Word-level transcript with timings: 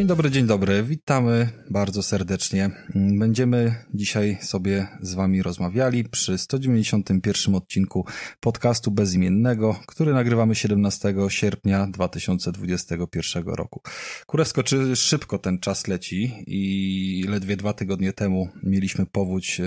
Dzień 0.00 0.06
dobry, 0.06 0.30
dzień 0.30 0.46
dobry. 0.46 0.82
Witamy 0.82 1.48
bardzo 1.70 2.02
serdecznie. 2.02 2.70
Będziemy 2.94 3.74
dzisiaj 3.94 4.38
sobie 4.42 4.88
z 5.00 5.14
Wami 5.14 5.42
rozmawiali 5.42 6.04
przy 6.04 6.38
191 6.38 7.54
odcinku 7.54 8.06
podcastu 8.40 8.90
bezimiennego, 8.90 9.80
który 9.86 10.12
nagrywamy 10.12 10.54
17 10.54 11.14
sierpnia 11.28 11.86
2021 11.86 13.44
roku. 13.46 13.82
Kurewsko, 14.26 14.62
czy 14.62 14.96
szybko 14.96 15.38
ten 15.38 15.58
czas 15.58 15.88
leci 15.88 16.44
i 16.46 17.24
ledwie 17.28 17.56
dwa 17.56 17.72
tygodnie 17.72 18.12
temu 18.12 18.48
mieliśmy 18.62 19.06
powódź, 19.06 19.60
e, 19.60 19.64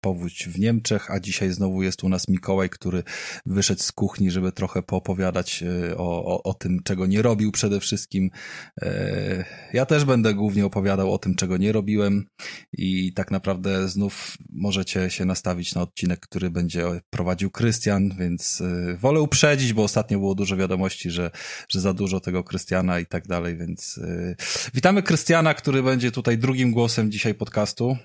powódź 0.00 0.48
w 0.48 0.58
Niemczech, 0.58 1.10
a 1.10 1.20
dzisiaj 1.20 1.52
znowu 1.52 1.82
jest 1.82 2.04
u 2.04 2.08
nas 2.08 2.28
Mikołaj, 2.28 2.70
który 2.70 3.02
wyszedł 3.46 3.82
z 3.82 3.92
kuchni, 3.92 4.30
żeby 4.30 4.52
trochę 4.52 4.82
poopowiadać 4.82 5.62
e, 5.62 5.96
o, 5.96 6.24
o, 6.24 6.42
o 6.42 6.54
tym, 6.54 6.82
czego 6.84 7.06
nie 7.06 7.22
robił 7.22 7.52
przede 7.52 7.80
wszystkim 7.80 8.30
e, 8.82 9.59
ja 9.72 9.86
też 9.86 10.04
będę 10.04 10.34
głównie 10.34 10.66
opowiadał 10.66 11.12
o 11.12 11.18
tym, 11.18 11.34
czego 11.34 11.56
nie 11.56 11.72
robiłem 11.72 12.26
i 12.72 13.12
tak 13.12 13.30
naprawdę 13.30 13.88
znów 13.88 14.36
możecie 14.52 15.10
się 15.10 15.24
nastawić 15.24 15.74
na 15.74 15.82
odcinek, 15.82 16.20
który 16.20 16.50
będzie 16.50 16.84
prowadził 17.10 17.50
Krystian, 17.50 18.10
więc 18.18 18.60
y, 18.60 18.96
wolę 18.96 19.20
uprzedzić, 19.20 19.72
bo 19.72 19.82
ostatnio 19.82 20.18
było 20.18 20.34
dużo 20.34 20.56
wiadomości, 20.56 21.10
że, 21.10 21.30
że 21.68 21.80
za 21.80 21.94
dużo 21.94 22.20
tego 22.20 22.44
Krystiana 22.44 23.00
i 23.00 23.06
tak 23.06 23.26
dalej, 23.26 23.56
więc 23.56 23.98
y, 23.98 24.36
witamy 24.74 25.02
Krystiana, 25.02 25.54
który 25.54 25.82
będzie 25.82 26.10
tutaj 26.10 26.38
drugim 26.38 26.72
głosem 26.72 27.10
dzisiaj 27.10 27.34
podcastu. 27.34 27.96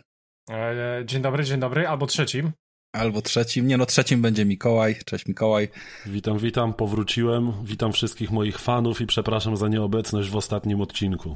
E, 0.51 1.03
dzień 1.05 1.21
dobry, 1.21 1.43
dzień 1.43 1.59
dobry, 1.59 1.87
albo 1.87 2.07
trzecim. 2.07 2.51
Albo 2.95 3.21
trzecim. 3.21 3.67
Nie 3.67 3.77
no, 3.77 3.85
trzecim 3.85 4.21
będzie 4.21 4.45
Mikołaj. 4.45 4.95
Cześć 5.05 5.25
Mikołaj. 5.25 5.67
Witam, 6.05 6.37
witam, 6.37 6.73
powróciłem. 6.73 7.51
Witam 7.63 7.93
wszystkich 7.93 8.31
moich 8.31 8.59
fanów 8.59 9.01
i 9.01 9.07
przepraszam 9.07 9.57
za 9.57 9.67
nieobecność 9.67 10.29
w 10.29 10.35
ostatnim 10.35 10.81
odcinku. 10.81 11.35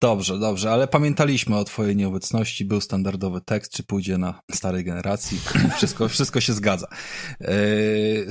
Dobrze, 0.00 0.38
dobrze, 0.38 0.70
ale 0.70 0.88
pamiętaliśmy 0.88 1.56
o 1.56 1.64
twojej 1.64 1.96
nieobecności, 1.96 2.64
był 2.64 2.80
standardowy 2.80 3.40
tekst, 3.40 3.72
czy 3.72 3.82
pójdzie 3.82 4.18
na 4.18 4.42
starej 4.52 4.84
generacji, 4.84 5.40
wszystko, 5.76 6.08
wszystko 6.08 6.40
się 6.40 6.52
zgadza. 6.52 6.88
E, 7.40 7.52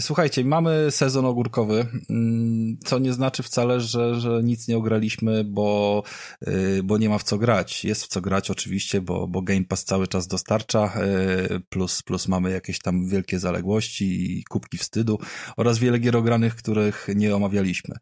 słuchajcie, 0.01 0.45
mamy 0.45 0.91
sezon 0.91 1.25
ogórkowy, 1.25 1.85
mm, 2.09 2.77
co 2.85 2.99
nie 2.99 3.13
znaczy 3.13 3.43
wcale, 3.43 3.81
że, 3.81 4.19
że 4.19 4.41
nic 4.43 4.67
nie 4.67 4.77
ograliśmy, 4.77 5.43
bo, 5.43 6.03
e, 6.41 6.83
bo 6.83 6.97
nie 6.97 7.09
ma 7.09 7.17
w 7.17 7.23
co 7.23 7.37
grać. 7.37 7.85
Jest 7.85 8.03
w 8.03 8.07
co 8.07 8.21
grać 8.21 8.51
oczywiście, 8.51 9.01
bo, 9.01 9.27
bo 9.27 9.41
Game 9.41 9.65
Pass 9.65 9.83
cały 9.83 10.07
czas 10.07 10.27
dostarcza, 10.27 10.93
e, 10.95 11.59
plus, 11.69 12.03
plus 12.03 12.27
mamy 12.27 12.51
jakieś 12.51 12.79
tam 12.79 13.07
wielkie 13.07 13.39
zaległości 13.39 14.39
i 14.39 14.43
kubki 14.43 14.77
wstydu 14.77 15.19
oraz 15.57 15.79
wiele 15.79 15.99
gier 15.99 16.17
ogranych, 16.17 16.55
których 16.55 17.07
nie 17.15 17.35
omawialiśmy. 17.35 17.95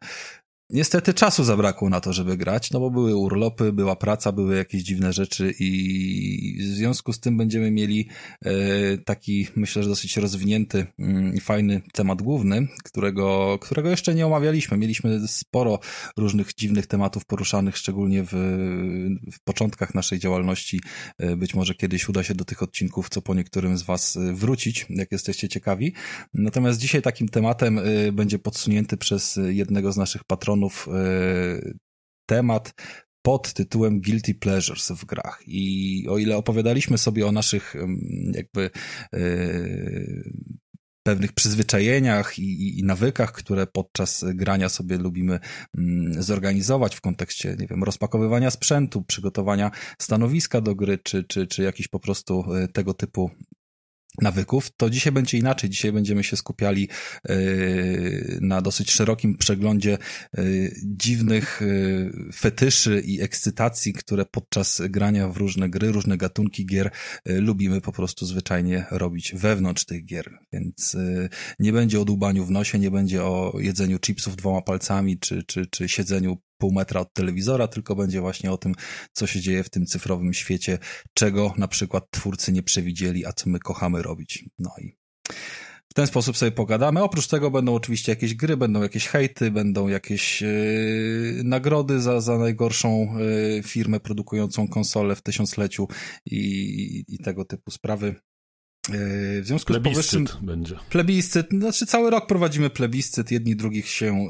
Niestety 0.70 1.14
czasu 1.14 1.44
zabrakło 1.44 1.90
na 1.90 2.00
to, 2.00 2.12
żeby 2.12 2.36
grać, 2.36 2.70
no 2.70 2.80
bo 2.80 2.90
były 2.90 3.16
urlopy, 3.16 3.72
była 3.72 3.96
praca, 3.96 4.32
były 4.32 4.56
jakieś 4.56 4.82
dziwne 4.82 5.12
rzeczy 5.12 5.54
i 5.58 6.58
w 6.60 6.64
związku 6.64 7.12
z 7.12 7.20
tym 7.20 7.36
będziemy 7.36 7.70
mieli 7.70 8.08
e, 8.44 8.52
taki, 8.98 9.46
myślę, 9.56 9.82
że 9.82 9.88
dosyć 9.88 10.16
rozwinięty 10.16 10.86
mm, 10.98 11.34
i 11.34 11.40
fajny 11.40 11.82
temat 11.92 12.22
główny, 12.22 12.68
którego, 12.84 13.58
którego 13.60 13.90
jeszcze 13.90 14.14
nie 14.14 14.26
omawialiśmy. 14.26 14.76
Mieliśmy 14.76 15.28
sporo 15.28 15.78
różnych 16.16 16.54
dziwnych 16.54 16.86
tematów 16.86 17.24
poruszanych, 17.24 17.76
szczególnie 17.76 18.22
w, 18.22 18.32
w 19.32 19.40
początkach 19.44 19.94
naszej 19.94 20.18
działalności. 20.18 20.80
E, 21.18 21.36
być 21.36 21.54
może 21.54 21.74
kiedyś 21.74 22.08
uda 22.08 22.22
się 22.22 22.34
do 22.34 22.44
tych 22.44 22.62
odcinków, 22.62 23.08
co 23.08 23.22
po 23.22 23.34
niektórym 23.34 23.78
z 23.78 23.82
Was 23.82 24.16
e, 24.16 24.32
wrócić, 24.32 24.86
jak 24.90 25.12
jesteście 25.12 25.48
ciekawi. 25.48 25.92
Natomiast 26.34 26.80
dzisiaj 26.80 27.02
takim 27.02 27.28
tematem 27.28 27.80
będzie 28.12 28.38
podsunięty 28.38 28.96
przez 28.96 29.40
jednego 29.48 29.92
z 29.92 29.96
naszych 29.96 30.24
patronów, 30.24 30.57
e, 30.66 31.60
temat 32.28 32.72
pod 33.22 33.52
tytułem 33.52 34.00
Guilty 34.00 34.34
Pleasures 34.34 34.92
w 34.92 35.04
grach. 35.04 35.42
I 35.46 36.06
o 36.08 36.18
ile 36.18 36.36
opowiadaliśmy 36.36 36.98
sobie 36.98 37.26
o 37.26 37.32
naszych 37.32 37.74
jakby 38.32 38.70
e, 39.14 39.18
pewnych 41.08 41.32
przyzwyczajeniach 41.32 42.38
i, 42.38 42.78
i, 42.78 42.84
nawykach, 42.84 43.32
które 43.32 43.66
podczas 43.66 44.24
grania 44.34 44.68
sobie 44.68 44.98
lubimy 44.98 45.38
mm, 45.78 46.22
zorganizować 46.22 46.96
w 46.96 47.00
kontekście, 47.00 47.56
nie 47.58 47.66
wiem, 47.66 47.84
rozpakowywania 47.84 48.50
sprzętu, 48.50 49.02
przygotowania 49.02 49.70
stanowiska 50.00 50.60
do 50.60 50.74
gry, 50.74 50.98
czy, 50.98 51.24
czy, 51.24 51.46
czy 51.46 51.62
jakiś 51.62 51.88
po 51.88 52.00
prostu 52.00 52.44
e, 52.54 52.68
tego 52.68 52.94
typu 52.94 53.30
nawyków, 54.22 54.70
to 54.76 54.90
dzisiaj 54.90 55.12
będzie 55.12 55.38
inaczej. 55.38 55.70
Dzisiaj 55.70 55.92
będziemy 55.92 56.24
się 56.24 56.36
skupiali 56.36 56.88
yy, 57.28 58.38
na 58.40 58.62
dosyć 58.62 58.90
szerokim 58.90 59.36
przeglądzie 59.36 59.98
yy, 60.36 60.74
dziwnych 60.84 61.60
yy, 61.60 62.32
fetyszy 62.32 63.02
i 63.04 63.20
ekscytacji, 63.20 63.92
które 63.92 64.24
podczas 64.24 64.82
grania 64.88 65.28
w 65.28 65.36
różne 65.36 65.68
gry, 65.68 65.92
różne 65.92 66.16
gatunki 66.16 66.66
gier 66.66 66.90
lubimy 67.24 67.80
po 67.80 67.92
prostu 67.92 68.26
zwyczajnie 68.26 68.86
robić 68.90 69.34
wewnątrz 69.34 69.84
tych 69.84 70.04
gier. 70.04 70.38
Więc 70.52 70.96
nie 71.58 71.72
będzie 71.72 72.00
o 72.00 72.04
dłubaniu 72.04 72.44
w 72.44 72.50
nosie, 72.50 72.78
nie 72.78 72.90
będzie 72.90 73.24
o 73.24 73.56
jedzeniu 73.58 73.98
chipsów 73.98 74.36
dwoma 74.36 74.62
palcami, 74.62 75.18
czy, 75.18 75.42
czy, 75.42 75.66
czy 75.66 75.88
siedzeniu 75.88 76.38
pół 76.58 76.72
metra 76.72 77.00
od 77.00 77.12
telewizora, 77.12 77.68
tylko 77.68 77.96
będzie 77.96 78.20
właśnie 78.20 78.52
o 78.52 78.58
tym, 78.58 78.74
co 79.12 79.26
się 79.26 79.40
dzieje 79.40 79.64
w 79.64 79.70
tym 79.70 79.86
cyfrowym 79.86 80.34
świecie, 80.34 80.78
czego 81.14 81.54
na 81.56 81.68
przykład 81.68 82.10
twórcy 82.10 82.52
nie 82.52 82.62
przewidzieli, 82.62 83.26
a 83.26 83.32
co 83.32 83.50
my 83.50 83.58
kochamy 83.58 84.02
robić. 84.02 84.44
No 84.58 84.70
i 84.78 84.98
w 85.90 85.94
ten 85.94 86.06
sposób 86.06 86.36
sobie 86.36 86.52
pogadamy. 86.52 87.02
Oprócz 87.02 87.26
tego 87.26 87.50
będą 87.50 87.74
oczywiście 87.74 88.12
jakieś 88.12 88.34
gry, 88.34 88.56
będą 88.56 88.82
jakieś 88.82 89.06
hejty, 89.06 89.50
będą 89.50 89.88
jakieś 89.88 90.42
yy, 90.42 91.42
nagrody 91.44 92.00
za, 92.00 92.20
za 92.20 92.38
najgorszą 92.38 93.18
yy, 93.18 93.62
firmę 93.62 94.00
produkującą 94.00 94.68
konsolę 94.68 95.16
w 95.16 95.22
tysiącleciu 95.22 95.88
i, 96.26 97.04
i 97.08 97.18
tego 97.18 97.44
typu 97.44 97.70
sprawy. 97.70 98.14
W 98.88 99.40
związku 99.44 99.72
plebiscyt 99.72 100.04
z 100.04 100.14
powyższym... 100.14 100.46
będzie. 100.46 100.76
Plebiscyt, 100.90 101.46
znaczy 101.50 101.86
cały 101.86 102.10
rok 102.10 102.26
prowadzimy 102.26 102.70
plebiscyt, 102.70 103.30
jedni 103.30 103.56
drugich 103.56 103.88
się, 103.88 104.28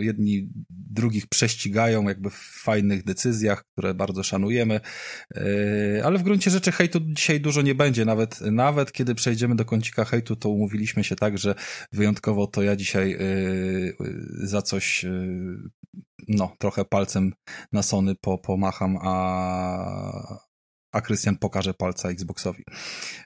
jedni 0.00 0.48
drugich 0.70 1.26
prześcigają 1.26 2.08
jakby 2.08 2.30
w 2.30 2.60
fajnych 2.62 3.04
decyzjach, 3.04 3.64
które 3.72 3.94
bardzo 3.94 4.22
szanujemy, 4.22 4.80
ale 6.04 6.18
w 6.18 6.22
gruncie 6.22 6.50
rzeczy 6.50 6.72
hejtu 6.72 7.00
dzisiaj 7.02 7.40
dużo 7.40 7.62
nie 7.62 7.74
będzie, 7.74 8.04
nawet, 8.04 8.40
nawet 8.40 8.92
kiedy 8.92 9.14
przejdziemy 9.14 9.56
do 9.56 9.64
kącika 9.64 10.04
hejtu, 10.04 10.36
to 10.36 10.48
umówiliśmy 10.48 11.04
się 11.04 11.16
tak, 11.16 11.38
że 11.38 11.54
wyjątkowo 11.92 12.46
to 12.46 12.62
ja 12.62 12.76
dzisiaj 12.76 13.18
za 14.42 14.62
coś 14.62 15.06
no, 16.28 16.52
trochę 16.58 16.84
palcem 16.84 17.32
na 17.72 17.82
Sony 17.82 18.14
po, 18.20 18.38
pomacham, 18.38 18.98
a, 19.02 20.38
a 20.96 21.00
Krystian 21.00 21.36
pokaże 21.36 21.74
palca 21.74 22.08
Xboxowi. 22.08 22.64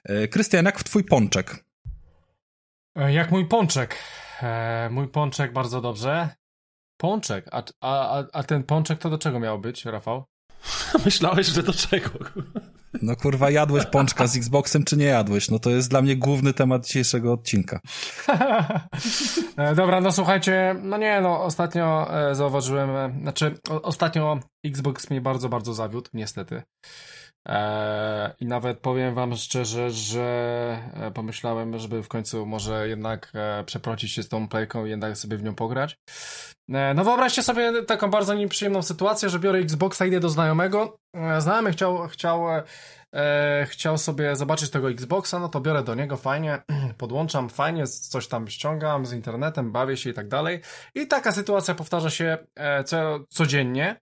E, 0.03 0.27
Krystian, 0.27 0.65
jak 0.65 0.79
w 0.79 0.83
twój 0.83 1.03
pączek? 1.03 1.65
E, 2.95 3.13
jak 3.13 3.31
mój 3.31 3.45
pączek. 3.45 3.95
E, 4.41 4.89
mój 4.91 5.07
pączek 5.07 5.53
bardzo 5.53 5.81
dobrze. 5.81 6.29
Pączek? 6.97 7.45
A, 7.51 7.63
a, 7.81 8.23
a 8.33 8.43
ten 8.43 8.63
pączek 8.63 8.99
to 8.99 9.09
do 9.09 9.17
czego 9.17 9.39
miał 9.39 9.59
być, 9.59 9.85
Rafał? 9.85 10.25
Myślałeś, 11.05 11.47
że 11.47 11.63
do 11.63 11.73
czego? 11.73 12.09
No 13.01 13.15
kurwa, 13.15 13.49
jadłeś 13.49 13.85
pączka 13.85 14.27
z 14.27 14.37
Xboxem, 14.37 14.83
czy 14.83 14.97
nie 14.97 15.05
jadłeś? 15.05 15.49
No 15.49 15.59
to 15.59 15.69
jest 15.69 15.89
dla 15.89 16.01
mnie 16.01 16.15
główny 16.15 16.53
temat 16.53 16.85
dzisiejszego 16.87 17.33
odcinka. 17.33 17.79
Dobra, 19.75 20.01
no 20.01 20.11
słuchajcie, 20.11 20.75
no 20.81 20.97
nie, 20.97 21.21
no 21.21 21.43
ostatnio 21.43 22.11
zauważyłem, 22.31 23.21
znaczy 23.21 23.55
o, 23.69 23.81
ostatnio 23.81 24.39
Xbox 24.65 25.09
mnie 25.09 25.21
bardzo, 25.21 25.49
bardzo 25.49 25.73
zawiódł, 25.73 26.09
niestety. 26.13 26.63
E, 27.47 28.33
I 28.39 28.45
nawet 28.45 28.79
powiem 28.79 29.15
wam 29.15 29.35
szczerze, 29.35 29.91
że 29.91 30.21
e, 30.93 31.11
pomyślałem, 31.11 31.79
żeby 31.79 32.03
w 32.03 32.07
końcu 32.07 32.45
może 32.45 32.87
jednak 32.87 33.31
e, 33.35 33.63
przeprosić 33.63 34.11
się 34.11 34.23
z 34.23 34.29
tą 34.29 34.47
playką 34.47 34.85
i 34.85 34.89
jednak 34.89 35.17
sobie 35.17 35.37
w 35.37 35.43
nią 35.43 35.55
pograć. 35.55 35.97
No 36.95 37.03
wyobraźcie 37.03 37.43
sobie 37.43 37.83
taką 37.83 38.09
bardzo 38.09 38.33
nieprzyjemną 38.33 38.81
sytuację, 38.81 39.29
że 39.29 39.39
biorę 39.39 39.59
Xboxa, 39.59 40.05
idę 40.05 40.19
do 40.19 40.29
znajomego. 40.29 40.97
Znajomy 41.39 41.71
chciał, 41.71 42.07
chciał, 42.07 42.43
chciał 43.65 43.97
sobie 43.97 44.35
zobaczyć 44.35 44.69
tego 44.69 44.91
Xboxa, 44.91 45.39
no 45.39 45.49
to 45.49 45.61
biorę 45.61 45.83
do 45.83 45.95
niego, 45.95 46.17
fajnie, 46.17 46.61
podłączam, 46.97 47.49
fajnie, 47.49 47.87
coś 47.87 48.27
tam 48.27 48.47
ściągam 48.47 49.05
z 49.05 49.13
internetem, 49.13 49.71
bawię 49.71 49.97
się 49.97 50.09
i 50.09 50.13
tak 50.13 50.27
dalej. 50.27 50.61
I 50.95 51.07
taka 51.07 51.31
sytuacja 51.31 51.75
powtarza 51.75 52.09
się 52.09 52.37
co, 52.85 53.19
codziennie. 53.29 53.99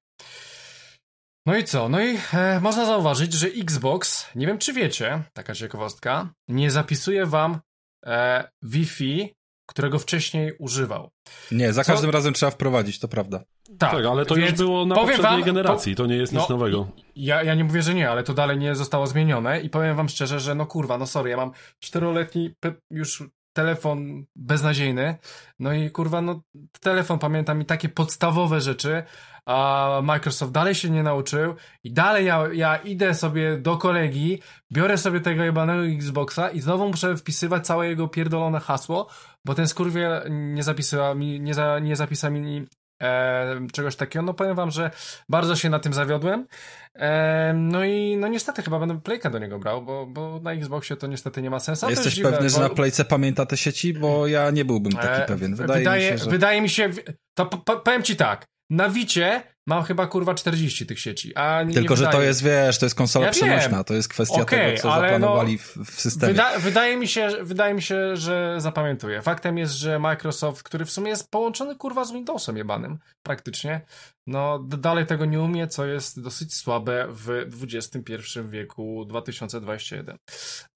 No 1.45 1.57
i 1.57 1.63
co? 1.63 1.89
No 1.89 2.01
i 2.01 2.17
e, 2.33 2.59
można 2.59 2.85
zauważyć, 2.85 3.33
że 3.33 3.47
Xbox, 3.47 4.27
nie 4.35 4.47
wiem 4.47 4.57
czy 4.57 4.73
wiecie, 4.73 5.23
taka 5.33 5.55
ciekawostka, 5.55 6.33
nie 6.47 6.71
zapisuje 6.71 7.25
wam 7.25 7.59
e, 8.05 8.49
Wi-Fi, 8.61 9.35
którego 9.69 9.99
wcześniej 9.99 10.53
używał. 10.59 11.09
Nie, 11.51 11.73
za 11.73 11.83
co? 11.83 11.91
każdym 11.91 12.09
razem 12.09 12.33
trzeba 12.33 12.51
wprowadzić, 12.51 12.99
to 12.99 13.07
prawda. 13.07 13.43
Tak, 13.79 13.91
tak 13.91 14.05
ale 14.05 14.25
to 14.25 14.35
już 14.35 14.51
było 14.51 14.85
na 14.85 14.95
poprzedniej 14.95 15.31
wam, 15.31 15.43
generacji, 15.43 15.95
to 15.95 16.05
nie 16.05 16.15
jest 16.15 16.33
no, 16.33 16.39
nic 16.39 16.49
nowego. 16.49 16.87
Ja, 17.15 17.43
ja 17.43 17.55
nie 17.55 17.63
mówię, 17.63 17.81
że 17.81 17.93
nie, 17.93 18.09
ale 18.09 18.23
to 18.23 18.33
dalej 18.33 18.57
nie 18.57 18.75
zostało 18.75 19.07
zmienione 19.07 19.61
i 19.61 19.69
powiem 19.69 19.95
wam 19.95 20.09
szczerze, 20.09 20.39
że 20.39 20.55
no 20.55 20.65
kurwa, 20.65 20.97
no 20.97 21.07
sorry, 21.07 21.29
ja 21.29 21.37
mam 21.37 21.51
czteroletni 21.79 22.55
już 22.91 23.23
telefon 23.59 24.25
beznadziejny. 24.35 25.17
No 25.59 25.73
i 25.73 25.91
kurwa, 25.91 26.21
no 26.21 26.41
telefon 26.79 27.19
pamiętam 27.19 27.61
i 27.61 27.65
takie 27.65 27.89
podstawowe 27.89 28.61
rzeczy, 28.61 29.03
a 29.45 29.99
Microsoft 30.03 30.51
dalej 30.51 30.75
się 30.75 30.89
nie 30.89 31.03
nauczył 31.03 31.55
i 31.83 31.93
dalej 31.93 32.25
ja, 32.25 32.43
ja 32.53 32.77
idę 32.77 33.13
sobie 33.13 33.57
do 33.57 33.77
kolegi, 33.77 34.41
biorę 34.71 34.97
sobie 34.97 35.19
tego 35.19 35.43
jebanego 35.43 35.85
Xboxa 35.85 36.49
i 36.49 36.59
znowu 36.59 36.87
muszę 36.87 37.17
wpisywać 37.17 37.65
całe 37.65 37.87
jego 37.87 38.07
pierdolone 38.07 38.59
hasło, 38.59 39.09
bo 39.45 39.55
ten 39.55 39.67
skurwiel 39.67 40.23
nie 40.29 40.63
zapisał 40.63 41.15
mi, 41.15 41.41
nie, 41.41 41.53
za, 41.53 41.79
nie 41.79 41.95
zapisał 41.95 42.31
mi 42.31 42.67
e, 43.01 43.67
czegoś 43.73 43.95
takiego. 43.95 44.25
No 44.25 44.33
powiem 44.33 44.55
wam, 44.55 44.71
że 44.71 44.91
bardzo 45.29 45.55
się 45.55 45.69
na 45.69 45.79
tym 45.79 45.93
zawiodłem. 45.93 46.47
E, 46.95 47.53
no 47.53 47.85
i 47.85 48.17
no 48.17 48.27
niestety 48.27 48.61
chyba 48.61 48.79
będę 48.79 49.01
Playka 49.01 49.29
do 49.29 49.39
niego 49.39 49.59
brał, 49.59 49.81
bo, 49.81 50.05
bo 50.05 50.39
na 50.43 50.53
Xboxie 50.53 50.95
to 50.95 51.07
niestety 51.07 51.41
nie 51.41 51.49
ma 51.49 51.59
sensu. 51.59 51.85
A 51.85 51.89
Jesteś 51.89 52.13
dziwne, 52.13 52.31
pewny, 52.31 52.49
bo... 52.49 52.55
że 52.55 52.61
na 52.61 52.69
Playce 52.69 53.05
pamięta 53.05 53.45
te 53.45 53.57
sieci? 53.57 53.93
Bo 53.93 54.27
ja 54.27 54.51
nie 54.51 54.65
byłbym 54.65 54.91
taki 54.91 55.21
e, 55.21 55.25
pewien. 55.25 55.55
Wydaje, 55.55 55.79
wydaje, 55.79 56.11
mi 56.11 56.17
się, 56.17 56.23
że... 56.23 56.31
wydaje 56.31 56.61
mi 56.61 56.69
się, 56.69 56.89
to 57.33 57.45
powiem 57.45 58.03
ci 58.03 58.15
tak, 58.15 58.45
na 58.69 58.89
Wicie 58.89 59.43
mam 59.69 59.83
chyba 59.83 60.07
kurwa 60.07 60.33
40 60.33 60.85
tych 60.85 60.99
sieci, 60.99 61.35
a 61.35 61.63
nie 61.63 61.73
Tylko, 61.73 61.93
nie 61.93 61.97
że 61.97 62.05
wydaje... 62.05 62.17
to 62.17 62.27
jest, 62.27 62.43
wiesz, 62.43 62.77
to 62.77 62.85
jest 62.85 62.95
konsola 62.95 63.25
Ja 63.25 63.31
przenośna, 63.31 63.69
wiem. 63.69 63.83
to 63.83 63.93
jest 63.93 64.09
kwestia 64.09 64.41
Okej, 64.41 64.69
tego, 64.69 64.81
co 64.81 64.93
ale 64.93 65.09
zaplanowali 65.09 65.59
no, 65.75 65.83
w, 65.83 65.91
w 65.91 66.01
systemie. 66.01 66.33
Wyda 66.33 66.59
wydaje, 66.59 66.97
mi 66.97 67.07
się, 67.07 67.29
wydaje 67.41 67.73
mi 67.73 67.81
się, 67.81 68.17
że 68.17 68.55
zapamiętuję. 68.57 69.21
Faktem 69.21 69.57
jest, 69.57 69.73
że 69.73 69.99
Microsoft, 69.99 70.63
który 70.63 70.85
w 70.85 70.91
sumie 70.91 71.09
jest 71.09 71.31
połączony 71.31 71.75
kurwa 71.75 72.05
z 72.05 72.11
Windowsem 72.11 72.57
jebanym, 72.57 72.99
praktycznie, 73.23 73.81
no 74.27 74.59
dalej 74.59 75.05
tego 75.05 75.25
nie 75.25 75.41
umie, 75.41 75.67
co 75.67 75.85
jest 75.85 76.21
dosyć 76.21 76.53
słabe 76.53 77.07
w 77.09 77.45
XXI 77.63 78.13
wieku 78.49 79.05
2021. 79.05 80.17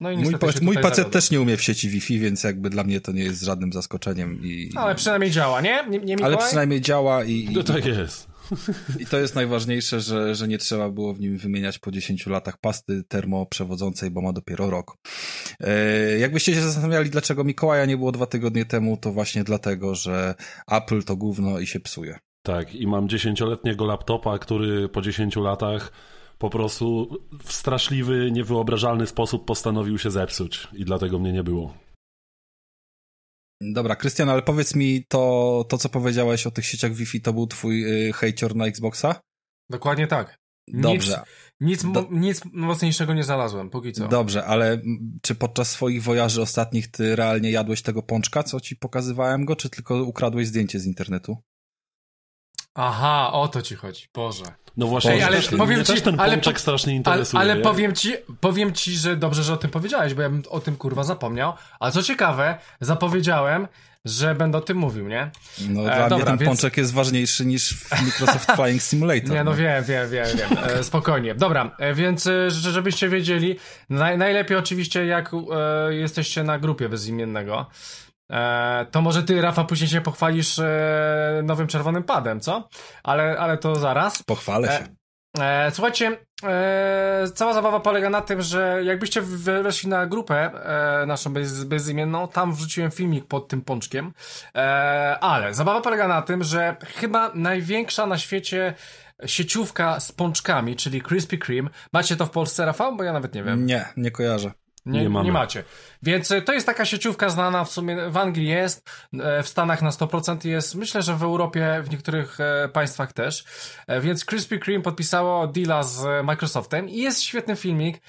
No 0.00 0.10
i 0.10 0.16
Mój, 0.16 0.34
mój 0.62 0.78
pacjent 0.78 1.10
też 1.10 1.30
nie 1.30 1.40
umie 1.40 1.56
w 1.56 1.62
sieci 1.62 1.88
Wi-Fi, 1.88 2.18
więc 2.18 2.44
jakby 2.44 2.70
dla 2.70 2.84
mnie 2.84 3.00
to 3.00 3.12
nie 3.12 3.22
jest 3.22 3.42
żadnym 3.42 3.72
zaskoczeniem. 3.72 4.40
I, 4.42 4.70
Ale 4.76 4.94
przynajmniej 4.94 5.30
działa, 5.30 5.60
nie? 5.60 5.84
Nie, 5.88 5.98
nie 5.98 6.24
ale 6.24 6.36
przynajmniej 6.36 6.80
działa 6.80 7.24
i, 7.24 7.32
i, 7.32 7.50
No 7.50 7.62
tak 7.62 7.84
jest. 7.84 8.33
i 9.02 9.06
to 9.06 9.18
jest 9.18 9.34
najważniejsze, 9.34 10.00
że, 10.00 10.34
że 10.34 10.48
nie 10.48 10.58
trzeba 10.58 10.90
było 10.90 11.14
w 11.14 11.20
nim 11.20 11.38
wymieniać 11.38 11.78
po 11.78 11.90
10 11.90 12.26
latach 12.26 12.58
pasty 12.58 13.02
termoprzewodzącej, 13.08 14.10
bo 14.10 14.20
ma 14.20 14.32
dopiero 14.32 14.70
rok. 14.70 14.96
E, 15.60 16.18
jakbyście 16.18 16.54
się 16.54 16.60
zastanawiali, 16.60 17.10
dlaczego 17.10 17.44
Mikołaja 17.44 17.84
nie 17.84 17.96
było 17.96 18.12
dwa 18.12 18.26
tygodnie 18.26 18.64
temu, 18.64 18.96
to 18.96 19.12
właśnie 19.12 19.44
dlatego, 19.44 19.94
że 19.94 20.34
Apple 20.70 21.02
to 21.02 21.16
gówno 21.16 21.58
i 21.58 21.66
się 21.66 21.80
psuje. 21.80 22.18
Tak, 22.42 22.74
i 22.74 22.86
mam 22.86 23.08
dziesięcioletniego 23.08 23.84
laptopa, 23.84 24.38
który 24.38 24.88
po 24.88 25.02
10 25.02 25.36
latach 25.36 25.92
po 26.38 26.50
prostu 26.50 27.08
w 27.44 27.52
straszliwy, 27.52 28.30
niewyobrażalny 28.32 29.06
sposób 29.06 29.46
postanowił 29.46 29.98
się 29.98 30.10
zepsuć 30.10 30.68
i 30.72 30.84
dlatego 30.84 31.18
mnie 31.18 31.32
nie 31.32 31.44
było. 31.44 31.83
Dobra, 33.60 33.96
Krystian, 33.96 34.28
ale 34.28 34.42
powiedz 34.42 34.74
mi, 34.74 35.04
to, 35.08 35.64
to 35.68 35.78
co 35.78 35.88
powiedziałeś 35.88 36.46
o 36.46 36.50
tych 36.50 36.66
sieciach 36.66 36.92
Wi-Fi, 36.92 37.20
to 37.20 37.32
był 37.32 37.46
twój 37.46 38.08
y, 38.08 38.12
hejcior 38.12 38.56
na 38.56 38.66
Xboxa? 38.66 39.20
Dokładnie 39.70 40.06
tak. 40.06 40.38
Dobrze. 40.68 41.22
Nic, 41.60 41.92
Do- 41.92 42.08
nic 42.10 42.40
mocniejszego 42.52 43.14
nie 43.14 43.24
znalazłem, 43.24 43.70
póki 43.70 43.92
co. 43.92 44.08
Dobrze, 44.08 44.44
ale 44.44 44.82
czy 45.22 45.34
podczas 45.34 45.70
swoich 45.70 46.02
wojaży 46.02 46.42
ostatnich 46.42 46.90
ty 46.90 47.16
realnie 47.16 47.50
jadłeś 47.50 47.82
tego 47.82 48.02
pączka, 48.02 48.42
co 48.42 48.60
ci 48.60 48.76
pokazywałem 48.76 49.44
go, 49.44 49.56
czy 49.56 49.70
tylko 49.70 50.02
ukradłeś 50.02 50.46
zdjęcie 50.46 50.80
z 50.80 50.86
internetu? 50.86 51.36
Aha, 52.74 53.32
o 53.32 53.48
to 53.48 53.62
ci 53.62 53.74
chodzi, 53.76 54.08
Boże. 54.14 54.44
No 54.76 54.86
właśnie, 54.86 55.12
Ej, 55.12 55.22
ale 55.22 55.42
powiem 55.42 55.76
mnie 55.76 55.84
ci- 55.86 55.92
też 55.92 56.02
ten 56.02 56.20
ale 56.20 56.38
po- 56.38 56.58
strasznie 56.58 56.94
interesuje. 56.94 57.40
ale 57.40 57.56
powiem 57.56 57.94
ci, 57.94 58.14
powiem 58.40 58.72
ci, 58.72 58.92
że 58.96 59.16
dobrze, 59.16 59.42
że 59.42 59.52
o 59.52 59.56
tym 59.56 59.70
powiedziałeś, 59.70 60.14
bo 60.14 60.22
ja 60.22 60.30
bym 60.30 60.42
o 60.50 60.60
tym 60.60 60.76
kurwa 60.76 61.04
zapomniał. 61.04 61.52
A 61.80 61.90
co 61.90 62.02
ciekawe, 62.02 62.58
zapowiedziałem, 62.80 63.68
że 64.04 64.34
będę 64.34 64.58
o 64.58 64.60
tym 64.60 64.76
mówił, 64.76 65.08
nie? 65.08 65.30
No 65.68 65.80
E, 65.80 65.84
dla 65.84 65.96
mnie 66.00 66.08
dobra, 66.08 66.26
ten 66.26 66.38
więc- 66.38 66.48
pączek 66.48 66.76
jest 66.76 66.92
ważniejszy 66.94 67.46
niż 67.46 67.74
w 67.76 68.02
Microsoft 68.02 68.52
Flying 68.56 68.82
Simulator. 68.82 69.30
Nie, 69.30 69.44
no 69.44 69.54
wiem, 69.54 69.84
wiem, 69.84 70.10
wiem, 70.10 70.26
wiem. 70.36 70.58
E, 70.64 70.84
spokojnie. 70.84 71.34
Dobra, 71.34 71.76
e, 71.78 71.94
więc 71.94 72.26
e, 72.26 72.50
że- 72.50 72.72
żebyście 72.72 73.08
wiedzieli, 73.08 73.56
naj, 73.90 74.18
najlepiej 74.18 74.56
oczywiście 74.56 75.06
jak 75.06 75.30
e, 75.34 75.94
jesteście 75.94 76.42
na 76.42 76.58
grupie 76.58 76.88
bezimiennego, 76.88 77.66
to 78.90 79.02
może 79.02 79.22
ty, 79.22 79.40
Rafa, 79.40 79.64
później 79.64 79.88
się 79.88 80.00
pochwalisz 80.00 80.58
e, 80.58 81.42
nowym 81.44 81.66
czerwonym 81.66 82.02
padem, 82.02 82.40
co? 82.40 82.68
Ale, 83.02 83.38
ale 83.38 83.58
to 83.58 83.76
zaraz. 83.76 84.22
Pochwalę 84.22 84.68
się. 84.68 84.94
E, 85.38 85.70
słuchajcie, 85.70 86.16
e, 86.44 87.24
cała 87.34 87.54
zabawa 87.54 87.80
polega 87.80 88.10
na 88.10 88.20
tym, 88.20 88.42
że 88.42 88.80
jakbyście 88.84 89.22
weszli 89.62 89.88
na 89.88 90.06
grupę 90.06 90.50
e, 91.02 91.06
naszą 91.06 91.32
bez, 91.32 91.64
bezimienną, 91.64 92.28
tam 92.28 92.54
wrzuciłem 92.54 92.90
filmik 92.90 93.26
pod 93.26 93.48
tym 93.48 93.62
pączkiem, 93.62 94.12
e, 94.54 94.60
ale 95.20 95.54
zabawa 95.54 95.80
polega 95.80 96.08
na 96.08 96.22
tym, 96.22 96.44
że 96.44 96.76
chyba 96.86 97.30
największa 97.34 98.06
na 98.06 98.18
świecie 98.18 98.74
sieciówka 99.26 100.00
z 100.00 100.12
pączkami, 100.12 100.76
czyli 100.76 101.02
Krispy 101.02 101.38
Kreme, 101.38 101.70
macie 101.92 102.16
to 102.16 102.26
w 102.26 102.30
Polsce, 102.30 102.66
Rafał? 102.66 102.96
Bo 102.96 103.04
ja 103.04 103.12
nawet 103.12 103.34
nie 103.34 103.42
wiem. 103.42 103.66
Nie, 103.66 103.84
nie 103.96 104.10
kojarzę. 104.10 104.52
Nie, 104.86 105.02
Nie 105.02 105.22
nie, 105.22 105.32
macie. 105.32 105.64
Więc 106.02 106.30
e, 106.30 106.42
to 106.42 106.52
jest 106.52 106.66
taka 106.66 106.84
sieciówka 106.84 107.28
znana 107.28 107.64
w 107.64 107.70
sumie, 107.70 108.10
w 108.10 108.16
Anglii 108.16 108.48
jest, 108.48 108.90
e, 109.12 109.42
w 109.42 109.48
Stanach 109.48 109.82
na 109.82 109.90
100% 109.90 110.48
jest, 110.48 110.74
myślę, 110.74 111.02
że 111.02 111.16
w 111.16 111.22
Europie, 111.22 111.82
w 111.84 111.90
niektórych 111.90 112.40
e, 112.40 112.68
państwach 112.68 113.12
też. 113.12 113.44
Więc 114.00 114.24
Krispy 114.24 114.58
Kreme 114.58 114.82
podpisało 114.82 115.46
deala 115.46 115.82
z 115.82 116.24
Microsoftem 116.24 116.88
i 116.88 116.98
jest 116.98 117.22
świetny 117.22 117.56
filmik 117.56 118.00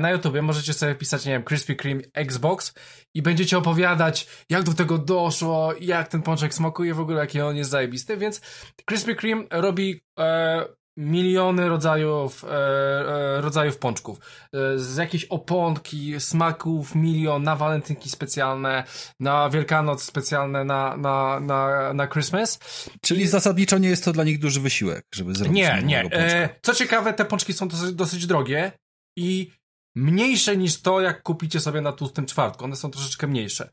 na 0.00 0.10
YouTubie. 0.10 0.42
Możecie 0.42 0.72
sobie 0.72 0.94
pisać, 0.94 1.26
nie 1.26 1.32
wiem, 1.32 1.42
Krispy 1.42 1.76
Kreme 1.76 2.02
Xbox 2.14 2.74
i 3.14 3.22
będziecie 3.22 3.58
opowiadać, 3.58 4.28
jak 4.50 4.62
do 4.62 4.74
tego 4.74 4.98
doszło, 4.98 5.72
jak 5.80 6.08
ten 6.08 6.22
pączek 6.22 6.54
smakuje 6.54 6.94
w 6.94 7.00
ogóle, 7.00 7.20
jaki 7.20 7.40
on 7.40 7.56
jest 7.56 7.70
zajebisty. 7.70 8.16
Więc 8.16 8.40
Krispy 8.84 9.14
Kreme 9.14 9.44
robi 9.50 10.00
e, 10.18 10.64
miliony 10.98 11.68
rodzajów, 11.68 12.44
e, 12.44 12.48
e, 12.48 13.40
rodzajów 13.40 13.78
pączków. 13.78 14.18
E, 14.18 14.78
z 14.78 14.96
jakiejś 14.96 15.24
oponki, 15.24 16.20
smaków, 16.20 16.94
milion, 16.94 17.42
na 17.42 17.56
walentynki 17.56 18.10
specjalne, 18.10 18.84
na 19.20 19.50
Wielkanoc 19.50 20.02
specjalne, 20.02 20.64
na, 20.64 20.96
na, 20.96 21.40
na, 21.40 21.92
na 21.92 22.06
Christmas. 22.06 22.58
Czyli 23.00 23.26
zasadniczo 23.26 23.78
nie 23.78 23.88
jest 23.88 24.04
to 24.04 24.12
dla 24.12 24.24
nich 24.24 24.38
duży 24.38 24.60
wysiłek, 24.60 25.06
żeby 25.14 25.34
zrobić 25.34 25.56
Nie, 25.56 25.82
nie. 25.84 26.00
E, 26.00 26.48
co 26.62 26.74
ciekawe, 26.74 27.12
te 27.12 27.24
pączki 27.24 27.52
są 27.52 27.68
dosyć, 27.68 27.92
dosyć 27.92 28.26
drogie 28.26 28.72
i 29.16 29.50
mniejsze 29.96 30.56
niż 30.56 30.82
to, 30.82 31.00
jak 31.00 31.22
kupicie 31.22 31.60
sobie 31.60 31.80
na 31.80 31.92
tłustym 31.92 32.26
czwartku. 32.26 32.64
One 32.64 32.76
są 32.76 32.90
troszeczkę 32.90 33.26
mniejsze. 33.26 33.68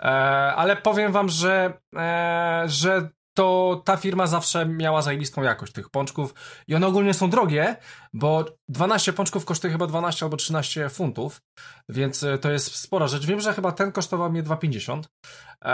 E, 0.00 0.04
ale 0.54 0.76
powiem 0.76 1.12
wam, 1.12 1.28
że, 1.28 1.72
e, 1.96 2.62
że 2.66 3.08
to 3.38 3.82
ta 3.84 3.96
firma 3.96 4.26
zawsze 4.26 4.66
miała 4.66 5.02
zajebistą 5.02 5.42
jakość 5.42 5.72
tych 5.72 5.90
pączków 5.90 6.34
i 6.68 6.74
one 6.74 6.86
ogólnie 6.86 7.14
są 7.14 7.30
drogie, 7.30 7.76
bo 8.12 8.44
12 8.68 9.12
pączków 9.12 9.44
kosztuje 9.44 9.72
chyba 9.72 9.86
12 9.86 10.24
albo 10.26 10.36
13 10.36 10.88
funtów, 10.88 11.40
więc 11.88 12.22
e, 12.22 12.38
to 12.38 12.50
jest 12.50 12.74
spora 12.76 13.06
rzecz. 13.06 13.26
Wiem, 13.26 13.40
że 13.40 13.52
chyba 13.52 13.72
ten 13.72 13.92
kosztował 13.92 14.30
mnie 14.30 14.42
2,50, 14.42 15.02
e, 15.64 15.68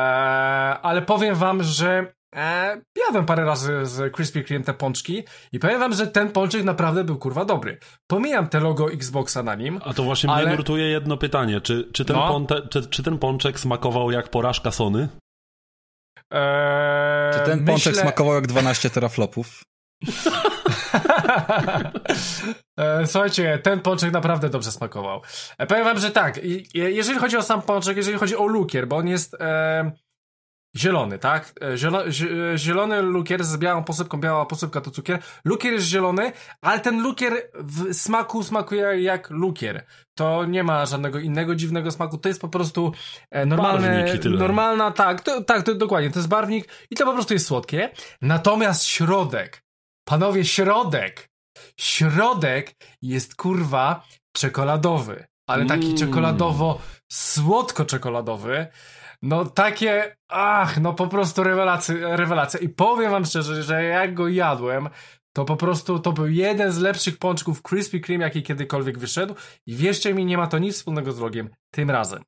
ale 0.83 1.03
powiem 1.03 1.35
wam, 1.35 1.63
że 1.63 2.13
e, 2.37 2.81
jadłem 3.07 3.27
parę 3.27 3.45
razy 3.45 3.87
z 3.87 4.13
Krispy 4.15 4.43
Kreme 4.45 4.65
te 4.65 4.75
pączki 4.75 5.23
i 5.53 5.59
powiem 5.59 5.81
wam, 5.81 5.95
że 5.95 6.07
ten 6.07 6.29
pączek 6.33 6.65
naprawdę 6.65 7.05
był 7.05 7.19
kurwa 7.19 7.45
dobry. 7.45 7.79
Pomijam 8.07 8.49
te 8.49 8.61
logo 8.61 8.93
Xboxa 8.93 9.43
na 9.43 9.55
nim. 9.55 9.81
A 9.85 9.95
to 9.95 10.03
właśnie 10.03 10.31
Ale- 10.31 10.47
mnie 10.47 10.57
nurtuje 10.57 10.89
jedno 10.89 11.17
pytanie. 11.17 11.61
Czy, 11.61 11.91
czy, 11.93 12.05
ten 12.05 12.17
No. 12.17 12.29
ponte, 12.29 12.69
czy, 12.69 12.87
czy 12.89 13.03
ten 13.03 13.19
pączek 13.19 13.61
smakował 13.61 14.11
jak 14.11 14.29
porażka 14.29 14.71
Sony? 14.71 15.09
E, 16.33 17.31
Czy 17.35 17.41
ten 17.51 17.65
pączek 17.65 17.87
myślę- 17.93 18.03
smakował 18.03 18.35
jak 18.35 18.47
12 18.47 18.91
teraflopów? 18.91 19.63
E, 22.79 23.07
Słuchajcie, 23.07 23.59
ten 23.59 23.81
pączek 23.81 24.13
naprawdę 24.13 24.51
dobrze 24.51 24.73
smakował. 24.73 25.23
E, 25.59 25.67
Powiem 25.67 25.85
wam, 25.85 25.99
że 25.99 26.11
tak, 26.11 26.41
jeżeli 26.75 27.19
chodzi 27.19 27.37
o 27.37 27.43
sam 27.43 27.63
pączek, 27.63 27.97
jeżeli 27.97 28.19
chodzi 28.19 28.37
o 28.37 28.47
lukier, 28.47 28.89
bo 28.89 28.97
on 28.97 29.09
jest 29.09 29.35
e, 29.41 29.93
zielony, 30.77 31.19
tak? 31.19 31.53
E, 31.63 31.77
Zielo, 31.79 32.07
e, 32.07 32.13
zielony 32.59 33.03
lukier 33.03 33.45
z 33.45 33.57
białą 33.57 33.85
posypką, 33.85 34.21
biała 34.21 34.47
posypka 34.47 34.81
to 34.81 34.91
cukier. 34.91 35.19
Lukier 35.45 35.73
jest 35.73 35.87
zielony, 35.87 36.33
ale 36.63 36.81
ten 36.81 37.03
lukier 37.03 37.33
w 37.55 37.95
smaku 37.95 38.43
smakuje 38.43 39.03
jak 39.03 39.31
lukier. 39.31 39.87
To 40.15 40.45
nie 40.45 40.65
ma 40.65 40.87
żadnego 40.87 41.19
innego 41.19 41.55
dziwnego 41.55 41.91
smaku, 41.91 42.19
to 42.19 42.29
jest 42.29 42.41
po 42.41 42.49
prostu 42.49 42.93
e, 43.31 43.47
tyle. 44.19 44.39
normalna, 44.39 44.91
tak, 44.91 45.21
to, 45.21 45.45
tak, 45.45 45.63
to, 45.63 45.75
dokładnie, 45.75 46.11
to 46.11 46.19
jest 46.19 46.29
barwnik 46.29 46.69
i 46.91 46.95
to 46.97 47.05
po 47.05 47.13
prostu 47.13 47.35
jest 47.35 47.47
słodkie. 47.47 47.91
Natomiast 48.23 48.85
środek, 48.85 49.63
panowie, 50.05 50.45
środek, 50.45 51.29
środek 51.81 52.75
jest 53.03 53.37
kurwa 53.37 54.05
czekoladowy, 54.37 55.27
ale 55.49 55.67
taki 55.67 55.87
Mm. 55.87 55.97
czekoladowo 55.99 56.81
słodko 57.13 57.85
czekoladowy. 57.85 58.67
No 59.25 59.45
takie, 59.45 60.17
ach, 60.29 60.81
no 60.81 60.95
po 60.95 61.07
prostu 61.07 61.43
rewelacja, 61.43 62.17
rewelacja. 62.17 62.61
I 62.61 62.69
powiem 62.69 63.11
wam 63.11 63.25
szczerze, 63.25 63.63
że 63.63 63.85
jak 63.85 64.15
go 64.15 64.29
jadłem, 64.29 64.89
to 65.33 65.45
po 65.45 65.57
prostu 65.57 65.99
to 65.99 66.13
był 66.13 66.29
jeden 66.29 66.73
z 66.73 66.79
lepszych 66.79 67.19
pączków 67.19 67.63
Krispy 67.63 68.01
Kreme, 68.01 68.25
jaki 68.25 68.43
kiedykolwiek 68.43 68.99
wyszedł. 68.99 69.35
I 69.67 69.75
wierzcie 69.75 70.15
mi, 70.15 70.25
nie 70.25 70.37
ma 70.37 70.47
to 70.47 70.59
nic 70.59 70.77
wspólnego 70.77 71.13
z 71.13 71.21
logiem 71.21 71.51
tym 71.75 71.91
razem. 71.91 72.23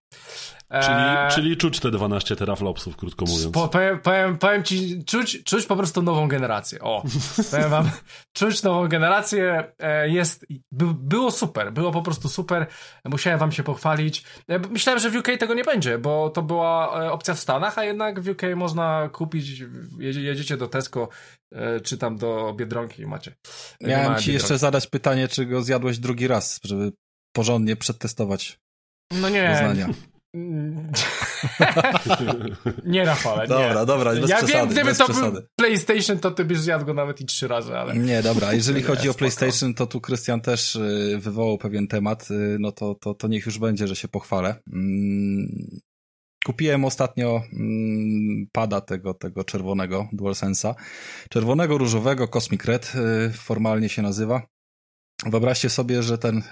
Czyli, 0.70 0.96
eee, 0.96 1.30
czyli 1.30 1.56
czuć 1.56 1.80
te 1.80 1.90
12 1.90 2.36
teraflopsów, 2.36 2.96
krótko 2.96 3.24
mówiąc. 3.24 3.52
Po, 3.54 3.68
powiem, 3.68 4.00
powiem, 4.00 4.38
powiem 4.38 4.62
ci, 4.62 5.04
czuć, 5.04 5.44
czuć 5.44 5.66
po 5.66 5.76
prostu 5.76 6.02
nową 6.02 6.28
generację. 6.28 6.80
O, 6.80 7.02
powiem 7.50 7.70
wam, 7.70 7.90
czuć 8.32 8.62
nową 8.62 8.88
generację 8.88 9.72
e, 9.78 10.08
jest, 10.08 10.46
by, 10.72 10.84
było 10.94 11.30
super, 11.30 11.72
było 11.72 11.92
po 11.92 12.02
prostu 12.02 12.28
super. 12.28 12.66
Musiałem 13.04 13.38
wam 13.38 13.52
się 13.52 13.62
pochwalić. 13.62 14.24
E, 14.48 14.58
myślałem, 14.58 15.00
że 15.00 15.10
w 15.10 15.16
UK 15.16 15.28
tego 15.38 15.54
nie 15.54 15.64
będzie, 15.64 15.98
bo 15.98 16.30
to 16.30 16.42
była 16.42 17.02
e, 17.04 17.12
opcja 17.12 17.34
w 17.34 17.40
Stanach, 17.40 17.78
a 17.78 17.84
jednak 17.84 18.20
w 18.20 18.28
UK 18.28 18.42
można 18.56 19.08
kupić, 19.12 19.64
jedziecie 19.98 20.56
do 20.56 20.68
Tesco, 20.68 21.08
czy 21.84 21.98
tam 21.98 22.16
do 22.16 22.54
Biedronki 22.56 23.02
i 23.02 23.06
macie. 23.06 23.34
Miałem 23.80 24.18
ci 24.18 24.32
jeszcze 24.32 24.58
zadać 24.58 24.86
pytanie, 24.86 25.28
czy 25.28 25.46
go 25.46 25.62
zjadłeś 25.62 25.98
drugi 25.98 26.28
raz, 26.28 26.60
żeby 26.64 26.92
porządnie 27.32 27.76
przetestować 27.76 28.58
no 29.12 29.28
nie. 29.28 29.48
Doznania. 29.50 29.88
nie, 32.84 33.04
Rafale, 33.04 33.46
Dobra, 33.46 33.80
nie. 33.80 33.86
dobra, 33.86 34.14
bez 34.14 34.30
ja 34.30 34.36
przesady. 34.36 34.52
wiem, 34.52 34.68
gdyby 34.68 34.94
to 34.94 35.04
przesady. 35.04 35.32
był 35.32 35.42
PlayStation, 35.56 36.18
to 36.18 36.30
ty 36.30 36.44
byś 36.44 36.58
zjadł 36.58 36.84
go 36.84 36.94
nawet 36.94 37.20
i 37.20 37.24
trzy 37.24 37.48
razy, 37.48 37.76
ale... 37.76 37.96
Nie, 37.96 38.22
dobra, 38.22 38.52
jeżeli 38.52 38.78
nie, 38.80 38.86
chodzi 38.86 39.08
o 39.08 39.12
spoko. 39.12 39.18
PlayStation, 39.18 39.74
to 39.74 39.86
tu 39.86 40.00
Krystian 40.00 40.40
też 40.40 40.76
y, 40.76 41.18
wywołał 41.20 41.58
pewien 41.58 41.88
temat, 41.88 42.30
y, 42.30 42.56
no 42.60 42.72
to, 42.72 42.94
to, 42.94 43.14
to 43.14 43.28
niech 43.28 43.46
już 43.46 43.58
będzie, 43.58 43.88
że 43.88 43.96
się 43.96 44.08
pochwalę. 44.08 44.54
Mm, 44.72 45.80
Kupiłem 46.46 46.84
ostatnio 46.84 47.42
mm, 47.52 48.46
pada 48.52 48.80
tego, 48.80 49.14
tego 49.14 49.44
czerwonego 49.44 50.08
DualSense'a. 50.12 50.74
Czerwonego, 51.30 51.78
różowego, 51.78 52.28
Cosmic 52.28 52.64
Red 52.64 52.92
y, 52.94 53.30
formalnie 53.32 53.88
się 53.88 54.02
nazywa. 54.02 54.42
Wyobraźcie 55.24 55.70
sobie, 55.70 56.02
że 56.02 56.18
ten 56.18 56.38
y, 56.38 56.42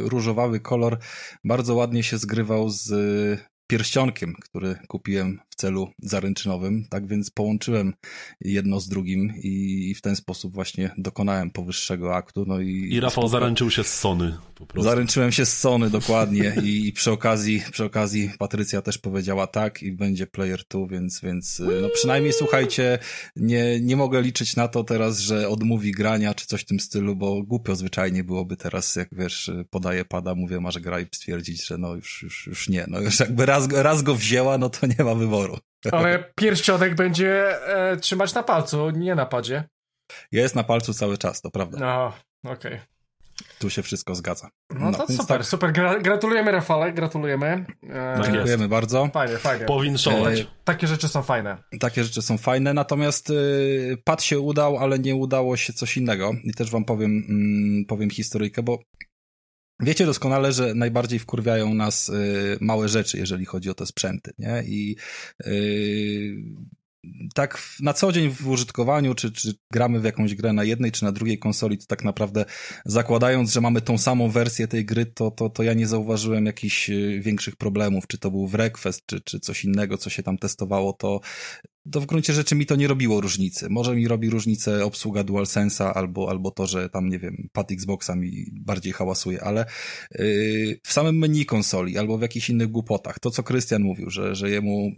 różowawy 0.00 0.60
kolor 0.60 0.98
bardzo 1.44 1.74
ładnie 1.74 2.02
się 2.02 2.18
zgrywał 2.18 2.68
z 2.68 2.90
y, 2.90 3.38
pierścionkiem, 3.66 4.34
który 4.34 4.78
kupiłem 4.88 5.40
celu 5.60 5.88
zaręczynowym, 6.02 6.84
tak 6.90 7.06
więc 7.06 7.30
połączyłem 7.30 7.94
jedno 8.40 8.80
z 8.80 8.88
drugim 8.88 9.32
i, 9.42 9.94
w 9.94 10.00
ten 10.00 10.16
sposób 10.16 10.52
właśnie 10.52 10.90
dokonałem 10.98 11.50
powyższego 11.50 12.14
aktu. 12.14 12.44
No 12.46 12.60
i, 12.60 12.88
I 12.92 13.00
Rafał 13.00 13.28
zaręczył 13.28 13.70
się 13.70 13.84
z 13.84 13.94
Sony 13.94 14.36
po 14.54 14.66
prostu. 14.66 14.90
Zaręczyłem 14.90 15.32
się 15.32 15.46
z 15.46 15.58
Sony 15.58 15.90
dokładnie 15.90 16.56
i, 16.62 16.88
i 16.88 16.92
przy 16.92 17.10
okazji 17.10 17.62
przy 17.72 17.84
okazji 17.84 18.30
Patrycja 18.38 18.82
też 18.82 18.98
powiedziała 18.98 19.46
tak 19.46 19.82
i 19.82 19.92
będzie 19.92 20.26
Player 20.26 20.62
2, 20.70 20.86
więc, 20.86 21.20
więc 21.20 21.62
no 21.82 21.88
przynajmniej 21.94 22.32
słuchajcie, 22.32 22.98
nie, 23.36 23.80
nie 23.80 23.96
mogę 23.96 24.22
liczyć 24.22 24.56
na 24.56 24.68
to 24.68 24.84
teraz, 24.84 25.18
że 25.18 25.48
odmówi 25.48 25.92
grania 25.92 26.34
czy 26.34 26.46
coś 26.46 26.60
w 26.60 26.64
tym 26.64 26.80
stylu, 26.80 27.16
bo 27.16 27.42
głupio 27.42 27.76
zwyczajnie 27.76 28.24
byłoby 28.24 28.56
teraz, 28.56 28.96
jak 28.96 29.08
wiesz, 29.12 29.50
podaję 29.70 30.04
pada, 30.04 30.34
mówię 30.34 30.60
masz 30.60 30.78
gra 30.78 31.00
i 31.00 31.06
stwierdzić, 31.12 31.66
że 31.66 31.78
no 31.78 31.94
już, 31.94 32.22
już, 32.22 32.46
już 32.46 32.68
nie, 32.68 32.84
no 32.88 33.00
już 33.00 33.20
jakby 33.20 33.46
raz, 33.46 33.68
raz 33.72 34.02
go 34.02 34.14
wzięła, 34.14 34.58
no 34.58 34.70
to 34.70 34.86
nie 34.86 35.04
ma 35.04 35.14
wyboru. 35.14 35.49
Ale 35.92 36.24
pierścionek 36.40 36.94
będzie 36.94 37.58
e, 37.68 37.96
trzymać 37.96 38.34
na 38.34 38.42
palcu, 38.42 38.90
nie 38.90 39.14
na 39.14 39.26
padzie. 39.26 39.64
Jest 40.32 40.54
na 40.54 40.64
palcu 40.64 40.94
cały 40.94 41.18
czas, 41.18 41.40
to 41.40 41.50
prawda. 41.50 41.78
No, 41.78 42.12
okej. 42.52 42.74
Okay. 42.74 42.80
Tu 43.58 43.70
się 43.70 43.82
wszystko 43.82 44.14
zgadza. 44.14 44.50
No, 44.70 44.92
to 44.92 45.06
super, 45.06 45.26
tak. 45.38 45.46
super. 45.46 45.72
Gra 45.72 45.98
gratulujemy 45.98 46.52
Rafale, 46.52 46.92
gratulujemy. 46.92 47.66
E, 47.90 48.20
Dziękujemy 48.24 48.68
bardzo. 48.68 49.08
Fajnie, 49.12 49.38
fajnie. 49.38 49.66
Powinszować. 49.66 50.40
E, 50.40 50.46
takie 50.64 50.86
rzeczy 50.86 51.08
są 51.08 51.22
fajne. 51.22 51.56
Takie 51.80 52.04
rzeczy 52.04 52.22
są 52.22 52.38
fajne, 52.38 52.74
natomiast 52.74 53.30
y, 53.30 53.96
pad 54.04 54.22
się 54.22 54.40
udał, 54.40 54.78
ale 54.78 54.98
nie 54.98 55.14
udało 55.14 55.56
się 55.56 55.72
coś 55.72 55.96
innego. 55.96 56.32
I 56.44 56.54
też 56.54 56.70
wam 56.70 56.84
powiem, 56.84 57.24
mm, 57.28 57.84
powiem 57.84 58.10
historyjkę, 58.10 58.62
bo 58.62 58.78
Wiecie 59.82 60.06
doskonale, 60.06 60.52
że 60.52 60.74
najbardziej 60.74 61.18
wkurwiają 61.18 61.74
nas 61.74 62.08
y, 62.08 62.58
małe 62.60 62.88
rzeczy, 62.88 63.18
jeżeli 63.18 63.44
chodzi 63.44 63.70
o 63.70 63.74
te 63.74 63.86
sprzęty, 63.86 64.32
nie? 64.38 64.62
I 64.66 64.96
y, 65.46 66.36
tak 67.34 67.62
na 67.80 67.92
co 67.92 68.12
dzień 68.12 68.30
w 68.30 68.48
użytkowaniu, 68.48 69.14
czy, 69.14 69.32
czy 69.32 69.54
gramy 69.72 70.00
w 70.00 70.04
jakąś 70.04 70.34
grę 70.34 70.52
na 70.52 70.64
jednej 70.64 70.92
czy 70.92 71.04
na 71.04 71.12
drugiej 71.12 71.38
konsoli, 71.38 71.78
to 71.78 71.86
tak 71.86 72.04
naprawdę 72.04 72.44
zakładając, 72.84 73.52
że 73.52 73.60
mamy 73.60 73.80
tą 73.80 73.98
samą 73.98 74.28
wersję 74.28 74.68
tej 74.68 74.84
gry, 74.84 75.06
to, 75.06 75.30
to, 75.30 75.50
to 75.50 75.62
ja 75.62 75.74
nie 75.74 75.86
zauważyłem 75.86 76.46
jakichś 76.46 76.90
y, 76.90 77.20
większych 77.20 77.56
problemów, 77.56 78.06
czy 78.06 78.18
to 78.18 78.30
był 78.30 78.46
Wreckfest, 78.46 79.06
czy, 79.06 79.20
czy 79.20 79.40
coś 79.40 79.64
innego, 79.64 79.98
co 79.98 80.10
się 80.10 80.22
tam 80.22 80.38
testowało, 80.38 80.92
to 80.92 81.20
to 81.92 82.00
w 82.00 82.06
gruncie 82.06 82.32
rzeczy 82.32 82.54
mi 82.54 82.66
to 82.66 82.76
nie 82.76 82.88
robiło 82.88 83.20
różnicy. 83.20 83.70
Może 83.70 83.94
mi 83.94 84.08
robi 84.08 84.30
różnicę 84.30 84.84
obsługa 84.84 85.24
DualSense'a 85.24 85.92
albo, 85.94 86.30
albo 86.30 86.50
to, 86.50 86.66
że 86.66 86.88
tam, 86.88 87.08
nie 87.08 87.18
wiem, 87.18 87.48
pad 87.52 87.72
Xboxa 87.72 88.16
mi 88.16 88.46
bardziej 88.52 88.92
hałasuje, 88.92 89.44
ale 89.44 89.66
yy, 90.14 90.80
w 90.84 90.92
samym 90.92 91.18
menu 91.18 91.46
konsoli 91.46 91.98
albo 91.98 92.18
w 92.18 92.22
jakichś 92.22 92.50
innych 92.50 92.68
głupotach, 92.68 93.18
to 93.18 93.30
co 93.30 93.42
Krystian 93.42 93.82
mówił, 93.82 94.10
że, 94.10 94.34
że 94.34 94.50
jemu 94.50 94.92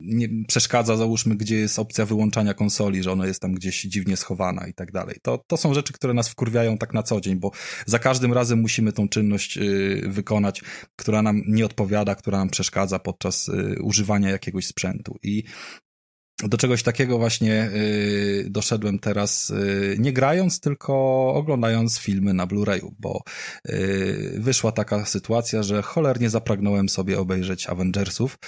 nie 0.00 0.28
przeszkadza, 0.48 0.96
załóżmy, 0.96 1.36
gdzie 1.36 1.56
jest 1.56 1.78
opcja 1.78 2.06
wyłączania 2.06 2.54
konsoli, 2.54 3.02
że 3.02 3.12
ona 3.12 3.26
jest 3.26 3.40
tam 3.40 3.52
gdzieś 3.52 3.82
dziwnie 3.82 4.16
schowana 4.16 4.66
i 4.66 4.74
tak 4.74 4.92
dalej. 4.92 5.16
To, 5.22 5.44
to 5.46 5.56
są 5.56 5.74
rzeczy, 5.74 5.92
które 5.92 6.14
nas 6.14 6.28
wkurwiają 6.28 6.78
tak 6.78 6.94
na 6.94 7.02
co 7.02 7.20
dzień, 7.20 7.36
bo 7.36 7.50
za 7.86 7.98
każdym 7.98 8.32
razem 8.32 8.60
musimy 8.60 8.92
tą 8.92 9.08
czynność 9.08 9.56
yy, 9.56 10.02
wykonać, 10.08 10.62
która 10.96 11.22
nam 11.22 11.42
nie 11.48 11.66
odpowiada, 11.66 12.14
która 12.14 12.38
nam 12.38 12.50
przeszkadza 12.50 12.98
podczas 12.98 13.46
yy, 13.46 13.82
używania 13.82 14.30
jakiegoś 14.30 14.66
sprzętu. 14.66 15.18
I 15.22 15.44
do 16.42 16.58
czegoś 16.58 16.82
takiego 16.82 17.18
właśnie 17.18 17.70
y, 17.74 18.46
doszedłem 18.50 18.98
teraz, 18.98 19.50
y, 19.50 19.96
nie 19.98 20.12
grając, 20.12 20.60
tylko 20.60 20.94
oglądając 21.34 21.98
filmy 21.98 22.34
na 22.34 22.46
Blu-rayu, 22.46 22.90
bo 22.98 23.22
y, 23.68 24.34
wyszła 24.38 24.72
taka 24.72 25.04
sytuacja, 25.04 25.62
że 25.62 25.82
cholernie 25.82 26.30
zapragnąłem 26.30 26.88
sobie 26.88 27.18
obejrzeć 27.18 27.66
Avengersów. 27.66 28.38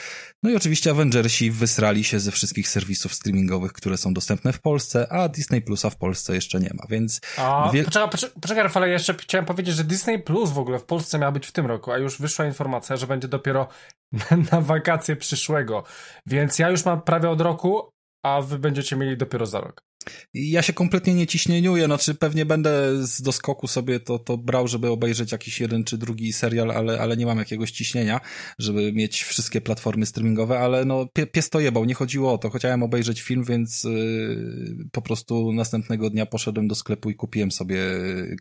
No 0.42 0.50
i 0.50 0.56
oczywiście 0.56 0.90
Avengersi 0.90 1.50
wysrali 1.50 2.04
się 2.04 2.20
ze 2.20 2.30
wszystkich 2.30 2.68
serwisów 2.68 3.14
streamingowych, 3.14 3.72
które 3.72 3.96
są 3.96 4.14
dostępne 4.14 4.52
w 4.52 4.60
Polsce, 4.60 5.12
a 5.12 5.28
Disney 5.28 5.62
Plusa 5.62 5.90
w 5.90 5.96
Polsce 5.96 6.34
jeszcze 6.34 6.60
nie 6.60 6.70
ma, 6.74 6.84
więc... 6.88 7.20
A, 7.36 7.70
wie... 7.74 7.84
poczekaj, 7.84 8.08
poczekaj, 8.40 8.62
Rafale, 8.62 8.88
jeszcze 8.88 9.14
chciałem 9.14 9.44
powiedzieć, 9.44 9.74
że 9.74 9.84
Disney 9.84 10.18
Plus 10.18 10.50
w 10.50 10.58
ogóle 10.58 10.78
w 10.78 10.84
Polsce 10.84 11.18
miał 11.18 11.32
być 11.32 11.46
w 11.46 11.52
tym 11.52 11.66
roku, 11.66 11.92
a 11.92 11.98
już 11.98 12.18
wyszła 12.18 12.46
informacja, 12.46 12.96
że 12.96 13.06
będzie 13.06 13.28
dopiero 13.28 13.68
na 14.52 14.60
wakacje 14.60 15.16
przyszłego. 15.16 15.84
Więc 16.26 16.58
ja 16.58 16.70
już 16.70 16.84
mam 16.84 17.02
prawie 17.02 17.30
od 17.30 17.40
roku, 17.40 17.79
a 18.22 18.42
wy 18.42 18.58
będziecie 18.58 18.96
mieli 18.96 19.16
dopiero 19.16 19.46
za 19.46 19.60
rok. 19.60 19.90
Ja 20.34 20.62
się 20.62 20.72
kompletnie 20.72 21.14
nie 21.14 21.26
ciśnieniuję, 21.26 21.84
znaczy 21.84 22.14
pewnie 22.14 22.46
będę 22.46 23.06
z 23.06 23.22
doskoku 23.22 23.66
sobie 23.66 24.00
to, 24.00 24.18
to 24.18 24.38
brał, 24.38 24.68
żeby 24.68 24.90
obejrzeć 24.90 25.32
jakiś 25.32 25.60
jeden 25.60 25.84
czy 25.84 25.98
drugi 25.98 26.32
serial, 26.32 26.70
ale, 26.70 27.00
ale 27.00 27.16
nie 27.16 27.26
mam 27.26 27.38
jakiegoś 27.38 27.70
ciśnienia, 27.70 28.20
żeby 28.58 28.92
mieć 28.92 29.22
wszystkie 29.22 29.60
platformy 29.60 30.06
streamingowe, 30.06 30.58
ale 30.58 30.84
no 30.84 31.06
pies 31.32 31.50
to 31.50 31.60
jebał, 31.60 31.84
nie 31.84 31.94
chodziło 31.94 32.32
o 32.32 32.38
to, 32.38 32.50
chciałem 32.50 32.82
obejrzeć 32.82 33.22
film, 33.22 33.44
więc 33.44 33.84
yy, 33.84 34.76
po 34.92 35.02
prostu 35.02 35.52
następnego 35.52 36.10
dnia 36.10 36.26
poszedłem 36.26 36.68
do 36.68 36.74
sklepu 36.74 37.10
i 37.10 37.14
kupiłem 37.14 37.52
sobie 37.52 37.80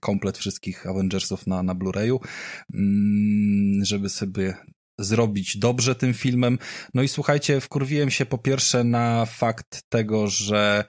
komplet 0.01 0.37
wszystkich 0.37 0.87
Avengersów 0.87 1.47
na, 1.47 1.63
na 1.63 1.75
Blu-rayu, 1.75 2.17
yy, 2.69 3.85
żeby 3.85 4.09
sobie 4.09 4.53
zrobić 4.99 5.57
dobrze 5.57 5.95
tym 5.95 6.13
filmem. 6.13 6.57
No 6.93 7.01
i 7.01 7.07
słuchajcie, 7.07 7.61
wkurwiłem 7.61 8.11
się 8.11 8.25
po 8.25 8.37
pierwsze 8.37 8.83
na 8.83 9.25
fakt 9.25 9.83
tego, 9.89 10.27
że 10.27 10.83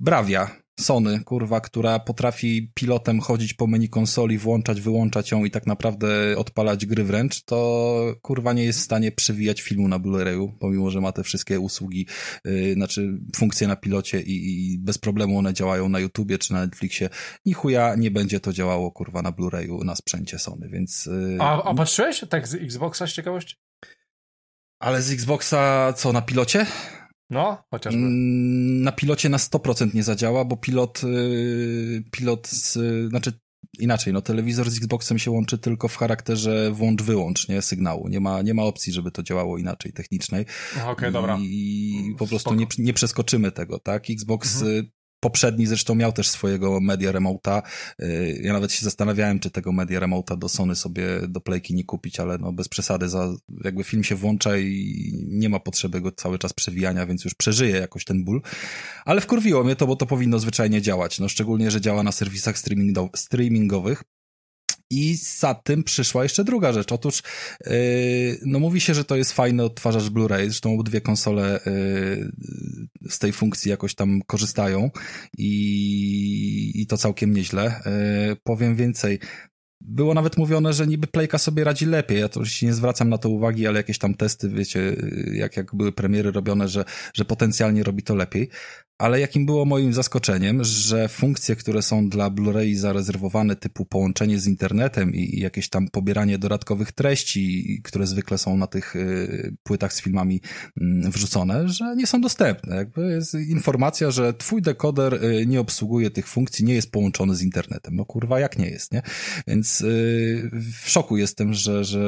Brawia, 0.00 0.59
Sony, 0.80 1.24
kurwa, 1.24 1.60
która 1.60 1.98
potrafi 1.98 2.72
pilotem 2.74 3.20
chodzić 3.20 3.54
po 3.54 3.66
menu 3.66 3.88
konsoli, 3.88 4.38
włączać, 4.38 4.80
wyłączać 4.80 5.30
ją 5.30 5.44
i 5.44 5.50
tak 5.50 5.66
naprawdę 5.66 6.08
odpalać 6.36 6.86
gry 6.86 7.04
wręcz, 7.04 7.44
to 7.44 8.14
kurwa 8.22 8.52
nie 8.52 8.64
jest 8.64 8.78
w 8.78 8.82
stanie 8.82 9.12
przewijać 9.12 9.60
filmu 9.60 9.88
na 9.88 9.98
Blu-rayu, 9.98 10.52
pomimo, 10.60 10.90
że 10.90 11.00
ma 11.00 11.12
te 11.12 11.22
wszystkie 11.22 11.60
usługi, 11.60 12.06
yy, 12.44 12.74
znaczy 12.74 13.20
funkcje 13.36 13.68
na 13.68 13.76
pilocie 13.76 14.20
i, 14.20 14.72
i, 14.72 14.78
bez 14.78 14.98
problemu 14.98 15.38
one 15.38 15.54
działają 15.54 15.88
na 15.88 15.98
YouTubie 15.98 16.38
czy 16.38 16.52
na 16.52 16.60
Netflixie. 16.60 17.08
Ni 17.46 17.52
chuja 17.52 17.94
nie 17.94 18.10
będzie 18.10 18.40
to 18.40 18.52
działało, 18.52 18.92
kurwa, 18.92 19.22
na 19.22 19.32
Blu-rayu 19.32 19.84
na 19.84 19.96
sprzęcie 19.96 20.38
Sony, 20.38 20.68
więc... 20.68 21.06
Yy... 21.06 21.36
A, 21.40 21.62
a 21.62 21.74
patrzyłeś 21.74 22.24
tak 22.30 22.48
z 22.48 22.54
Xboxa 22.54 23.06
z 23.06 23.12
ciekawości? 23.12 23.56
Ale 24.78 25.02
z 25.02 25.12
Xboxa 25.12 25.92
co, 25.96 26.12
na 26.12 26.22
pilocie? 26.22 26.66
No, 27.30 27.64
chociażby. 27.70 28.00
Mm, 28.00 28.82
na 28.82 28.92
pilocie 28.92 29.28
na 29.28 29.36
100% 29.36 29.94
nie 29.94 30.02
zadziała, 30.02 30.44
bo 30.44 30.56
pilot, 30.56 31.04
y, 31.04 32.04
pilot 32.10 32.48
z, 32.48 32.78
znaczy 33.08 33.32
inaczej, 33.78 34.12
no 34.12 34.22
telewizor 34.22 34.70
z 34.70 34.76
Xboxem 34.76 35.18
się 35.18 35.30
łączy 35.30 35.58
tylko 35.58 35.88
w 35.88 35.96
charakterze 35.96 36.72
włącz-wyłącz, 36.72 37.48
nie, 37.48 37.62
sygnału. 37.62 38.08
Nie 38.08 38.20
ma, 38.20 38.42
nie 38.42 38.54
ma 38.54 38.62
opcji, 38.62 38.92
żeby 38.92 39.10
to 39.10 39.22
działało 39.22 39.58
inaczej 39.58 39.92
technicznej. 39.92 40.46
Okej, 40.76 40.92
okay, 40.92 41.12
dobra. 41.12 41.38
I 41.40 42.14
po 42.18 42.26
prostu 42.26 42.54
nie, 42.54 42.66
nie 42.78 42.92
przeskoczymy 42.92 43.52
tego, 43.52 43.78
tak? 43.78 44.10
Xbox 44.10 44.62
mhm. 44.62 44.90
Poprzedni 45.20 45.66
zresztą 45.66 45.94
miał 45.94 46.12
też 46.12 46.28
swojego 46.28 46.80
Media 46.80 47.12
Remote'a. 47.12 47.62
Y, 48.02 48.40
ja 48.42 48.52
nawet 48.52 48.72
się 48.72 48.84
zastanawiałem, 48.84 49.40
czy 49.40 49.50
tego 49.50 49.72
Media 49.72 50.00
Remote'a 50.00 50.38
do 50.38 50.48
Sony 50.48 50.76
sobie 50.76 51.04
do 51.28 51.40
Playki 51.40 51.74
nie 51.74 51.84
kupić, 51.84 52.20
ale 52.20 52.38
no 52.38 52.52
bez 52.52 52.68
przesady, 52.68 53.08
za, 53.08 53.32
jakby 53.64 53.84
film 53.84 54.04
się 54.04 54.14
włącza 54.14 54.58
i 54.58 55.12
nie 55.28 55.48
ma 55.48 55.60
potrzeby 55.60 56.00
go 56.00 56.12
cały 56.12 56.38
czas 56.38 56.52
przewijania, 56.52 57.06
więc 57.06 57.24
już 57.24 57.34
przeżyje 57.34 57.76
jakoś 57.76 58.04
ten 58.04 58.24
ból. 58.24 58.42
Ale 59.04 59.20
wkurwiło 59.20 59.64
mnie 59.64 59.76
to, 59.76 59.86
bo 59.86 59.96
to 59.96 60.06
powinno 60.06 60.38
zwyczajnie 60.38 60.82
działać, 60.82 61.20
no 61.20 61.28
szczególnie, 61.28 61.70
że 61.70 61.80
działa 61.80 62.02
na 62.02 62.12
serwisach 62.12 62.56
streamingowych 63.14 64.02
I 64.90 65.16
za 65.16 65.54
tym 65.54 65.84
przyszła 65.84 66.22
jeszcze 66.22 66.44
druga 66.44 66.72
rzecz. 66.72 66.92
Otóż, 66.92 67.22
yy, 67.66 67.72
no 68.46 68.58
mówi 68.58 68.80
się, 68.80 68.94
że 68.94 69.04
to 69.04 69.16
jest 69.16 69.32
fajny 69.32 69.64
odtwarzacz 69.64 70.04
Blu-ray, 70.04 70.44
zresztą 70.44 70.74
obydwie 70.74 71.00
konsole 71.00 71.60
yy, 71.66 73.10
z 73.10 73.18
tej 73.18 73.32
funkcji 73.32 73.70
jakoś 73.70 73.94
tam 73.94 74.20
korzystają 74.26 74.90
i, 75.38 76.72
i 76.74 76.86
to 76.86 76.96
całkiem 76.96 77.32
nieźle. 77.32 77.80
Yy, 78.28 78.36
powiem 78.44 78.76
więcej, 78.76 79.18
było 79.80 80.14
nawet 80.14 80.36
mówione, 80.36 80.72
że 80.72 80.86
niby 80.86 81.06
Playka 81.06 81.38
sobie 81.38 81.64
radzi 81.64 81.86
lepiej. 81.86 82.20
Ja 82.20 82.28
to 82.28 82.40
oczywiście 82.40 82.66
nie 82.66 82.74
zwracam 82.74 83.08
na 83.08 83.18
to 83.18 83.28
uwagi, 83.28 83.66
ale 83.66 83.76
jakieś 83.76 83.98
tam 83.98 84.14
testy, 84.14 84.48
wiecie, 84.48 84.96
jak, 85.32 85.56
jak 85.56 85.74
były 85.74 85.92
premiery 85.92 86.32
robione, 86.32 86.68
że, 86.68 86.84
że 87.14 87.24
potencjalnie 87.24 87.82
robi 87.82 88.02
to 88.02 88.14
lepiej 88.14 88.50
ale 89.00 89.20
jakim 89.20 89.46
było 89.46 89.64
moim 89.64 89.92
zaskoczeniem, 89.92 90.64
że 90.64 91.08
funkcje, 91.08 91.56
które 91.56 91.82
są 91.82 92.08
dla 92.08 92.30
Blu-ray 92.30 92.74
zarezerwowane, 92.74 93.56
typu 93.56 93.84
połączenie 93.84 94.38
z 94.38 94.46
internetem 94.46 95.14
i 95.14 95.40
jakieś 95.40 95.68
tam 95.68 95.88
pobieranie 95.88 96.38
dodatkowych 96.38 96.92
treści, 96.92 97.80
które 97.84 98.06
zwykle 98.06 98.38
są 98.38 98.56
na 98.56 98.66
tych 98.66 98.96
y, 98.96 99.56
płytach 99.62 99.92
z 99.92 100.02
filmami 100.02 100.40
mm, 100.80 101.10
wrzucone, 101.10 101.68
że 101.68 101.96
nie 101.96 102.06
są 102.06 102.20
dostępne. 102.20 102.76
Jakby 102.76 103.10
jest 103.10 103.34
informacja, 103.34 104.10
że 104.10 104.34
twój 104.34 104.62
dekoder 104.62 105.24
y, 105.24 105.46
nie 105.46 105.60
obsługuje 105.60 106.10
tych 106.10 106.28
funkcji, 106.28 106.64
nie 106.64 106.74
jest 106.74 106.92
połączony 106.92 107.36
z 107.36 107.42
internetem. 107.42 107.96
No 107.96 108.04
kurwa, 108.04 108.40
jak 108.40 108.58
nie 108.58 108.68
jest, 108.68 108.92
nie? 108.92 109.02
Więc 109.46 109.80
y, 109.80 110.50
w 110.82 110.90
szoku 110.90 111.16
jestem, 111.16 111.54
że, 111.54 111.84
że 111.84 112.00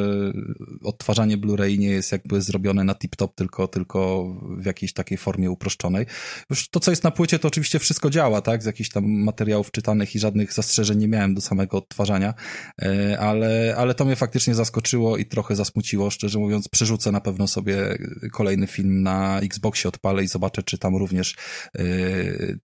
odtwarzanie 0.82 1.38
Blu-ray 1.38 1.78
nie 1.78 1.90
jest 1.90 2.12
jakby 2.12 2.42
zrobione 2.42 2.84
na 2.84 2.94
tip-top, 2.94 3.34
tylko, 3.34 3.68
tylko 3.68 4.24
w 4.58 4.66
jakiejś 4.66 4.92
takiej 4.92 5.18
formie 5.18 5.50
uproszczonej. 5.50 6.06
Już 6.50 6.68
to 6.68 6.81
co 6.82 6.90
jest 6.90 7.04
na 7.04 7.10
płycie, 7.10 7.38
to 7.38 7.48
oczywiście 7.48 7.78
wszystko 7.78 8.10
działa, 8.10 8.40
tak? 8.40 8.62
Z 8.62 8.66
jakichś 8.66 8.90
tam 8.90 9.04
materiałów 9.04 9.70
czytanych 9.70 10.14
i 10.14 10.18
żadnych 10.18 10.52
zastrzeżeń 10.52 10.98
nie 10.98 11.08
miałem 11.08 11.34
do 11.34 11.40
samego 11.40 11.78
odtwarzania, 11.78 12.34
e, 12.82 13.18
ale, 13.20 13.74
ale 13.78 13.94
to 13.94 14.04
mnie 14.04 14.16
faktycznie 14.16 14.54
zaskoczyło 14.54 15.16
i 15.16 15.26
trochę 15.26 15.56
zasmuciło, 15.56 16.10
szczerze 16.10 16.38
mówiąc. 16.38 16.68
Przerzucę 16.68 17.12
na 17.12 17.20
pewno 17.20 17.48
sobie 17.48 17.98
kolejny 18.32 18.66
film 18.66 19.02
na 19.02 19.40
Xboxie, 19.40 19.88
odpalę 19.88 20.24
i 20.24 20.28
zobaczę, 20.28 20.62
czy 20.62 20.78
tam 20.78 20.96
również 20.96 21.36
e, 21.74 21.84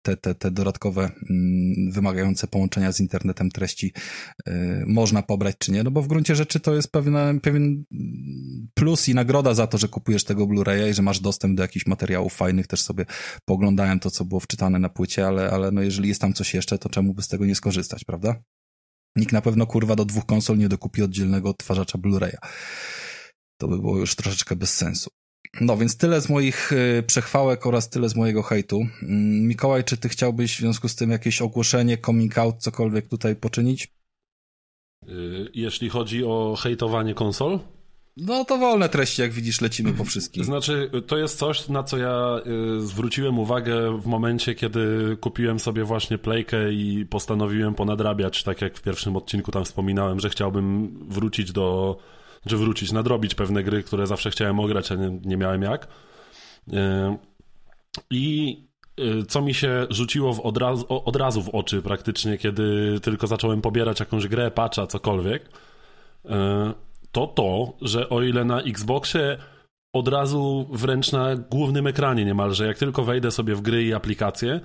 te, 0.02 0.16
te, 0.16 0.34
te 0.34 0.50
dodatkowe 0.50 1.02
mm, 1.02 1.92
wymagające 1.92 2.46
połączenia 2.46 2.92
z 2.92 3.00
internetem 3.00 3.50
treści 3.50 3.92
e, 4.46 4.84
można 4.86 5.22
pobrać, 5.22 5.56
czy 5.58 5.72
nie. 5.72 5.82
No 5.82 5.90
bo 5.90 6.02
w 6.02 6.08
gruncie 6.08 6.34
rzeczy 6.36 6.60
to 6.60 6.74
jest 6.74 6.92
pewien, 6.92 7.84
plus 8.74 9.08
i 9.08 9.14
nagroda 9.14 9.54
za 9.54 9.66
to, 9.66 9.78
że 9.78 9.88
kupujesz 9.88 10.24
tego 10.24 10.46
Blu-raya 10.46 10.90
i 10.90 10.94
że 10.94 11.02
masz 11.02 11.20
dostęp 11.20 11.56
do 11.56 11.62
jakichś 11.62 11.86
materiałów 11.86 12.34
fajnych, 12.34 12.66
też 12.66 12.82
sobie 12.82 13.04
poglądałem 13.44 14.00
to 14.00 14.07
to, 14.08 14.12
co 14.12 14.24
było 14.24 14.40
wczytane 14.40 14.78
na 14.78 14.88
płycie, 14.88 15.26
ale, 15.26 15.50
ale 15.50 15.70
no 15.70 15.82
jeżeli 15.82 16.08
jest 16.08 16.20
tam 16.20 16.32
coś 16.32 16.54
jeszcze, 16.54 16.78
to 16.78 16.88
czemu 16.88 17.14
by 17.14 17.22
z 17.22 17.28
tego 17.28 17.46
nie 17.46 17.54
skorzystać, 17.54 18.04
prawda? 18.04 18.42
Nikt 19.16 19.32
na 19.32 19.40
pewno 19.40 19.66
kurwa 19.66 19.96
do 19.96 20.04
dwóch 20.04 20.26
konsol 20.26 20.58
nie 20.58 20.68
dokupi 20.68 21.02
oddzielnego 21.02 21.50
odtwarzacza 21.50 21.98
Blu-raya. 21.98 22.38
To 23.60 23.68
by 23.68 23.78
było 23.78 23.98
już 23.98 24.14
troszeczkę 24.14 24.56
bez 24.56 24.74
sensu. 24.76 25.10
No 25.60 25.76
więc 25.76 25.96
tyle 25.96 26.20
z 26.20 26.28
moich 26.28 26.72
y, 26.72 27.02
przechwałek 27.06 27.66
oraz 27.66 27.90
tyle 27.90 28.08
z 28.08 28.16
mojego 28.16 28.42
hejtu. 28.42 28.80
Mm, 29.02 29.48
Mikołaj, 29.48 29.84
czy 29.84 29.96
ty 29.96 30.08
chciałbyś 30.08 30.56
w 30.56 30.58
związku 30.58 30.88
z 30.88 30.94
tym 30.94 31.10
jakieś 31.10 31.42
ogłoszenie, 31.42 31.98
coming 31.98 32.38
out, 32.38 32.56
cokolwiek 32.58 33.08
tutaj 33.08 33.36
poczynić? 33.36 33.88
Y, 35.08 35.50
jeśli 35.54 35.88
chodzi 35.88 36.24
o 36.24 36.56
hejtowanie 36.62 37.14
konsol? 37.14 37.60
No 38.20 38.44
to 38.44 38.58
wolne 38.58 38.88
treści, 38.88 39.22
jak 39.22 39.32
widzisz, 39.32 39.60
lecimy 39.60 39.92
po 39.92 40.04
wszystkim. 40.04 40.44
Znaczy, 40.44 40.90
to 41.06 41.18
jest 41.18 41.38
coś, 41.38 41.68
na 41.68 41.82
co 41.82 41.98
ja 41.98 42.40
y, 42.76 42.80
zwróciłem 42.80 43.38
uwagę 43.38 44.00
w 44.00 44.06
momencie, 44.06 44.54
kiedy 44.54 45.16
kupiłem 45.20 45.58
sobie 45.58 45.84
właśnie 45.84 46.18
playkę 46.18 46.72
i 46.72 47.06
postanowiłem 47.06 47.74
ponadrabiać, 47.74 48.42
tak 48.42 48.62
jak 48.62 48.76
w 48.76 48.82
pierwszym 48.82 49.16
odcinku 49.16 49.50
tam 49.50 49.64
wspominałem, 49.64 50.20
że 50.20 50.30
chciałbym 50.30 50.98
wrócić 51.08 51.52
do, 51.52 51.96
czy 52.48 52.56
wrócić, 52.56 52.92
nadrobić 52.92 53.34
pewne 53.34 53.62
gry, 53.62 53.82
które 53.82 54.06
zawsze 54.06 54.30
chciałem 54.30 54.60
ograć, 54.60 54.92
a 54.92 54.94
nie, 54.94 55.20
nie 55.24 55.36
miałem 55.36 55.62
jak. 55.62 55.88
Y, 56.68 56.76
I 58.10 58.56
y, 59.00 59.26
co 59.28 59.42
mi 59.42 59.54
się 59.54 59.86
rzuciło 59.90 60.32
w 60.32 60.40
od, 60.40 60.56
razu, 60.56 60.86
od 60.88 61.16
razu 61.16 61.42
w 61.42 61.48
oczy 61.48 61.82
praktycznie, 61.82 62.38
kiedy 62.38 62.98
tylko 63.02 63.26
zacząłem 63.26 63.62
pobierać 63.62 64.00
jakąś 64.00 64.26
grę, 64.26 64.50
patcha, 64.50 64.86
cokolwiek, 64.86 65.50
to 67.12 67.26
to, 67.26 67.72
że 67.82 68.08
o 68.08 68.22
ile 68.22 68.44
na 68.44 68.62
Xboxie 68.62 69.38
od 69.92 70.08
razu 70.08 70.68
wręcz 70.72 71.12
na 71.12 71.36
głównym 71.36 71.86
ekranie 71.86 72.24
niemalże, 72.24 72.66
jak 72.66 72.78
tylko 72.78 73.04
wejdę 73.04 73.30
sobie 73.30 73.54
w 73.54 73.60
gry 73.60 73.84
i 73.84 73.94
aplikacje, 73.94 74.60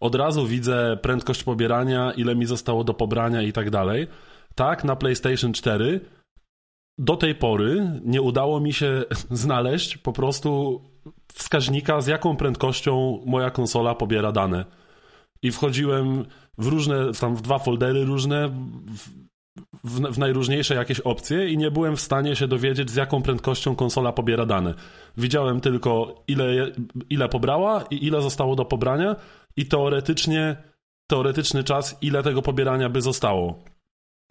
od 0.00 0.14
razu 0.14 0.46
widzę 0.46 0.98
prędkość 1.02 1.44
pobierania, 1.44 2.12
ile 2.12 2.36
mi 2.36 2.46
zostało 2.46 2.84
do 2.84 2.94
pobrania 2.94 3.42
i 3.42 3.52
tak 3.52 3.70
dalej. 3.70 4.06
Tak, 4.54 4.84
na 4.84 4.96
PlayStation 4.96 5.52
4 5.52 6.00
do 6.98 7.16
tej 7.16 7.34
pory 7.34 8.00
nie 8.04 8.22
udało 8.22 8.60
mi 8.60 8.72
się 8.72 9.04
znaleźć 9.30 9.96
po 9.96 10.12
prostu 10.12 10.80
wskaźnika, 11.32 12.00
z 12.00 12.06
jaką 12.06 12.36
prędkością 12.36 13.22
moja 13.26 13.50
konsola 13.50 13.94
pobiera 13.94 14.32
dane. 14.32 14.64
I 15.42 15.52
wchodziłem 15.52 16.24
w 16.58 16.66
różne, 16.66 17.12
tam 17.20 17.36
w 17.36 17.42
dwa 17.42 17.58
foldery 17.58 18.04
różne, 18.04 18.48
w, 18.48 19.25
w, 19.84 20.00
w, 20.00 20.18
najróżniejsze 20.18 20.74
jakieś 20.74 21.00
opcje 21.00 21.48
i 21.48 21.58
nie 21.58 21.70
byłem 21.70 21.96
w 21.96 22.00
stanie 22.00 22.36
się 22.36 22.48
dowiedzieć, 22.48 22.90
z 22.90 22.96
jaką 22.96 23.22
prędkością 23.22 23.76
konsola 23.76 24.12
pobiera 24.12 24.46
dane. 24.46 24.74
Widziałem 25.16 25.60
tylko, 25.60 26.22
ile, 26.28 26.72
ile 27.10 27.28
pobrała 27.28 27.84
i 27.90 28.06
ile 28.06 28.22
zostało 28.22 28.56
do 28.56 28.64
pobrania, 28.64 29.16
i 29.56 29.66
teoretycznie, 29.66 30.56
teoretyczny 31.06 31.64
czas, 31.64 31.98
ile 32.02 32.22
tego 32.22 32.42
pobierania 32.42 32.88
by 32.88 33.02
zostało. 33.02 33.58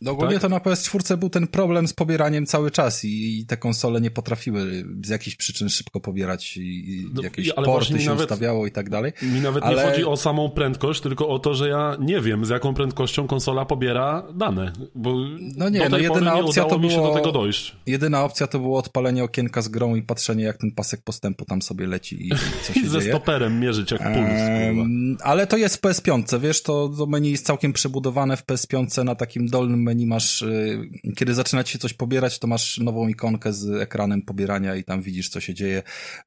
No 0.01 0.11
ogólnie 0.11 0.33
tak? 0.33 0.41
to 0.41 0.49
na 0.49 0.59
PS4 0.59 1.17
był 1.17 1.29
ten 1.29 1.47
problem 1.47 1.87
z 1.87 1.93
pobieraniem 1.93 2.45
cały 2.45 2.71
czas 2.71 3.05
i, 3.05 3.39
i 3.39 3.45
te 3.45 3.57
konsole 3.57 4.01
nie 4.01 4.11
potrafiły 4.11 4.85
z 5.03 5.09
jakichś 5.09 5.35
przyczyn 5.35 5.69
szybko 5.69 5.99
pobierać 5.99 6.57
i, 6.57 7.09
no, 7.13 7.21
jakieś 7.21 7.53
porty 7.53 7.99
się 7.99 8.09
nawet, 8.09 8.31
ustawiało 8.31 8.67
i 8.67 8.71
tak 8.71 8.89
dalej. 8.89 9.13
Mi 9.21 9.41
nawet 9.41 9.63
ale... 9.63 9.75
nie 9.75 9.89
chodzi 9.89 10.05
o 10.05 10.17
samą 10.17 10.49
prędkość, 10.49 11.01
tylko 11.01 11.27
o 11.27 11.39
to, 11.39 11.53
że 11.53 11.69
ja 11.69 11.97
nie 11.99 12.21
wiem 12.21 12.45
z 12.45 12.49
jaką 12.49 12.73
prędkością 12.73 13.27
konsola 13.27 13.65
pobiera 13.65 14.27
dane, 14.35 14.71
bo 14.95 15.15
no 15.57 15.69
nie, 15.69 15.79
do 15.79 15.85
no 15.85 15.97
tej 15.97 16.07
no 16.07 16.13
jedyna 16.13 16.31
pory 16.31 16.43
nie 16.43 16.47
opcja 16.47 16.65
to 16.65 16.79
było, 16.79 16.91
się 16.91 17.01
do 17.01 17.13
tego 17.13 17.31
dojść. 17.31 17.75
Jedyna 17.85 18.23
opcja 18.23 18.47
to 18.47 18.59
było 18.59 18.79
odpalenie 18.79 19.23
okienka 19.23 19.61
z 19.61 19.67
grą 19.67 19.95
i 19.95 20.01
patrzenie 20.01 20.43
jak 20.43 20.57
ten 20.57 20.71
pasek 20.71 21.01
postępu 21.01 21.45
tam 21.45 21.61
sobie 21.61 21.87
leci 21.87 22.27
i 22.27 22.31
co 22.63 22.73
się 22.73 22.79
I 22.85 22.87
ze 22.87 23.01
stoperem 23.01 23.59
mierzyć 23.59 23.91
jak 23.91 24.01
puls. 24.01 24.17
Ehm, 24.17 25.17
ale 25.23 25.47
to 25.47 25.57
jest 25.57 25.77
w 25.77 25.81
PS5, 25.81 26.39
wiesz, 26.39 26.63
to, 26.63 26.89
to 26.97 27.05
menu 27.05 27.31
jest 27.31 27.45
całkiem 27.45 27.73
przebudowane 27.73 28.37
w 28.37 28.45
PS5 28.45 29.03
na 29.03 29.15
takim 29.15 29.47
dolnym 29.47 29.84
menu 29.85 30.05
masz, 30.07 30.41
y, 30.41 30.89
kiedy 31.15 31.33
zaczyna 31.33 31.63
ci 31.63 31.73
się 31.73 31.79
coś 31.79 31.93
pobierać, 31.93 32.39
to 32.39 32.47
masz 32.47 32.77
nową 32.77 33.07
ikonkę 33.07 33.53
z 33.53 33.81
ekranem 33.81 34.21
pobierania 34.21 34.75
i 34.75 34.83
tam 34.83 35.01
widzisz, 35.01 35.29
co 35.29 35.39
się 35.39 35.53
dzieje. 35.53 35.83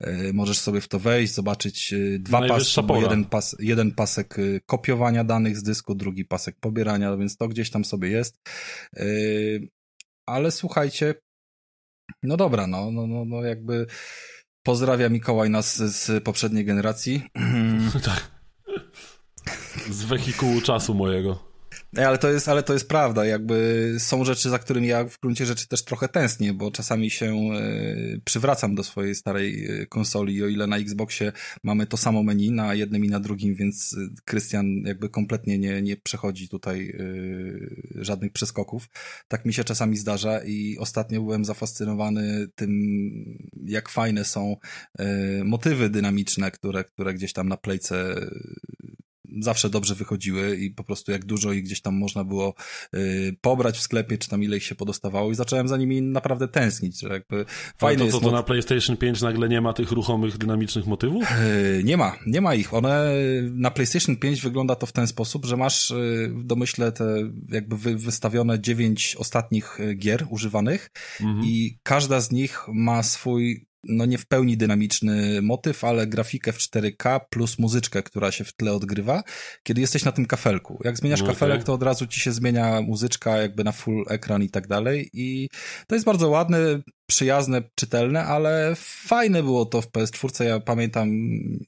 Y, 0.07 0.31
możesz 0.35 0.59
sobie 0.59 0.81
w 0.81 0.89
to 0.89 0.99
wejść, 0.99 1.35
zobaczyć 1.35 1.93
y, 1.93 2.19
dwa 2.19 2.49
pasy, 2.49 2.83
bo 2.83 3.01
jeden, 3.03 3.25
pas, 3.25 3.57
jeden 3.59 3.93
pasek 3.93 4.37
kopiowania 4.67 5.25
danych 5.25 5.57
z 5.57 5.63
dysku, 5.63 5.95
drugi 5.95 6.25
pasek 6.25 6.57
pobierania, 6.61 7.17
więc 7.17 7.37
to 7.37 7.49
gdzieś 7.49 7.71
tam 7.71 7.85
sobie 7.85 8.09
jest. 8.09 8.39
Ale 10.27 10.51
słuchajcie, 10.51 11.15
no 12.23 12.37
dobra, 12.37 12.67
no, 12.67 12.91
no, 12.91 13.07
no, 13.07 13.25
no 13.25 13.43
jakby 13.43 13.87
pozdrawia 14.63 15.09
Mikołaj 15.09 15.51
nas 15.51 15.77
z 15.77 16.25
poprzedniej 16.25 16.65
generacji. 16.65 17.23
tak. 18.05 18.31
Z 19.91 20.05
wehikułu 20.05 20.61
czasu 20.61 20.95
mojego. 20.95 21.49
Ale 21.97 22.19
to 22.19 22.31
jest, 22.31 22.49
ale 22.49 22.63
to 22.63 22.73
jest 22.73 22.89
prawda, 22.89 23.25
jakby 23.25 23.95
są 23.99 24.25
rzeczy, 24.25 24.51
za 24.51 24.59
którymi 24.59 24.89
ja 24.89 25.05
w 25.05 25.21
gruncie 25.21 25.47
rzeczy 25.47 25.69
też 25.69 25.85
trochę 25.85 26.09
tęsknię, 26.09 26.55
bo 26.55 26.71
czasami 26.71 27.11
się 27.11 27.35
y, 27.35 28.21
przywracam 28.25 28.75
do 28.75 28.85
swojej 28.85 29.15
starej 29.15 29.67
e, 29.67 29.87
konsoli, 29.87 30.45
o 30.45 30.49
ile 30.49 30.67
na 30.67 30.77
Xboxie 30.77 31.33
mamy 31.63 31.87
to 31.87 31.97
samo 31.97 32.23
menu 32.23 32.51
na 32.51 32.75
jednym 32.75 33.05
i 33.05 33.09
na 33.09 33.21
drugim, 33.21 33.55
więc 33.55 33.97
Krystian 34.25 34.67
jakby 34.85 35.09
kompletnie 35.09 35.59
nie, 35.59 35.83
nie 35.83 35.97
przechodzi 35.97 36.49
tutaj 36.49 36.99
żadnych 37.95 38.33
przeskoków. 38.33 38.89
Tak 39.29 39.45
mi 39.45 39.55
się 39.55 39.65
czasami 39.65 39.97
zdarza. 39.97 40.41
I 40.45 40.77
ostatnio 40.79 41.23
byłem 41.23 41.45
zafascynowany 41.45 42.49
tym, 42.55 42.71
jak 43.65 43.89
fajne 43.89 44.25
są 44.25 44.57
motywy 45.45 45.91
dynamiczne, 45.91 46.51
które, 46.51 46.85
które 46.85 47.15
gdzieś 47.15 47.33
tam 47.33 47.49
na 47.49 47.57
playce 47.57 48.15
zawsze 49.41 49.71
dobrze 49.71 49.95
wychodziły 49.95 50.57
i 50.57 50.71
po 50.71 50.85
prostu 50.85 51.13
jak 51.13 51.25
dużo 51.25 51.53
ich 51.53 51.65
gdzieś 51.65 51.81
tam 51.81 51.95
można 51.95 52.25
było 52.25 52.55
y, 52.95 53.37
pobrać 53.41 53.79
w 53.79 53.83
sklepie, 53.83 54.19
czy 54.19 54.29
tam 54.29 54.43
ile 54.43 54.57
ich 54.57 54.65
się 54.65 54.75
podostawało 54.75 55.31
i 55.31 55.35
zacząłem 55.35 55.69
za 55.69 55.77
nimi 55.77 56.03
naprawdę 56.03 56.49
tęsknić, 56.49 57.01
że 57.01 57.09
jakby 57.09 57.45
fajne 57.79 58.05
to 58.05 58.11
co, 58.11 58.21
to 58.21 58.31
na 58.31 58.43
PlayStation 58.43 58.97
5 58.97 59.23
nagle 59.23 59.49
nie 59.49 59.61
ma 59.61 59.73
tych 59.73 59.93
ruchomych, 59.93 60.39
dynamicznych 60.39 60.87
motywów? 60.87 61.25
Y, 61.79 61.83
nie 61.85 61.97
ma, 61.97 62.17
nie 62.27 62.41
ma 62.41 62.55
ich. 62.55 62.75
One, 62.75 63.13
na 63.51 63.71
PlayStation 63.71 64.17
5 64.17 64.41
wygląda 64.41 64.75
to 64.75 64.87
w 64.87 64.93
ten 64.93 65.07
sposób, 65.07 65.47
że 65.47 65.57
masz 65.57 65.91
y, 65.91 66.31
w 66.35 66.45
domyśle 66.45 66.93
te 66.93 67.05
jakby 67.49 67.77
wy, 67.77 67.97
wystawione 67.97 68.61
dziewięć 68.61 69.17
ostatnich 69.17 69.81
y, 69.81 69.95
gier 69.95 70.27
używanych 70.31 70.91
mhm. 71.21 71.45
i 71.45 71.79
każda 71.83 72.21
z 72.21 72.33
nich 72.33 72.61
ma 72.69 73.03
swój 73.03 73.68
no 73.85 74.07
nie 74.07 74.19
w 74.19 74.27
pełni 74.27 74.57
dynamiczny 74.57 75.43
motyw, 75.43 75.85
ale 75.85 76.07
grafikę 76.07 76.53
w 76.53 76.59
4K 76.59 77.21
plus 77.31 77.59
muzyczkę, 77.59 78.03
która 78.03 78.31
się 78.31 78.45
w 78.45 78.53
tle 78.53 78.73
odgrywa, 78.73 79.23
kiedy 79.63 79.81
jesteś 79.81 80.05
na 80.05 80.13
tym 80.13 80.27
kafelku. 80.27 80.81
Jak 80.85 80.97
zmieniasz 80.97 81.21
okay. 81.21 81.35
kafelek, 81.35 81.65
to 81.65 81.73
od 81.73 81.83
razu 81.83 82.07
ci 82.07 82.21
się 82.21 82.33
zmienia 82.33 82.81
muzyczka 82.81 83.37
jakby 83.37 83.65
na 83.65 83.73
full 83.73 84.05
ekran 84.09 84.43
i 84.43 84.51
tak 84.51 84.67
dalej 84.67 85.11
i 85.13 85.49
to 85.87 85.95
jest 85.95 86.07
bardzo 86.07 86.29
ładne, 86.29 86.59
przyjazne, 87.11 87.63
czytelne, 87.75 88.25
ale 88.25 88.73
fajne 89.07 89.43
było 89.43 89.67
to 89.67 89.83
w 89.83 89.91
PS4. 89.91 90.45
Ja 90.45 90.61
pamiętam, 90.61 91.11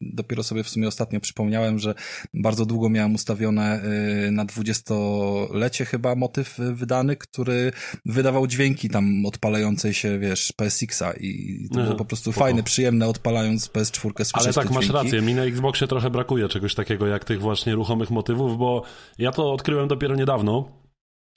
dopiero 0.00 0.42
sobie 0.42 0.64
w 0.64 0.68
sumie 0.68 0.88
ostatnio 0.88 1.20
przypomniałem, 1.20 1.78
że 1.78 1.94
bardzo 2.34 2.66
długo 2.66 2.88
miałem 2.88 3.14
ustawione 3.14 3.80
y, 4.26 4.30
na 4.30 4.44
dwudziestolecie 4.44 5.84
chyba 5.84 6.14
motyw 6.14 6.58
wydany, 6.58 7.16
który 7.16 7.72
wydawał 8.06 8.46
dźwięki 8.46 8.88
tam 8.88 9.26
odpalającej 9.26 9.94
się, 9.94 10.18
wiesz, 10.18 10.52
PSX-a 10.56 11.12
i 11.12 11.68
to 11.74 11.80
było 11.80 11.94
po 11.94 12.04
prostu 12.04 12.32
spoko. 12.32 12.44
fajne, 12.44 12.62
przyjemne, 12.62 13.08
odpalając 13.08 13.68
PS4 13.68 14.24
słyszeć 14.24 14.34
Ale 14.34 14.52
tak, 14.52 14.70
masz 14.70 14.88
rację, 14.88 15.22
mi 15.22 15.34
na 15.34 15.44
Xboxie 15.44 15.86
trochę 15.86 16.10
brakuje 16.10 16.48
czegoś 16.48 16.74
takiego 16.74 17.06
jak 17.06 17.24
tych 17.24 17.40
właśnie 17.40 17.74
ruchomych 17.74 18.10
motywów, 18.10 18.58
bo 18.58 18.82
ja 19.18 19.32
to 19.32 19.52
odkryłem 19.52 19.88
dopiero 19.88 20.16
niedawno, 20.16 20.80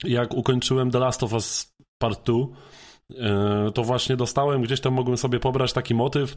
jak 0.04 0.34
ukończyłem 0.34 0.90
The 0.90 0.98
Last 0.98 1.22
of 1.22 1.32
Us 1.32 1.74
Part 1.98 2.26
2, 2.26 2.34
e, 2.34 2.46
to 3.74 3.82
właśnie 3.82 4.16
dostałem, 4.16 4.62
gdzieś 4.62 4.80
tam 4.80 4.94
mogłem 4.94 5.16
sobie 5.16 5.40
pobrać 5.40 5.72
taki 5.72 5.94
motyw 5.94 6.32
e, 6.32 6.36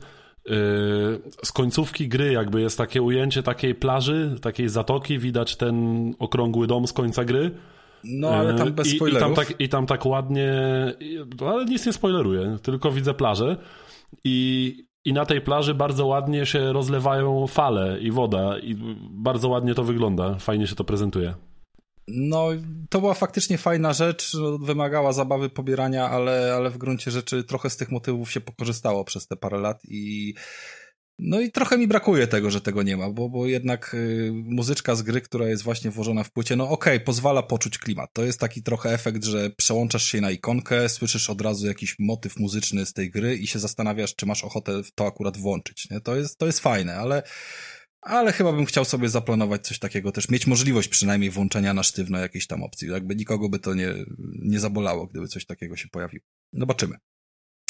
z 1.44 1.52
końcówki 1.52 2.08
gry, 2.08 2.32
jakby 2.32 2.62
jest 2.62 2.78
takie 2.78 3.02
ujęcie 3.02 3.44
takiej 3.44 3.76
plaży, 3.76 4.36
takiej 4.42 4.70
zatoki, 4.70 5.20
widać 5.20 5.56
ten 5.56 6.14
okrągły 6.20 6.68
dom 6.68 6.88
z 6.88 6.94
końca 6.94 7.26
gry. 7.26 7.52
No, 8.04 8.30
ale 8.30 8.54
tam 8.54 8.74
bez 8.74 8.88
I, 8.88 8.96
spoilerów. 8.96 9.32
I 9.32 9.36
tam, 9.36 9.46
tak, 9.46 9.62
I 9.62 9.70
tam 9.70 9.86
tak 9.86 10.06
ładnie, 10.06 10.54
ale 11.48 11.66
nic 11.66 11.86
nie 11.86 11.94
spoileruję, 11.94 12.58
tylko 12.64 12.92
widzę 12.92 13.14
plażę 13.14 13.58
i, 14.24 14.76
i 15.06 15.14
na 15.14 15.26
tej 15.26 15.42
plaży 15.42 15.74
bardzo 15.74 16.06
ładnie 16.06 16.46
się 16.46 16.74
rozlewają 16.74 17.48
fale 17.48 18.00
i 18.00 18.12
woda 18.12 18.60
i 18.60 18.76
bardzo 19.12 19.50
ładnie 19.50 19.76
to 19.76 19.84
wygląda, 19.84 20.36
fajnie 20.36 20.68
się 20.68 20.76
to 20.76 20.84
prezentuje. 20.84 21.34
No, 22.08 22.50
to 22.90 23.00
była 23.00 23.14
faktycznie 23.14 23.58
fajna 23.58 23.94
rzecz, 23.94 24.38
wymagała 24.62 25.14
zabawy 25.14 25.50
pobierania, 25.50 26.10
ale, 26.10 26.54
ale 26.56 26.70
w 26.70 26.78
gruncie 26.78 27.12
rzeczy 27.12 27.44
trochę 27.44 27.70
z 27.70 27.78
tych 27.78 27.92
motywów 27.92 28.32
się 28.32 28.42
pokorzystało 28.42 29.04
przez 29.06 29.28
te 29.28 29.36
parę 29.36 29.58
lat 29.58 29.82
i 29.88 30.34
no 31.20 31.40
i 31.40 31.52
trochę 31.52 31.78
mi 31.78 31.88
brakuje 31.88 32.28
tego, 32.28 32.52
że 32.52 32.62
tego 32.62 32.84
nie 32.84 32.98
ma, 32.98 33.10
bo, 33.10 33.30
bo 33.30 33.46
jednak 33.46 33.94
y, 33.94 34.32
muzyczka 34.34 34.96
z 34.96 35.02
gry, 35.02 35.22
która 35.22 35.48
jest 35.48 35.64
właśnie 35.64 35.92
włożona 35.92 36.24
w 36.24 36.32
płycie, 36.32 36.56
no 36.56 36.70
okej, 36.70 36.96
okay, 36.96 37.06
pozwala 37.06 37.44
poczuć 37.44 37.78
klimat. 37.78 38.10
To 38.14 38.24
jest 38.24 38.40
taki 38.40 38.64
trochę 38.64 38.94
efekt, 38.94 39.24
że 39.24 39.50
przełączasz 39.50 40.04
się 40.04 40.22
na 40.22 40.32
ikonkę, 40.32 40.90
słyszysz 40.90 41.30
od 41.30 41.42
razu 41.42 41.68
jakiś 41.68 41.96
motyw 42.00 42.40
muzyczny 42.40 42.86
z 42.86 42.94
tej 42.94 43.12
gry 43.12 43.36
i 43.36 43.48
się 43.48 43.60
zastanawiasz, 43.60 44.16
czy 44.16 44.26
masz 44.26 44.44
ochotę 44.44 44.82
to 44.96 45.08
akurat 45.08 45.38
włączyć. 45.38 45.90
Nie? 45.90 46.02
To, 46.02 46.16
jest, 46.16 46.38
to 46.38 46.46
jest 46.46 46.60
fajne, 46.60 46.96
ale 46.96 47.24
ale 48.02 48.32
chyba 48.32 48.54
bym 48.54 48.66
chciał 48.66 48.86
sobie 48.86 49.10
zaplanować 49.10 49.68
coś 49.68 49.80
takiego 49.80 50.12
też, 50.12 50.30
mieć 50.30 50.48
możliwość 50.48 50.88
przynajmniej 50.88 51.32
włączenia 51.32 51.74
na 51.74 51.84
sztywno 51.84 52.20
jakiejś 52.20 52.48
tam 52.48 52.64
opcji. 52.64 52.90
Jakby 52.90 53.16
nikogo 53.16 53.50
by 53.50 53.60
to 53.60 53.74
nie, 53.74 53.94
nie 54.42 54.60
zabolało, 54.60 55.08
gdyby 55.08 55.28
coś 55.28 55.46
takiego 55.46 55.76
się 55.76 55.88
pojawiło. 55.88 56.26
Zobaczymy. 56.54 56.98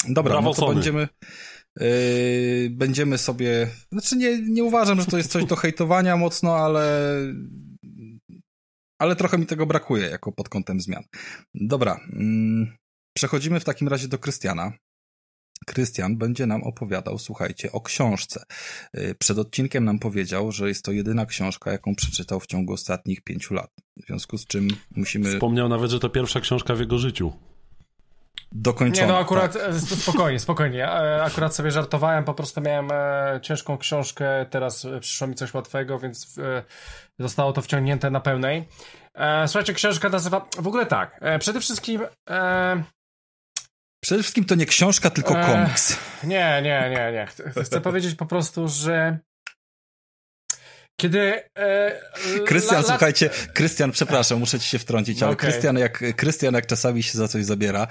Dobra, 0.08 0.32
Brawo 0.32 0.48
no 0.48 0.54
to 0.54 0.60
Sony. 0.60 0.74
będziemy, 0.74 1.08
yy, 1.80 2.70
będziemy 2.70 3.18
sobie, 3.18 3.70
znaczy 3.92 4.16
nie, 4.16 4.42
nie 4.42 4.64
uważam, 4.64 5.00
że 5.00 5.06
to 5.06 5.16
jest 5.16 5.30
coś 5.30 5.44
do 5.44 5.56
hejtowania 5.56 6.16
mocno, 6.16 6.56
ale 6.56 7.18
ale 8.98 9.16
trochę 9.16 9.38
mi 9.38 9.46
tego 9.46 9.66
brakuje 9.66 10.06
jako 10.06 10.32
pod 10.32 10.48
kątem 10.48 10.80
zmian. 10.80 11.04
Dobra, 11.54 12.00
yy, 12.12 12.76
przechodzimy 13.16 13.60
w 13.60 13.64
takim 13.64 13.88
razie 13.88 14.08
do 14.08 14.18
Krystiana. 14.18 14.72
Krystian 15.66 16.16
będzie 16.16 16.46
nam 16.46 16.62
opowiadał, 16.62 17.18
słuchajcie, 17.18 17.72
o 17.72 17.80
książce. 17.80 18.42
Yy, 18.94 19.14
przed 19.14 19.38
odcinkiem 19.38 19.84
nam 19.84 19.98
powiedział, 19.98 20.52
że 20.52 20.68
jest 20.68 20.84
to 20.84 20.92
jedyna 20.92 21.26
książka, 21.26 21.72
jaką 21.72 21.94
przeczytał 21.94 22.40
w 22.40 22.46
ciągu 22.46 22.72
ostatnich 22.72 23.20
pięciu 23.20 23.54
lat. 23.54 23.70
W 23.96 24.06
związku 24.06 24.38
z 24.38 24.46
czym 24.46 24.68
musimy... 24.96 25.32
Wspomniał 25.32 25.68
nawet, 25.68 25.90
że 25.90 26.00
to 26.00 26.08
pierwsza 26.08 26.40
książka 26.40 26.74
w 26.74 26.80
jego 26.80 26.98
życiu 26.98 27.32
dokończone. 28.52 29.06
Nie, 29.06 29.12
no 29.12 29.18
akurat 29.18 29.52
tak. 29.52 29.62
E, 29.62 29.80
spokojnie, 29.80 30.38
spokojnie. 30.38 30.84
E, 30.84 31.22
akurat 31.22 31.54
sobie 31.54 31.70
żartowałem, 31.70 32.24
po 32.24 32.34
prostu 32.34 32.60
miałem 32.60 32.90
e, 32.92 33.40
ciężką 33.42 33.78
książkę, 33.78 34.46
teraz 34.50 34.86
przyszło 35.00 35.26
mi 35.26 35.34
coś 35.34 35.54
łatwego, 35.54 35.98
więc 35.98 36.36
zostało 37.18 37.52
to 37.52 37.62
wciągnięte 37.62 38.10
na 38.10 38.20
pełnej. 38.20 38.68
Słuchajcie, 39.46 39.74
książka 39.74 40.08
nazywa... 40.08 40.46
W 40.58 40.66
ogóle 40.66 40.86
tak, 40.86 41.20
przede 41.40 41.60
wszystkim... 41.60 42.00
Przede 44.04 44.22
wszystkim 44.22 44.44
to 44.44 44.54
nie 44.54 44.66
książka, 44.66 45.10
tylko 45.10 45.34
komiks. 45.34 45.96
Nie, 46.24 46.62
nie, 46.62 46.90
nie, 46.90 47.12
nie. 47.12 47.26
Chcę 47.64 47.80
powiedzieć 47.80 48.14
po 48.14 48.26
prostu, 48.26 48.68
że 48.68 49.18
kiedy. 51.00 51.42
Krystian, 52.46 52.84
słuchajcie, 52.84 53.30
Krystian, 53.54 53.92
przepraszam, 53.92 54.38
muszę 54.38 54.60
ci 54.60 54.66
się 54.66 54.78
wtrącić, 54.78 55.22
ale 55.22 55.36
Krystian, 55.36 55.76
okay. 55.76 55.82
jak 55.82 56.16
Krystian 56.16 56.54
jak 56.54 56.66
czasami 56.66 57.02
się 57.02 57.18
za 57.18 57.28
coś 57.28 57.44
zabiera, 57.44 57.86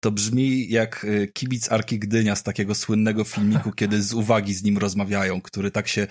to 0.00 0.10
brzmi 0.10 0.68
jak 0.68 1.04
y, 1.04 1.30
kibic 1.34 1.72
Arki 1.72 1.98
Gdynia 1.98 2.36
z 2.36 2.42
takiego 2.42 2.74
słynnego 2.74 3.24
filmiku, 3.24 3.72
kiedy 3.78 4.02
z 4.02 4.12
uwagi 4.12 4.54
z 4.54 4.62
nim 4.62 4.78
rozmawiają, 4.78 5.40
który 5.40 5.70
tak 5.70 5.88
się 5.88 6.06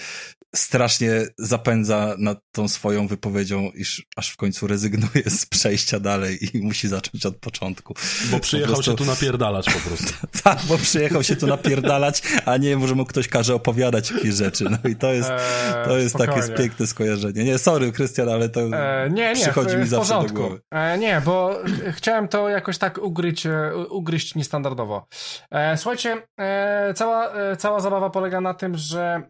strasznie 0.56 1.12
zapędza 1.38 2.15
nad 2.17 2.39
tą 2.52 2.67
swoją 2.67 3.08
wypowiedzią, 3.08 3.71
iż 3.75 4.06
aż 4.15 4.30
w 4.30 4.38
końcu 4.38 4.67
rezygnuje 4.67 5.30
z 5.30 5.45
przejścia 5.45 5.99
dalej 5.99 6.58
i 6.58 6.62
musi 6.62 6.88
zacząć 6.88 7.25
od 7.25 7.36
początku. 7.36 7.93
Bo 8.32 8.39
przyjechał 8.39 8.73
prostu... 8.73 8.91
się 8.91 8.97
tu 8.97 9.06
napierdalać 9.06 9.65
po 9.65 9.80
prostu. 9.80 10.13
tak, 10.43 10.60
bo 10.67 10.78
przyjechał 10.78 11.23
się 11.23 11.36
tu 11.36 11.47
napierdalać, 11.47 12.21
a 12.45 12.58
nie, 12.58 12.88
że 12.88 12.95
mu 12.95 13.06
ktoś 13.06 13.28
każe 13.28 13.56
opowiadać 13.56 14.12
jakieś 14.12 14.34
rzeczy. 14.34 14.63
No 14.63 14.89
i 14.89 14.95
to 14.95 15.13
jest, 15.13 15.30
eee, 15.30 15.86
to 15.86 15.97
jest 15.97 16.15
takie 16.15 16.41
piękne 16.58 16.88
skojarzenie. 16.88 17.43
Nie, 17.43 17.58
sorry, 17.58 17.91
Krystian, 17.91 18.30
ale 18.30 18.49
to 18.49 18.62
eee, 18.62 19.12
nie, 19.12 19.34
nie, 19.34 19.36
przychodzi 19.36 19.78
w, 19.78 19.80
mi 19.80 19.88
zawsze 19.88 20.13
do 20.13 20.34
głowy. 20.34 20.62
Eee, 20.71 20.99
nie, 20.99 21.21
bo 21.25 21.60
chciałem 21.97 22.28
to 22.28 22.49
jakoś 22.49 22.78
tak 22.78 22.97
ugryć, 22.97 23.45
e, 23.45 23.71
ugryźć 23.88 24.36
niestandardowo. 24.36 25.08
E, 25.52 25.78
słuchajcie, 25.78 26.24
e, 26.39 26.94
cała, 26.94 27.34
e, 27.34 27.56
cała 27.56 27.80
zabawa 27.80 28.10
polega 28.10 28.42
na 28.42 28.54
tym, 28.54 28.78
że 28.78 29.22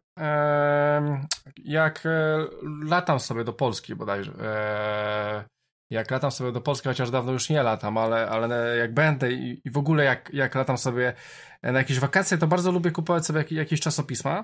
jak 1.58 2.06
e, 2.06 2.38
latam 2.86 3.20
sobie 3.20 3.44
do 3.44 3.54
Polski 3.54 3.96
bodajże, 3.96 4.32
e, 4.42 5.44
jak 5.90 6.12
latam 6.12 6.32
sobie 6.32 6.52
do 6.52 6.62
Polski, 6.62 6.88
chociaż 6.88 7.12
dawno 7.12 7.32
już 7.32 7.50
nie 7.50 7.64
latam, 7.64 7.98
ale, 7.98 8.30
ale 8.30 8.78
jak 8.78 8.94
będę 8.94 9.32
i, 9.32 9.62
i 9.66 9.72
w 9.72 9.78
ogóle 9.78 10.04
jak, 10.04 10.30
jak 10.34 10.56
latam 10.56 10.78
sobie 10.78 11.14
na 11.64 11.80
jakieś 11.80 12.00
wakacje, 12.00 12.38
to 12.38 12.48
bardzo 12.48 12.72
lubię 12.72 12.92
kupować 12.92 13.26
sobie 13.26 13.38
jakieś, 13.38 13.58
jakieś 13.58 13.80
czasopisma. 13.80 14.44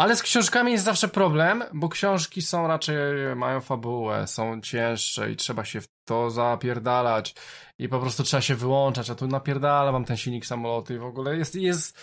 Ale 0.00 0.16
z 0.16 0.22
książkami 0.22 0.72
jest 0.72 0.84
zawsze 0.84 1.08
problem, 1.08 1.64
bo 1.72 1.88
książki 1.88 2.42
są 2.42 2.66
raczej, 2.66 2.96
mają 3.36 3.60
fabułę, 3.60 4.26
są 4.26 4.60
cięższe 4.60 5.30
i 5.30 5.36
trzeba 5.36 5.64
się 5.64 5.80
w 5.80 5.88
to 6.08 6.30
zapierdalać 6.30 7.34
i 7.78 7.88
po 7.88 8.00
prostu 8.00 8.22
trzeba 8.22 8.40
się 8.40 8.54
wyłączać, 8.54 9.10
a 9.10 9.14
tu 9.14 9.26
napierdala 9.26 9.92
mam 9.92 10.04
ten 10.04 10.16
silnik 10.16 10.46
samolotu 10.46 10.94
i 10.94 10.98
w 10.98 11.04
ogóle 11.04 11.36
jest, 11.36 11.54
jest, 11.54 11.98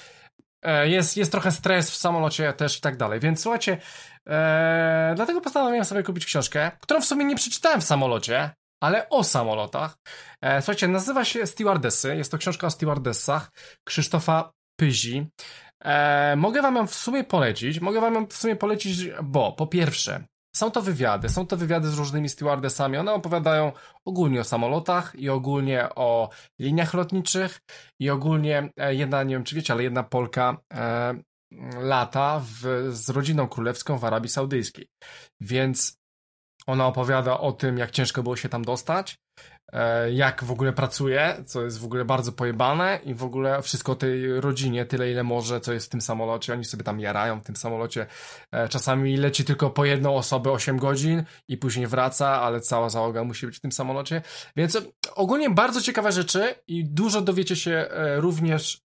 e, 0.62 0.90
jest, 0.90 1.18
jest 1.18 1.32
trochę 1.32 1.52
stres 1.52 1.92
w 1.92 1.96
samolocie 1.96 2.54
też 2.54 2.78
i 2.78 2.82
tak 2.82 2.98
dalej. 2.98 3.20
Więc 3.20 3.42
słuchajcie, 3.42 3.78
e, 4.28 5.14
dlatego 5.16 5.42
postanowiłem 5.42 5.86
sobie 5.86 6.04
kupić 6.04 6.26
książkę, 6.26 6.72
którą 6.82 7.02
w 7.02 7.06
sumie 7.06 7.26
nie 7.26 7.36
przeczytałem 7.36 7.82
w 7.82 7.84
samolocie, 7.84 8.52
ale 8.84 9.10
o 9.10 9.24
samolotach. 9.24 9.98
E, 10.42 10.62
słuchajcie, 10.62 10.88
nazywa 10.88 11.26
się 11.26 11.48
Stewardessy, 11.48 12.16
jest 12.16 12.32
to 12.32 12.38
książka 12.38 12.68
o 12.68 12.70
stewardessach 12.70 13.52
Krzysztofa 13.84 14.52
Pyzi. 14.80 15.28
E, 15.84 16.36
mogę 16.36 16.62
wam 16.62 16.76
ją 16.76 16.88
w 16.88 16.96
sumie 16.96 17.24
polecić. 17.24 17.80
Mogę 17.80 18.02
wam 18.02 18.14
ją 18.14 18.28
w 18.28 18.34
sumie 18.34 18.56
polecić, 18.56 19.10
bo 19.24 19.52
po 19.52 19.68
pierwsze, 19.68 20.24
są 20.56 20.72
to 20.72 20.82
wywiady, 20.82 21.30
są 21.30 21.48
to 21.48 21.58
wywiady 21.58 21.88
z 21.88 21.98
różnymi 21.98 22.30
stewardessami. 22.30 22.98
One 22.98 23.14
opowiadają 23.14 23.72
ogólnie 24.06 24.42
o 24.42 24.44
samolotach 24.44 25.16
i 25.16 25.30
ogólnie 25.30 25.90
o 25.96 26.30
liniach 26.60 26.94
lotniczych 26.94 27.60
i 28.00 28.10
ogólnie 28.10 28.70
e, 28.78 28.96
jedna, 28.96 29.24
nie 29.24 29.36
wiem 29.36 29.44
czy 29.44 29.56
wiecie, 29.56 29.74
ale 29.74 29.84
jedna 29.84 30.04
Polka 30.04 30.58
e, 30.74 31.16
lata 31.80 32.42
w, 32.44 32.90
z 32.90 33.10
rodziną 33.10 33.48
królewską 33.48 33.98
w 33.98 34.06
Arabii 34.06 34.30
Saudyjskiej. 34.30 34.88
Więc 35.42 35.98
ona 36.68 36.88
opowiada 36.88 37.40
o 37.40 37.52
tym, 37.52 37.78
jak 37.78 37.92
ciężko 37.92 38.24
było 38.24 38.36
się 38.36 38.50
tam 38.50 38.66
dostać, 38.66 39.18
jak 40.12 40.44
w 40.44 40.52
ogóle 40.52 40.74
pracuje, 40.74 41.44
co 41.46 41.62
jest 41.62 41.80
w 41.80 41.86
ogóle 41.86 42.06
bardzo 42.06 42.32
pojebane 42.32 43.00
i 43.04 43.14
w 43.14 43.24
ogóle 43.24 43.62
wszystko 43.62 43.92
o 43.92 43.96
tej 43.96 44.42
rodzinie, 44.42 44.86
tyle 44.86 45.12
ile 45.12 45.24
może, 45.24 45.62
co 45.62 45.74
jest 45.74 45.86
w 45.86 45.90
tym 45.90 46.02
samolocie, 46.02 46.54
oni 46.54 46.66
sobie 46.66 46.84
tam 46.84 47.00
jarają 47.00 47.40
w 47.40 47.44
tym 47.44 47.56
samolocie. 47.56 48.06
E, 48.52 48.70
czasami 48.70 49.18
leci 49.18 49.46
tylko 49.46 49.70
po 49.70 49.86
jedną 49.86 50.16
osobę 50.16 50.52
8 50.52 50.78
godzin 50.78 51.24
i 51.48 51.58
później 51.58 51.88
wraca, 51.88 52.42
ale 52.42 52.62
cała 52.62 52.90
załoga 52.90 53.24
musi 53.24 53.46
być 53.46 53.58
w 53.58 53.62
tym 53.62 53.72
samolocie. 53.72 54.22
Więc 54.56 54.78
ogólnie 55.16 55.50
bardzo 55.50 55.82
ciekawe 55.82 56.12
rzeczy 56.12 56.56
i 56.68 56.86
dużo 56.86 57.22
dowiecie 57.22 57.56
się 57.56 57.72
e, 57.72 58.20
również 58.22 58.82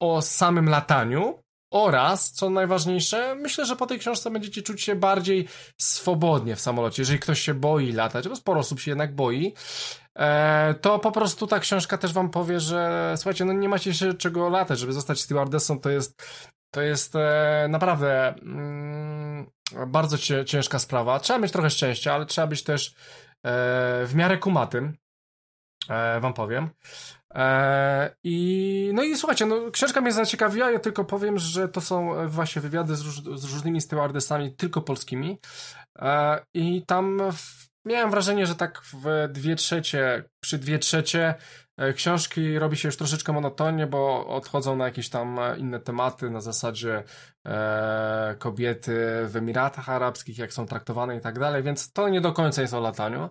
o 0.00 0.22
samym 0.22 0.68
lataniu, 0.68 1.43
Oraz, 1.74 2.32
co 2.32 2.50
najważniejsze, 2.50 3.34
myślę, 3.34 3.66
że 3.66 3.76
po 3.76 3.86
tej 3.86 3.98
książce 3.98 4.30
będziecie 4.30 4.62
czuć 4.62 4.82
się 4.82 4.96
bardziej 4.96 5.48
swobodnie 5.78 6.56
w 6.56 6.60
samolocie. 6.60 7.02
Jeżeli 7.02 7.18
ktoś 7.18 7.40
się 7.40 7.54
boi 7.54 7.92
latać, 7.92 8.28
bo 8.28 8.36
sporo 8.36 8.60
osób 8.60 8.80
się 8.80 8.90
jednak 8.90 9.14
boi, 9.14 9.54
e, 10.16 10.74
to 10.80 10.98
po 10.98 11.12
prostu 11.12 11.46
ta 11.46 11.60
książka 11.60 11.98
też 11.98 12.12
wam 12.12 12.30
powie, 12.30 12.60
że 12.60 13.12
słuchajcie, 13.16 13.44
no 13.44 13.52
nie 13.52 13.68
macie 13.68 13.94
się 13.94 14.14
czego 14.14 14.48
latać, 14.48 14.78
żeby 14.78 14.92
zostać 14.92 15.20
stewardessą, 15.20 15.80
to 15.80 15.90
jest 15.90 16.22
to 16.70 16.82
jest 16.82 17.16
e, 17.16 17.66
naprawdę 17.68 18.28
mm, 18.28 19.50
bardzo 19.86 20.18
ciężka 20.44 20.78
sprawa. 20.78 21.20
Trzeba 21.20 21.38
mieć 21.38 21.52
trochę 21.52 21.70
szczęścia, 21.70 22.14
ale 22.14 22.26
trzeba 22.26 22.46
być 22.46 22.62
też 22.62 22.88
e, 22.88 22.92
w 24.06 24.12
miarę 24.14 24.38
kumatym, 24.38 24.96
wam 26.20 26.34
powiem. 26.34 26.70
E, 27.34 28.14
I 28.24 28.90
no 28.94 29.02
i 29.02 29.16
słuchajcie, 29.16 29.46
no, 29.46 29.70
książka 29.70 30.00
mnie 30.00 30.12
zaciekawiła, 30.12 30.70
ja 30.70 30.78
tylko 30.78 31.04
powiem, 31.04 31.38
że 31.38 31.68
to 31.68 31.80
są 31.80 32.28
właśnie 32.28 32.62
wywiady 32.62 32.96
z, 32.96 33.00
róż, 33.00 33.22
z 33.40 33.44
różnymi 33.52 33.80
stewardessami, 33.80 34.56
tylko 34.56 34.82
polskimi. 34.82 35.38
E, 35.98 36.40
I 36.54 36.82
tam 36.86 37.32
w, 37.32 37.73
miałem 37.84 38.10
wrażenie, 38.10 38.46
że 38.46 38.54
tak 38.54 38.82
w 38.82 39.28
dwie 39.32 39.56
trzecie, 39.56 40.24
przy 40.40 40.58
dwie 40.58 40.78
trzecie 40.78 41.34
E, 41.76 41.92
książki 41.92 42.58
robi 42.58 42.76
się 42.76 42.88
już 42.88 42.96
troszeczkę 42.96 43.32
monotonnie, 43.32 43.86
bo 43.86 44.26
odchodzą 44.26 44.76
na 44.76 44.84
jakieś 44.84 45.08
tam 45.08 45.38
e, 45.38 45.58
inne 45.58 45.80
tematy, 45.80 46.30
na 46.30 46.40
zasadzie 46.40 47.02
e, 47.46 48.34
kobiety 48.38 49.26
w 49.26 49.36
Emiratach 49.36 49.88
Arabskich, 49.88 50.38
jak 50.38 50.52
są 50.52 50.66
traktowane 50.66 51.16
i 51.16 51.20
tak 51.20 51.38
dalej, 51.38 51.62
więc 51.62 51.92
to 51.92 52.08
nie 52.08 52.20
do 52.20 52.32
końca 52.32 52.62
jest 52.62 52.74
o 52.74 52.80
lataniu. 52.80 53.28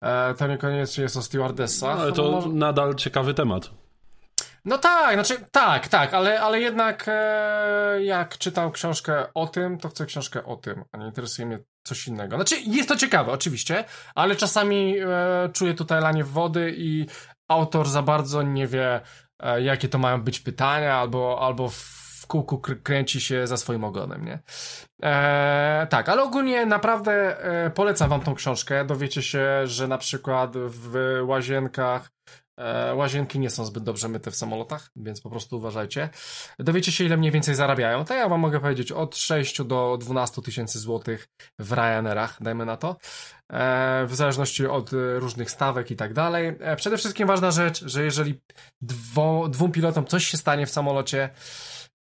E, 0.00 0.34
to 0.34 0.46
niekoniecznie 0.46 1.02
jest 1.02 1.16
o 1.16 1.22
stewardessach. 1.22 1.96
No, 1.96 2.02
ale 2.02 2.12
to 2.12 2.30
Może... 2.30 2.48
nadal 2.48 2.94
ciekawy 2.94 3.34
temat. 3.34 3.70
No 4.64 4.78
tak, 4.78 5.14
znaczy 5.14 5.44
tak, 5.50 5.88
tak, 5.88 6.14
ale, 6.14 6.40
ale 6.40 6.60
jednak 6.60 7.04
e, 7.08 7.98
jak 8.02 8.38
czytam 8.38 8.72
książkę 8.72 9.26
o 9.34 9.46
tym, 9.46 9.78
to 9.78 9.88
chcę 9.88 10.06
książkę 10.06 10.44
o 10.44 10.56
tym, 10.56 10.84
a 10.92 10.98
nie 10.98 11.06
interesuje 11.06 11.46
mnie 11.46 11.58
coś 11.82 12.08
innego. 12.08 12.36
Znaczy 12.36 12.56
jest 12.66 12.88
to 12.88 12.96
ciekawe, 12.96 13.32
oczywiście, 13.32 13.84
ale 14.14 14.36
czasami 14.36 14.98
e, 14.98 15.50
czuję 15.52 15.74
tutaj 15.74 16.02
lanie 16.02 16.24
wody 16.24 16.74
i 16.76 17.06
autor 17.48 17.88
za 17.88 18.02
bardzo 18.02 18.42
nie 18.42 18.66
wie, 18.66 19.00
e, 19.42 19.62
jakie 19.62 19.88
to 19.88 19.98
mają 19.98 20.22
być 20.22 20.40
pytania, 20.40 20.94
albo, 20.94 21.38
albo 21.40 21.68
w 21.68 22.26
kółku 22.26 22.58
kręci 22.58 23.20
się 23.20 23.46
za 23.46 23.56
swoim 23.56 23.84
ogonem, 23.84 24.24
nie? 24.24 24.38
E, 25.02 25.86
tak, 25.90 26.08
ale 26.08 26.22
ogólnie 26.22 26.66
naprawdę 26.66 27.12
e, 27.66 27.70
polecam 27.70 28.10
wam 28.10 28.20
tą 28.20 28.34
książkę. 28.34 28.84
Dowiecie 28.84 29.22
się, 29.22 29.66
że 29.66 29.88
na 29.88 29.98
przykład 29.98 30.56
w 30.56 31.20
łazienkach 31.26 32.10
łazienki 32.94 33.38
nie 33.38 33.50
są 33.50 33.64
zbyt 33.64 33.84
dobrze 33.84 34.08
myte 34.08 34.30
w 34.30 34.36
samolotach, 34.36 34.90
więc 34.96 35.20
po 35.20 35.30
prostu 35.30 35.56
uważajcie. 35.56 36.08
Dowiecie 36.58 36.92
się, 36.92 37.04
ile 37.04 37.16
mniej 37.16 37.30
więcej 37.30 37.54
zarabiają. 37.54 38.04
To 38.04 38.14
ja 38.14 38.28
wam 38.28 38.40
mogę 38.40 38.60
powiedzieć 38.60 38.92
od 38.92 39.16
6 39.16 39.62
do 39.62 39.98
12 40.00 40.42
tysięcy 40.42 40.78
złotych 40.78 41.28
w 41.58 41.72
Ryanerach, 41.72 42.36
dajmy 42.40 42.66
na 42.66 42.76
to. 42.76 42.96
E, 43.52 44.06
w 44.06 44.14
zależności 44.14 44.66
od 44.66 44.90
różnych 45.18 45.50
stawek 45.50 45.90
i 45.90 45.96
tak 45.96 46.12
dalej. 46.12 46.56
E, 46.60 46.76
przede 46.76 46.96
wszystkim 46.96 47.28
ważna 47.28 47.50
rzecz, 47.50 47.84
że 47.84 48.04
jeżeli 48.04 48.40
dwo, 48.80 49.48
dwóm 49.48 49.72
pilotom 49.72 50.06
coś 50.06 50.26
się 50.26 50.36
stanie 50.36 50.66
w 50.66 50.70
samolocie, 50.70 51.30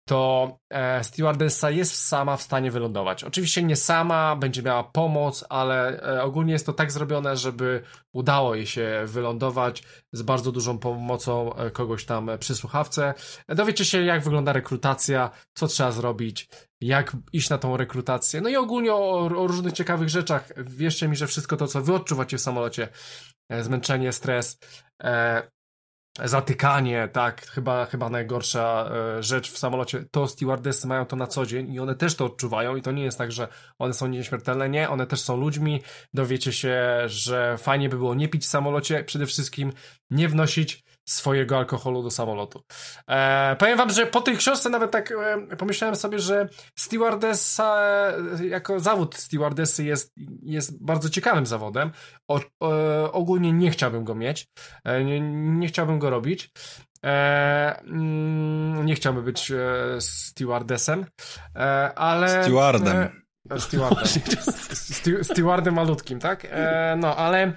to 0.04 0.58
e, 0.70 1.04
stewardessa 1.04 1.70
jest 1.70 2.06
sama 2.06 2.36
w 2.36 2.42
stanie 2.42 2.70
wylądować. 2.70 3.24
Oczywiście 3.24 3.62
nie 3.62 3.76
sama, 3.76 4.36
będzie 4.36 4.62
miała 4.62 4.84
pomoc, 4.84 5.44
ale 5.48 6.02
e, 6.02 6.22
ogólnie 6.22 6.52
jest 6.52 6.66
to 6.66 6.72
tak 6.72 6.92
zrobione, 6.92 7.36
żeby 7.36 7.82
udało 8.12 8.54
jej 8.54 8.66
się 8.66 9.02
wylądować 9.06 9.82
z 10.12 10.22
bardzo 10.22 10.52
dużą 10.52 10.78
pomocą 10.78 11.54
e, 11.54 11.70
kogoś 11.70 12.04
tam 12.04 12.30
przy 12.38 12.54
słuchawce. 12.54 13.14
Dowiecie 13.48 13.84
się, 13.84 14.02
jak 14.02 14.22
wygląda 14.22 14.52
rekrutacja, 14.52 15.30
co 15.54 15.66
trzeba 15.66 15.92
zrobić, 15.92 16.48
jak 16.80 17.16
iść 17.32 17.50
na 17.50 17.58
tą 17.58 17.76
rekrutację, 17.76 18.40
no 18.40 18.48
i 18.48 18.56
ogólnie 18.56 18.92
o, 18.92 19.20
o 19.20 19.46
różnych 19.46 19.72
ciekawych 19.72 20.08
rzeczach. 20.08 20.48
Wierzcie 20.56 21.08
mi, 21.08 21.16
że 21.16 21.26
wszystko 21.26 21.56
to, 21.56 21.66
co 21.66 21.82
wy 21.82 21.94
odczuwacie 21.94 22.38
w 22.38 22.40
samolocie, 22.40 22.88
zmęczenie, 23.60 24.12
stres, 24.12 24.58
zatykanie, 26.22 27.08
tak, 27.12 27.46
chyba, 27.46 27.86
chyba 27.86 28.10
najgorsza 28.10 28.90
e, 29.18 29.22
rzecz 29.22 29.50
w 29.50 29.58
samolocie, 29.58 30.04
to 30.10 30.26
stewardessy 30.26 30.86
mają 30.86 31.06
to 31.06 31.16
na 31.16 31.26
co 31.26 31.46
dzień 31.46 31.72
i 31.72 31.80
one 31.80 31.94
też 31.94 32.14
to 32.14 32.24
odczuwają 32.24 32.76
i 32.76 32.82
to 32.82 32.92
nie 32.92 33.04
jest 33.04 33.18
tak, 33.18 33.32
że 33.32 33.48
one 33.78 33.94
są 33.94 34.06
nieśmiertelne, 34.06 34.68
nie, 34.68 34.90
one 34.90 35.06
też 35.06 35.20
są 35.20 35.36
ludźmi, 35.36 35.82
dowiecie 36.14 36.52
się, 36.52 37.02
że 37.06 37.58
fajnie 37.58 37.88
by 37.88 37.96
było 37.96 38.14
nie 38.14 38.28
pić 38.28 38.42
w 38.42 38.48
samolocie, 38.48 39.04
przede 39.04 39.26
wszystkim 39.26 39.72
nie 40.10 40.28
wnosić 40.28 40.83
swojego 41.04 41.58
alkoholu 41.58 42.02
do 42.02 42.10
samolotu. 42.10 42.62
E, 43.08 43.56
powiem 43.56 43.78
wam, 43.78 43.90
że 43.90 44.06
po 44.06 44.20
tej 44.20 44.36
książce 44.36 44.70
nawet 44.70 44.90
tak 44.90 45.12
e, 45.12 45.56
pomyślałem 45.56 45.96
sobie, 45.96 46.18
że 46.18 46.48
stewardessa, 46.78 47.76
e, 48.40 48.46
jako 48.46 48.80
zawód 48.80 49.14
stewardessy 49.14 49.84
jest, 49.84 50.12
jest 50.42 50.84
bardzo 50.84 51.08
ciekawym 51.08 51.46
zawodem. 51.46 51.90
O, 52.28 52.40
e, 52.40 53.12
ogólnie 53.12 53.52
nie 53.52 53.70
chciałbym 53.70 54.04
go 54.04 54.14
mieć, 54.14 54.48
e, 54.84 55.04
nie, 55.04 55.20
nie, 55.20 55.68
chciałbym 55.68 55.98
go 55.98 56.10
robić. 56.10 56.50
E, 57.04 57.80
mm, 57.82 58.86
nie 58.86 58.94
chciałbym 58.94 59.24
być 59.24 59.52
stewardessem, 59.98 61.06
ale... 61.96 62.42
Stewardem. 62.42 63.24
Stewardem. 63.58 64.04
Stewardem 65.22 65.74
malutkim, 65.74 66.18
tak? 66.18 66.46
no, 66.96 67.16
ale 67.16 67.52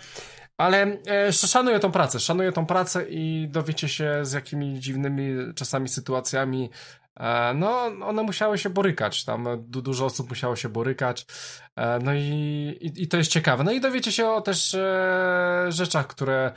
ale 0.58 0.98
e, 1.08 1.34
szanuję 1.34 1.80
tą 1.80 1.91
pracę, 1.91 2.20
szanuję 2.20 2.52
tą 2.52 2.65
pracę 2.65 3.06
i 3.10 3.48
dowiecie 3.52 3.89
się 3.89 4.20
z 4.24 4.34
jakimi 4.34 4.80
dziwnymi 4.80 5.54
czasami 5.56 5.89
sytuacjami 5.89 6.70
e, 7.15 7.54
no, 7.54 7.84
one 7.84 8.24
musiały 8.24 8.58
się 8.58 8.70
borykać, 8.70 9.26
tam 9.26 9.48
dużo 9.67 10.06
osób 10.06 10.30
musiało 10.30 10.56
się 10.56 10.70
borykać, 10.70 11.26
e, 11.76 12.00
no 12.00 12.13
i, 12.13 12.22
i, 12.82 13.04
i 13.04 13.08
to 13.08 13.17
jest 13.17 13.32
ciekawe. 13.32 13.63
No 13.63 13.72
i 13.72 13.82
dowiecie 13.82 14.12
się 14.12 14.30
o 14.30 14.41
też 14.41 14.74
e, 14.74 15.65
rzeczach, 15.70 16.08
które 16.08 16.52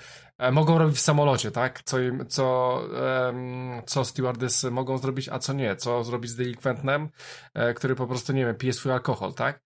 mogą 0.53 0.79
robić 0.79 0.97
w 0.97 1.01
samolocie, 1.01 1.51
tak? 1.51 1.83
Co, 1.83 1.99
im, 1.99 2.27
co, 2.29 2.79
um, 3.27 3.83
co 3.87 4.05
stewardessy 4.05 4.71
mogą 4.71 4.99
zrobić, 4.99 5.29
a 5.29 5.39
co 5.39 5.53
nie. 5.53 5.77
Co 5.77 6.05
zrobić 6.05 6.31
z 6.31 6.37
delikwentem, 6.37 7.09
e, 7.55 7.75
który 7.75 7.95
po 7.95 8.07
prostu, 8.07 8.33
nie 8.33 8.45
wiem, 8.47 8.55
pije 8.55 8.73
swój 8.73 8.93
alkohol, 8.93 9.35
tak? 9.35 9.61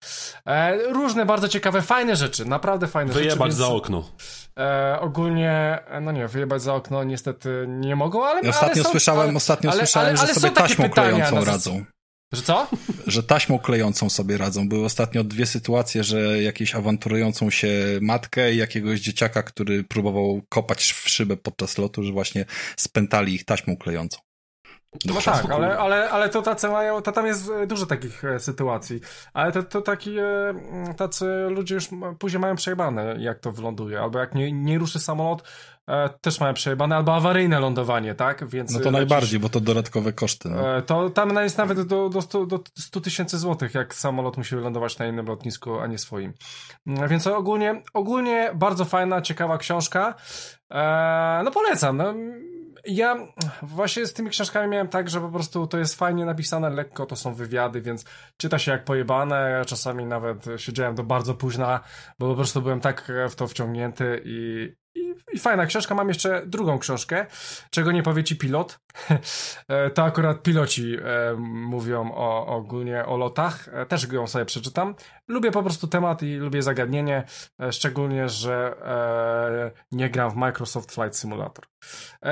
E, 0.46 0.76
różne 0.92 1.26
bardzo 1.26 1.48
ciekawe, 1.48 1.82
fajne 1.82 2.16
rzeczy, 2.16 2.44
naprawdę 2.44 2.87
fajne 2.87 3.12
wyjebać 3.12 3.30
rzeczy. 3.30 3.38
Wyjebać 3.38 3.54
za 3.54 3.68
okno. 3.68 4.04
E, 4.58 5.00
ogólnie, 5.00 5.78
e, 5.87 6.00
no 6.00 6.12
nie, 6.12 6.28
wyjebać 6.28 6.62
za 6.62 6.74
okno 6.74 7.04
niestety 7.04 7.66
nie 7.68 7.96
mogą, 7.96 8.24
ale... 8.24 8.40
Ja 8.40 8.50
ostatnio 8.50 8.74
ale 8.74 8.84
są, 8.84 8.90
słyszałem, 8.90 9.28
ale, 9.28 9.37
ostatnio 9.37 9.70
ale, 9.70 9.78
słyszałem, 9.78 10.16
że 10.16 10.26
sobie 10.26 10.50
taśmą 10.50 10.90
klejącą 10.90 11.44
radzą. 11.44 11.84
Że 12.32 12.42
co? 12.42 12.68
Że 13.06 13.22
taśmą 13.22 13.58
klejącą 13.58 14.10
sobie 14.10 14.38
radzą. 14.38 14.68
Były 14.68 14.84
ostatnio 14.84 15.24
dwie 15.24 15.46
sytuacje, 15.46 16.04
że 16.04 16.42
jakieś 16.42 16.74
awanturującą 16.74 17.50
się 17.50 17.98
matkę 18.00 18.54
i 18.54 18.56
jakiegoś 18.56 19.00
dzieciaka, 19.00 19.42
który 19.42 19.84
próbował 19.84 20.42
kopać 20.48 20.92
w 20.92 21.08
szybę 21.08 21.37
podczas 21.37 21.78
lotu, 21.78 22.02
że 22.02 22.12
właśnie 22.12 22.44
spętali 22.76 23.34
ich 23.34 23.44
taśmą 23.44 23.76
klejącą. 23.76 24.23
No 25.07 25.14
tak, 25.24 25.50
ale, 25.50 25.78
ale, 25.78 26.11
ale 26.11 26.28
to 26.28 26.42
tacy 26.42 26.68
mają, 26.68 27.02
to 27.02 27.12
tam 27.12 27.26
jest 27.26 27.50
dużo 27.66 27.87
takich 27.87 28.24
e, 28.24 28.40
sytuacji, 28.40 29.00
ale 29.33 29.52
to, 29.52 29.62
to 29.62 29.80
taki, 29.80 30.18
e, 30.18 30.54
tacy 30.96 31.26
ludzie 31.48 31.74
już 31.74 31.88
później 32.18 32.40
mają 32.40 32.57
przejebane, 32.57 33.16
jak 33.18 33.38
to 33.38 33.52
wyląduje, 33.52 34.00
albo 34.00 34.18
jak 34.18 34.35
nie, 34.35 34.52
nie 34.52 34.78
ruszy 34.78 34.98
samolot, 34.98 35.42
e, 35.88 36.09
też 36.20 36.40
mają 36.40 36.54
przejebane, 36.54 36.96
albo 36.96 37.14
awaryjne 37.14 37.61
lądowanie, 37.61 38.14
tak? 38.14 38.48
Więc 38.48 38.74
no 38.74 38.80
to 38.80 38.90
najbardziej, 38.90 39.40
bo 39.40 39.48
to 39.48 39.61
dodatkowe 39.61 40.12
koszty. 40.12 40.48
No. 40.48 40.83
To 40.83 41.11
tam 41.11 41.37
jest 41.37 41.59
nawet 41.59 41.80
do, 41.80 42.09
do, 42.09 42.22
100, 42.22 42.46
do 42.46 42.61
100 42.78 43.00
tysięcy 43.00 43.38
złotych, 43.38 43.74
jak 43.74 43.94
samolot 43.94 44.37
musi 44.37 44.54
wylądować 44.57 44.98
na 44.98 45.07
innym 45.07 45.26
lotnisku, 45.26 45.80
a 45.80 45.87
nie 45.87 45.98
swoim. 45.98 46.33
Więc 46.87 47.26
ogólnie, 47.26 47.83
ogólnie 47.94 48.50
bardzo 48.54 48.85
fajna, 48.85 49.22
ciekawa 49.22 49.59
książka. 49.59 50.14
No 51.44 51.50
polecam. 51.50 51.96
No, 51.96 52.14
ja 52.87 53.16
właśnie 53.62 54.07
z 54.07 54.12
tymi 54.12 54.31
książkami 54.31 54.68
miałem 54.68 54.88
tak, 54.88 55.11
że 55.11 55.20
po 55.20 55.29
prostu 55.29 55.66
to 55.66 55.79
jest 55.79 55.94
fajnie 55.94 56.25
napisane, 56.25 56.70
lekko, 56.70 57.07
to 57.07 57.16
są 57.16 57.35
wywiady, 57.35 57.81
więc 57.81 58.05
czyta 58.37 58.59
się 58.59 58.73
jak 58.73 58.85
pojebane. 58.85 59.51
Ja 59.51 59.64
czasami 59.64 60.07
nawet 60.07 60.47
siedziałem 60.57 60.94
do 60.94 61.05
bardzo 61.05 61.35
późna, 61.35 61.81
bo 62.18 62.29
po 62.29 62.35
prostu 62.35 62.62
byłem 62.62 62.81
tak 62.81 63.12
w 63.31 63.35
to 63.35 63.49
wciągnięty 63.49 64.23
i, 64.25 64.73
i, 64.94 65.38
fajna 65.38 65.66
książka. 65.66 65.94
Mam 65.94 66.09
jeszcze 66.09 66.46
drugą 66.46 66.78
książkę, 66.78 67.26
czego 67.70 67.92
nie 67.92 68.02
powie 68.02 68.24
ci 68.24 68.37
pilot. 68.37 68.78
E, 69.68 69.90
to 69.90 70.04
akurat 70.04 70.42
piloci 70.42 70.96
e, 70.96 71.35
mówią 71.40 72.12
o, 72.14 72.46
ogólnie 72.46 73.07
o 73.07 73.16
lotach. 73.16 73.68
E, 73.72 73.87
też 73.87 74.12
ją 74.12 74.26
sobie 74.26 74.44
przeczytam. 74.44 74.94
Lubię 75.28 75.50
po 75.50 75.62
prostu 75.62 75.87
temat 75.87 76.22
i 76.22 76.37
lubię 76.37 76.62
zagadnienie, 76.62 77.24
szczególnie, 77.70 78.28
że 78.28 78.74
nie 79.92 80.11
gram 80.11 80.30
w 80.30 80.37
Microsoft 80.37 80.94
Flight 80.94 81.16
Simulator. 81.16 81.64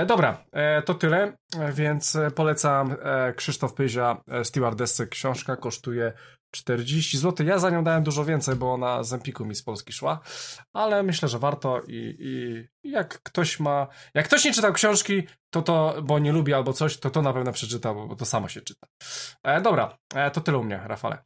Dobra, 0.07 0.45
to 0.85 0.95
tyle, 0.95 1.33
więc 1.73 2.19
polecam 2.35 2.97
Krzysztof 3.37 3.75
Pyzia, 3.75 4.23
Stewardessy. 4.43 5.07
Książka 5.07 5.57
kosztuje 5.57 6.13
40 6.53 7.19
zł. 7.19 7.47
Ja 7.47 7.59
za 7.59 7.71
nią 7.71 7.85
dałem 7.85 8.03
dużo 8.03 8.25
więcej, 8.25 8.57
bo 8.57 8.73
ona 8.73 9.03
z 9.03 9.13
Empiku 9.13 9.45
mi 9.45 9.55
z 9.55 9.63
Polski 9.63 9.93
szła, 9.93 10.21
ale 10.73 11.03
myślę, 11.03 11.29
że 11.29 11.39
warto 11.39 11.81
i, 11.89 12.17
i 12.83 12.91
jak 12.91 13.23
ktoś 13.23 13.61
ma, 13.61 13.87
jak 14.15 14.27
ktoś 14.27 14.45
nie 14.45 14.53
czytał 14.53 14.73
książki, 14.73 15.23
to 15.53 15.63
to, 15.63 16.03
bo 16.03 16.19
nie 16.19 16.33
lubi 16.33 16.55
albo 16.55 16.73
coś, 16.73 16.97
to 16.97 17.11
to 17.11 17.23
na 17.23 17.33
pewno 17.33 17.53
przeczyta, 17.53 17.95
bo 17.95 18.17
to 18.17 18.25
samo 18.25 18.49
się 18.49 18.61
czyta. 18.61 18.87
E, 19.45 19.61
dobra, 19.61 19.99
e, 20.15 20.31
to 20.31 20.41
tyle 20.41 20.59
u 20.59 20.65
mnie, 20.65 20.81
Rafale. 20.85 21.19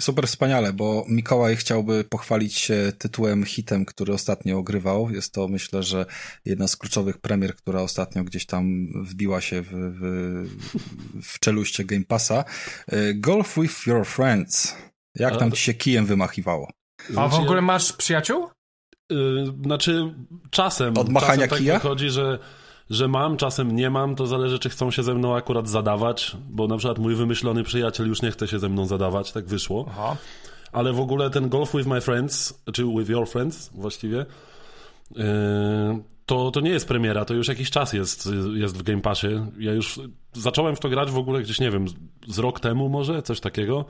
Super 0.00 0.26
wspaniale, 0.26 0.72
bo 0.72 1.04
Mikołaj 1.08 1.56
chciałby 1.56 2.04
pochwalić 2.04 2.54
się 2.54 2.92
tytułem 2.98 3.44
hitem, 3.44 3.84
który 3.84 4.12
ostatnio 4.12 4.58
ogrywał. 4.58 5.10
Jest 5.10 5.34
to 5.34 5.48
myślę, 5.48 5.82
że 5.82 6.06
jedna 6.44 6.68
z 6.68 6.76
kluczowych 6.76 7.18
premier, 7.18 7.56
która 7.56 7.80
ostatnio 7.80 8.24
gdzieś 8.24 8.46
tam 8.46 8.86
wbiła 9.04 9.40
się 9.40 9.62
w, 9.62 9.70
w, 9.72 10.02
w 11.22 11.38
czeluście 11.38 11.84
Game 11.84 12.04
Passa. 12.04 12.44
E, 12.88 13.14
Golf 13.14 13.58
with 13.58 13.86
your 13.86 14.06
friends. 14.06 14.76
Jak 15.14 15.36
tam 15.36 15.52
ci 15.52 15.62
się 15.62 15.74
kijem 15.74 16.06
wymachiwało? 16.06 16.70
A 17.16 17.28
w 17.28 17.34
ogóle 17.34 17.60
masz 17.60 17.92
przyjaciół? 17.92 18.48
Yy, 19.10 19.54
znaczy, 19.64 20.14
czasem. 20.50 20.98
Od 20.98 21.08
machania 21.08 21.48
czasem 21.48 21.58
kija? 21.58 21.74
tak 21.74 21.82
wychodzi, 21.82 22.10
że, 22.10 22.38
że 22.90 23.08
mam, 23.08 23.36
czasem 23.36 23.76
nie 23.76 23.90
mam. 23.90 24.16
To 24.16 24.26
zależy, 24.26 24.58
czy 24.58 24.70
chcą 24.70 24.90
się 24.90 25.02
ze 25.02 25.14
mną 25.14 25.36
akurat 25.36 25.68
zadawać, 25.68 26.36
bo 26.50 26.66
na 26.66 26.76
przykład 26.76 26.98
mój 26.98 27.14
wymyślony 27.14 27.62
przyjaciel 27.62 28.08
już 28.08 28.22
nie 28.22 28.30
chce 28.30 28.48
się 28.48 28.58
ze 28.58 28.68
mną 28.68 28.86
zadawać, 28.86 29.32
tak 29.32 29.46
wyszło. 29.46 29.86
Aha. 29.90 30.16
Ale 30.72 30.92
w 30.92 31.00
ogóle 31.00 31.30
ten 31.30 31.48
golf 31.48 31.72
with 31.72 31.88
my 31.88 32.00
friends, 32.00 32.62
czy 32.72 32.84
with 32.84 33.08
your 33.08 33.28
friends 33.28 33.70
właściwie, 33.74 34.26
yy, 35.10 35.24
to, 36.26 36.50
to 36.50 36.60
nie 36.60 36.70
jest 36.70 36.88
premiera, 36.88 37.24
to 37.24 37.34
już 37.34 37.48
jakiś 37.48 37.70
czas 37.70 37.92
jest, 37.92 38.28
jest 38.54 38.78
w 38.78 38.82
Game 38.82 39.00
Passie. 39.00 39.26
Ja 39.58 39.72
już 39.72 40.00
zacząłem 40.32 40.76
w 40.76 40.80
to 40.80 40.88
grać 40.88 41.10
w 41.10 41.18
ogóle 41.18 41.42
gdzieś, 41.42 41.60
nie 41.60 41.70
wiem, 41.70 41.86
z 42.28 42.38
rok 42.38 42.60
temu 42.60 42.88
może, 42.88 43.22
coś 43.22 43.40
takiego 43.40 43.84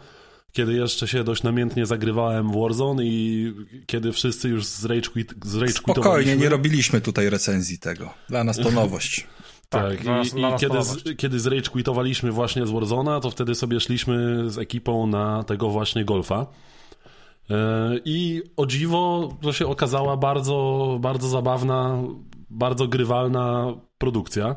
kiedy 0.53 0.73
jeszcze 0.73 1.09
się 1.09 1.25
dość 1.25 1.43
namiętnie 1.43 1.87
zagrywałem 1.87 2.53
w 2.53 2.61
Warzone 2.61 3.05
i 3.05 3.53
kiedy 3.87 4.13
wszyscy 4.13 4.49
już 4.49 4.65
z 4.65 4.85
Rage, 4.85 5.11
quit, 5.11 5.35
z 5.45 5.57
rage 5.57 5.73
Spokojnie, 5.73 6.37
nie 6.37 6.49
robiliśmy 6.49 7.01
tutaj 7.01 7.31
recenzji 7.31 7.79
tego. 7.79 8.15
Dla 8.29 8.45
nas 8.45 8.57
to 8.57 8.71
nowość. 8.83 9.27
Tak, 9.69 10.05
tak 10.05 10.27
i, 10.27 10.41
i 10.41 10.45
kiedy, 10.61 10.83
z, 10.83 11.17
kiedy 11.17 11.41
z 11.41 11.47
Rage 11.47 11.71
quitowaliśmy 11.71 12.33
właśnie 12.33 12.67
z 12.67 12.71
Warzona, 12.71 13.21
to 13.21 13.31
wtedy 13.31 13.55
sobie 13.55 13.81
szliśmy 13.81 14.45
z 14.51 14.59
ekipą 14.59 15.07
na 15.07 15.43
tego 15.45 15.71
właśnie 15.71 16.05
golfa. 16.05 16.47
E, 17.51 17.57
I 18.05 18.43
o 18.57 18.67
dziwo 18.67 19.29
to 19.43 19.53
się 19.53 19.67
okazała 19.67 20.17
bardzo, 20.17 20.99
bardzo 21.01 21.29
zabawna, 21.29 22.03
bardzo 22.51 22.89
grywalna 22.89 23.75
produkcja. 23.99 24.57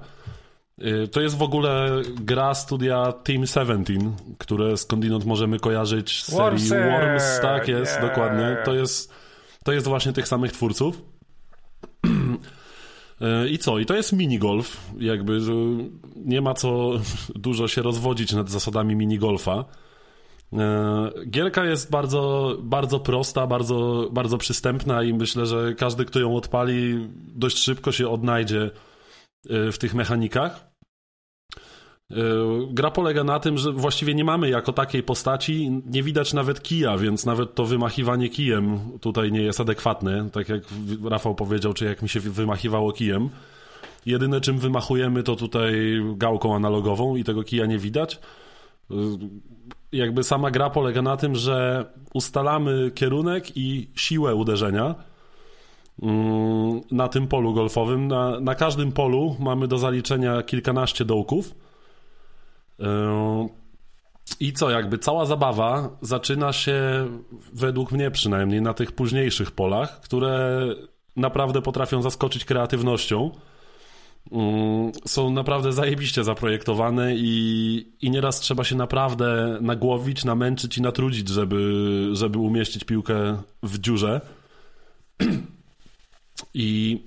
Y, 0.81 1.07
to 1.07 1.21
jest 1.21 1.37
w 1.37 1.41
ogóle 1.41 2.01
gra 2.15 2.55
studia 2.55 3.11
Team 3.11 3.45
17, 3.45 3.93
które 4.37 4.77
skądinąd 4.77 5.25
możemy 5.25 5.59
kojarzyć 5.59 6.23
z 6.23 6.25
serii 6.25 6.39
Wormsy, 6.39 6.79
Worms. 6.79 7.39
Tak 7.41 7.67
jest, 7.67 7.91
yeah. 7.91 8.09
dokładnie. 8.09 8.57
To 8.65 8.73
jest, 8.73 9.13
to 9.63 9.71
jest 9.71 9.87
właśnie 9.87 10.13
tych 10.13 10.27
samych 10.27 10.51
twórców. 10.51 11.01
Y, 13.45 13.49
I 13.49 13.57
co? 13.57 13.79
I 13.79 13.85
to 13.85 13.95
jest 13.95 14.13
minigolf. 14.13 14.91
Jakby 14.99 15.39
nie 16.15 16.41
ma 16.41 16.53
co 16.53 16.91
dużo 17.35 17.67
się 17.67 17.81
rozwodzić 17.81 18.33
nad 18.33 18.49
zasadami 18.49 18.95
minigolfa. 18.95 19.65
Y, 20.53 20.57
gierka 21.29 21.65
jest 21.65 21.91
bardzo, 21.91 22.55
bardzo 22.59 22.99
prosta, 22.99 23.47
bardzo, 23.47 24.09
bardzo 24.11 24.37
przystępna 24.37 25.03
i 25.03 25.13
myślę, 25.13 25.45
że 25.45 25.73
każdy, 25.73 26.05
kto 26.05 26.19
ją 26.19 26.35
odpali, 26.35 27.09
dość 27.35 27.57
szybko 27.57 27.91
się 27.91 28.09
odnajdzie 28.09 28.65
Y, 28.65 28.71
w 29.49 29.77
tych 29.77 29.93
mechanikach. 29.93 30.73
Y, 32.11 32.15
gra 32.69 32.91
polega 32.91 33.23
na 33.23 33.39
tym, 33.39 33.57
że 33.57 33.71
właściwie 33.71 34.15
nie 34.15 34.23
mamy 34.23 34.49
jako 34.49 34.73
takiej 34.73 35.03
postaci, 35.03 35.81
nie 35.85 36.03
widać 36.03 36.33
nawet 36.33 36.61
kija, 36.63 36.97
więc 36.97 37.25
nawet 37.25 37.55
to 37.55 37.65
wymachiwanie 37.65 38.29
kijem 38.29 38.79
tutaj 39.01 39.31
nie 39.31 39.41
jest 39.41 39.59
adekwatne, 39.59 40.29
tak 40.31 40.49
jak 40.49 40.63
Rafał 41.05 41.35
powiedział, 41.35 41.73
czy 41.73 41.85
jak 41.85 42.01
mi 42.01 42.09
się 42.09 42.19
wymachiwało 42.19 42.91
kijem. 42.91 43.29
Jedyne 44.05 44.41
czym 44.41 44.59
wymachujemy 44.59 45.23
to 45.23 45.35
tutaj 45.35 46.01
gałką 46.15 46.55
analogową 46.55 47.15
i 47.15 47.23
tego 47.23 47.43
kija 47.43 47.65
nie 47.65 47.77
widać. 47.77 48.19
Y, 48.91 48.95
jakby 49.91 50.23
sama 50.23 50.51
gra 50.51 50.69
polega 50.69 51.01
na 51.01 51.17
tym, 51.17 51.35
że 51.35 51.85
ustalamy 52.13 52.91
kierunek 52.95 53.57
i 53.57 53.89
siłę 53.95 54.35
uderzenia 54.35 54.95
na 56.91 57.07
tym 57.07 57.27
polu 57.27 57.53
golfowym. 57.53 58.07
Na, 58.07 58.39
na 58.39 58.55
każdym 58.55 58.91
polu 58.91 59.35
mamy 59.39 59.67
do 59.67 59.77
zaliczenia 59.77 60.41
kilkanaście 60.41 61.05
dołków. 61.05 61.55
E, 62.79 63.47
I 64.39 64.53
co, 64.53 64.69
jakby 64.69 64.97
cała 64.97 65.25
zabawa 65.25 65.89
zaczyna 66.01 66.53
się, 66.53 66.81
według 67.53 67.91
mnie 67.91 68.11
przynajmniej, 68.11 68.61
na 68.61 68.73
tych 68.73 68.91
późniejszych 68.91 69.51
polach, 69.51 70.01
które 70.01 70.59
naprawdę 71.15 71.61
potrafią 71.61 72.01
zaskoczyć 72.01 72.45
kreatywnością. 72.45 73.31
Mm, 74.31 74.91
są 75.05 75.29
naprawdę 75.29 75.73
zajebiście 75.73 76.23
zaprojektowane 76.23 77.15
i, 77.15 77.93
i 78.01 78.09
nieraz 78.09 78.39
trzeba 78.39 78.63
się 78.63 78.75
naprawdę 78.75 79.57
nagłowić, 79.61 80.25
namęczyć 80.25 80.77
i 80.77 80.81
natrudzić, 80.81 81.29
żeby, 81.29 82.09
żeby 82.13 82.39
umieścić 82.39 82.83
piłkę 82.83 83.37
w 83.63 83.79
dziurze. 83.79 84.21
I 86.53 86.99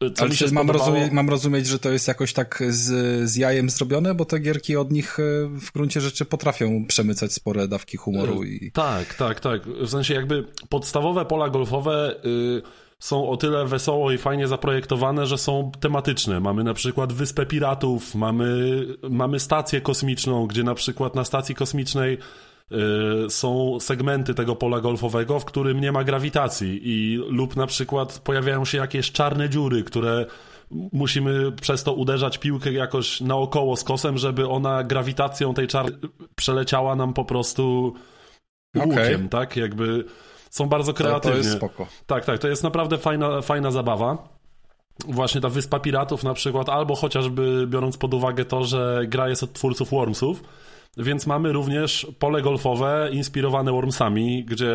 co 0.00 0.22
Ale 0.22 0.34
mam, 0.52 0.66
spodobało... 0.66 0.98
mam 1.12 1.30
rozumieć, 1.30 1.66
że 1.66 1.78
to 1.78 1.90
jest 1.90 2.08
jakoś 2.08 2.32
tak 2.32 2.62
z, 2.68 3.30
z 3.30 3.36
jajem 3.36 3.70
zrobione, 3.70 4.14
bo 4.14 4.24
te 4.24 4.38
gierki 4.38 4.76
od 4.76 4.90
nich 4.90 5.20
e, 5.20 5.22
w 5.46 5.72
gruncie 5.72 6.00
rzeczy 6.00 6.24
potrafią 6.24 6.84
przemycać 6.86 7.32
spore 7.32 7.68
dawki 7.68 7.96
humoru. 7.96 8.44
I... 8.44 8.72
Tak, 8.72 9.14
tak, 9.14 9.40
tak. 9.40 9.66
W 9.66 9.88
sensie 9.88 10.14
jakby 10.14 10.44
podstawowe 10.68 11.24
pola 11.24 11.48
golfowe 11.48 12.16
y, 12.24 12.62
są 12.98 13.28
o 13.28 13.36
tyle 13.36 13.66
wesoło 13.66 14.12
i 14.12 14.18
fajnie 14.18 14.48
zaprojektowane, 14.48 15.26
że 15.26 15.38
są 15.38 15.72
tematyczne. 15.80 16.40
Mamy 16.40 16.64
na 16.64 16.74
przykład 16.74 17.12
Wyspę 17.12 17.46
Piratów, 17.46 18.14
mamy, 18.14 18.86
mamy 19.10 19.40
stację 19.40 19.80
kosmiczną, 19.80 20.46
gdzie 20.46 20.62
na 20.62 20.74
przykład 20.74 21.14
na 21.14 21.24
stacji 21.24 21.54
kosmicznej 21.54 22.18
są 23.28 23.80
segmenty 23.80 24.34
tego 24.34 24.56
pola 24.56 24.80
golfowego, 24.80 25.40
w 25.40 25.44
którym 25.44 25.80
nie 25.80 25.92
ma 25.92 26.04
grawitacji 26.04 26.80
i 26.82 27.16
lub 27.28 27.56
na 27.56 27.66
przykład 27.66 28.18
pojawiają 28.24 28.64
się 28.64 28.78
jakieś 28.78 29.12
czarne 29.12 29.48
dziury, 29.48 29.84
które 29.84 30.26
musimy 30.92 31.52
przez 31.52 31.84
to 31.84 31.92
uderzać 31.92 32.38
piłkę 32.38 32.72
jakoś 32.72 33.20
naokoło 33.20 33.76
z 33.76 33.84
kosem, 33.84 34.18
żeby 34.18 34.48
ona 34.48 34.84
grawitacją 34.84 35.54
tej 35.54 35.66
czarnej 35.68 35.94
przeleciała 36.34 36.96
nam 36.96 37.12
po 37.12 37.24
prostu 37.24 37.94
łukiem, 38.76 38.92
okay. 38.96 39.28
tak? 39.30 39.56
Jakby 39.56 40.04
są 40.50 40.66
bardzo 40.66 40.94
kreatywnie. 40.94 41.36
To, 41.36 41.42
to 41.42 41.48
jest 41.48 41.56
spoko. 41.56 41.86
Tak, 42.06 42.24
tak, 42.24 42.38
to 42.38 42.48
jest 42.48 42.62
naprawdę 42.62 42.98
fajna, 42.98 43.40
fajna 43.40 43.70
zabawa. 43.70 44.28
Właśnie 45.08 45.40
ta 45.40 45.48
Wyspa 45.48 45.80
Piratów 45.80 46.24
na 46.24 46.34
przykład, 46.34 46.68
albo 46.68 46.94
chociażby 46.94 47.66
biorąc 47.66 47.96
pod 47.96 48.14
uwagę 48.14 48.44
to, 48.44 48.64
że 48.64 49.02
gra 49.06 49.28
jest 49.28 49.42
od 49.42 49.52
twórców 49.52 49.90
Wormsów, 49.90 50.42
więc 50.96 51.26
mamy 51.26 51.52
również 51.52 52.06
pole 52.18 52.42
golfowe 52.42 53.08
inspirowane 53.12 53.72
Wormsami, 53.72 54.44
gdzie 54.44 54.74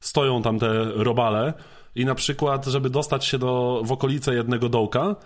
stoją 0.00 0.42
tam 0.42 0.58
te 0.58 0.84
robale 0.84 1.52
i 1.94 2.04
na 2.04 2.14
przykład, 2.14 2.66
żeby 2.66 2.90
dostać 2.90 3.24
się 3.24 3.38
do, 3.38 3.82
w 3.84 3.92
okolice 3.92 4.34
jednego 4.34 4.68
dołka, 4.68 5.16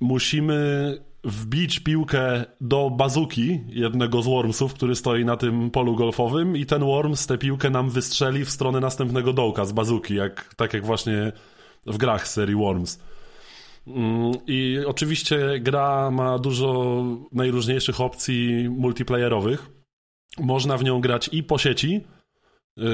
musimy 0.00 0.98
wbić 1.24 1.80
piłkę 1.80 2.44
do 2.60 2.90
bazuki 2.90 3.60
jednego 3.68 4.22
z 4.22 4.26
Wormsów, 4.26 4.74
który 4.74 4.94
stoi 4.94 5.24
na 5.24 5.36
tym 5.36 5.70
polu 5.70 5.96
golfowym 5.96 6.56
i 6.56 6.66
ten 6.66 6.84
Worms 6.84 7.26
tę 7.26 7.38
piłkę 7.38 7.70
nam 7.70 7.90
wystrzeli 7.90 8.44
w 8.44 8.50
stronę 8.50 8.80
następnego 8.80 9.32
dołka 9.32 9.64
z 9.64 9.72
bazuki, 9.72 10.14
jak, 10.14 10.54
tak 10.54 10.74
jak 10.74 10.86
właśnie 10.86 11.32
w 11.86 11.96
grach 11.96 12.28
serii 12.28 12.56
Worms. 12.56 13.00
Mm, 13.86 14.32
I 14.46 14.78
oczywiście 14.86 15.60
gra 15.60 16.10
ma 16.10 16.38
dużo 16.38 17.02
najróżniejszych 17.32 18.00
opcji 18.00 18.68
multiplayerowych. 18.70 19.70
Można 20.40 20.76
w 20.76 20.84
nią 20.84 21.00
grać 21.00 21.30
i 21.32 21.42
po 21.42 21.58
sieci, 21.58 22.00
yy, 22.76 22.84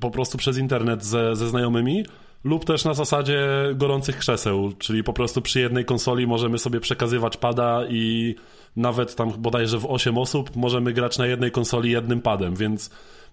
po 0.00 0.10
prostu 0.10 0.38
przez 0.38 0.58
internet 0.58 1.04
ze, 1.04 1.36
ze 1.36 1.48
znajomymi, 1.48 2.04
lub 2.44 2.64
też 2.64 2.84
na 2.84 2.94
zasadzie 2.94 3.46
gorących 3.74 4.18
krzeseł, 4.18 4.72
czyli 4.78 5.04
po 5.04 5.12
prostu 5.12 5.42
przy 5.42 5.60
jednej 5.60 5.84
konsoli 5.84 6.26
możemy 6.26 6.58
sobie 6.58 6.80
przekazywać 6.80 7.36
pada 7.36 7.86
i 7.88 8.34
nawet 8.76 9.14
tam 9.16 9.32
bodajże 9.38 9.78
w 9.78 9.86
8 9.86 10.18
osób 10.18 10.56
możemy 10.56 10.92
grać 10.92 11.18
na 11.18 11.26
jednej 11.26 11.50
konsoli 11.50 11.90
jednym 11.90 12.20
padem, 12.20 12.54
więc 12.54 12.90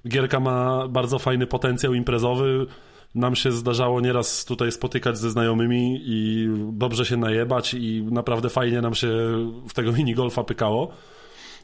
gierka 0.07 0.39
ma 0.39 0.87
bardzo 0.87 1.19
fajny 1.19 1.47
potencjał 1.47 1.93
imprezowy 1.93 2.65
nam 3.15 3.35
się 3.35 3.51
zdarzało 3.51 4.01
nieraz 4.01 4.45
tutaj 4.45 4.71
spotykać 4.71 5.17
ze 5.17 5.29
znajomymi 5.29 6.01
i 6.05 6.47
dobrze 6.71 7.05
się 7.05 7.17
najebać 7.17 7.73
i 7.73 8.03
naprawdę 8.11 8.49
fajnie 8.49 8.81
nam 8.81 8.95
się 8.95 9.09
w 9.69 9.73
tego 9.73 9.91
minigolfa 9.91 10.43
pykało. 10.43 10.91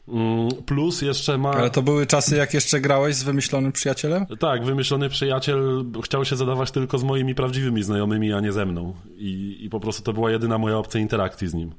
Mm, 0.08 0.48
plus 0.66 1.02
jeszcze 1.02 1.38
ma. 1.38 1.50
Ale 1.50 1.70
to 1.70 1.82
były 1.82 2.06
czasy, 2.06 2.36
jak 2.36 2.54
jeszcze 2.54 2.80
grałeś 2.80 3.14
z 3.14 3.22
wymyślonym 3.22 3.72
przyjacielem? 3.72 4.26
Tak, 4.26 4.64
wymyślony 4.64 5.08
przyjaciel 5.08 5.84
chciał 6.04 6.24
się 6.24 6.36
zadawać 6.36 6.70
tylko 6.70 6.98
z 6.98 7.04
moimi 7.04 7.34
prawdziwymi 7.34 7.82
znajomymi, 7.82 8.32
a 8.32 8.40
nie 8.40 8.52
ze 8.52 8.66
mną. 8.66 8.94
I, 9.16 9.58
i 9.60 9.70
po 9.70 9.80
prostu 9.80 10.02
to 10.02 10.12
była 10.12 10.30
jedyna 10.30 10.58
moja 10.58 10.76
opcja 10.78 11.00
interakcji 11.00 11.48
z 11.48 11.54
nim. 11.54 11.74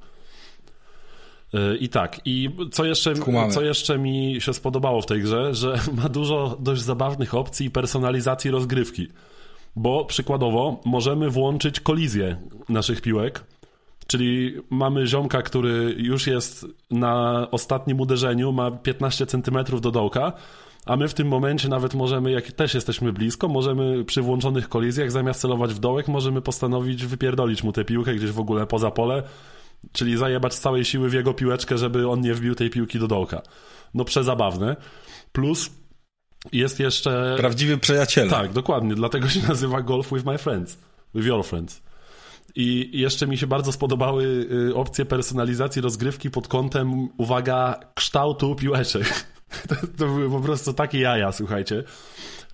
E, 1.54 1.76
I 1.76 1.90
tak, 1.90 2.22
i 2.26 2.50
co 2.72 2.86
jeszcze, 2.86 3.14
co 3.52 3.62
jeszcze 3.62 3.98
mi 3.98 4.38
się 4.40 4.54
spodobało 4.54 5.02
w 5.02 5.06
tej 5.06 5.22
grze, 5.22 5.56
że 5.56 5.80
ma 6.04 6.10
dużo 6.10 6.58
dość 6.60 6.82
zabawnych 6.82 7.36
opcji 7.36 7.66
i 7.66 7.72
personalizacji 7.72 8.52
rozgrywki 8.52 9.08
bo 9.76 10.06
przykładowo 10.06 10.82
możemy 10.86 11.30
włączyć 11.30 11.80
kolizję 11.80 12.38
naszych 12.70 13.02
piłek, 13.02 13.44
Czyli 14.10 14.56
mamy 14.70 15.08
ziomka, 15.08 15.42
który 15.42 15.96
już 15.98 16.28
jest 16.28 16.66
na 16.92 17.48
ostatnim 17.52 18.00
uderzeniu, 18.00 18.52
ma 18.52 18.72
15 18.72 19.26
centymetrów 19.26 19.82
do 19.82 19.92
dołka, 19.92 20.34
a 20.86 20.96
my 20.96 21.08
w 21.08 21.14
tym 21.14 21.28
momencie 21.28 21.70
nawet 21.70 21.94
możemy, 21.94 22.32
jak 22.32 22.52
też 22.52 22.74
jesteśmy 22.74 23.14
blisko, 23.14 23.48
możemy 23.48 24.06
przy 24.06 24.22
włączonych 24.22 24.70
kolizjach 24.70 25.12
zamiast 25.12 25.42
celować 25.42 25.74
w 25.74 25.80
dołek, 25.80 26.08
możemy 26.08 26.42
postanowić 26.42 27.06
wypierdolić 27.06 27.64
mu 27.64 27.72
tę 27.72 27.86
piłkę 27.86 28.16
gdzieś 28.16 28.32
w 28.32 28.40
ogóle 28.40 28.68
poza 28.68 28.92
pole, 28.92 29.24
czyli 29.92 30.18
zajebać 30.18 30.54
z 30.54 30.60
całej 30.60 30.86
siły 30.86 31.10
w 31.10 31.14
jego 31.14 31.34
piłeczkę, 31.34 31.78
żeby 31.78 32.10
on 32.10 32.22
nie 32.22 32.34
wbił 32.34 32.56
tej 32.56 32.70
piłki 32.70 33.00
do 33.00 33.08
dołka. 33.08 33.42
No 33.94 34.06
przezabawne. 34.06 34.76
Plus 35.32 35.72
jest 36.52 36.80
jeszcze... 36.80 37.36
Prawdziwy 37.38 37.78
przyjaciel. 37.78 38.30
Tak, 38.30 38.54
dokładnie. 38.54 38.96
Dlatego 38.96 39.30
się 39.30 39.48
nazywa 39.48 39.82
Golf 39.82 40.12
with 40.14 40.26
my 40.26 40.38
friends. 40.38 40.78
With 41.16 41.28
your 41.28 41.46
friends. 41.46 41.82
I 42.56 42.90
jeszcze 42.94 43.28
mi 43.28 43.38
się 43.38 43.48
bardzo 43.48 43.72
spodobały 43.72 44.48
y, 44.70 44.76
opcje 44.76 45.06
personalizacji 45.06 45.82
rozgrywki 45.82 46.32
pod 46.32 46.48
kątem, 46.48 47.10
uwaga, 47.18 47.80
kształtu 47.96 48.56
piłeczek. 48.56 49.06
To, 49.68 49.76
to 49.76 50.06
były 50.06 50.30
po 50.30 50.40
prostu 50.40 50.74
takie 50.74 51.00
jaja, 51.00 51.32
słuchajcie. 51.32 51.84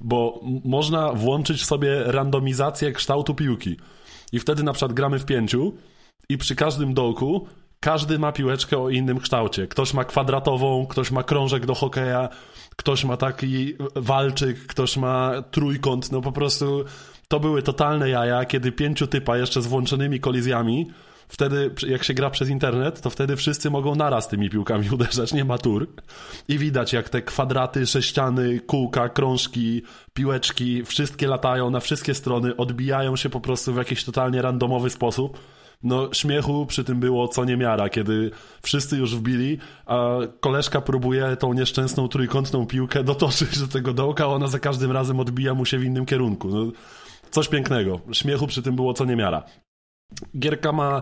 Bo 0.02 0.42
można 0.66 1.14
włączyć 1.14 1.66
sobie 1.66 2.04
randomizację 2.04 2.92
kształtu 2.92 3.36
piłki. 3.36 3.78
I 4.32 4.40
wtedy 4.40 4.64
na 4.64 4.74
przykład 4.74 4.94
gramy 4.94 5.20
w 5.20 5.26
pięciu 5.26 5.74
i 6.30 6.38
przy 6.38 6.56
każdym 6.56 6.94
dołku 6.94 7.48
każdy 7.80 8.20
ma 8.20 8.32
piłeczkę 8.32 8.78
o 8.78 8.90
innym 8.90 9.20
kształcie. 9.20 9.68
Ktoś 9.68 9.94
ma 9.94 10.06
kwadratową, 10.06 10.88
ktoś 10.88 11.12
ma 11.12 11.24
krążek 11.24 11.66
do 11.66 11.76
hokeja, 11.76 12.30
ktoś 12.76 13.04
ma 13.04 13.18
taki 13.18 13.76
walczyk, 13.96 14.68
ktoś 14.68 14.98
ma 14.98 15.32
trójkąt, 15.52 16.12
no 16.12 16.22
po 16.22 16.32
prostu 16.32 16.86
to 17.28 17.40
były 17.40 17.62
totalne 17.62 18.10
jaja, 18.10 18.46
kiedy 18.46 18.72
pięciu 18.72 19.08
typa 19.08 19.38
jeszcze 19.38 19.62
z 19.62 19.68
włączonymi 19.68 20.20
kolizjami, 20.20 20.88
wtedy 21.28 21.72
jak 21.88 22.04
się 22.04 22.14
gra 22.14 22.30
przez 22.30 22.50
internet, 22.50 23.02
to 23.02 23.10
wtedy 23.10 23.36
wszyscy 23.36 23.70
mogą 23.70 23.96
naraz 23.96 24.28
tymi 24.28 24.50
piłkami 24.50 24.90
uderzać, 24.96 25.34
nie 25.34 25.46
ma 25.46 25.58
tur. 25.58 25.88
I 26.48 26.58
widać 26.58 26.94
jak 26.94 27.10
te 27.10 27.22
kwadraty, 27.22 27.88
sześciany, 27.88 28.60
kółka, 28.60 29.10
krążki, 29.10 29.82
piłeczki, 30.14 30.84
wszystkie 30.84 31.28
latają 31.28 31.70
na 31.70 31.80
wszystkie 31.80 32.14
strony, 32.14 32.56
odbijają 32.56 33.16
się 33.16 33.30
po 33.30 33.42
prostu 33.42 33.74
w 33.74 33.78
jakiś 33.78 34.04
totalnie 34.04 34.42
randomowy 34.42 34.90
sposób 34.90 35.40
no 35.86 36.14
śmiechu 36.14 36.66
przy 36.66 36.84
tym 36.84 37.00
było 37.00 37.28
co 37.28 37.46
niemiara, 37.46 37.90
kiedy 37.90 38.32
wszyscy 38.62 38.98
już 38.98 39.16
wbili, 39.16 39.58
a 39.86 40.18
koleżka 40.40 40.82
próbuje 40.82 41.36
tą 41.36 41.54
nieszczęsną 41.54 42.08
trójkątną 42.08 42.66
piłkę 42.66 43.04
dotoczyć 43.04 43.60
do 43.60 43.68
tego 43.68 43.94
dołka, 43.94 44.24
a 44.24 44.28
ona 44.28 44.48
za 44.48 44.60
każdym 44.60 44.92
razem 44.92 45.20
odbija 45.20 45.54
mu 45.54 45.66
się 45.66 45.78
w 45.78 45.84
innym 45.84 46.06
kierunku. 46.06 46.50
No, 46.50 46.72
coś 47.32 47.48
pięknego. 47.48 48.00
Śmiechu 48.12 48.48
przy 48.48 48.62
tym 48.62 48.76
było 48.76 48.94
co 48.94 49.06
niemiara. 49.06 49.44
Gierka 50.40 50.72
ma 50.72 51.02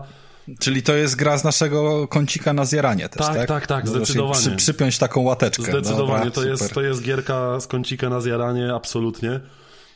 Czyli 0.60 0.82
to 0.82 0.94
jest 0.94 1.16
gra 1.16 1.38
z 1.38 1.44
naszego 1.44 2.08
kącika 2.08 2.52
na 2.52 2.64
zjaranie 2.64 3.08
też, 3.08 3.26
tak? 3.26 3.36
Tak, 3.36 3.48
tak, 3.48 3.66
tak, 3.66 3.88
zdecydowanie. 3.88 4.40
Przy, 4.40 4.56
przypiąć 4.56 4.98
taką 4.98 5.20
łateczkę. 5.20 5.62
Zdecydowanie, 5.62 6.24
Dobra, 6.24 6.30
to, 6.30 6.44
jest, 6.44 6.74
to 6.74 6.82
jest 6.82 7.02
gierka 7.02 7.60
z 7.60 7.66
kącika 7.66 8.08
na 8.08 8.20
zjaranie, 8.20 8.74
absolutnie. 8.74 9.40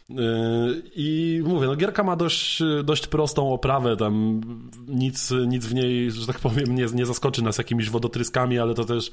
Yy, 0.09 0.83
I 0.95 1.41
mówię, 1.45 1.67
no 1.67 1.77
gierka 1.77 2.03
ma 2.03 2.17
dość, 2.17 2.63
dość 2.85 3.07
prostą 3.07 3.53
oprawę, 3.53 3.97
tam 3.97 4.41
nic, 4.89 5.35
nic 5.47 5.67
w 5.67 5.75
niej, 5.75 6.11
że 6.11 6.27
tak 6.27 6.39
powiem, 6.39 6.75
nie, 6.75 6.87
nie 6.95 7.07
zaskoczy 7.07 7.43
nas 7.43 7.59
jakimiś 7.59 7.91
wodotryskami, 7.91 8.59
ale 8.59 8.75
to 8.75 8.85
też 8.85 9.11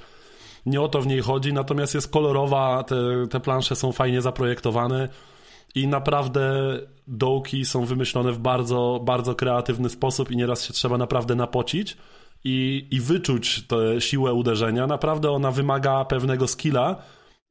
nie 0.65 0.81
o 0.81 0.87
to 0.87 1.01
w 1.01 1.07
niej 1.07 1.21
chodzi, 1.21 1.53
natomiast 1.53 1.95
jest 1.95 2.11
kolorowa, 2.11 2.83
te, 2.83 3.27
te 3.29 3.39
plansze 3.39 3.75
są 3.75 3.91
fajnie 3.91 4.21
zaprojektowane 4.21 5.09
i 5.75 5.87
naprawdę 5.87 6.53
dołki 7.07 7.65
są 7.65 7.85
wymyślone 7.85 8.31
w 8.31 8.39
bardzo, 8.39 9.01
bardzo 9.03 9.35
kreatywny 9.35 9.89
sposób 9.89 10.31
i 10.31 10.37
nieraz 10.37 10.63
się 10.63 10.73
trzeba 10.73 10.97
naprawdę 10.97 11.35
napocić 11.35 11.97
i, 12.43 12.87
i 12.91 13.01
wyczuć 13.01 13.67
tę 13.67 14.01
siłę 14.01 14.33
uderzenia. 14.33 14.87
Naprawdę 14.87 15.31
ona 15.31 15.51
wymaga 15.51 16.05
pewnego 16.05 16.47
skilla, 16.47 16.95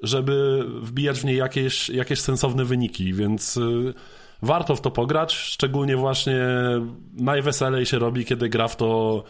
żeby 0.06 0.64
wbijać 0.80 1.20
w 1.20 1.24
niej 1.24 1.36
jakieś, 1.36 1.88
jakieś 1.88 2.20
sensowne 2.20 2.64
wyniki, 2.64 3.14
więc 3.14 3.56
y, 3.56 3.94
warto 4.42 4.76
w 4.76 4.80
to 4.80 4.90
pograć, 4.90 5.34
szczególnie 5.34 5.96
właśnie 5.96 6.46
najweselej 7.12 7.86
się 7.86 7.98
robi, 7.98 8.24
kiedy 8.24 8.48
gra 8.48 8.68
w 8.68 8.76
to 8.76 9.24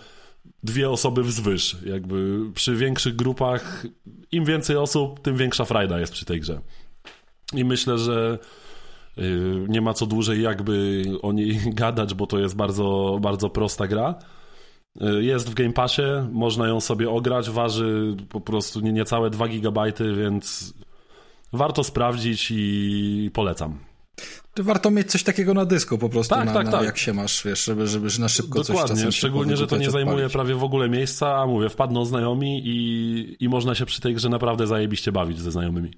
dwie 0.63 0.91
osoby 0.91 1.23
wzwyż. 1.23 1.77
Jakby 1.87 2.41
przy 2.55 2.77
większych 2.77 3.17
grupach, 3.17 3.87
im 4.33 4.45
więcej 4.45 4.77
osób, 4.77 5.21
tym 5.21 5.37
większa 5.37 5.65
frajda 5.65 6.01
jest 6.01 6.13
przy 6.13 6.25
tej 6.25 6.41
grze. 6.41 6.61
I 7.53 7.65
myślę, 7.65 7.99
że 7.99 8.39
y, 9.19 9.67
nie 9.69 9.81
ma 9.81 9.95
co 9.95 10.07
dłużej 10.07 10.43
jakby 10.43 11.05
o 11.23 11.33
niej 11.33 11.61
gadać, 11.75 12.15
bo 12.15 12.27
to 12.27 12.39
jest 12.39 12.57
bardzo, 12.57 13.19
bardzo 13.23 13.51
prosta 13.51 13.87
gra. 13.87 14.15
Y, 15.03 15.25
jest 15.25 15.51
w 15.51 15.55
Game 15.55 15.73
Passie, 15.73 16.03
można 16.33 16.69
ją 16.69 16.81
sobie 16.81 17.11
ograć, 17.11 17.51
waży 17.51 18.17
po 18.29 18.41
prostu 18.41 18.81
niecałe 18.81 19.31
2 19.31 19.49
GB, 19.49 19.93
więc 20.17 20.75
warto 21.53 21.85
sprawdzić 21.85 22.49
i 22.51 23.31
polecam. 23.35 23.79
Warto 24.57 24.91
mieć 24.91 25.11
coś 25.11 25.23
takiego 25.23 25.55
na 25.55 25.65
dysku 25.65 25.99
po 25.99 26.09
prostu, 26.09 26.35
tak, 26.35 26.47
na, 26.47 26.53
tak, 26.53 26.67
na, 26.67 26.73
tak. 26.73 26.85
jak 26.85 26.99
się 26.99 27.13
masz, 27.13 27.45
wiesz, 27.45 27.65
żeby, 27.65 27.87
żeby 27.87 28.09
na 28.19 28.29
szybko 28.29 28.63
Dokładnie, 28.63 28.97
coś 28.97 29.17
szczególnie, 29.17 29.57
że 29.57 29.67
to 29.67 29.77
nie 29.77 29.91
zajmuje 29.91 30.17
odpalić. 30.17 30.33
prawie 30.33 30.55
w 30.55 30.65
ogóle 30.65 30.89
miejsca, 30.89 31.37
a 31.37 31.47
mówię, 31.47 31.69
wpadną 31.69 32.05
znajomi 32.05 32.63
i, 32.65 33.37
i 33.45 33.49
można 33.49 33.75
się 33.75 33.87
przy 33.87 34.01
tej 34.01 34.15
grze 34.15 34.29
naprawdę 34.29 34.67
zajebiście 34.67 35.13
bawić 35.13 35.41
ze 35.41 35.51
znajomymi. 35.51 35.91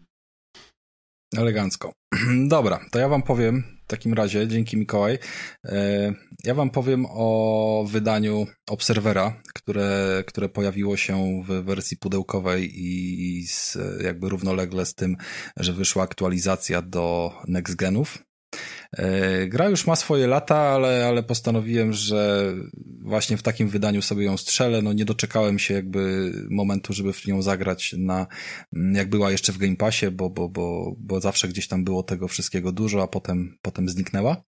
Elegancko. 1.37 1.93
Dobra, 2.49 2.81
to 2.93 2.99
ja 2.99 3.09
wam 3.09 3.23
powiem 3.23 3.76
w 3.87 3.89
takim 3.89 4.15
razie, 4.15 4.49
dzięki 4.49 4.77
Mikołaj, 4.77 5.19
e, 5.65 6.13
ja 6.45 6.55
wam 6.55 6.71
powiem 6.71 7.07
o 7.11 7.85
wydaniu 7.89 8.47
Obserwera, 8.67 9.43
które, 9.55 10.25
które 10.27 10.49
pojawiło 10.49 10.97
się 10.97 11.43
w 11.49 11.65
wersji 11.65 11.97
pudełkowej 11.97 12.73
i 12.75 13.47
z, 13.47 13.79
jakby 14.05 14.29
równolegle 14.29 14.87
z 14.87 14.95
tym, 14.95 15.17
że 15.57 15.73
wyszła 15.73 16.05
aktualizacja 16.05 16.83
do 16.83 17.33
Next 17.49 17.75
Genów. 17.77 18.26
E, 18.97 19.47
gra 19.47 19.69
już 19.69 19.87
ma 19.87 19.97
swoje 19.97 20.27
lata, 20.27 20.57
ale, 20.57 21.07
ale 21.07 21.23
postanowiłem, 21.23 21.93
że 21.93 22.53
właśnie 23.03 23.37
w 23.37 23.43
takim 23.43 23.69
wydaniu 23.69 24.03
sobie 24.03 24.25
ją 24.25 24.37
strzelę. 24.37 24.83
No 24.83 24.93
nie 24.93 25.05
doczekałem 25.05 25.59
się 25.59 25.75
jakby 25.75 26.33
momentu, 26.51 26.93
żeby 26.93 27.13
w 27.13 27.27
nią 27.27 27.43
zagrać 27.43 27.95
na, 27.99 28.27
jak 28.73 29.11
była 29.11 29.31
jeszcze 29.31 29.53
w 29.53 29.59
Game 29.59 29.77
Passie, 29.77 30.11
bo, 30.11 30.31
bo, 30.31 30.49
bo, 30.49 30.95
bo 30.99 31.21
zawsze 31.21 31.49
gdzieś 31.49 31.69
tam 31.69 31.85
było 31.85 32.03
tego 32.03 32.29
wszystkiego 32.29 32.73
dużo, 32.73 33.03
a 33.03 33.09
potem, 33.09 33.59
potem 33.63 33.89
zniknęła. 33.89 34.43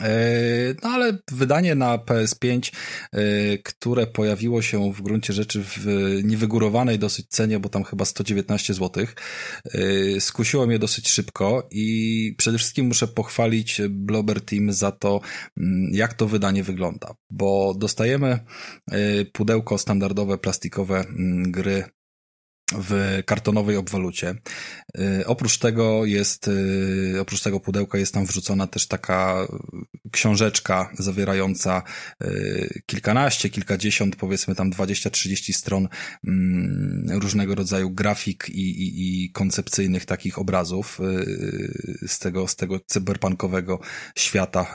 E, 0.00 0.74
no 0.82 0.90
ale 0.90 1.18
wydanie 1.32 1.74
na 1.74 1.98
PS5, 1.98 2.72
e, 3.12 3.58
które 3.58 4.06
pojawiło 4.06 4.62
się 4.62 4.92
w 4.92 5.02
gruncie 5.02 5.32
rzeczy 5.32 5.64
w 5.64 5.86
niewygórowanej 6.24 6.98
dosyć 6.98 7.28
cenie, 7.28 7.58
bo 7.58 7.68
tam 7.68 7.84
chyba 7.84 8.04
119 8.04 8.74
zł, 8.74 9.06
e, 9.64 10.20
skusiło 10.20 10.66
mnie 10.66 10.78
dosyć 10.78 11.08
szybko 11.08 11.68
i 11.70 12.34
przede 12.38 12.58
wszystkim 12.58 12.86
muszę 12.86 13.08
pochwalić 13.08 13.80
Blobber 13.90 14.40
Team 14.40 14.72
za 14.72 14.92
to, 14.92 15.20
mm, 15.56 15.90
jak 15.92 16.14
to 16.14 16.26
wydanie 16.26 16.62
wygląda, 16.62 17.14
bo 17.30 17.74
dostajemy 17.78 18.38
pudełko 19.32 19.78
standardowe, 19.78 20.38
plastikowe 20.38 21.00
mm, 21.00 21.52
gry 21.52 21.84
w 22.78 23.22
kartonowej 23.26 23.76
obwalucie. 23.76 24.34
Y, 24.98 25.26
oprócz 25.26 25.58
tego 25.58 26.04
jest, 26.04 26.48
y, 26.48 27.20
oprócz 27.20 27.42
tego 27.42 27.60
pudełka 27.60 27.98
jest 27.98 28.14
tam 28.14 28.26
wrzucona 28.26 28.66
też 28.66 28.86
taka 28.86 29.46
książeczka 30.12 30.90
zawierająca 30.98 31.82
y, 32.24 32.82
kilkanaście, 32.86 33.50
kilkadziesiąt, 33.50 34.16
powiedzmy 34.16 34.54
tam 34.54 34.70
20-30 34.70 35.52
stron 35.52 35.88
mm, 36.26 37.20
różnego 37.20 37.54
rodzaju 37.54 37.90
grafik 37.90 38.48
i, 38.48 38.60
i, 38.60 39.24
i 39.24 39.30
koncepcyjnych 39.30 40.04
takich 40.04 40.38
obrazów 40.38 41.00
z 42.06 42.18
tego, 42.18 42.48
z 42.48 42.56
tego 42.56 42.80
cyberpunkowego 42.80 43.80
świata 44.16 44.74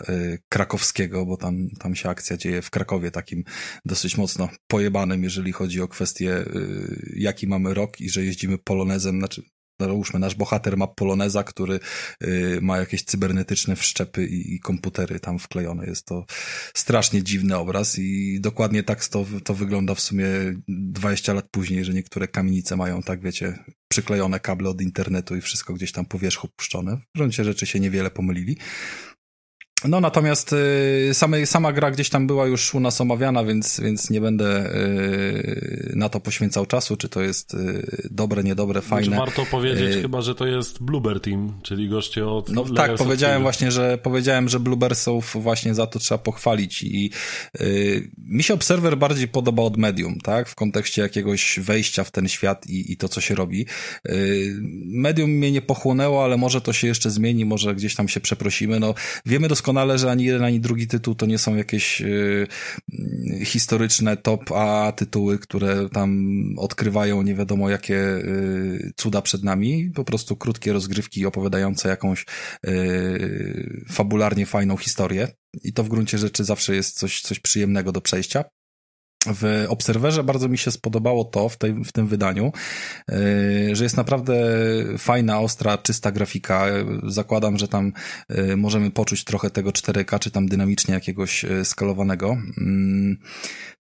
krakowskiego, 0.49 1.25
bo 1.25 1.37
tam, 1.37 1.69
tam 1.79 1.95
się 1.95 2.09
akcja 2.09 2.37
dzieje 2.37 2.61
w 2.61 2.69
Krakowie 2.69 3.11
takim 3.11 3.43
dosyć 3.85 4.17
mocno 4.17 4.49
pojebanym, 4.67 5.23
jeżeli 5.23 5.51
chodzi 5.51 5.81
o 5.81 5.87
kwestię 5.87 6.45
jaki 7.15 7.47
mamy 7.47 7.73
rok 7.73 7.86
i 8.01 8.09
że 8.09 8.25
jeździmy 8.25 8.57
polonezem, 8.57 9.19
znaczy 9.19 9.41
załóżmy, 9.79 10.19
nasz 10.19 10.35
bohater 10.35 10.77
ma 10.77 10.87
poloneza, 10.87 11.43
który 11.43 11.79
y, 12.23 12.59
ma 12.61 12.77
jakieś 12.77 13.03
cybernetyczne 13.03 13.75
wszczepy 13.75 14.27
i, 14.27 14.55
i, 14.55 14.59
komputery 14.59 15.19
tam 15.19 15.39
wklejone. 15.39 15.85
Jest 15.85 16.05
to 16.05 16.25
strasznie 16.73 17.23
dziwny 17.23 17.57
obraz 17.57 17.99
i 17.99 18.39
dokładnie 18.41 18.83
tak 18.83 19.07
to, 19.07 19.25
to 19.43 19.53
wygląda 19.53 19.95
w 19.95 19.99
sumie 19.99 20.25
20 20.67 21.33
lat 21.33 21.45
później, 21.51 21.85
że 21.85 21.93
niektóre 21.93 22.27
kamienice 22.27 22.75
mają, 22.75 23.01
tak 23.03 23.21
wiecie, 23.21 23.63
przyklejone 23.87 24.39
kable 24.39 24.69
od 24.69 24.81
internetu 24.81 25.35
i 25.35 25.41
wszystko 25.41 25.73
gdzieś 25.73 25.91
tam 25.91 26.05
po 26.05 26.19
wierzchu 26.19 26.47
puszczone. 26.55 26.97
W 26.97 27.17
gruncie 27.17 27.43
rzeczy 27.43 27.65
się 27.65 27.79
niewiele 27.79 28.11
pomylili. 28.11 28.57
No 29.85 29.99
natomiast 29.99 30.53
y, 30.53 31.13
same, 31.13 31.45
sama 31.45 31.73
gra 31.73 31.91
gdzieś 31.91 32.09
tam 32.09 32.27
była 32.27 32.47
już 32.47 32.75
u 32.75 32.79
nas 32.79 33.01
omawiana, 33.01 33.43
więc, 33.43 33.79
więc 33.79 34.09
nie 34.09 34.21
będę 34.21 34.75
y, 34.75 35.91
na 35.95 36.09
to 36.09 36.19
poświęcał 36.19 36.65
czasu, 36.65 36.97
czy 36.97 37.09
to 37.09 37.21
jest 37.21 37.53
y, 37.53 38.07
dobre, 38.11 38.43
niedobre, 38.43 38.81
fajne. 38.81 39.07
Znaczy, 39.07 39.19
warto 39.19 39.45
powiedzieć 39.51 40.01
chyba, 40.01 40.21
że 40.21 40.35
to 40.35 40.45
jest 40.45 40.83
Bluebird 40.83 41.23
Team, 41.23 41.53
czyli 41.63 41.89
goście 41.89 42.27
od 42.27 42.49
No 42.49 42.65
tak, 42.75 42.95
powiedziałem 42.95 43.41
właśnie, 43.41 43.71
że 43.71 43.97
powiedziałem, 43.97 44.49
że 44.49 44.59
Bluebirdsów 44.59 45.35
właśnie 45.39 45.75
za 45.75 45.87
to 45.87 45.99
trzeba 45.99 46.17
pochwalić 46.17 46.83
i 46.83 47.11
mi 48.17 48.43
się 48.43 48.53
Observer 48.53 48.97
bardziej 48.97 49.27
podoba 49.27 49.63
od 49.63 49.77
Medium, 49.77 50.19
tak, 50.19 50.49
w 50.49 50.55
kontekście 50.55 51.01
jakiegoś 51.01 51.59
wejścia 51.59 52.03
w 52.03 52.11
ten 52.11 52.27
świat 52.27 52.67
i, 52.67 52.91
i 52.91 52.97
to, 52.97 53.09
co 53.09 53.21
się 53.21 53.35
robi. 53.35 53.65
Medium 54.85 55.29
mnie 55.29 55.51
nie 55.51 55.61
pochłonęło, 55.61 56.23
ale 56.23 56.37
może 56.37 56.61
to 56.61 56.73
się 56.73 56.87
jeszcze 56.87 57.11
zmieni, 57.11 57.45
może 57.45 57.75
gdzieś 57.75 57.95
tam 57.95 58.07
się 58.07 58.19
przeprosimy, 58.19 58.79
no 58.79 58.93
wiemy 59.25 59.47
doskonale 59.47 59.66
doskonale, 59.67 59.97
że 59.97 60.11
ani 60.11 60.23
jeden, 60.23 60.43
ani 60.43 60.59
drugi 60.59 60.87
tytuł 60.87 61.15
to 61.15 61.25
nie 61.25 61.37
są 61.37 61.55
jakieś 61.55 62.01
y, 62.01 62.47
historyczne 63.45 64.17
top 64.17 64.51
A 64.51 64.91
tytuły, 64.95 65.39
które 65.39 65.89
tam 65.89 66.35
odkrywają 66.57 67.21
nie 67.21 67.35
wiadomo 67.35 67.69
jakie 67.69 67.95
y, 67.95 68.91
cuda 68.95 69.21
przed 69.21 69.43
nami. 69.43 69.91
Po 69.95 70.03
prostu 70.03 70.35
krótkie 70.35 70.73
rozgrywki 70.73 71.25
opowiadające 71.25 71.89
jakąś 71.89 72.25
y, 72.67 73.85
fabularnie 73.89 74.45
fajną 74.45 74.77
historię. 74.77 75.27
I 75.63 75.73
to 75.73 75.83
w 75.83 75.89
gruncie 75.89 76.17
rzeczy 76.17 76.43
zawsze 76.43 76.75
jest 76.75 76.99
coś, 76.99 77.21
coś 77.21 77.39
przyjemnego 77.39 77.91
do 77.91 78.01
przejścia. 78.01 78.43
W 79.33 79.65
Obserwerze 79.69 80.23
bardzo 80.23 80.49
mi 80.49 80.57
się 80.57 80.71
spodobało 80.71 81.25
to 81.25 81.49
w, 81.49 81.57
tej, 81.57 81.73
w 81.73 81.91
tym 81.91 82.07
wydaniu, 82.07 82.51
y, 83.11 83.75
że 83.75 83.83
jest 83.83 83.97
naprawdę 83.97 84.33
fajna, 84.97 85.39
ostra, 85.39 85.77
czysta 85.77 86.11
grafika. 86.11 86.65
Zakładam, 87.07 87.57
że 87.57 87.67
tam 87.67 87.93
y, 88.31 88.57
możemy 88.57 88.91
poczuć 88.91 89.23
trochę 89.23 89.49
tego 89.49 89.69
4K, 89.69 90.19
czy 90.19 90.31
tam 90.31 90.47
dynamicznie 90.47 90.93
jakiegoś 90.93 91.45
skalowanego. 91.63 92.37
Mm, 92.57 93.17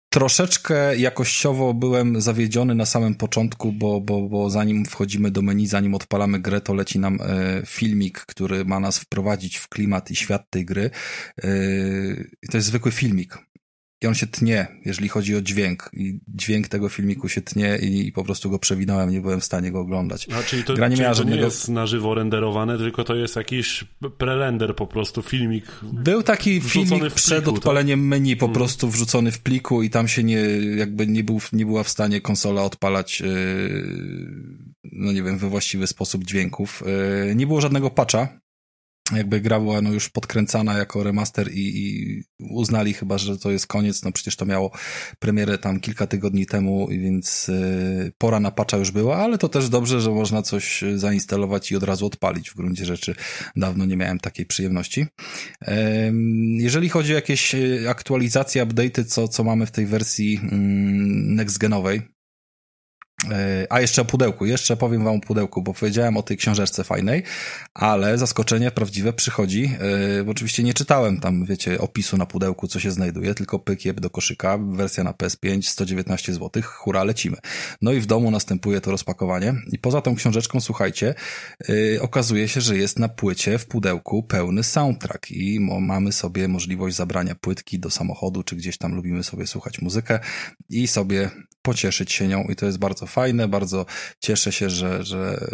troszeczkę 0.09 0.97
jakościowo 0.97 1.73
byłem 1.73 2.21
zawiedziony 2.21 2.75
na 2.75 2.85
samym 2.85 3.15
początku, 3.15 3.71
bo, 3.71 4.01
bo, 4.01 4.29
bo 4.29 4.49
zanim 4.49 4.85
wchodzimy 4.85 5.31
do 5.31 5.41
menu, 5.41 5.67
zanim 5.67 5.95
odpalamy 5.95 6.39
grę, 6.39 6.61
to 6.61 6.73
leci 6.73 6.99
nam 6.99 7.19
filmik, 7.65 8.19
który 8.19 8.65
ma 8.65 8.79
nas 8.79 8.99
wprowadzić 8.99 9.57
w 9.57 9.67
klimat 9.67 10.11
i 10.11 10.15
świat 10.15 10.49
tej 10.49 10.65
gry. 10.65 10.89
To 12.51 12.57
jest 12.57 12.67
zwykły 12.67 12.91
filmik 12.91 13.37
i 14.01 14.07
on 14.07 14.15
się 14.15 14.27
tnie, 14.27 14.67
jeżeli 14.85 15.09
chodzi 15.09 15.35
o 15.35 15.41
dźwięk. 15.41 15.89
I 15.93 16.19
dźwięk 16.27 16.67
tego 16.67 16.89
filmiku 16.89 17.29
się 17.29 17.41
tnie 17.41 17.77
i, 17.81 18.07
i 18.07 18.11
po 18.11 18.23
prostu 18.23 18.49
go 18.49 18.59
przewinąłem, 18.59 19.09
nie 19.09 19.21
byłem 19.21 19.41
w 19.41 19.43
stanie 19.43 19.71
go 19.71 19.79
oglądać. 19.79 20.27
A, 20.39 20.43
czyli 20.43 20.63
to, 20.63 20.73
Gra 20.73 20.87
nie, 20.87 20.95
czyli 20.95 21.01
miała 21.01 21.13
to 21.13 21.17
żadnego... 21.17 21.41
nie 21.41 21.45
jest 21.45 21.69
na 21.69 21.87
żywo 21.87 22.15
renderowane, 22.15 22.77
tylko 22.77 23.03
to 23.03 23.15
jest 23.15 23.35
jakiś 23.35 23.83
prelender 24.17 24.75
po 24.75 24.87
prostu, 24.87 25.21
filmik 25.21 25.65
Był 25.83 26.23
taki 26.23 26.61
filmik 26.61 27.13
przed 27.13 27.43
pliku, 27.43 27.57
odpaleniem 27.57 27.99
tak? 27.99 28.07
menu 28.07 28.35
po 28.35 28.45
hmm. 28.45 28.55
prostu 28.55 28.89
wrzucony 28.89 29.31
w 29.31 29.39
pliku 29.39 29.83
i 29.83 29.89
tam 29.89 30.07
się 30.07 30.23
nie, 30.23 30.41
jakby 30.77 31.07
nie, 31.07 31.23
był, 31.23 31.39
nie 31.53 31.65
była 31.65 31.83
w 31.83 31.89
stanie 31.89 32.21
konsola 32.21 32.63
odpalać 32.63 33.21
yy, 33.21 33.27
no 34.91 35.11
nie 35.11 35.23
wiem, 35.23 35.37
we 35.37 35.49
właściwy 35.49 35.87
sposób 35.87 36.23
dźwięków. 36.23 36.83
Yy, 37.27 37.35
nie 37.35 37.47
było 37.47 37.61
żadnego 37.61 37.89
patcha, 37.89 38.39
jakby 39.15 39.41
gra 39.41 39.59
była 39.59 39.81
no 39.81 39.91
już 39.91 40.09
podkręcana 40.09 40.77
jako 40.77 41.03
remaster 41.03 41.51
i, 41.51 41.59
i, 41.59 42.23
uznali 42.39 42.93
chyba, 42.93 43.17
że 43.17 43.37
to 43.37 43.51
jest 43.51 43.67
koniec, 43.67 44.03
no 44.03 44.11
przecież 44.11 44.35
to 44.35 44.45
miało 44.45 44.71
premierę 45.19 45.57
tam 45.57 45.79
kilka 45.79 46.07
tygodni 46.07 46.45
temu, 46.45 46.87
więc 46.87 47.49
y, 47.49 48.13
pora 48.17 48.39
na 48.39 48.51
patcha 48.51 48.77
już 48.77 48.91
była, 48.91 49.17
ale 49.17 49.37
to 49.37 49.49
też 49.49 49.69
dobrze, 49.69 50.01
że 50.01 50.11
można 50.11 50.41
coś 50.41 50.83
zainstalować 50.95 51.71
i 51.71 51.75
od 51.75 51.83
razu 51.83 52.05
odpalić. 52.05 52.49
W 52.49 52.55
gruncie 52.55 52.85
rzeczy 52.85 53.15
dawno 53.55 53.85
nie 53.85 53.97
miałem 53.97 54.19
takiej 54.19 54.45
przyjemności. 54.45 55.05
Jeżeli 56.57 56.89
chodzi 56.89 57.11
o 57.11 57.15
jakieś 57.15 57.55
y, 57.55 57.89
aktualizacje, 57.89 58.65
update'y, 58.65 59.05
co, 59.05 59.27
co 59.27 59.43
mamy 59.43 59.65
w 59.65 59.71
tej 59.71 59.85
wersji 59.85 60.39
mm, 60.43 61.35
next-genowej, 61.35 62.01
E, 62.01 62.16
a 63.69 63.81
jeszcze 63.81 64.01
o 64.01 64.05
pudełku, 64.05 64.45
jeszcze 64.45 64.77
powiem 64.77 65.03
wam 65.03 65.15
o 65.15 65.19
pudełku, 65.19 65.61
bo 65.61 65.73
powiedziałem 65.73 66.17
o 66.17 66.23
tej 66.23 66.37
książeczce 66.37 66.83
fajnej, 66.83 67.23
ale 67.73 68.17
zaskoczenie 68.17 68.71
prawdziwe 68.71 69.13
przychodzi, 69.13 69.71
e, 70.19 70.23
bo 70.23 70.31
oczywiście 70.31 70.63
nie 70.63 70.73
czytałem 70.73 71.19
tam, 71.19 71.45
wiecie, 71.45 71.81
opisu 71.81 72.17
na 72.17 72.25
pudełku, 72.25 72.67
co 72.67 72.79
się 72.79 72.91
znajduje, 72.91 73.33
tylko 73.33 73.59
pyk 73.59 73.85
jeb 73.85 73.99
do 73.99 74.09
koszyka, 74.09 74.57
wersja 74.57 75.03
na 75.03 75.11
PS5, 75.11 75.61
119 75.61 76.33
zł, 76.33 76.63
hura, 76.63 77.03
lecimy. 77.03 77.37
No 77.81 77.93
i 77.93 77.99
w 77.99 78.05
domu 78.05 78.31
następuje 78.31 78.81
to 78.81 78.91
rozpakowanie 78.91 79.53
i 79.71 79.79
poza 79.79 80.01
tą 80.01 80.15
książeczką, 80.15 80.61
słuchajcie, 80.61 81.15
e, 81.69 82.01
okazuje 82.01 82.47
się, 82.47 82.61
że 82.61 82.77
jest 82.77 82.99
na 82.99 83.09
płycie 83.09 83.57
w 83.57 83.65
pudełku 83.65 84.23
pełny 84.23 84.63
soundtrack 84.63 85.31
i 85.31 85.59
mamy 85.59 86.11
sobie 86.11 86.47
możliwość 86.47 86.95
zabrania 86.95 87.35
płytki 87.35 87.79
do 87.79 87.89
samochodu, 87.89 88.43
czy 88.43 88.55
gdzieś 88.55 88.77
tam 88.77 88.95
lubimy 88.95 89.23
sobie 89.23 89.47
słuchać 89.47 89.81
muzykę 89.81 90.19
i 90.69 90.87
sobie 90.87 91.31
pocieszyć 91.67 92.11
się 92.11 92.27
nią 92.27 92.43
i 92.43 92.55
to 92.55 92.65
jest 92.65 92.77
bardzo 92.77 93.05
fajne, 93.05 93.47
bardzo 93.47 93.85
cieszę 94.19 94.51
się, 94.51 94.69
że, 94.69 95.03
że 95.03 95.47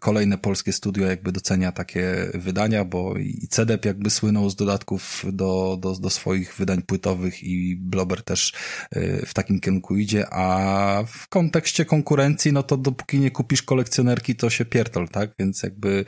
kolejne 0.00 0.38
polskie 0.38 0.72
studio 0.72 1.06
jakby 1.06 1.32
docenia 1.32 1.72
takie 1.72 2.30
wydania, 2.34 2.84
bo 2.84 3.16
i 3.16 3.48
CDEP 3.50 3.84
jakby 3.84 4.10
słynął 4.10 4.50
z 4.50 4.56
dodatków 4.56 5.24
do, 5.32 5.78
do, 5.80 5.94
do 5.94 6.10
swoich 6.10 6.54
wydań 6.56 6.82
płytowych 6.82 7.42
i 7.42 7.76
Blober 7.76 8.22
też 8.22 8.52
y, 8.96 9.26
w 9.26 9.34
takim 9.34 9.60
kierunku 9.60 9.96
idzie, 9.96 10.26
a 10.30 11.04
w 11.06 11.28
kontekście 11.28 11.84
konkurencji, 11.84 12.52
no 12.52 12.62
to 12.62 12.76
dopóki 12.76 13.18
nie 13.18 13.30
kupisz 13.30 13.62
kolekcjonerki, 13.62 14.36
to 14.36 14.50
się 14.50 14.64
pierdol, 14.64 15.08
tak? 15.08 15.30
Więc 15.38 15.62
jakby 15.62 16.04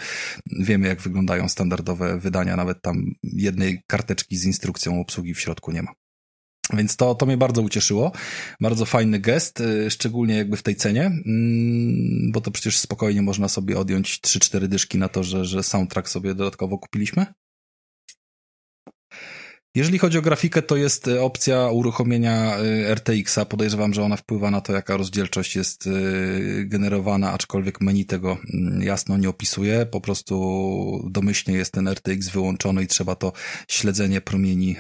wiemy, 0.60 0.88
jak 0.88 1.00
wyglądają 1.00 1.48
standardowe 1.48 2.18
wydania, 2.18 2.56
nawet 2.56 2.82
tam 2.82 3.04
jednej 3.22 3.82
karteczki 3.86 4.36
z 4.36 4.44
instrukcją 4.44 5.00
obsługi 5.00 5.34
w 5.34 5.40
środku 5.40 5.72
nie 5.72 5.82
ma. 5.82 6.01
Więc 6.72 6.96
to, 6.96 7.14
to 7.14 7.26
mnie 7.26 7.36
bardzo 7.36 7.62
ucieszyło. 7.62 8.12
Bardzo 8.60 8.86
fajny 8.86 9.20
gest, 9.20 9.60
y, 9.60 9.90
szczególnie 9.90 10.36
jakby 10.36 10.56
w 10.56 10.62
tej 10.62 10.76
cenie, 10.76 11.06
mm, 11.06 12.32
bo 12.32 12.40
to 12.40 12.50
przecież 12.50 12.78
spokojnie 12.78 13.22
można 13.22 13.48
sobie 13.48 13.78
odjąć 13.78 14.20
3-4 14.20 14.68
dyszki 14.68 14.98
na 14.98 15.08
to, 15.08 15.24
że, 15.24 15.44
że 15.44 15.62
soundtrack 15.62 16.08
sobie 16.08 16.34
dodatkowo 16.34 16.78
kupiliśmy. 16.78 17.26
Jeżeli 19.74 19.98
chodzi 19.98 20.18
o 20.18 20.22
grafikę, 20.22 20.62
to 20.62 20.76
jest 20.76 21.08
e, 21.08 21.22
opcja 21.22 21.68
uruchomienia 21.68 22.56
e, 22.56 22.94
RTX-a. 22.94 23.44
Podejrzewam, 23.44 23.94
że 23.94 24.02
ona 24.02 24.16
wpływa 24.16 24.50
na 24.50 24.60
to, 24.60 24.72
jaka 24.72 24.96
rozdzielczość 24.96 25.56
jest 25.56 25.86
e, 25.86 25.90
generowana, 26.64 27.32
aczkolwiek 27.32 27.80
menu 27.80 28.04
tego 28.04 28.38
mm, 28.54 28.82
jasno 28.82 29.16
nie 29.16 29.28
opisuje. 29.28 29.86
Po 29.86 30.00
prostu 30.00 31.08
domyślnie 31.10 31.56
jest 31.56 31.72
ten 31.72 31.88
RTX 31.88 32.28
wyłączony 32.28 32.82
i 32.82 32.86
trzeba 32.86 33.14
to 33.14 33.32
śledzenie 33.68 34.20
promieni 34.20 34.76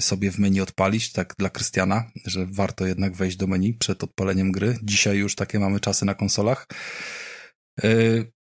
sobie 0.00 0.30
w 0.30 0.38
menu 0.38 0.60
odpalić, 0.60 1.12
tak 1.12 1.34
dla 1.38 1.50
Krystiana, 1.50 2.04
że 2.26 2.46
warto 2.46 2.86
jednak 2.86 3.16
wejść 3.16 3.36
do 3.36 3.46
menu 3.46 3.74
przed 3.74 4.04
odpaleniem 4.04 4.52
gry. 4.52 4.78
Dzisiaj 4.82 5.16
już 5.16 5.34
takie 5.34 5.58
mamy 5.58 5.80
czasy 5.80 6.04
na 6.04 6.14
konsolach. 6.14 6.66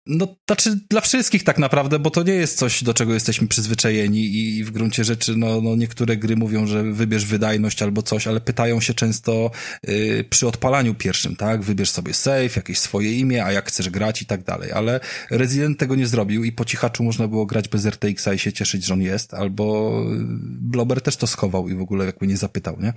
No, 0.07 0.36
znaczy 0.46 0.80
dla 0.90 1.00
wszystkich 1.00 1.44
tak 1.44 1.59
naprawdę, 1.59 1.98
bo 1.98 2.11
to 2.11 2.22
nie 2.22 2.32
jest 2.32 2.59
coś, 2.59 2.84
do 2.84 2.94
czego 2.94 3.14
jesteśmy 3.14 3.48
przyzwyczajeni 3.48 4.36
i 4.36 4.64
w 4.64 4.70
gruncie 4.70 5.05
rzeczy, 5.05 5.36
no, 5.36 5.61
no 5.61 5.76
niektóre 5.76 6.16
gry 6.16 6.36
mówią, 6.36 6.66
że 6.66 6.82
wybierz 6.82 7.24
wydajność 7.24 7.82
albo 7.82 8.03
coś, 8.03 8.26
ale 8.26 8.40
pytają 8.40 8.80
się 8.80 8.94
często 8.94 9.50
yy, 9.86 10.24
przy 10.24 10.46
odpalaniu 10.48 10.94
pierwszym, 10.94 11.36
tak? 11.36 11.62
Wybierz 11.62 11.90
sobie 11.90 12.14
save, 12.14 12.57
jakieś 12.57 12.78
swoje 12.78 13.18
imię, 13.18 13.44
a 13.44 13.53
jak 13.53 13.68
chcesz 13.68 13.90
grać 13.90 14.22
i 14.22 14.26
tak 14.26 14.44
dalej, 14.44 14.72
ale 14.72 15.00
Resident 15.30 15.78
tego 15.78 15.94
nie 15.94 16.07
zrobił 16.07 16.44
i 16.44 16.53
po 16.53 16.64
cichaczu 16.64 17.05
można 17.05 17.28
było 17.28 17.46
grać 17.46 17.68
bez 17.68 17.86
RTX-a 17.86 18.34
i 18.34 18.38
się 18.38 18.53
cieszyć, 18.53 18.84
że 18.84 18.94
on 18.94 19.03
jest, 19.03 19.34
albo 19.34 19.92
Blober 20.61 21.00
też 21.00 21.16
to 21.16 21.26
schował 21.26 21.68
i 21.68 21.74
w 21.74 21.82
ogóle 21.82 22.07
jakby 22.07 22.26
nie 22.26 22.36
zapytał, 22.36 22.80
nie? 22.80 22.92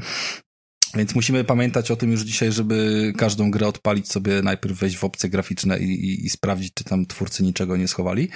Więc 0.96 1.16
musimy 1.16 1.44
pamiętać 1.44 1.92
o 1.92 1.96
tym 1.96 2.12
już 2.12 2.22
dzisiaj, 2.22 2.52
żeby 2.52 3.14
każdą 3.18 3.52
grę 3.52 3.68
odpalić 3.68 4.12
sobie, 4.12 4.42
najpierw 4.42 4.80
wejść 4.80 4.98
w 4.98 5.04
opcje 5.04 5.30
graficzne 5.30 5.80
i, 5.80 5.84
i, 5.84 6.26
i, 6.26 6.30
sprawdzić, 6.30 6.74
czy 6.74 6.84
tam 6.84 7.06
twórcy 7.06 7.44
niczego 7.44 7.78
nie 7.78 7.88
schowali. 7.88 8.30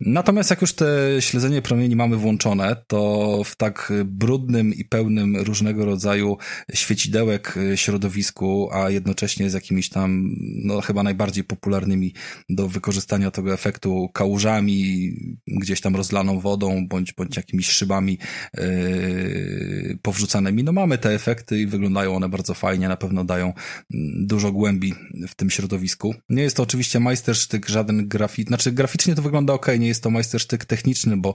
Natomiast 0.00 0.50
jak 0.50 0.60
już 0.60 0.72
te 0.72 0.86
śledzenie 1.20 1.62
promieni 1.62 1.96
mamy 1.96 2.16
włączone, 2.16 2.76
to 2.86 3.42
w 3.44 3.56
tak 3.56 3.92
brudnym 4.04 4.74
i 4.74 4.84
pełnym 4.84 5.36
różnego 5.36 5.84
rodzaju 5.84 6.36
świecidełek 6.74 7.54
środowisku, 7.74 8.68
a 8.72 8.90
jednocześnie 8.90 9.50
z 9.50 9.54
jakimiś 9.54 9.88
tam, 9.88 10.34
no 10.64 10.80
chyba 10.80 11.02
najbardziej 11.02 11.44
popularnymi 11.44 12.14
do 12.48 12.68
wykorzystania 12.68 13.30
tego 13.30 13.54
efektu 13.54 14.08
kałużami, 14.14 15.10
gdzieś 15.46 15.80
tam 15.80 15.96
rozlaną 15.96 16.40
wodą, 16.40 16.88
bądź, 16.88 17.12
bądź 17.12 17.36
jakimiś 17.36 17.68
szybami 17.68 18.18
yy, 18.56 19.98
powrzucanymi, 20.02 20.64
no 20.64 20.72
mamy 20.72 20.98
te 20.98 21.14
efekty 21.14 21.60
i 21.60 21.66
wygląda 21.66 21.93
wyglądają 21.94 22.16
one 22.16 22.28
bardzo 22.28 22.54
fajnie, 22.54 22.88
na 22.88 22.96
pewno 22.96 23.24
dają 23.24 23.46
mm, 23.46 24.26
dużo 24.26 24.52
głębi 24.52 24.94
w 25.28 25.34
tym 25.34 25.50
środowisku. 25.50 26.14
Nie 26.28 26.42
jest 26.42 26.56
to 26.56 26.62
oczywiście 26.62 27.00
majstersztyk, 27.00 27.68
żaden 27.68 28.08
grafik, 28.08 28.48
znaczy 28.48 28.72
graficznie 28.72 29.14
to 29.14 29.22
wygląda 29.22 29.52
ok, 29.52 29.66
nie 29.78 29.88
jest 29.88 30.02
to 30.02 30.10
majstersztyk 30.10 30.64
techniczny, 30.64 31.16
bo 31.16 31.34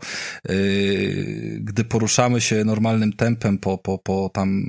yy, 0.49 1.59
gdy 1.61 1.83
poruszamy 1.83 2.41
się 2.41 2.63
normalnym 2.63 3.13
tempem 3.13 3.57
po, 3.57 3.77
po, 3.77 3.97
po 3.97 4.29
tam 4.33 4.65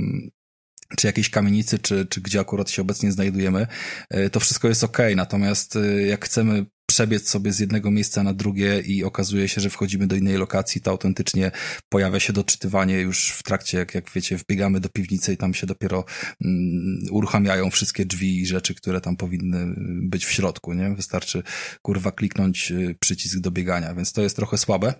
czy 0.96 1.06
jakiejś 1.06 1.30
kamienicy, 1.30 1.78
czy, 1.78 2.06
czy 2.06 2.20
gdzie 2.20 2.40
akurat 2.40 2.70
się 2.70 2.82
obecnie 2.82 3.12
znajdujemy, 3.12 3.66
yy, 4.10 4.30
to 4.30 4.40
wszystko 4.40 4.68
jest 4.68 4.84
ok. 4.84 4.98
Natomiast 5.16 5.74
yy, 5.74 6.06
jak 6.06 6.24
chcemy 6.24 6.66
przebiec 6.90 7.28
sobie 7.28 7.52
z 7.52 7.58
jednego 7.58 7.90
miejsca 7.90 8.22
na 8.22 8.34
drugie 8.34 8.80
i 8.80 9.04
okazuje 9.04 9.48
się, 9.48 9.60
że 9.60 9.70
wchodzimy 9.70 10.06
do 10.06 10.16
innej 10.16 10.36
lokacji, 10.36 10.80
to 10.80 10.90
autentycznie 10.90 11.50
pojawia 11.88 12.20
się 12.20 12.32
doczytywanie 12.32 13.00
już 13.00 13.30
w 13.30 13.42
trakcie, 13.42 13.78
jak, 13.78 13.94
jak 13.94 14.10
wiecie, 14.10 14.36
wbiegamy 14.36 14.80
do 14.80 14.88
piwnicy 14.88 15.32
i 15.32 15.36
tam 15.36 15.54
się 15.54 15.66
dopiero 15.66 16.04
um, 16.44 16.98
uruchamiają 17.10 17.70
wszystkie 17.70 18.04
drzwi 18.04 18.40
i 18.40 18.46
rzeczy, 18.46 18.74
które 18.74 19.00
tam 19.00 19.16
powinny 19.16 19.74
być 20.02 20.26
w 20.26 20.32
środku, 20.32 20.72
nie? 20.72 20.94
Wystarczy, 20.94 21.42
kurwa, 21.82 22.12
kliknąć 22.12 22.70
y, 22.72 22.96
przycisk 23.00 23.38
do 23.38 23.50
biegania, 23.50 23.94
więc 23.94 24.12
to 24.12 24.22
jest 24.22 24.36
trochę 24.36 24.58
słabe. 24.58 24.94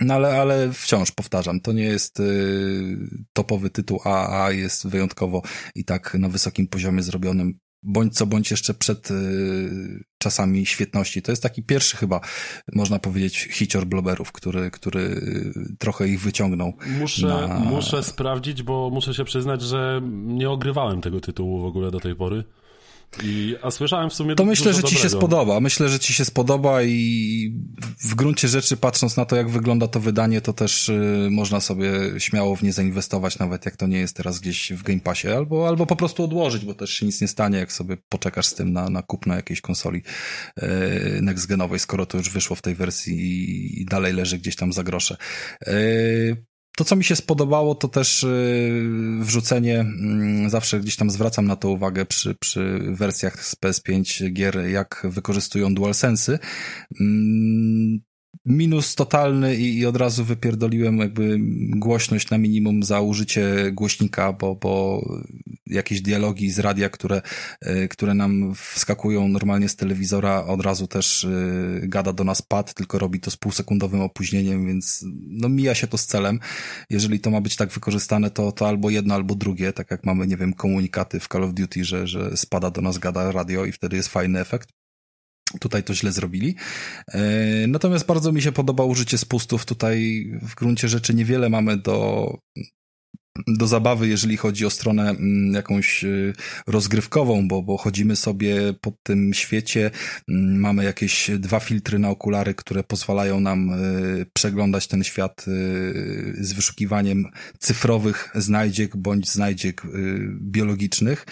No 0.00 0.14
ale, 0.14 0.40
ale 0.40 0.72
wciąż 0.72 1.12
powtarzam, 1.12 1.60
to 1.60 1.72
nie 1.72 1.84
jest 1.84 2.20
y, 2.20 2.96
topowy 3.32 3.70
tytuł 3.70 4.00
AAA, 4.04 4.52
jest 4.52 4.86
wyjątkowo 4.86 5.42
i 5.74 5.84
tak 5.84 6.14
na 6.14 6.28
wysokim 6.28 6.68
poziomie 6.68 7.02
zrobionym, 7.02 7.58
bądź 7.84 8.14
co 8.14 8.26
bądź 8.26 8.50
jeszcze 8.50 8.74
przed 8.74 9.10
y, 9.10 10.04
czasami 10.18 10.66
świetności. 10.66 11.22
To 11.22 11.32
jest 11.32 11.42
taki 11.42 11.62
pierwszy 11.62 11.96
chyba, 11.96 12.20
można 12.72 12.98
powiedzieć, 12.98 13.48
hicior 13.52 13.86
bloberów, 13.86 14.32
który, 14.32 14.70
który 14.70 15.22
trochę 15.78 16.08
ich 16.08 16.20
wyciągnął. 16.20 16.72
Muszę, 16.98 17.26
na... 17.26 17.58
muszę 17.58 18.02
sprawdzić, 18.02 18.62
bo 18.62 18.90
muszę 18.90 19.14
się 19.14 19.24
przyznać, 19.24 19.62
że 19.62 20.00
nie 20.12 20.50
ogrywałem 20.50 21.00
tego 21.00 21.20
tytułu 21.20 21.62
w 21.62 21.64
ogóle 21.64 21.90
do 21.90 22.00
tej 22.00 22.16
pory. 22.16 22.44
I, 23.22 23.56
a 23.62 23.70
słyszałem 23.70 24.10
w 24.10 24.14
sumie 24.14 24.34
To 24.34 24.44
myślę, 24.44 24.72
że 24.72 24.82
dobrego. 24.82 24.88
ci 24.88 25.02
się 25.02 25.08
spodoba. 25.10 25.60
Myślę, 25.60 25.88
że 25.88 25.98
ci 25.98 26.14
się 26.14 26.24
spodoba 26.24 26.82
i 26.82 27.52
w 28.00 28.14
gruncie 28.14 28.48
rzeczy 28.48 28.76
patrząc 28.76 29.16
na 29.16 29.24
to, 29.24 29.36
jak 29.36 29.50
wygląda 29.50 29.88
to 29.88 30.00
wydanie, 30.00 30.40
to 30.40 30.52
też 30.52 30.88
y, 30.88 31.28
można 31.30 31.60
sobie 31.60 31.90
śmiało 32.18 32.56
w 32.56 32.62
nie 32.62 32.72
zainwestować, 32.72 33.38
nawet 33.38 33.64
jak 33.64 33.76
to 33.76 33.86
nie 33.86 33.98
jest 33.98 34.16
teraz 34.16 34.40
gdzieś 34.40 34.72
w 34.72 34.82
Game 34.82 35.00
Passie, 35.00 35.28
albo, 35.28 35.68
albo 35.68 35.86
po 35.86 35.96
prostu 35.96 36.24
odłożyć, 36.24 36.64
bo 36.64 36.74
też 36.74 36.90
się 36.90 37.06
nic 37.06 37.20
nie 37.20 37.28
stanie, 37.28 37.58
jak 37.58 37.72
sobie 37.72 37.96
poczekasz 38.08 38.46
z 38.46 38.54
tym 38.54 38.72
na, 38.72 38.90
na 38.90 39.02
kupno 39.02 39.34
jakiejś 39.34 39.60
konsoli 39.60 40.02
y, 40.62 41.18
next 41.22 41.46
genowej, 41.46 41.78
skoro 41.78 42.06
to 42.06 42.18
już 42.18 42.30
wyszło 42.30 42.56
w 42.56 42.62
tej 42.62 42.74
wersji 42.74 43.14
i, 43.80 43.84
dalej 43.84 44.12
leży 44.12 44.38
gdzieś 44.38 44.56
tam 44.56 44.72
za 44.72 44.82
grosze. 44.82 45.16
Y, 45.68 46.44
to, 46.76 46.84
co 46.84 46.96
mi 46.96 47.04
się 47.04 47.16
spodobało, 47.16 47.74
to 47.74 47.88
też 47.88 48.22
y, 48.22 49.18
wrzucenie, 49.20 49.80
mm, 49.80 50.50
zawsze 50.50 50.80
gdzieś 50.80 50.96
tam 50.96 51.10
zwracam 51.10 51.46
na 51.46 51.56
to 51.56 51.68
uwagę 51.68 52.06
przy, 52.06 52.34
przy 52.34 52.78
wersjach 52.88 53.44
z 53.44 53.56
PS5 53.56 54.32
gier, 54.32 54.68
jak 54.68 55.06
wykorzystują 55.10 55.74
DualSense'y. 55.74 56.38
Minus 58.46 58.94
totalny 58.94 59.56
i, 59.56 59.78
i 59.78 59.86
od 59.86 59.96
razu 59.96 60.24
wypierdoliłem 60.24 60.98
jakby 60.98 61.36
głośność 61.76 62.30
na 62.30 62.38
minimum 62.38 62.82
za 62.82 63.00
użycie 63.00 63.72
głośnika, 63.72 64.32
bo, 64.32 64.54
bo 64.54 65.02
jakieś 65.66 66.00
dialogi 66.00 66.50
z 66.50 66.58
radia, 66.58 66.88
które, 66.88 67.22
e, 67.60 67.88
które 67.88 68.14
nam 68.14 68.54
wskakują 68.54 69.28
normalnie 69.28 69.68
z 69.68 69.76
telewizora, 69.76 70.44
od 70.44 70.60
razu 70.60 70.86
też 70.86 71.24
e, 71.24 71.28
gada 71.88 72.12
do 72.12 72.24
nas 72.24 72.42
pad, 72.42 72.74
tylko 72.74 72.98
robi 72.98 73.20
to 73.20 73.30
z 73.30 73.36
półsekundowym 73.36 74.00
opóźnieniem, 74.00 74.66
więc 74.66 75.04
no 75.28 75.48
mija 75.48 75.74
się 75.74 75.86
to 75.86 75.98
z 75.98 76.06
celem. 76.06 76.40
Jeżeli 76.90 77.20
to 77.20 77.30
ma 77.30 77.40
być 77.40 77.56
tak 77.56 77.70
wykorzystane, 77.70 78.30
to, 78.30 78.52
to 78.52 78.68
albo 78.68 78.90
jedno, 78.90 79.14
albo 79.14 79.34
drugie, 79.34 79.72
tak 79.72 79.90
jak 79.90 80.04
mamy, 80.04 80.26
nie 80.26 80.36
wiem, 80.36 80.52
komunikaty 80.52 81.20
w 81.20 81.28
Call 81.28 81.44
of 81.44 81.54
Duty, 81.54 81.84
że, 81.84 82.06
że 82.06 82.36
spada 82.36 82.70
do 82.70 82.80
nas 82.80 82.98
gada 82.98 83.32
radio 83.32 83.64
i 83.64 83.72
wtedy 83.72 83.96
jest 83.96 84.08
fajny 84.08 84.40
efekt. 84.40 84.83
Tutaj 85.60 85.82
to 85.82 85.94
źle 85.94 86.12
zrobili. 86.12 86.56
E, 87.08 87.20
natomiast 87.66 88.06
bardzo 88.06 88.32
mi 88.32 88.42
się 88.42 88.52
podoba 88.52 88.84
użycie 88.84 89.18
spustów. 89.18 89.66
Tutaj 89.66 90.26
w 90.42 90.54
gruncie 90.54 90.88
rzeczy 90.88 91.14
niewiele 91.14 91.48
mamy 91.48 91.76
do 91.76 92.28
do 93.46 93.66
zabawy, 93.66 94.08
jeżeli 94.08 94.36
chodzi 94.36 94.66
o 94.66 94.70
stronę 94.70 95.10
mm, 95.10 95.54
jakąś 95.54 96.04
y, 96.04 96.32
rozgrywkową, 96.66 97.48
bo, 97.48 97.62
bo 97.62 97.76
chodzimy 97.76 98.16
sobie 98.16 98.74
po 98.80 98.92
tym 99.02 99.34
świecie, 99.34 99.90
mm, 100.28 100.60
mamy 100.60 100.84
jakieś 100.84 101.30
dwa 101.38 101.60
filtry 101.60 101.98
na 101.98 102.10
okulary, 102.10 102.54
które 102.54 102.84
pozwalają 102.84 103.40
nam 103.40 103.70
y, 103.70 104.26
przeglądać 104.32 104.86
ten 104.86 105.04
świat 105.04 105.44
z 106.38 106.52
wyszukiwaniem 106.52 107.24
cyfrowych 107.58 108.30
znajdziek 108.34 108.96
bądź 108.96 109.30
znajdziek 109.30 109.82
biologicznych. 110.40 111.26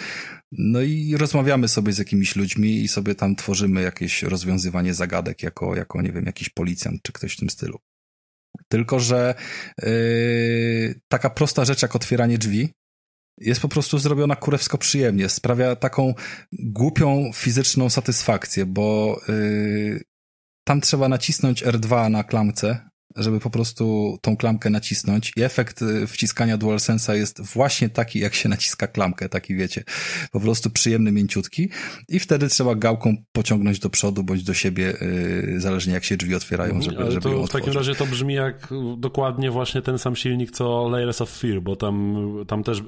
No 0.57 0.81
i 0.81 1.17
rozmawiamy 1.17 1.67
sobie 1.67 1.93
z 1.93 1.97
jakimiś 1.97 2.35
ludźmi 2.35 2.81
i 2.81 2.87
sobie 2.87 3.15
tam 3.15 3.35
tworzymy 3.35 3.81
jakieś 3.81 4.23
rozwiązywanie 4.23 4.93
zagadek 4.93 5.43
jako, 5.43 5.75
jako 5.75 6.01
nie 6.01 6.11
wiem, 6.11 6.25
jakiś 6.25 6.49
policjant 6.49 7.01
czy 7.01 7.13
ktoś 7.13 7.33
w 7.33 7.39
tym 7.39 7.49
stylu. 7.49 7.79
Tylko, 8.67 8.99
że 8.99 9.35
yy, 9.83 10.95
taka 11.07 11.29
prosta 11.29 11.65
rzecz 11.65 11.81
jak 11.81 11.95
otwieranie 11.95 12.37
drzwi 12.37 12.73
jest 13.37 13.61
po 13.61 13.69
prostu 13.69 13.99
zrobiona 13.99 14.35
kurewsko 14.35 14.77
przyjemnie. 14.77 15.29
Sprawia 15.29 15.75
taką 15.75 16.13
głupią 16.53 17.31
fizyczną 17.33 17.89
satysfakcję, 17.89 18.65
bo 18.65 19.19
yy, 19.27 20.01
tam 20.63 20.81
trzeba 20.81 21.09
nacisnąć 21.09 21.63
R2 21.63 22.09
na 22.09 22.23
klamce, 22.23 22.89
żeby 23.15 23.39
po 23.39 23.49
prostu 23.49 24.17
tą 24.21 24.37
klamkę 24.37 24.69
nacisnąć. 24.69 25.31
I 25.35 25.41
efekt 25.41 25.81
y, 25.81 26.07
wciskania 26.07 26.57
DualSense'a 26.57 27.13
jest 27.13 27.41
właśnie 27.41 27.89
taki, 27.89 28.19
jak 28.19 28.33
się 28.33 28.49
naciska 28.49 28.87
klamkę, 28.87 29.29
taki 29.29 29.55
wiecie, 29.55 29.83
po 30.31 30.39
prostu 30.39 30.69
przyjemny, 30.69 31.11
mięciutki. 31.11 31.69
I 32.09 32.19
wtedy 32.19 32.47
trzeba 32.47 32.75
gałką 32.75 33.15
pociągnąć 33.31 33.79
do 33.79 33.89
przodu 33.89 34.23
bądź 34.23 34.43
do 34.43 34.53
siebie, 34.53 34.97
yy, 35.01 35.59
zależnie 35.59 35.93
jak 35.93 36.03
się 36.03 36.17
drzwi 36.17 36.35
otwierają, 36.35 36.81
żeby, 36.81 36.97
Ale 36.97 37.11
żeby 37.11 37.21
to 37.21 37.29
ją 37.29 37.47
w 37.47 37.49
takim 37.49 37.73
razie 37.73 37.95
to 37.95 38.05
brzmi 38.05 38.33
jak 38.33 38.69
dokładnie 38.97 39.51
właśnie 39.51 39.81
ten 39.81 39.99
sam 39.99 40.15
silnik, 40.15 40.51
co 40.51 40.89
Layers 40.89 41.21
of 41.21 41.29
Fear, 41.29 41.61
bo 41.61 41.75
tam, 41.75 42.15
tam 42.47 42.63
też 42.63 42.83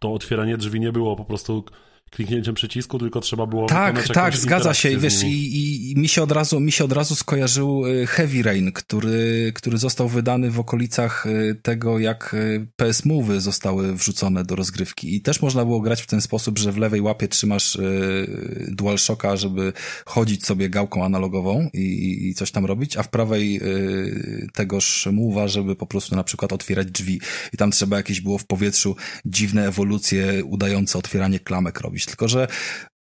to 0.00 0.12
otwieranie 0.12 0.56
drzwi 0.56 0.80
nie 0.80 0.92
było 0.92 1.16
po 1.16 1.24
prostu 1.24 1.64
kliknięciem 2.10 2.54
przycisku, 2.54 2.98
tylko 2.98 3.20
trzeba 3.20 3.46
było 3.46 3.66
Tak, 3.66 4.08
tak, 4.08 4.36
zgadza 4.36 4.74
się. 4.74 4.90
I 4.90 4.96
wiesz, 4.96 5.22
i, 5.22 5.26
i, 5.28 5.92
i, 5.92 5.96
mi 5.96 6.08
się 6.08 6.22
od 6.22 6.32
razu, 6.32 6.60
mi 6.60 6.72
się 6.72 6.84
od 6.84 6.92
razu 6.92 7.14
skojarzył 7.14 7.86
y, 7.86 8.06
Heavy 8.06 8.42
Rain, 8.42 8.72
który, 8.72 9.52
który 9.54 9.78
został 9.78 10.08
wydany 10.08 10.50
w 10.50 10.60
okolicach 10.60 11.26
y, 11.26 11.60
tego, 11.62 11.98
jak 11.98 12.34
y, 12.34 12.66
PS 12.76 13.04
Move 13.04 13.42
zostały 13.42 13.94
wrzucone 13.94 14.44
do 14.44 14.56
rozgrywki. 14.56 15.16
I 15.16 15.20
też 15.20 15.42
można 15.42 15.64
było 15.64 15.80
grać 15.80 16.02
w 16.02 16.06
ten 16.06 16.20
sposób, 16.20 16.58
że 16.58 16.72
w 16.72 16.78
lewej 16.78 17.00
łapie 17.00 17.28
trzymasz 17.28 17.78
DualShocka, 18.68 19.36
żeby 19.36 19.72
chodzić 20.06 20.46
sobie 20.46 20.70
gałką 20.70 21.04
analogową 21.04 21.70
i, 21.72 22.28
i 22.28 22.34
coś 22.34 22.50
tam 22.50 22.66
robić, 22.66 22.96
a 22.96 23.02
w 23.02 23.08
prawej 23.08 23.60
tegoż 24.54 25.08
Move'a, 25.12 25.48
żeby 25.48 25.76
po 25.76 25.86
prostu 25.86 26.16
na 26.16 26.24
przykład 26.24 26.52
otwierać 26.52 26.90
drzwi. 26.90 27.20
I 27.52 27.56
tam 27.56 27.70
trzeba 27.70 27.96
jakieś 27.96 28.20
było 28.20 28.38
w 28.38 28.46
powietrzu 28.46 28.96
dziwne 29.24 29.68
ewolucje 29.68 30.44
udające 30.44 30.98
otwieranie 30.98 31.38
klamek 31.38 31.80
robić 31.80 31.99
robić, 32.00 32.06
tylko 32.06 32.28
że 32.28 32.46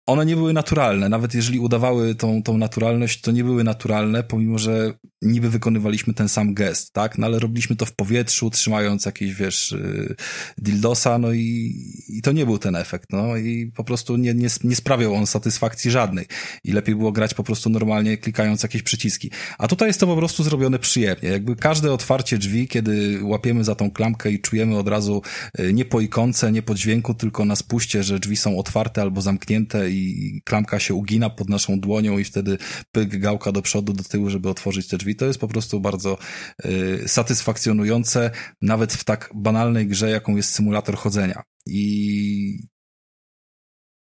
one 0.08 0.26
nie 0.26 0.36
były 0.36 0.54
naturalne. 0.54 1.10
Nawet 1.10 1.34
jeżeli 1.34 1.60
udawały 1.60 2.16
tą, 2.16 2.44
tą 2.44 2.58
naturalność, 2.58 3.22
to 3.22 3.32
nie 3.32 3.44
były 3.44 3.64
naturalne, 3.64 4.24
pomimo 4.24 4.60
że 4.60 4.94
niby 5.22 5.50
wykonywaliśmy 5.50 6.14
ten 6.14 6.30
sam 6.30 6.54
gest, 6.54 6.94
tak? 6.94 7.18
No 7.18 7.26
ale 7.26 7.40
robiliśmy 7.40 7.76
to 7.76 7.86
w 7.86 7.96
powietrzu, 7.96 8.50
trzymając 8.50 9.06
jakieś, 9.06 9.34
wiesz, 9.34 9.72
y, 9.72 10.16
dildosa, 10.58 11.18
no 11.18 11.34
i, 11.34 11.76
i 12.10 12.22
to 12.22 12.32
nie 12.32 12.46
był 12.46 12.58
ten 12.58 12.76
efekt, 12.76 13.10
no 13.12 13.38
i 13.38 13.72
po 13.76 13.84
prostu 13.84 14.18
nie, 14.18 14.34
nie, 14.34 14.48
nie 14.64 14.76
sprawiał 14.76 15.16
on 15.16 15.28
satysfakcji 15.28 15.92
żadnej. 15.92 16.26
I 16.64 16.72
lepiej 16.72 16.96
było 16.96 17.12
grać 17.12 17.34
po 17.34 17.44
prostu 17.44 17.70
normalnie, 17.70 18.18
klikając 18.18 18.64
jakieś 18.64 18.84
przyciski. 18.84 19.32
A 19.58 19.68
tutaj 19.68 19.90
jest 19.90 20.00
to 20.00 20.08
po 20.08 20.16
prostu 20.16 20.44
zrobione 20.44 20.80
przyjemnie. 20.80 21.30
Jakby 21.30 21.56
każde 21.56 21.94
otwarcie 21.94 22.38
drzwi, 22.38 22.68
kiedy 22.68 23.20
łapiemy 23.24 23.64
za 23.64 23.76
tą 23.76 23.92
klamkę 23.92 24.32
i 24.32 24.40
czujemy 24.40 24.78
od 24.78 24.88
razu 24.88 25.22
y, 25.60 25.74
nie 25.74 25.86
po 25.86 26.02
ikonce, 26.02 26.52
nie 26.52 26.62
po 26.62 26.76
dźwięku, 26.76 27.14
tylko 27.14 27.46
na 27.46 27.56
spuście, 27.56 28.04
że 28.04 28.20
drzwi 28.20 28.36
są 28.38 28.58
otwarte 28.58 29.02
albo 29.02 29.22
zamknięte 29.22 29.90
i 29.98 30.42
klamka 30.46 30.80
się 30.80 30.94
ugina 30.94 31.30
pod 31.30 31.50
naszą 31.50 31.80
dłonią 31.80 32.18
i 32.18 32.24
wtedy 32.24 32.58
pyk, 32.92 33.18
gałka 33.20 33.52
do 33.52 33.62
przodu, 33.62 33.94
do 33.94 34.04
tyłu, 34.04 34.30
żeby 34.30 34.50
otworzyć 34.50 34.88
te 34.88 34.98
drzwi. 34.98 35.16
To 35.16 35.26
jest 35.26 35.40
po 35.40 35.48
prostu 35.48 35.80
bardzo 35.80 36.18
y, 36.66 37.04
satysfakcjonujące, 37.08 38.32
nawet 38.62 38.94
w 38.94 39.04
tak 39.04 39.32
banalnej 39.36 39.88
grze, 39.88 40.10
jaką 40.10 40.36
jest 40.36 40.52
symulator 40.52 40.96
chodzenia. 40.98 41.44
I 41.66 42.68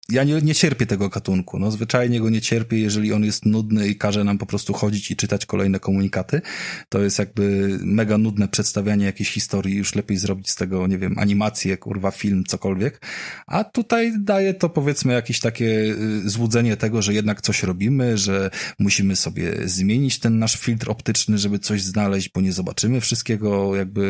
ja 0.09 0.25
nie, 0.25 0.43
nie 0.43 0.55
cierpię 0.55 0.87
tego 0.87 1.09
gatunku. 1.09 1.59
No, 1.59 1.71
zwyczajnie 1.71 2.21
go 2.21 2.31
nie 2.31 2.41
cierpię, 2.41 2.79
jeżeli 2.79 3.13
on 3.13 3.25
jest 3.25 3.47
nudny 3.47 3.89
i 3.89 3.97
każe 3.97 4.25
nam 4.25 4.39
po 4.39 4.47
prostu 4.47 4.73
chodzić 4.73 5.11
i 5.11 5.17
czytać 5.17 5.47
kolejne 5.47 5.81
komunikaty. 5.81 6.43
To 6.89 7.03
jest 7.03 7.19
jakby 7.19 7.79
mega 7.83 8.19
nudne 8.19 8.49
przedstawianie 8.49 9.07
jakiejś 9.07 9.31
historii. 9.31 9.77
Już 9.77 9.95
lepiej 9.95 10.17
zrobić 10.17 10.51
z 10.51 10.57
tego, 10.57 10.87
nie 10.87 10.99
wiem, 10.99 11.19
animację, 11.19 11.77
kurwa, 11.77 12.11
film, 12.11 12.45
cokolwiek. 12.49 13.07
A 13.47 13.65
tutaj 13.65 14.13
daje 14.21 14.55
to 14.55 14.69
powiedzmy 14.69 15.13
jakieś 15.13 15.41
takie 15.41 15.67
y, 16.25 16.31
złudzenie 16.31 16.77
tego, 16.77 17.03
że 17.03 17.15
jednak 17.15 17.41
coś 17.41 17.63
robimy, 17.63 18.19
że 18.19 18.51
musimy 18.79 19.17
sobie 19.17 19.53
zmienić 19.65 20.19
ten 20.19 20.39
nasz 20.39 20.57
filtr 20.57 20.91
optyczny, 20.91 21.39
żeby 21.39 21.59
coś 21.59 21.83
znaleźć, 21.83 22.31
bo 22.35 22.41
nie 22.41 22.53
zobaczymy 22.53 23.01
wszystkiego 23.01 23.77
jakby, 23.77 24.03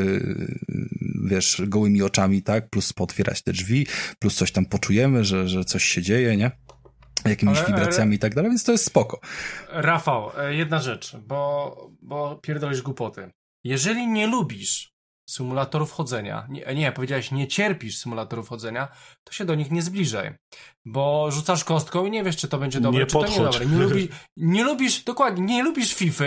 y, 0.69 0.89
wiesz, 1.25 1.63
gołymi 1.67 2.03
oczami, 2.03 2.43
tak? 2.43 2.71
Plus 2.71 2.93
potwierać 2.93 3.43
te 3.43 3.53
drzwi, 3.53 3.87
plus 4.19 4.35
coś 4.35 4.53
tam 4.53 4.67
poczujemy, 4.67 5.25
że, 5.25 5.49
że 5.49 5.65
coś 5.65 5.84
się 5.87 6.03
dzieje, 6.03 6.37
nie? 6.37 6.51
Jakimiś 7.25 7.59
Ale, 7.59 7.67
wibracjami 7.67 8.17
i 8.17 8.19
tak 8.19 8.35
dalej, 8.35 8.51
więc 8.51 8.65
to 8.65 8.73
jest 8.73 8.85
spoko. 8.85 9.21
Rafał, 9.69 10.31
e, 10.39 10.55
jedna 10.55 10.81
rzecz, 10.81 11.17
bo, 11.17 11.77
bo 12.03 12.37
pierdolisz 12.43 12.83
głupoty. 12.83 13.31
Jeżeli 13.65 14.07
nie 14.07 14.27
lubisz 14.27 14.95
symulatorów 15.29 15.93
chodzenia, 15.93 16.47
nie, 16.51 16.75
nie, 16.75 16.93
powiedziałeś 16.93 17.31
nie 17.31 17.49
cierpisz 17.49 17.99
symulatorów 17.99 18.49
chodzenia, 18.49 18.89
to 19.25 19.33
się 19.33 19.45
do 19.45 19.55
nich 19.55 19.71
nie 19.71 19.83
zbliżaj. 19.83 20.35
Bo 20.85 21.31
rzucasz 21.31 21.65
kostką 21.65 22.07
i 22.07 22.11
nie 22.11 22.25
wiesz, 22.25 22.37
czy 22.37 22.49
to 22.49 22.59
będzie 22.59 22.81
dobre, 22.81 23.01
Nie 23.01 23.07
czy 23.07 23.13
to 23.13 23.19
podchodź. 23.21 23.39
nie 23.39 23.45
dobre. 23.45 23.67
Nie, 23.67 23.79
lubi, 23.85 24.09
nie 24.37 24.65
lubisz, 24.65 25.05
dokładnie, 25.05 25.45
nie 25.45 25.63
lubisz 25.63 25.95
FIFA, 25.95 26.25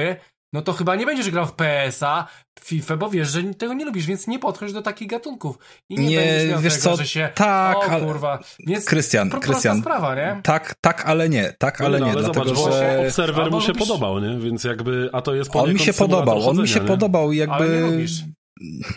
no 0.53 0.61
to 0.61 0.73
chyba 0.73 0.95
nie 0.95 1.05
będziesz 1.05 1.29
grał 1.31 1.45
w 1.45 1.53
PS-a, 1.53 2.27
w 2.59 2.63
FIFA, 2.63 2.97
bo 2.97 3.09
wiesz, 3.09 3.29
że 3.29 3.43
tego 3.43 3.73
nie 3.73 3.85
lubisz, 3.85 4.05
więc 4.05 4.27
nie 4.27 4.39
podchodź 4.39 4.73
do 4.73 4.81
takich 4.81 5.07
gatunków. 5.07 5.57
I 5.89 5.95
nie, 5.95 6.07
Nie, 6.07 6.17
będziesz 6.17 6.49
miał 6.49 6.59
wiesz 6.59 6.73
tego, 6.73 6.83
co, 6.83 6.95
że 6.95 7.07
się, 7.07 7.29
tak, 7.35 7.77
o 7.77 7.83
ale- 7.83 8.05
kurwa. 8.05 8.39
Więc 8.59 8.85
Krystian, 8.85 9.29
Krystian, 9.29 9.81
sprawa, 9.81 10.15
nie? 10.15 10.39
tak, 10.43 10.75
tak, 10.81 11.05
ale 11.05 11.29
nie, 11.29 11.53
tak, 11.59 11.81
ale 11.81 11.99
no, 11.99 12.05
nie, 12.05 12.11
ale 12.11 12.21
dlatego, 12.23 12.45
zobacz, 12.55 12.65
bo 12.65 12.71
że 12.77 13.03
Observer 13.07 13.43
Albo 13.43 13.57
mu 13.57 13.61
się 13.65 13.71
lubisz- 13.73 13.79
podobał, 13.87 14.19
nie? 14.19 14.37
Więc 14.39 14.63
jakby, 14.63 15.09
a 15.13 15.21
to 15.21 15.35
jest 15.35 15.55
on 15.55 15.73
mi 15.73 15.79
się 15.79 15.93
podobał, 15.93 16.49
on 16.49 16.61
mi 16.61 16.67
się 16.67 16.79
nie? 16.79 16.85
podobał 16.87 17.31
i 17.31 17.41
Ale 17.43 17.65
nie 17.69 17.75
jakby 17.75 17.91
lubisz. 17.91 18.23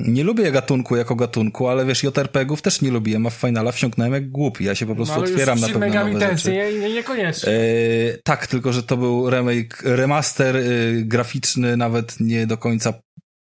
Nie 0.01 0.25
lubię 0.25 0.53
gatunku 0.53 0.97
jako 0.97 1.15
gatunku, 1.17 1.69
ale 1.69 1.87
wiesz, 1.87 2.03
JRPG-ów 2.03 2.63
też 2.63 2.83
nie 2.83 2.91
lubiłem, 2.91 3.27
a 3.27 3.31
w 3.31 3.35
Finala 3.35 3.73
wsiąknąłem 3.73 4.13
jak 4.13 4.31
głupi, 4.31 4.65
ja 4.65 4.75
się 4.75 4.87
po 4.87 4.95
prostu 4.95 5.17
no, 5.17 5.23
otwieram 5.23 5.61
na 5.61 5.67
pewne 5.67 5.87
Megami 5.87 6.13
nowe 6.13 6.27
Tensei 6.27 6.55
rzeczy. 6.55 6.73
nie, 6.73 6.81
nie, 6.81 6.95
niekoniecznie. 6.95 7.53
E, 7.53 8.19
tak, 8.25 8.47
tylko 8.47 8.73
że 8.73 8.83
to 8.83 8.97
był 8.97 9.31
remake, 9.31 9.83
remaster 9.85 10.57
e, 10.57 10.63
graficzny, 10.95 11.77
nawet 11.77 12.21
nie 12.21 12.47
do 12.47 12.57
końca 12.57 12.95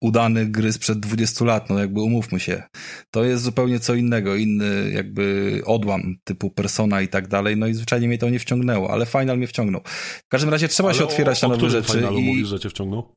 udany 0.03 0.47
gry 0.47 0.73
sprzed 0.73 1.01
20 1.01 1.45
lat, 1.45 1.71
no 1.71 1.79
jakby 1.79 2.01
umówmy 2.01 2.41
się. 2.41 2.63
To 3.11 3.25
jest 3.25 3.43
zupełnie 3.43 3.81
co 3.81 3.95
innego, 3.95 4.37
inny 4.37 4.91
jakby 4.95 5.61
odłam 5.67 6.17
typu 6.25 6.51
Persona 6.51 7.03
i 7.03 7.09
tak 7.09 7.29
dalej, 7.29 7.57
no 7.57 7.67
i 7.67 7.75
zwyczajnie 7.75 8.09
mnie 8.09 8.19
to 8.19 8.31
nie 8.31 8.39
wciągnęło, 8.39 8.91
ale 8.91 9.07
Final 9.07 9.39
mnie 9.39 9.47
wciągnął. 9.47 9.81
W 10.27 10.29
każdym 10.29 10.51
razie 10.51 10.69
trzeba 10.69 10.89
Ale 10.89 10.99
się 10.99 11.05
otwierać 11.05 11.45
o, 11.45 11.49
na 11.49 11.57
nowe 11.57 11.71
rzeczy 11.71 11.93
finalu 11.93 12.19
i 12.19 12.23
mówisz, 12.23 12.49
że 12.49 12.61
cię 12.61 12.71
wciągnął? 12.71 13.15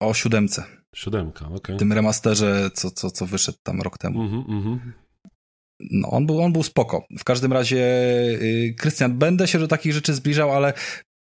O 0.00 0.14
siódemce, 0.14 0.64
Siódemka, 0.96 1.48
okej. 1.54 1.76
w 1.76 1.78
tym 1.78 1.92
remasterze, 1.92 2.70
co, 2.74 2.90
co, 2.90 3.10
co 3.10 3.26
wyszedł 3.26 3.58
tam 3.62 3.82
rok 3.82 3.98
temu. 3.98 4.22
Mhm, 4.22 4.44
mhm. 4.48 4.92
No, 5.80 6.10
on 6.10 6.26
był, 6.26 6.42
on 6.42 6.52
był 6.52 6.62
spoko. 6.62 7.04
W 7.18 7.24
każdym 7.24 7.52
razie, 7.52 7.76
yy, 8.40 8.74
Krystian, 8.74 9.18
będę 9.18 9.48
się 9.48 9.58
do 9.58 9.68
takich 9.68 9.92
rzeczy 9.92 10.14
zbliżał, 10.14 10.52
ale 10.52 10.72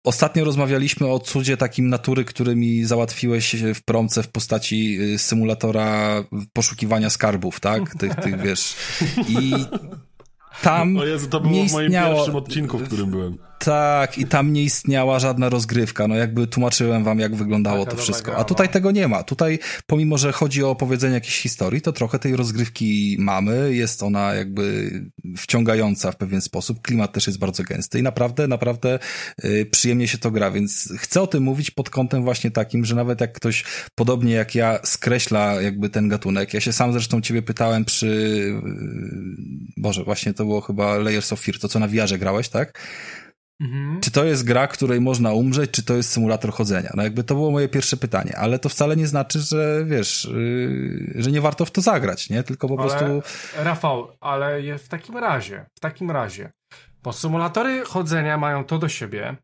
ostatnio 0.05 0.45
rozmawialiśmy 0.45 1.07
o 1.07 1.19
cudzie 1.19 1.57
takim 1.57 1.89
natury, 1.89 2.25
który 2.25 2.55
mi 2.55 2.83
załatwiłeś 2.83 3.55
w 3.75 3.83
promce 3.83 4.23
w 4.23 4.31
postaci 4.31 4.93
yy, 4.93 5.19
symulatora 5.19 6.23
poszukiwania 6.53 7.09
skarbów, 7.09 7.59
tak? 7.59 7.95
Tych, 7.95 8.15
tych 8.15 8.41
wiesz. 8.41 8.75
I 9.27 9.53
tam 10.61 10.97
O 10.97 11.05
Jezu, 11.05 11.27
to 11.27 11.39
było 11.39 11.65
w 11.65 11.71
moim 11.71 11.91
pierwszym 11.91 12.35
odcinku, 12.35 12.77
w 12.77 12.83
którym 12.83 13.09
byłem. 13.09 13.37
Tak, 13.59 14.17
i 14.17 14.25
tam 14.25 14.53
nie 14.53 14.63
istniała 14.63 15.19
żadna 15.19 15.49
rozgrywka. 15.49 16.07
No 16.07 16.15
jakby 16.15 16.47
tłumaczyłem 16.47 17.03
wam, 17.03 17.19
jak 17.19 17.35
wyglądało 17.35 17.85
Taka 17.85 17.97
to 17.97 18.03
wszystko. 18.03 18.37
A 18.37 18.43
tutaj 18.43 18.67
no. 18.67 18.73
tego 18.73 18.91
nie 18.91 19.07
ma. 19.07 19.23
Tutaj, 19.23 19.59
pomimo, 19.87 20.17
że 20.17 20.31
chodzi 20.31 20.63
o 20.63 20.69
opowiedzenie 20.69 21.13
jakiejś 21.13 21.39
historii, 21.39 21.81
to 21.81 21.93
trochę 21.93 22.19
tej 22.19 22.35
rozgrywki 22.35 23.17
mamy. 23.19 23.75
Jest 23.75 24.03
ona 24.03 24.33
jakby 24.33 24.91
wciągająca 25.37 26.11
w 26.11 26.17
pewien 26.17 26.41
sposób. 26.41 26.81
Klimat 26.81 27.13
też 27.13 27.27
jest 27.27 27.39
bardzo 27.39 27.63
gęsty 27.63 27.99
i 27.99 28.03
naprawdę, 28.03 28.47
naprawdę 28.47 28.99
y, 29.45 29.67
przyjemnie 29.71 30.07
się 30.07 30.17
to 30.17 30.31
gra, 30.31 30.51
więc 30.51 30.93
chcę 30.97 31.21
o 31.21 31.27
tym 31.27 31.43
mówić 31.43 31.71
pod 31.71 31.89
kątem 31.89 32.23
właśnie 32.23 32.51
takim, 32.51 32.85
że 32.85 32.95
nawet 32.95 33.21
jak 33.21 33.33
ktoś 33.33 33.63
podobnie 33.95 34.33
jak 34.33 34.55
ja 34.55 34.79
skreśla 34.83 35.61
jakby 35.61 35.89
ten 35.89 36.09
gatunek. 36.09 36.53
Ja 36.53 36.59
się 36.61 36.73
sam 36.73 36.93
zresztą 36.93 37.21
ciebie 37.21 37.41
pytałem 37.41 37.85
przy, 37.85 38.07
y, 38.07 38.51
Boże, 39.77 40.03
właśnie 40.03 40.33
to 40.33 40.45
było 40.45 40.61
chyba 40.61 40.97
Layers 40.97 41.33
of 41.33 41.39
Fear, 41.39 41.59
to 41.59 41.67
co 41.67 41.79
na 41.79 41.87
VR 41.87 42.19
grałeś, 42.19 42.49
tak? 42.49 42.79
Mhm. 43.61 44.01
Czy 44.01 44.11
to 44.11 44.25
jest 44.25 44.43
gra, 44.43 44.67
której 44.67 45.01
można 45.01 45.31
umrzeć, 45.31 45.71
czy 45.71 45.83
to 45.83 45.93
jest 45.93 46.11
symulator 46.11 46.51
chodzenia? 46.51 46.89
No 46.93 47.03
jakby 47.03 47.23
to 47.23 47.35
było 47.35 47.51
moje 47.51 47.69
pierwsze 47.69 47.97
pytanie, 47.97 48.37
ale 48.37 48.59
to 48.59 48.69
wcale 48.69 48.95
nie 48.95 49.07
znaczy, 49.07 49.39
że 49.39 49.85
wiesz, 49.85 50.25
yy, 50.25 51.23
że 51.23 51.31
nie 51.31 51.41
warto 51.41 51.65
w 51.65 51.71
to 51.71 51.81
zagrać, 51.81 52.29
nie? 52.29 52.43
Tylko 52.43 52.67
po 52.67 52.79
Ale, 52.79 52.89
prostu 52.89 53.31
Rafał, 53.63 54.07
ale 54.19 54.77
w 54.77 54.87
takim 54.87 55.17
razie, 55.17 55.65
w 55.75 55.79
takim 55.79 56.11
razie, 56.11 56.51
bo 57.03 57.13
symulatory 57.13 57.85
chodzenia 57.85 58.37
mają 58.37 58.65
to 58.65 58.79
do 58.79 58.89
siebie, 58.89 59.37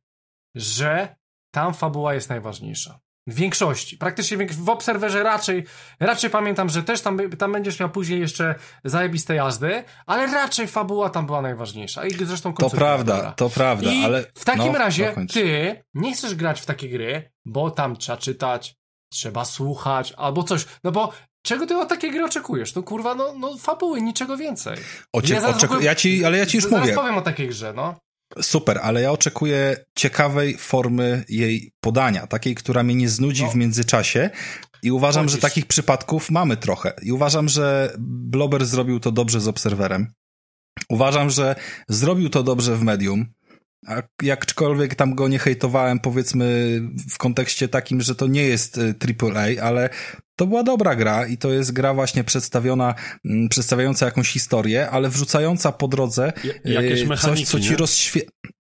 że 0.56 1.16
tam 1.52 1.74
fabuła 1.74 2.14
jest 2.14 2.30
najważniejsza. 2.30 3.00
W 3.28 3.34
większości. 3.34 3.98
Praktycznie 3.98 4.48
w 4.48 4.70
Obserwerze 4.70 5.24
raczej, 5.24 5.64
raczej 6.00 6.30
pamiętam, 6.30 6.70
że 6.70 6.84
też 6.84 7.02
tam, 7.02 7.20
tam 7.38 7.52
będziesz 7.52 7.80
miał 7.80 7.90
później 7.90 8.20
jeszcze 8.20 8.56
zajebiste 8.84 9.36
jazdy, 9.36 9.84
ale 10.06 10.28
raczej 10.28 10.68
fabuła 10.68 11.10
tam 11.10 11.26
była 11.26 11.42
najważniejsza. 11.42 12.06
I 12.06 12.26
zresztą 12.26 12.54
to 12.54 12.70
prawda, 12.70 13.32
to 13.32 13.50
prawda, 13.50 13.92
I 13.92 14.04
ale... 14.04 14.24
w 14.36 14.46
takim 14.46 14.72
no, 14.72 14.80
razie 14.80 15.16
ty 15.34 15.76
nie 15.94 16.14
chcesz 16.14 16.36
grać 16.36 16.62
w 16.62 16.66
takie 16.66 16.90
gry, 16.90 17.32
bo 17.46 17.72
tam 17.72 17.98
trzeba 17.98 18.18
czytać, 18.18 18.76
trzeba 19.14 19.46
słuchać, 19.46 20.14
albo 20.18 20.44
coś. 20.44 20.66
No 20.84 20.92
bo 20.92 21.14
czego 21.46 21.68
ty 21.68 21.78
od 21.78 21.90
takiej 21.90 22.12
gry 22.12 22.26
oczekujesz? 22.26 22.76
No 22.76 22.84
kurwa, 22.84 23.16
no, 23.16 23.34
no 23.40 23.58
fabuły, 23.58 24.02
niczego 24.02 24.38
więcej. 24.38 24.78
Ocie- 25.14 25.42
oczek- 25.42 25.66
ogóle- 25.66 25.84
ja 25.84 25.96
ci, 25.96 26.26
ale 26.26 26.38
ja 26.38 26.46
ci 26.46 26.58
już 26.58 26.66
zaraz 26.66 26.80
mówię. 26.80 26.94
powiem 26.94 27.18
o 27.18 27.22
takiej 27.22 27.48
grze, 27.48 27.74
no. 27.74 27.96
Super, 28.42 28.80
ale 28.84 29.02
ja 29.02 29.12
oczekuję 29.12 29.76
ciekawej 29.96 30.58
formy 30.58 31.26
jej 31.30 31.72
podania, 31.82 32.28
takiej, 32.28 32.56
która 32.56 32.84
mnie 32.84 32.96
nie 32.96 33.10
znudzi 33.10 33.44
No. 33.44 33.50
w 33.52 33.56
międzyczasie 33.56 34.30
i 34.84 34.92
uważam, 34.92 35.24
Chodzisz. 35.26 35.36
że 35.36 35.42
takich 35.42 35.66
przypadków 35.66 36.32
mamy 36.32 36.58
trochę. 36.58 36.94
I 37.02 37.12
uważam, 37.12 37.50
że 37.50 37.94
Blober 38.00 38.66
zrobił 38.66 39.00
to 39.00 39.12
dobrze 39.12 39.42
z 39.42 39.48
Obserwerem. 39.48 40.08
Uważam, 40.90 41.30
że 41.30 41.56
zrobił 41.90 42.30
to 42.30 42.44
dobrze 42.44 42.76
w 42.76 42.84
Medium. 42.84 43.26
A 43.88 44.02
jakkolwiek 44.24 44.96
tam 44.96 45.16
go 45.16 45.28
nie 45.28 45.40
hejtowałem, 45.40 46.00
powiedzmy 46.00 46.80
w 47.10 47.18
kontekście 47.18 47.68
takim, 47.68 48.02
że 48.02 48.16
to 48.16 48.28
nie 48.28 48.44
jest 48.44 48.78
y, 48.78 48.96
AAA, 49.22 49.64
ale 49.68 49.90
to 50.36 50.48
była 50.48 50.64
dobra 50.64 50.96
gra 50.96 51.28
i 51.28 51.38
to 51.38 51.52
jest 51.52 51.72
gra 51.74 51.94
właśnie 51.94 52.24
przedstawiona, 52.24 52.96
mm, 53.26 53.50
przedstawiająca 53.50 54.06
jakąś 54.06 54.30
historię, 54.30 54.90
ale 54.90 55.10
wrzucająca 55.10 55.72
po 55.72 55.88
drodze 55.88 56.34
Ja- 56.44 56.82
jakieś 56.82 57.04
mechaniki, 57.04 57.46
Coś, 57.46 57.52
co 57.52 57.60
ci 57.60 57.70
nie? 57.72 57.76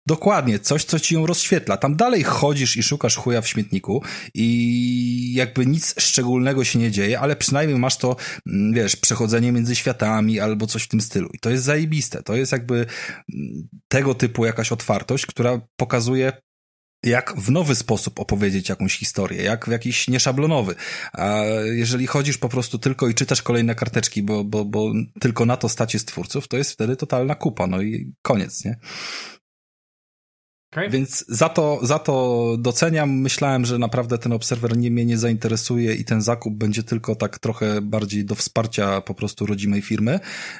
Dokładnie, 0.07 0.59
coś, 0.59 0.83
co 0.83 0.99
ci 0.99 1.15
ją 1.15 1.25
rozświetla. 1.25 1.77
Tam 1.77 1.95
dalej 1.95 2.23
chodzisz 2.23 2.77
i 2.77 2.83
szukasz 2.83 3.15
chuja 3.15 3.41
w 3.41 3.47
śmietniku 3.47 4.03
i 4.33 5.33
jakby 5.33 5.65
nic 5.65 5.95
szczególnego 5.97 6.63
się 6.63 6.79
nie 6.79 6.91
dzieje, 6.91 7.19
ale 7.19 7.35
przynajmniej 7.35 7.79
masz 7.79 7.97
to, 7.97 8.15
mm, 8.47 8.73
wiesz, 8.73 8.95
przechodzenie 8.95 9.51
między 9.51 9.75
światami 9.75 10.39
albo 10.39 10.67
coś 10.67 10.83
w 10.83 10.87
tym 10.87 11.01
stylu. 11.01 11.29
I 11.33 11.39
to 11.39 11.49
jest 11.49 11.63
zajebiste. 11.63 12.23
To 12.23 12.35
jest 12.35 12.51
jakby 12.51 12.75
mm, 12.75 13.67
tego 13.87 14.15
typu 14.15 14.45
jakaś 14.45 14.71
otwartość, 14.71 15.25
która 15.25 15.61
pokazuje 15.75 16.33
jak 17.03 17.33
w 17.37 17.51
nowy 17.51 17.75
sposób 17.75 18.19
opowiedzieć 18.19 18.69
jakąś 18.69 18.97
historię, 18.97 19.43
jak 19.43 19.65
w 19.65 19.71
jakiś 19.71 20.07
nieszablonowy. 20.07 20.75
A 21.13 21.41
jeżeli 21.63 22.07
chodzisz 22.07 22.37
po 22.37 22.49
prostu 22.49 22.79
tylko 22.79 23.07
i 23.07 23.13
czytasz 23.13 23.41
kolejne 23.41 23.75
karteczki, 23.75 24.23
bo, 24.23 24.43
bo, 24.43 24.65
bo 24.65 24.91
tylko 25.19 25.45
na 25.45 25.57
to 25.57 25.69
stać 25.69 25.93
jest 25.93 26.07
twórców, 26.07 26.47
to 26.47 26.57
jest 26.57 26.71
wtedy 26.71 26.95
totalna 26.95 27.35
kupa, 27.35 27.67
no 27.67 27.81
i 27.81 28.13
koniec, 28.21 28.65
nie? 28.65 28.77
Okay? 30.73 30.89
Więc 30.89 31.25
za 31.27 31.49
to, 31.49 31.79
za 31.81 31.99
to 31.99 32.55
doceniam. 32.59 33.11
Myślałem, 33.11 33.65
że 33.65 33.79
naprawdę 33.79 34.17
ten 34.17 34.31
obserwer 34.31 34.77
nie 34.77 34.91
mnie 34.91 35.05
nie 35.05 35.17
zainteresuje 35.17 35.95
i 35.95 36.05
ten 36.05 36.21
zakup 36.21 36.53
będzie 36.53 36.83
tylko 36.83 37.15
tak 37.15 37.39
trochę 37.39 37.81
bardziej 37.81 38.25
do 38.25 38.35
wsparcia 38.35 39.01
po 39.01 39.13
prostu 39.13 39.45
rodzimej 39.45 39.81
firmy. 39.81 40.19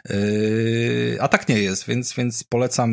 Yy, 0.09 1.17
a 1.19 1.27
tak 1.27 1.49
nie 1.49 1.59
jest, 1.59 1.87
więc, 1.87 2.13
więc 2.13 2.43
polecam. 2.43 2.89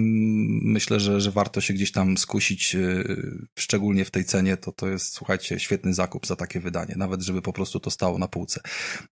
Myślę, 0.62 1.00
że, 1.00 1.20
że 1.20 1.30
warto 1.30 1.60
się 1.60 1.74
gdzieś 1.74 1.92
tam 1.92 2.18
skusić, 2.18 2.74
yy, 2.74 3.46
szczególnie 3.58 4.04
w 4.04 4.10
tej 4.10 4.24
cenie. 4.24 4.56
To, 4.56 4.72
to 4.72 4.88
jest, 4.88 5.12
słuchajcie, 5.14 5.60
świetny 5.60 5.94
zakup 5.94 6.26
za 6.26 6.36
takie 6.36 6.60
wydanie. 6.60 6.94
Nawet, 6.96 7.22
żeby 7.22 7.42
po 7.42 7.52
prostu 7.52 7.80
to 7.80 7.90
stało 7.90 8.18
na 8.18 8.28
półce, 8.28 8.60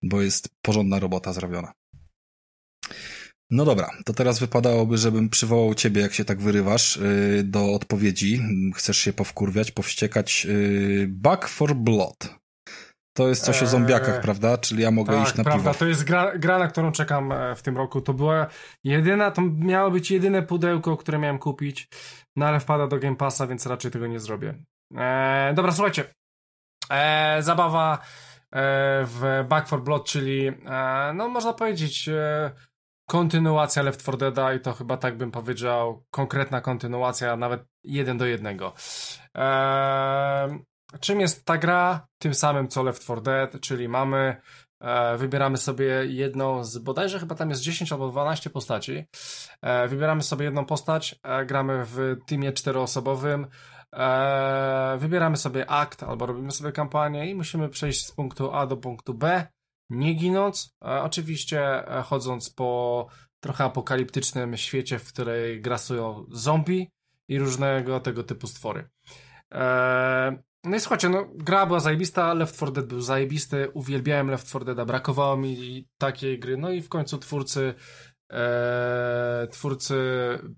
bo 0.02 0.22
jest 0.22 0.48
porządna 0.62 0.98
robota 0.98 1.32
zrobiona. 1.32 1.72
No 3.51 3.64
dobra, 3.64 3.90
to 4.05 4.12
teraz 4.12 4.38
wypadałoby, 4.38 4.99
żebym 4.99 5.28
przywołał 5.28 5.74
ciebie, 5.74 6.03
jak 6.03 6.12
się 6.14 6.24
tak 6.24 6.40
wyrywasz, 6.40 6.96
yy, 6.96 7.42
do 7.44 7.72
odpowiedzi. 7.72 8.40
Chcesz 8.74 8.99
się 8.99 9.12
powkurwiać, 9.12 9.70
powściekać. 9.70 10.44
Yy, 10.44 11.07
Back 11.09 11.49
for 11.49 11.74
Blood. 11.74 12.38
To 13.16 13.28
jest 13.28 13.44
coś 13.44 13.59
o 13.62 13.64
Eee, 13.64 13.70
zombiakach, 13.70 14.20
prawda? 14.20 14.59
Czyli 14.59 14.82
ja 14.82 14.90
mogę 14.90 15.12
tak, 15.12 15.26
iść 15.26 15.36
na 15.36 15.44
prawda, 15.44 15.70
piwo. 15.70 15.78
to 15.78 15.86
jest 15.86 16.05
gra, 16.05 16.38
gra, 16.38 16.59
na 16.59 16.68
którą 16.68 16.92
czekam 16.92 17.32
e, 17.32 17.55
w 17.55 17.62
tym 17.62 17.76
roku. 17.76 18.01
To 18.01 18.14
była 18.14 18.46
jedyna, 18.84 19.30
to 19.30 19.42
miało 19.42 19.90
być 19.90 20.11
jedyne 20.11 20.42
pudełko, 20.42 20.96
które 20.96 21.18
miałem 21.18 21.38
kupić, 21.38 21.88
no 22.36 22.46
ale 22.46 22.61
wpada 22.61 22.86
do 22.86 22.99
Game 22.99 23.16
Passa, 23.16 23.46
więc 23.46 23.66
raczej 23.66 23.90
tego 23.90 24.07
nie 24.07 24.20
zrobię. 24.20 24.55
E, 24.96 25.53
dobra, 25.55 25.72
słuchajcie. 25.72 26.05
E, 26.90 27.42
zabawa 27.42 27.99
e, 27.99 27.99
w 29.05 29.44
Back 29.49 29.68
for 29.68 29.82
Blood, 29.82 30.05
czyli 30.05 30.46
e, 30.49 31.12
no 31.14 31.28
można 31.28 31.53
powiedzieć 31.53 32.11
kontynuacja 33.09 33.82
Left 33.82 34.00
4 34.00 34.18
Deada 34.18 34.54
i 34.54 34.61
to 34.61 34.72
chyba 34.72 34.96
tak 34.96 35.16
bym 35.16 35.30
powiedział, 35.30 36.04
konkretna 36.11 36.61
kontynuacja, 36.61 37.36
nawet 37.36 37.64
jeden 37.84 38.18
do 38.18 38.26
jednego. 38.26 38.72
E, 39.36 40.59
czym 41.00 41.20
jest 41.20 41.44
ta 41.44 41.59
gra? 41.59 42.06
Tym 42.18 42.34
samym 42.34 42.68
co 42.68 42.82
Left 42.82 43.02
4 43.02 43.20
Dead, 43.20 43.61
czyli 43.61 43.88
mamy 43.88 44.36
e, 44.80 45.16
wybieramy 45.16 45.56
sobie 45.56 45.86
jedną 46.06 46.64
z, 46.64 46.78
bodajże 46.78 47.18
chyba 47.18 47.34
tam 47.34 47.50
jest 47.50 47.62
10 47.62 47.92
albo 47.92 48.09
12 48.09 48.50
postaci. 48.50 49.04
E, 49.62 49.88
wybieramy 49.88 50.22
sobie 50.22 50.44
jedną 50.44 50.64
postać, 50.64 51.16
e, 51.22 51.46
gramy 51.46 51.84
w 51.84 52.16
teamie 52.26 52.52
czteroosobowym, 52.52 53.46
e, 53.94 54.96
wybieramy 54.98 55.36
sobie 55.36 55.70
akt 55.70 56.02
albo 56.02 56.26
robimy 56.26 56.50
sobie 56.50 56.72
kampanię 56.72 57.30
i 57.30 57.34
musimy 57.34 57.68
przejść 57.68 58.06
z 58.06 58.12
punktu 58.12 58.52
A 58.52 58.66
do 58.66 58.76
punktu 58.76 59.14
B 59.14 59.46
nie 59.91 60.14
ginąc, 60.14 60.76
oczywiście 60.80 61.84
chodząc 62.05 62.51
po 62.51 63.07
trochę 63.41 63.64
apokaliptycznym 63.64 64.57
świecie, 64.57 64.99
w 64.99 65.12
której 65.12 65.61
grasują 65.61 66.26
zombie 66.30 66.91
i 67.28 67.39
różnego 67.39 68.01
tego 68.01 68.24
typu 68.24 68.47
stwory. 68.47 68.89
Eee, 69.51 70.39
no 70.64 70.76
i 70.76 70.80
słuchajcie, 70.80 71.09
no, 71.09 71.28
gra 71.34 71.66
była 71.66 71.80
zajebista, 71.80 72.34
Left 72.34 72.57
4 72.57 72.72
Dead 72.72 72.86
był 72.86 73.01
zajebisty, 73.01 73.70
uwielbiałem 73.74 74.30
Left 74.30 74.49
4 74.49 74.64
Dead, 74.64 74.86
brakowało 74.86 75.36
mi 75.36 75.86
takiej 75.99 76.39
gry, 76.39 76.57
no 76.57 76.70
i 76.70 76.82
w 76.82 76.89
końcu 76.89 77.18
twórcy 77.18 77.74
e, 78.32 79.49
twórcy 79.51 79.95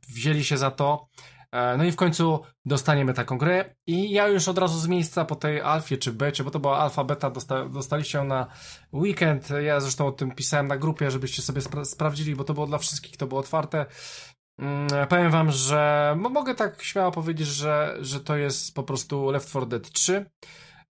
wzięli 0.09 0.45
się 0.45 0.57
za 0.57 0.71
to, 0.71 1.09
e, 1.19 1.40
no 1.79 1.85
i 1.85 1.93
w 1.93 1.97
końcu 1.97 2.41
dostaniemy 2.65 3.15
taką 3.15 3.39
grę. 3.39 3.75
I 3.87 4.11
ja 4.11 4.29
już 4.29 4.49
od 4.49 4.59
razu 4.59 4.79
z 4.79 4.89
miejsca 4.89 5.25
po 5.25 5.37
tej 5.37 5.61
alfie 5.61 5.99
czy 5.99 6.13
becie, 6.13 6.45
bo 6.45 6.51
to 6.51 6.59
była 6.59 6.79
alfa, 6.79 7.05
beta, 7.05 7.31
dosta, 7.31 7.69
dostaliście 7.69 8.19
ją 8.19 8.25
na 8.25 8.47
weekend, 8.93 9.49
ja 9.63 9.81
zresztą 9.81 10.07
o 10.07 10.13
tym 10.13 10.31
pisałem 10.31 10.69
na 10.69 10.77
grupie, 10.77 11.11
żebyście 11.11 11.43
sobie 11.43 11.61
spra 11.61 11.85
sprawdzili, 11.85 12.37
bo 12.37 12.45
to 12.45 12.55
było 12.55 12.67
dla 12.67 12.79
wszystkich, 12.79 13.17
to 13.17 13.27
było 13.27 13.41
otwarte, 13.41 13.87
Mm, 14.61 15.09
powiem 15.09 15.31
wam, 15.31 15.51
że 15.51 16.15
mogę 16.19 16.55
tak 16.55 16.83
śmiało 16.83 17.11
powiedzieć, 17.11 17.49
że, 17.49 17.97
że 18.01 18.21
to 18.21 18.37
jest 18.37 18.75
po 18.75 18.83
prostu 18.83 19.31
Left 19.31 19.49
4 19.49 19.67
Dead 19.67 19.91
3. 19.91 20.31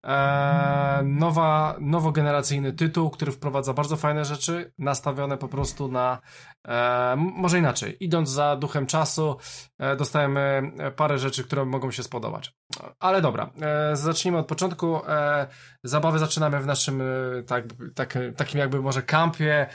E, 0.05 1.01
nowa, 1.03 1.75
nowogeneracyjny 1.79 2.73
tytuł, 2.73 3.09
który 3.09 3.31
wprowadza 3.31 3.73
bardzo 3.73 3.97
fajne 3.97 4.25
rzeczy, 4.25 4.73
nastawione 4.79 5.37
po 5.37 5.47
prostu 5.47 5.87
na, 5.87 6.21
e, 6.67 7.15
może 7.17 7.59
inaczej, 7.59 7.97
idąc 7.99 8.29
za 8.29 8.55
duchem 8.55 8.85
czasu, 8.85 9.37
e, 9.79 9.95
dostajemy 9.95 10.71
parę 10.95 11.17
rzeczy, 11.17 11.43
które 11.43 11.65
mogą 11.65 11.91
się 11.91 12.03
spodobać. 12.03 12.55
Ale 12.99 13.21
dobra, 13.21 13.49
e, 13.61 13.95
zacznijmy 13.95 14.37
od 14.37 14.47
początku. 14.47 15.05
E, 15.07 15.47
zabawy 15.83 16.19
zaczynamy 16.19 16.59
w 16.59 16.65
naszym 16.65 17.01
e, 17.01 17.05
tak, 17.43 17.65
tak, 17.95 18.17
takim 18.37 18.59
jakby 18.59 18.81
może 18.81 19.01
kampie, 19.01 19.67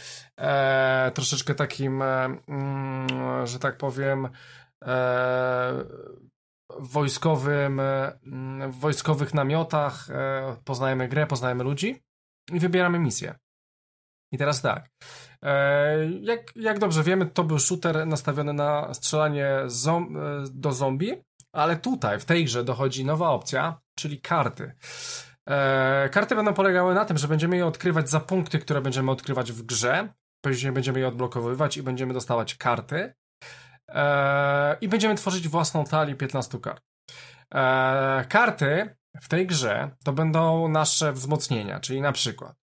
troszeczkę 1.14 1.55
takim, 1.55 2.03
mm, 2.03 3.47
że 3.47 3.59
tak 3.59 3.77
powiem, 3.77 4.29
wojskowym, 6.81 7.81
w 8.68 8.79
wojskowych 8.81 9.35
namiotach, 9.35 10.09
poznajemy 10.64 11.09
grę, 11.09 11.27
poznajemy 11.27 11.64
ludzi 11.64 12.03
i 12.53 12.61
wybieramy 12.61 12.99
misję. 12.99 13.35
I 14.33 14.39
teraz 14.39 14.62
tak, 14.62 14.89
jak, 16.20 16.57
jak 16.57 16.79
dobrze 16.79 17.03
wiemy, 17.03 17.27
to 17.27 17.45
był 17.45 17.59
shooter 17.59 18.07
nastawiony 18.07 18.53
na 18.53 18.95
strzelanie 18.95 19.49
zom 19.66 20.18
do 20.51 20.72
zombie, 20.72 21.22
ale 21.53 21.77
tutaj, 21.77 22.20
w 22.20 22.24
tej 22.24 22.45
grze 22.45 22.64
dochodzi 22.64 23.05
nowa 23.05 23.29
opcja, 23.29 23.81
czyli 23.99 24.20
karty. 24.20 24.72
E, 25.49 26.09
karty 26.12 26.35
będą 26.35 26.55
polegały 26.55 26.95
na 26.95 27.05
tym, 27.05 27.18
że 27.18 27.29
będziemy 27.29 27.57
je 27.57 27.66
odkrywać 27.66 28.11
za 28.11 28.20
punkty, 28.20 28.59
które 28.59 28.81
będziemy 28.81 29.11
odkrywać 29.11 29.53
w 29.53 29.62
grze. 29.62 30.09
Później 30.41 30.72
będziemy 30.72 31.01
je 31.01 31.09
odblokowywać 31.09 31.77
i 31.77 31.83
będziemy 31.83 32.14
dostawać 32.14 32.55
karty. 32.55 33.14
E, 33.89 34.76
I 34.80 34.89
będziemy 34.89 35.14
tworzyć 35.14 35.49
własną 35.49 35.84
talię 35.84 36.14
15 36.14 36.61
kart. 36.61 36.84
E, 37.55 38.24
karty 38.28 38.97
w 39.22 39.28
tej 39.28 39.47
grze 39.47 39.91
to 40.05 40.12
będą 40.12 40.68
nasze 40.68 41.12
wzmocnienia, 41.12 41.80
czyli 41.80 42.01
na 42.01 42.12
przykład 42.12 42.57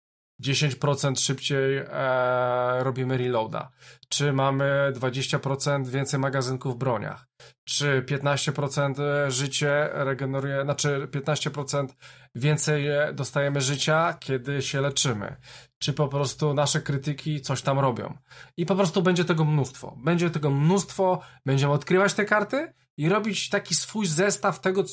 10% 0.42 1.20
szybciej 1.20 1.76
e, 1.76 2.84
robimy 2.84 3.16
reloada, 3.18 3.70
czy 4.08 4.32
mamy 4.32 4.92
20% 4.94 5.86
więcej 5.86 6.20
magazynków 6.20 6.74
w 6.74 6.78
broniach, 6.78 7.26
czy 7.64 8.04
15% 8.08 9.02
e, 9.02 9.30
życie 9.30 9.88
regeneruje, 9.92 10.62
znaczy 10.62 11.08
15% 11.10 11.86
więcej 12.34 12.86
dostajemy 13.14 13.60
życia, 13.60 14.16
kiedy 14.20 14.62
się 14.62 14.80
leczymy, 14.80 15.36
czy 15.82 15.92
po 15.92 16.08
prostu 16.08 16.54
nasze 16.54 16.80
krytyki 16.80 17.40
coś 17.40 17.62
tam 17.62 17.78
robią. 17.78 18.14
I 18.56 18.66
po 18.66 18.74
prostu 18.74 19.02
będzie 19.02 19.24
tego 19.24 19.44
mnóstwo. 19.44 19.96
Będzie 20.04 20.30
tego 20.30 20.50
mnóstwo, 20.50 21.20
będziemy 21.46 21.72
odkrywać 21.72 22.14
te 22.14 22.24
karty 22.24 22.72
i 22.96 23.08
robić 23.08 23.48
taki 23.48 23.74
swój 23.74 24.06
zestaw 24.06 24.60
tego, 24.60 24.84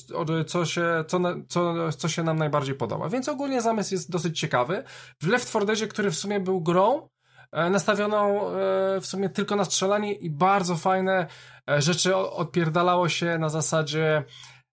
co 0.47 0.65
się, 0.65 1.03
co, 1.07 1.19
co, 1.47 1.91
co 1.91 2.07
się 2.07 2.23
nam 2.23 2.37
najbardziej 2.37 2.75
podoba. 2.75 3.09
Więc 3.09 3.29
ogólnie 3.29 3.61
zamysł 3.61 3.93
jest 3.93 4.11
dosyć 4.11 4.39
ciekawy. 4.39 4.83
W 5.21 5.27
Left 5.27 5.49
4 5.49 5.65
Deadzie, 5.65 5.87
który 5.87 6.11
w 6.11 6.15
sumie 6.15 6.39
był 6.39 6.61
grą, 6.61 7.09
e, 7.51 7.69
nastawioną 7.69 8.49
e, 8.49 9.01
w 9.01 9.05
sumie 9.05 9.29
tylko 9.29 9.55
na 9.55 9.65
strzelanie 9.65 10.13
i 10.13 10.29
bardzo 10.29 10.75
fajne 10.75 11.27
e, 11.69 11.81
rzeczy 11.81 12.15
odpierdalało 12.15 13.09
się 13.09 13.37
na 13.37 13.49
zasadzie 13.49 14.23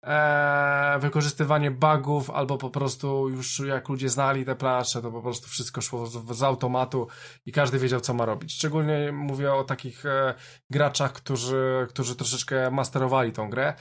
e, 0.04 1.00
wykorzystywanie 1.00 1.72
bugów, 1.72 2.30
albo 2.30 2.58
po 2.58 2.70
prostu 2.70 3.30
już 3.30 3.60
jak 3.60 3.90
ludzie 3.90 4.10
znali 4.10 4.46
te 4.46 4.56
plansze, 4.56 5.02
to 5.02 5.12
po 5.12 5.22
prostu 5.22 5.48
wszystko 5.48 5.82
szło 5.82 6.08
z, 6.08 6.38
z 6.38 6.44
automatu 6.44 7.08
i 7.46 7.52
każdy 7.52 7.80
wiedział, 7.80 8.00
co 8.00 8.14
ma 8.14 8.26
robić. 8.26 8.54
Szczególnie 8.54 9.12
mówię 9.12 9.54
o 9.54 9.64
takich 9.64 10.06
e, 10.06 10.34
graczach, 10.70 11.14
którzy, 11.14 11.88
którzy 11.90 12.16
troszeczkę 12.16 12.72
masterowali 12.72 13.32
tą 13.32 13.50
grę. 13.50 13.74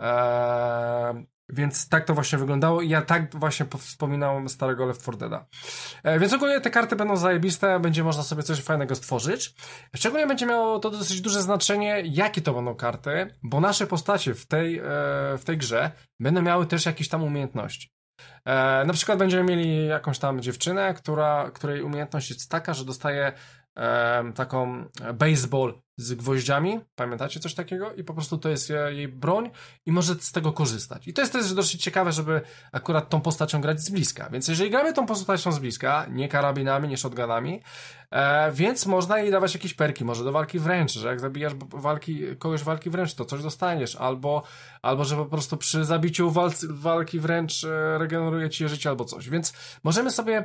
E, 0.00 1.24
więc 1.48 1.88
tak 1.88 2.04
to 2.04 2.14
właśnie 2.14 2.38
wyglądało 2.38 2.82
i 2.82 2.88
ja 2.88 3.02
tak 3.02 3.36
właśnie 3.36 3.66
wspominałem 3.78 4.48
starego 4.48 4.86
Left 4.86 5.02
4 5.02 5.18
Deada. 5.18 5.46
E, 6.02 6.18
więc 6.18 6.32
ogólnie 6.32 6.60
te 6.60 6.70
karty 6.70 6.96
będą 6.96 7.16
zajebiste, 7.16 7.80
będzie 7.80 8.04
można 8.04 8.22
sobie 8.22 8.42
coś 8.42 8.60
fajnego 8.60 8.94
stworzyć. 8.94 9.54
Szczególnie 9.96 10.26
będzie 10.26 10.46
miało 10.46 10.78
to 10.78 10.90
dosyć 10.90 11.20
duże 11.20 11.42
znaczenie, 11.42 12.02
jakie 12.04 12.40
to 12.40 12.54
będą 12.54 12.74
karty, 12.74 13.34
bo 13.42 13.60
nasze 13.60 13.86
postacie 13.86 14.34
w 14.34 14.46
tej, 14.46 14.78
e, 14.78 14.82
w 15.38 15.42
tej 15.44 15.58
grze 15.58 15.90
będą 16.20 16.42
miały 16.42 16.66
też 16.66 16.86
jakieś 16.86 17.08
tam 17.08 17.22
umiejętności. 17.22 17.90
E, 18.44 18.84
na 18.84 18.92
przykład 18.92 19.18
będziemy 19.18 19.56
mieli 19.56 19.86
jakąś 19.86 20.18
tam 20.18 20.40
dziewczynę, 20.40 20.94
która, 20.94 21.50
której 21.50 21.82
umiejętność 21.82 22.30
jest 22.30 22.50
taka, 22.50 22.74
że 22.74 22.84
dostaje 22.84 23.32
taką 24.34 24.84
baseball 25.14 25.74
z 25.96 26.14
gwoździami, 26.14 26.80
pamiętacie 26.94 27.40
coś 27.40 27.54
takiego? 27.54 27.94
I 27.94 28.04
po 28.04 28.14
prostu 28.14 28.38
to 28.38 28.48
jest 28.48 28.72
jej 28.90 29.08
broń 29.08 29.50
i 29.86 29.92
może 29.92 30.14
z 30.14 30.32
tego 30.32 30.52
korzystać. 30.52 31.08
I 31.08 31.12
to 31.12 31.20
jest 31.20 31.32
też 31.32 31.54
dosyć 31.54 31.82
ciekawe, 31.82 32.12
żeby 32.12 32.40
akurat 32.72 33.08
tą 33.08 33.20
postacią 33.20 33.60
grać 33.60 33.80
z 33.80 33.90
bliska. 33.90 34.30
Więc 34.30 34.48
jeżeli 34.48 34.70
gramy 34.70 34.92
tą 34.92 35.06
postacią 35.06 35.52
z 35.52 35.58
bliska, 35.58 36.06
nie 36.10 36.28
karabinami, 36.28 36.88
nie 36.88 36.96
shotgunami, 36.96 37.62
e, 38.10 38.52
więc 38.52 38.86
można 38.86 39.18
jej 39.18 39.30
dawać 39.30 39.54
jakieś 39.54 39.74
perki, 39.74 40.04
może 40.04 40.24
do 40.24 40.32
walki 40.32 40.58
wręcz, 40.58 40.92
że 40.92 41.08
jak 41.08 41.20
zabijasz 41.20 41.54
walki, 41.68 42.36
kogoś 42.38 42.62
walki 42.62 42.90
wręcz, 42.90 43.14
to 43.14 43.24
coś 43.24 43.42
dostaniesz, 43.42 43.96
albo, 43.96 44.42
albo 44.82 45.04
że 45.04 45.16
po 45.16 45.26
prostu 45.26 45.56
przy 45.56 45.84
zabiciu 45.84 46.32
walki 46.70 47.20
wręcz 47.20 47.64
e, 47.64 47.98
regeneruje 47.98 48.50
ci 48.50 48.68
życie 48.68 48.88
albo 48.88 49.04
coś. 49.04 49.28
Więc 49.28 49.52
możemy 49.84 50.10
sobie 50.10 50.44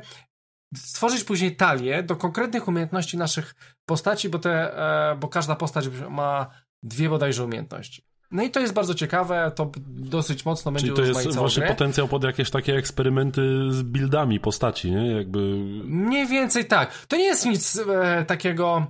stworzyć 0.76 1.24
później 1.24 1.56
talię 1.56 2.02
do 2.02 2.16
konkretnych 2.16 2.68
umiejętności 2.68 3.16
naszych 3.16 3.54
postaci, 3.86 4.28
bo, 4.28 4.38
te, 4.38 4.78
e, 5.10 5.16
bo 5.16 5.28
każda 5.28 5.56
postać 5.56 5.88
ma 6.10 6.50
dwie 6.82 7.08
bodajże 7.08 7.44
umiejętności. 7.44 8.10
No 8.30 8.42
i 8.42 8.50
to 8.50 8.60
jest 8.60 8.72
bardzo 8.72 8.94
ciekawe, 8.94 9.52
to 9.56 9.70
dosyć 9.86 10.44
mocno 10.44 10.72
będzie 10.72 10.86
Czyli 10.86 10.96
to 10.96 11.20
jest 11.20 11.36
właśnie 11.36 11.60
grę. 11.62 11.72
potencjał 11.72 12.08
pod 12.08 12.24
jakieś 12.24 12.50
takie 12.50 12.76
eksperymenty 12.76 13.42
z 13.70 13.82
buildami 13.82 14.40
postaci, 14.40 14.90
nie? 14.90 15.10
Jakby... 15.10 15.38
Mniej 15.84 16.26
więcej 16.26 16.64
tak. 16.64 17.06
To 17.08 17.16
nie 17.16 17.24
jest 17.24 17.46
nic 17.46 17.78
e, 17.78 18.24
takiego, 18.24 18.86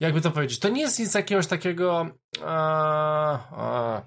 jakby 0.00 0.20
to 0.20 0.30
powiedzieć, 0.30 0.58
to 0.58 0.68
nie 0.68 0.80
jest 0.80 0.98
nic 0.98 1.14
jakiegoś 1.14 1.46
takiego 1.46 2.06
e, 2.42 2.46
e, 2.46 4.02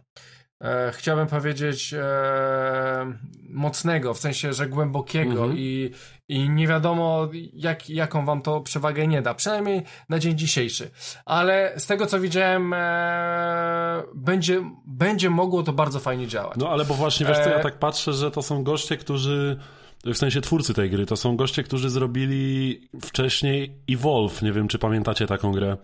chciałbym 0.91 1.27
powiedzieć 1.27 1.93
e, 1.93 3.13
mocnego, 3.49 4.13
w 4.13 4.17
sensie, 4.17 4.53
że 4.53 4.67
głębokiego 4.67 5.31
mhm. 5.31 5.53
i, 5.57 5.91
i 6.29 6.49
nie 6.49 6.67
wiadomo 6.67 7.29
jak, 7.53 7.89
jaką 7.89 8.25
wam 8.25 8.41
to 8.41 8.61
przewagę 8.61 9.07
nie 9.07 9.21
da, 9.21 9.33
przynajmniej 9.33 9.83
na 10.09 10.19
dzień 10.19 10.37
dzisiejszy. 10.37 10.91
Ale 11.25 11.73
z 11.77 11.85
tego 11.85 12.05
co 12.05 12.19
widziałem 12.19 12.73
e, 12.73 14.03
będzie, 14.15 14.71
będzie 14.85 15.29
mogło 15.29 15.63
to 15.63 15.73
bardzo 15.73 15.99
fajnie 15.99 16.27
działać. 16.27 16.57
No 16.57 16.69
ale 16.69 16.85
bo 16.85 16.93
właśnie 16.93 17.25
wiesz 17.25 17.37
co, 17.37 17.49
ja 17.49 17.59
e, 17.59 17.63
tak 17.63 17.79
patrzę, 17.79 18.13
że 18.13 18.31
to 18.31 18.41
są 18.41 18.63
goście, 18.63 18.97
którzy 18.97 19.57
w 20.05 20.17
sensie 20.17 20.41
twórcy 20.41 20.73
tej 20.73 20.89
gry, 20.89 21.05
to 21.05 21.17
są 21.17 21.35
goście, 21.37 21.63
którzy 21.63 21.89
zrobili 21.89 22.81
wcześniej 23.01 23.73
Evolve, 23.89 24.41
nie 24.41 24.51
wiem 24.51 24.67
czy 24.67 24.79
pamiętacie 24.79 25.27
taką 25.27 25.51
grę. 25.51 25.77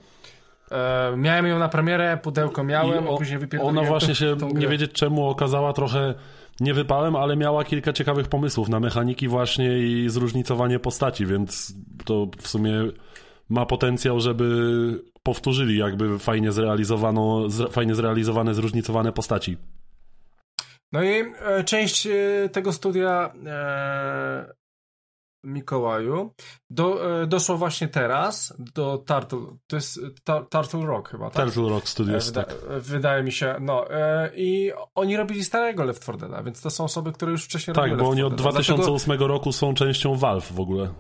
E, 0.71 1.13
miałem 1.17 1.47
ją 1.47 1.59
na 1.59 1.69
premierę, 1.69 2.17
pudełko 2.17 2.63
miałem, 2.63 3.07
o, 3.07 3.15
a 3.15 3.17
później 3.17 3.39
wypierdoliłem 3.39 3.77
Ona 3.77 3.87
właśnie 3.87 4.15
się, 4.15 4.35
nie 4.53 4.67
wiedzieć 4.67 4.91
czemu, 4.91 5.29
okazała 5.29 5.73
trochę 5.73 6.13
nie 6.59 6.73
wypałem, 6.73 7.15
ale 7.15 7.35
miała 7.35 7.63
kilka 7.63 7.93
ciekawych 7.93 8.27
pomysłów 8.27 8.69
na 8.69 8.79
mechaniki 8.79 9.27
właśnie 9.27 9.79
i 9.79 10.09
zróżnicowanie 10.09 10.79
postaci, 10.79 11.25
więc 11.25 11.73
to 12.05 12.27
w 12.37 12.47
sumie 12.47 12.71
ma 13.49 13.65
potencjał, 13.65 14.19
żeby 14.19 14.45
powtórzyli 15.23 15.77
jakby 15.77 16.19
fajnie 16.19 16.51
zrealizowano, 16.51 17.47
fajnie 17.71 17.95
zrealizowane, 17.95 18.53
zróżnicowane 18.53 19.11
postaci. 19.11 19.57
No 20.91 21.03
i 21.03 21.23
e, 21.41 21.63
część 21.63 22.07
e, 22.07 22.49
tego 22.51 22.73
studia 22.73 23.33
e, 23.45 24.53
Mikołaju. 25.43 26.33
Do, 26.69 27.21
e, 27.21 27.27
doszło 27.27 27.57
właśnie 27.57 27.87
teraz 27.87 28.53
do 28.59 28.97
Turtle, 28.97 29.57
to 29.67 29.75
jest 29.75 29.99
Turtle 30.49 30.85
Rock 30.85 31.09
chyba, 31.09 31.29
tak? 31.29 31.45
Turtle 31.45 31.69
Rock 31.69 31.87
Studios, 31.87 32.25
Wyda, 32.25 32.43
tak. 32.43 32.55
Wydaje 32.79 33.23
mi 33.23 33.31
się, 33.31 33.55
no. 33.61 33.91
E, 33.91 34.31
I 34.35 34.71
oni 34.95 35.17
robili 35.17 35.43
starego 35.43 35.83
Left 35.83 36.03
4 36.03 36.17
Deada, 36.17 36.43
więc 36.43 36.61
to 36.61 36.69
są 36.69 36.83
osoby, 36.83 37.11
które 37.11 37.31
już 37.31 37.45
wcześniej 37.45 37.75
tak, 37.75 37.89
Tak, 37.89 37.99
bo 37.99 38.09
oni 38.09 38.23
od 38.23 38.35
2008 38.35 39.05
Dlatego... 39.05 39.27
roku 39.27 39.51
są 39.51 39.73
częścią 39.73 40.15
Valve 40.15 40.51
w 40.51 40.59
ogóle. 40.59 40.93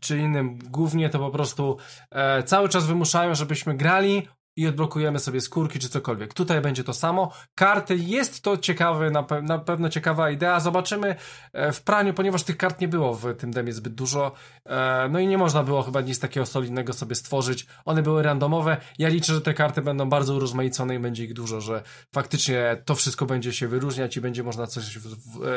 czy 0.00 0.18
innym. 0.18 0.58
Głównie 0.58 1.10
to 1.10 1.18
po 1.18 1.30
prostu 1.30 1.76
e, 2.10 2.42
cały 2.42 2.68
czas 2.68 2.86
wymuszają, 2.86 3.34
żebyśmy 3.34 3.76
grali, 3.76 4.28
i 4.56 4.66
odblokujemy 4.66 5.18
sobie 5.18 5.40
skórki 5.40 5.78
czy 5.78 5.88
cokolwiek. 5.88 6.34
Tutaj 6.34 6.60
będzie 6.60 6.84
to 6.84 6.92
samo. 6.92 7.32
Karty 7.54 7.96
jest 7.96 8.42
to 8.42 8.56
ciekawy, 8.56 9.10
na, 9.10 9.22
pe 9.22 9.42
na 9.42 9.58
pewno 9.58 9.88
ciekawa 9.88 10.30
idea. 10.30 10.60
Zobaczymy 10.60 11.16
e, 11.52 11.72
w 11.72 11.82
praniu, 11.82 12.14
ponieważ 12.14 12.42
tych 12.42 12.56
kart 12.56 12.80
nie 12.80 12.88
było 12.88 13.14
w 13.14 13.36
tym 13.36 13.50
demie 13.50 13.72
zbyt 13.72 13.94
dużo. 13.94 14.32
E, 14.66 15.08
no 15.10 15.18
i 15.18 15.26
nie 15.26 15.38
można 15.38 15.62
było 15.62 15.82
chyba 15.82 16.00
nic 16.00 16.20
takiego 16.20 16.46
solidnego 16.46 16.92
sobie 16.92 17.14
stworzyć. 17.14 17.66
One 17.84 18.02
były 18.02 18.22
randomowe. 18.22 18.76
Ja 18.98 19.08
liczę, 19.08 19.34
że 19.34 19.40
te 19.40 19.54
karty 19.54 19.82
będą 19.82 20.08
bardzo 20.08 20.34
urozmaicone 20.34 20.94
i 20.94 20.98
będzie 20.98 21.24
ich 21.24 21.32
dużo, 21.32 21.60
że 21.60 21.82
faktycznie 22.14 22.82
to 22.84 22.94
wszystko 22.94 23.26
będzie 23.26 23.52
się 23.52 23.68
wyróżniać 23.68 24.16
i 24.16 24.20
będzie 24.20 24.42
można 24.42 24.66
coś 24.66 24.98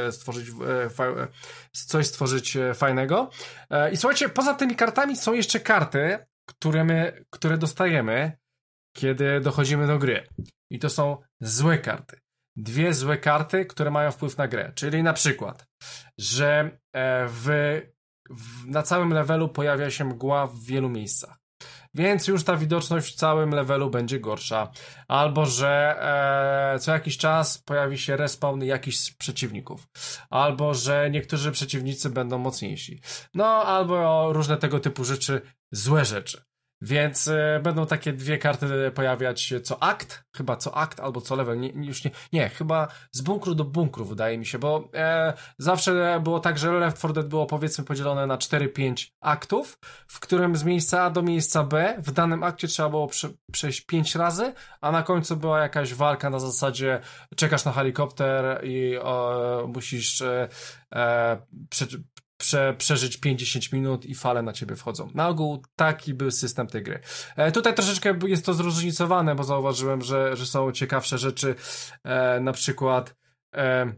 e, 0.08 0.12
stworzyć, 0.12 0.48
coś 1.72 2.08
stworzyć 2.08 2.58
fajnego. 2.74 3.30
I 3.91 3.98
słuchajcie, 3.98 4.30
poza 4.30 4.54
tymi 4.54 4.76
kartami 4.76 5.16
są 5.16 5.34
jeszcze 5.34 5.60
karty, 5.60 6.18
które 6.46 6.84
my, 6.84 7.26
które 7.30 7.58
dostajemy 7.58 8.43
kiedy 8.94 9.41
dochodzimy 9.41 9.88
do 9.88 10.00
gry. 10.00 10.28
I 10.70 10.80
to 10.80 10.89
są 10.89 11.18
złe 11.41 11.78
karty. 11.78 12.20
Dwie 12.56 12.94
złe 12.94 13.18
karty, 13.18 13.66
które 13.66 13.91
mają 13.91 14.12
wpływ 14.12 14.38
na 14.38 14.48
grę. 14.48 14.72
Czyli 14.76 15.04
na 15.04 15.14
przykład, 15.14 15.68
że 16.18 16.78
e, 16.94 17.28
w, 17.28 17.48
w, 18.30 18.68
na 18.68 18.84
całym 18.84 19.14
levelu 19.14 19.50
pojawia 19.50 19.89
się 19.89 20.06
mgła 20.06 20.48
w 20.48 20.60
wielu 20.60 20.89
miejscach. 20.89 21.44
Więc 21.96 22.28
już 22.28 22.44
ta 22.44 22.58
widoczność 22.58 23.14
w 23.14 23.16
całym 23.16 23.50
levelu 23.50 23.89
będzie 23.89 24.20
gorsza. 24.20 24.72
Albo, 25.08 25.46
że 25.46 25.96
e, 26.76 26.80
co 26.80 26.91
jakiś 26.91 27.18
czas 27.18 27.58
pojawi 27.58 27.98
się 27.98 28.18
respawn 28.18 28.64
jakichś 28.64 29.12
przeciwników. 29.12 29.88
Albo, 30.30 30.74
że 30.74 31.10
niektórzy 31.12 31.52
przeciwnicy 31.52 32.10
będą 32.10 32.38
mocniejsi. 32.38 33.02
No, 33.34 33.46
albo 33.46 34.34
różne 34.34 34.58
tego 34.58 34.80
typu 34.80 35.04
rzeczy, 35.04 35.41
złe 35.72 36.06
rzeczy. 36.06 36.44
Więc 36.84 37.28
e, 37.28 37.60
będą 37.64 37.86
takie 37.86 38.14
dwie 38.14 38.38
karty 38.38 38.92
pojawiać 38.96 39.54
co 39.64 39.84
akt, 39.84 40.24
chyba 40.36 40.56
co 40.56 40.78
akt 40.78 41.00
albo 41.00 41.22
co 41.22 41.36
level, 41.36 41.60
nie, 41.60 41.70
już 41.70 42.04
nie, 42.04 42.12
nie, 42.34 42.50
chyba 42.50 42.88
z 43.12 43.22
bunkru 43.22 43.56
do 43.56 43.64
bunkru 43.64 44.06
wydaje 44.06 44.38
mi 44.38 44.46
się, 44.46 44.60
bo 44.60 44.90
e, 44.94 45.34
zawsze 45.58 46.20
było 46.24 46.40
tak, 46.40 46.58
że 46.58 46.72
Left 46.72 46.98
4 46.98 47.14
Dead 47.14 47.28
było 47.28 47.46
powiedzmy 47.46 47.84
podzielone 47.84 48.28
na 48.28 48.38
4-5 48.38 49.12
aktów, 49.22 49.78
w 50.08 50.20
którym 50.20 50.56
z 50.56 50.64
miejsca 50.64 51.04
A 51.04 51.10
do 51.10 51.22
miejsca 51.22 51.64
B 51.64 51.96
w 51.98 52.12
danym 52.12 52.44
akcie 52.44 52.68
trzeba 52.68 52.90
było 52.90 53.08
prze, 53.08 53.30
przejść 53.52 53.82
5 53.82 54.16
razy, 54.16 54.54
a 54.82 54.92
na 54.92 55.04
końcu 55.04 55.38
była 55.38 55.62
jakaś 55.62 55.94
walka 55.94 56.30
na 56.30 56.40
zasadzie 56.40 57.00
czekasz 57.36 57.66
na 57.66 57.72
helikopter 57.72 58.62
i 58.64 58.96
e, 58.96 59.68
musisz 59.68 60.22
e, 60.22 60.50
e 60.96 61.38
prze, 62.44 62.74
przeżyć 62.78 63.18
50 63.18 63.74
minut 63.74 64.06
i 64.06 64.16
fale 64.16 64.41
na 64.41 64.54
ciebie 64.54 64.76
wchodzą. 64.76 65.10
Na 65.14 65.28
ogół 65.28 65.64
taki 65.76 66.14
był 66.14 66.32
system 66.32 66.68
tej 66.68 66.84
gry. 66.84 67.00
E, 67.36 67.52
tutaj 67.52 67.76
troszeczkę 67.76 68.20
jest 68.28 68.46
to 68.46 68.54
zróżnicowane, 68.54 69.36
bo 69.36 69.44
zauważyłem, 69.44 70.02
że, 70.02 70.36
że 70.36 70.46
są 70.46 70.72
ciekawsze 70.72 71.18
rzeczy, 71.18 71.56
e, 72.04 72.39
na 72.39 72.52
przykład 72.52 73.16
e, 73.56 73.94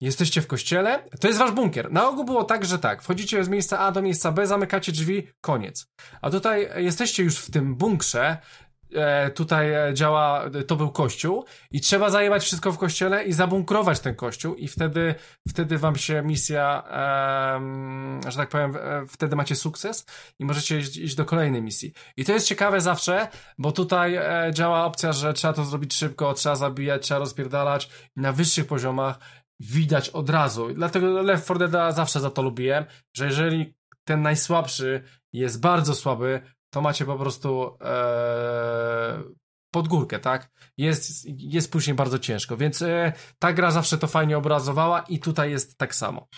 jesteście 0.00 0.42
w 0.42 0.46
kościele, 0.46 1.08
to 1.20 1.28
jest 1.28 1.38
wasz 1.38 1.52
bunkier. 1.52 1.92
Na 1.92 2.08
ogół 2.08 2.24
było 2.24 2.44
tak, 2.44 2.64
że 2.64 2.78
tak, 2.78 3.02
wchodzicie 3.02 3.44
z 3.44 3.48
miejsca 3.48 3.78
A 3.78 3.92
do 3.92 4.02
miejsca 4.02 4.32
B, 4.32 4.46
zamykacie 4.46 4.92
drzwi, 4.92 5.28
koniec. 5.40 5.86
A 6.22 6.30
tutaj 6.30 6.84
jesteście 6.84 7.22
już 7.22 7.38
w 7.38 7.50
tym 7.50 7.74
bunkrze, 7.76 8.38
tutaj 9.34 9.74
e, 9.74 9.94
działa, 9.94 10.50
to 10.66 10.76
był 10.76 10.90
kościół 10.90 11.44
i 11.70 11.80
trzeba 11.80 12.10
zajebać 12.10 12.42
wszystko 12.42 12.72
w 12.72 12.78
kościele 12.78 13.24
i 13.24 13.32
zabunkrować 13.32 14.00
ten 14.00 14.14
kościół 14.14 14.54
i 14.54 14.68
wtedy, 14.68 15.14
wtedy 15.48 15.78
wam 15.78 15.96
się 15.96 16.22
misja, 16.22 16.84
e, 18.26 18.30
że 18.30 18.36
tak 18.36 18.48
powiem, 18.48 18.76
e, 18.76 19.06
wtedy 19.08 19.36
macie 19.36 19.56
sukces 19.56 20.06
i 20.38 20.44
możecie 20.44 20.78
iść, 20.78 20.96
iść, 20.96 21.14
do 21.14 21.24
kolejnej 21.24 21.62
misji. 21.62 21.92
I 22.16 22.24
to 22.24 22.32
jest 22.32 22.48
ciekawe 22.48 22.80
zawsze, 22.80 23.28
bo 23.58 23.72
tutaj 23.72 24.14
e, 24.14 24.50
działa 24.52 24.84
opcja, 24.84 25.12
że 25.12 25.32
trzeba 25.32 25.52
to 25.52 25.64
zrobić 25.64 25.94
szybko, 25.94 26.34
trzeba 26.34 26.56
zabijać, 26.56 27.02
trzeba 27.02 27.20
rozpierdalać 27.20 27.90
i 28.16 28.20
na 28.20 28.32
wyższych 28.32 28.66
poziomach 28.66 29.18
widać 29.60 30.08
od 30.08 30.30
razu. 30.30 30.68
Dlatego 30.74 31.22
Left 31.22 31.44
4 31.44 31.68
Dead 31.68 31.96
zawsze 31.96 32.20
za 32.20 32.30
to 32.30 32.42
lubiłem, 32.42 32.84
że 33.16 33.24
jeżeli 33.24 33.74
ten 34.04 34.22
najsłabszy 34.22 35.02
jest 35.32 35.60
bardzo 35.60 35.94
słaby, 35.94 36.40
to 36.76 36.82
macie 36.82 37.04
po 37.04 37.16
prostu 37.16 37.78
e, 37.80 39.22
pod 39.70 39.88
górkę, 39.88 40.18
tak? 40.18 40.50
Jest, 40.76 41.10
jest 41.26 41.72
później 41.72 41.94
bardzo 41.94 42.18
ciężko, 42.18 42.56
więc 42.56 42.82
e, 42.82 43.12
ta 43.38 43.52
gra 43.52 43.70
zawsze 43.70 43.98
to 43.98 44.06
fajnie 44.06 44.38
obrazowała 44.38 45.00
i 45.00 45.18
tutaj 45.18 45.50
jest 45.50 45.78
tak 45.78 45.94
samo. 45.94 46.28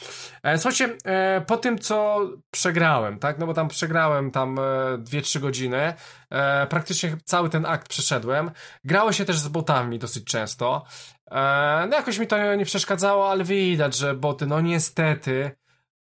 E, 0.42 0.58
słuchajcie, 0.58 0.96
e, 1.04 1.40
po 1.40 1.56
tym 1.56 1.78
co 1.78 2.20
przegrałem, 2.50 3.18
tak? 3.18 3.38
No 3.38 3.46
bo 3.46 3.54
tam 3.54 3.68
przegrałem 3.68 4.30
tam 4.30 4.56
2-3 4.98 5.36
e, 5.36 5.40
godziny, 5.40 5.94
e, 6.30 6.66
praktycznie 6.66 7.16
cały 7.24 7.50
ten 7.50 7.66
akt 7.66 7.88
przeszedłem. 7.88 8.50
Grało 8.84 9.12
się 9.12 9.24
też 9.24 9.38
z 9.38 9.48
botami 9.48 9.98
dosyć 9.98 10.24
często. 10.24 10.84
E, 11.30 11.86
no 11.90 11.96
jakoś 11.96 12.18
mi 12.18 12.26
to 12.26 12.54
nie 12.54 12.64
przeszkadzało, 12.64 13.30
ale 13.30 13.44
widać, 13.44 13.96
że 13.96 14.14
boty, 14.14 14.46
no 14.46 14.60
niestety, 14.60 15.50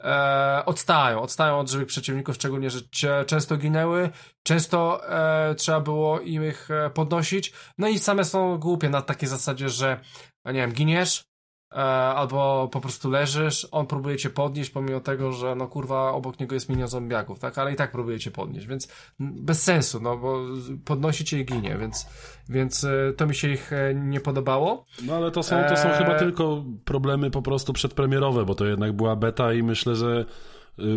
e, 0.04 0.64
odstają, 0.66 1.22
odstają 1.22 1.60
od 1.60 1.70
żywych 1.70 1.88
przeciwników, 1.88 2.36
szczególnie, 2.36 2.70
że 2.70 2.82
często 3.26 3.58
ginęły, 3.58 4.10
często 4.44 5.10
e, 5.10 5.56
trzeba 5.56 5.80
było 5.80 6.20
im 6.20 6.50
ich 6.50 6.72
e, 6.72 6.90
podnosić, 6.90 7.54
no 7.78 7.88
i 7.88 8.00
same 8.00 8.26
są 8.26 8.58
głupie 8.58 8.90
na 8.90 9.02
takiej 9.02 9.30
zasadzie, 9.30 9.70
że 9.70 10.00
nie 10.46 10.54
wiem, 10.54 10.74
giniesz, 10.74 11.24
E, 11.24 11.37
albo 11.70 12.70
po 12.72 12.82
prostu 12.82 13.10
leżysz, 13.10 13.68
on 13.72 13.88
próbuje 13.88 14.18
cię 14.18 14.30
podnieść, 14.30 14.70
pomimo 14.70 15.00
tego, 15.00 15.32
że 15.32 15.56
no 15.56 15.68
kurwa 15.68 16.12
obok 16.12 16.40
niego 16.40 16.56
jest 16.56 16.70
milion 16.70 16.88
zombiaków, 16.88 17.40
tak? 17.40 17.58
Ale 17.58 17.74
i 17.74 17.76
tak 17.76 17.92
próbuje 17.92 18.20
cię 18.20 18.32
podnieść, 18.32 18.68
więc 18.68 18.88
bez 19.20 19.64
sensu, 19.64 20.00
no 20.02 20.18
bo 20.18 20.40
podnosi 20.86 21.26
cię 21.26 21.40
i 21.40 21.46
ginie, 21.46 21.78
więc, 21.78 22.08
więc 22.50 22.84
e, 22.84 23.14
to 23.18 23.28
mi 23.28 23.36
się 23.36 23.50
ich 23.50 23.74
e, 23.74 23.96
nie 23.96 24.20
podobało. 24.20 24.86
No 25.06 25.16
ale 25.16 25.32
to 25.32 25.44
są, 25.44 25.64
to 25.70 25.78
są 25.78 25.90
chyba 25.90 26.16
tylko 26.16 26.64
problemy 26.86 27.32
po 27.32 27.42
prostu 27.42 27.74
przedpremierowe, 27.74 28.46
bo 28.46 28.56
to 28.56 28.66
jednak 28.66 28.94
była 28.94 29.16
beta 29.16 29.54
i 29.54 29.64
myślę, 29.64 29.96
że 29.96 30.26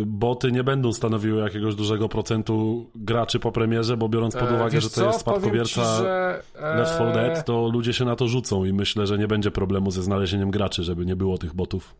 boty 0.05 0.51
nie 0.51 0.63
będą 0.63 0.93
stanowiły 0.93 1.41
jakiegoś 1.41 1.75
dużego 1.75 2.09
procentu 2.09 2.85
graczy 2.95 3.39
po 3.39 3.51
premierze, 3.51 3.97
bo 3.97 4.09
biorąc 4.09 4.35
pod 4.35 4.51
e, 4.51 4.55
uwagę, 4.55 4.77
e, 4.77 4.81
że 4.81 4.89
to 4.89 4.95
co? 4.95 5.05
jest 5.05 5.19
spadkobierca 5.19 5.81
ci, 5.81 6.03
że, 6.03 6.41
e... 6.55 6.77
Left 6.77 6.93
4 6.95 7.13
Dead, 7.13 7.45
to 7.45 7.69
ludzie 7.73 7.93
się 7.93 8.05
na 8.05 8.15
to 8.15 8.27
rzucą 8.27 8.65
i 8.65 8.73
myślę, 8.73 9.07
że 9.07 9.17
nie 9.17 9.27
będzie 9.27 9.51
problemu 9.51 9.91
ze 9.91 10.03
znalezieniem 10.03 10.51
graczy, 10.51 10.83
żeby 10.83 11.05
nie 11.05 11.15
było 11.15 11.37
tych 11.37 11.53
botów. 11.53 11.95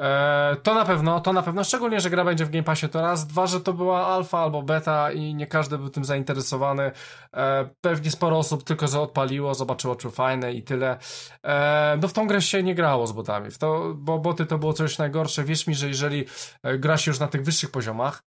E, 0.00 0.56
to 0.62 0.74
na 0.74 0.84
pewno, 0.84 1.20
to 1.20 1.32
na 1.32 1.42
pewno, 1.42 1.64
szczególnie, 1.64 2.00
że 2.00 2.10
gra 2.10 2.24
będzie 2.24 2.44
w 2.44 2.50
Game 2.50 2.62
Passie 2.62 2.88
to 2.88 3.00
raz, 3.00 3.26
dwa, 3.26 3.46
że 3.46 3.60
to 3.60 3.72
była 3.72 4.06
alfa 4.06 4.38
albo 4.38 4.62
beta 4.62 5.12
i 5.12 5.34
nie 5.34 5.46
każdy 5.46 5.78
był 5.78 5.88
tym 5.88 6.04
zainteresowany. 6.04 6.92
E, 7.34 7.68
pewnie 7.80 8.10
sporo 8.10 8.38
osób 8.38 8.64
tylko 8.64 8.88
że 8.88 9.00
odpaliło, 9.00 9.54
zobaczyło, 9.54 9.96
czy 9.96 10.10
fajne 10.10 10.52
i 10.52 10.62
tyle. 10.62 10.98
E, 11.44 11.98
no 12.02 12.08
w 12.08 12.12
tą 12.12 12.26
grę 12.26 12.42
się 12.42 12.62
nie 12.62 12.74
grało 12.74 13.06
z 13.06 13.12
botami, 13.12 13.50
w 13.50 13.58
to, 13.58 13.94
bo 13.94 14.18
boty 14.18 14.46
to 14.46 14.58
było 14.58 14.72
coś 14.72 14.98
najgorsze. 14.98 15.44
Wierz 15.44 15.66
mi, 15.66 15.74
że 15.74 15.88
jeżeli 15.88 16.24
gra 16.78 16.96
się 16.96 17.10
już 17.10 17.20
na 17.20 17.28
tych 17.28 17.42
wyższych 17.42 17.70
poziomach, 17.70 18.22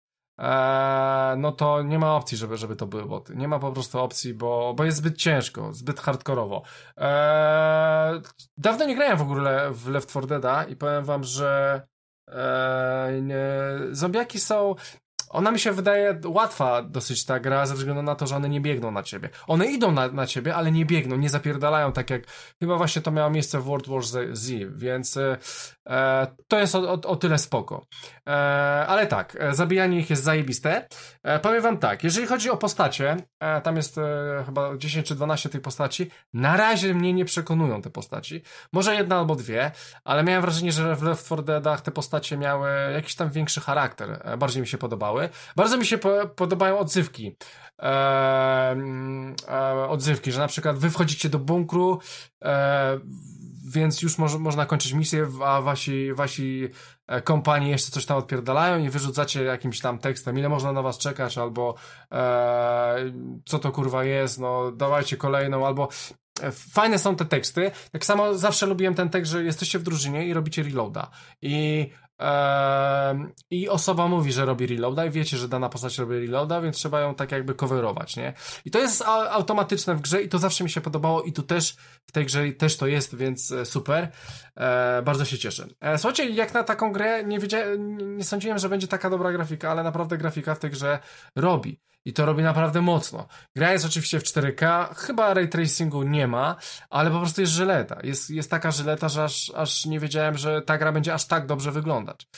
no 1.37 1.53
to 1.53 1.83
nie 1.83 1.99
ma 1.99 2.17
opcji, 2.17 2.39
żeby, 2.39 2.57
żeby 2.57 2.77
to 2.77 2.87
były 2.87 3.07
boty. 3.07 3.37
Nie 3.37 3.49
ma 3.49 3.59
po 3.59 3.73
prostu 3.73 4.01
opcji, 4.01 4.35
bo, 4.35 4.75
bo 4.77 4.85
jest 4.85 4.99
zbyt 4.99 5.17
ciężko, 5.17 5.73
zbyt 5.73 6.01
hardkorowo. 6.01 6.63
Eee, 6.97 8.21
dawno 8.57 8.85
nie 8.85 8.97
grałem 8.97 9.19
w 9.19 9.23
ogóle 9.23 9.71
w 9.71 9.89
Left 9.89 10.11
4 10.11 10.27
Deada 10.27 10.65
i 10.65 10.77
powiem 10.77 11.05
wam, 11.05 11.25
że 11.25 11.83
eee, 12.29 13.23
nie, 13.23 13.47
zombiaki 13.91 14.41
są 14.41 14.75
ona 15.29 15.51
mi 15.51 15.59
się 15.59 15.73
wydaje 15.73 16.21
łatwa 16.27 16.83
dosyć 16.83 17.25
ta 17.25 17.41
gra, 17.41 17.67
ze 17.67 17.75
względu 17.75 18.03
na 18.03 18.15
to, 18.15 18.27
że 18.27 18.37
one 18.37 18.49
nie 18.49 18.61
biegną 18.61 18.91
na 18.91 19.03
ciebie. 19.03 19.29
One 19.47 19.67
idą 19.67 19.93
na, 19.93 20.09
na 20.09 20.27
ciebie, 20.27 20.55
ale 20.55 20.73
nie 20.73 20.87
biegną, 20.87 21.17
nie 21.17 21.29
zapierdalają 21.29 21.93
tak 21.93 22.11
jak, 22.11 22.23
chyba 22.61 22.77
właśnie 22.77 23.03
to 23.03 23.11
miało 23.11 23.31
miejsce 23.31 23.61
w 23.61 23.65
World 23.65 23.89
War 23.89 24.03
Z, 24.33 24.51
więc 24.77 25.17
e, 25.87 26.27
to 26.49 26.59
jest 26.59 26.75
o, 26.75 26.93
o, 26.93 26.93
o 26.93 27.17
tyle 27.17 27.39
spoko. 27.39 27.87
E, 28.29 28.87
ale 28.87 29.07
tak, 29.07 29.37
e, 29.41 29.55
zabijanie 29.55 29.99
ich 29.99 30.11
jest 30.11 30.25
zajebiste. 30.25 30.89
E, 31.23 31.39
powiem 31.39 31.63
wam 31.63 31.79
tak, 31.79 32.05
jeżeli 32.05 32.27
chodzi 32.27 32.51
o 32.51 32.57
postacie, 32.57 33.17
tam 33.63 33.77
jest 33.77 34.01
chyba 34.47 34.77
10 34.77 35.07
czy 35.07 35.15
12 35.15 35.49
tych 35.49 35.61
postaci, 35.61 36.11
na 36.33 36.57
razie 36.57 36.95
mnie 36.95 37.13
nie 37.13 37.25
przekonują 37.25 37.83
te 37.83 37.91
postaci. 37.91 38.43
Może 38.73 38.95
jedna 38.95 39.19
albo 39.19 39.37
dwie, 39.37 39.71
ale 40.05 40.25
miałem 40.25 40.43
wrażenie, 40.43 40.73
że 40.73 40.97
w 40.97 41.03
Left 41.03 41.27
4 41.27 41.43
Deadach 41.43 41.81
te 41.81 41.91
postacie 41.91 42.37
miały 42.37 42.69
jakiś 42.93 43.15
tam 43.15 43.31
większy 43.31 43.61
charakter. 43.61 44.37
Bardziej 44.39 44.61
mi 44.61 44.69
się 44.69 44.79
podobały. 44.79 45.29
Bardzo 45.57 45.77
mi 45.77 45.87
się 45.87 45.99
po, 45.99 46.27
podobają 46.29 46.79
odzywki. 46.79 47.37
E, 47.83 48.77
e, 49.49 49.89
odzywki, 49.89 50.33
że 50.33 50.41
na 50.41 50.49
przykład 50.49 50.79
wy 50.79 50.91
wchodzicie 50.91 51.29
do 51.29 51.39
bunkru, 51.39 51.99
e, 52.45 53.01
więc 53.73 54.03
już 54.03 54.19
mo 54.19 54.39
można 54.39 54.67
kończyć 54.67 54.93
misję, 54.93 55.27
a 55.45 55.61
wasi, 55.61 56.15
wasi 56.15 56.69
kompanii 57.25 57.71
jeszcze 57.71 57.91
coś 57.91 58.07
tam 58.07 58.19
odpierdalają 58.19 58.79
i 58.79 58.91
wyrzucacie 58.91 59.45
jakimś 59.45 59.81
tam 59.81 59.99
tekstem, 59.99 60.39
ile 60.39 60.49
można 60.49 60.73
na 60.73 60.83
was 60.83 60.99
czekać, 60.99 61.39
albo 61.39 61.75
e, 62.13 62.97
co 63.45 63.59
to 63.59 63.73
kurwa 63.73 64.05
jest, 64.05 64.41
no 64.41 64.73
dawajcie 64.73 65.17
kolejną, 65.17 65.67
albo 65.67 65.89
e, 66.43 66.53
Fajne 66.53 66.99
są 66.99 67.17
te 67.17 67.25
teksty. 67.25 67.71
Tak 67.93 68.05
samo 68.05 68.35
zawsze 68.35 68.67
lubiłem 68.67 68.95
ten 68.95 69.09
tekst, 69.09 69.33
że 69.33 69.45
jesteście 69.45 69.79
w 69.79 69.83
drużynie 69.83 70.27
i 70.27 70.35
robicie 70.35 70.63
reloada. 70.63 71.11
I 71.43 71.91
i 73.51 73.69
osoba 73.69 74.09
mówi, 74.09 74.33
że 74.33 74.45
robi 74.45 74.67
reloada 74.67 75.05
i 75.05 75.11
wiecie, 75.11 75.37
że 75.37 75.49
dana 75.49 75.69
postać 75.69 75.99
robi 75.99 76.15
reloada, 76.15 76.61
więc 76.61 76.77
trzeba 76.77 77.01
ją 77.01 77.15
tak 77.15 77.33
jakby 77.33 77.55
coverować, 77.55 78.17
nie? 78.17 78.35
I 78.65 78.71
to 78.71 78.79
jest 78.79 79.03
automatyczne 79.31 79.95
w 79.95 80.01
grze 80.01 80.23
i 80.23 80.29
to 80.29 80.39
zawsze 80.39 80.65
mi 80.65 80.71
się 80.71 80.81
podobało 80.81 81.23
i 81.23 81.33
tu 81.33 81.43
też 81.43 81.77
w 82.07 82.13
tej 82.13 82.27
grze 82.27 82.53
też 82.53 82.77
to 82.77 82.87
jest, 82.87 83.17
więc 83.17 83.53
e, 83.53 83.65
super. 83.65 84.09
E, 84.57 85.03
bardzo 85.03 85.25
się 85.25 85.39
cieszę. 85.39 85.67
E, 85.81 85.99
słuchajcie, 85.99 86.31
jak 86.31 86.55
na 86.55 86.65
taką 86.65 86.93
grę 86.93 87.25
nie, 87.25 87.39
wiedziałem, 87.39 88.17
nie 88.17 88.25
sądziłem, 88.25 88.59
że 88.59 88.69
będzie 88.69 88.89
taka 88.89 89.11
dobra 89.11 89.33
grafika, 89.33 89.71
ale 89.71 89.83
naprawdę 89.83 90.19
grafika 90.19 90.55
w 90.55 90.59
tej 90.59 90.71
grze 90.71 90.99
robi. 91.37 91.81
I 92.07 92.13
to 92.13 92.27
robi 92.27 92.43
naprawdę 92.43 92.83
mocno. 92.83 93.27
Gra 93.57 93.73
jest 93.73 93.85
oczywiście 93.85 94.21
w 94.21 94.23
4K, 94.23 94.95
chyba 94.95 95.35
ray 95.35 95.49
tracingu 95.49 96.03
nie 96.03 96.27
ma, 96.27 96.57
ale 96.91 97.11
po 97.11 97.19
prostu 97.19 97.41
jest 97.41 97.53
żyleta. 97.53 97.99
Jest, 98.03 98.31
jest 98.31 98.51
taka 98.51 98.71
żyleta, 98.71 99.09
że 99.09 99.25
aż, 99.25 99.53
aż 99.55 99.87
nie 99.87 100.01
wiedziałem, 100.01 100.39
że 100.39 100.63
ta 100.63 100.79
gra 100.79 100.93
będzie 100.93 101.15
aż 101.15 101.27
tak 101.27 101.47
dobrze 101.47 101.73
wyglądać. 101.73 102.29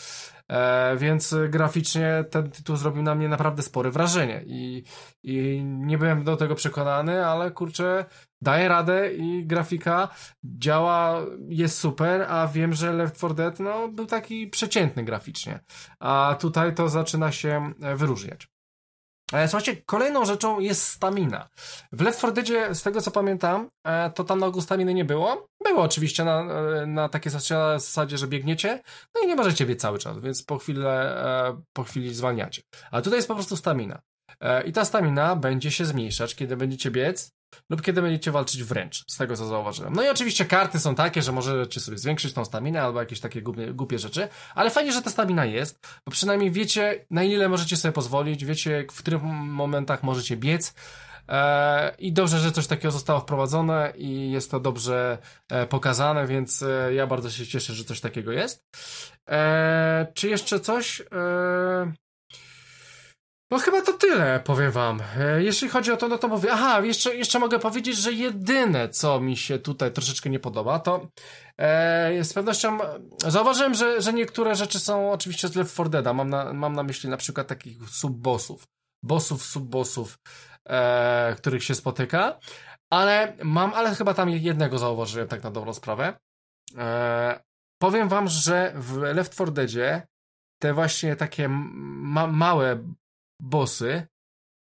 E, 0.48 0.96
więc 0.96 1.34
graficznie 1.48 2.24
ten 2.30 2.50
tytuł 2.50 2.76
zrobił 2.76 3.02
na 3.02 3.14
mnie 3.14 3.28
naprawdę 3.28 3.62
spore 3.62 3.90
wrażenie 3.90 4.42
i, 4.46 4.84
i 5.22 5.62
nie 5.64 5.98
byłem 5.98 6.24
do 6.24 6.36
tego 6.36 6.54
przekonany, 6.54 7.26
ale 7.26 7.50
kurczę, 7.50 8.04
daje 8.42 8.68
radę 8.68 9.14
i 9.14 9.46
grafika 9.46 10.08
działa, 10.44 11.20
jest 11.48 11.78
super, 11.78 12.26
a 12.28 12.46
wiem, 12.46 12.72
że 12.72 12.92
Left 12.92 13.16
4 13.16 13.34
Dead 13.34 13.60
no, 13.60 13.88
był 13.88 14.06
taki 14.06 14.46
przeciętny 14.46 15.04
graficznie, 15.04 15.60
a 16.00 16.36
tutaj 16.40 16.74
to 16.74 16.88
zaczyna 16.88 17.32
się 17.32 17.72
wyróżniać. 17.78 18.57
E, 19.32 19.48
słuchajcie, 19.48 19.82
kolejną 19.86 20.24
rzeczą 20.24 20.60
jest 20.60 20.82
stamina. 20.82 21.48
W 21.92 22.00
Left 22.00 22.18
4 22.18 22.32
Deadzie, 22.32 22.74
z 22.74 22.82
tego 22.82 23.00
co 23.00 23.10
pamiętam, 23.10 23.68
e, 23.84 24.10
to 24.10 24.24
tam 24.24 24.38
na 24.38 24.46
ogół 24.46 24.62
staminy 24.62 24.94
nie 24.94 25.04
było. 25.04 25.46
Było 25.64 25.82
oczywiście 25.82 26.24
na, 26.24 26.40
e, 26.40 26.86
na 26.86 27.08
takiej 27.08 27.32
zasadzie, 27.32 28.18
że 28.18 28.26
biegniecie, 28.26 28.82
no 29.14 29.20
i 29.20 29.26
nie 29.26 29.36
możecie 29.36 29.66
biec 29.66 29.80
cały 29.80 29.98
czas, 29.98 30.18
więc 30.18 30.42
po 30.42 30.58
chwili, 30.58 30.80
po 31.72 31.84
chwili 31.84 32.14
zwalniacie. 32.14 32.62
A 32.90 33.02
tutaj 33.02 33.18
jest 33.18 33.28
po 33.28 33.34
prostu 33.34 33.56
stamina. 33.56 34.00
I 34.64 34.72
ta 34.72 34.84
stamina 34.84 35.36
będzie 35.36 35.70
się 35.70 35.84
zmniejszać, 35.84 36.34
kiedy 36.34 36.56
będziecie 36.56 36.90
biec, 36.90 37.30
lub 37.70 37.82
kiedy 37.82 38.02
będziecie 38.02 38.30
walczyć 38.30 38.62
wręcz, 38.62 39.04
z 39.08 39.16
tego 39.16 39.36
co 39.36 39.46
zauważyłem. 39.46 39.92
No 39.92 40.02
i 40.02 40.08
oczywiście 40.08 40.44
karty 40.44 40.80
są 40.80 40.94
takie, 40.94 41.22
że 41.22 41.32
możecie 41.32 41.80
sobie 41.80 41.98
zwiększyć 41.98 42.32
tą 42.32 42.44
staminę 42.44 42.82
albo 42.82 43.00
jakieś 43.00 43.20
takie 43.20 43.42
głupie, 43.42 43.72
głupie 43.74 43.98
rzeczy, 43.98 44.28
ale 44.54 44.70
fajnie, 44.70 44.92
że 44.92 45.02
ta 45.02 45.10
stamina 45.10 45.44
jest, 45.44 45.86
bo 46.06 46.12
przynajmniej 46.12 46.50
wiecie 46.50 47.06
na 47.10 47.22
ile 47.22 47.48
możecie 47.48 47.76
sobie 47.76 47.92
pozwolić, 47.92 48.44
wiecie 48.44 48.86
w 48.92 48.98
których 48.98 49.22
momentach 49.22 50.02
możecie 50.02 50.36
biec, 50.36 50.74
e, 51.28 51.94
i 51.98 52.12
dobrze, 52.12 52.38
że 52.38 52.52
coś 52.52 52.66
takiego 52.66 52.90
zostało 52.90 53.20
wprowadzone 53.20 53.92
i 53.96 54.30
jest 54.30 54.50
to 54.50 54.60
dobrze 54.60 55.18
e, 55.48 55.66
pokazane, 55.66 56.26
więc 56.26 56.62
e, 56.62 56.94
ja 56.94 57.06
bardzo 57.06 57.30
się 57.30 57.46
cieszę, 57.46 57.72
że 57.74 57.84
coś 57.84 58.00
takiego 58.00 58.32
jest. 58.32 58.66
Czy 60.14 60.28
jeszcze 60.28 60.60
coś? 60.60 61.02
No 63.50 63.58
chyba 63.58 63.82
to 63.82 63.92
tyle, 63.92 64.40
powiem 64.44 64.70
wam. 64.70 65.00
E, 65.18 65.42
jeśli 65.42 65.68
chodzi 65.68 65.92
o 65.92 65.96
to, 65.96 66.08
no 66.08 66.18
to 66.18 66.28
mówię, 66.28 66.52
aha, 66.52 66.80
jeszcze, 66.80 67.16
jeszcze 67.16 67.38
mogę 67.38 67.58
powiedzieć, 67.58 67.96
że 67.96 68.12
jedyne, 68.12 68.88
co 68.88 69.20
mi 69.20 69.36
się 69.36 69.58
tutaj 69.58 69.92
troszeczkę 69.92 70.30
nie 70.30 70.40
podoba, 70.40 70.78
to 70.78 71.08
e, 71.56 72.24
z 72.24 72.32
pewnością 72.32 72.78
zauważyłem, 73.18 73.74
że, 73.74 74.02
że 74.02 74.12
niektóre 74.12 74.54
rzeczy 74.54 74.78
są 74.78 75.12
oczywiście 75.12 75.48
z 75.48 75.56
Left 75.56 75.74
4 75.74 75.90
Deada. 75.90 76.12
Mam 76.12 76.30
na, 76.30 76.52
mam 76.52 76.72
na 76.72 76.82
myśli 76.82 77.10
na 77.10 77.16
przykład 77.16 77.46
takich 77.46 77.76
sub-bossów, 77.90 78.66
bossów, 79.02 79.42
sub-bossów, 79.42 80.18
e, 80.66 81.34
których 81.38 81.64
się 81.64 81.74
spotyka, 81.74 82.38
ale 82.90 83.36
mam, 83.42 83.74
ale 83.74 83.94
chyba 83.94 84.14
tam 84.14 84.30
jednego 84.30 84.78
zauważyłem 84.78 85.28
tak 85.28 85.42
na 85.42 85.50
dobrą 85.50 85.74
sprawę. 85.74 86.18
E, 86.78 87.40
powiem 87.78 88.08
wam, 88.08 88.28
że 88.28 88.72
w 88.76 88.96
Left 88.96 89.34
4 89.34 89.52
Deadzie 89.52 90.06
te 90.58 90.74
właśnie 90.74 91.16
takie 91.16 91.48
ma 91.48 92.26
małe 92.26 92.78
bossy 93.40 94.06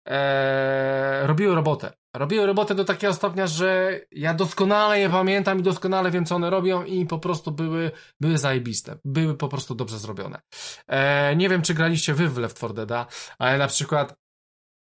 e, 0.08 1.28
robiły 1.28 1.56
robotę. 1.56 1.94
Robiły 2.16 2.46
robotę 2.46 2.76
do 2.76 2.86
takiego 2.86 3.14
stopnia, 3.14 3.48
że 3.48 4.00
ja 4.12 4.34
doskonale 4.34 5.00
je 5.00 5.10
pamiętam 5.10 5.60
i 5.60 5.64
doskonale 5.64 6.12
wiem, 6.12 6.26
co 6.26 6.36
one 6.36 6.50
robią 6.50 6.84
i 6.84 7.06
po 7.06 7.20
prostu 7.20 7.52
były, 7.52 7.92
były 8.22 8.38
zajebiste. 8.38 8.98
Były 9.06 9.38
po 9.38 9.48
prostu 9.48 9.76
dobrze 9.76 10.00
zrobione. 10.00 10.42
E, 10.88 11.36
nie 11.36 11.50
wiem, 11.50 11.62
czy 11.62 11.74
graliście 11.74 12.14
wy 12.14 12.30
w 12.30 12.38
Left 12.38 12.58
4 12.58 12.74
Dead, 12.74 13.36
ale 13.40 13.58
na 13.58 13.68
przykład 13.68 14.21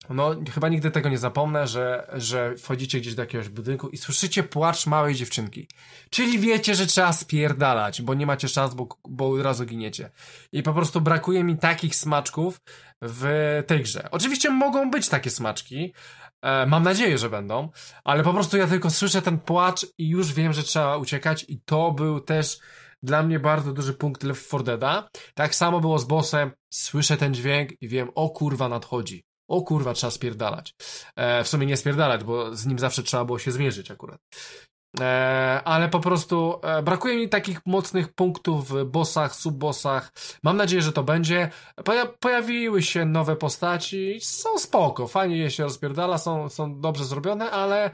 no, 0.10 0.36
chyba 0.54 0.70
nigdy 0.70 0.92
tego 0.92 1.10
nie 1.10 1.18
zapomnę, 1.18 1.68
że, 1.68 2.08
że 2.14 2.56
wchodzicie 2.58 3.00
gdzieś 3.00 3.16
do 3.16 3.22
jakiegoś 3.22 3.50
budynku 3.50 3.90
i 3.90 3.98
słyszycie 3.98 4.44
płacz 4.44 4.88
małej 4.88 5.16
dziewczynki. 5.16 5.68
Czyli 6.10 6.40
wiecie, 6.40 6.76
że 6.76 6.86
trzeba 6.86 7.14
spierdalać, 7.14 8.02
bo 8.02 8.14
nie 8.14 8.26
macie 8.26 8.48
szans, 8.48 8.74
bo, 8.74 8.88
bo 9.10 9.30
od 9.30 9.42
razu 9.42 9.66
giniecie. 9.66 10.10
I 10.52 10.64
po 10.64 10.74
prostu 10.74 11.02
brakuje 11.02 11.44
mi 11.44 11.58
takich 11.58 11.96
smaczków 11.96 12.62
w 13.02 13.28
tej 13.68 13.84
grze. 13.84 14.08
Oczywiście 14.12 14.50
mogą 14.50 14.92
być 14.92 15.10
takie 15.10 15.30
smaczki, 15.30 15.94
e, 16.42 16.66
mam 16.66 16.84
nadzieję, 16.84 17.18
że 17.18 17.30
będą, 17.30 17.70
ale 18.04 18.24
po 18.24 18.34
prostu 18.34 18.58
ja 18.58 18.68
tylko 18.68 18.90
słyszę 18.90 19.22
ten 19.22 19.40
płacz 19.40 19.86
i 19.98 20.10
już 20.10 20.34
wiem, 20.34 20.54
że 20.54 20.64
trzeba 20.64 20.98
uciekać 20.98 21.46
i 21.48 21.62
to 21.62 21.92
był 21.92 22.20
też 22.20 22.60
dla 23.04 23.24
mnie 23.24 23.40
bardzo 23.40 23.74
duży 23.74 23.94
punkt 23.94 24.24
Left 24.24 24.48
4 24.48 24.64
Deada. 24.64 25.10
Tak 25.34 25.56
samo 25.56 25.80
było 25.80 26.00
z 26.00 26.06
bossem, 26.06 26.52
słyszę 26.70 27.18
ten 27.18 27.34
dźwięk 27.34 27.82
i 27.82 27.88
wiem, 27.88 28.10
o 28.16 28.30
kurwa 28.30 28.70
nadchodzi 28.70 29.28
o 29.48 29.62
kurwa, 29.62 29.94
trzeba 29.94 30.12
spierdalać. 30.12 30.76
E, 31.16 31.44
w 31.44 31.48
sumie 31.48 31.66
nie 31.66 31.78
spierdalać, 31.78 32.24
bo 32.24 32.56
z 32.56 32.66
nim 32.66 32.80
zawsze 32.80 33.04
trzeba 33.04 33.26
było 33.26 33.40
się 33.40 33.52
zmierzyć 33.52 33.92
akurat. 33.92 34.22
E, 35.00 35.62
ale 35.66 35.90
po 35.90 36.00
prostu 36.00 36.60
e, 36.64 36.84
brakuje 36.84 37.18
mi 37.18 37.30
takich 37.30 37.66
mocnych 37.66 38.14
punktów 38.14 38.70
w 38.70 38.86
bossach, 38.86 39.36
subbossach. 39.36 40.12
Mam 40.44 40.58
nadzieję, 40.58 40.82
że 40.82 40.92
to 40.92 41.04
będzie. 41.04 41.52
Poja 41.86 42.06
pojawiły 42.06 42.82
się 42.84 43.06
nowe 43.06 43.36
postaci, 43.36 44.20
są 44.22 44.60
spoko, 44.60 45.08
fajnie 45.08 45.38
je 45.38 45.52
się 45.52 45.64
rozpierdala, 45.64 46.18
są, 46.18 46.50
są 46.50 46.82
dobrze 46.82 47.06
zrobione, 47.06 47.52
ale 47.52 47.92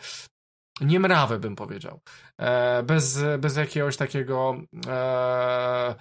nie 0.81 0.99
mrawe 0.99 1.39
bym 1.39 1.55
powiedział. 1.55 1.99
E, 2.37 2.83
bez, 2.83 3.19
bez 3.39 3.57
jakiegoś 3.57 3.97
takiego 3.97 4.55
e, 4.87 5.95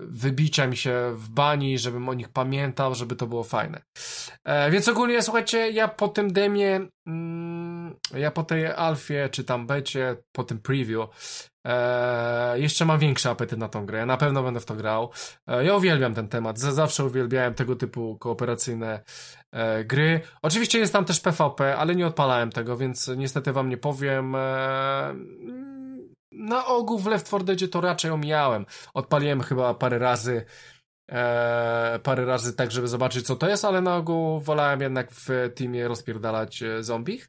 wybicia 0.00 0.66
mi 0.66 0.76
się 0.76 1.12
w 1.14 1.28
bani, 1.28 1.78
żebym 1.78 2.08
o 2.08 2.14
nich 2.14 2.28
pamiętał, 2.28 2.94
żeby 2.94 3.16
to 3.16 3.26
było 3.26 3.44
fajne. 3.44 3.82
E, 4.44 4.70
więc 4.70 4.88
ogólnie, 4.88 5.22
słuchajcie, 5.22 5.70
ja 5.70 5.88
po 5.88 6.08
tym 6.08 6.32
demie, 6.32 6.80
mm, 7.06 7.96
ja 8.14 8.30
po 8.30 8.42
tej 8.42 8.66
alfie, 8.66 9.28
czy 9.32 9.44
tam 9.44 9.66
becie, 9.66 10.16
po 10.32 10.44
tym 10.44 10.58
preview, 10.58 11.08
e, 11.66 12.60
jeszcze 12.60 12.84
mam 12.84 12.98
większy 12.98 13.30
apetyt 13.30 13.58
na 13.58 13.68
tą 13.68 13.86
grę. 13.86 13.98
Ja 13.98 14.06
na 14.06 14.16
pewno 14.16 14.42
będę 14.42 14.60
w 14.60 14.64
to 14.64 14.74
grał. 14.74 15.10
E, 15.46 15.64
ja 15.64 15.76
uwielbiam 15.76 16.14
ten 16.14 16.28
temat. 16.28 16.58
Zawsze 16.58 17.04
uwielbiałem 17.04 17.54
tego 17.54 17.76
typu 17.76 18.18
kooperacyjne 18.18 19.00
e, 19.52 19.84
gry. 19.84 20.20
Oczywiście 20.42 20.78
jest 20.78 20.92
tam 20.92 21.04
też 21.04 21.20
PvP, 21.20 21.76
ale 21.76 21.94
nie 21.94 22.06
odpalałem 22.06 22.50
tego, 22.50 22.76
więc 22.76 23.10
niestety 23.16 23.52
wam 23.52 23.68
nie 23.68 23.76
powiem. 23.76 24.36
Na 26.32 26.66
ogół 26.66 26.98
w 26.98 27.06
Left 27.06 27.26
4 27.26 27.44
Deadzie 27.44 27.68
to 27.68 27.80
raczej 27.80 28.10
omijałem. 28.10 28.66
Odpaliłem 28.94 29.40
chyba 29.40 29.74
parę 29.74 29.98
razy 29.98 30.44
e, 31.10 31.98
parę 32.02 32.24
razy 32.24 32.56
tak, 32.56 32.70
żeby 32.70 32.88
zobaczyć 32.88 33.26
co 33.26 33.36
to 33.36 33.48
jest, 33.48 33.64
ale 33.64 33.80
na 33.80 33.96
ogół 33.96 34.40
wolałem 34.40 34.80
jednak 34.80 35.10
w 35.10 35.28
teamie 35.54 35.88
rozpierdalać 35.88 36.62
e, 36.62 36.82
zombich. 36.82 37.28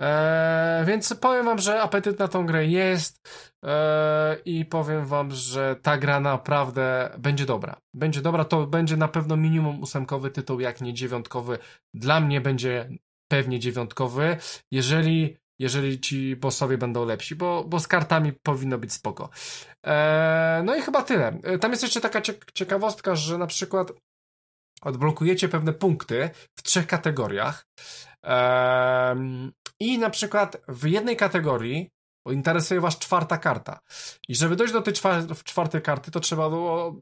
E, 0.00 0.84
więc 0.86 1.14
powiem 1.14 1.44
wam, 1.44 1.58
że 1.58 1.82
apetyt 1.82 2.18
na 2.18 2.28
tą 2.28 2.46
grę 2.46 2.66
jest 2.66 3.28
e, 3.64 4.36
i 4.44 4.64
powiem 4.64 5.06
wam, 5.06 5.30
że 5.30 5.76
ta 5.82 5.98
gra 5.98 6.20
naprawdę 6.20 7.10
będzie 7.18 7.46
dobra. 7.46 7.80
Będzie 7.94 8.22
dobra, 8.22 8.44
to 8.44 8.66
będzie 8.66 8.96
na 8.96 9.08
pewno 9.08 9.36
minimum 9.36 9.82
ósemkowy 9.82 10.30
tytuł, 10.30 10.60
jak 10.60 10.80
nie 10.80 10.94
dziewiątkowy. 10.94 11.58
Dla 11.94 12.20
mnie 12.20 12.40
będzie 12.40 12.88
pewnie 13.28 13.58
dziewiątkowy, 13.58 14.36
jeżeli, 14.70 15.36
jeżeli 15.58 16.00
ci 16.00 16.36
bossowie 16.36 16.78
będą 16.78 17.04
lepsi, 17.04 17.36
bo, 17.36 17.64
bo 17.64 17.80
z 17.80 17.86
kartami 17.86 18.32
powinno 18.32 18.78
być 18.78 18.92
spoko. 18.92 19.30
E, 19.86 20.62
no 20.64 20.76
i 20.76 20.82
chyba 20.82 21.02
tyle. 21.02 21.38
E, 21.42 21.58
tam 21.58 21.70
jest 21.70 21.82
jeszcze 21.82 22.00
taka 22.00 22.20
ciekawostka, 22.54 23.14
że 23.14 23.38
na 23.38 23.46
przykład 23.46 23.92
odblokujecie 24.82 25.48
pewne 25.48 25.72
punkty 25.72 26.30
w 26.58 26.62
trzech 26.62 26.86
kategoriach. 26.86 27.66
I 29.80 29.98
na 29.98 30.10
przykład 30.10 30.62
w 30.68 30.86
jednej 30.86 31.16
kategorii 31.16 31.90
interesuje 32.32 32.80
was 32.80 32.98
czwarta 32.98 33.38
karta. 33.38 33.80
I 34.28 34.34
żeby 34.34 34.56
dojść 34.56 34.72
do 34.72 34.82
tej 34.82 34.94
czwartej 35.44 35.82
karty, 35.82 36.10
to 36.10 36.20
trzeba 36.20 36.46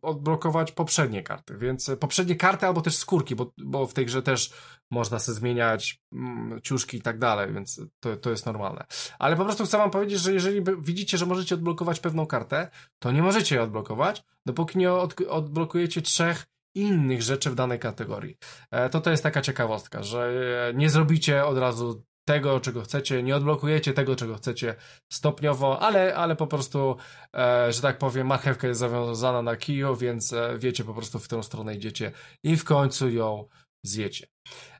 odblokować 0.02 0.72
poprzednie 0.72 1.22
karty. 1.22 1.58
Więc 1.58 1.90
poprzednie 2.00 2.36
karty 2.36 2.66
albo 2.66 2.80
też 2.80 2.96
skórki, 2.96 3.36
bo, 3.36 3.52
bo 3.58 3.86
w 3.86 3.94
tej 3.94 4.06
grze 4.06 4.22
też 4.22 4.52
można 4.90 5.18
sobie 5.18 5.38
zmieniać 5.38 6.02
mm, 6.12 6.60
ciuszki 6.62 6.96
i 6.96 7.02
tak 7.02 7.18
dalej, 7.18 7.52
więc 7.52 7.80
to, 8.00 8.16
to 8.16 8.30
jest 8.30 8.46
normalne. 8.46 8.86
Ale 9.18 9.36
po 9.36 9.44
prostu 9.44 9.64
chcę 9.64 9.78
wam 9.78 9.90
powiedzieć, 9.90 10.20
że 10.20 10.32
jeżeli 10.32 10.62
widzicie, 10.78 11.18
że 11.18 11.26
możecie 11.26 11.54
odblokować 11.54 12.00
pewną 12.00 12.26
kartę, 12.26 12.70
to 12.98 13.12
nie 13.12 13.22
możecie 13.22 13.54
jej 13.54 13.64
odblokować, 13.64 14.24
dopóki 14.46 14.78
nie 14.78 14.92
od, 14.92 15.20
odblokujecie 15.28 16.02
trzech 16.02 16.46
innych 16.74 17.22
rzeczy 17.22 17.50
w 17.50 17.54
danej 17.54 17.78
kategorii. 17.78 18.36
E, 18.70 18.88
to 18.88 19.00
to 19.00 19.10
jest 19.10 19.22
taka 19.22 19.42
ciekawostka, 19.42 20.02
że 20.02 20.32
nie 20.74 20.90
zrobicie 20.90 21.44
od 21.44 21.58
razu 21.58 22.05
tego, 22.28 22.60
czego 22.60 22.82
chcecie, 22.82 23.22
nie 23.22 23.36
odblokujecie 23.36 23.92
tego, 23.92 24.16
czego 24.16 24.34
chcecie 24.34 24.74
stopniowo, 25.12 25.80
ale, 25.80 26.16
ale 26.16 26.36
po 26.36 26.46
prostu, 26.46 26.96
e, 27.34 27.72
że 27.72 27.82
tak 27.82 27.98
powiem, 27.98 28.26
marchewka 28.26 28.68
jest 28.68 28.80
zawiązana 28.80 29.42
na 29.42 29.56
kiju, 29.56 29.96
więc 29.96 30.32
e, 30.32 30.58
wiecie 30.58 30.84
po 30.84 30.94
prostu, 30.94 31.18
w 31.18 31.24
którą 31.24 31.42
stronę 31.42 31.74
idziecie 31.74 32.12
i 32.42 32.56
w 32.56 32.64
końcu 32.64 33.10
ją 33.10 33.48
zjecie. 33.82 34.26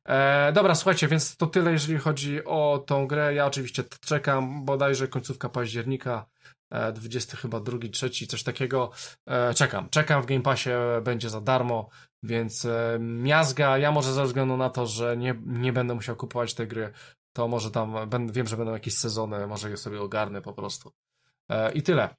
E, 0.05 0.53
dobra, 0.53 0.75
słuchajcie, 0.75 1.09
więc 1.09 1.37
to 1.37 1.47
tyle, 1.47 1.73
jeżeli 1.73 1.99
chodzi 1.99 2.45
o 2.45 2.85
tą 2.87 3.07
grę. 3.07 3.35
Ja 3.35 3.47
oczywiście 3.47 3.85
czekam, 4.01 4.65
bodajże 4.65 5.09
końcówka 5.09 5.49
października, 5.49 6.27
20 6.71 7.37
e, 7.37 7.41
chyba 7.41 7.61
drugi, 7.61 7.91
trzeci, 7.91 8.27
coś 8.27 8.43
takiego. 8.43 8.91
E, 9.27 9.55
czekam, 9.55 9.89
czekam 9.91 10.23
w 10.23 10.27
Game 10.27 10.43
Passie, 10.43 10.71
będzie 11.03 11.31
za 11.31 11.41
darmo, 11.41 11.89
więc 12.23 12.65
e, 12.65 12.99
miazga, 13.01 13.79
ja 13.79 13.93
może 13.93 14.13
ze 14.13 14.25
względu 14.25 14.57
na 14.57 14.71
to, 14.71 14.87
że 14.87 15.17
nie, 15.17 15.35
nie 15.47 15.73
będę 15.73 15.95
musiał 15.95 16.17
kupować 16.17 16.55
tej 16.55 16.69
gry, 16.69 16.93
to 17.37 17.49
może 17.49 17.71
tam, 17.71 17.95
wiem, 18.33 18.47
że 18.47 18.57
będą 18.57 18.73
jakieś 18.73 18.95
sezony, 18.95 19.47
może 19.47 19.71
je 19.71 19.77
sobie 19.77 20.01
ogarnę 20.01 20.43
po 20.43 20.53
prostu. 20.53 20.93
I 21.75 21.83
tyle. 21.83 22.15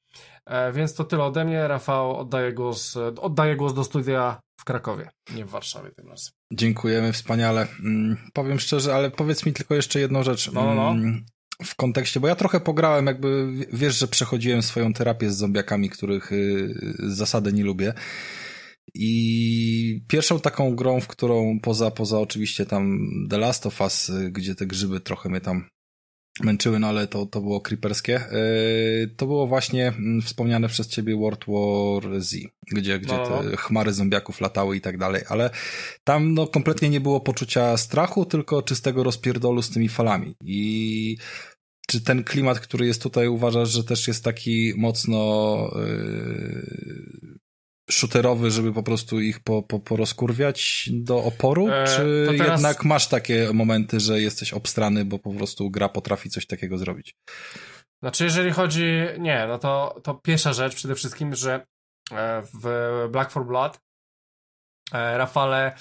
Więc 0.73 0.93
to 0.93 1.03
tyle 1.03 1.23
ode 1.23 1.45
mnie. 1.45 1.67
Rafał, 1.67 2.17
oddaję 2.17 2.53
głos, 2.53 2.97
oddaję 3.21 3.55
głos 3.55 3.73
do 3.73 3.83
studia 3.83 4.39
w 4.59 4.63
Krakowie, 4.63 5.09
nie 5.35 5.45
w 5.45 5.49
Warszawie 5.49 5.91
tym 5.91 6.07
razem. 6.07 6.33
Dziękujemy, 6.53 7.13
wspaniale. 7.13 7.67
Mm, 7.79 8.17
powiem 8.33 8.59
szczerze, 8.59 8.95
ale 8.95 9.11
powiedz 9.11 9.45
mi 9.45 9.53
tylko 9.53 9.75
jeszcze 9.75 9.99
jedną 9.99 10.23
rzecz. 10.23 10.51
No, 10.51 10.65
no, 10.65 10.75
no. 10.75 10.89
Mm, 10.89 11.25
w 11.63 11.75
kontekście, 11.75 12.19
bo 12.19 12.27
ja 12.27 12.35
trochę 12.35 12.59
pograłem, 12.59 13.05
jakby 13.05 13.51
wiesz, 13.73 13.99
że 13.99 14.07
przechodziłem 14.07 14.61
swoją 14.61 14.93
terapię 14.93 15.31
z 15.31 15.37
zombiakami, 15.37 15.89
których 15.89 16.31
y, 16.31 16.73
z 16.99 17.17
zasady 17.17 17.53
nie 17.53 17.63
lubię. 17.63 17.93
I 18.93 20.01
pierwszą 20.07 20.39
taką 20.39 20.75
grą, 20.75 20.99
w 20.99 21.07
którą 21.07 21.59
poza, 21.59 21.91
poza 21.91 22.19
oczywiście 22.19 22.65
tam 22.65 22.99
The 23.29 23.37
Last 23.37 23.65
of 23.65 23.81
Us, 23.81 24.09
y, 24.09 24.31
gdzie 24.31 24.55
te 24.55 24.65
grzyby 24.65 24.99
trochę 24.99 25.29
mnie 25.29 25.41
tam 25.41 25.69
męczyły, 26.43 26.79
no 26.79 26.87
ale 26.87 27.07
to, 27.07 27.25
to 27.25 27.41
było 27.41 27.61
creeperskie. 27.61 28.21
Y, 29.03 29.15
to 29.17 29.25
było 29.27 29.47
właśnie 29.47 29.87
mm, 29.87 30.21
wspomniane 30.21 30.67
przez 30.67 30.87
ciebie 30.87 31.15
World 31.15 31.45
War 31.47 32.21
Z, 32.21 32.35
gdzie, 32.71 32.99
gdzie 32.99 33.17
no, 33.17 33.43
te 33.43 33.57
chmary 33.57 33.93
zombiaków 33.93 34.41
latały 34.41 34.77
i 34.77 34.81
tak 34.81 34.97
dalej, 34.97 35.23
ale 35.29 35.49
tam 36.03 36.33
no 36.33 36.47
kompletnie 36.47 36.89
nie 36.89 37.01
było 37.01 37.21
poczucia 37.21 37.77
strachu, 37.77 38.25
tylko 38.25 38.61
czystego 38.61 39.03
rozpierdolu 39.03 39.61
z 39.61 39.69
tymi 39.69 39.89
falami. 39.89 40.35
I 40.45 41.17
czy 41.87 42.01
ten 42.01 42.23
klimat, 42.23 42.59
który 42.59 42.87
jest 42.87 43.03
tutaj, 43.03 43.27
uważasz, 43.27 43.69
że 43.69 43.83
też 43.83 44.07
jest 44.07 44.23
taki 44.23 44.73
mocno 44.77 45.71
yy, 45.75 47.36
shooterowy, 47.91 48.51
żeby 48.51 48.73
po 48.73 48.83
prostu 48.83 49.19
ich 49.19 49.39
po, 49.39 49.63
po, 49.63 49.79
porozkurwiać 49.79 50.89
do 50.93 51.23
oporu? 51.23 51.69
E, 51.69 51.85
czy 51.85 52.27
teraz... 52.37 52.51
jednak 52.51 52.85
masz 52.85 53.07
takie 53.07 53.49
momenty, 53.53 53.99
że 53.99 54.21
jesteś 54.21 54.53
obstrany, 54.53 55.05
bo 55.05 55.19
po 55.19 55.33
prostu 55.33 55.69
gra 55.69 55.89
potrafi 55.89 56.29
coś 56.29 56.47
takiego 56.47 56.77
zrobić? 56.77 57.15
Znaczy, 58.01 58.23
jeżeli 58.23 58.51
chodzi. 58.51 58.85
Nie, 59.19 59.45
no 59.47 59.59
to, 59.59 60.01
to 60.03 60.13
pierwsza 60.13 60.53
rzecz 60.53 60.75
przede 60.75 60.95
wszystkim, 60.95 61.35
że 61.35 61.65
e, 62.11 62.43
w 62.53 63.07
Black 63.11 63.31
for 63.31 63.45
Blood, 63.45 63.79
e, 64.93 65.17
Rafale, 65.17 65.75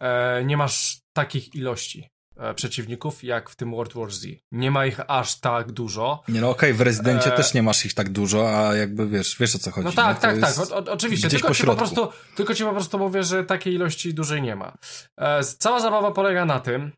e, 0.00 0.44
nie 0.44 0.56
masz 0.56 1.00
takich 1.16 1.54
ilości. 1.54 2.08
E, 2.36 2.54
przeciwników, 2.54 3.24
jak 3.24 3.50
w 3.50 3.56
tym 3.56 3.70
World 3.70 3.94
War 3.94 4.10
Z. 4.10 4.26
Nie 4.52 4.70
ma 4.70 4.86
ich 4.86 5.00
aż 5.08 5.40
tak 5.40 5.72
dużo. 5.72 6.22
Nie 6.28 6.40
no 6.40 6.50
okej, 6.50 6.70
okay, 6.70 6.78
w 6.78 6.80
Rezydencie 6.80 7.34
e... 7.34 7.36
też 7.36 7.54
nie 7.54 7.62
masz 7.62 7.86
ich 7.86 7.94
tak 7.94 8.08
dużo, 8.08 8.58
a 8.58 8.74
jakby 8.74 9.08
wiesz, 9.08 9.36
wiesz 9.38 9.54
o 9.54 9.58
co 9.58 9.70
chodzi. 9.70 9.86
No 9.86 9.92
tak, 9.92 10.20
tak, 10.20 10.40
tak, 10.40 10.58
o, 10.58 10.92
oczywiście. 10.92 11.28
Tylko 11.28 11.54
ci, 11.54 11.64
po 11.64 11.76
prostu, 11.76 12.08
tylko 12.36 12.54
ci 12.54 12.64
po 12.64 12.72
prostu 12.72 12.98
mówię, 12.98 13.22
że 13.22 13.44
takiej 13.44 13.74
ilości 13.74 14.14
dużej 14.14 14.42
nie 14.42 14.56
ma. 14.56 14.76
E, 15.20 15.44
cała 15.44 15.80
zabawa 15.80 16.10
polega 16.10 16.44
na 16.44 16.60
tym, 16.60 16.92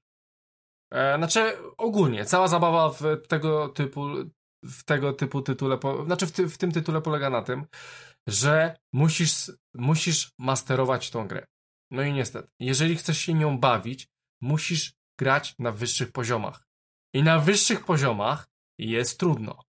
e, 0.92 1.16
znaczy 1.16 1.52
ogólnie, 1.78 2.24
cała 2.24 2.48
zabawa 2.48 2.90
w 2.90 3.02
tego 3.28 3.68
typu 3.68 4.06
w 4.64 4.84
tego 4.84 5.12
typu 5.12 5.42
tytule, 5.42 5.78
po, 5.78 6.04
znaczy 6.04 6.26
w, 6.26 6.32
ty, 6.32 6.48
w 6.48 6.58
tym 6.58 6.72
tytule 6.72 7.00
polega 7.00 7.30
na 7.30 7.42
tym, 7.42 7.66
że 8.26 8.76
musisz, 8.92 9.50
musisz 9.74 10.30
masterować 10.38 11.10
tą 11.10 11.28
grę. 11.28 11.46
No 11.90 12.02
i 12.02 12.12
niestety, 12.12 12.48
jeżeli 12.60 12.96
chcesz 12.96 13.18
się 13.18 13.34
nią 13.34 13.58
bawić, 13.58 14.08
musisz 14.40 14.92
grać 15.18 15.54
na 15.58 15.72
wyższych 15.72 16.12
poziomach. 16.12 16.66
I 17.14 17.22
na 17.22 17.38
wyższych 17.38 17.84
poziomach 17.84 18.48
jest 18.78 19.18
trudno. 19.18 19.62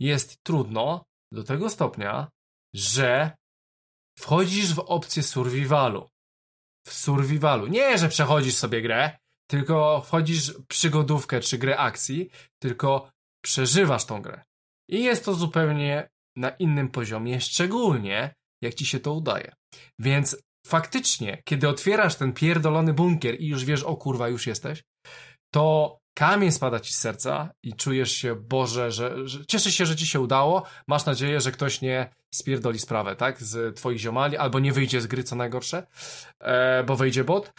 Jest 0.00 0.42
trudno 0.42 1.04
do 1.32 1.44
tego 1.44 1.70
stopnia, 1.70 2.28
że 2.74 3.36
wchodzisz 4.18 4.74
w 4.74 4.78
opcję 4.78 5.22
survivalu. 5.22 6.08
W 6.86 6.92
survivalu. 6.92 7.66
Nie, 7.66 7.98
że 7.98 8.08
przechodzisz 8.08 8.54
sobie 8.54 8.82
grę, 8.82 9.16
tylko 9.50 10.02
wchodzisz 10.06 10.52
w 10.52 10.66
przygodówkę 10.66 11.40
czy 11.40 11.58
grę 11.58 11.78
akcji, 11.78 12.30
tylko 12.62 13.10
przeżywasz 13.44 14.04
tą 14.04 14.22
grę. 14.22 14.44
I 14.90 15.04
jest 15.04 15.24
to 15.24 15.34
zupełnie 15.34 16.08
na 16.36 16.50
innym 16.50 16.88
poziomie, 16.88 17.40
szczególnie 17.40 18.34
jak 18.62 18.74
ci 18.74 18.86
się 18.86 19.00
to 19.00 19.12
udaje. 19.12 19.54
Więc 19.98 20.42
faktycznie, 20.66 21.42
kiedy 21.44 21.68
otwierasz 21.68 22.16
ten 22.16 22.32
pierdolony 22.32 22.92
bunkier 22.92 23.40
i 23.40 23.46
już 23.46 23.64
wiesz, 23.64 23.82
o 23.82 23.96
kurwa, 23.96 24.28
już 24.28 24.46
jesteś, 24.46 24.82
to 25.54 25.98
kamień 26.14 26.52
spada 26.52 26.80
ci 26.80 26.92
z 26.92 26.98
serca 26.98 27.50
i 27.62 27.72
czujesz 27.72 28.12
się, 28.12 28.34
Boże, 28.34 28.92
że, 28.92 29.28
że 29.28 29.46
cieszysz 29.46 29.74
się, 29.74 29.86
że 29.86 29.96
ci 29.96 30.06
się 30.06 30.20
udało, 30.20 30.62
masz 30.88 31.06
nadzieję, 31.06 31.40
że 31.40 31.52
ktoś 31.52 31.80
nie 31.80 32.10
spierdoli 32.34 32.78
sprawę, 32.78 33.16
tak, 33.16 33.42
z 33.42 33.76
twoich 33.76 33.98
ziomali, 33.98 34.36
albo 34.36 34.58
nie 34.58 34.72
wyjdzie 34.72 35.00
z 35.00 35.06
gry, 35.06 35.24
co 35.24 35.36
najgorsze, 35.36 35.86
e, 36.40 36.84
bo 36.84 36.96
wyjdzie 36.96 37.24
bot 37.24 37.52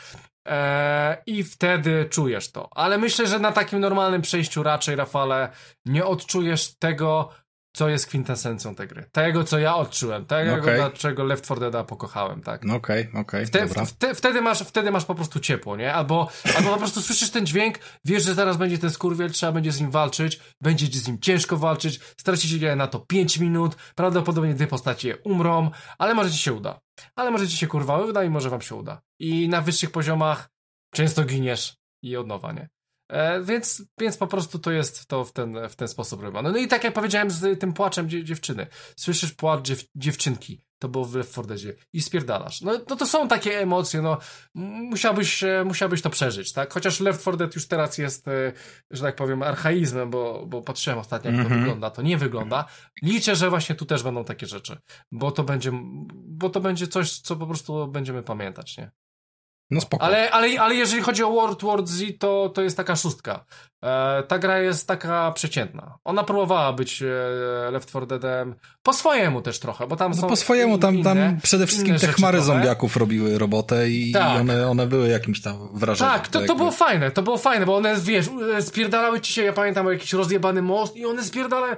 e, 0.48 1.24
i 1.26 1.44
wtedy 1.44 2.06
czujesz 2.10 2.52
to. 2.52 2.70
Ale 2.72 2.98
myślę, 2.98 3.28
że 3.28 3.40
na 3.40 3.52
takim 3.52 3.80
normalnym 3.80 4.22
przejściu 4.22 4.64
raczej, 4.64 4.96
Rafale, 4.96 5.50
nie 5.86 6.06
odczujesz 6.06 6.78
tego, 6.80 7.30
co 7.76 7.90
jest 7.90 8.08
kwintesencją 8.08 8.76
tej 8.76 8.88
gry. 8.88 9.06
Tego, 9.12 9.44
co 9.44 9.60
ja 9.60 9.76
odczułem. 9.76 10.26
Tego, 10.26 10.54
okay. 10.56 10.76
dlaczego 10.76 11.24
Left 11.24 11.46
4 11.46 11.72
Dead 11.72 11.88
pokochałem, 11.88 12.42
tak? 12.42 12.64
No 12.64 12.76
okej, 12.76 13.08
okay, 13.10 13.22
okej, 13.22 13.46
okay, 13.46 13.86
wte, 13.86 14.16
wtedy, 14.16 14.42
masz, 14.42 14.60
wtedy 14.60 14.92
masz 14.92 15.06
po 15.06 15.16
prostu 15.16 15.40
ciepło, 15.40 15.76
nie? 15.76 15.94
Albo, 15.94 16.30
albo 16.58 16.70
po 16.70 16.78
prostu 16.78 17.02
słyszysz 17.02 17.30
ten 17.30 17.46
dźwięk, 17.46 17.80
wiesz, 18.06 18.24
że 18.24 18.34
zaraz 18.34 18.58
będzie 18.58 18.78
ten 18.78 18.90
skurwiel, 18.90 19.32
trzeba 19.32 19.52
będzie 19.52 19.72
z 19.72 19.82
nim 19.82 19.92
walczyć, 19.92 20.40
będzie 20.62 20.88
z 20.88 21.08
nim 21.08 21.20
ciężko 21.20 21.58
walczyć, 21.58 22.00
stracicie 22.20 22.76
na 22.76 22.88
to 22.88 23.00
5 23.00 23.38
minut, 23.38 23.76
prawdopodobnie 23.96 24.54
dwie 24.54 24.68
postacie 24.68 25.18
umrą, 25.18 25.72
ale 25.98 26.14
może 26.14 26.32
ci 26.32 26.38
się 26.38 26.54
uda. 26.54 26.80
Ale 27.16 27.32
może 27.32 27.48
ci 27.48 27.58
się 27.58 27.68
kurwa 27.68 27.98
uda 27.98 28.24
i 28.24 28.30
może 28.30 28.50
wam 28.50 28.62
się 28.62 28.76
uda. 28.76 29.02
I 29.20 29.50
na 29.50 29.62
wyższych 29.62 29.92
poziomach 29.92 30.50
często 30.94 31.24
giniesz 31.24 31.76
i 32.04 32.18
od 32.18 32.28
nowa, 32.28 32.52
nie? 32.52 32.70
E, 33.08 33.44
więc, 33.44 33.84
więc 34.00 34.18
po 34.18 34.28
prostu 34.28 34.60
to 34.60 34.72
jest 34.72 35.08
to 35.08 35.26
w 35.26 35.34
ten, 35.34 35.58
w 35.70 35.76
ten 35.76 35.88
sposób 35.88 36.22
robione. 36.22 36.52
No 36.52 36.58
i 36.58 36.68
tak 36.68 36.84
jak 36.84 36.94
powiedziałem 36.94 37.32
z 37.32 37.60
tym 37.60 37.74
płaczem 37.74 38.10
dziewczyny. 38.10 38.68
Słyszysz 38.96 39.34
płacz 39.34 39.62
dziew 39.66 39.84
dziewczynki, 39.96 40.62
to 40.80 40.90
było 40.90 41.06
w 41.06 41.16
Left 41.16 41.32
4 41.32 41.48
Deadzie 41.48 41.76
i 41.94 42.02
spierdalasz. 42.02 42.62
No, 42.62 42.72
no 42.90 42.96
to 42.96 43.06
są 43.06 43.28
takie 43.28 43.60
emocje, 43.60 44.02
no 44.02 44.18
musiałbyś, 44.90 45.44
musiałbyś 45.66 46.02
to 46.02 46.10
przeżyć, 46.10 46.54
tak? 46.54 46.74
Chociaż 46.74 47.00
Left 47.00 47.22
4 47.22 47.38
Dead 47.38 47.56
już 47.56 47.68
teraz 47.68 47.98
jest, 47.98 48.28
e, 48.28 48.54
że 48.92 49.02
tak 49.02 49.16
powiem, 49.16 49.44
archaizmem, 49.44 50.10
bo, 50.10 50.46
bo 50.48 50.62
patrzyłem 50.62 51.00
ostatnio 51.00 51.32
jak 51.32 51.40
mm 51.40 51.52
-hmm. 51.52 51.56
to 51.56 51.60
wygląda, 51.60 51.90
to 51.90 52.02
nie 52.02 52.18
wygląda. 52.18 52.66
Liczę, 53.02 53.36
że 53.36 53.50
właśnie 53.50 53.76
tu 53.76 53.86
też 53.86 54.04
będą 54.04 54.24
takie 54.24 54.46
rzeczy, 54.46 54.78
bo 55.12 55.32
to 55.32 55.44
będzie, 55.44 55.72
bo 56.14 56.50
to 56.50 56.62
będzie 56.62 56.88
coś, 56.88 57.20
co 57.20 57.36
po 57.36 57.48
prostu 57.48 57.88
będziemy 57.88 58.24
pamiętać, 58.24 58.78
nie? 58.78 58.92
No 59.72 59.82
spoko. 59.82 60.04
Ale, 60.06 60.32
ale, 60.32 60.62
ale 60.62 60.76
jeżeli 60.76 61.02
chodzi 61.02 61.24
o 61.24 61.32
World 61.32 61.64
War 61.64 61.88
Z, 61.88 62.20
to, 62.20 62.52
to 62.56 62.62
jest 62.62 62.78
taka 62.78 62.96
szóstka. 62.96 63.46
E, 63.84 64.24
ta 64.28 64.40
gra 64.40 64.60
jest 64.60 64.88
taka 64.88 65.32
przeciętna. 65.32 65.98
Ona 66.04 66.24
próbowała 66.24 66.74
być 66.74 67.02
e, 67.02 67.72
Left 67.72 67.90
4 67.90 68.06
Deadem 68.06 68.56
po 68.84 68.94
swojemu 68.94 69.42
też 69.42 69.60
trochę, 69.60 69.88
bo 69.88 69.96
tam 69.96 70.12
no 70.12 70.18
są 70.18 70.28
po 70.28 70.36
swojemu, 70.36 70.78
tam, 70.78 71.04
tam 71.04 71.18
inne, 71.18 71.38
przede 71.44 71.68
wszystkim 71.68 72.00
te 72.00 72.08
chmary 72.08 72.38
trochę. 72.38 72.54
zombiaków 72.54 72.98
robiły 72.98 73.38
robotę 73.38 73.90
i, 73.90 74.12
Tak. 74.12 74.38
i 74.38 74.42
one, 74.42 74.68
one 74.70 74.88
były 74.88 75.08
jakimś 75.08 75.42
tam 75.42 75.70
wrażeniem. 75.74 76.14
Tak, 76.14 76.28
to, 76.28 76.42
to 76.42 76.56
było 76.56 76.72
fajne, 76.72 77.12
to 77.12 77.22
było 77.22 77.38
fajne, 77.38 77.66
bo 77.66 77.76
one, 77.76 77.96
wiesz, 78.02 78.26
spierdalały 78.62 79.22
ci 79.22 79.34
się, 79.34 79.44
ja 79.44 79.54
pamiętam, 79.54 79.88
o 79.88 79.92
jakiś 79.92 80.14
rozjebany 80.14 80.62
most 80.62 80.96
i 80.96 81.06
one 81.06 81.24
spierdalały, 81.24 81.76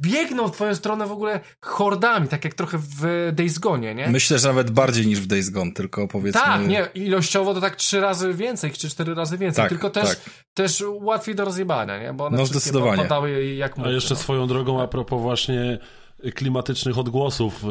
biegną 0.00 0.48
w 0.48 0.52
twoją 0.52 0.74
stronę 0.74 1.06
w 1.06 1.12
ogóle 1.12 1.40
hordami, 1.60 2.28
tak 2.28 2.44
jak 2.44 2.54
trochę 2.54 2.78
w 2.78 3.30
Days 3.32 3.58
Gone, 3.58 3.94
nie? 3.94 4.08
Myślę, 4.08 4.38
że 4.38 4.48
nawet 4.48 4.70
bardziej 4.70 5.06
niż 5.06 5.20
w 5.20 5.26
Days 5.26 5.50
Gone, 5.50 5.72
tylko 5.72 6.08
powiedzmy... 6.08 6.40
Tak, 6.40 6.68
nie, 6.68 6.88
ilościowo 6.96 7.54
to 7.54 7.60
tak 7.60 7.76
trzy 7.76 8.00
razy 8.00 8.34
więcej, 8.34 8.70
czy 8.70 8.88
cztery 8.90 9.14
razy 9.14 9.38
więcej, 9.38 9.62
Tak, 9.62 9.68
tylko 9.68 9.90
też, 9.90 10.08
tak. 10.08 10.18
też 10.54 10.84
łatwiej 11.00 11.34
do 11.34 11.44
rozjebania, 11.44 12.02
nie? 12.02 12.12
Bo 12.12 12.26
one 12.26 12.36
No, 12.36 12.44
wszystkie 12.44 12.60
zdecydowanie. 12.70 13.02
padały 13.02 13.44
jak 13.54 13.78
A 13.78 13.80
mówię, 13.80 13.92
jeszcze 13.92 14.14
no. 14.14 14.20
swoją 14.20 14.46
drogą 14.46 14.82
a 14.82 14.86
propos 14.88 15.22
właśnie 15.22 15.78
klimatycznych 16.34 16.98
odgłosów 16.98 17.64
y, 17.64 17.66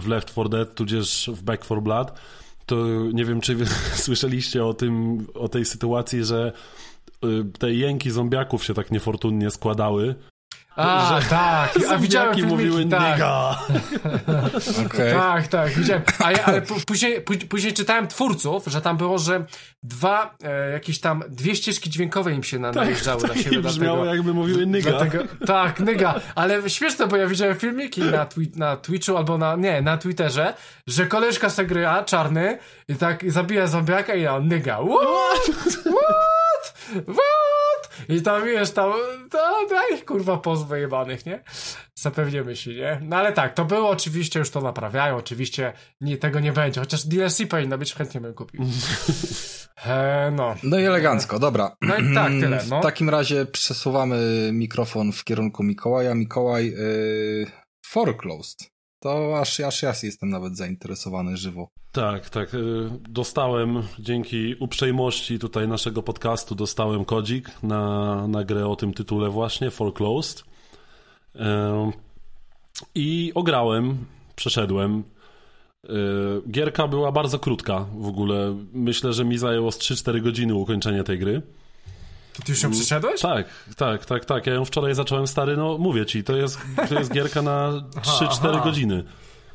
w 0.00 0.06
Left 0.08 0.28
4 0.28 0.48
Dead, 0.48 0.74
tudzież 0.74 1.30
w 1.34 1.42
Back 1.42 1.64
4 1.64 1.80
Blood, 1.80 2.12
to 2.66 2.76
nie 3.12 3.24
wiem, 3.24 3.40
czy 3.40 3.54
wy 3.54 3.66
słyszeliście 4.06 4.64
o 4.64 4.74
tym, 4.74 5.26
o 5.34 5.48
tej 5.48 5.64
sytuacji, 5.64 6.24
że 6.24 6.52
y, 7.24 7.28
te 7.58 7.72
jęki 7.74 8.10
zombiaków 8.10 8.64
się 8.64 8.74
tak 8.74 8.90
niefortunnie 8.90 9.50
składały. 9.50 10.14
A, 10.76 11.20
że- 11.20 11.26
tak, 11.36 11.70
a 11.90 11.96
widziałem 11.98 12.34
filmiki, 12.34 12.54
mówiły 12.56 12.84
tak. 12.86 13.12
nigga. 13.12 13.58
Okej. 14.86 15.12
Tak, 15.12 15.46
tak, 15.46 15.70
widziałem. 15.70 16.02
A 16.24 16.32
ja, 16.32 16.44
ale 16.44 16.62
później, 16.86 17.24
pó- 17.24 17.46
później 17.48 17.72
czytałem 17.72 18.08
twórców, 18.08 18.64
że 18.66 18.80
tam 18.80 18.96
było, 18.96 19.18
że 19.18 19.44
dwa, 19.82 20.34
e, 20.44 20.70
jakieś 20.70 21.00
tam, 21.00 21.22
dwie 21.28 21.56
ścieżki 21.56 21.90
dźwiękowe 21.90 22.32
im 22.32 22.42
się 22.42 22.58
na, 22.58 22.70
najeżdżały 22.72 23.22
na 23.22 23.28
Tak 23.28 23.38
siebie. 23.38 23.56
i 23.58 23.62
brzmiało 23.62 23.96
dlatego, 23.96 24.14
jakby 24.14 24.34
mówiły 24.34 24.66
nigga. 24.66 24.90
dlatego, 24.90 25.24
tak, 25.46 25.80
nyga. 25.80 26.14
Ale 26.34 26.70
śmieszne, 26.70 27.06
bo 27.06 27.16
ja 27.16 27.26
widziałem 27.26 27.56
filmiki 27.58 28.00
na, 28.00 28.26
twi- 28.26 28.56
na 28.56 28.76
Twitchu 28.76 29.16
albo 29.16 29.38
na, 29.38 29.56
nie, 29.56 29.82
na 29.82 29.98
Twitterze, 29.98 30.54
że 30.86 31.06
koleżka 31.06 31.50
se 31.50 31.64
grywa, 31.64 32.04
czarny, 32.04 32.58
i 32.88 32.94
tak 32.94 33.30
zabija 33.32 33.66
zombiaka 33.66 34.14
i 34.14 34.22
ja, 34.22 34.40
nyga. 34.40 34.76
What? 34.88 35.56
What? 35.84 36.74
What? 37.06 37.61
I 38.08 38.22
tam 38.22 38.44
wiesz, 38.44 38.70
tam, 38.70 38.92
to, 39.30 39.66
ich 39.94 40.04
kurwa 40.04 40.36
poz 40.36 40.62
wyjebanych, 40.62 41.26
nie? 41.26 41.42
Zapewnie 41.94 42.42
myśli, 42.42 42.76
nie? 42.76 43.00
No 43.02 43.16
ale 43.16 43.32
tak, 43.32 43.54
to 43.54 43.64
było 43.64 43.88
oczywiście, 43.88 44.38
już 44.38 44.50
to 44.50 44.60
naprawiają, 44.60 45.16
oczywiście 45.16 45.72
nie, 46.00 46.16
tego 46.16 46.40
nie 46.40 46.52
będzie, 46.52 46.80
chociaż 46.80 47.06
DLC 47.06 47.42
powinno 47.50 47.78
być, 47.78 47.94
chętnie 47.94 48.20
bym 48.20 48.34
kupił. 48.34 48.60
E, 49.86 50.30
no. 50.36 50.54
No 50.62 50.78
i 50.78 50.84
elegancko, 50.84 51.38
dobra. 51.38 51.76
No 51.80 51.96
i 51.96 52.14
tak, 52.14 52.32
tyle, 52.40 52.64
no. 52.70 52.80
W 52.80 52.82
takim 52.82 53.10
razie 53.10 53.46
przesuwamy 53.46 54.50
mikrofon 54.52 55.12
w 55.12 55.24
kierunku 55.24 55.62
Mikołaja. 55.62 56.14
Mikołaj, 56.14 56.66
yy, 56.66 57.46
foreclosed. 57.86 58.71
To 59.02 59.38
aż, 59.40 59.60
aż 59.60 59.82
ja 59.82 59.92
jestem 60.02 60.30
nawet 60.30 60.56
zainteresowany 60.56 61.36
żywo. 61.36 61.68
Tak, 61.92 62.30
tak. 62.30 62.54
y, 62.54 62.90
Dostałem 63.08 63.82
dzięki 63.98 64.54
uprzejmości 64.60 65.38
tutaj 65.38 65.68
naszego 65.68 66.02
podcastu, 66.02 66.54
dostałem 66.54 67.04
kodzik 67.04 67.62
na, 67.62 68.26
na 68.28 68.44
grę 68.44 68.66
o 68.66 68.76
tym 68.76 68.94
tytule 68.94 69.28
właśnie, 69.28 69.70
Foreclosed. 69.70 70.44
Em, 71.34 71.92
I 72.94 73.32
ograłem, 73.34 74.04
przeszedłem. 74.36 75.02
Y, 75.84 75.88
Gierka 76.50 76.88
była 76.88 77.12
bardzo 77.12 77.38
krótka 77.38 77.86
w 77.98 78.06
ogóle. 78.06 78.56
Myślę, 78.72 79.12
że 79.12 79.24
mi 79.24 79.38
zajęło 79.38 79.72
z 79.72 79.78
3-4 79.78 80.22
godziny 80.22 80.54
ukończenie 80.54 81.04
tej 81.04 81.18
gry. 81.18 81.42
To 82.36 82.42
ty 82.42 82.52
już 82.52 82.62
ją 82.62 82.70
przeszedłeś? 82.70 83.20
Tak, 83.20 83.46
tak, 83.76 84.04
tak, 84.06 84.24
tak. 84.24 84.46
Ja 84.46 84.54
ją 84.54 84.64
wczoraj 84.64 84.94
zacząłem 84.94 85.26
stary, 85.26 85.56
no 85.56 85.78
mówię 85.78 86.06
ci, 86.06 86.24
to 86.24 86.36
jest, 86.36 86.58
to 86.88 86.94
jest 86.98 87.12
gierka 87.12 87.42
na 87.42 87.72
3-4 88.20 88.36
aha. 88.42 88.60
godziny. 88.64 89.04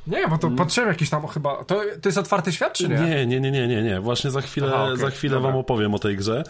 Nie, 0.07 0.27
bo 0.27 0.37
to 0.37 0.49
patrzyłem 0.51 0.89
jakiś 0.89 1.09
tam 1.09 1.27
chyba, 1.27 1.63
to, 1.63 1.81
to 2.01 2.09
jest 2.09 2.17
otwarty 2.17 2.51
świat, 2.51 2.73
czy 2.73 2.89
nie? 2.89 2.95
Nie, 2.95 3.25
nie, 3.25 3.39
nie, 3.41 3.51
nie, 3.51 3.67
nie, 3.67 3.83
nie. 3.83 4.01
Właśnie 4.01 4.31
za 4.31 4.41
chwilę, 4.41 4.71
Aha, 4.73 4.83
okej, 4.85 4.97
za 4.97 5.09
chwilę 5.09 5.33
dobra. 5.35 5.49
wam 5.51 5.59
opowiem 5.59 5.93
o 5.93 5.99
tej 5.99 6.15
grze. 6.17 6.43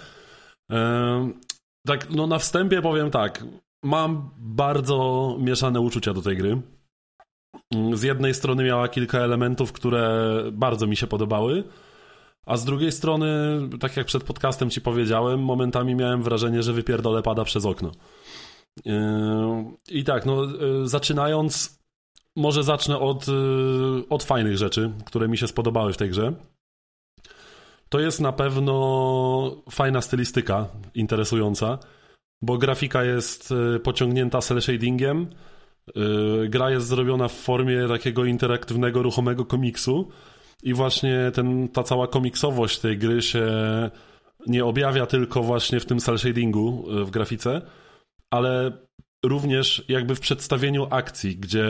Tak, 1.87 2.09
no 2.09 2.27
na 2.27 2.39
wstępie 2.39 2.81
powiem 2.81 3.11
tak. 3.11 3.43
Mam 3.83 4.29
bardzo 4.37 5.35
mieszane 5.39 5.79
uczucia 5.79 6.13
do 6.13 6.21
tej 6.21 6.37
gry. 6.37 6.61
Mm, 7.75 7.97
Z 7.97 8.03
jednej 8.03 8.33
strony 8.33 8.63
miała 8.63 8.87
kilka 8.87 9.17
elementów, 9.19 9.71
które 9.71 10.33
bardzo 10.51 10.87
mi 10.87 10.97
się 10.97 11.07
podobały, 11.07 11.63
a 12.47 12.57
z 12.57 12.65
drugiej 12.65 12.91
strony, 12.91 13.27
tak 13.79 13.97
jak 13.97 14.05
przed 14.05 14.23
podcastem 14.23 14.69
ci 14.69 14.81
powiedziałem, 14.81 15.39
momentami 15.39 15.95
miałem 15.95 16.23
wrażenie, 16.23 16.63
że 16.63 16.73
wypierdolę 16.73 17.21
pada 17.23 17.43
przez 17.43 17.65
okno. 17.65 17.91
Ehm, 18.85 19.75
I 19.89 20.03
tak, 20.03 20.25
no 20.25 20.43
e, 20.43 20.47
zaczynając, 20.83 21.79
może 22.35 22.63
zacznę 22.63 22.99
od, 22.99 23.25
e, 23.29 23.31
od 24.09 24.23
fajnych 24.23 24.57
rzeczy, 24.57 24.91
które 25.05 25.27
mi 25.27 25.37
się 25.37 25.47
spodobały 25.47 25.93
w 25.93 25.97
tej 25.97 26.09
grze. 26.09 26.33
To 27.89 27.99
jest 27.99 28.21
na 28.21 28.31
pewno 28.31 29.55
fajna 29.71 30.01
stylistyka, 30.01 30.67
interesująca, 30.95 31.77
bo 32.41 32.57
grafika 32.57 33.03
jest 33.03 33.53
pociągnięta 33.83 34.41
cel 34.41 34.61
shadingiem. 34.61 35.27
Gra 36.49 36.71
jest 36.71 36.87
zrobiona 36.87 37.27
w 37.27 37.33
formie 37.33 37.87
takiego 37.87 38.25
interaktywnego, 38.25 39.03
ruchomego 39.03 39.45
komiksu 39.45 40.11
i 40.67 40.73
właśnie 40.73 41.31
ten, 41.33 41.67
ta 41.67 41.83
cała 41.83 42.07
komiksowość 42.07 42.79
tej 42.79 42.97
gry 42.97 43.21
się 43.21 43.47
nie 44.47 44.65
objawia 44.65 45.05
tylko 45.05 45.43
właśnie 45.43 45.79
w 45.79 45.85
tym 45.85 45.99
cel 45.99 46.17
shadingu 46.17 46.85
e, 46.89 47.05
w 47.05 47.11
grafice, 47.11 47.61
ale 48.31 48.71
również 49.25 49.85
jakby 49.87 50.15
w 50.15 50.19
przedstawieniu 50.19 50.87
akcji, 50.89 51.37
gdzie 51.37 51.65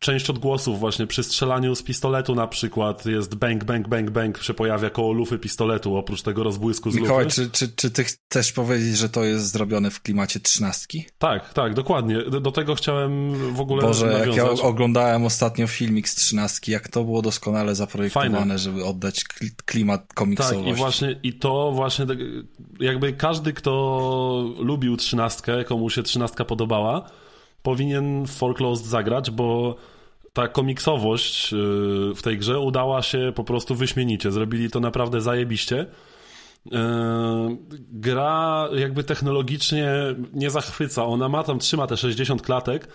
część 0.00 0.30
odgłosów 0.30 0.80
właśnie 0.80 1.06
przy 1.06 1.22
strzelaniu 1.22 1.74
z 1.74 1.82
pistoletu 1.82 2.34
na 2.34 2.46
przykład 2.46 3.06
jest 3.06 3.34
bang, 3.34 3.64
bang, 3.64 3.88
bang, 3.88 4.10
bang 4.10 4.42
się 4.42 4.54
pojawia 4.54 4.90
koło 4.90 5.12
lufy 5.12 5.38
pistoletu, 5.38 5.96
oprócz 5.96 6.22
tego 6.22 6.42
rozbłysku 6.44 6.90
z 6.90 6.94
Mikołaj, 6.94 7.24
lufy. 7.24 7.34
czy, 7.36 7.50
czy, 7.50 7.68
czy 7.76 7.90
ty 7.90 8.04
chcesz 8.04 8.52
powiedzieć, 8.52 8.96
że 8.98 9.08
to 9.08 9.24
jest 9.24 9.52
zrobione 9.52 9.90
w 9.90 10.02
klimacie 10.02 10.40
trzynastki? 10.40 11.04
Tak, 11.18 11.52
tak, 11.54 11.74
dokładnie. 11.74 12.22
Do, 12.22 12.40
do 12.40 12.52
tego 12.52 12.74
chciałem 12.74 13.32
w 13.54 13.60
ogóle 13.60 13.82
Boże, 13.82 14.06
jak 14.06 14.20
ja 14.36 14.42
nawiązać. 14.44 14.60
oglądałem 14.64 15.24
ostatnio 15.24 15.66
filmik 15.66 16.08
z 16.08 16.14
trzynastki, 16.14 16.72
jak 16.72 16.88
to 16.88 17.04
było 17.04 17.22
doskonale 17.22 17.74
zaprojektowane, 17.74 18.38
Fajne. 18.38 18.58
żeby 18.58 18.84
oddać 18.84 19.24
kli- 19.24 19.50
klimat 19.64 20.00
Tak, 20.08 20.14
komiksowości. 20.14 20.70
i 20.70 20.74
właśnie 20.74 21.20
i 21.22 21.32
to 21.32 21.72
właśnie 21.74 22.06
tak, 22.06 22.18
jakby 22.80 23.12
każdy, 23.12 23.52
kto 23.52 24.54
lubił 24.58 24.96
trzynastkę, 24.96 25.64
komu 25.64 25.90
się 25.90 26.02
trzynastka 26.02 26.44
podobała, 26.44 27.10
powinien 27.66 28.26
Foreclosed 28.26 28.86
zagrać, 28.86 29.30
bo 29.30 29.76
ta 30.32 30.48
komiksowość 30.48 31.52
yy, 31.52 32.12
w 32.14 32.22
tej 32.22 32.38
grze 32.38 32.60
udała 32.60 33.02
się 33.02 33.32
po 33.34 33.44
prostu 33.44 33.74
wyśmienicie. 33.74 34.32
Zrobili 34.32 34.70
to 34.70 34.80
naprawdę 34.80 35.20
zajebiście. 35.20 35.86
Yy, 36.66 36.78
Gra 37.92 38.68
jakby 38.76 39.04
technologicznie 39.04 39.90
nie 40.32 40.50
zachwyca. 40.50 41.04
Ona 41.04 41.28
ma 41.28 41.42
tam, 41.42 41.58
trzyma 41.58 41.86
te 41.86 41.96
60 41.96 42.42
klatek, 42.42 42.88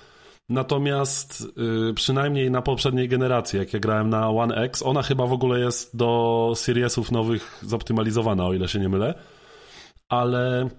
natomiast 0.49 1.43
yy, 1.57 1.93
przynajmniej 1.93 2.51
na 2.51 2.61
poprzedniej 2.61 3.07
generacji, 3.07 3.59
jak 3.59 3.73
ja 3.73 3.79
grałem 3.79 4.09
na 4.09 4.29
One 4.29 4.55
X, 4.55 4.83
ona 4.83 5.01
chyba 5.01 5.25
w 5.25 5.33
ogóle 5.33 5.59
jest 5.59 5.97
do 5.97 6.53
Seriesów 6.55 7.11
nowych 7.11 7.59
zoptymalizowana, 7.61 8.45
o 8.45 8.53
ile 8.53 8.67
się 8.67 8.79
nie 8.79 8.89
mylę. 8.89 9.13
Ale 10.09 10.69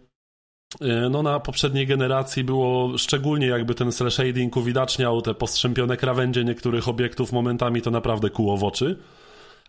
no 1.11 1.23
na 1.23 1.41
poprzedniej 1.41 1.87
generacji 1.87 2.45
było 2.45 2.99
szczególnie 2.99 3.47
jakby 3.47 3.75
ten 3.75 3.93
cel 3.93 4.11
shading 4.11 4.57
uwidaczniał 4.57 5.23
te 5.23 5.35
postrzępione 5.35 5.97
krawędzie 5.97 6.45
niektórych 6.45 6.89
obiektów 6.89 7.33
momentami 7.33 7.83
to 7.83 7.91
naprawdę 7.91 8.31
kuło 8.31 8.57
w 8.57 8.65
oczy 8.65 8.97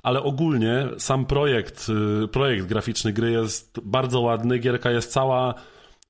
ale 0.04 0.24
ogólnie 0.24 0.88
sam 0.98 1.26
projekt, 1.26 1.88
y, 2.24 2.28
projekt 2.28 2.66
graficzny 2.66 3.14
gry 3.14 3.32
jest 3.32 3.80
bardzo 3.84 4.22
ładny. 4.22 4.60
Gierka 4.60 4.92
jest 4.92 5.12
cała 5.12 5.54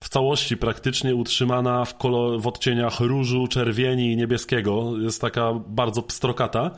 w 0.03 0.10
całości 0.10 0.57
praktycznie 0.57 1.15
utrzymana 1.15 1.86
w, 1.86 1.98
kolor, 1.98 2.41
w 2.41 2.48
odcieniach 2.48 2.99
różu, 2.99 3.48
czerwieni 3.48 4.11
i 4.11 4.18
niebieskiego. 4.18 4.94
Jest 4.98 5.22
taka 5.22 5.53
bardzo 5.68 6.02
pstrokata, 6.03 6.72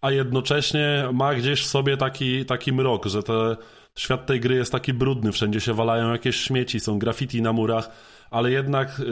a 0.00 0.10
jednocześnie 0.10 1.08
ma 1.12 1.34
gdzieś 1.34 1.62
w 1.62 1.66
sobie 1.66 1.96
taki, 1.96 2.44
taki 2.44 2.72
mrok, 2.72 3.06
że 3.06 3.22
te, 3.22 3.56
świat 3.98 4.26
tej 4.26 4.40
gry 4.40 4.54
jest 4.54 4.72
taki 4.72 4.92
brudny, 4.92 5.32
wszędzie 5.32 5.60
się 5.60 5.74
walają 5.74 6.12
jakieś 6.12 6.36
śmieci, 6.36 6.80
są 6.80 6.98
graffiti 6.98 7.42
na 7.42 7.52
murach, 7.52 7.90
ale 8.30 8.50
jednak 8.50 9.00
y, 9.00 9.04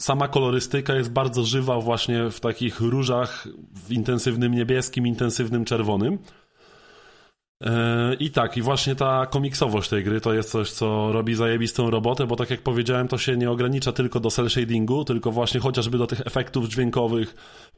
sama 0.00 0.28
kolorystyka 0.28 0.94
jest 0.94 1.12
bardzo 1.12 1.44
żywa 1.44 1.80
właśnie 1.80 2.30
w 2.30 2.40
takich 2.40 2.80
różach, 2.80 3.48
w 3.86 3.92
intensywnym 3.92 4.54
niebieskim, 4.54 5.06
intensywnym 5.06 5.64
czerwonym. 5.64 6.18
E, 7.64 8.14
I 8.14 8.30
tak, 8.30 8.56
i 8.56 8.62
właśnie 8.62 8.94
ta 8.94 9.26
komiksowość 9.26 9.88
tej 9.88 10.04
gry 10.04 10.20
to 10.20 10.34
jest 10.34 10.50
coś, 10.50 10.70
co 10.70 11.12
robi 11.12 11.34
zajebistą 11.34 11.90
robotę, 11.90 12.26
bo 12.26 12.36
tak 12.36 12.50
jak 12.50 12.62
powiedziałem, 12.62 13.08
to 13.08 13.18
się 13.18 13.36
nie 13.36 13.50
ogranicza 13.50 13.92
tylko 13.92 14.20
do 14.20 14.30
cel 14.30 14.50
shadingu, 14.50 15.04
tylko 15.04 15.30
właśnie 15.30 15.60
chociażby 15.60 15.98
do 15.98 16.06
tych 16.06 16.20
efektów 16.20 16.68
dźwiękowych, 16.68 17.34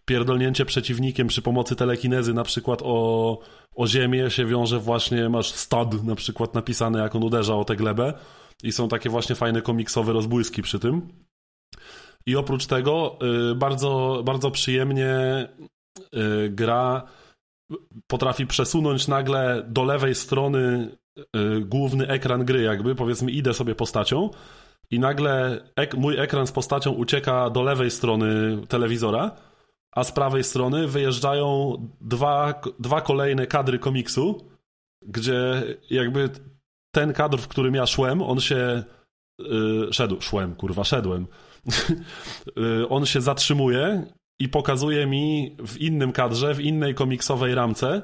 pierdolnięcie 0.07 0.65
przeciwnikiem 0.65 1.27
przy 1.27 1.43
pomocy 1.43 1.77
telekinezy, 1.77 2.35
na 2.35 2.45
przykład 2.45 2.81
o, 2.83 3.39
o 3.75 3.87
ziemię 3.87 4.31
się 4.31 4.47
wiąże 4.47 4.79
właśnie, 4.79 5.29
masz 5.29 5.53
stud 5.53 6.05
na 6.05 6.15
przykład 6.15 6.55
napisane, 6.55 6.99
jak 6.99 7.15
on 7.15 7.25
uderza 7.25 7.55
o 7.55 7.65
tę 7.65 7.77
glebę 7.77 8.15
i 8.63 8.73
są 8.73 8.89
takie 8.89 9.11
właśnie 9.11 9.35
fajne 9.35 9.63
komiksowe 9.63 10.13
rozbłyski 10.13 10.63
przy 10.63 10.79
tym. 10.79 11.09
I 12.27 12.37
oprócz 12.37 12.67
tego 12.67 13.19
y, 13.53 13.55
bardzo, 13.55 14.23
bardzo 14.25 14.51
przyjemnie 14.51 15.09
y, 16.15 16.51
gra 16.51 17.03
potrafi 18.07 18.47
przesunąć 18.47 19.09
nagle 19.09 19.63
do 19.69 19.85
lewej 19.85 20.15
strony 20.15 20.91
y, 21.19 21.61
główny 21.61 22.09
ekran 22.09 22.45
gry, 22.45 22.63
jakby 22.63 22.95
powiedzmy 22.95 23.31
idę 23.31 23.55
sobie 23.55 23.75
postacią 23.75 24.31
i 24.91 24.99
nagle 24.99 25.61
ek 25.77 25.95
mój 25.95 26.19
ekran 26.19 26.47
z 26.47 26.53
postacią 26.53 26.91
ucieka 26.91 27.51
do 27.51 27.63
lewej 27.63 27.91
strony 27.91 28.59
telewizora, 28.69 29.37
a 29.97 30.05
z 30.05 30.13
prawej 30.13 30.45
strony 30.45 30.89
wyjeżdżają 30.89 31.77
dwa, 32.01 32.61
dwa 32.79 33.01
kolejne 33.01 33.47
kadry 33.47 33.79
komiksu, 33.79 34.51
gdzie 35.03 35.63
jakby 35.91 36.31
ten 36.95 37.13
kadr, 37.13 37.39
w 37.39 37.49
którym 37.49 37.75
ja 37.75 37.87
szłem, 37.87 38.23
on 38.23 38.41
się 38.41 38.83
yy, 39.39 39.89
szedł, 39.93 40.21
szłem, 40.21 40.55
kurwa, 40.55 40.85
szedłem. 40.85 41.27
yy, 42.57 42.89
on 42.97 43.07
się 43.07 43.21
zatrzymuje 43.21 44.07
i 44.39 44.49
pokazuje 44.49 45.07
mi 45.07 45.57
w 45.67 45.81
innym 45.81 46.13
kadrze, 46.13 46.55
w 46.55 46.61
innej 46.61 46.95
komiksowej 46.95 47.55
ramce 47.55 48.03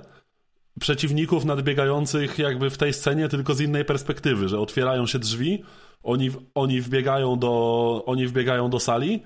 przeciwników 0.81 1.45
nadbiegających 1.45 2.39
jakby 2.39 2.71
w 2.71 2.79
tej 2.79 2.93
scenie, 2.93 3.29
tylko 3.29 3.55
z 3.55 3.61
innej 3.61 3.85
perspektywy, 3.85 4.49
że 4.49 4.61
otwierają 4.61 5.07
się 5.07 5.19
drzwi, 5.19 5.63
oni, 6.03 6.31
oni, 6.55 6.81
wbiegają, 6.81 7.39
do, 7.39 8.03
oni 8.07 8.27
wbiegają 8.27 8.71
do 8.71 8.81
sali 8.81 9.23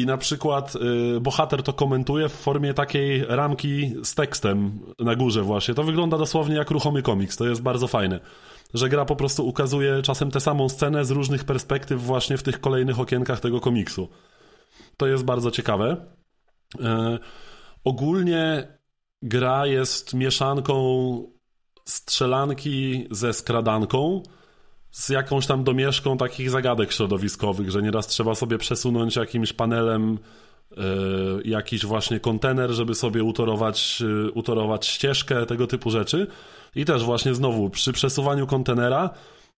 i 0.00 0.06
na 0.06 0.16
przykład 0.16 0.76
y, 1.16 1.20
bohater 1.20 1.62
to 1.62 1.72
komentuje 1.72 2.28
w 2.28 2.32
formie 2.32 2.74
takiej 2.74 3.24
ramki 3.28 3.94
z 4.02 4.14
tekstem 4.14 4.80
na 4.98 5.14
górze 5.16 5.42
właśnie. 5.42 5.74
To 5.74 5.82
wygląda 5.82 6.18
dosłownie 6.18 6.56
jak 6.56 6.70
ruchomy 6.70 7.02
komiks, 7.02 7.36
to 7.36 7.48
jest 7.48 7.62
bardzo 7.62 7.88
fajne. 7.88 8.20
Że 8.74 8.88
gra 8.88 9.04
po 9.04 9.16
prostu 9.16 9.48
ukazuje 9.48 10.02
czasem 10.02 10.30
tę 10.30 10.40
samą 10.40 10.68
scenę 10.68 11.04
z 11.04 11.10
różnych 11.10 11.44
perspektyw 11.44 12.02
właśnie 12.02 12.38
w 12.38 12.42
tych 12.42 12.60
kolejnych 12.60 13.00
okienkach 13.00 13.40
tego 13.40 13.60
komiksu. 13.60 14.08
To 14.96 15.06
jest 15.06 15.24
bardzo 15.24 15.50
ciekawe. 15.50 15.96
E, 16.80 17.18
ogólnie 17.84 18.68
gra 19.22 19.66
jest 19.66 20.14
mieszanką 20.14 20.74
strzelanki 21.84 23.08
ze 23.10 23.32
skradanką, 23.32 24.22
z 24.90 25.08
jakąś 25.08 25.46
tam 25.46 25.64
domieszką 25.64 26.16
takich 26.16 26.50
zagadek 26.50 26.92
środowiskowych, 26.92 27.70
że 27.70 27.82
nieraz 27.82 28.06
trzeba 28.06 28.34
sobie 28.34 28.58
przesunąć 28.58 29.16
jakimś 29.16 29.52
panelem 29.52 30.18
y, 30.72 30.76
jakiś 31.44 31.86
właśnie 31.86 32.20
kontener, 32.20 32.70
żeby 32.70 32.94
sobie 32.94 33.24
utorować, 33.24 34.02
y, 34.28 34.30
utorować 34.30 34.86
ścieżkę, 34.86 35.46
tego 35.46 35.66
typu 35.66 35.90
rzeczy. 35.90 36.26
I 36.74 36.84
też 36.84 37.04
właśnie 37.04 37.34
znowu 37.34 37.70
przy 37.70 37.92
przesuwaniu 37.92 38.46
kontenera 38.46 39.10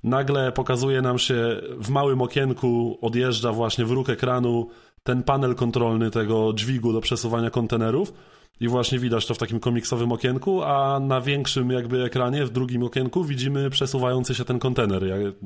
nagle 0.04 0.52
pokazuje 0.52 1.02
nam 1.02 1.18
się 1.18 1.60
w 1.78 1.88
małym 1.88 2.22
okienku, 2.22 2.98
odjeżdża 3.00 3.52
właśnie 3.52 3.84
w 3.84 3.90
róg 3.90 4.08
ekranu 4.08 4.68
ten 5.02 5.22
panel 5.22 5.54
kontrolny 5.54 6.10
tego 6.10 6.52
dźwigu 6.54 6.92
do 6.92 7.00
przesuwania 7.00 7.50
kontenerów 7.50 8.12
i 8.60 8.68
właśnie 8.68 8.98
widać 8.98 9.26
to 9.26 9.34
w 9.34 9.38
takim 9.38 9.60
komiksowym 9.60 10.12
okienku, 10.12 10.62
a 10.62 11.00
na 11.00 11.20
większym 11.20 11.70
jakby 11.70 12.04
ekranie, 12.04 12.46
w 12.46 12.50
drugim 12.50 12.82
okienku 12.82 13.24
widzimy 13.24 13.70
przesuwający 13.70 14.34
się 14.34 14.44
ten 14.44 14.58
kontener, 14.58 15.02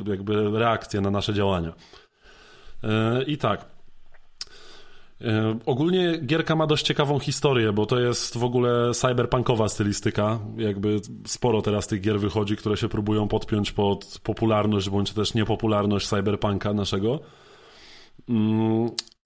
jakby 0.06 0.58
reakcję 0.58 1.00
na 1.00 1.10
nasze 1.10 1.34
działania. 1.34 1.72
E, 2.84 3.22
I 3.22 3.38
tak. 3.38 3.64
E, 5.20 5.58
ogólnie 5.66 6.18
gierka 6.18 6.56
ma 6.56 6.66
dość 6.66 6.86
ciekawą 6.86 7.18
historię, 7.18 7.72
bo 7.72 7.86
to 7.86 8.00
jest 8.00 8.38
w 8.38 8.44
ogóle 8.44 8.94
cyberpunkowa 8.94 9.68
stylistyka. 9.68 10.38
Jakby 10.56 11.00
sporo 11.26 11.62
teraz 11.62 11.86
tych 11.86 12.00
gier 12.00 12.20
wychodzi, 12.20 12.56
które 12.56 12.76
się 12.76 12.88
próbują 12.88 13.28
podpiąć 13.28 13.72
pod 13.72 14.20
popularność 14.22 14.90
bądź 14.90 15.12
też 15.12 15.34
niepopularność 15.34 16.08
cyberpunka 16.08 16.72
naszego. 16.72 17.20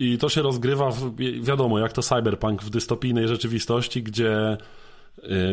I 0.01 0.19
to 0.19 0.29
się 0.29 0.43
rozgrywa, 0.43 0.91
w, 0.91 1.15
wiadomo, 1.41 1.79
jak 1.79 1.93
to 1.93 2.03
cyberpunk 2.03 2.63
w 2.63 2.71
dystopijnej 2.71 3.29
rzeczywistości, 3.29 4.03
gdzie 4.03 4.57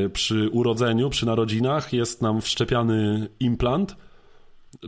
y, 0.06 0.10
przy 0.10 0.50
urodzeniu, 0.50 1.10
przy 1.10 1.26
narodzinach 1.26 1.94
jest 1.94 2.22
nam 2.22 2.42
wszczepiany 2.42 3.28
implant, 3.40 3.96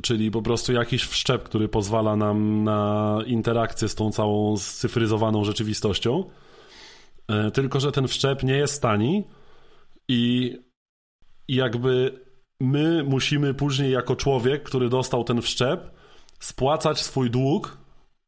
czyli 0.02 0.32
po 0.32 0.42
prostu 0.42 0.74
jakiś 0.74 1.04
wszczep, 1.04 1.44
który 1.44 1.70
pozwala 1.70 2.16
nam 2.16 2.64
na 2.64 3.18
interakcję 3.26 3.90
z 3.90 3.96
tą 3.96 4.12
całą 4.12 4.58
scyfryzowaną 4.58 5.44
rzeczywistością. 5.44 6.24
Y, 7.48 7.52
tylko, 7.52 7.80
że 7.80 7.92
ten 7.92 8.08
wszczep 8.08 8.44
nie 8.44 8.56
jest 8.56 8.82
tani 8.82 9.24
i 10.08 10.54
jakby 11.48 12.20
my 12.60 13.04
musimy 13.04 13.54
później 13.54 13.92
jako 13.92 14.16
człowiek, 14.16 14.64
który 14.64 14.90
dostał 14.90 15.24
ten 15.24 15.42
wszczep, 15.42 15.92
spłacać 16.40 17.00
swój 17.00 17.32
dług 17.32 17.79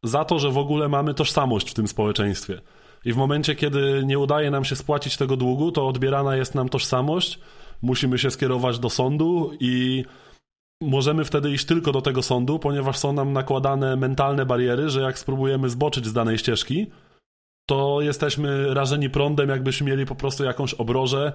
za 0.04 0.26
to, 0.26 0.40
że 0.40 0.52
w 0.52 0.58
ogóle 0.58 0.90
mamy 0.90 1.14
tożsamość 1.14 1.72
w 1.72 1.74
tym 1.74 1.88
społeczeństwie. 1.88 2.62
I 3.06 3.14
w 3.14 3.18
momencie, 3.18 3.56
kiedy 3.56 4.04
nie 4.06 4.20
udaje 4.20 4.52
nam 4.52 4.66
się 4.66 4.76
spłacić 4.76 5.18
tego 5.18 5.38
długu, 5.38 5.72
to 5.72 5.88
odbierana 5.88 6.36
jest 6.36 6.56
nam 6.56 6.70
tożsamość, 6.70 7.40
musimy 7.82 8.18
się 8.18 8.32
skierować 8.32 8.80
do 8.80 8.90
sądu 8.90 9.52
i 9.60 10.06
możemy 10.82 11.26
wtedy 11.26 11.52
iść 11.52 11.66
tylko 11.66 11.92
do 11.92 12.02
tego 12.02 12.22
sądu, 12.22 12.60
ponieważ 12.60 12.98
są 12.98 13.14
nam 13.14 13.34
nakładane 13.34 13.96
mentalne 13.96 14.46
bariery, 14.46 14.90
że 14.90 15.02
jak 15.02 15.20
spróbujemy 15.20 15.70
zboczyć 15.70 16.06
z 16.06 16.14
danej 16.14 16.38
ścieżki, 16.38 16.88
to 17.66 18.02
jesteśmy 18.02 18.74
rażeni 18.74 19.10
prądem, 19.10 19.50
jakbyśmy 19.50 19.88
mieli 19.88 20.06
po 20.06 20.16
prostu 20.16 20.44
jakąś 20.44 20.74
obrożę. 20.74 21.34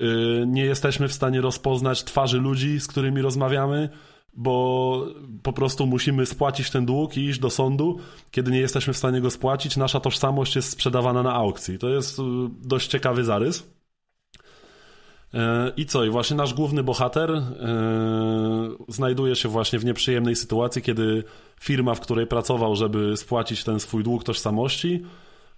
Y, 0.00 0.44
nie 0.46 0.64
jesteśmy 0.64 1.08
w 1.08 1.12
stanie 1.12 1.40
rozpoznać 1.40 2.04
twarzy 2.04 2.38
ludzi, 2.38 2.80
z 2.80 2.86
którymi 2.86 3.22
rozmawiamy 3.22 3.88
bo 4.36 5.06
po 5.42 5.52
prostu 5.52 5.86
musimy 5.86 6.26
spłacić 6.26 6.70
ten 6.70 6.86
dług 6.86 7.16
i 7.16 7.24
iść 7.24 7.38
do 7.38 7.50
sądu. 7.50 7.98
Kiedy 8.30 8.50
nie 8.50 8.58
jesteśmy 8.58 8.92
w 8.92 8.96
stanie 8.96 9.20
go 9.20 9.30
spłacić, 9.30 9.76
nasza 9.76 10.00
tożsamość 10.00 10.56
jest 10.56 10.70
sprzedawana 10.70 11.22
na 11.22 11.34
aukcji. 11.34 11.78
To 11.78 11.88
jest 11.88 12.18
y, 12.18 12.22
dość 12.62 12.88
ciekawy 12.88 13.24
zarys. 13.24 13.76
E, 15.34 15.72
I 15.76 15.86
co? 15.86 16.04
I 16.04 16.10
właśnie 16.10 16.36
nasz 16.36 16.54
główny 16.54 16.82
bohater 16.82 17.30
e, 17.30 17.42
znajduje 18.88 19.36
się 19.36 19.48
właśnie 19.48 19.78
w 19.78 19.84
nieprzyjemnej 19.84 20.36
sytuacji, 20.36 20.82
kiedy 20.82 21.24
firma, 21.60 21.94
w 21.94 22.00
której 22.00 22.26
pracował, 22.26 22.76
żeby 22.76 23.16
spłacić 23.16 23.64
ten 23.64 23.80
swój 23.80 24.04
dług 24.04 24.24
tożsamości, 24.24 25.02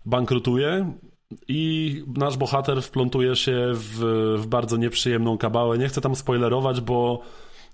bankrutuje 0.06 0.92
i 1.48 2.04
nasz 2.16 2.36
bohater 2.36 2.82
wplątuje 2.82 3.36
się 3.36 3.72
w, 3.74 3.98
w 4.38 4.46
bardzo 4.46 4.76
nieprzyjemną 4.76 5.38
kabałę. 5.38 5.78
Nie 5.78 5.88
chcę 5.88 6.00
tam 6.00 6.16
spoilerować, 6.16 6.80
bo 6.80 7.22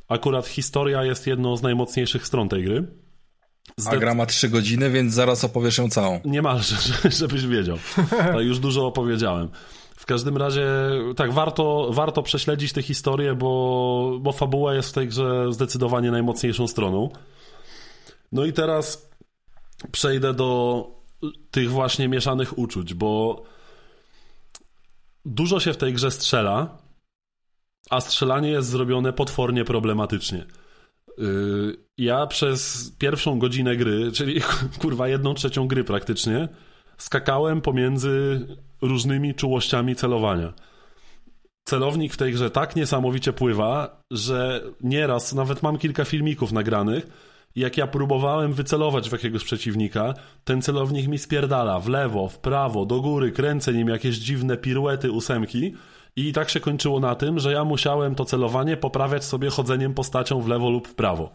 Akurat 0.09 0.47
historia 0.47 1.05
jest 1.05 1.27
jedną 1.27 1.57
z 1.57 1.63
najmocniejszych 1.63 2.27
stron 2.27 2.49
tej 2.49 2.65
gry. 2.65 2.87
Zdec... 3.77 3.95
A 3.95 3.97
gra 3.97 4.15
ma 4.15 4.27
trzy 4.27 4.49
godziny, 4.49 4.91
więc 4.91 5.15
zaraz 5.15 5.45
opowiesz 5.45 5.79
ją 5.79 5.89
całą. 5.89 6.21
Niemalże, 6.25 6.77
żebyś 7.21 7.47
wiedział. 7.47 7.79
To 8.33 8.41
już 8.41 8.59
dużo 8.59 8.87
opowiedziałem. 8.87 9.49
W 9.97 10.07
każdym 10.07 10.37
razie, 10.37 10.67
tak, 11.17 11.33
warto, 11.33 11.91
warto 11.93 12.23
prześledzić 12.23 12.73
tę 12.73 12.83
historię, 12.83 13.35
bo, 13.35 14.19
bo 14.21 14.33
fabuła 14.33 14.75
jest 14.75 14.91
w 14.91 14.93
tej 14.93 15.09
grze 15.09 15.53
zdecydowanie 15.53 16.11
najmocniejszą 16.11 16.67
stroną. 16.67 17.11
No 18.33 18.45
i 18.45 18.53
teraz 18.53 19.11
przejdę 19.93 20.35
do 20.35 20.87
tych 21.51 21.71
właśnie 21.71 22.09
mieszanych 22.09 22.59
uczuć, 22.59 22.95
bo 22.95 23.43
dużo 25.25 25.61
się 25.61 25.73
w 25.73 25.77
tej 25.77 25.93
grze 25.93 26.11
strzela, 26.11 26.79
a 27.91 28.01
strzelanie 28.01 28.49
jest 28.49 28.69
zrobione 28.69 29.13
potwornie 29.13 29.65
problematycznie. 29.65 30.45
Y, 31.19 31.77
ja 31.99 32.27
przez 32.27 32.91
pierwszą 32.99 33.39
godzinę 33.39 33.77
gry, 33.77 34.13
czyli 34.13 34.41
kurwa 34.81 35.09
jedną 35.09 35.35
trzecią 35.35 35.69
gry 35.69 35.85
praktycznie, 35.85 36.49
skakałem 36.99 37.61
pomiędzy 37.61 38.47
różnymi 38.83 39.35
czułościami 39.35 39.97
celowania. 39.97 40.53
Celownik 41.65 42.13
w 42.13 42.17
tej 42.17 42.33
grze 42.33 42.51
tak 42.51 42.77
niesamowicie 42.77 43.33
pływa, 43.33 44.03
że 44.11 44.63
nieraz, 44.81 45.35
nawet 45.35 45.63
mam 45.63 45.79
kilka 45.79 46.05
filmików 46.05 46.53
nagranych, 46.53 47.07
jak 47.57 47.77
ja 47.77 47.87
próbowałem 47.87 48.53
wycelować 48.53 49.09
w 49.09 49.13
jakiegoś 49.13 49.45
przeciwnika, 49.45 50.15
ten 50.45 50.63
celownik 50.63 51.09
mi 51.09 51.19
spierdala 51.19 51.81
w 51.81 51.89
lewo, 51.89 52.29
w 52.29 52.39
prawo, 52.39 52.87
do 52.87 53.01
góry, 53.01 53.33
kręcę 53.33 53.73
nim 53.73 53.89
jakieś 53.89 54.17
dziwne 54.17 54.57
piruety, 54.57 55.11
ósemki 55.11 55.75
i 56.17 56.33
tak 56.33 56.51
się 56.51 56.61
kończyło 56.61 57.01
na 57.01 57.15
tym, 57.15 57.39
że 57.39 57.53
ja 57.53 57.65
musiałem 57.65 58.15
to 58.15 58.25
celowanie 58.25 58.77
poprawiać 58.77 59.25
sobie 59.25 59.51
chodzeniem 59.51 59.95
postacią 59.95 60.41
w 60.41 60.49
lewo 60.49 60.71
lub 60.71 60.89
w 60.89 60.95
prawo. 60.95 61.33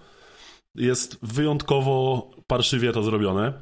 Jest 0.76 1.18
wyjątkowo 1.22 2.28
parszywie 2.48 2.92
to 2.92 3.04
zrobione. 3.04 3.54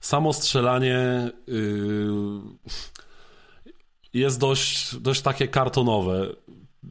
Samo 0.00 0.32
strzelanie 0.32 1.30
yy, 1.46 2.40
jest 4.14 4.40
dość, 4.40 4.96
dość 4.96 5.22
takie 5.22 5.48
kartonowe. 5.48 6.26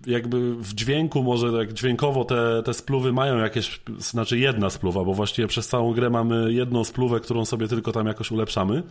jakby 0.05 0.55
w 0.55 0.73
dźwięku 0.73 1.23
może 1.23 1.51
tak 1.51 1.73
dźwiękowo 1.73 2.25
te, 2.25 2.63
te 2.65 2.73
spluwy 2.73 3.13
mają 3.13 3.37
jakieś, 3.37 3.81
znaczy 3.97 4.39
jedna 4.39 4.69
spluwa, 4.69 5.03
bo 5.03 5.13
właściwie 5.13 5.47
przez 5.47 5.67
całą 5.67 5.93
grę 5.93 6.09
mamy 6.09 6.53
jedną 6.53 6.83
spluwę, 6.83 7.19
którą 7.19 7.45
sobie 7.45 7.67
tylko 7.67 7.91
tam 7.91 8.07
jakoś 8.07 8.31
ulepszamy. 8.31 8.83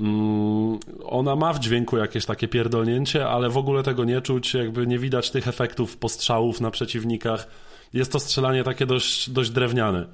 Mm, 0.00 0.78
ona 1.04 1.36
ma 1.36 1.52
w 1.52 1.58
dźwięku 1.58 1.96
jakieś 1.96 2.26
takie 2.26 2.48
pierdolnięcie, 2.48 3.28
ale 3.28 3.50
w 3.50 3.56
ogóle 3.56 3.82
tego 3.82 4.04
nie 4.04 4.20
czuć, 4.20 4.54
jakby 4.54 4.86
nie 4.86 4.98
widać 4.98 5.30
tych 5.30 5.48
efektów 5.48 5.96
postrzałów 5.96 6.60
na 6.60 6.70
przeciwnikach. 6.70 7.48
Jest 7.92 8.12
to 8.12 8.20
strzelanie 8.20 8.64
takie 8.64 8.86
dość, 8.86 9.30
dość 9.30 9.50
drewniane. 9.50 10.06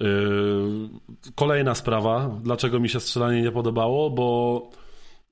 Yy, 0.00 0.06
kolejna 1.34 1.74
sprawa, 1.74 2.30
dlaczego 2.42 2.80
mi 2.80 2.88
się 2.88 3.00
strzelanie 3.00 3.42
nie 3.42 3.52
podobało, 3.52 4.10
bo 4.10 4.70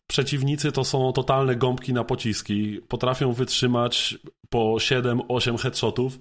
przeciwnicy 0.07 0.73
to 0.73 0.85
są 0.85 1.13
totalne 1.13 1.57
gąbki 1.57 1.93
na 1.93 2.05
pociski. 2.05 2.81
Potrafią 2.89 3.33
wytrzymać 3.33 4.19
po 4.49 4.59
7-8 4.59 5.59
headshotów, 5.59 6.19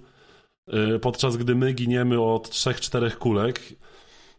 yy, 0.66 0.98
podczas 0.98 1.36
gdy 1.36 1.54
my 1.54 1.72
giniemy 1.72 2.20
od 2.20 2.48
3-4 2.48 3.16
kulek. 3.16 3.60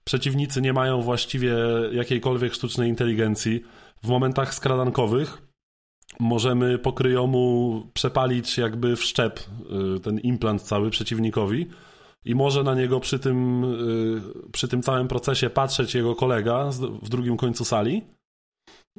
Przeciwnicy 0.10 0.62
nie 0.62 0.74
mają 0.74 1.02
właściwie 1.02 1.56
jakiejkolwiek 1.92 2.54
sztucznej 2.54 2.90
inteligencji. 2.90 3.64
W 4.04 4.08
momentach 4.08 4.54
skradankowych 4.54 5.42
możemy 6.20 6.78
pokryjomu 6.78 7.84
przepalić 7.94 8.58
jakby 8.58 8.96
w 8.96 9.04
szczep 9.04 9.40
yy, 9.70 10.00
ten 10.00 10.20
implant 10.20 10.62
cały 10.62 10.90
przeciwnikowi 10.90 11.68
i 12.26 12.36
może 12.36 12.64
na 12.64 12.76
niego 12.76 13.00
przy 13.00 13.20
tym, 13.20 13.66
przy 14.52 14.68
tym 14.68 14.82
całym 14.82 15.08
procesie 15.08 15.50
patrzeć 15.50 15.96
jego 15.96 16.16
kolega 16.16 16.70
w 17.02 17.10
drugim 17.10 17.38
końcu 17.38 17.66
sali 17.66 18.02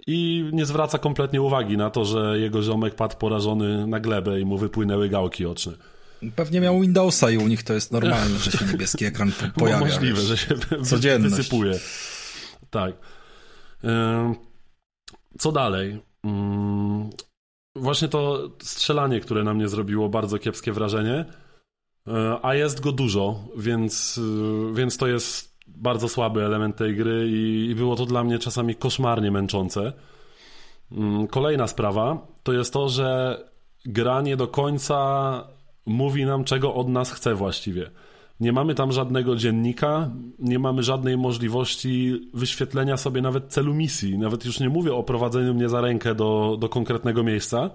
i 0.07 0.51
nie 0.53 0.66
zwraca 0.66 0.99
kompletnie 0.99 1.43
uwagi 1.43 1.77
na 1.77 1.91
to, 1.91 2.05
że 2.05 2.39
jego 2.39 2.62
ziomek 2.62 2.95
padł 2.95 3.16
porażony 3.16 3.87
na 3.87 4.01
glebę 4.01 4.41
i 4.41 4.45
mu 4.45 4.59
wypłynęły 4.59 5.09
gałki 5.09 5.47
oczne. 5.47 5.73
Pewnie 6.37 6.61
miał 6.61 6.81
Windowsa 6.81 7.31
i 7.31 7.37
u 7.39 7.49
nich 7.49 7.63
to 7.63 7.75
jest 7.75 7.93
normalne, 7.93 8.39
że 8.39 8.51
się 8.51 8.65
niebieski 8.65 9.05
ekran 9.05 9.33
pojawia. 9.59 9.81
No 9.81 9.93
możliwe, 9.93 10.21
że 10.21 10.37
się 10.37 10.55
Codzienność. 10.83 11.35
wysypuje. 11.35 11.79
Tak. 12.71 12.95
Co 15.39 15.53
dalej? 15.53 16.01
Właśnie 17.77 18.09
to 18.09 18.51
strzelanie, 18.63 19.21
które 19.21 19.45
na 19.45 19.55
mnie 19.55 19.69
zrobiło 19.69 20.09
bardzo 20.09 20.39
kiepskie 20.39 20.73
wrażenie, 20.73 21.25
e, 22.09 22.39
a 22.43 22.55
jest 22.55 22.81
go 22.81 22.93
dużo, 22.93 23.45
więc, 23.57 24.21
e, 24.71 24.75
więc 24.75 24.97
to 24.97 25.07
jest 25.07 25.57
bardzo 25.67 26.09
słaby 26.09 26.45
element 26.45 26.77
tej 26.77 26.97
gry 26.97 27.29
i, 27.31 27.75
było 27.75 27.97
to 27.97 28.07
dla 28.07 28.25
mnie 28.25 28.39
czasami 28.39 28.75
koszmarnie 28.75 29.31
męczące. 29.31 29.93
Mm, 30.93 31.27
kolejna 31.27 31.67
sprawa 31.67 32.27
to 32.43 32.53
jest 32.53 32.73
to, 32.73 32.89
że 32.89 33.39
gra 33.85 34.23
nie 34.23 34.37
do 34.37 34.49
końca 34.49 35.01
mówi 35.86 36.24
nam, 36.24 36.44
czego 36.44 36.74
od 36.74 36.89
nas 36.89 37.12
chce 37.12 37.35
właściwie. 37.35 37.90
Nie 38.40 38.52
mamy 38.52 38.74
tam 38.74 38.93
żadnego 38.93 39.36
dziennika, 39.36 40.11
nie 40.39 40.59
mamy 40.59 40.82
żadnej 40.82 41.16
możliwości 41.16 42.20
wyświetlenia 42.35 42.97
sobie 42.97 43.23
nawet 43.23 43.47
celu 43.47 43.74
misji. 43.74 44.19
Nawet 44.19 44.44
już 44.44 44.61
nie 44.61 44.69
mówię 44.69 44.94
o 44.94 45.02
prowadzeniu 45.02 45.55
mnie 45.55 45.69
za 45.69 45.81
rękę 45.81 46.15
do, 46.15 46.57
do 46.61 46.69
konkretnego 46.69 47.23
miejsca, 47.23 47.70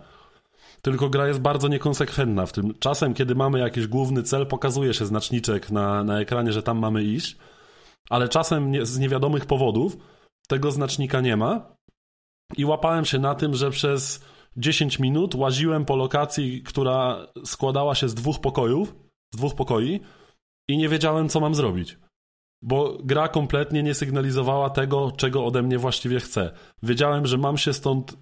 tylko 0.82 1.10
gra 1.10 1.28
jest 1.28 1.40
bardzo 1.40 1.68
niekonsekwentna 1.68 2.46
w 2.46 2.52
tym. 2.52 2.74
Czasem, 2.80 3.14
kiedy 3.14 3.36
mamy 3.36 3.60
jakiś 3.60 3.88
główny 3.88 4.24
cel, 4.24 4.48
pokazuje 4.48 4.94
się 4.94 5.06
znaczniczek 5.06 5.72
na, 5.72 6.04
na 6.04 6.20
ekranie, 6.20 6.52
że 6.52 6.64
tam 6.64 6.80
mamy 6.80 7.04
iść, 7.04 7.38
ale 8.10 8.30
czasem 8.30 8.72
nie, 8.72 8.86
z 8.86 9.00
niewiadomych 9.00 9.46
powodów 9.46 9.98
tego 10.48 10.72
znacznika 10.72 11.22
nie 11.22 11.38
ma. 11.38 11.76
I 12.58 12.66
łapałem 12.66 13.06
się 13.06 13.20
na 13.20 13.36
tym, 13.36 13.56
że 13.56 13.72
przez 13.72 14.26
10 14.58 15.00
minut 15.00 15.36
łaziłem 15.36 15.86
po 15.86 15.96
lokacji, 15.96 16.64
która 16.64 17.28
składała 17.46 17.96
się 17.96 18.10
z 18.10 18.14
dwóch 18.14 18.40
pokojów, 18.40 18.96
z 19.34 19.38
dwóch 19.38 19.56
pokoi 19.56 20.00
i 20.70 20.78
nie 20.78 20.90
wiedziałem, 20.90 21.30
co 21.30 21.40
mam 21.40 21.56
zrobić. 21.56 21.98
Bo 22.62 22.98
gra 23.04 23.28
kompletnie 23.28 23.84
nie 23.84 23.94
sygnalizowała 23.94 24.70
tego, 24.70 25.12
czego 25.12 25.46
ode 25.46 25.62
mnie 25.64 25.78
właściwie 25.78 26.20
chce. 26.20 26.52
Wiedziałem, 26.84 27.28
że 27.28 27.38
mam 27.38 27.58
się 27.58 27.74
stąd 27.74 28.18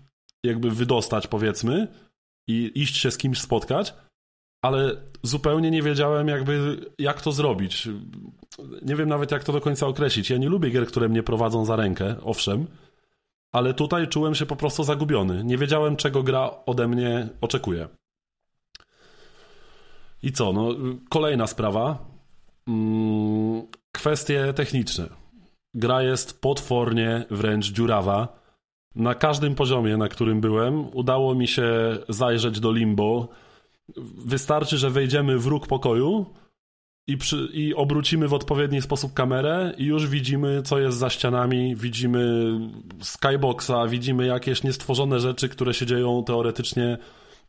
jakby 0.45 0.71
wydostać, 0.71 1.27
powiedzmy, 1.27 1.87
i 2.49 2.71
iść 2.75 2.97
się 2.97 3.11
z 3.11 3.17
kimś 3.17 3.41
spotkać, 3.41 3.93
ale 4.63 4.95
zupełnie 5.23 5.71
nie 5.71 5.81
wiedziałem 5.81 6.27
jakby 6.27 6.85
jak 6.99 7.21
to 7.21 7.31
zrobić. 7.31 7.89
Nie 8.81 8.95
wiem 8.95 9.09
nawet 9.09 9.31
jak 9.31 9.43
to 9.43 9.53
do 9.53 9.61
końca 9.61 9.87
określić. 9.87 10.29
Ja 10.29 10.37
nie 10.37 10.49
lubię 10.49 10.69
gier, 10.69 10.87
które 10.87 11.09
mnie 11.09 11.23
prowadzą 11.23 11.65
za 11.65 11.75
rękę, 11.75 12.15
owszem, 12.23 12.67
ale 13.53 13.73
tutaj 13.73 14.07
czułem 14.07 14.35
się 14.35 14.45
po 14.45 14.55
prostu 14.55 14.83
zagubiony. 14.83 15.43
Nie 15.43 15.57
wiedziałem 15.57 15.95
czego 15.95 16.23
gra 16.23 16.51
ode 16.65 16.87
mnie 16.87 17.29
oczekuje. 17.41 17.87
I 20.23 20.31
co? 20.31 20.53
No, 20.53 20.69
kolejna 21.09 21.47
sprawa. 21.47 22.05
Mm, 22.67 23.67
kwestie 23.91 24.53
techniczne. 24.53 25.09
Gra 25.73 26.01
jest 26.01 26.41
potwornie 26.41 27.25
wręcz 27.31 27.71
dziurawa. 27.71 28.43
Na 28.95 29.15
każdym 29.15 29.55
poziomie, 29.55 29.97
na 29.97 30.07
którym 30.07 30.41
byłem, 30.41 30.95
udało 30.95 31.35
mi 31.35 31.47
się 31.47 31.97
zajrzeć 32.09 32.59
do 32.59 32.71
limbo 32.71 33.27
Wystarczy, 34.25 34.77
że 34.77 34.89
wejdziemy 34.89 35.39
w 35.39 35.47
róg 35.47 35.67
pokoju 35.67 36.25
i, 37.07 37.17
przy, 37.17 37.49
i 37.53 37.73
obrócimy 37.73 38.27
w 38.27 38.33
odpowiedni 38.33 38.81
sposób 38.81 39.13
kamerę 39.13 39.73
i 39.77 39.85
już 39.85 40.07
widzimy, 40.07 40.61
co 40.61 40.79
jest 40.79 40.97
za 40.97 41.09
ścianami, 41.09 41.75
widzimy 41.75 42.53
skyboxa, 43.01 43.87
widzimy 43.89 44.25
jakieś 44.25 44.63
niestworzone 44.63 45.19
rzeczy, 45.19 45.49
które 45.49 45.73
się 45.73 45.85
dzieją 45.85 46.23
teoretycznie 46.23 46.97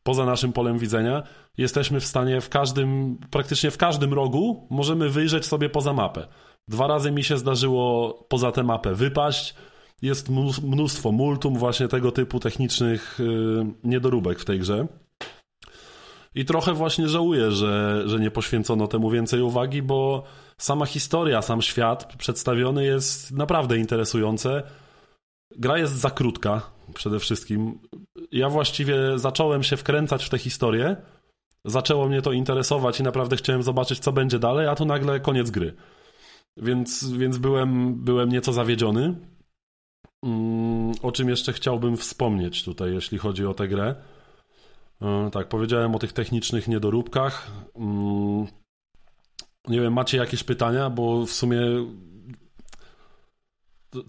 poza 0.02 0.26
naszym 0.26 0.52
polem 0.52 0.78
widzenia. 0.78 1.22
Jesteśmy 1.58 2.00
w 2.00 2.04
stanie 2.04 2.40
w 2.40 2.48
każdym, 2.48 3.18
praktycznie 3.30 3.70
w 3.70 3.76
każdym 3.76 4.14
rogu 4.14 4.66
możemy 4.70 5.10
wyjrzeć 5.10 5.46
sobie 5.46 5.68
poza 5.68 5.92
mapę. 5.92 6.26
Dwa 6.68 6.86
razy 6.86 7.10
mi 7.10 7.24
się 7.24 7.38
zdarzyło 7.38 8.14
poza 8.28 8.52
tę 8.52 8.62
mapę 8.62 8.94
wypaść. 8.94 9.54
Jest 10.02 10.30
mnóstwo 10.62 11.12
multum 11.12 11.58
właśnie 11.58 11.88
tego 11.88 12.12
typu 12.12 12.40
technicznych 12.40 13.18
yy, 13.18 13.66
niedoróbek 13.84 14.40
w 14.40 14.44
tej 14.44 14.58
grze. 14.58 14.86
I 16.34 16.44
trochę 16.44 16.72
właśnie 16.72 17.08
żałuję, 17.08 17.50
że, 17.50 18.02
że 18.06 18.20
nie 18.20 18.30
poświęcono 18.30 18.86
temu 18.86 19.10
więcej 19.10 19.40
uwagi, 19.40 19.82
bo 19.82 20.22
sama 20.58 20.86
historia, 20.86 21.42
sam 21.42 21.62
świat 21.62 22.16
przedstawiony 22.16 22.84
jest 22.84 23.32
naprawdę 23.32 23.78
interesujące. 23.78 24.62
Gra 25.56 25.78
jest 25.78 25.92
za 25.92 26.10
krótka 26.10 26.62
przede 26.94 27.18
wszystkim. 27.18 27.78
Ja 28.32 28.48
właściwie 28.48 28.96
zacząłem 29.16 29.62
się 29.62 29.76
wkręcać 29.76 30.24
w 30.24 30.30
tę 30.30 30.38
historię, 30.38 30.96
zaczęło 31.64 32.08
mnie 32.08 32.22
to 32.22 32.32
interesować 32.32 33.00
i 33.00 33.02
naprawdę 33.02 33.36
chciałem 33.36 33.62
zobaczyć, 33.62 33.98
co 33.98 34.12
będzie 34.12 34.38
dalej, 34.38 34.66
a 34.66 34.74
tu 34.74 34.84
nagle 34.84 35.20
koniec 35.20 35.50
gry. 35.50 35.74
Więc, 36.56 37.10
więc 37.12 37.38
byłem, 37.38 37.94
byłem 38.04 38.28
nieco 38.28 38.52
zawiedziony. 38.52 39.14
Mm, 40.24 40.92
o 41.02 41.12
czym 41.12 41.28
jeszcze 41.28 41.52
chciałbym 41.52 41.96
wspomnieć 41.96 42.64
tutaj, 42.64 42.94
jeśli 42.94 43.18
chodzi 43.18 43.46
o 43.46 43.54
tę 43.54 43.68
grę. 43.68 43.94
E, 45.04 45.30
tak, 45.30 45.48
powiedziałem 45.48 45.94
o 45.94 45.98
tych 45.98 46.12
technicznych 46.12 46.68
niedoróbkach. 46.68 47.50
Mm, 47.76 48.46
nie 49.68 49.80
wiem, 49.80 49.92
macie 49.92 50.18
jakieś 50.18 50.44
pytania, 50.44 50.90
bo 50.90 51.26
w 51.26 51.30
sumie 51.30 51.60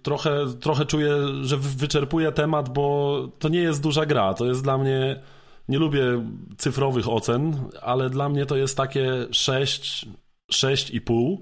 trochę, 0.03 0.45
trochę 0.59 0.85
czuję, 0.85 1.11
że 1.41 1.57
wyczerpuję 1.57 2.31
temat, 2.31 2.69
bo 2.69 3.27
to 3.39 3.49
nie 3.49 3.59
jest 3.59 3.81
duża 3.81 4.05
gra. 4.05 4.33
To 4.33 4.45
jest 4.45 4.63
dla 4.63 4.77
mnie. 4.77 5.21
Nie 5.69 5.77
lubię 5.77 6.01
cyfrowych 6.57 7.09
ocen, 7.09 7.69
ale 7.81 8.09
dla 8.09 8.29
mnie 8.29 8.45
to 8.45 8.55
jest 8.55 8.77
takie 8.77 9.27
6, 9.31 10.05
6,5. 10.53 11.37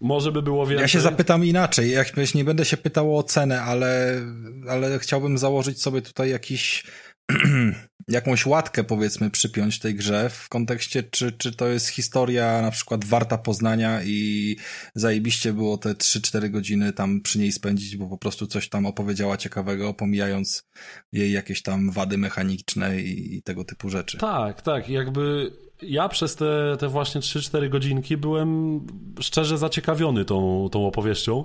Może 0.00 0.32
by 0.32 0.42
było 0.42 0.66
więcej. 0.66 0.82
Ja 0.82 0.88
się 0.88 1.00
zapytam 1.00 1.44
inaczej. 1.44 1.90
Jak 1.90 2.34
nie 2.34 2.44
będę 2.44 2.64
się 2.64 2.76
pytał 2.76 3.18
o 3.18 3.22
cenę, 3.22 3.62
ale, 3.62 4.20
ale 4.68 4.98
chciałbym 4.98 5.38
założyć 5.38 5.82
sobie 5.82 6.02
tutaj 6.02 6.30
jakiś 6.30 6.84
jakąś 8.08 8.46
łatkę 8.46 8.84
powiedzmy 8.84 9.30
przypiąć 9.30 9.78
tej 9.78 9.94
grze 9.94 10.30
w 10.30 10.48
kontekście, 10.48 11.02
czy, 11.02 11.32
czy 11.32 11.52
to 11.56 11.68
jest 11.68 11.88
historia 11.88 12.62
na 12.62 12.70
przykład 12.70 13.04
warta 13.04 13.38
poznania 13.38 14.02
i 14.02 14.56
zajebiście 14.94 15.52
było 15.52 15.78
te 15.78 15.94
3-4 15.94 16.50
godziny 16.50 16.92
tam 16.92 17.20
przy 17.20 17.38
niej 17.38 17.52
spędzić, 17.52 17.96
bo 17.96 18.06
po 18.06 18.18
prostu 18.18 18.46
coś 18.46 18.68
tam 18.68 18.86
opowiedziała 18.86 19.36
ciekawego, 19.36 19.94
pomijając 19.94 20.68
jej 21.12 21.32
jakieś 21.32 21.62
tam 21.62 21.90
wady 21.90 22.18
mechaniczne 22.18 23.00
i, 23.00 23.36
i 23.36 23.42
tego 23.42 23.64
typu 23.64 23.88
rzeczy. 23.88 24.18
Tak, 24.18 24.62
tak, 24.62 24.88
jakby 24.88 25.52
ja 25.82 26.08
przez 26.08 26.36
te, 26.36 26.76
te 26.78 26.88
właśnie 26.88 27.20
3-4 27.20 27.68
godzinki 27.68 28.16
byłem 28.16 28.80
szczerze 29.20 29.58
zaciekawiony 29.58 30.24
tą, 30.24 30.68
tą 30.72 30.86
opowieścią 30.86 31.44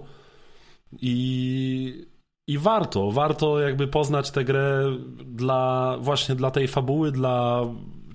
i 1.01 2.12
i 2.47 2.57
warto, 2.57 3.11
warto 3.11 3.59
jakby 3.59 3.87
poznać 3.87 4.31
tę 4.31 4.43
grę 4.43 4.97
dla 5.25 5.95
właśnie 5.99 6.35
dla 6.35 6.51
tej 6.51 6.67
fabuły, 6.67 7.11
dla 7.11 7.61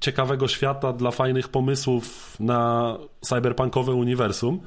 ciekawego 0.00 0.48
świata, 0.48 0.92
dla 0.92 1.10
fajnych 1.10 1.48
pomysłów 1.48 2.36
na 2.40 2.96
cyberpunkowe 3.20 3.92
uniwersum, 3.92 4.60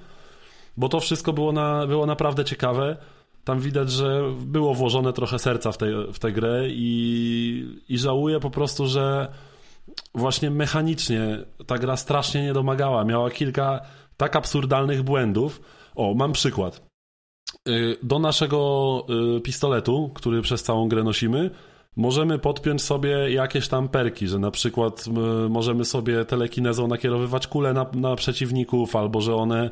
bo 0.77 0.89
to 0.89 0.99
wszystko 0.99 1.33
było, 1.33 1.51
na, 1.51 1.88
było 1.88 2.05
naprawdę 2.05 2.45
ciekawe. 2.45 2.97
tam 3.43 3.59
widać, 3.59 3.91
że 3.91 4.23
było 4.39 4.73
włożone 4.73 5.13
trochę 5.13 5.39
serca 5.39 5.71
w, 5.71 5.77
tej, 5.77 5.93
w 6.13 6.19
tę 6.19 6.31
grę 6.31 6.63
i, 6.67 7.81
i 7.89 7.97
żałuję 7.97 8.39
po 8.39 8.49
prostu, 8.49 8.88
że 8.88 9.33
właśnie 10.15 10.49
mechanicznie 10.51 11.39
ta 11.67 11.77
gra 11.77 11.97
strasznie 11.97 12.43
nie 12.43 12.53
domagała. 12.53 13.03
Miała 13.03 13.31
kilka 13.31 13.81
tak 14.17 14.35
absurdalnych 14.35 15.03
błędów. 15.03 15.61
O, 15.95 16.13
mam 16.13 16.33
przykład. 16.33 16.90
Y, 17.69 17.97
do 18.03 18.19
naszego 18.19 19.05
y, 19.38 19.41
pistoletu, 19.41 20.11
który 20.13 20.41
przez 20.41 20.63
całą 20.63 20.88
grę 20.89 21.03
nosimy, 21.03 21.49
możemy 21.95 22.39
podpiąć 22.39 22.81
sobie 22.81 23.33
jakieś 23.33 23.67
tam 23.67 23.89
perki, 23.89 24.27
że 24.27 24.39
na 24.39 24.51
przykład 24.51 25.05
y, 25.07 25.49
możemy 25.49 25.85
sobie 25.85 26.25
telekinezą 26.25 26.88
nakierowywać 26.88 27.47
kule 27.47 27.73
na, 27.73 27.85
na 27.93 28.15
przeciwników, 28.15 28.95
albo 28.95 29.21
że 29.21 29.35
one 29.35 29.69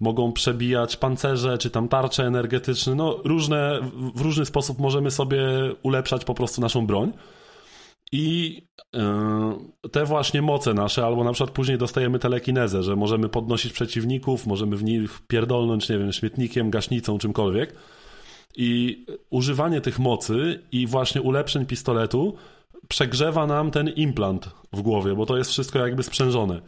mogą 0.00 0.32
przebijać 0.32 0.96
pancerze, 0.96 1.58
czy 1.58 1.70
tam 1.70 1.88
tarcze 1.88 2.26
energetyczne, 2.26 2.94
no 2.94 3.18
różne, 3.24 3.80
w 4.14 4.20
różny 4.20 4.46
sposób 4.46 4.78
możemy 4.78 5.10
sobie 5.10 5.40
ulepszać 5.82 6.24
po 6.24 6.34
prostu 6.34 6.60
naszą 6.60 6.86
broń. 6.86 7.12
I 8.12 8.56
yy, 8.92 9.90
te 9.90 10.04
właśnie 10.04 10.42
moce 10.42 10.74
nasze, 10.74 11.06
albo 11.06 11.24
na 11.24 11.32
przykład 11.32 11.54
później 11.54 11.78
dostajemy 11.78 12.18
telekinezę, 12.18 12.82
że 12.82 12.96
możemy 12.96 13.28
podnosić 13.28 13.72
przeciwników, 13.72 14.46
możemy 14.46 14.76
w 14.76 14.84
nich 14.84 15.20
pierdolnąć, 15.28 15.88
nie 15.88 15.98
wiem, 15.98 16.12
śmietnikiem, 16.12 16.70
gaśnicą, 16.70 17.18
czymkolwiek. 17.18 17.74
I 18.56 19.04
używanie 19.30 19.80
tych 19.80 19.98
mocy 19.98 20.62
i 20.72 20.86
właśnie 20.86 21.22
ulepszeń 21.22 21.66
pistoletu 21.66 22.34
przegrzewa 22.88 23.46
nam 23.46 23.70
ten 23.70 23.88
implant 23.88 24.50
w 24.72 24.82
głowie, 24.82 25.14
bo 25.14 25.26
to 25.26 25.36
jest 25.36 25.50
wszystko 25.50 25.78
jakby 25.78 26.02
sprzężone 26.02 26.60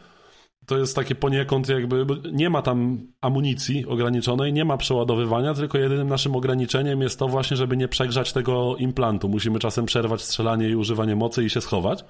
to 0.65 0.77
jest 0.77 0.95
takie 0.95 1.15
poniekąd 1.15 1.69
jakby, 1.69 2.05
nie 2.31 2.49
ma 2.49 2.61
tam 2.61 3.07
amunicji 3.21 3.85
ograniczonej, 3.85 4.53
nie 4.53 4.65
ma 4.65 4.77
przeładowywania, 4.77 5.53
tylko 5.53 5.77
jedynym 5.77 6.07
naszym 6.07 6.35
ograniczeniem 6.35 7.01
jest 7.01 7.19
to 7.19 7.27
właśnie, 7.27 7.57
żeby 7.57 7.77
nie 7.77 7.87
przegrzać 7.87 8.33
tego 8.33 8.75
implantu. 8.75 9.29
Musimy 9.29 9.59
czasem 9.59 9.85
przerwać 9.85 10.21
strzelanie 10.21 10.69
i 10.69 10.75
używanie 10.75 11.15
mocy 11.15 11.43
i 11.43 11.49
się 11.49 11.61
schować. 11.61 12.05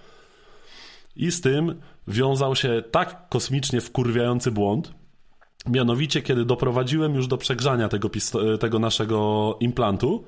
I 1.16 1.32
z 1.32 1.42
tym 1.42 1.82
wiązał 2.08 2.56
się 2.56 2.84
tak 2.92 3.30
kosmicznie 3.30 3.82
wkurwiający 3.82 4.52
błąd, 4.52 4.94
mianowicie 5.68 6.22
kiedy 6.22 6.46
doprowadziłem 6.46 7.16
już 7.16 7.28
do 7.28 7.38
przegrzania 7.38 7.90
tego, 7.90 8.10
tego 8.60 8.80
naszego 8.80 9.58
implantu, 9.60 10.26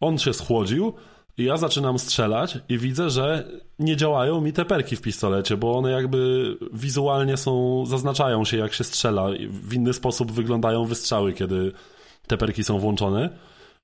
on 0.00 0.18
się 0.18 0.32
schłodził, 0.32 0.94
i 1.38 1.44
ja 1.44 1.56
zaczynam 1.56 1.98
strzelać 1.98 2.58
i 2.68 2.78
widzę, 2.78 3.10
że 3.10 3.48
nie 3.78 3.96
działają 3.96 4.40
mi 4.40 4.52
te 4.52 4.64
perki 4.64 4.96
w 4.96 5.00
pistolecie, 5.00 5.56
bo 5.56 5.78
one 5.78 5.90
jakby 5.90 6.56
wizualnie 6.72 7.36
są, 7.36 7.84
zaznaczają 7.86 8.44
się 8.44 8.56
jak 8.56 8.72
się 8.72 8.84
strzela. 8.84 9.26
W 9.48 9.74
inny 9.74 9.92
sposób 9.92 10.32
wyglądają 10.32 10.84
wystrzały, 10.84 11.32
kiedy 11.32 11.72
te 12.26 12.36
perki 12.36 12.64
są 12.64 12.78
włączone. 12.78 13.30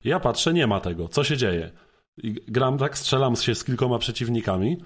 Ja 0.04 0.20
patrzę, 0.20 0.52
nie 0.52 0.66
ma 0.66 0.80
tego. 0.80 1.08
Co 1.08 1.24
się 1.24 1.36
dzieje? 1.36 1.70
I 2.22 2.34
gram 2.48 2.78
tak, 2.78 2.98
strzelam 2.98 3.36
się 3.36 3.54
z 3.54 3.64
kilkoma 3.64 3.98
przeciwnikami, 3.98 4.76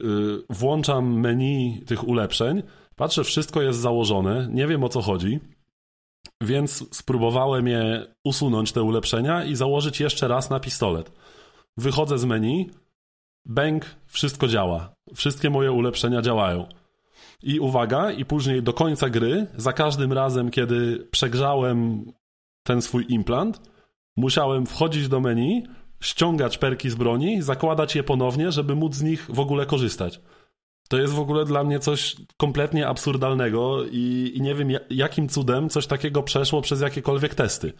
yy, 0.00 0.42
włączam 0.50 1.20
menu 1.20 1.82
tych 1.86 2.08
ulepszeń, 2.08 2.62
patrzę, 2.96 3.24
wszystko 3.24 3.62
jest 3.62 3.78
założone, 3.78 4.48
nie 4.50 4.66
wiem 4.66 4.84
o 4.84 4.88
co 4.88 5.02
chodzi, 5.02 5.40
więc 6.42 6.96
spróbowałem 6.96 7.68
je 7.68 8.06
usunąć, 8.24 8.72
te 8.72 8.82
ulepszenia 8.82 9.44
i 9.44 9.54
założyć 9.54 10.00
jeszcze 10.00 10.28
raz 10.28 10.50
na 10.50 10.60
pistolet 10.60 11.12
wychodzę 11.76 12.18
z 12.18 12.24
menu, 12.24 12.70
bęk, 13.44 13.84
wszystko 14.06 14.48
działa. 14.48 14.94
Wszystkie 15.14 15.50
moje 15.50 15.72
ulepszenia 15.72 16.22
działają. 16.22 16.66
I 17.42 17.60
uwaga, 17.60 18.10
i 18.10 18.24
później 18.24 18.62
do 18.62 18.72
końca 18.72 19.08
gry, 19.08 19.46
za 19.56 19.72
każdym 19.72 20.12
razem, 20.12 20.50
kiedy 20.50 21.08
przegrzałem 21.10 22.04
ten 22.62 22.82
swój 22.82 23.06
implant, 23.08 23.60
musiałem 24.16 24.66
wchodzić 24.66 25.08
do 25.08 25.20
menu, 25.20 25.66
ściągać 26.00 26.58
perki 26.58 26.90
z 26.90 26.94
broni, 26.94 27.42
zakładać 27.42 27.96
je 27.96 28.02
ponownie, 28.02 28.52
żeby 28.52 28.74
móc 28.74 28.94
z 28.94 29.02
nich 29.02 29.26
w 29.28 29.40
ogóle 29.40 29.66
korzystać. 29.66 30.20
To 30.88 30.98
jest 30.98 31.12
w 31.12 31.20
ogóle 31.20 31.44
dla 31.44 31.64
mnie 31.64 31.78
coś 31.78 32.16
kompletnie 32.36 32.86
absurdalnego 32.86 33.84
i, 33.84 34.32
i 34.34 34.40
nie 34.40 34.54
wiem, 34.54 34.68
jakim 34.90 35.28
cudem 35.28 35.68
coś 35.68 35.86
takiego 35.86 36.22
przeszło 36.22 36.62
przez 36.62 36.80
jakiekolwiek 36.80 37.34
testy. 37.34 37.72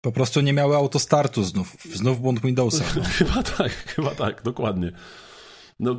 Po 0.00 0.12
prostu 0.12 0.40
nie 0.40 0.52
miały 0.52 0.76
autostartu 0.76 1.44
znów. 1.44 1.76
Znów 1.94 2.20
błąd 2.20 2.40
Windowsa. 2.40 2.84
No. 2.96 3.02
chyba 3.04 3.42
tak, 3.42 3.72
chyba 3.72 4.10
tak, 4.10 4.42
dokładnie. 4.42 4.92
No, 5.80 5.96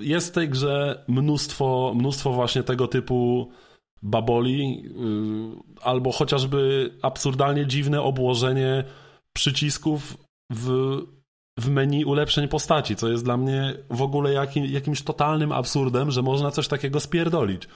jest 0.00 0.28
w 0.28 0.32
tej 0.32 0.48
grze 0.48 1.04
mnóstwo, 1.08 1.92
mnóstwo 1.96 2.32
właśnie 2.32 2.62
tego 2.62 2.88
typu 2.88 3.50
baboli, 4.02 4.82
yy, 4.82 5.82
albo 5.82 6.12
chociażby 6.12 6.90
absurdalnie 7.02 7.66
dziwne 7.66 8.02
obłożenie 8.02 8.84
przycisków 9.32 10.16
w, 10.52 10.98
w 11.58 11.68
menu 11.68 12.04
ulepszeń 12.04 12.48
postaci, 12.48 12.96
co 12.96 13.08
jest 13.08 13.24
dla 13.24 13.36
mnie 13.36 13.74
w 13.90 14.02
ogóle 14.02 14.32
jakim, 14.32 14.64
jakimś 14.64 15.02
totalnym 15.02 15.52
absurdem, 15.52 16.10
że 16.10 16.22
można 16.22 16.50
coś 16.50 16.68
takiego 16.68 17.00
spierdolić. 17.00 17.68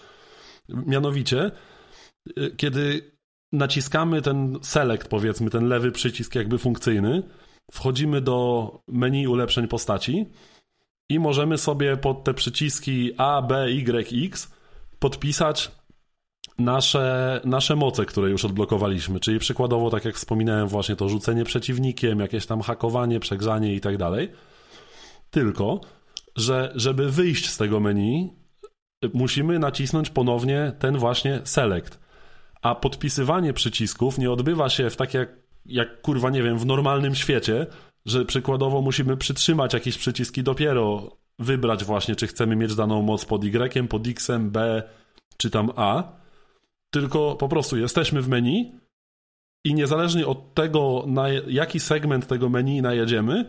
Mianowicie, 0.69 1.51
yy, 2.37 2.51
kiedy 2.57 3.16
naciskamy 3.57 4.23
ten 4.23 4.59
select, 4.63 5.09
powiedzmy, 5.09 5.51
ten 5.51 5.69
lewy 5.69 5.93
przycisk 5.93 6.35
jakby 6.35 6.59
funkcyjny, 6.59 7.23
wchodzimy 7.73 8.21
do 8.21 8.71
menu 8.89 9.27
ulepszeń 9.27 9.69
postaci 9.69 10.27
i 11.09 11.19
możemy 11.19 11.59
sobie 11.59 11.97
pod 11.97 12.25
te 12.25 12.35
przyciski 12.35 13.13
A, 13.17 13.43
B, 13.43 13.71
Y, 13.71 14.27
X 14.27 14.53
podpisać 14.99 15.71
nasze, 16.59 17.41
nasze 17.45 17.77
moce, 17.77 18.07
które 18.07 18.31
już 18.31 18.45
odblokowaliśmy. 18.45 19.21
Czyli 19.21 19.39
przykładowo, 19.39 19.91
tak 19.91 20.05
jak 20.05 20.15
wspominałem, 20.15 20.69
właśnie 20.69 20.97
to 20.97 21.09
rzucenie 21.09 21.45
przeciwnikiem, 21.45 22.21
jakieś 22.21 22.47
tam 22.47 22.61
hakowanie, 22.61 23.21
przegrzanie 23.21 23.75
i 23.75 23.81
tak 23.81 23.97
dalej. 23.97 24.33
Tylko, 25.31 25.81
że 26.37 26.73
żeby 26.75 27.11
wyjść 27.11 27.49
z 27.49 27.57
tego 27.57 27.81
menu, 27.81 28.33
musimy 29.15 29.59
nacisnąć 29.59 30.11
ponownie 30.11 30.73
ten 30.79 30.99
właśnie 30.99 31.41
select 31.45 32.06
a 32.63 32.75
podpisywanie 32.75 33.53
przycisków 33.53 34.19
nie 34.19 34.31
odbywa 34.31 34.69
się 34.69 34.91
w 34.91 34.97
tak 34.97 35.15
jak, 35.15 35.29
jak 35.67 36.01
kurwa, 36.01 36.31
nie 36.31 36.43
wiem, 36.43 36.59
w 36.59 36.67
normalnym 36.67 37.15
świecie, 37.15 37.67
że 38.07 38.25
przykładowo 38.25 38.83
musimy 38.83 39.17
przytrzymać 39.17 39.75
jakieś 39.75 39.99
przyciski 39.99 40.43
dopiero 40.43 41.17
wybrać 41.39 41.85
właśnie, 41.85 42.17
czy 42.17 42.27
chcemy 42.27 42.57
mieć 42.57 42.75
daną 42.75 43.03
moc 43.03 43.25
pod 43.25 43.45
Y, 43.45 43.89
pod 43.89 44.07
X, 44.07 44.31
B, 44.41 44.83
czy 45.37 45.51
tam 45.51 45.71
A, 45.77 46.03
tylko 46.91 47.35
po 47.35 47.49
prostu 47.49 47.77
jesteśmy 47.77 48.23
w 48.23 48.29
menu 48.29 48.73
i 49.65 49.75
niezależnie 49.75 50.27
od 50.27 50.55
tego, 50.55 51.05
na 51.07 51.29
jaki 51.29 51.81
segment 51.81 52.27
tego 52.27 52.49
menu 52.49 52.83
najedziemy, 52.83 53.45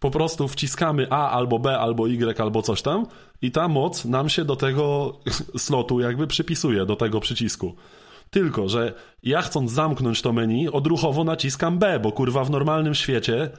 po 0.00 0.10
prostu 0.10 0.48
wciskamy 0.48 1.06
A 1.10 1.30
albo 1.30 1.58
B 1.58 1.78
albo 1.78 2.08
Y 2.08 2.40
albo 2.40 2.62
coś 2.62 2.82
tam 2.82 3.06
i 3.42 3.50
ta 3.50 3.68
moc 3.68 4.04
nam 4.04 4.28
się 4.28 4.44
do 4.44 4.56
tego 4.56 5.16
slotu 5.66 6.00
jakby 6.00 6.26
przypisuje, 6.26 6.86
do 6.86 6.96
tego 6.96 7.20
przycisku. 7.20 7.74
Tylko, 8.30 8.68
że 8.68 8.94
ja 9.22 9.42
chcąc 9.42 9.72
zamknąć 9.72 10.22
to 10.22 10.32
menu, 10.32 10.68
odruchowo 10.68 11.24
naciskam 11.24 11.78
B, 11.78 12.00
bo 12.00 12.12
kurwa 12.12 12.44
w 12.44 12.50
normalnym 12.50 12.94
świecie 12.94 13.50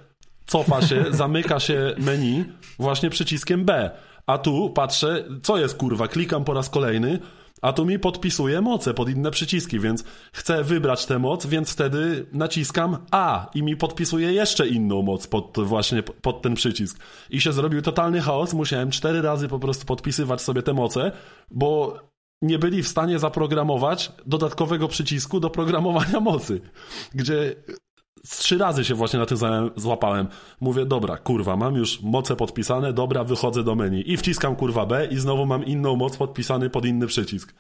cofa 0.46 0.82
się, 0.82 1.06
zamyka 1.22 1.60
się 1.60 1.96
menu 1.98 2.46
właśnie 2.80 3.10
przyciskiem 3.10 3.66
B. 3.66 3.92
A 4.26 4.38
tu 4.38 4.70
patrzę, 4.70 5.26
co 5.44 5.58
jest 5.58 5.78
kurwa, 5.78 6.08
klikam 6.08 6.44
po 6.44 6.54
raz 6.54 6.70
kolejny, 6.70 7.20
a 7.62 7.74
tu 7.74 7.86
mi 7.86 8.00
podpisuje 8.00 8.62
moce 8.62 8.94
pod 8.94 9.10
inne 9.10 9.32
przyciski, 9.32 9.80
więc 9.80 10.04
chcę 10.34 10.64
wybrać 10.64 11.06
tę 11.06 11.20
moc, 11.20 11.46
więc 11.46 11.72
wtedy 11.72 12.26
naciskam 12.34 12.98
A 13.12 13.50
i 13.54 13.64
mi 13.64 13.78
podpisuje 13.78 14.34
jeszcze 14.34 14.68
inną 14.68 15.02
moc 15.02 15.28
pod 15.28 15.58
właśnie 15.64 16.04
pod 16.04 16.42
ten 16.42 16.56
przycisk. 16.56 17.00
I 17.30 17.42
się 17.42 17.54
zrobił 17.54 17.82
totalny 17.82 18.22
chaos, 18.22 18.54
musiałem 18.54 18.92
cztery 18.92 19.22
razy 19.22 19.48
po 19.48 19.60
prostu 19.60 19.86
podpisywać 19.86 20.42
sobie 20.42 20.64
te 20.64 20.74
moce, 20.74 21.12
bo 21.52 21.98
nie 22.42 22.60
byli 22.60 22.84
w 22.84 22.88
stanie 22.88 23.20
zaprogramować 23.20 24.12
dodatkowego 24.26 24.88
przycisku 24.88 25.40
do 25.40 25.50
programowania 25.50 26.20
mocy, 26.20 26.62
gdzie 27.16 27.56
trzy 28.30 28.58
razy 28.58 28.86
się 28.86 28.96
właśnie 28.96 29.20
na 29.20 29.26
tym 29.26 29.38
złapałem. 29.76 30.28
Mówię, 30.62 30.86
dobra, 30.86 31.18
kurwa, 31.18 31.56
mam 31.56 31.76
już 31.76 32.02
moce 32.02 32.36
podpisane, 32.36 32.94
dobra, 32.94 33.24
wychodzę 33.24 33.64
do 33.64 33.76
menu 33.76 34.12
i 34.12 34.18
wciskam 34.18 34.56
kurwa 34.56 34.86
B 34.86 35.08
i 35.12 35.18
znowu 35.18 35.46
mam 35.46 35.66
inną 35.66 35.96
moc 35.96 36.18
podpisany 36.18 36.70
pod 36.70 36.86
inny 36.86 37.08
przycisk. 37.08 37.54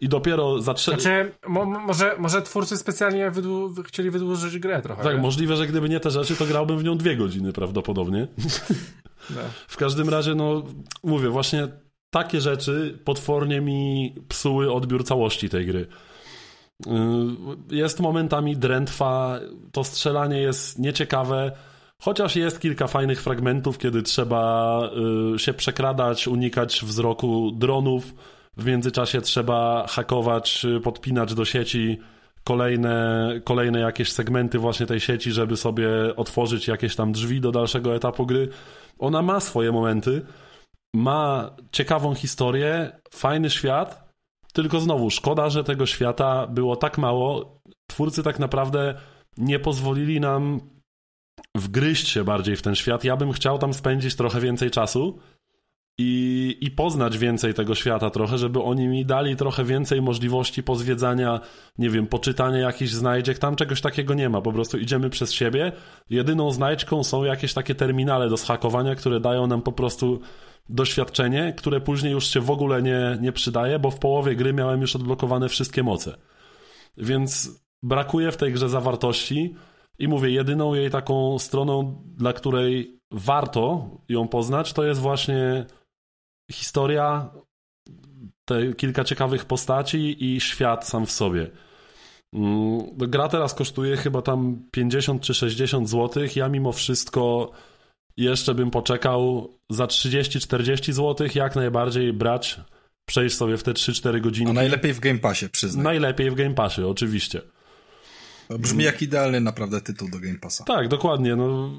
I 0.00 0.08
dopiero 0.08 0.62
za 0.62 0.74
trzy... 0.74 0.90
Znaczy, 0.90 1.32
mo 1.48 1.64
może, 1.64 2.16
może 2.18 2.42
twórcy 2.42 2.76
specjalnie 2.76 3.30
wydłu 3.30 3.70
chcieli 3.84 4.10
wydłużyć 4.10 4.58
grę 4.58 4.82
trochę. 4.82 5.02
Tak, 5.02 5.16
nie? 5.16 5.22
możliwe, 5.22 5.56
że 5.56 5.66
gdyby 5.66 5.88
nie 5.88 6.00
te 6.00 6.10
rzeczy, 6.10 6.36
to 6.36 6.46
grałbym 6.46 6.78
w 6.78 6.84
nią 6.84 6.96
dwie 6.96 7.16
godziny 7.16 7.52
prawdopodobnie. 7.52 8.26
No. 9.30 9.40
w 9.68 9.76
każdym 9.76 10.08
razie, 10.08 10.34
no, 10.34 10.62
mówię, 11.04 11.28
właśnie 11.28 11.68
takie 12.10 12.40
rzeczy 12.40 12.98
potwornie 13.04 13.60
mi 13.60 14.14
psuły 14.28 14.72
odbiór 14.72 15.04
całości 15.04 15.48
tej 15.48 15.66
gry. 15.66 15.86
Y, 16.86 16.90
jest 17.70 18.00
momentami 18.00 18.56
drętwa, 18.56 19.40
to 19.72 19.84
strzelanie 19.84 20.38
jest 20.38 20.78
nieciekawe, 20.78 21.52
chociaż 21.98 22.36
jest 22.36 22.60
kilka 22.60 22.86
fajnych 22.86 23.22
fragmentów, 23.22 23.78
kiedy 23.78 24.02
trzeba 24.02 24.82
y, 25.34 25.38
się 25.38 25.54
przekradać, 25.54 26.28
unikać 26.28 26.80
wzroku 26.84 27.50
dronów. 27.50 28.14
W 28.56 28.64
międzyczasie 28.66 29.20
trzeba 29.20 29.86
hakować, 29.88 30.66
podpinać 30.82 31.34
do 31.34 31.44
sieci 31.44 31.98
kolejne, 32.44 33.28
kolejne 33.44 33.80
jakieś 33.80 34.12
segmenty 34.12 34.58
właśnie 34.58 34.86
tej 34.86 35.00
sieci, 35.00 35.32
żeby 35.32 35.56
sobie 35.56 35.88
otworzyć 36.16 36.68
jakieś 36.68 36.96
tam 36.96 37.12
drzwi 37.12 37.40
do 37.40 37.52
dalszego 37.52 37.94
etapu 37.94 38.26
gry. 38.26 38.48
Ona 38.98 39.22
ma 39.22 39.40
swoje 39.40 39.72
momenty, 39.72 40.22
ma 40.94 41.50
ciekawą 41.72 42.14
historię, 42.14 43.00
fajny 43.12 43.50
świat, 43.50 44.08
tylko 44.52 44.80
znowu 44.80 45.10
szkoda, 45.10 45.50
że 45.50 45.64
tego 45.64 45.86
świata 45.86 46.46
było 46.46 46.76
tak 46.76 46.98
mało. 46.98 47.60
Twórcy 47.90 48.22
tak 48.22 48.38
naprawdę 48.38 48.94
nie 49.36 49.58
pozwolili 49.58 50.20
nam 50.20 50.60
wgryźć 51.56 52.08
się 52.08 52.24
bardziej 52.24 52.56
w 52.56 52.62
ten 52.62 52.74
świat. 52.74 53.04
Ja 53.04 53.16
bym 53.16 53.32
chciał 53.32 53.58
tam 53.58 53.74
spędzić 53.74 54.14
trochę 54.14 54.40
więcej 54.40 54.70
czasu 54.70 55.18
i, 55.98 56.56
i 56.60 56.70
poznać 56.70 57.18
więcej 57.18 57.54
tego 57.54 57.74
świata 57.74 58.10
trochę, 58.10 58.38
żeby 58.38 58.62
oni 58.62 58.88
mi 58.88 59.06
dali 59.06 59.36
trochę 59.36 59.64
więcej 59.64 60.02
możliwości 60.02 60.62
pozwiedzania, 60.62 61.40
nie 61.78 61.90
wiem, 61.90 62.06
poczytania 62.06 62.58
jakichś 62.58 62.92
znajdziek. 62.92 63.38
Tam 63.38 63.56
czegoś 63.56 63.80
takiego 63.80 64.14
nie 64.14 64.28
ma, 64.28 64.40
po 64.40 64.52
prostu 64.52 64.78
idziemy 64.78 65.10
przez 65.10 65.32
siebie. 65.32 65.72
Jedyną 66.10 66.50
znajdźką 66.50 67.04
są 67.04 67.24
jakieś 67.24 67.54
takie 67.54 67.74
terminale 67.74 68.28
do 68.28 68.36
schakowania, 68.36 68.94
które 68.94 69.20
dają 69.20 69.46
nam 69.46 69.62
po 69.62 69.72
prostu 69.72 70.20
doświadczenie, 70.68 71.54
które 71.56 71.80
później 71.80 72.12
już 72.12 72.26
się 72.26 72.40
w 72.40 72.50
ogóle 72.50 72.82
nie, 72.82 73.18
nie 73.20 73.32
przydaje, 73.32 73.78
bo 73.78 73.90
w 73.90 73.98
połowie 73.98 74.36
gry 74.36 74.52
miałem 74.52 74.80
już 74.80 74.96
odblokowane 74.96 75.48
wszystkie 75.48 75.82
moce. 75.82 76.16
Więc 76.96 77.60
brakuje 77.82 78.32
w 78.32 78.36
tej 78.36 78.52
grze 78.52 78.68
zawartości 78.68 79.54
i 79.98 80.08
mówię, 80.08 80.30
jedyną 80.30 80.74
jej 80.74 80.90
taką 80.90 81.38
stroną, 81.38 82.02
dla 82.16 82.32
której 82.32 83.00
warto 83.10 83.90
ją 84.08 84.28
poznać, 84.28 84.72
to 84.72 84.84
jest 84.84 85.00
właśnie 85.00 85.66
historia, 86.52 87.30
te 88.44 88.74
kilka 88.74 89.04
ciekawych 89.04 89.44
postaci 89.44 90.34
i 90.34 90.40
świat 90.40 90.88
sam 90.88 91.06
w 91.06 91.12
sobie. 91.12 91.50
Mm, 92.34 92.80
gra 92.96 93.28
teraz 93.28 93.54
kosztuje 93.54 93.96
chyba 93.96 94.22
tam 94.22 94.62
50 94.70 95.22
czy 95.22 95.34
60 95.34 95.88
zł. 95.88 96.24
Ja 96.36 96.48
mimo 96.48 96.72
wszystko 96.72 97.50
jeszcze 98.16 98.54
bym 98.54 98.70
poczekał 98.70 99.54
za 99.70 99.86
30-40 99.86 100.92
zł, 100.92 101.28
jak 101.34 101.56
najbardziej 101.56 102.12
brać, 102.12 102.60
przejść 103.08 103.36
sobie 103.36 103.56
w 103.56 103.62
te 103.62 103.72
3-4 103.72 104.20
godziny. 104.20 104.50
A 104.50 104.52
najlepiej 104.52 104.92
w 104.92 105.00
Game 105.00 105.18
Passie, 105.18 105.48
przyznaj. 105.48 105.84
Najlepiej 105.84 106.30
w 106.30 106.34
Game 106.34 106.54
Passie, 106.54 106.82
oczywiście. 106.82 107.42
Brzmi 108.58 108.84
jak 108.84 109.02
idealny 109.02 109.40
naprawdę 109.40 109.80
tytuł 109.80 110.10
do 110.10 110.18
Game 110.18 110.38
Passa. 110.38 110.64
Tak, 110.64 110.88
dokładnie. 110.88 111.36
No, 111.36 111.70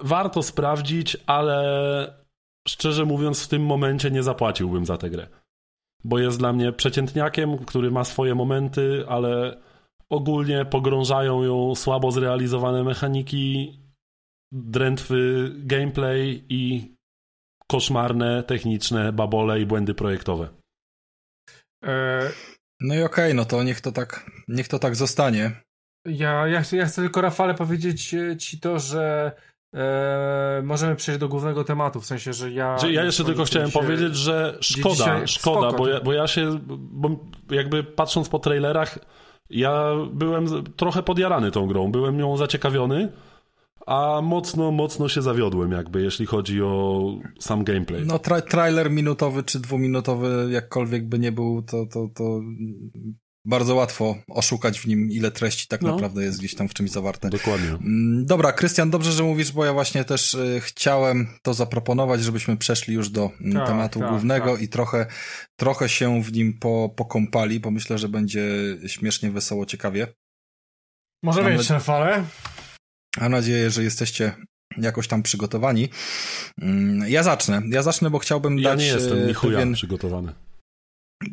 warto 0.00 0.42
sprawdzić, 0.42 1.16
ale 1.26 2.20
szczerze 2.68 3.04
mówiąc, 3.04 3.44
w 3.44 3.48
tym 3.48 3.62
momencie 3.62 4.10
nie 4.10 4.22
zapłaciłbym 4.22 4.86
za 4.86 4.98
tę 4.98 5.10
grę. 5.10 5.28
Bo 6.04 6.18
jest 6.18 6.38
dla 6.38 6.52
mnie 6.52 6.72
przeciętniakiem, 6.72 7.58
który 7.58 7.90
ma 7.90 8.04
swoje 8.04 8.34
momenty, 8.34 9.04
ale 9.08 9.60
ogólnie 10.10 10.64
pogrążają 10.64 11.42
ją 11.42 11.74
słabo 11.74 12.10
zrealizowane 12.10 12.84
mechaniki, 12.84 13.78
drętwy 14.52 15.50
gameplay 15.56 16.44
i 16.48 16.94
koszmarne 17.70 18.42
techniczne 18.42 19.12
babole 19.12 19.60
i 19.60 19.66
błędy 19.66 19.94
projektowe. 19.94 20.48
E... 21.84 22.20
No 22.80 22.94
i 22.94 23.02
okej, 23.02 23.24
okay, 23.24 23.34
no 23.34 23.44
to 23.44 23.62
niech 23.62 23.80
to 23.80 23.92
tak, 23.92 24.30
niech 24.48 24.68
to 24.68 24.78
tak 24.78 24.96
zostanie. 24.96 25.62
Ja, 26.06 26.46
ja, 26.46 26.62
ja 26.72 26.86
chcę 26.86 27.02
tylko 27.02 27.20
Rafale 27.20 27.54
powiedzieć 27.54 28.14
ci 28.38 28.60
to, 28.60 28.78
że 28.78 29.32
e, 29.74 30.62
możemy 30.64 30.96
przejść 30.96 31.20
do 31.20 31.28
głównego 31.28 31.64
tematu, 31.64 32.00
w 32.00 32.06
sensie, 32.06 32.32
że 32.32 32.50
ja... 32.50 32.78
Że 32.78 32.92
ja 32.92 33.04
jeszcze 33.04 33.24
tylko 33.24 33.44
chciałem 33.44 33.70
powiedzieć, 33.70 34.16
że 34.16 34.58
szkoda, 34.60 34.94
dzisiaj, 34.94 35.28
szkoda, 35.28 35.68
spoko, 35.68 35.78
bo, 35.78 35.88
ja, 35.88 36.00
bo 36.00 36.12
ja 36.12 36.26
się, 36.26 36.58
bo 36.68 37.10
jakby 37.50 37.84
patrząc 37.84 38.28
po 38.28 38.38
trailerach, 38.38 38.98
ja 39.50 39.92
byłem 40.12 40.46
trochę 40.76 41.02
podjarany 41.02 41.50
tą 41.50 41.66
grą, 41.66 41.92
byłem 41.92 42.18
nią 42.18 42.36
zaciekawiony, 42.36 43.12
a 43.86 44.20
mocno, 44.22 44.70
mocno 44.70 45.08
się 45.08 45.22
zawiodłem 45.22 45.72
jakby, 45.72 46.02
jeśli 46.02 46.26
chodzi 46.26 46.62
o 46.62 47.04
sam 47.38 47.64
gameplay. 47.64 48.06
No 48.06 48.18
tra 48.18 48.40
trailer 48.40 48.90
minutowy 48.90 49.42
czy 49.42 49.60
dwuminutowy, 49.60 50.48
jakkolwiek 50.50 51.08
by 51.08 51.18
nie 51.18 51.32
był, 51.32 51.62
to, 51.62 51.86
to, 51.86 52.08
to 52.14 52.40
bardzo 53.50 53.74
łatwo 53.74 54.16
oszukać 54.28 54.80
w 54.80 54.86
nim, 54.86 55.10
ile 55.10 55.30
treści 55.30 55.68
tak 55.68 55.82
no. 55.82 55.92
naprawdę 55.92 56.24
jest 56.24 56.38
gdzieś 56.38 56.54
tam 56.54 56.68
w 56.68 56.74
czymś 56.74 56.90
zawarte. 56.90 57.30
Dokładnie. 57.30 57.68
Mm, 57.68 58.26
dobra, 58.26 58.52
Krystian, 58.52 58.90
dobrze, 58.90 59.12
że 59.12 59.22
mówisz, 59.22 59.52
bo 59.52 59.64
ja 59.64 59.72
właśnie 59.72 60.04
też 60.04 60.34
y, 60.34 60.60
chciałem 60.64 61.28
to 61.42 61.54
zaproponować, 61.54 62.22
żebyśmy 62.22 62.56
przeszli 62.56 62.94
już 62.94 63.08
do 63.08 63.30
mm, 63.40 63.52
tak, 63.52 63.66
tematu 63.66 64.00
tak, 64.00 64.08
głównego 64.08 64.52
tak. 64.52 64.62
i 64.62 64.68
trochę, 64.68 65.06
trochę 65.56 65.88
się 65.88 66.22
w 66.22 66.32
nim 66.32 66.58
po, 66.58 66.88
pokąpali, 66.96 67.60
bo 67.60 67.70
myślę, 67.70 67.98
że 67.98 68.08
będzie 68.08 68.48
śmiesznie, 68.86 69.30
wesoło, 69.30 69.66
ciekawie. 69.66 70.06
Może 71.22 71.44
być, 71.44 71.70
Rafale. 71.70 72.24
Mam 73.20 73.32
nadzieję, 73.32 73.70
że 73.70 73.82
jesteście 73.82 74.32
jakoś 74.76 75.08
tam 75.08 75.22
przygotowani. 75.22 75.88
Mm, 76.62 77.10
ja 77.10 77.22
zacznę. 77.22 77.62
Ja 77.68 77.82
zacznę, 77.82 78.10
bo 78.10 78.18
chciałbym 78.18 78.58
ja 78.58 78.70
dać... 78.70 78.80
Ja 78.80 78.86
nie 78.86 78.92
jestem 78.92 79.26
ni 79.26 79.34
pewien... 79.34 79.72
przygotowany. 79.72 80.32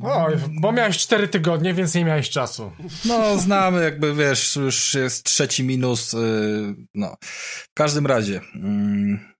O, 0.01 0.27
bo 0.61 0.71
miałeś 0.71 0.97
cztery 0.97 1.27
tygodnie, 1.27 1.73
więc 1.73 1.95
nie 1.95 2.05
miałeś 2.05 2.29
czasu. 2.29 2.71
No, 3.05 3.37
znamy, 3.37 3.83
jakby 3.83 4.13
wiesz, 4.13 4.55
już 4.55 4.93
jest 4.93 5.23
trzeci 5.23 5.63
minus. 5.63 6.13
Yy, 6.13 6.75
no, 6.95 7.15
w 7.21 7.73
każdym 7.73 8.05
razie. 8.05 8.41
Yy, 8.55 9.37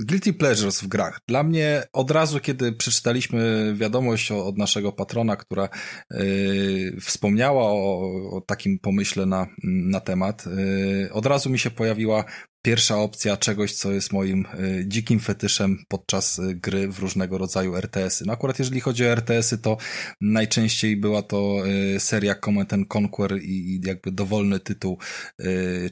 Guilty 0.00 0.32
Pleasures 0.32 0.80
w 0.80 0.86
grach. 0.86 1.20
Dla 1.28 1.42
mnie 1.42 1.82
od 1.92 2.10
razu, 2.10 2.40
kiedy 2.40 2.72
przeczytaliśmy 2.72 3.74
wiadomość 3.76 4.32
od 4.32 4.58
naszego 4.58 4.92
patrona, 4.92 5.36
która 5.36 5.68
yy, 6.10 7.00
wspomniała 7.00 7.62
o, 7.62 8.00
o, 8.30 8.40
takim 8.40 8.78
pomyśle 8.78 9.26
na, 9.26 9.46
na 9.64 10.00
temat, 10.00 10.46
yy, 10.46 11.12
od 11.12 11.26
razu 11.26 11.50
mi 11.50 11.58
się 11.58 11.70
pojawiła 11.70 12.24
pierwsza 12.62 12.96
opcja 12.96 13.36
czegoś, 13.36 13.72
co 13.74 13.92
jest 13.92 14.12
moim 14.12 14.46
y, 14.46 14.84
dzikim 14.86 15.20
fetyszem 15.20 15.84
podczas 15.88 16.38
y, 16.38 16.54
gry 16.54 16.88
w 16.88 16.98
różnego 16.98 17.38
rodzaju 17.38 17.76
RTS-y. 17.76 18.26
No 18.26 18.32
akurat 18.32 18.58
jeżeli 18.58 18.80
chodzi 18.80 19.04
o 19.04 19.12
RTS-y, 19.12 19.58
to 19.58 19.76
najczęściej 20.20 20.96
była 20.96 21.22
to 21.22 21.66
y, 21.66 22.00
seria 22.00 22.34
Command 22.34 22.72
and 22.72 22.96
Conquer 22.96 23.38
i 23.42 23.80
jakby 23.86 24.12
dowolny 24.12 24.60
tytuł, 24.60 24.98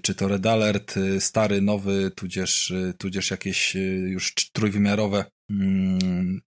czy 0.02 0.14
to 0.14 0.28
Red 0.28 0.46
Alert, 0.46 0.94
stary, 1.18 1.62
nowy, 1.62 2.10
tudzież, 2.10 2.72
tudzież 2.98 3.30
jakieś 3.30 3.74
już 4.06 4.34
trójwymiarowe 4.52 5.24
mm, 5.50 6.40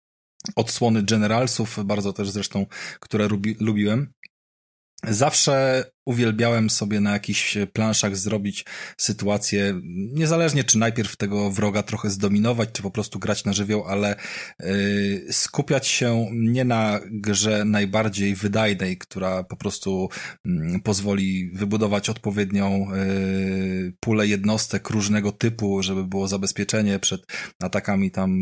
odsłony 0.56 1.04
Generalsów, 1.04 1.86
bardzo 1.86 2.14
też 2.14 2.30
zresztą, 2.30 2.66
które 3.00 3.28
lubi, 3.28 3.56
lubiłem. 3.60 4.14
Zawsze 5.04 5.84
uwielbiałem 6.08 6.70
sobie 6.70 7.00
na 7.00 7.12
jakichś 7.12 7.58
planszach 7.74 8.18
zrobić 8.18 8.66
sytuację, 8.98 9.82
niezależnie 10.14 10.64
czy 10.64 10.78
najpierw 10.78 11.16
tego 11.16 11.52
wroga 11.52 11.84
trochę 11.84 12.10
zdominować, 12.10 12.70
czy 12.74 12.82
po 12.82 12.92
prostu 12.92 13.20
grać 13.20 13.46
na 13.46 13.54
żywioł, 13.54 13.84
ale 13.88 14.16
yy, 14.60 15.34
skupiać 15.34 15.88
się 15.88 16.28
nie 16.32 16.66
na 16.66 17.00
grze 17.12 17.66
najbardziej 17.66 18.36
wydajnej, 18.36 18.98
która 18.98 19.44
po 19.44 19.58
prostu 19.58 20.10
yy, 20.46 20.80
pozwoli 20.84 21.52
wybudować 21.54 22.10
odpowiednią 22.10 22.88
yy, 22.96 23.94
pulę 24.00 24.28
jednostek 24.28 24.90
różnego 24.90 25.32
typu, 25.32 25.84
żeby 25.84 26.04
było 26.04 26.28
zabezpieczenie 26.28 27.00
przed 27.00 27.22
atakami 27.60 28.12
tam 28.12 28.38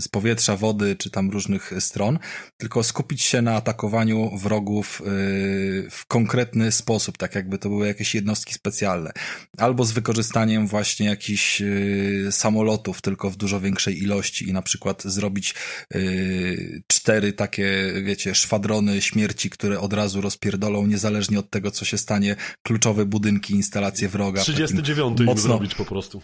z 0.00 0.08
powietrza, 0.08 0.56
wody, 0.56 0.96
czy 0.96 1.10
tam 1.10 1.30
różnych 1.30 1.72
stron, 1.78 2.18
tylko 2.56 2.82
skupić 2.82 3.22
się 3.22 3.42
na 3.42 3.54
atakowaniu 3.54 4.36
wrogów 4.36 5.02
yy, 5.04 5.90
w 5.90 6.06
konkretny 6.08 6.72
sposób 6.72 6.87
sposób, 6.88 7.18
tak 7.18 7.34
jakby 7.34 7.58
to 7.58 7.68
były 7.68 7.86
jakieś 7.86 8.14
jednostki 8.14 8.54
specjalne. 8.54 9.12
Albo 9.58 9.84
z 9.84 9.92
wykorzystaniem 9.92 10.66
właśnie 10.66 11.06
jakichś 11.06 11.60
y, 11.60 12.28
samolotów, 12.30 13.00
tylko 13.00 13.30
w 13.30 13.36
dużo 13.36 13.60
większej 13.60 14.02
ilości 14.02 14.48
i 14.48 14.52
na 14.52 14.62
przykład 14.62 15.02
zrobić 15.02 15.54
y, 15.94 16.82
cztery 16.86 17.32
takie, 17.32 17.92
wiecie, 18.02 18.34
szwadrony 18.34 19.02
śmierci, 19.02 19.50
które 19.50 19.80
od 19.80 19.92
razu 19.92 20.20
rozpierdolą, 20.20 20.86
niezależnie 20.86 21.38
od 21.38 21.50
tego, 21.50 21.70
co 21.70 21.84
się 21.84 21.98
stanie, 21.98 22.36
kluczowe 22.66 23.04
budynki, 23.04 23.54
instalacje 23.54 24.08
wroga. 24.08 24.42
39 24.42 25.20
mocno, 25.20 25.42
zrobić 25.42 25.74
po 25.74 25.84
prostu 25.84 26.22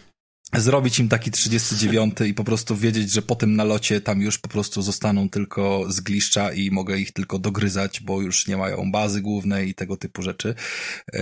zrobić 0.57 0.99
im 0.99 1.09
taki 1.09 1.31
39 1.31 2.15
i 2.27 2.33
po 2.33 2.43
prostu 2.43 2.75
wiedzieć, 2.75 3.11
że 3.11 3.21
po 3.21 3.35
tym 3.35 3.55
nalocie 3.55 4.01
tam 4.01 4.21
już 4.21 4.37
po 4.37 4.49
prostu 4.49 4.81
zostaną 4.81 5.29
tylko 5.29 5.85
zgliszcza 5.89 6.51
i 6.51 6.71
mogę 6.71 6.97
ich 6.97 7.11
tylko 7.11 7.39
dogryzać, 7.39 8.01
bo 8.01 8.21
już 8.21 8.47
nie 8.47 8.57
mają 8.57 8.91
bazy 8.91 9.21
głównej 9.21 9.69
i 9.69 9.73
tego 9.73 9.97
typu 9.97 10.21
rzeczy. 10.21 10.55
Yy, 11.13 11.19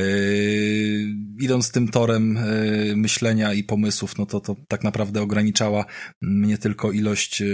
idąc 1.40 1.72
tym 1.72 1.88
torem 1.88 2.40
yy, 2.88 2.96
myślenia 2.96 3.54
i 3.54 3.64
pomysłów, 3.64 4.18
no 4.18 4.26
to 4.26 4.40
to 4.40 4.56
tak 4.68 4.84
naprawdę 4.84 5.22
ograniczała 5.22 5.86
mnie 6.22 6.58
tylko 6.58 6.92
ilość 6.92 7.42
yy, 7.42 7.48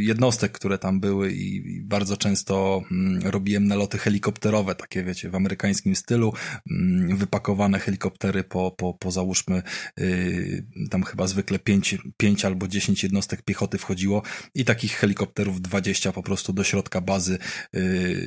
jednostek, 0.00 0.52
które 0.52 0.78
tam 0.78 1.00
były 1.00 1.32
i, 1.32 1.56
i 1.76 1.82
bardzo 1.82 2.16
często 2.16 2.82
yy, 2.90 3.30
robiłem 3.30 3.66
naloty 3.66 3.98
helikopterowe, 3.98 4.74
takie 4.74 5.04
wiecie, 5.04 5.30
w 5.30 5.34
amerykańskim 5.34 5.96
stylu, 5.96 6.32
yy, 6.66 7.16
wypakowane 7.16 7.78
helikoptery 7.78 8.44
po, 8.44 8.70
po, 8.70 8.94
po 8.94 9.10
załóżmy 9.10 9.62
yy, 9.96 10.66
tam 10.90 11.01
tam 11.02 11.10
chyba 11.10 11.26
zwykle 11.26 11.58
5, 11.58 11.98
5 12.16 12.44
albo 12.44 12.68
10 12.68 13.02
jednostek 13.02 13.42
piechoty 13.42 13.78
wchodziło 13.78 14.22
i 14.54 14.64
takich 14.64 14.92
helikopterów 14.92 15.60
20 15.60 16.12
po 16.12 16.22
prostu 16.22 16.52
do 16.52 16.64
środka 16.64 17.00
bazy, 17.00 17.38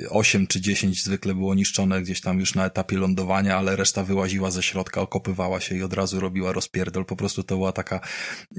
8 0.10 0.44
y, 0.44 0.48
czy 0.48 0.62
10 0.62 1.04
zwykle 1.04 1.34
było 1.34 1.56
niszczone 1.56 2.02
gdzieś 2.02 2.22
tam 2.22 2.40
już 2.40 2.56
na 2.56 2.66
etapie 2.66 2.98
lądowania, 2.98 3.58
ale 3.58 3.76
reszta 3.76 4.04
wyłaziła 4.04 4.52
ze 4.52 4.64
środka, 4.64 5.02
okopywała 5.02 5.60
się 5.60 5.76
i 5.76 5.84
od 5.84 5.94
razu 5.94 6.20
robiła 6.20 6.52
rozpierdol. 6.52 7.06
Po 7.06 7.16
prostu 7.16 7.44
to 7.44 7.56
była 7.56 7.72
taka 7.72 8.00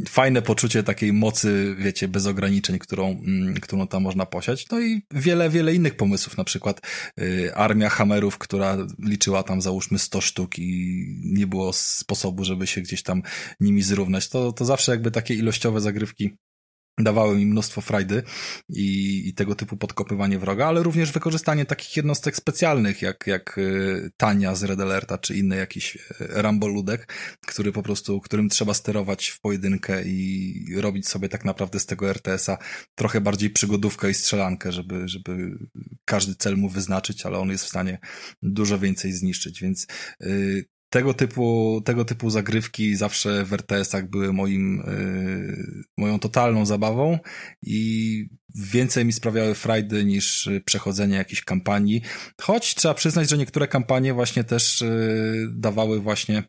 fajne 0.09 0.43
poczucie 0.43 0.82
takiej 0.82 1.12
mocy, 1.12 1.76
wiecie, 1.78 2.09
bez 2.09 2.26
ograniczeń, 2.26 2.78
którą, 2.78 3.10
mm, 3.10 3.55
którą 3.55 3.86
tam 3.86 4.02
można 4.02 4.26
posiać. 4.26 4.66
No 4.70 4.80
i 4.80 5.02
wiele, 5.10 5.51
wiele 5.51 5.74
innych 5.74 5.97
pomysłów, 5.97 6.36
na 6.36 6.44
przykład 6.44 6.80
y, 7.20 7.55
armia 7.55 7.88
Hammerów, 7.88 8.38
która 8.38 8.76
liczyła 8.98 9.43
tam 9.43 9.62
załóżmy 9.62 9.98
100 9.98 10.20
sztuk 10.20 10.59
i 10.59 11.05
nie 11.24 11.47
było 11.47 11.72
sposobu, 11.72 12.44
żeby 12.44 12.66
się 12.66 12.80
gdzieś 12.80 13.02
tam 13.02 13.22
nimi 13.60 13.82
zrównać. 13.97 14.28
To, 14.28 14.52
to 14.52 14.64
zawsze 14.64 14.93
jakby 14.93 15.10
takie 15.10 15.35
ilościowe 15.35 15.81
zagrywki 15.81 16.36
dawały 16.98 17.36
mi 17.36 17.47
mnóstwo 17.47 17.81
frajdy 17.81 18.23
i, 18.68 19.23
i, 19.28 19.35
tego 19.35 19.55
typu 19.55 19.77
podkopywanie 19.77 20.39
wroga, 20.39 20.66
ale 20.66 20.82
również 20.82 21.12
wykorzystanie 21.12 21.64
takich 21.64 21.97
jednostek 21.97 22.36
specjalnych, 22.36 23.02
jak, 23.02 23.27
jak 23.27 23.59
y, 23.59 24.10
Tania 24.16 24.55
z 24.55 24.62
Red 24.62 24.81
Alerta, 24.81 25.18
czy 25.18 25.36
inny 25.36 25.56
jakiś 25.56 25.97
y, 25.97 26.01
Ramboludek, 26.18 27.12
który 27.47 27.73
po 27.73 27.82
prostu, 27.82 28.20
którym 28.20 28.48
trzeba 28.48 28.74
sterować 28.74 29.28
w 29.28 29.40
pojedynkę 29.40 30.02
i 30.06 30.55
robić 30.77 31.09
sobie 31.09 31.28
tak 31.28 31.44
naprawdę 31.44 31.81
z 31.81 31.86
tego 31.86 32.09
RTS-a 32.10 32.59
trochę 32.94 33.20
bardziej 33.20 33.51
przygodówkę 33.51 34.10
i 34.10 34.14
strzelankę, 34.14 34.73
żeby, 34.73 35.09
żeby 35.09 35.59
każdy 36.05 36.35
cel 36.35 36.56
mu 36.56 36.68
wyznaczyć, 36.68 37.27
ale 37.27 37.39
on 37.39 37.51
jest 37.51 37.64
w 37.64 37.68
stanie 37.68 37.98
dużo 38.43 38.78
więcej 38.78 39.12
zniszczyć, 39.12 39.60
więc 39.60 39.86
y, 40.23 40.76
tego 40.90 41.14
typu, 41.14 41.80
tego 41.84 42.04
typu 42.04 42.30
zagrywki 42.30 42.96
zawsze 42.96 43.44
w 43.44 43.52
RTS-ach 43.52 44.10
były 44.10 44.32
moim, 44.32 44.82
yy, 44.86 45.82
moją 45.96 46.18
totalną 46.18 46.66
zabawą 46.66 47.18
i 47.62 48.28
więcej 48.54 49.04
mi 49.04 49.12
sprawiały 49.12 49.54
frajdy 49.54 50.04
niż 50.04 50.48
przechodzenie 50.64 51.16
jakiejś 51.16 51.44
kampanii. 51.44 52.02
Choć 52.40 52.74
trzeba 52.74 52.94
przyznać, 52.94 53.30
że 53.30 53.38
niektóre 53.38 53.68
kampanie 53.68 54.14
właśnie 54.14 54.44
też 54.44 54.80
yy, 54.80 55.48
dawały 55.52 56.00
właśnie 56.00 56.42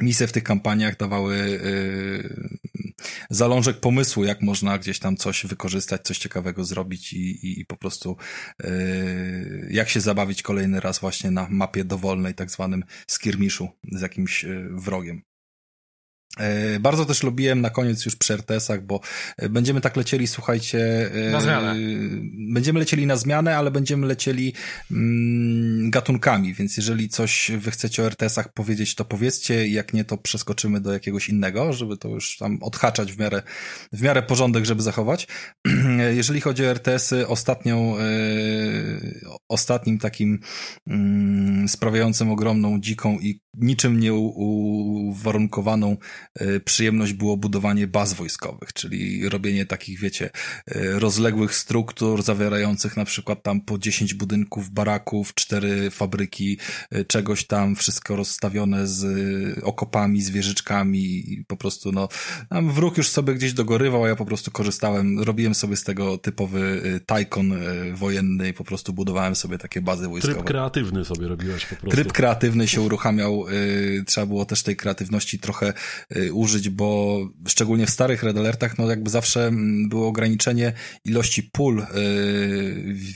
misje 0.00 0.26
w 0.26 0.32
tych 0.32 0.44
kampaniach 0.44 0.96
dawały 0.96 1.36
yy, 1.36 2.85
zalążek 3.30 3.80
pomysłu, 3.80 4.24
jak 4.24 4.42
można 4.42 4.78
gdzieś 4.78 4.98
tam 4.98 5.16
coś 5.16 5.46
wykorzystać, 5.46 6.02
coś 6.02 6.18
ciekawego 6.18 6.64
zrobić 6.64 7.12
i, 7.12 7.46
i, 7.46 7.60
i 7.60 7.66
po 7.66 7.76
prostu 7.76 8.16
yy, 8.64 9.68
jak 9.70 9.88
się 9.88 10.00
zabawić 10.00 10.42
kolejny 10.42 10.80
raz 10.80 10.98
właśnie 10.98 11.30
na 11.30 11.46
mapie 11.50 11.84
dowolnej, 11.84 12.34
tak 12.34 12.50
zwanym 12.50 12.84
skirmiszu 13.06 13.68
z 13.92 14.00
jakimś 14.00 14.44
yy, 14.44 14.68
wrogiem. 14.72 15.22
E, 16.40 16.80
bardzo 16.80 17.04
też 17.04 17.22
lubiłem 17.22 17.60
na 17.60 17.70
koniec 17.70 18.04
już 18.04 18.16
przy 18.16 18.34
RTS-ach, 18.34 18.82
bo 18.82 19.00
e, 19.38 19.48
będziemy 19.48 19.80
tak 19.80 19.96
lecieli, 19.96 20.26
słuchajcie. 20.26 21.10
E, 21.28 21.30
na 21.30 21.40
zmianę. 21.40 21.74
Będziemy 22.52 22.78
lecieli 22.78 23.06
na 23.06 23.16
zmianę, 23.16 23.56
ale 23.56 23.70
będziemy 23.70 24.06
lecieli 24.06 24.52
mm, 24.90 25.90
gatunkami, 25.90 26.54
więc 26.54 26.76
jeżeli 26.76 27.08
coś 27.08 27.50
wy 27.58 27.70
chcecie 27.70 28.02
o 28.02 28.06
RTS-ach 28.06 28.52
powiedzieć, 28.52 28.94
to 28.94 29.04
powiedzcie, 29.04 29.68
jak 29.68 29.94
nie, 29.94 30.04
to 30.04 30.18
przeskoczymy 30.18 30.80
do 30.80 30.92
jakiegoś 30.92 31.28
innego, 31.28 31.72
żeby 31.72 31.96
to 31.96 32.08
już 32.08 32.36
tam 32.36 32.58
odhaczać 32.62 33.12
w 33.12 33.18
miarę, 33.18 33.42
w 33.92 34.02
miarę 34.02 34.22
porządek, 34.22 34.64
żeby 34.64 34.82
zachować. 34.82 35.28
jeżeli 36.16 36.40
chodzi 36.40 36.66
o 36.66 36.70
RTS-y, 36.70 37.28
ostatnią, 37.28 37.96
ostatnim 39.48 39.98
takim 39.98 40.40
mm, 40.86 41.68
sprawiającym 41.68 42.30
ogromną, 42.30 42.80
dziką 42.80 43.18
i 43.20 43.40
niczym 43.56 44.00
nie 44.00 44.14
uwarunkowaną 44.14 45.96
przyjemność 46.64 47.12
było 47.12 47.36
budowanie 47.36 47.86
baz 47.86 48.12
wojskowych, 48.12 48.72
czyli 48.72 49.28
robienie 49.28 49.66
takich, 49.66 50.00
wiecie, 50.00 50.30
e, 50.66 50.98
rozległych 50.98 51.54
struktur 51.54 52.22
zawierających 52.22 52.96
na 52.96 53.04
przykład 53.04 53.42
tam 53.42 53.60
po 53.60 53.78
10 53.78 54.14
budynków, 54.14 54.70
baraków, 54.70 55.34
cztery 55.34 55.90
fabryki, 55.90 56.58
e, 56.90 57.04
czegoś 57.04 57.46
tam, 57.46 57.76
wszystko 57.76 58.16
rozstawione 58.16 58.86
z 58.86 59.04
okopami, 59.62 60.22
z 60.22 60.30
wieżyczkami 60.30 61.32
i 61.32 61.44
po 61.46 61.56
prostu 61.56 61.92
no, 61.92 62.08
tam 62.48 62.72
wróg 62.72 62.96
już 62.96 63.08
sobie 63.08 63.34
gdzieś 63.34 63.52
dogorywał, 63.52 64.04
a 64.04 64.08
ja 64.08 64.16
po 64.16 64.26
prostu 64.26 64.50
korzystałem, 64.50 65.20
robiłem 65.20 65.54
sobie 65.54 65.76
z 65.76 65.84
tego 65.84 66.18
typowy 66.18 66.82
tajkon 67.06 67.54
wojenny 67.94 68.48
i 68.48 68.52
po 68.52 68.64
prostu 68.64 68.92
budowałem 68.92 69.36
sobie 69.36 69.58
takie 69.58 69.80
bazy 69.80 70.08
wojskowe. 70.08 70.34
Tryb 70.34 70.46
kreatywny 70.46 71.04
sobie 71.04 71.28
robiłeś 71.28 71.66
po 71.66 71.76
prostu. 71.76 71.90
Tryb 71.90 72.12
kreatywny 72.12 72.68
się 72.68 72.80
uruchamiał, 72.80 73.44
trzeba 74.06 74.26
było 74.26 74.44
też 74.44 74.62
tej 74.62 74.76
kreatywności 74.76 75.38
trochę 75.38 75.66
Y, 75.66 76.05
użyć, 76.32 76.68
bo 76.68 77.18
szczególnie 77.48 77.86
w 77.86 77.90
starych 77.90 78.22
Red 78.22 78.36
Alertach, 78.36 78.78
no 78.78 78.90
jakby 78.90 79.10
zawsze 79.10 79.46
mm, 79.46 79.88
było 79.88 80.08
ograniczenie 80.08 80.72
ilości 81.04 81.42
pól, 81.42 81.80
y, 81.80 81.84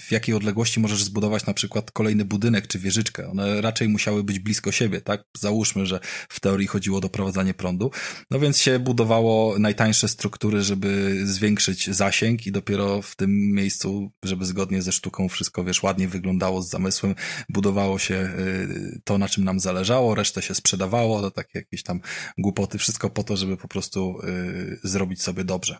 w 0.09 0.12
jakiej 0.12 0.35
odległości 0.35 0.81
możesz 0.81 1.05
zbudować 1.05 1.47
na 1.47 1.55
przykład 1.55 1.91
kolejny 1.91 2.25
budynek 2.25 2.67
czy 2.67 2.79
wieżyczkę. 2.79 3.31
One 3.31 3.61
raczej 3.61 3.89
musiały 3.89 4.25
być 4.25 4.39
blisko 4.39 4.73
siebie, 4.73 5.01
tak? 5.01 5.25
Załóżmy, 5.39 5.87
że 5.87 6.01
w 6.29 6.41
teorii 6.41 6.67
chodziło 6.67 6.99
o 6.99 7.01
doprowadzanie 7.01 7.55
prądu. 7.55 7.91
No 8.31 8.41
więc 8.41 8.59
się 8.59 8.79
budowało 8.79 9.59
najtańsze 9.59 10.09
struktury, 10.09 10.62
żeby 10.62 11.21
zwiększyć 11.27 11.91
zasięg 11.91 12.47
i 12.47 12.53
dopiero 12.53 13.03
w 13.03 13.17
tym 13.17 13.53
miejscu, 13.53 14.12
żeby 14.23 14.45
zgodnie 14.45 14.83
ze 14.83 14.93
sztuką 14.93 15.29
wszystko, 15.29 15.65
wiesz, 15.65 15.83
ładnie 15.83 16.09
wyglądało 16.09 16.62
z 16.62 16.71
zamysłem, 16.71 17.15
budowało 17.49 17.99
się 17.99 18.15
y, 18.15 19.01
to, 19.05 19.19
na 19.19 19.29
czym 19.29 19.45
nam 19.45 19.61
zależało, 19.61 20.15
resztę 20.15 20.43
się 20.43 20.55
sprzedawało, 20.55 21.21
to 21.21 21.31
takie 21.31 21.59
jakieś 21.59 21.83
tam 21.83 22.01
głupoty, 22.39 22.79
wszystko 22.81 23.11
po 23.11 23.23
to, 23.23 23.36
żeby 23.36 23.57
po 23.57 23.69
prostu 23.69 24.19
y, 24.24 24.78
zrobić 24.82 25.23
sobie 25.23 25.44
dobrze. 25.44 25.78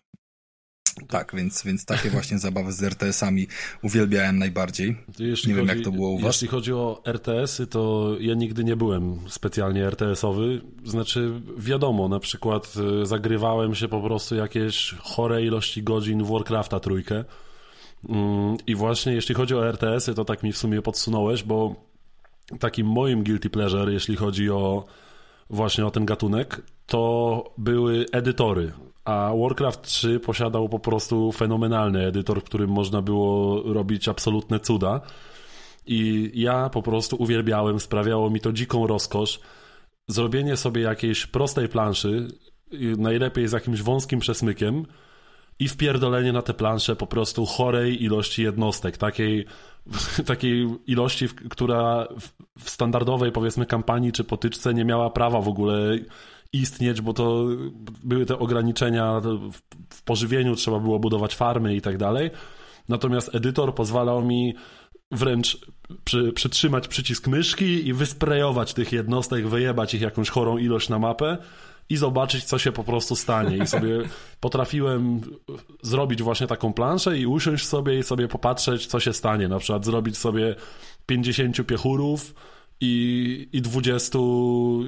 Tak, 1.09 1.33
więc, 1.37 1.63
więc 1.63 1.85
takie 1.85 2.11
właśnie 2.17 2.39
zabawy 2.39 2.73
z 2.73 2.83
RTS-ami 2.83 3.47
uwielbiałem 3.83 4.39
najbardziej. 4.39 4.97
Jeśli 5.19 5.49
nie 5.49 5.57
wiem, 5.57 5.69
jak 5.69 5.81
to 5.81 5.93
było 5.93 6.11
u 6.11 6.19
was. 6.19 6.35
Jeśli 6.35 6.49
chodzi 6.49 6.73
o 6.73 7.03
RTS-y, 7.05 7.67
to 7.67 8.15
ja 8.21 8.35
nigdy 8.35 8.65
nie 8.65 8.77
byłem 8.77 9.19
specjalnie 9.29 9.87
RTS-owy. 9.87 10.61
Znaczy, 10.85 11.41
wiadomo, 11.59 12.09
na 12.09 12.21
przykład 12.21 12.75
y, 13.03 13.07
zagrywałem 13.07 13.75
się 13.75 13.89
po 13.89 14.01
prostu 14.01 14.35
jakieś 14.35 14.95
chore 14.99 15.43
ilości 15.43 15.83
godzin 15.83 16.25
w 16.25 16.31
Warcrafta 16.31 16.81
trójkę. 16.81 17.25
Mm, 18.09 18.57
I 18.67 18.75
właśnie 18.75 19.13
jeśli 19.13 19.35
chodzi 19.35 19.55
o 19.55 19.69
RTS-y, 19.69 20.15
to 20.15 20.25
tak 20.25 20.43
mi 20.43 20.53
w 20.53 20.59
sumie 20.59 20.83
podsunąłeś, 20.83 21.43
bo 21.43 21.75
takim 22.59 22.87
moim 22.87 23.25
guilty 23.25 23.51
pleasure, 23.51 23.93
jeśli 23.93 24.17
chodzi 24.17 24.51
o 24.51 24.85
właśnie 25.51 25.87
o 25.87 25.91
ten 25.91 26.05
gatunek, 26.05 26.63
to 26.91 27.45
były 27.59 28.07
edytory. 28.13 28.73
A 29.05 29.33
Warcraft 29.43 29.83
3 29.83 30.21
posiadał 30.21 30.69
po 30.69 30.79
prostu 30.79 31.33
fenomenalny 31.33 32.07
edytor, 32.07 32.41
w 32.41 32.45
którym 32.45 32.71
można 32.71 33.03
było 33.03 33.63
robić 33.73 34.09
absolutne 34.09 34.61
cuda. 34.61 35.01
I 35.87 36.31
ja 36.35 36.69
po 36.69 36.83
prostu 36.83 37.17
uwielbiałem, 37.17 37.81
sprawiało 37.81 38.31
mi 38.31 38.41
to 38.41 38.53
dziką 38.53 38.87
rozkosz. 38.87 39.41
Zrobienie 40.09 40.57
sobie 40.57 40.83
jakiejś 40.83 41.27
prostej 41.27 41.69
planszy, 41.69 42.29
najlepiej 42.99 43.49
z 43.49 43.53
jakimś 43.53 43.83
wąskim 43.83 44.21
przesmykiem, 44.21 44.87
i 45.61 45.69
wpierdolenie 45.69 46.33
na 46.33 46.43
tę 46.43 46.55
planszę 46.55 46.97
po 46.97 47.07
prostu 47.07 47.47
chorej 47.47 48.05
ilości 48.05 48.43
jednostek, 48.43 48.97
takiej, 48.97 49.47
takiej 50.27 50.69
ilości, 50.87 51.29
która 51.29 52.09
w 52.59 52.71
standardowej 52.71 53.33
powiedzmy 53.33 53.67
kampanii 53.67 54.13
czy 54.13 54.25
potyczce 54.25 54.75
nie 54.75 54.85
miała 54.85 55.11
prawa 55.11 55.41
w 55.41 55.49
ogóle 55.49 55.99
istnieć, 56.53 57.01
bo 57.01 57.13
to 57.13 57.47
były 58.03 58.27
te 58.27 58.39
ograniczenia 58.39 59.21
w 59.91 60.03
pożywieniu, 60.03 60.57
trzeba 60.57 60.79
było 60.79 60.99
budować 60.99 61.35
farmy 61.35 61.77
i 61.77 61.81
tak 61.81 61.97
dalej. 61.97 62.31
Natomiast 62.89 63.35
edytor 63.35 63.75
pozwalał 63.75 64.25
mi 64.25 64.55
wręcz 65.11 65.59
przy, 66.05 66.33
przytrzymać 66.33 66.89
przycisk 66.89 67.27
myszki 67.27 67.89
i 67.89 67.93
wysprejować 67.93 68.75
tych 68.75 68.93
jednostek, 68.93 69.49
wyjebać 69.49 69.95
ich 69.95 70.01
jakąś 70.01 70.31
chorą 70.31 70.59
ilość 70.59 70.89
na 70.89 70.99
mapę 70.99 71.39
i 71.89 71.97
zobaczyć, 71.97 72.45
co 72.45 72.59
się 72.59 72.73
po 72.73 72.85
prostu 72.85 73.17
stanie. 73.17 73.57
I 73.57 73.67
sobie 73.67 73.99
potrafiłem 74.41 75.21
zrobić 75.83 76.23
właśnie 76.23 76.47
taką 76.47 76.73
planszę 76.73 77.19
i 77.19 77.27
usiąść 77.27 77.67
sobie 77.67 77.99
i 77.99 78.03
sobie 78.03 78.29
popatrzeć, 78.29 78.87
co 78.87 79.01
się 79.01 79.13
stanie. 79.13 79.49
Na 79.49 79.59
przykład 79.59 79.85
zrobić 79.85 80.19
sobie 80.19 80.55
50 81.07 81.67
piechurów, 81.67 82.35
i, 82.81 83.49
i 83.53 83.63
20, 83.63 84.19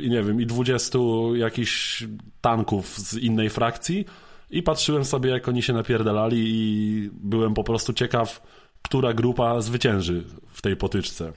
i 0.01 0.11
nie 0.11 0.23
wiem, 0.23 0.41
i 0.41 0.47
20 0.47 0.99
jakichś 1.35 2.05
tanków 2.41 2.99
z 2.99 3.15
innej 3.15 3.51
frakcji 3.51 4.05
i 4.51 4.63
patrzyłem 4.63 5.05
sobie, 5.05 5.31
jak 5.31 5.49
oni 5.49 5.63
się 5.63 5.73
napierdalali 5.73 6.39
i 6.39 7.11
byłem 7.13 7.55
po 7.55 7.65
prostu 7.65 7.93
ciekaw, 7.93 8.43
która 8.83 9.13
grupa 9.13 9.61
zwycięży 9.61 10.25
w 10.53 10.63
tej 10.63 10.77
potyczce. 10.77 11.33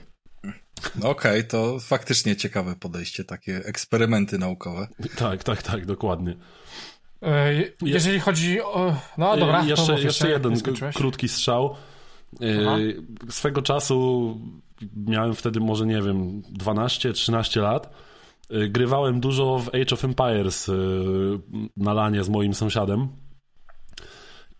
Okej, 0.96 1.10
okay, 1.10 1.44
to 1.44 1.80
faktycznie 1.80 2.36
ciekawe 2.36 2.76
podejście, 2.76 3.24
takie 3.24 3.56
eksperymenty 3.56 4.38
naukowe. 4.38 4.88
Tak, 5.16 5.44
tak, 5.44 5.62
tak, 5.62 5.86
dokładnie. 5.86 6.36
E, 7.22 7.52
jeżeli 7.82 8.20
chodzi 8.20 8.60
o. 8.60 8.96
No 9.18 9.36
dobra, 9.36 9.64
jeszcze, 9.64 10.00
jeszcze 10.00 10.30
jeden 10.30 10.60
krótki 10.94 11.28
strzał. 11.28 11.76
E, 12.40 12.46
Aha. 12.66 12.76
Swego 13.30 13.62
czasu 13.62 14.40
miałem 14.96 15.34
wtedy 15.34 15.60
może, 15.60 15.86
nie 15.86 16.02
wiem, 16.02 16.42
12-13 16.42 17.62
lat 17.62 17.90
y, 18.50 18.68
grywałem 18.68 19.20
dużo 19.20 19.58
w 19.58 19.68
Age 19.68 19.92
of 19.92 20.04
Empires 20.04 20.68
y, 20.68 20.72
na 21.76 21.94
lanie 21.94 22.24
z 22.24 22.28
moim 22.28 22.54
sąsiadem. 22.54 23.08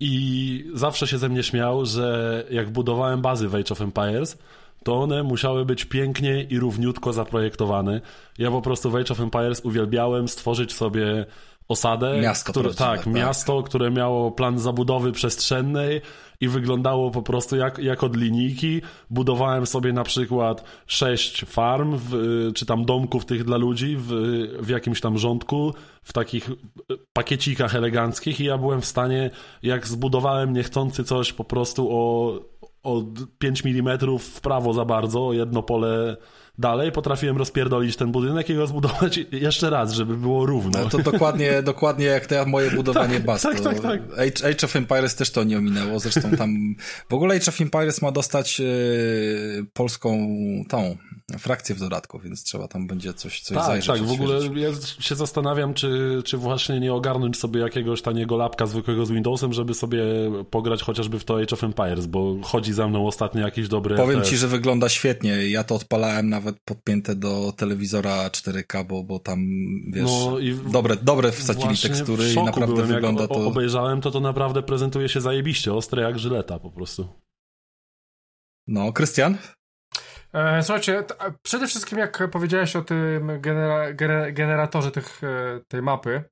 I 0.00 0.70
zawsze 0.74 1.06
się 1.06 1.18
ze 1.18 1.28
mnie 1.28 1.42
śmiał, 1.42 1.86
że 1.86 2.44
jak 2.50 2.70
budowałem 2.70 3.22
bazy 3.22 3.48
w 3.48 3.54
Age 3.54 3.70
of 3.70 3.80
Empires, 3.80 4.38
to 4.84 5.00
one 5.02 5.22
musiały 5.22 5.64
być 5.64 5.84
pięknie 5.84 6.42
i 6.42 6.58
równiutko 6.58 7.12
zaprojektowane. 7.12 8.00
Ja 8.38 8.50
po 8.50 8.62
prostu 8.62 8.90
w 8.90 8.96
Age 8.96 9.12
of 9.12 9.20
Empires 9.20 9.60
uwielbiałem 9.64 10.28
stworzyć 10.28 10.72
sobie 10.72 11.26
osadę. 11.68 12.20
Miasto 12.20 12.52
które, 12.52 12.74
tak, 12.74 13.04
tak, 13.04 13.06
miasto, 13.06 13.62
które 13.62 13.90
miało 13.90 14.30
plan 14.30 14.58
zabudowy 14.58 15.12
przestrzennej 15.12 16.00
i 16.40 16.48
wyglądało 16.48 17.10
po 17.10 17.22
prostu 17.22 17.56
jak, 17.56 17.78
jak 17.78 18.02
od 18.02 18.16
linijki. 18.16 18.80
Budowałem 19.10 19.66
sobie 19.66 19.92
na 19.92 20.04
przykład 20.04 20.64
sześć 20.86 21.44
farm, 21.44 21.96
w, 21.96 22.50
czy 22.54 22.66
tam 22.66 22.84
domków 22.84 23.24
tych 23.24 23.44
dla 23.44 23.56
ludzi 23.56 23.96
w, 23.98 24.08
w 24.60 24.68
jakimś 24.68 25.00
tam 25.00 25.18
rządku, 25.18 25.74
w 26.02 26.12
takich 26.12 26.50
pakiecikach 27.12 27.74
eleganckich 27.74 28.40
i 28.40 28.44
ja 28.44 28.58
byłem 28.58 28.80
w 28.80 28.86
stanie, 28.86 29.30
jak 29.62 29.86
zbudowałem 29.86 30.52
niechcący 30.52 31.04
coś 31.04 31.32
po 31.32 31.44
prostu 31.44 31.88
o, 31.90 32.32
o 32.86 33.04
5 33.38 33.64
mm 33.64 33.98
w 34.18 34.40
prawo 34.40 34.72
za 34.72 34.84
bardzo, 34.84 35.32
jedno 35.32 35.62
pole 35.62 36.16
dalej 36.58 36.92
potrafiłem 36.92 37.36
rozpierdolić 37.36 37.96
ten 37.96 38.12
budynek 38.12 38.50
i 38.50 38.54
go 38.54 38.66
zbudować 38.66 39.20
jeszcze 39.32 39.70
raz, 39.70 39.92
żeby 39.92 40.16
było 40.16 40.46
równo. 40.46 40.82
No 40.82 40.88
to 40.88 40.98
dokładnie, 40.98 41.62
dokładnie 41.62 42.06
jak 42.06 42.26
to 42.26 42.46
moje 42.46 42.70
budowanie 42.70 43.14
tak, 43.14 43.24
baz. 43.24 43.42
Tak, 43.42 43.60
tak, 43.60 43.80
tak. 43.80 44.00
Age, 44.12 44.48
Age 44.48 44.64
of 44.64 44.76
Empires 44.76 45.14
też 45.14 45.30
to 45.30 45.44
nie 45.44 45.58
ominęło, 45.58 46.00
zresztą 46.00 46.30
tam 46.30 46.74
w 47.10 47.14
ogóle 47.14 47.34
Age 47.34 47.48
of 47.48 47.60
Empires 47.60 48.02
ma 48.02 48.12
dostać 48.12 48.58
yy, 48.58 49.66
polską 49.72 50.28
tą 50.68 50.96
frakcję 51.38 51.74
w 51.74 51.78
dodatku, 51.78 52.18
więc 52.18 52.42
trzeba 52.42 52.68
tam 52.68 52.86
będzie 52.86 53.14
coś, 53.14 53.40
coś 53.40 53.56
tak, 53.56 53.66
zajrzeć. 53.66 53.86
Tak, 53.86 54.02
w 54.08 54.12
ogóle 54.12 54.40
ja 54.54 54.68
się 55.00 55.14
zastanawiam, 55.14 55.74
czy, 55.74 56.22
czy 56.24 56.36
właśnie 56.36 56.80
nie 56.80 56.94
ogarnąć 56.94 57.38
sobie 57.38 57.60
jakiegoś 57.60 58.02
taniego 58.02 58.36
lapka 58.36 58.66
zwykłego 58.66 59.06
z 59.06 59.10
Windowsem, 59.10 59.52
żeby 59.52 59.74
sobie 59.74 60.02
pograć 60.50 60.82
chociażby 60.82 61.18
w 61.18 61.24
to 61.24 61.38
Age 61.38 61.52
of 61.52 61.64
Empires, 61.64 62.06
bo 62.06 62.36
chodzi 62.42 62.72
za 62.72 62.88
mną 62.88 63.06
ostatnio 63.06 63.40
jakiś 63.40 63.68
dobry 63.68 63.96
Powiem 63.96 64.22
ci, 64.22 64.36
że 64.36 64.48
wygląda 64.48 64.88
świetnie. 64.88 65.50
Ja 65.50 65.64
to 65.64 65.74
odpalałem 65.74 66.28
nawet 66.28 66.56
podpięte 66.64 67.14
do 67.14 67.52
telewizora 67.56 68.28
4K, 68.28 68.86
bo, 68.86 69.02
bo 69.02 69.18
tam, 69.18 69.46
wiesz, 69.92 70.04
no 70.04 70.38
i 70.38 70.54
dobre, 70.72 70.96
dobre 70.96 71.32
wsadzili 71.32 71.76
tekstury 71.76 72.32
i 72.32 72.36
naprawdę 72.44 72.74
byłem, 72.74 72.88
wygląda 72.88 73.22
jak 73.22 73.30
to... 73.30 73.46
obejrzałem 73.46 74.00
to, 74.00 74.10
to 74.10 74.20
naprawdę 74.20 74.62
prezentuje 74.62 75.08
się 75.08 75.20
zajebiście, 75.20 75.74
ostre 75.74 76.02
jak 76.02 76.18
żyleta 76.18 76.58
po 76.58 76.70
prostu. 76.70 77.08
No, 78.66 78.92
Krystian? 78.92 79.38
E, 80.36 80.62
słuchajcie, 80.62 81.04
przede 81.42 81.66
wszystkim 81.66 81.98
jak 81.98 82.30
powiedziałeś 82.30 82.76
o 82.76 82.82
tym 82.82 83.40
genera 83.40 83.92
generatorze 84.32 84.90
tych, 84.90 85.24
e, 85.24 85.60
tej 85.68 85.82
mapy, 85.82 86.24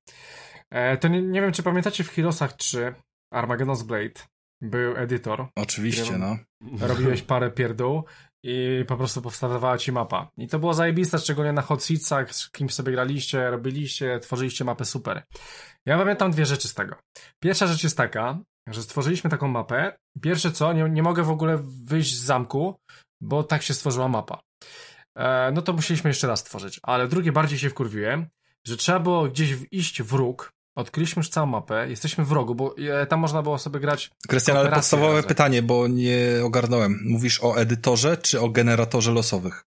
e, 0.70 0.96
to 0.96 1.08
nie, 1.08 1.22
nie, 1.22 1.40
wiem, 1.40 1.52
czy 1.52 1.62
pamiętacie 1.62 2.04
w 2.04 2.10
Heroesach 2.10 2.52
3 2.52 2.94
Armageddon's 3.34 3.82
Blade 3.82 4.20
był 4.62 4.96
edytor. 4.96 5.46
Oczywiście, 5.56 6.18
no. 6.18 6.36
Robiłeś 6.80 7.22
parę 7.32 7.50
pierdół 7.50 8.04
i 8.44 8.84
po 8.88 8.96
prostu 8.96 9.22
powstawała 9.22 9.78
ci 9.78 9.92
mapa. 9.92 10.30
I 10.36 10.48
to 10.48 10.58
było 10.58 10.74
zajebiste, 10.74 11.18
szczególnie 11.18 11.52
na 11.52 11.62
hot 11.62 11.82
seatsach, 11.82 12.34
z 12.34 12.50
kimś 12.50 12.74
sobie 12.74 12.92
graliście, 12.92 13.50
robiliście, 13.50 14.20
tworzyliście 14.20 14.64
mapę 14.64 14.84
super. 14.84 15.22
Ja 15.86 15.98
pamiętam 15.98 16.30
dwie 16.30 16.46
rzeczy 16.46 16.68
z 16.68 16.74
tego. 16.74 16.96
Pierwsza 17.42 17.66
rzecz 17.66 17.84
jest 17.84 17.96
taka, 17.96 18.38
że 18.68 18.82
stworzyliśmy 18.82 19.30
taką 19.30 19.48
mapę. 19.48 19.96
Pierwsze 20.22 20.52
co, 20.52 20.72
nie, 20.72 20.90
nie 20.90 21.02
mogę 21.02 21.22
w 21.22 21.30
ogóle 21.30 21.62
wyjść 21.84 22.16
z 22.16 22.24
zamku, 22.24 22.76
bo 23.24 23.42
tak 23.42 23.62
się 23.62 23.74
stworzyła 23.74 24.08
mapa. 24.08 24.42
E, 25.16 25.52
no 25.52 25.62
to 25.62 25.72
musieliśmy 25.72 26.10
jeszcze 26.10 26.26
raz 26.26 26.40
stworzyć. 26.40 26.80
Ale 26.82 27.08
drugie 27.08 27.32
bardziej 27.32 27.58
się 27.58 27.70
wkurwiłem, 27.70 28.26
że 28.64 28.76
trzeba 28.76 29.00
było 29.00 29.28
gdzieś 29.28 29.56
iść 29.70 30.02
w 30.02 30.12
róg, 30.12 30.52
odkryliśmy 30.74 31.20
już 31.20 31.28
całą 31.28 31.46
mapę, 31.46 31.90
jesteśmy 31.90 32.24
w 32.24 32.32
rogu, 32.32 32.54
bo 32.54 32.74
e, 32.76 33.06
tam 33.06 33.20
można 33.20 33.42
było 33.42 33.58
sobie 33.58 33.80
grać. 33.80 34.10
Krystian, 34.28 34.56
ale 34.56 34.70
podstawowe 34.70 35.14
razem. 35.14 35.28
pytanie, 35.28 35.62
bo 35.62 35.88
nie 35.88 36.18
ogarnąłem. 36.44 37.00
Mówisz 37.04 37.44
o 37.44 37.56
edytorze 37.56 38.16
czy 38.16 38.40
o 38.40 38.48
generatorze 38.48 39.12
losowych? 39.12 39.64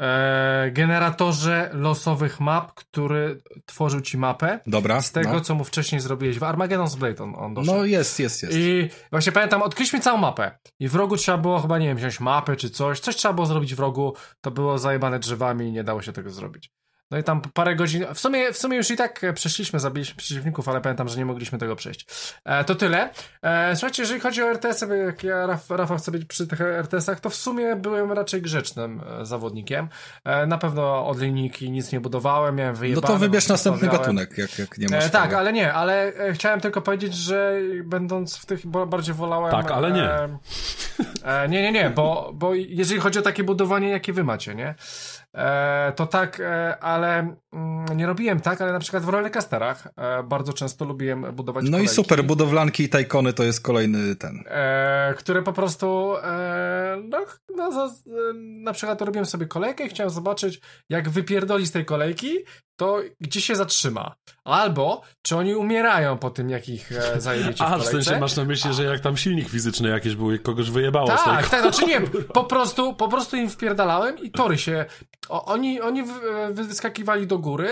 E, 0.00 0.70
generatorze 0.70 1.70
losowych 1.72 2.40
map, 2.40 2.74
który 2.74 3.42
tworzył 3.66 4.00
ci 4.00 4.18
mapę. 4.18 4.60
Dobra. 4.66 5.00
Z 5.00 5.12
tego, 5.12 5.32
no. 5.32 5.40
co 5.40 5.54
mu 5.54 5.64
wcześniej 5.64 6.00
zrobiłeś 6.00 6.38
w 6.38 6.42
Armageddon's 6.42 6.96
Blade 6.96 7.24
on, 7.24 7.34
on 7.36 7.54
doszedł. 7.54 7.78
No 7.78 7.84
jest, 7.84 8.20
jest, 8.20 8.42
jest. 8.42 8.56
I 8.56 8.90
właśnie 9.10 9.32
pamiętam, 9.32 9.62
odkryliśmy 9.62 10.00
całą 10.00 10.18
mapę. 10.18 10.58
I 10.80 10.88
w 10.88 10.94
rogu 10.94 11.16
trzeba 11.16 11.38
było 11.38 11.60
chyba, 11.60 11.78
nie 11.78 11.86
wiem, 11.86 11.96
wziąć 11.96 12.20
mapę 12.20 12.56
czy 12.56 12.70
coś. 12.70 13.00
Coś 13.00 13.16
trzeba 13.16 13.34
było 13.34 13.46
zrobić 13.46 13.74
w 13.74 13.80
rogu. 13.80 14.14
To 14.40 14.50
było 14.50 14.78
zajebane 14.78 15.18
drzewami 15.18 15.68
i 15.68 15.72
nie 15.72 15.84
dało 15.84 16.02
się 16.02 16.12
tego 16.12 16.30
zrobić. 16.30 16.70
No 17.10 17.18
i 17.18 17.24
tam 17.24 17.40
parę 17.40 17.76
godzin, 17.76 18.04
w 18.14 18.20
sumie, 18.20 18.52
w 18.52 18.58
sumie 18.58 18.76
już 18.76 18.90
i 18.90 18.96
tak 18.96 19.20
przeszliśmy, 19.34 19.80
zabiliśmy 19.80 20.16
przeciwników, 20.16 20.68
ale 20.68 20.80
pamiętam, 20.80 21.08
że 21.08 21.18
nie 21.18 21.24
mogliśmy 21.24 21.58
tego 21.58 21.76
przejść. 21.76 22.06
E, 22.44 22.64
to 22.64 22.74
tyle. 22.74 23.10
E, 23.42 23.76
słuchajcie, 23.76 24.02
jeżeli 24.02 24.20
chodzi 24.20 24.42
o 24.42 24.50
RTS, 24.50 24.84
jak 25.06 25.24
ja, 25.24 25.46
Raf, 25.46 25.70
Rafał 25.70 25.98
chce 25.98 26.10
być 26.10 26.24
przy 26.24 26.46
tych 26.46 26.60
RTS-ach, 26.60 27.20
to 27.20 27.30
w 27.30 27.34
sumie 27.34 27.76
byłem 27.76 28.12
raczej 28.12 28.42
grzecznym 28.42 29.02
e, 29.20 29.26
zawodnikiem. 29.26 29.88
E, 30.24 30.46
na 30.46 30.58
pewno 30.58 31.06
od 31.06 31.20
linijki 31.20 31.70
nic 31.70 31.92
nie 31.92 32.00
budowałem, 32.00 32.56
miałem 32.56 32.74
wyjebane. 32.74 33.06
No 33.08 33.14
to 33.14 33.18
wybierz 33.18 33.48
następny 33.48 33.88
gatunek, 33.88 34.38
jak, 34.38 34.58
jak 34.58 34.78
nie 34.78 34.88
masz. 34.88 35.06
E, 35.06 35.10
tak, 35.10 35.32
ale 35.32 35.52
nie, 35.52 35.72
ale 35.72 36.14
e, 36.14 36.32
chciałem 36.32 36.60
tylko 36.60 36.82
powiedzieć, 36.82 37.14
że 37.14 37.60
będąc 37.84 38.36
w 38.36 38.46
tych, 38.46 38.66
bardziej 38.66 39.14
wolałem... 39.14 39.50
Tak, 39.50 39.70
ale 39.70 39.92
nie. 39.92 40.08
nie, 41.48 41.62
nie, 41.62 41.72
nie, 41.72 41.90
bo, 41.90 42.30
bo 42.34 42.54
jeżeli 42.54 43.00
chodzi 43.00 43.18
o 43.18 43.22
takie 43.22 43.44
budowanie, 43.44 43.88
jakie 43.88 44.12
wy 44.12 44.24
macie, 44.24 44.54
nie? 44.54 44.74
E, 45.34 45.92
to 45.96 46.06
tak, 46.06 46.40
e, 46.40 46.78
ale 46.78 47.36
mm, 47.52 47.96
nie 47.96 48.06
robiłem 48.06 48.40
tak, 48.40 48.60
ale 48.60 48.72
na 48.72 48.78
przykład 48.78 49.02
w 49.02 49.08
rollercoasterach 49.08 49.88
e, 49.96 50.22
bardzo 50.22 50.52
często 50.52 50.84
lubiłem 50.84 51.22
budować 51.32 51.64
No 51.64 51.70
kolejki, 51.70 51.92
i 51.92 51.94
super, 51.94 52.24
budowlanki 52.24 52.82
i 52.82 52.88
tajkony 52.88 53.32
to 53.32 53.44
jest 53.44 53.60
kolejny 53.60 54.16
ten. 54.16 54.44
które 55.16 55.42
po 55.42 55.52
prostu 55.52 56.14
no, 57.10 57.18
no, 57.56 57.90
na 58.62 58.72
przykład 58.72 59.02
robiłem 59.02 59.26
sobie 59.26 59.46
kolejkę 59.46 59.86
i 59.86 59.88
chciałem 59.88 60.10
zobaczyć, 60.10 60.60
jak 60.90 61.08
wypierdoli 61.08 61.66
z 61.66 61.72
tej 61.72 61.84
kolejki, 61.84 62.38
to 62.76 63.00
gdzie 63.20 63.40
się 63.40 63.56
zatrzyma. 63.56 64.14
Albo, 64.44 65.02
czy 65.22 65.36
oni 65.36 65.54
umierają 65.54 66.18
po 66.18 66.30
tym, 66.30 66.50
jak 66.50 66.68
ich 66.68 66.92
e, 66.92 67.20
zajebiecie 67.20 67.64
A, 67.64 67.78
w, 67.78 67.82
w 67.82 67.86
sensie 67.86 68.20
masz 68.20 68.36
na 68.36 68.44
myśli, 68.44 68.74
że 68.74 68.84
jak 68.84 69.00
tam 69.00 69.16
silnik 69.16 69.48
fizyczny 69.48 69.88
jakiś 69.88 70.16
był, 70.16 70.38
kogoś 70.42 70.70
wyjebało 70.70 71.06
tak, 71.06 71.20
z 71.20 71.24
tej 71.24 71.32
Tak, 71.32 71.48
tak, 71.48 71.62
znaczy 71.62 71.86
nie, 71.86 72.00
po 72.40 72.44
prostu, 72.44 72.94
po 72.94 73.08
prostu 73.08 73.36
im 73.36 73.50
wpierdalałem 73.50 74.18
i 74.18 74.30
tory 74.30 74.58
się, 74.58 74.84
o, 75.28 75.44
oni, 75.44 75.80
oni 75.80 76.04
wyskakiwali 76.50 77.26
do 77.26 77.38
góry 77.38 77.70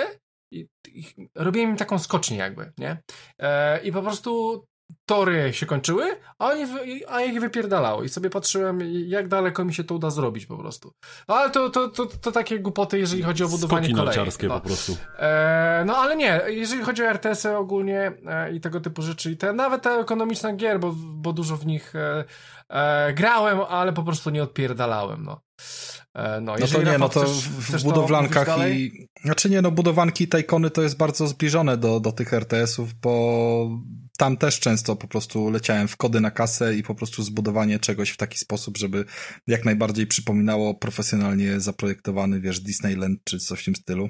i, 0.53 0.67
i 0.89 1.05
robiłem 1.35 1.71
im 1.71 1.77
taką 1.77 1.99
skocznię 1.99 2.37
jakby, 2.37 2.73
nie? 2.79 3.03
E, 3.39 3.83
I 3.83 3.93
po 3.93 4.03
prostu 4.03 4.65
tory 5.07 5.53
się 5.53 5.67
kończyły, 5.67 6.17
a, 6.39 6.47
oni, 6.47 6.65
a 7.09 7.21
ich 7.21 7.41
wypierdalało 7.41 8.03
i 8.03 8.09
sobie 8.09 8.31
patrzyłem, 8.31 8.81
jak 9.07 9.29
daleko 9.29 9.65
mi 9.65 9.75
się 9.75 9.85
to 9.85 9.95
uda 9.95 10.11
zrobić 10.11 10.47
po 10.47 10.59
prostu. 10.59 10.93
Ale 11.27 11.51
to, 11.51 11.71
to, 11.71 11.89
to, 11.89 12.07
to 12.07 12.33
takie 12.33 12.59
głupoty, 12.59 12.99
jeżeli 12.99 13.23
chodzi 13.23 13.45
o 13.45 13.49
budowanie 13.49 13.85
Skoki 13.85 13.95
kolei. 13.95 14.07
narciarskie 14.07 14.49
no. 14.49 14.61
po 14.61 14.67
prostu. 14.67 14.97
E, 15.19 15.85
no 15.87 15.97
ale 15.97 16.17
nie, 16.17 16.41
jeżeli 16.47 16.83
chodzi 16.83 17.03
o 17.03 17.07
RTS-y 17.07 17.57
ogólnie 17.57 18.13
e, 18.27 18.53
i 18.53 18.61
tego 18.61 18.81
typu 18.81 19.03
rzeczy, 19.03 19.31
i 19.31 19.37
te, 19.37 19.53
nawet 19.53 19.83
te 19.83 19.91
ekonomiczne 19.91 20.57
gier, 20.57 20.81
bo, 20.81 20.93
bo 20.97 21.33
dużo 21.33 21.57
w 21.57 21.67
nich 21.67 21.97
e, 21.97 22.25
e 22.69 23.13
grałem, 23.13 23.61
ale 23.61 23.93
po 23.93 24.03
prostu 24.03 24.31
nie 24.31 24.43
odpierdalałem, 24.43 25.25
no. 25.25 25.41
E, 26.15 26.41
no, 26.41 26.55
no 26.61 26.67
to 26.67 26.83
nie, 26.83 26.99
no 26.99 27.09
to 27.09 27.21
chcesz, 27.21 27.49
w 27.49 27.69
chcesz 27.69 27.85
budowlankach 27.85 28.47
to 28.47 28.69
i... 28.69 29.09
Znaczy 29.25 29.51
nie, 29.51 29.63
no 29.63 29.71
budowlanki 29.71 30.25
i 30.25 30.29
tajkony 30.29 30.71
to 30.71 30.83
jest 30.83 30.97
bardzo 30.97 31.27
zbliżone 31.27 31.77
do, 31.77 32.01
do 32.01 32.13
tych 32.13 32.33
RTS-ów, 32.33 32.95
bo 32.95 33.69
tam 34.23 34.37
też 34.37 34.61
często 34.61 34.97
po 34.97 35.09
prostu 35.09 35.51
leciałem 35.51 35.89
w 35.89 35.97
kody 35.97 36.21
na 36.21 36.31
kasę 36.31 36.77
i 36.77 36.83
po 36.83 36.95
prostu 36.95 37.23
zbudowanie 37.23 37.79
czegoś 37.79 38.11
w 38.11 38.17
taki 38.17 38.39
sposób, 38.39 38.79
żeby 38.79 39.05
jak 39.47 39.65
najbardziej 39.65 40.07
przypominało 40.07 40.75
profesjonalnie 40.75 41.61
zaprojektowany, 41.61 42.41
wiesz, 42.41 42.61
Disneyland 42.61 43.21
czy 43.25 43.39
coś 43.39 43.63
w 43.63 43.65
tym 43.65 43.77
stylu 43.77 44.09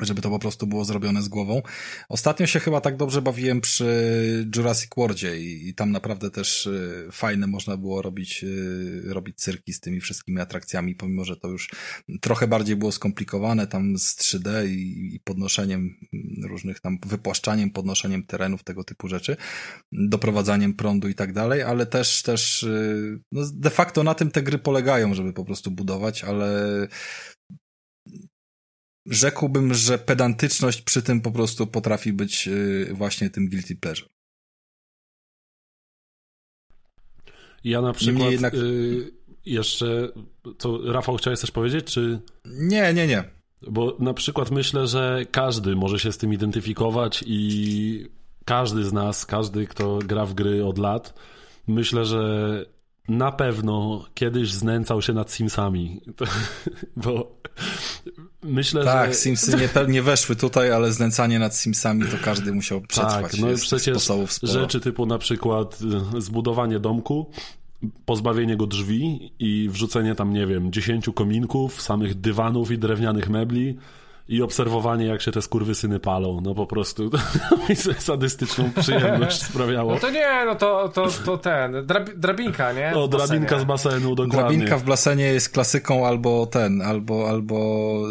żeby 0.00 0.22
to 0.22 0.30
po 0.30 0.38
prostu 0.38 0.66
było 0.66 0.84
zrobione 0.84 1.22
z 1.22 1.28
głową. 1.28 1.62
Ostatnio 2.08 2.46
się 2.46 2.60
chyba 2.60 2.80
tak 2.80 2.96
dobrze 2.96 3.22
bawiłem 3.22 3.60
przy 3.60 4.50
Jurassic 4.56 4.90
Worldzie 4.96 5.40
i, 5.40 5.68
i 5.68 5.74
tam 5.74 5.90
naprawdę 5.90 6.30
też 6.30 6.66
y, 6.66 7.08
fajne 7.12 7.46
można 7.46 7.76
było 7.76 8.02
robić, 8.02 8.44
y, 8.44 9.02
robić 9.04 9.38
cyrki 9.38 9.72
z 9.72 9.80
tymi 9.80 10.00
wszystkimi 10.00 10.40
atrakcjami, 10.40 10.94
pomimo, 10.94 11.24
że 11.24 11.36
to 11.36 11.48
już 11.48 11.70
trochę 12.20 12.48
bardziej 12.48 12.76
było 12.76 12.92
skomplikowane 12.92 13.66
tam 13.66 13.98
z 13.98 14.16
3D 14.16 14.68
i, 14.68 15.14
i 15.14 15.20
podnoszeniem 15.20 15.94
różnych 16.44 16.80
tam, 16.80 16.98
wypłaszczaniem, 17.06 17.70
podnoszeniem 17.70 18.26
terenów, 18.26 18.64
tego 18.64 18.84
typu 18.84 19.08
rzeczy, 19.08 19.36
doprowadzaniem 19.92 20.74
prądu 20.74 21.08
i 21.08 21.14
tak 21.14 21.32
dalej, 21.32 21.62
ale 21.62 21.86
też, 21.86 22.22
też 22.22 22.62
y, 22.62 23.20
no 23.32 23.42
de 23.52 23.70
facto 23.70 24.02
na 24.02 24.14
tym 24.14 24.30
te 24.30 24.42
gry 24.42 24.58
polegają, 24.58 25.14
żeby 25.14 25.32
po 25.32 25.44
prostu 25.44 25.70
budować, 25.70 26.24
ale 26.24 26.88
rzekłbym, 29.06 29.74
że 29.74 29.98
pedantyczność 29.98 30.82
przy 30.82 31.02
tym 31.02 31.20
po 31.20 31.30
prostu 31.30 31.66
potrafi 31.66 32.12
być 32.12 32.48
y, 32.48 32.88
właśnie 32.92 33.30
tym 33.30 33.48
guilty 33.48 33.76
pleasure. 33.76 34.08
Ja 37.64 37.80
na 37.80 37.92
przykład 37.92 38.30
jednak... 38.30 38.54
y, 38.54 39.10
jeszcze, 39.46 40.08
co 40.58 40.92
Rafał 40.92 41.16
chciałeś 41.16 41.38
coś 41.38 41.50
powiedzieć, 41.50 41.84
czy... 41.84 42.20
Nie, 42.44 42.94
nie, 42.94 43.06
nie. 43.06 43.24
Bo 43.62 43.96
na 44.00 44.14
przykład 44.14 44.50
myślę, 44.50 44.86
że 44.86 45.26
każdy 45.30 45.76
może 45.76 45.98
się 45.98 46.12
z 46.12 46.18
tym 46.18 46.32
identyfikować 46.32 47.24
i 47.26 48.08
każdy 48.44 48.84
z 48.84 48.92
nas, 48.92 49.26
każdy, 49.26 49.66
kto 49.66 49.98
gra 49.98 50.26
w 50.26 50.34
gry 50.34 50.64
od 50.64 50.78
lat, 50.78 51.14
myślę, 51.66 52.04
że 52.04 52.73
na 53.08 53.32
pewno 53.32 54.04
kiedyś 54.14 54.52
znęcał 54.52 55.02
się 55.02 55.12
nad 55.12 55.32
Simsami. 55.32 56.00
Bo 56.96 57.36
myślę, 58.42 58.84
tak, 58.84 59.10
że... 59.10 59.14
Simsy 59.14 59.56
nie, 59.56 59.92
nie 59.92 60.02
weszły 60.02 60.36
tutaj, 60.36 60.72
ale 60.72 60.92
znęcanie 60.92 61.38
nad 61.38 61.56
Simsami 61.56 62.04
to 62.04 62.16
każdy 62.24 62.52
musiał 62.52 62.80
przetrwać. 62.80 63.32
Tak, 63.32 63.40
no 63.40 63.52
i 63.52 63.56
przecież 63.56 64.10
rzeczy 64.42 64.80
typu 64.80 65.06
na 65.06 65.18
przykład 65.18 65.78
y, 66.16 66.20
zbudowanie 66.20 66.80
domku, 66.80 67.30
pozbawienie 68.04 68.56
go 68.56 68.66
drzwi 68.66 69.32
i 69.38 69.68
wrzucenie 69.72 70.14
tam, 70.14 70.32
nie 70.32 70.46
wiem, 70.46 70.72
dziesięciu 70.72 71.12
kominków, 71.12 71.82
samych 71.82 72.20
dywanów 72.20 72.70
i 72.70 72.78
drewnianych 72.78 73.30
mebli 73.30 73.76
i 74.28 74.42
obserwowanie, 74.42 75.06
jak 75.06 75.22
się 75.22 75.32
te 75.32 75.42
skurwysyny 75.42 76.00
palą. 76.00 76.40
No 76.40 76.54
po 76.54 76.66
prostu 76.66 77.10
to 77.10 77.18
mi 77.68 77.76
sadystyczną 77.98 78.70
przyjemność 78.80 79.42
sprawiało. 79.50 79.94
No 79.94 80.00
to 80.00 80.10
nie, 80.10 80.44
no 80.46 80.54
to, 80.54 80.88
to, 80.88 81.06
to 81.24 81.38
ten, 81.38 81.86
drab, 81.86 82.10
drabinka, 82.10 82.72
nie? 82.72 82.94
O, 82.94 83.08
drabinka 83.08 83.58
z 83.58 83.64
basenu, 83.64 84.14
dokładnie. 84.14 84.40
Drabinka 84.40 84.78
w 84.78 84.84
basenie 84.84 85.24
jest 85.24 85.48
klasyką 85.48 86.06
albo 86.06 86.46
ten, 86.46 86.82
albo, 86.82 87.28
albo 87.28 87.56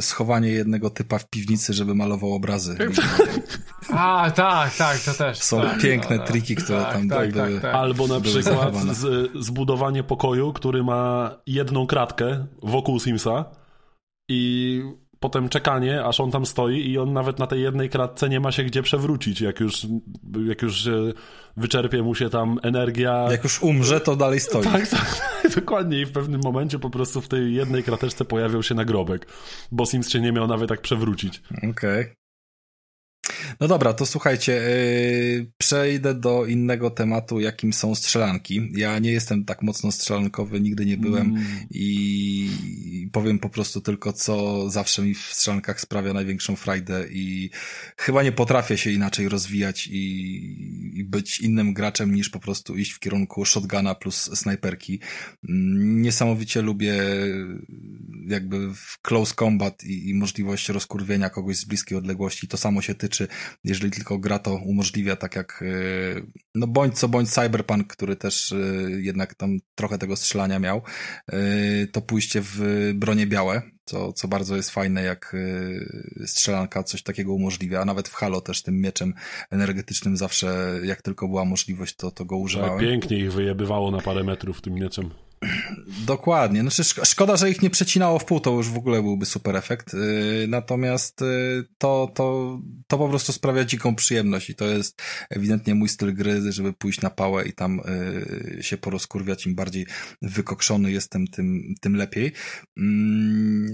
schowanie 0.02 0.50
jednego 0.50 0.90
typa 0.90 1.20
w 1.20 1.30
piwnicy, 1.30 1.74
żeby 1.74 1.96
malował 1.96 2.34
obrazy. 2.34 2.78
A, 3.90 4.32
tak, 4.36 4.76
tak, 4.76 5.00
to 5.00 5.14
też. 5.14 5.38
Są 5.38 5.62
tak, 5.62 5.82
piękne 5.82 6.18
no, 6.18 6.24
triki, 6.24 6.56
które 6.56 6.82
tak, 6.82 6.94
tam 6.94 7.10
tak, 7.10 7.32
były. 7.32 7.54
tak, 7.54 7.62
tak. 7.62 7.76
Albo 7.76 8.08
na 8.08 8.22
przykład 8.22 8.76
z, 8.76 9.32
zbudowanie 9.40 10.04
pokoju, 10.04 10.54
który 10.54 10.84
ma 10.84 11.32
jedną 11.48 11.88
kratkę 11.88 12.48
wokół 12.64 13.00
Simsa 13.00 13.46
i 14.30 14.82
potem 15.24 15.50
czekanie, 15.50 16.06
aż 16.06 16.20
on 16.20 16.32
tam 16.32 16.46
stoi 16.46 16.90
i 16.90 16.98
on 16.98 17.14
nawet 17.14 17.40
na 17.40 17.48
tej 17.48 17.62
jednej 17.62 17.90
kratce 17.90 18.30
nie 18.30 18.40
ma 18.40 18.52
się 18.52 18.64
gdzie 18.64 18.84
przewrócić, 18.84 19.42
jak 19.42 19.60
już, 19.60 19.88
jak 20.48 20.62
już 20.62 20.90
wyczerpie 21.58 22.04
mu 22.04 22.16
się 22.16 22.30
tam 22.30 22.60
energia. 22.64 23.28
Jak 23.32 23.44
już 23.44 23.62
umrze, 23.62 24.02
to 24.02 24.16
dalej 24.16 24.40
stoi. 24.40 24.64
Tak, 24.64 24.88
tak, 24.88 25.22
dokładnie 25.56 26.02
i 26.02 26.06
w 26.06 26.12
pewnym 26.12 26.42
momencie 26.44 26.80
po 26.80 26.90
prostu 26.90 27.22
w 27.22 27.28
tej 27.28 27.54
jednej 27.54 27.84
krateczce 27.84 28.26
pojawiał 28.26 28.64
się 28.64 28.76
nagrobek, 28.76 29.28
bo 29.72 29.86
Sims 29.86 30.10
się 30.10 30.20
nie 30.20 30.32
miał 30.32 30.48
nawet 30.48 30.70
tak 30.70 30.82
przewrócić. 30.82 31.42
Okej. 31.58 31.70
Okay. 31.70 32.23
No 33.60 33.68
dobra, 33.68 33.94
to 33.94 34.06
słuchajcie, 34.06 34.52
yy, 34.52 35.52
przejdę 35.58 36.14
do 36.14 36.46
innego 36.46 36.90
tematu, 36.90 37.40
jakim 37.40 37.74
są 37.74 37.96
strzelanki. 37.96 38.72
Ja 38.76 39.00
nie 39.00 39.12
jestem 39.12 39.46
tak 39.46 39.62
mocno 39.62 39.92
strzelankowy, 39.92 40.62
nigdy 40.62 40.86
nie 40.86 40.98
byłem 40.98 41.28
mm. 41.28 41.46
i 41.72 43.10
powiem 43.12 43.40
po 43.40 43.50
prostu 43.50 43.82
tylko, 43.82 44.14
co 44.14 44.70
zawsze 44.70 45.02
mi 45.02 45.14
w 45.14 45.20
strzelankach 45.20 45.82
sprawia 45.82 46.14
największą 46.14 46.56
frajdę 46.56 47.06
i 47.10 47.50
chyba 47.98 48.24
nie 48.24 48.32
potrafię 48.32 48.78
się 48.78 48.92
inaczej 48.92 49.30
rozwijać 49.30 49.88
i, 49.88 51.00
i 51.00 51.04
być 51.04 51.40
innym 51.40 51.74
graczem 51.74 52.16
niż 52.16 52.30
po 52.30 52.40
prostu 52.40 52.76
iść 52.76 52.92
w 52.92 53.00
kierunku 53.00 53.46
shotguna 53.46 53.96
plus 53.96 54.30
snajperki. 54.34 55.00
Niesamowicie 55.44 56.62
lubię 56.62 56.94
jakby 58.28 58.74
w 58.76 59.02
close 59.02 59.36
combat 59.36 59.84
i, 59.84 60.10
i 60.10 60.14
możliwość 60.14 60.70
rozkurwienia 60.70 61.30
kogoś 61.30 61.58
z 61.58 61.66
bliskiej 61.66 61.98
odległości. 61.98 62.48
To 62.48 62.58
samo 62.58 62.82
się 62.82 62.96
tyczy, 62.96 63.28
jeżeli 63.64 63.92
tylko 63.92 64.18
gra 64.18 64.40
to 64.40 64.56
umożliwia, 64.56 65.16
tak 65.16 65.36
jak 65.36 65.64
no 66.56 66.68
bądź 66.68 67.00
co 67.00 67.08
bądź 67.08 67.30
Cyberpunk, 67.30 67.88
który 67.88 68.16
też 68.16 68.54
jednak 68.98 69.36
tam 69.36 69.60
trochę 69.76 69.98
tego 69.98 70.16
strzelania 70.16 70.60
miał, 70.60 70.82
to 71.92 72.02
pójście 72.02 72.42
w 72.44 72.92
bronie 72.96 73.28
białe, 73.28 73.62
co, 73.86 74.14
co 74.14 74.28
bardzo 74.28 74.56
jest 74.56 74.70
fajne, 74.70 75.04
jak 75.04 75.36
strzelanka 76.26 76.84
coś 76.84 77.04
takiego 77.04 77.34
umożliwia, 77.34 77.82
a 77.82 77.86
nawet 77.86 78.08
w 78.08 78.14
Halo 78.14 78.42
też 78.42 78.64
tym 78.64 78.82
mieczem 78.82 79.14
energetycznym 79.52 80.18
zawsze, 80.18 80.80
jak 80.84 81.02
tylko 81.02 81.28
była 81.28 81.46
możliwość, 81.46 81.96
to, 81.96 82.12
to 82.12 82.26
go 82.26 82.38
używałem. 82.38 82.80
Tak, 82.80 82.88
pięknie 82.88 83.18
ich 83.18 83.34
wyjebywało 83.34 83.92
na 83.92 84.02
parę 84.02 84.24
metrów 84.24 84.62
tym 84.62 84.74
mieczem. 84.74 85.10
Dokładnie. 86.06 86.62
Znaczy, 86.62 86.84
szkoda, 86.84 87.38
że 87.38 87.50
ich 87.50 87.62
nie 87.62 87.70
przecinało 87.70 88.20
w 88.20 88.26
pół, 88.26 88.40
to 88.40 88.52
już 88.52 88.70
w 88.70 88.78
ogóle 88.78 89.02
byłby 89.02 89.26
super 89.26 89.56
efekt. 89.56 89.96
Natomiast 90.48 91.20
to, 91.78 92.12
to, 92.16 92.60
to 92.88 92.98
po 92.98 93.10
prostu 93.10 93.34
sprawia 93.34 93.66
dziką 93.66 93.96
przyjemność 93.96 94.50
i 94.50 94.56
to 94.56 94.66
jest 94.66 95.02
ewidentnie 95.30 95.76
mój 95.76 95.90
styl 95.90 96.16
gry, 96.16 96.52
żeby 96.52 96.74
pójść 96.74 97.02
na 97.02 97.10
pałę 97.10 97.46
i 97.46 97.54
tam 97.54 97.82
się 98.62 98.78
porozkurwiać. 98.78 99.46
Im 99.46 99.56
bardziej 99.56 99.88
wykokszony 100.22 100.92
jestem, 100.92 101.28
tym, 101.28 101.76
tym 101.82 101.96
lepiej. 101.96 102.32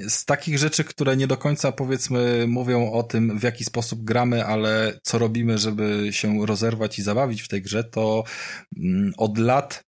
Z 0.08 0.26
takich 0.26 0.58
rzeczy, 0.58 0.84
które 0.84 1.18
nie 1.18 1.28
do 1.28 1.38
końca 1.38 1.72
powiedzmy 1.72 2.46
mówią 2.48 2.92
o 2.92 3.04
tym, 3.04 3.40
w 3.40 3.44
jaki 3.44 3.64
sposób 3.64 4.04
gramy, 4.04 4.46
ale 4.46 5.00
co 5.04 5.20
robimy, 5.20 5.58
żeby 5.58 6.08
się 6.12 6.46
rozerwać 6.46 7.00
i 7.00 7.04
zabawić 7.04 7.42
w 7.42 7.48
tej 7.48 7.62
grze, 7.62 7.84
to 7.84 8.24
od 9.18 9.38
lat 9.38 9.89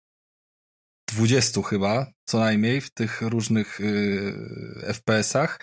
20 1.16 1.62
chyba, 1.62 2.06
co 2.24 2.38
najmniej 2.38 2.80
w 2.80 2.90
tych 2.90 3.22
różnych 3.22 3.80
yy, 3.80 4.94
FPS-ach, 4.94 5.58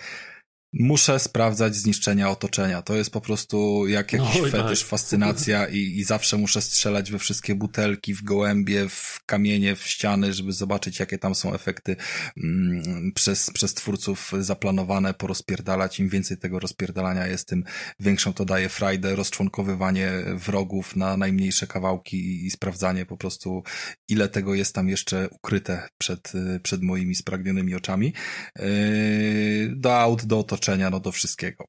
muszę 0.73 1.19
sprawdzać 1.19 1.75
zniszczenia 1.75 2.29
otoczenia. 2.29 2.81
To 2.81 2.95
jest 2.95 3.09
po 3.09 3.21
prostu 3.21 3.87
jak 3.87 4.13
jakiś 4.13 4.41
Oj, 4.41 4.51
fetysz, 4.51 4.79
tak. 4.79 4.89
fascynacja 4.89 5.67
i, 5.67 5.77
i 5.77 6.03
zawsze 6.03 6.37
muszę 6.37 6.61
strzelać 6.61 7.11
we 7.11 7.19
wszystkie 7.19 7.55
butelki, 7.55 8.13
w 8.13 8.23
gołębie, 8.23 8.89
w 8.89 9.19
kamienie, 9.25 9.75
w 9.75 9.87
ściany, 9.87 10.33
żeby 10.33 10.53
zobaczyć, 10.53 10.99
jakie 10.99 11.17
tam 11.17 11.35
są 11.35 11.53
efekty 11.53 11.95
mm, 12.37 13.11
przez, 13.15 13.49
przez 13.53 13.73
twórców 13.73 14.31
zaplanowane, 14.39 15.13
porozpierdalać. 15.13 15.99
Im 15.99 16.09
więcej 16.09 16.37
tego 16.37 16.59
rozpierdalania 16.59 17.27
jest, 17.27 17.47
tym 17.47 17.63
większą 17.99 18.33
to 18.33 18.45
daje 18.45 18.69
frajdę, 18.69 19.15
rozczłonkowywanie 19.15 20.11
wrogów 20.33 20.95
na 20.95 21.17
najmniejsze 21.17 21.67
kawałki 21.67 22.17
i, 22.17 22.45
i 22.45 22.51
sprawdzanie 22.51 23.05
po 23.05 23.17
prostu, 23.17 23.63
ile 24.09 24.29
tego 24.29 24.55
jest 24.55 24.75
tam 24.75 24.89
jeszcze 24.89 25.29
ukryte 25.31 25.87
przed, 25.97 26.31
przed 26.63 26.81
moimi 26.81 27.15
spragnionymi 27.15 27.75
oczami. 27.75 28.13
Yy, 28.59 29.73
do 29.75 29.99
aut, 29.99 30.25
do 30.25 30.39
otoczenia, 30.39 30.62
no 30.91 30.99
do 30.99 31.11
wszystkiego. 31.11 31.65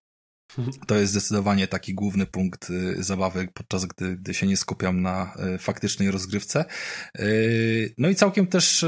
To 0.86 0.96
jest 0.96 1.12
zdecydowanie 1.12 1.68
taki 1.68 1.94
główny 1.94 2.26
punkt 2.26 2.70
y, 2.70 3.02
zabawy, 3.02 3.48
podczas 3.54 3.86
gdy, 3.86 4.16
gdy 4.16 4.34
się 4.34 4.46
nie 4.46 4.56
skupiam 4.56 5.02
na 5.02 5.34
y, 5.54 5.58
faktycznej 5.58 6.10
rozgrywce. 6.10 6.64
Y, 7.18 7.94
no 7.98 8.08
i 8.08 8.14
całkiem 8.14 8.46
też 8.46 8.84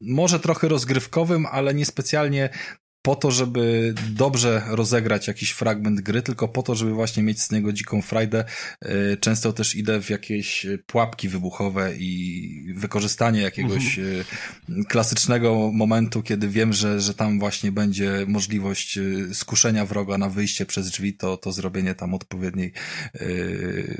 może 0.00 0.40
trochę 0.40 0.68
rozgrywkowym, 0.68 1.46
ale 1.46 1.74
niespecjalnie 1.74 2.50
po 3.02 3.16
to, 3.16 3.30
żeby 3.30 3.94
dobrze 4.10 4.62
rozegrać 4.68 5.28
jakiś 5.28 5.50
fragment 5.50 6.00
gry, 6.00 6.22
tylko 6.22 6.48
po 6.48 6.62
to, 6.62 6.74
żeby 6.74 6.92
właśnie 6.92 7.22
mieć 7.22 7.42
z 7.42 7.50
niego 7.50 7.72
dziką 7.72 8.02
frajdę. 8.02 8.44
Często 9.20 9.52
też 9.52 9.76
idę 9.76 10.02
w 10.02 10.10
jakieś 10.10 10.66
pułapki 10.86 11.28
wybuchowe 11.28 11.94
i 11.96 12.74
wykorzystanie 12.76 13.40
jakiegoś 13.40 13.98
mhm. 13.98 14.84
klasycznego 14.88 15.70
momentu, 15.72 16.22
kiedy 16.22 16.48
wiem, 16.48 16.72
że, 16.72 17.00
że 17.00 17.14
tam 17.14 17.38
właśnie 17.38 17.72
będzie 17.72 18.24
możliwość 18.26 18.98
skuszenia 19.32 19.86
wroga 19.86 20.18
na 20.18 20.28
wyjście 20.28 20.66
przez 20.66 20.90
drzwi, 20.90 21.14
to, 21.14 21.36
to 21.36 21.52
zrobienie 21.52 21.94
tam 21.94 22.14
odpowiedniej, 22.14 22.72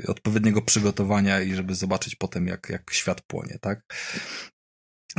odpowiedniego 0.07 0.61
przygotowania 0.61 1.41
i 1.41 1.55
żeby 1.55 1.75
zobaczyć 1.75 2.15
potem, 2.15 2.47
jak, 2.47 2.69
jak 2.69 2.93
świat 2.93 3.21
płonie, 3.21 3.57
tak? 3.61 3.81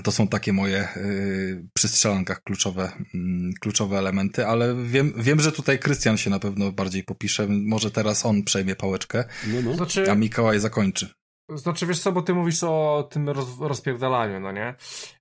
To 0.05 0.12
są 0.12 0.28
takie 0.28 0.52
moje 0.52 0.89
y, 0.97 1.69
przy 1.74 1.89
strzelankach 1.89 2.43
kluczowe, 2.43 2.93
y, 3.14 3.19
kluczowe 3.60 3.98
elementy, 3.98 4.47
ale 4.47 4.74
wiem, 4.85 5.12
wiem, 5.16 5.40
że 5.40 5.52
tutaj 5.52 5.78
Krystian 5.78 6.16
się 6.16 6.31
na 6.31 6.39
pewno 6.39 6.73
bardziej 6.73 7.05
popisze. 7.05 7.47
Może 7.48 7.90
teraz 7.90 8.27
on 8.27 8.43
przejmie 8.43 8.77
pałeczkę, 8.77 9.24
no, 9.47 9.62
no. 9.62 9.74
Znaczy, 9.74 10.10
a 10.10 10.14
Mikołaj 10.14 10.60
zakończy. 10.60 11.09
Znaczy, 11.48 11.86
wiesz 11.86 12.01
co, 12.01 12.12
bo 12.12 12.23
ty 12.23 12.35
mówisz 12.35 12.64
o 12.64 13.09
tym 13.10 13.28
roz, 13.28 13.60
rozpierdalaniu, 13.60 14.40
no 14.40 14.52
nie? 14.52 14.74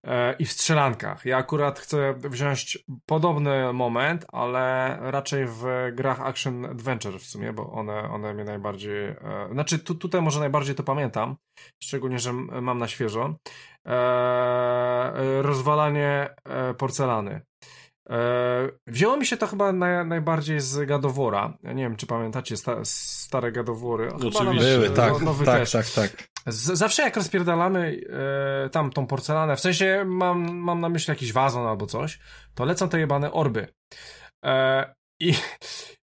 E, 0.03 0.35
I 0.39 0.45
w 0.45 0.51
strzelankach. 0.51 1.25
Ja 1.25 1.37
akurat 1.37 1.79
chcę 1.79 2.13
wziąć 2.17 2.85
podobny 3.05 3.73
moment, 3.73 4.25
ale 4.31 4.97
raczej 5.01 5.45
w 5.45 5.63
grach 5.93 6.21
action 6.21 6.65
adventure 6.65 7.19
w 7.19 7.23
sumie, 7.23 7.53
bo 7.53 7.71
one, 7.71 8.09
one 8.09 8.33
mnie 8.33 8.43
najbardziej... 8.43 9.07
E, 9.07 9.49
znaczy, 9.51 9.79
tu, 9.79 9.95
tutaj 9.95 10.21
może 10.21 10.39
najbardziej 10.39 10.75
to 10.75 10.83
pamiętam, 10.83 11.35
szczególnie, 11.83 12.19
że 12.19 12.33
mam 12.61 12.77
na 12.77 12.87
świeżo. 12.87 13.35
E, 13.87 15.41
rozwalanie 15.41 16.29
e, 16.45 16.73
porcelany. 16.73 17.41
E, 18.09 18.69
wzięło 18.87 19.17
mi 19.17 19.25
się 19.25 19.37
to 19.37 19.47
chyba 19.47 19.71
naj, 19.71 20.05
najbardziej 20.05 20.59
z 20.59 20.87
Gadowora. 20.87 21.57
Ja 21.63 21.73
nie 21.73 21.83
wiem, 21.83 21.95
czy 21.95 22.07
pamiętacie 22.07 22.57
sta, 22.57 22.75
stare 22.83 23.51
Gadowory. 23.51 24.13
Oczywiście. 24.13 24.77
Były, 24.77 24.89
no, 24.89 24.95
tak, 24.95 25.13
tak, 25.45 25.69
tak, 25.69 25.89
tak. 25.89 26.27
Z, 26.47 26.77
zawsze 26.77 27.03
jak 27.03 27.15
rozpierdalamy 27.15 28.01
e, 28.65 28.69
tam 28.69 28.91
tą 28.91 29.07
porcelanę, 29.07 29.55
w 29.55 29.59
sensie 29.59 30.03
mam, 30.05 30.55
mam 30.55 30.81
na 30.81 30.89
myśli 30.89 31.11
jakiś 31.11 31.33
wazon 31.33 31.67
albo 31.67 31.85
coś, 31.85 32.19
to 32.55 32.65
lecą 32.65 32.89
te 32.89 32.99
jebane 32.99 33.31
orby. 33.31 33.67
E, 34.45 34.93
I 35.19 35.33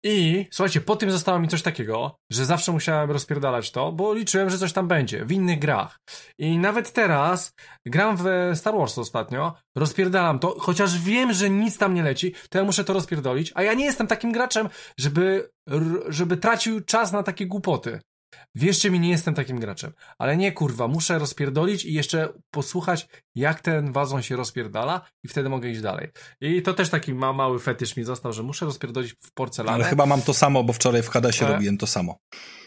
I 0.03 0.47
słuchajcie, 0.51 0.81
po 0.81 0.95
tym 0.95 1.11
zostało 1.11 1.39
mi 1.39 1.47
coś 1.47 1.61
takiego, 1.61 2.19
że 2.31 2.45
zawsze 2.45 2.71
musiałem 2.71 3.11
rozpierdalać 3.11 3.71
to, 3.71 3.91
bo 3.91 4.13
liczyłem, 4.13 4.49
że 4.49 4.57
coś 4.57 4.73
tam 4.73 4.87
będzie 4.87 5.25
w 5.25 5.31
innych 5.31 5.59
grach. 5.59 5.99
I 6.37 6.57
nawet 6.57 6.93
teraz 6.93 7.53
gram 7.85 8.17
w 8.17 8.23
Star 8.53 8.75
Wars 8.75 8.97
ostatnio, 8.97 9.53
rozpierdalam 9.75 10.39
to, 10.39 10.55
chociaż 10.59 10.99
wiem, 10.99 11.33
że 11.33 11.49
nic 11.49 11.77
tam 11.77 11.93
nie 11.93 12.03
leci, 12.03 12.33
to 12.49 12.57
ja 12.57 12.63
muszę 12.63 12.83
to 12.83 12.93
rozpierdolić, 12.93 13.51
a 13.55 13.63
ja 13.63 13.73
nie 13.73 13.85
jestem 13.85 14.07
takim 14.07 14.31
graczem, 14.31 14.69
żeby, 14.99 15.49
żeby 16.07 16.37
tracił 16.37 16.81
czas 16.81 17.11
na 17.11 17.23
takie 17.23 17.47
głupoty. 17.47 17.99
Wierzcie 18.55 18.91
mi, 18.91 18.99
nie 18.99 19.09
jestem 19.09 19.33
takim 19.33 19.59
graczem. 19.59 19.93
Ale 20.17 20.37
nie, 20.37 20.51
kurwa, 20.51 20.87
muszę 20.87 21.19
rozpierdolić 21.19 21.85
i 21.85 21.93
jeszcze 21.93 22.33
posłuchać, 22.51 23.07
jak 23.35 23.61
ten 23.61 23.91
wazon 23.91 24.21
się 24.21 24.35
rozpierdala 24.35 25.01
i 25.23 25.27
wtedy 25.27 25.49
mogę 25.49 25.69
iść 25.69 25.81
dalej. 25.81 26.09
I 26.41 26.61
to 26.61 26.73
też 26.73 26.89
taki 26.89 27.13
ma, 27.13 27.33
mały 27.33 27.59
fetysz 27.59 27.97
mi 27.97 28.03
został, 28.03 28.33
że 28.33 28.43
muszę 28.43 28.65
rozpierdolić 28.65 29.13
w 29.21 29.31
porcelanę. 29.33 29.75
Ale 29.75 29.83
chyba 29.83 30.05
mam 30.05 30.21
to 30.21 30.33
samo, 30.33 30.63
bo 30.63 30.73
wczoraj 30.73 31.03
w 31.03 31.09
Hadesie 31.09 31.45
ale... 31.45 31.53
robiłem 31.53 31.77
to 31.77 31.87
samo. 31.87 32.19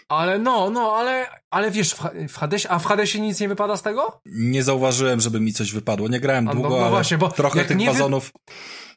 Ale 0.08 0.38
no, 0.38 0.70
no, 0.70 0.96
ale, 0.96 1.26
ale 1.50 1.70
wiesz, 1.70 1.94
w, 2.28 2.36
Hadesie, 2.36 2.68
a 2.68 2.78
w 2.78 2.84
Hadesie 2.84 3.20
nic 3.20 3.40
nie 3.40 3.48
wypada 3.48 3.76
z 3.76 3.82
tego? 3.82 4.20
Nie 4.26 4.62
zauważyłem, 4.62 5.20
żeby 5.20 5.40
mi 5.40 5.52
coś 5.52 5.72
wypadło. 5.72 6.08
Nie 6.08 6.20
grałem 6.20 6.44
długo, 6.46 6.68
no, 6.68 6.80
no 6.80 6.90
właśnie, 6.90 7.18
bo 7.18 7.28
trochę 7.28 7.64
tych 7.64 7.86
wazonów... 7.86 8.32
Wy... 8.32 8.54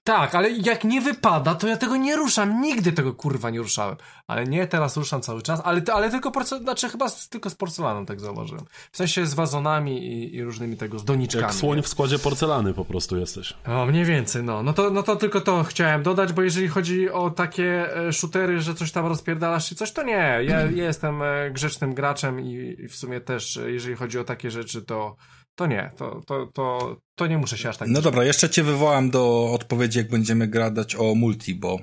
Tak, 0.07 0.35
ale 0.35 0.49
jak 0.49 0.83
nie 0.83 1.01
wypada, 1.01 1.55
to 1.55 1.67
ja 1.67 1.77
tego 1.77 1.97
nie 1.97 2.15
ruszam. 2.15 2.61
Nigdy 2.61 2.91
tego 2.91 3.13
kurwa 3.13 3.49
nie 3.49 3.59
ruszałem. 3.59 3.95
Ale 4.27 4.43
nie, 4.43 4.67
teraz 4.67 4.97
ruszam 4.97 5.21
cały 5.21 5.41
czas. 5.41 5.61
Ale, 5.63 5.81
ale 5.93 6.11
tylko 6.11 6.31
porce... 6.31 6.59
znaczy 6.59 6.89
chyba 6.89 7.09
z, 7.09 7.29
tylko 7.29 7.49
z 7.49 7.55
porcelaną 7.55 8.05
tak 8.05 8.19
zauważyłem. 8.19 8.65
W 8.91 8.97
sensie 8.97 9.25
z 9.25 9.33
wazonami 9.33 10.07
i, 10.07 10.35
i 10.35 10.43
różnymi 10.43 10.77
tego, 10.77 10.99
z 10.99 11.05
doniczkami. 11.05 11.43
Jak 11.43 11.53
słoń 11.53 11.81
w 11.81 11.87
składzie 11.87 12.19
porcelany 12.19 12.73
po 12.73 12.85
prostu 12.85 13.17
jesteś. 13.17 13.53
O, 13.67 13.85
mniej 13.85 14.05
więcej, 14.05 14.43
no. 14.43 14.63
No 14.63 14.73
to, 14.73 14.89
no 14.89 15.03
to 15.03 15.15
tylko 15.15 15.41
to 15.41 15.63
chciałem 15.63 16.03
dodać, 16.03 16.33
bo 16.33 16.41
jeżeli 16.41 16.67
chodzi 16.67 17.09
o 17.09 17.29
takie 17.29 17.97
e, 17.97 18.13
shootery, 18.13 18.61
że 18.61 18.75
coś 18.75 18.91
tam 18.91 19.05
rozpierdalasz 19.05 19.69
czy 19.69 19.75
coś, 19.75 19.91
to 19.91 20.03
nie. 20.03 20.13
Ja, 20.13 20.41
ja 20.41 20.83
jestem 20.83 21.21
e, 21.21 21.51
grzecznym 21.51 21.93
graczem 21.93 22.39
i, 22.39 22.75
i 22.79 22.87
w 22.87 22.95
sumie 22.95 23.21
też, 23.21 23.57
e, 23.57 23.71
jeżeli 23.71 23.95
chodzi 23.95 24.19
o 24.19 24.23
takie 24.23 24.51
rzeczy, 24.51 24.81
to 24.81 25.15
to 25.57 25.67
nie, 25.67 25.91
to, 25.97 26.21
to, 26.25 26.47
to, 26.53 26.97
to 27.15 27.27
nie 27.27 27.37
muszę 27.37 27.57
się 27.57 27.69
aż 27.69 27.77
tak... 27.77 27.89
No 27.89 28.01
dobra, 28.01 28.23
jeszcze 28.23 28.49
cię 28.49 28.63
wywołam 28.63 29.09
do 29.09 29.51
odpowiedzi, 29.53 29.97
jak 29.97 30.09
będziemy 30.09 30.47
gadać 30.47 30.95
o 30.95 31.15
multi, 31.15 31.55
bo 31.55 31.79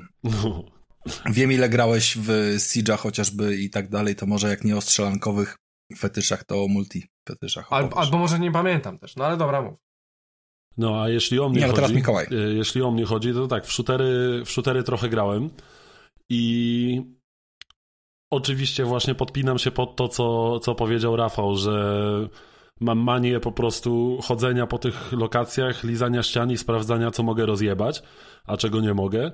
wiem 1.31 1.53
ile 1.53 1.69
grałeś 1.69 2.17
w 2.17 2.29
Siege'a 2.57 2.99
chociażby 2.99 3.57
i 3.57 3.71
tak 3.71 3.89
dalej, 3.89 4.17
to 4.17 4.27
może 4.27 4.49
jak 4.49 4.65
nie 4.65 4.77
o 4.77 4.81
strzelankowych 4.81 5.57
fetyszach, 5.99 6.45
to 6.45 6.65
o 6.65 6.69
multi 6.69 7.07
fetyszach. 7.29 7.73
Al, 7.73 7.89
albo 7.95 8.19
może 8.19 8.39
nie 8.39 8.53
pamiętam 8.53 8.99
też, 8.99 9.17
no 9.17 9.25
ale 9.25 9.37
dobra, 9.37 9.63
mów. 9.63 9.79
No, 10.77 11.03
a 11.03 11.09
jeśli 11.09 11.41
o 11.41 11.49
mnie 11.49 11.61
nie, 11.61 11.67
no 11.67 11.75
chodzi... 11.75 11.95
Mikołaj. 11.95 12.27
E, 12.31 12.35
jeśli 12.35 12.83
o 12.83 12.91
mnie 12.91 13.05
chodzi, 13.05 13.33
to 13.33 13.47
tak, 13.47 13.67
w 13.67 13.73
shootery, 13.73 14.43
w 14.45 14.51
shootery 14.51 14.83
trochę 14.83 15.09
grałem 15.09 15.51
i 16.29 17.03
oczywiście 18.31 18.85
właśnie 18.85 19.15
podpinam 19.15 19.59
się 19.59 19.71
pod 19.71 19.97
to, 19.97 20.09
co, 20.09 20.61
co 20.61 20.75
powiedział 20.75 21.17
Rafał, 21.17 21.57
że 21.57 22.29
mam 22.81 22.99
manię 22.99 23.41
po 23.41 23.53
prostu 23.53 24.19
chodzenia 24.23 24.67
po 24.67 24.79
tych 24.79 25.13
lokacjach, 25.13 25.85
lizania 25.85 26.23
ścian 26.23 26.51
i 26.51 26.59
sprawdzania, 26.59 27.11
co 27.11 27.23
mogę 27.23 27.47
rozjebać, 27.47 28.03
a 28.45 28.57
czego 28.57 28.81
nie 28.81 28.95
mogę. 28.95 29.33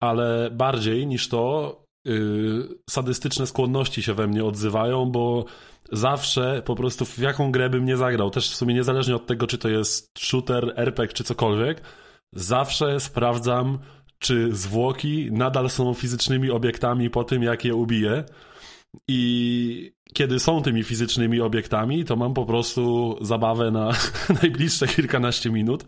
Ale 0.00 0.50
bardziej 0.52 1.06
niż 1.06 1.28
to, 1.28 1.76
yy, 2.04 2.68
sadystyczne 2.90 3.46
skłonności 3.46 4.02
się 4.02 4.14
we 4.14 4.26
mnie 4.26 4.44
odzywają, 4.44 5.10
bo 5.10 5.44
zawsze 5.92 6.62
po 6.64 6.74
prostu 6.74 7.04
w 7.04 7.18
jaką 7.18 7.52
grę 7.52 7.70
bym 7.70 7.84
nie 7.84 7.96
zagrał, 7.96 8.30
też 8.30 8.50
w 8.50 8.54
sumie 8.54 8.74
niezależnie 8.74 9.16
od 9.16 9.26
tego, 9.26 9.46
czy 9.46 9.58
to 9.58 9.68
jest 9.68 10.18
shooter, 10.18 10.72
RPG, 10.76 11.14
czy 11.14 11.24
cokolwiek, 11.24 11.82
zawsze 12.32 13.00
sprawdzam, 13.00 13.78
czy 14.18 14.48
zwłoki 14.52 15.28
nadal 15.32 15.70
są 15.70 15.94
fizycznymi 15.94 16.50
obiektami 16.50 17.10
po 17.10 17.24
tym, 17.24 17.42
jak 17.42 17.64
je 17.64 17.74
ubiję. 17.74 18.24
I 19.08 19.92
kiedy 20.14 20.40
są 20.40 20.62
tymi 20.62 20.82
fizycznymi 20.82 21.40
obiektami, 21.40 22.04
to 22.04 22.16
mam 22.16 22.34
po 22.34 22.46
prostu 22.46 23.16
zabawę 23.20 23.70
na 23.70 23.92
najbliższe 24.42 24.86
kilkanaście 24.86 25.50
minut, 25.50 25.84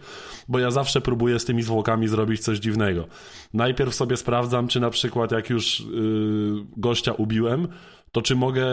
bo 0.49 0.59
ja 0.59 0.71
zawsze 0.71 1.01
próbuję 1.01 1.39
z 1.39 1.45
tymi 1.45 1.63
zwłokami 1.63 2.09
zrobić 2.09 2.41
coś 2.41 2.59
dziwnego. 2.59 3.07
Najpierw 3.55 3.95
sobie 3.95 4.17
sprawdzam, 4.17 4.69
czy 4.69 4.81
na 4.81 4.91
przykład 4.91 5.33
jak 5.33 5.51
już 5.51 5.81
yy, 5.81 6.65
gościa 6.77 7.13
ubiłem, 7.13 7.69
to 8.13 8.23
czy 8.23 8.37
mogę, 8.37 8.67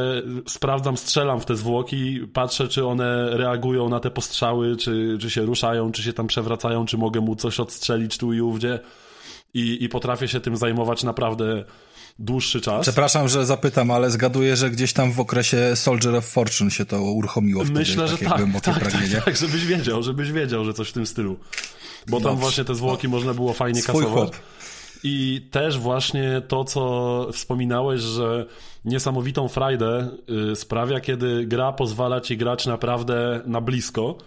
sprawdzam, 0.47 0.97
strzelam 0.97 1.39
w 1.39 1.45
te 1.45 1.55
zwłoki, 1.55 2.19
patrzę, 2.33 2.67
czy 2.67 2.85
one 2.85 3.37
reagują 3.37 3.89
na 3.89 3.99
te 3.99 4.11
postrzały, 4.11 4.77
czy, 4.77 5.17
czy 5.21 5.29
się 5.29 5.41
ruszają, 5.41 5.91
czy 5.91 6.03
się 6.03 6.13
tam 6.13 6.27
przewracają, 6.27 6.85
czy 6.85 6.97
mogę 6.97 7.21
mu 7.21 7.35
coś 7.35 7.59
odstrzelić 7.59 8.17
tu 8.17 8.33
i 8.33 8.41
ówdzie. 8.41 8.79
I, 9.53 9.83
i 9.83 9.89
potrafię 9.89 10.27
się 10.27 10.39
tym 10.39 10.57
zajmować 10.57 11.03
naprawdę 11.03 11.63
dłuższy 12.19 12.61
czas. 12.61 12.81
Przepraszam, 12.81 13.27
że 13.27 13.45
zapytam, 13.45 13.91
ale 13.91 14.11
zgaduję, 14.11 14.55
że 14.55 14.69
gdzieś 14.69 14.93
tam 14.93 15.11
w 15.11 15.19
okresie 15.19 15.75
Soldier 15.75 16.15
of 16.15 16.25
Fortune 16.25 16.71
się 16.71 16.85
to 16.85 17.01
uruchomiło. 17.01 17.63
Wtedy, 17.63 17.79
Myślę, 17.79 18.07
że 18.07 18.17
tak, 18.17 18.41
tak, 18.63 18.81
tak, 18.81 18.93
tak, 19.25 19.37
żebyś 19.37 19.65
wiedział, 19.65 20.03
żebyś 20.03 20.31
wiedział, 20.31 20.65
że 20.65 20.73
coś 20.73 20.89
w 20.89 20.93
tym 20.93 21.05
stylu. 21.05 21.39
Bo 22.07 22.21
tam 22.21 22.37
właśnie 22.37 22.65
te 22.65 22.75
zwłoki 22.75 23.07
można 23.07 23.33
było 23.33 23.53
fajnie 23.53 23.81
Swój 23.81 24.03
kasować. 24.03 24.29
Chłop. 24.29 24.35
I 25.03 25.47
też 25.51 25.79
właśnie 25.79 26.41
to, 26.47 26.63
co 26.63 27.27
wspominałeś, 27.33 28.01
że 28.01 28.45
niesamowitą 28.85 29.47
frajdę 29.47 30.09
y, 30.51 30.55
sprawia, 30.55 30.99
kiedy 30.99 31.45
gra 31.45 31.73
pozwala 31.73 32.21
ci 32.21 32.37
grać 32.37 32.65
naprawdę 32.65 33.41
na 33.45 33.61
blisko 33.61 34.17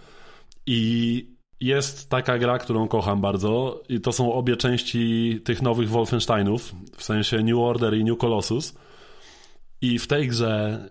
i 0.65 1.36
jest 1.61 2.09
taka 2.09 2.37
gra, 2.37 2.59
którą 2.59 2.87
kocham 2.87 3.21
bardzo 3.21 3.83
i 3.89 4.01
to 4.01 4.11
są 4.11 4.33
obie 4.33 4.57
części 4.57 5.39
tych 5.45 5.61
nowych 5.61 5.89
Wolfensteinów, 5.89 6.75
w 6.97 7.03
sensie 7.03 7.43
New 7.43 7.57
Order 7.57 7.97
i 7.97 8.03
New 8.03 8.17
Colossus. 8.17 8.77
I 9.81 9.99
w 9.99 10.07
tej 10.07 10.27
grze 10.27 10.89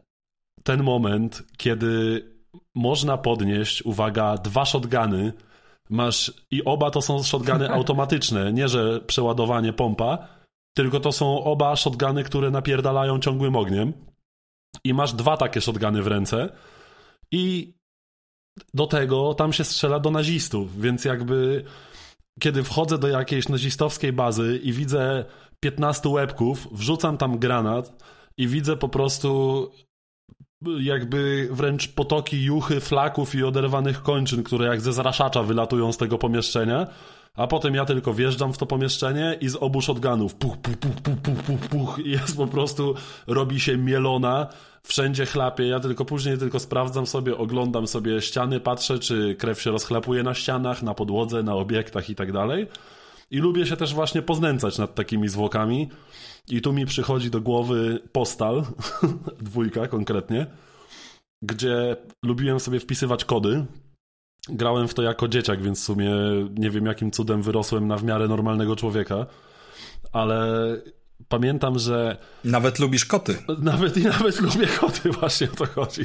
ten 0.65 0.83
moment, 0.83 1.43
kiedy 1.57 2.23
można 2.75 3.19
podnieść, 3.19 3.83
uwaga, 3.83 4.35
dwa 4.35 4.65
shotguny, 4.65 5.33
masz 5.91 6.33
i 6.51 6.65
oba 6.65 6.91
to 6.91 7.03
są 7.03 7.23
shotguny 7.23 7.71
automatyczne, 7.79 8.53
nie 8.53 8.69
że 8.69 9.01
przeładowanie 9.01 9.73
pompa, 9.73 10.29
tylko 10.77 11.01
to 11.01 11.13
są 11.13 11.45
oba 11.45 11.77
shotguny, 11.77 12.25
które 12.25 12.51
napierdalają 12.51 13.19
ciągłym 13.19 13.57
ogniem. 13.57 13.93
I 14.85 14.95
masz 14.95 15.13
dwa 15.13 15.37
takie 15.37 15.61
shotguny 15.61 16.03
w 16.03 16.07
ręce 16.07 16.49
i 17.33 17.75
do 18.75 18.87
tego 18.87 19.35
tam 19.35 19.53
się 19.53 19.65
strzela 19.65 20.01
do 20.01 20.11
nazistów, 20.11 20.81
więc 20.81 21.05
jakby 21.05 21.65
kiedy 22.41 22.65
wchodzę 22.65 22.99
do 22.99 23.09
jakiejś 23.09 23.49
nazistowskiej 23.49 24.13
bazy 24.13 24.61
i 24.63 24.73
widzę 24.73 25.25
15 25.61 26.09
łebków, 26.09 26.69
wrzucam 26.73 27.19
tam 27.19 27.39
granat 27.39 28.05
i 28.37 28.49
widzę 28.49 28.77
po 28.77 28.89
prostu 28.89 29.71
jakby 30.81 31.49
wręcz 31.51 31.89
potoki 31.89 32.43
juchy, 32.43 32.81
flaków 32.81 33.35
i 33.35 33.45
oderwanych 33.45 34.03
kończyn, 34.03 34.43
które 34.43 34.67
jak 34.67 34.81
ze 34.81 34.93
zraszacza 34.93 35.43
wylatują 35.43 35.93
z 35.93 35.97
tego 35.97 36.19
pomieszczenia, 36.19 36.87
a 37.37 37.47
potem 37.47 37.75
ja 37.75 37.85
tylko 37.85 38.15
wjeżdżam 38.15 38.53
w 38.53 38.59
to 38.59 38.67
pomieszczenie 38.67 39.37
i 39.41 39.49
z 39.49 39.57
obu 39.57 39.81
shotgunów 39.81 40.35
puch, 40.35 40.57
puch, 40.57 40.77
puch, 40.77 40.95
puch, 41.03 41.19
puch, 41.23 41.43
puch, 41.43 41.69
puch 41.69 41.99
i 41.99 42.11
jest 42.11 42.37
po 42.37 42.47
prostu, 42.47 42.95
robi 43.27 43.61
się 43.61 43.77
mielona, 43.77 44.47
wszędzie 44.83 45.27
chlapie, 45.27 45.67
ja 45.67 45.81
tylko 45.81 46.05
później 46.05 46.39
tylko 46.39 46.61
sprawdzam 46.61 47.07
sobie, 47.07 47.37
oglądam 47.37 47.87
sobie 47.87 48.23
ściany, 48.23 48.61
patrzę, 48.61 48.99
czy 48.99 49.37
krew 49.39 49.63
się 49.63 49.71
rozchlapuje 49.71 50.23
na 50.23 50.35
ścianach, 50.35 50.83
na 50.83 50.95
podłodze, 50.95 51.43
na 51.43 51.55
obiektach 51.55 52.11
i 52.11 52.15
tak 52.15 52.33
dalej. 52.33 52.67
I 53.31 53.39
lubię 53.39 53.67
się 53.67 53.77
też 53.77 53.95
właśnie 53.95 54.23
poznęcać 54.23 54.79
nad 54.79 54.95
takimi 54.95 55.29
zwłokami. 55.29 55.89
I 56.49 56.61
tu 56.61 56.73
mi 56.73 56.87
przychodzi 56.87 57.31
do 57.31 57.41
głowy 57.41 58.03
Postal, 58.13 58.65
dwójka 59.41 59.89
konkretnie, 59.89 60.47
gdzie 61.43 61.97
lubiłem 62.25 62.61
sobie 62.61 62.81
wpisywać 62.81 63.25
kody. 63.25 63.67
Grałem 64.49 64.89
w 64.89 64.95
to 64.95 65.03
jako 65.03 65.29
dzieciak, 65.29 65.63
więc 65.63 65.81
w 65.81 65.85
sumie 65.85 66.11
nie 66.55 66.71
wiem 66.71 66.87
jakim 66.87 67.11
cudem 67.11 67.43
wyrosłem 67.43 67.87
na 67.87 67.97
w 67.97 68.05
miarę 68.05 68.29
normalnego 68.29 68.77
człowieka, 68.77 69.27
ale 70.13 70.49
pamiętam, 71.29 71.79
że... 71.79 72.17
Nawet 72.45 72.79
lubisz 72.79 73.05
koty. 73.05 73.39
Nawet 73.59 73.97
i 73.97 74.03
nawet 74.03 74.41
lubię 74.41 74.67
koty, 74.67 75.11
właśnie 75.11 75.49
o 75.53 75.57
to 75.57 75.67
chodzi. 75.67 76.05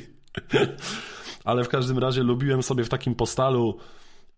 Ale 1.43 1.63
w 1.63 1.69
każdym 1.69 1.97
razie 1.97 2.23
lubiłem 2.23 2.63
sobie 2.63 2.83
w 2.83 2.89
takim 2.89 3.15
postalu 3.15 3.77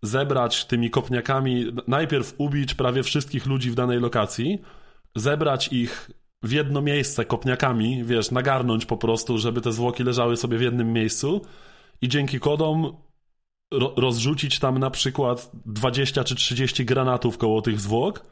zebrać 0.02 0.64
tymi 0.64 0.90
kopniakami, 0.90 1.72
najpierw 1.88 2.34
ubić 2.38 2.74
prawie 2.74 3.02
wszystkich 3.02 3.46
ludzi 3.46 3.70
w 3.70 3.74
danej 3.74 4.00
lokacji, 4.00 4.58
zebrać 5.16 5.68
ich 5.72 6.10
w 6.42 6.52
jedno 6.52 6.82
miejsce 6.82 7.24
kopniakami, 7.24 8.04
wiesz, 8.04 8.30
nagarnąć 8.30 8.86
po 8.86 8.96
prostu, 8.96 9.38
żeby 9.38 9.60
te 9.60 9.72
zwłoki 9.72 10.04
leżały 10.04 10.36
sobie 10.36 10.58
w 10.58 10.62
jednym 10.62 10.92
miejscu 10.92 11.40
i 12.02 12.08
dzięki 12.08 12.40
kodom 12.40 12.96
ro 13.78 13.92
rozrzucić 13.96 14.58
tam 14.58 14.78
na 14.78 14.90
przykład 14.90 15.50
20 15.66 16.24
czy 16.24 16.34
30 16.34 16.84
granatów 16.84 17.38
koło 17.38 17.62
tych 17.62 17.80
zwłok 17.80 18.24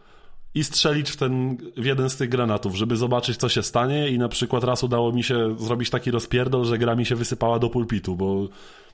i 0.55 0.65
strzelić 0.65 1.11
w, 1.11 1.17
ten, 1.17 1.57
w 1.77 1.85
jeden 1.85 2.11
z 2.11 2.17
tych 2.17 2.29
granatów, 2.29 2.75
żeby 2.75 2.97
zobaczyć, 2.97 3.37
co 3.37 3.49
się 3.49 3.63
stanie 3.63 4.09
i 4.09 4.19
na 4.19 4.29
przykład 4.29 4.65
raz 4.65 4.85
udało 4.85 5.13
mi 5.13 5.23
się 5.23 5.57
zrobić 5.59 5.91
taki 5.91 6.11
rozpierdol, 6.11 6.65
że 6.65 6.79
gra 6.79 6.95
mi 6.95 7.07
się 7.07 7.17
wysypała 7.17 7.59
do 7.59 7.71
pulpitu, 7.71 8.17
bo 8.17 8.49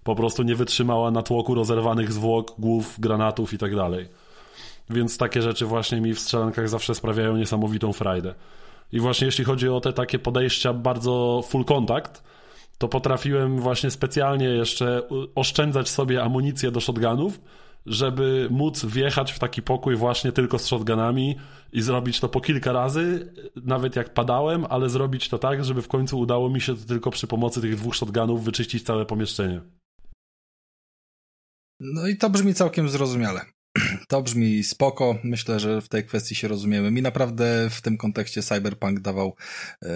po 0.05 0.15
prostu 0.15 0.43
nie 0.43 0.55
wytrzymała 0.55 1.11
natłoku 1.11 1.55
rozerwanych 1.55 2.13
zwłok, 2.13 2.55
głów, 2.59 3.01
granatów 3.01 3.53
i 3.53 3.59
tak 3.59 3.77
dalej. 3.77 4.09
Więc 4.91 5.19
takie 5.19 5.43
rzeczy 5.43 5.67
właśnie 5.67 6.01
mi 6.01 6.15
w 6.15 6.21
strzelankach 6.21 6.69
zawsze 6.69 6.95
sprawiają 6.95 7.37
niesamowitą 7.37 7.93
frajdę. 7.93 8.35
I 8.93 9.01
właśnie 9.01 9.27
jeśli 9.27 9.45
chodzi 9.45 9.69
o 9.69 9.81
te 9.81 9.93
takie 9.93 10.19
podejścia 10.19 10.73
bardzo 10.73 11.43
full 11.49 11.65
contact, 11.65 12.23
to 12.79 12.89
potrafiłem 12.89 13.61
właśnie 13.61 13.91
specjalnie 13.91 14.47
jeszcze 14.47 15.03
oszczędzać 15.35 15.89
sobie 15.89 16.23
amunicję 16.23 16.71
do 16.71 16.81
shotgunów, 16.81 17.41
żeby 17.87 18.49
móc 18.51 18.85
wjechać 18.85 19.33
w 19.33 19.39
taki 19.39 19.63
pokój 19.63 19.97
właśnie 19.97 20.33
tylko 20.33 20.59
z 20.59 20.67
shotgunami 20.67 21.37
i 21.73 21.83
zrobić 21.83 22.21
to 22.21 22.29
po 22.29 22.41
kilka 22.41 22.73
razy, 22.73 23.33
nawet 23.57 23.97
jak 23.97 24.15
padałem, 24.15 24.67
ale 24.71 24.89
zrobić 24.89 25.29
to 25.29 25.39
tak, 25.39 25.65
żeby 25.65 25.83
w 25.83 25.89
końcu 25.89 26.19
udało 26.19 26.51
mi 26.51 26.61
się 26.61 26.77
to 26.77 26.85
tylko 26.85 27.11
przy 27.11 27.27
pomocy 27.27 27.61
tych 27.61 27.77
dwóch 27.77 27.97
shotgunów 27.97 28.45
wyczyścić 28.45 28.83
całe 28.83 29.07
pomieszczenie. 29.07 29.61
No 31.81 32.07
i 32.09 32.17
to 32.17 32.31
brzmi 32.31 32.55
całkiem 32.55 32.89
zrozumiale. 32.89 33.41
To 34.09 34.23
brzmi 34.23 34.65
spoko. 34.65 35.19
Myślę, 35.25 35.61
że 35.61 35.81
w 35.81 35.89
tej 35.89 36.05
kwestii 36.05 36.35
się 36.35 36.49
rozumiemy. 36.49 36.91
Mi 36.91 37.03
naprawdę 37.03 37.71
w 37.71 37.81
tym 37.81 37.97
kontekście 37.97 38.43
Cyberpunk 38.43 39.01
dawał 39.01 39.35
e, 39.83 39.89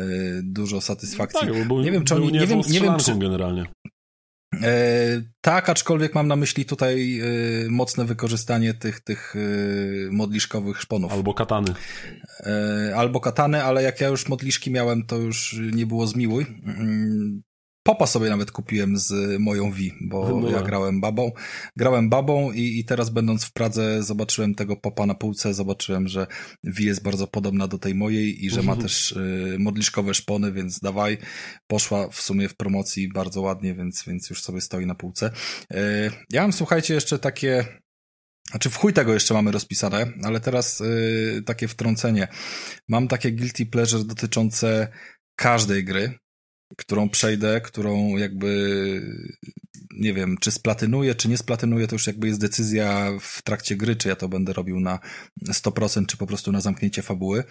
dużo 0.43 0.81
satysfakcji. 0.81 1.49
No 1.49 1.55
tak, 1.55 1.69
był, 1.69 1.81
nie 1.81 1.93
wiem, 1.93 2.05
czy 2.05 2.15
oni, 2.15 2.33
nie 2.33 2.47
wiem, 2.47 2.61
nie 2.69 2.81
wiem, 2.81 2.97
czy, 2.97 3.15
generalnie. 3.19 3.66
E, 4.62 5.23
tak, 5.41 5.69
aczkolwiek 5.69 6.15
mam 6.15 6.29
na 6.29 6.37
myśli 6.37 6.65
tutaj 6.65 7.20
e, 7.20 7.24
mocne 7.70 8.05
wykorzystanie 8.05 8.74
tych, 8.74 9.01
tych 9.01 9.35
e, 9.37 10.11
modliszkowych 10.11 10.81
szponów. 10.81 11.12
Albo 11.12 11.35
katany. 11.35 11.74
E, 12.41 12.93
albo 12.97 13.20
katany, 13.20 13.62
ale 13.65 13.83
jak 13.83 14.01
ja 14.01 14.09
już 14.09 14.29
modliszki 14.29 14.70
miałem, 14.70 15.07
to 15.07 15.16
już 15.16 15.61
nie 15.73 15.87
było 15.87 16.07
zmiłuj. 16.07 16.47
Popa 17.82 18.06
sobie 18.06 18.30
nawet 18.30 18.50
kupiłem 18.50 18.98
z 18.98 19.40
moją 19.40 19.72
Wii, 19.72 19.92
bo 20.00 20.50
ja 20.50 20.62
grałem 20.62 21.00
babą. 21.00 21.32
Grałem 21.76 22.10
babą 22.10 22.52
i, 22.52 22.78
i 22.78 22.84
teraz 22.84 23.10
będąc 23.10 23.44
w 23.44 23.52
Pradze 23.52 24.02
zobaczyłem 24.02 24.54
tego 24.54 24.76
popa 24.76 25.06
na 25.06 25.14
półce, 25.14 25.54
zobaczyłem, 25.54 26.09
że 26.09 26.26
Wii 26.64 26.86
jest 26.86 27.02
bardzo 27.02 27.26
podobna 27.26 27.68
do 27.68 27.78
tej 27.78 27.94
mojej 27.94 28.44
i 28.44 28.50
że 28.50 28.62
ma 28.62 28.76
też 28.82 29.12
y, 29.12 29.56
modliszkowe 29.59 30.14
szpony, 30.14 30.52
więc 30.52 30.80
dawaj. 30.80 31.18
Poszła 31.66 32.09
w 32.09 32.20
sumie 32.20 32.48
w 32.48 32.56
promocji 32.56 33.09
bardzo 33.09 33.40
ładnie, 33.40 33.74
więc, 33.74 34.04
więc 34.06 34.30
już 34.30 34.42
sobie 34.42 34.60
stoi 34.60 34.86
na 34.86 34.94
półce. 34.94 35.30
Y, 35.72 35.76
ja 36.30 36.42
mam, 36.42 36.52
słuchajcie, 36.52 36.94
jeszcze 36.94 37.18
takie 37.18 37.64
znaczy 38.50 38.70
w 38.70 38.76
chuj 38.76 38.92
tego 38.92 39.14
jeszcze 39.14 39.34
mamy 39.34 39.52
rozpisane, 39.52 40.12
ale 40.22 40.40
teraz 40.40 40.80
y, 40.80 41.42
takie 41.46 41.68
wtrącenie. 41.68 42.28
Mam 42.88 43.09
takie 43.09 43.32
guilty 43.32 43.66
pleasure 43.66 44.04
dotyczące 44.04 44.88
każdej 45.36 45.84
gry, 45.84 46.18
którą 46.77 47.09
przejdę, 47.09 47.61
którą 47.61 48.16
jakby 48.16 48.53
nie 49.97 50.15
wiem, 50.15 50.36
czy 50.40 50.51
splatynuję, 50.51 51.15
czy 51.15 51.28
nie 51.28 51.39
splatynuję, 51.39 51.86
to 51.86 51.94
już 51.94 52.07
jakby 52.07 52.27
jest 52.27 52.40
decyzja 52.40 53.11
w 53.20 53.43
trakcie 53.43 53.77
gry, 53.77 53.97
czy 53.97 54.09
ja 54.09 54.16
to 54.16 54.28
będę 54.28 54.53
robił 54.53 54.81
na 54.81 54.99
100%, 55.49 56.07
czy 56.07 56.16
po 56.16 56.27
prostu 56.27 56.53
na 56.53 56.61
zamknięcie 56.61 57.03
fabuły. 57.03 57.44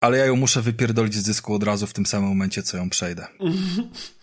Ale 0.00 0.18
ja 0.18 0.26
ją 0.26 0.36
muszę 0.36 0.62
wypierdolić 0.62 1.14
z 1.14 1.22
dysku 1.22 1.54
od 1.54 1.62
razu 1.62 1.86
w 1.86 1.92
tym 1.92 2.06
samym 2.06 2.28
momencie, 2.28 2.62
co 2.62 2.76
ją 2.76 2.90
przejdę. 2.90 3.26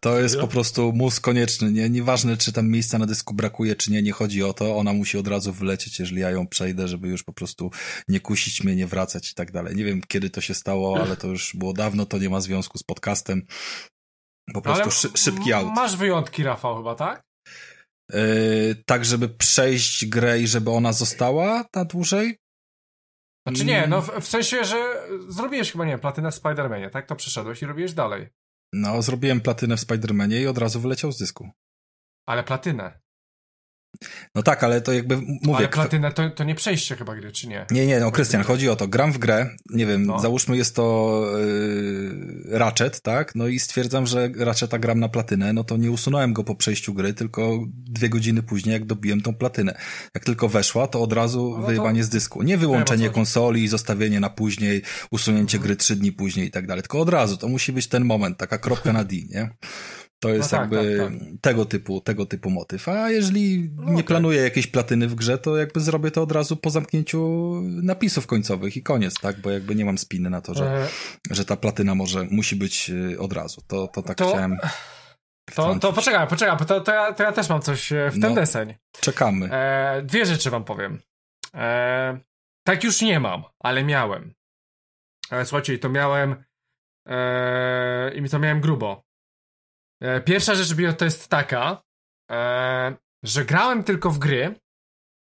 To 0.00 0.20
jest 0.20 0.38
po 0.40 0.48
prostu 0.48 0.92
mus 0.92 1.20
konieczny, 1.20 1.72
nie? 1.72 1.90
Nieważne, 1.90 2.36
czy 2.36 2.52
tam 2.52 2.68
miejsca 2.68 2.98
na 2.98 3.06
dysku 3.06 3.34
brakuje, 3.34 3.76
czy 3.76 3.92
nie, 3.92 4.02
nie 4.02 4.12
chodzi 4.12 4.42
o 4.42 4.52
to. 4.52 4.76
Ona 4.76 4.92
musi 4.92 5.18
od 5.18 5.28
razu 5.28 5.52
wylecieć, 5.52 5.98
jeżeli 5.98 6.20
ja 6.20 6.30
ją 6.30 6.46
przejdę, 6.46 6.88
żeby 6.88 7.08
już 7.08 7.22
po 7.22 7.32
prostu 7.32 7.70
nie 8.08 8.20
kusić 8.20 8.64
mnie, 8.64 8.76
nie 8.76 8.86
wracać 8.86 9.30
i 9.30 9.34
tak 9.34 9.52
dalej. 9.52 9.76
Nie 9.76 9.84
wiem, 9.84 10.00
kiedy 10.08 10.30
to 10.30 10.40
się 10.40 10.54
stało, 10.54 11.00
ale 11.00 11.16
to 11.16 11.28
już 11.28 11.56
było 11.56 11.72
dawno, 11.72 12.06
to 12.06 12.18
nie 12.18 12.30
ma 12.30 12.40
związku 12.40 12.78
z 12.78 12.82
podcastem. 12.82 13.46
Po 14.54 14.62
prostu 14.62 14.90
szy 14.90 15.08
szybki 15.16 15.52
aut. 15.52 15.74
Masz 15.74 15.96
wyjątki, 15.96 16.42
Rafał, 16.42 16.76
chyba, 16.76 16.94
tak? 16.94 17.22
Yy, 18.12 18.82
tak, 18.86 19.04
żeby 19.04 19.28
przejść 19.28 20.06
grę 20.06 20.40
i 20.40 20.46
żeby 20.46 20.70
ona 20.70 20.92
została 20.92 21.64
na 21.74 21.84
dłużej? 21.84 22.38
Znaczy 23.48 23.64
nie, 23.64 23.86
no 23.86 24.02
w, 24.02 24.20
w 24.20 24.26
sensie, 24.26 24.64
że 24.64 25.08
zrobiłeś 25.28 25.72
chyba, 25.72 25.84
nie 25.84 25.90
wiem, 25.90 26.00
platynę 26.00 26.30
w 26.30 26.34
Spider-Manie, 26.34 26.90
tak? 26.90 27.06
To 27.06 27.16
przeszedłeś 27.16 27.62
i 27.62 27.66
robiłeś 27.66 27.92
dalej. 27.92 28.28
No, 28.78 29.02
zrobiłem 29.02 29.40
platynę 29.40 29.76
w 29.76 29.80
Spider-Manie 29.80 30.40
i 30.40 30.46
od 30.46 30.58
razu 30.58 30.80
wyleciał 30.80 31.12
z 31.12 31.18
dysku. 31.18 31.50
Ale 32.26 32.44
platynę. 32.44 33.00
No 34.34 34.42
tak, 34.42 34.64
ale 34.64 34.80
to 34.80 34.92
jakby 34.92 35.16
mówię. 35.16 35.56
Ale 35.56 35.68
platynę 35.68 36.12
to, 36.12 36.30
to 36.30 36.44
nie 36.44 36.54
przejście 36.54 36.96
chyba 36.96 37.14
gry, 37.14 37.32
czy 37.32 37.48
nie? 37.48 37.66
Nie, 37.70 37.86
nie, 37.86 38.00
no 38.00 38.10
Krystian, 38.10 38.42
chodzi 38.42 38.68
o 38.68 38.76
to. 38.76 38.88
Gram 38.88 39.12
w 39.12 39.18
grę, 39.18 39.50
nie 39.70 39.86
wiem, 39.86 40.06
no. 40.06 40.20
załóżmy 40.20 40.56
jest 40.56 40.76
to 40.76 41.22
yy, 41.38 42.58
Ratchet, 42.58 43.00
tak? 43.00 43.34
No 43.34 43.46
i 43.46 43.58
stwierdzam, 43.58 44.06
że 44.06 44.30
Ratcheta 44.36 44.78
gram 44.78 45.00
na 45.00 45.08
platynę, 45.08 45.52
no 45.52 45.64
to 45.64 45.76
nie 45.76 45.90
usunąłem 45.90 46.32
go 46.32 46.44
po 46.44 46.54
przejściu 46.54 46.94
gry, 46.94 47.14
tylko 47.14 47.58
dwie 47.68 48.08
godziny 48.08 48.42
później, 48.42 48.72
jak 48.72 48.84
dobiłem 48.84 49.20
tą 49.20 49.34
platynę. 49.34 49.78
Jak 50.14 50.24
tylko 50.24 50.48
weszła, 50.48 50.86
to 50.86 51.02
od 51.02 51.12
razu 51.12 51.56
no 51.60 51.66
wyjebanie 51.66 52.04
z 52.04 52.08
dysku. 52.08 52.42
Nie 52.42 52.56
wyłączenie 52.56 53.10
konsoli 53.10 53.62
i 53.64 53.68
zostawienie 53.68 54.20
na 54.20 54.30
później, 54.30 54.82
usunięcie 55.10 55.56
mhm. 55.56 55.68
gry 55.68 55.76
trzy 55.76 55.96
dni 55.96 56.12
później 56.12 56.46
i 56.46 56.50
tak 56.50 56.66
dalej, 56.66 56.82
tylko 56.82 57.00
od 57.00 57.08
razu. 57.08 57.36
To 57.36 57.48
musi 57.48 57.72
być 57.72 57.86
ten 57.86 58.04
moment, 58.04 58.38
taka 58.38 58.58
kropka 58.58 58.92
na 58.92 59.04
D, 59.04 59.16
nie? 59.30 59.50
To 60.20 60.28
jest 60.28 60.52
no 60.52 60.58
tak, 60.58 60.72
jakby 60.72 60.98
tak, 60.98 61.08
tak. 61.10 61.28
tego 61.40 61.64
typu, 61.64 62.00
tego 62.00 62.26
typu 62.26 62.50
motyw. 62.50 62.88
A 62.88 63.10
jeżeli 63.10 63.70
no, 63.76 63.92
nie 63.92 64.04
planuję 64.04 64.42
jakiejś 64.42 64.66
platyny 64.66 65.08
w 65.08 65.14
grze, 65.14 65.38
to 65.38 65.56
jakby 65.56 65.80
zrobię 65.80 66.10
to 66.10 66.22
od 66.22 66.32
razu 66.32 66.56
po 66.56 66.70
zamknięciu 66.70 67.52
napisów 67.64 68.26
końcowych 68.26 68.76
i 68.76 68.82
koniec, 68.82 69.14
tak? 69.14 69.40
Bo 69.40 69.50
jakby 69.50 69.74
nie 69.74 69.84
mam 69.84 69.98
spiny 69.98 70.30
na 70.30 70.40
to, 70.40 70.54
że, 70.54 70.64
e... 70.64 70.88
że 71.34 71.44
ta 71.44 71.56
platyna 71.56 71.94
może, 71.94 72.26
musi 72.30 72.56
być 72.56 72.90
e, 72.90 73.18
od 73.18 73.32
razu. 73.32 73.60
To, 73.66 73.88
to 73.88 74.02
tak 74.02 74.16
to... 74.16 74.28
chciałem. 74.28 74.58
To, 75.54 75.78
to 75.78 75.92
poczekaj, 75.92 76.26
poczekaj, 76.28 76.66
to, 76.66 76.80
to, 76.80 76.92
ja, 76.92 77.12
to 77.12 77.22
ja 77.22 77.32
też 77.32 77.48
mam 77.48 77.62
coś 77.62 77.92
e, 77.92 78.10
w 78.10 78.20
ten 78.20 78.30
no, 78.30 78.34
deseń. 78.34 78.74
Czekamy. 79.00 79.48
E, 79.52 80.02
dwie 80.02 80.26
rzeczy 80.26 80.50
wam 80.50 80.64
powiem. 80.64 80.98
E, 81.54 82.20
tak 82.64 82.84
już 82.84 83.02
nie 83.02 83.20
mam, 83.20 83.44
ale 83.58 83.84
miałem. 83.84 84.34
E, 85.30 85.44
słuchajcie, 85.44 85.78
to 85.78 85.88
miałem 85.88 86.44
e, 87.08 88.14
i 88.14 88.28
to 88.28 88.38
miałem 88.38 88.60
grubo. 88.60 89.05
E, 90.00 90.20
pierwsza 90.20 90.54
rzecz 90.54 90.96
to 90.98 91.04
jest 91.04 91.28
taka, 91.28 91.82
e, 92.30 92.96
że 93.22 93.44
grałem 93.44 93.84
tylko 93.84 94.10
w 94.10 94.18
gry, 94.18 94.54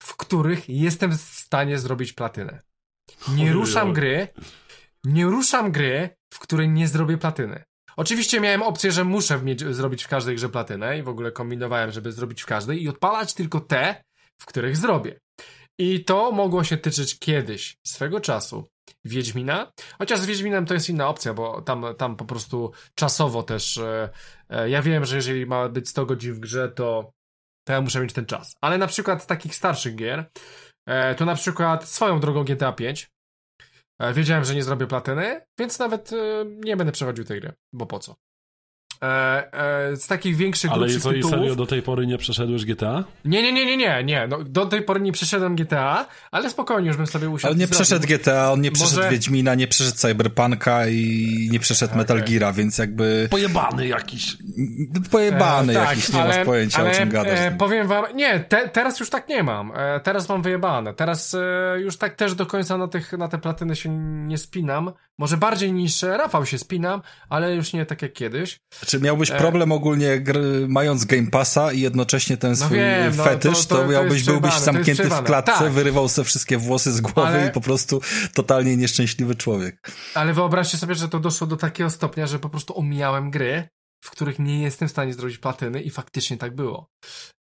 w 0.03 0.17
których 0.17 0.69
jestem 0.69 1.17
w 1.17 1.21
stanie 1.21 1.79
zrobić 1.79 2.13
platynę. 2.13 2.61
Nie 3.27 3.53
ruszam 3.53 3.93
gry, 3.93 4.27
nie 5.03 5.25
ruszam 5.25 5.71
gry, 5.71 6.09
w 6.33 6.39
której 6.39 6.69
nie 6.69 6.87
zrobię 6.87 7.17
platyny. 7.17 7.63
Oczywiście 7.97 8.39
miałem 8.39 8.63
opcję, 8.63 8.91
że 8.91 9.03
muszę 9.03 9.41
mieć, 9.41 9.63
zrobić 9.75 10.03
w 10.03 10.07
każdej 10.07 10.35
grze 10.35 10.49
platynę 10.49 10.99
i 10.99 11.03
w 11.03 11.09
ogóle 11.09 11.31
kombinowałem, 11.31 11.91
żeby 11.91 12.11
zrobić 12.11 12.41
w 12.41 12.45
każdej 12.45 12.83
i 12.83 12.89
odpalać 12.89 13.33
tylko 13.33 13.59
te, 13.59 14.03
w 14.41 14.45
których 14.45 14.77
zrobię. 14.77 15.19
I 15.79 16.05
to 16.05 16.31
mogło 16.31 16.63
się 16.63 16.77
tyczyć 16.77 17.19
kiedyś, 17.19 17.77
swego 17.87 18.19
czasu, 18.19 18.69
Wiedźmina. 19.05 19.71
Chociaż 19.97 20.19
z 20.19 20.25
Wiedźminem 20.25 20.65
to 20.65 20.73
jest 20.73 20.89
inna 20.89 21.07
opcja, 21.07 21.33
bo 21.33 21.61
tam, 21.61 21.85
tam 21.97 22.15
po 22.15 22.25
prostu 22.25 22.71
czasowo 22.95 23.43
też. 23.43 23.79
E, 24.53 24.69
ja 24.69 24.81
wiem, 24.81 25.05
że 25.05 25.15
jeżeli 25.15 25.45
ma 25.45 25.69
być 25.69 25.89
100 25.89 26.05
godzin 26.05 26.33
w 26.33 26.39
grze, 26.39 26.69
to, 26.69 27.13
to 27.67 27.73
ja 27.73 27.81
muszę 27.81 28.01
mieć 28.01 28.13
ten 28.13 28.25
czas. 28.25 28.55
Ale 28.61 28.77
na 28.77 28.87
przykład 28.87 29.23
z 29.23 29.27
takich 29.27 29.55
starszych 29.55 29.95
gier, 29.95 30.25
e, 30.87 31.15
to 31.15 31.25
na 31.25 31.35
przykład 31.35 31.89
swoją 31.89 32.19
drogą 32.19 32.43
GTA 32.43 32.73
5. 32.73 33.11
E, 33.99 34.13
wiedziałem, 34.13 34.45
że 34.45 34.55
nie 34.55 34.63
zrobię 34.63 34.87
platyny, 34.87 35.41
więc 35.59 35.79
nawet 35.79 36.11
nie 36.45 36.77
będę 36.77 36.91
przechodził 36.91 37.25
tej 37.25 37.41
gry, 37.41 37.53
bo 37.73 37.85
po 37.85 37.99
co? 37.99 38.15
E, 39.03 39.53
e, 39.91 39.95
z 39.95 40.07
takich 40.07 40.35
większych 40.35 40.71
Ale 40.71 40.89
co, 40.89 41.09
tytułów... 41.09 41.15
i 41.17 41.29
serio 41.29 41.55
do 41.55 41.65
tej 41.65 41.81
pory 41.81 42.07
nie 42.07 42.17
przeszedłeś 42.17 42.65
GTA? 42.65 43.03
Nie, 43.25 43.41
nie, 43.41 43.53
nie, 43.53 43.65
nie, 43.65 43.77
nie, 43.77 44.03
nie. 44.03 44.27
No, 44.27 44.43
do 44.43 44.65
tej 44.65 44.81
pory 44.81 45.01
nie 45.01 45.11
przeszedłem 45.11 45.55
GTA, 45.55 46.05
ale 46.31 46.49
spokojnie 46.49 46.87
już 46.87 46.97
bym 46.97 47.07
sobie 47.07 47.29
usiadł. 47.29 47.51
Ale 47.51 47.59
nie 47.59 47.67
przeszedł 47.67 48.07
GTA, 48.07 48.51
on 48.51 48.61
nie 48.61 48.71
przeszedł 48.71 48.97
Może... 48.97 49.09
Wiedźmina, 49.09 49.55
nie 49.55 49.67
przeszedł 49.67 49.97
Cyberpunka 49.97 50.87
i 50.87 51.49
nie 51.51 51.59
przeszedł 51.59 51.91
okay. 51.91 51.97
Metal 51.97 52.23
Geara, 52.23 52.53
więc 52.53 52.77
jakby... 52.77 53.27
Pojebany 53.31 53.87
jakiś. 53.87 54.37
Pojebany 55.11 55.73
e, 55.73 55.75
tak, 55.75 55.89
jakiś, 55.89 56.13
nie 56.13 56.21
ale, 56.21 56.37
masz 56.37 56.45
pojęcia 56.45 56.81
ale, 56.81 56.91
o 56.91 56.93
czym 56.93 57.09
gadasz. 57.09 57.39
E, 57.39 57.55
powiem 57.57 57.87
wam, 57.87 58.05
nie, 58.15 58.39
te, 58.39 58.69
teraz 58.69 58.99
już 58.99 59.09
tak 59.09 59.29
nie 59.29 59.43
mam. 59.43 59.71
E, 59.75 59.99
teraz 59.99 60.29
mam 60.29 60.41
wyjebane. 60.41 60.93
Teraz 60.93 61.33
e, 61.33 61.79
już 61.79 61.97
tak 61.97 62.15
też 62.15 62.35
do 62.35 62.45
końca 62.45 62.77
na, 62.77 62.87
tych, 62.87 63.13
na 63.13 63.27
te 63.27 63.37
platyny 63.37 63.75
się 63.75 63.89
nie 64.27 64.37
spinam. 64.37 64.91
Może 65.19 65.37
bardziej 65.37 65.73
niż 65.73 66.01
Rafał 66.01 66.45
się 66.45 66.57
spinam, 66.57 67.01
ale 67.29 67.55
już 67.55 67.73
nie 67.73 67.85
tak 67.85 68.01
jak 68.01 68.13
kiedyś. 68.13 68.59
Czy 68.85 68.99
miałbyś 68.99 69.31
e... 69.31 69.37
problem 69.37 69.71
ogólnie 69.71 70.19
gry, 70.19 70.65
mając 70.67 71.05
Game 71.05 71.27
Passa 71.27 71.71
i 71.71 71.79
jednocześnie 71.79 72.37
ten 72.37 72.49
no 72.49 72.55
swój 72.55 72.77
no 72.77 72.83
wiem, 72.83 73.13
fetysz, 73.13 73.65
to, 73.65 73.75
to, 73.75 73.75
to, 73.75 73.81
to 73.81 73.91
miałbyś, 73.91 74.23
byłbyś 74.23 74.53
zamknięty 74.53 75.09
w 75.09 75.23
klatce, 75.23 75.51
tak. 75.51 75.71
wyrywał 75.71 76.09
sobie 76.09 76.25
wszystkie 76.25 76.57
włosy 76.57 76.91
z 76.91 77.01
głowy 77.01 77.27
ale... 77.27 77.47
i 77.47 77.51
po 77.51 77.61
prostu 77.61 78.01
totalnie 78.33 78.77
nieszczęśliwy 78.77 79.35
człowiek. 79.35 79.91
Ale 80.13 80.33
wyobraźcie 80.33 80.77
sobie, 80.77 80.95
że 80.95 81.09
to 81.09 81.19
doszło 81.19 81.47
do 81.47 81.57
takiego 81.57 81.89
stopnia, 81.89 82.27
że 82.27 82.39
po 82.39 82.49
prostu 82.49 82.79
omijałem 82.79 83.31
gry, 83.31 83.69
w 84.03 84.11
których 84.11 84.39
nie 84.39 84.61
jestem 84.61 84.87
w 84.87 84.91
stanie 84.91 85.13
zrobić 85.13 85.37
platyny 85.37 85.81
i 85.81 85.89
faktycznie 85.89 86.37
tak 86.37 86.55
było. 86.55 86.89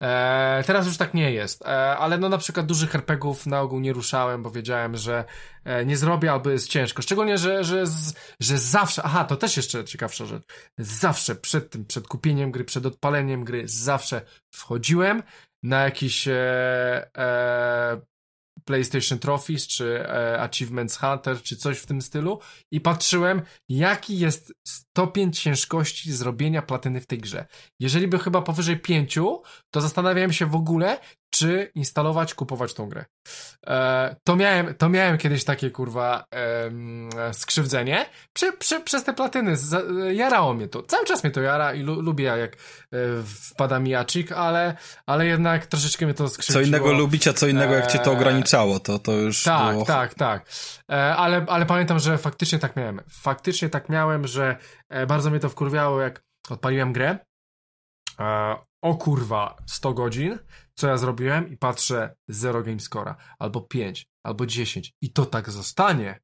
E, 0.02 0.64
teraz 0.66 0.86
już 0.86 0.96
tak 0.96 1.14
nie 1.14 1.32
jest, 1.32 1.62
e, 1.62 1.66
ale 1.96 2.18
no 2.18 2.28
na 2.28 2.38
przykład 2.38 2.66
dużych 2.66 2.90
herpegów 2.90 3.46
na 3.46 3.60
ogół 3.60 3.80
nie 3.80 3.92
ruszałem, 3.92 4.42
bo 4.42 4.50
wiedziałem, 4.50 4.96
że 4.96 5.24
e, 5.64 5.86
nie 5.86 5.96
zrobię 5.96 6.32
albo 6.32 6.50
jest 6.50 6.68
ciężko. 6.68 7.02
Szczególnie, 7.02 7.38
że, 7.38 7.64
że, 7.64 7.86
z, 7.86 8.14
że 8.40 8.58
zawsze, 8.58 9.02
aha, 9.02 9.24
to 9.24 9.36
też 9.36 9.56
jeszcze 9.56 9.84
ciekawsza 9.84 10.26
rzecz, 10.26 10.42
zawsze 10.78 11.34
przed 11.34 11.70
tym, 11.70 11.84
przed 11.84 12.08
kupieniem 12.08 12.50
gry, 12.50 12.64
przed 12.64 12.86
odpaleniem 12.86 13.44
gry, 13.44 13.62
zawsze 13.66 14.22
wchodziłem 14.54 15.22
na 15.62 15.84
jakiś 15.84 16.28
e, 16.28 17.10
e, 17.18 18.00
PlayStation 18.64 19.18
Trophies, 19.18 19.66
czy 19.66 20.00
e, 20.00 20.40
Achievements 20.40 20.96
Hunter, 20.96 21.42
czy 21.42 21.56
coś 21.56 21.78
w 21.78 21.86
tym 21.86 22.02
stylu 22.02 22.40
i 22.70 22.80
patrzyłem, 22.80 23.42
jaki 23.68 24.18
jest 24.18 24.52
stopień 24.66 25.32
ciężkości 25.32 26.12
zrobienia 26.12 26.62
platyny 26.62 27.00
w 27.00 27.06
tej 27.06 27.18
grze. 27.18 27.46
Jeżeli 27.80 28.08
by 28.08 28.18
chyba 28.18 28.42
powyżej 28.42 28.80
pięciu, 28.80 29.42
to 29.70 29.80
zastanawiałem 29.80 30.32
się 30.32 30.46
w 30.46 30.54
ogóle, 30.54 30.98
czy 31.34 31.70
instalować, 31.74 32.34
kupować 32.34 32.74
tą 32.74 32.88
grę. 32.88 33.04
E, 33.66 34.16
to, 34.24 34.36
miałem, 34.36 34.74
to 34.74 34.88
miałem 34.88 35.18
kiedyś 35.18 35.44
takie, 35.44 35.70
kurwa, 35.70 36.24
e, 36.34 37.34
skrzywdzenie 37.34 38.06
przy, 38.32 38.52
przy, 38.52 38.80
przez 38.80 39.04
te 39.04 39.12
platyny. 39.12 39.56
Z, 39.56 39.86
jarało 40.16 40.54
mnie 40.54 40.68
to. 40.68 40.82
Cały 40.82 41.04
czas 41.04 41.24
mnie 41.24 41.30
to 41.30 41.40
jara 41.40 41.74
i 41.74 41.82
lu, 41.82 42.00
lubię, 42.00 42.24
jak 42.24 42.52
e, 42.52 42.56
wpada 43.24 43.78
mi 43.78 43.90
jacik, 43.90 44.32
ale, 44.32 44.76
ale 45.06 45.26
jednak 45.26 45.66
troszeczkę 45.66 46.04
mnie 46.04 46.14
to 46.14 46.28
skrzywdziło. 46.28 46.62
Co 46.62 46.68
innego 46.68 46.92
lubić, 46.92 47.28
a 47.28 47.32
co 47.32 47.46
innego 47.46 47.74
jak 47.74 47.86
cię 47.86 47.98
to 47.98 48.10
e, 48.10 48.14
ograniczało, 48.14 48.80
to, 48.80 48.98
to 48.98 49.12
już 49.12 49.42
Tak, 49.42 49.72
było... 49.72 49.84
tak, 49.84 50.14
tak. 50.14 50.46
E, 50.90 51.16
ale, 51.16 51.46
ale 51.48 51.66
pamiętam, 51.66 51.98
że 51.98 52.18
faktycznie 52.18 52.58
tak 52.58 52.76
miałem. 52.76 53.00
Faktycznie 53.08 53.68
tak 53.68 53.88
miałem, 53.88 54.26
że 54.26 54.56
e, 54.88 55.06
bardzo 55.06 55.30
mnie 55.30 55.40
to 55.40 55.48
wkurwiało, 55.48 56.00
jak 56.00 56.22
odpaliłem 56.50 56.92
grę. 56.92 57.18
O 58.82 58.94
kurwa, 58.94 59.56
100 59.66 59.92
godzin 59.92 60.38
co 60.74 60.88
ja 60.88 60.96
zrobiłem 60.96 61.52
i 61.52 61.56
patrzę 61.56 62.14
0 62.28 62.62
gamescora, 62.62 63.16
albo 63.38 63.60
5, 63.60 64.06
albo 64.22 64.46
10 64.46 64.92
i 65.00 65.12
to 65.12 65.26
tak 65.26 65.50
zostanie. 65.50 66.20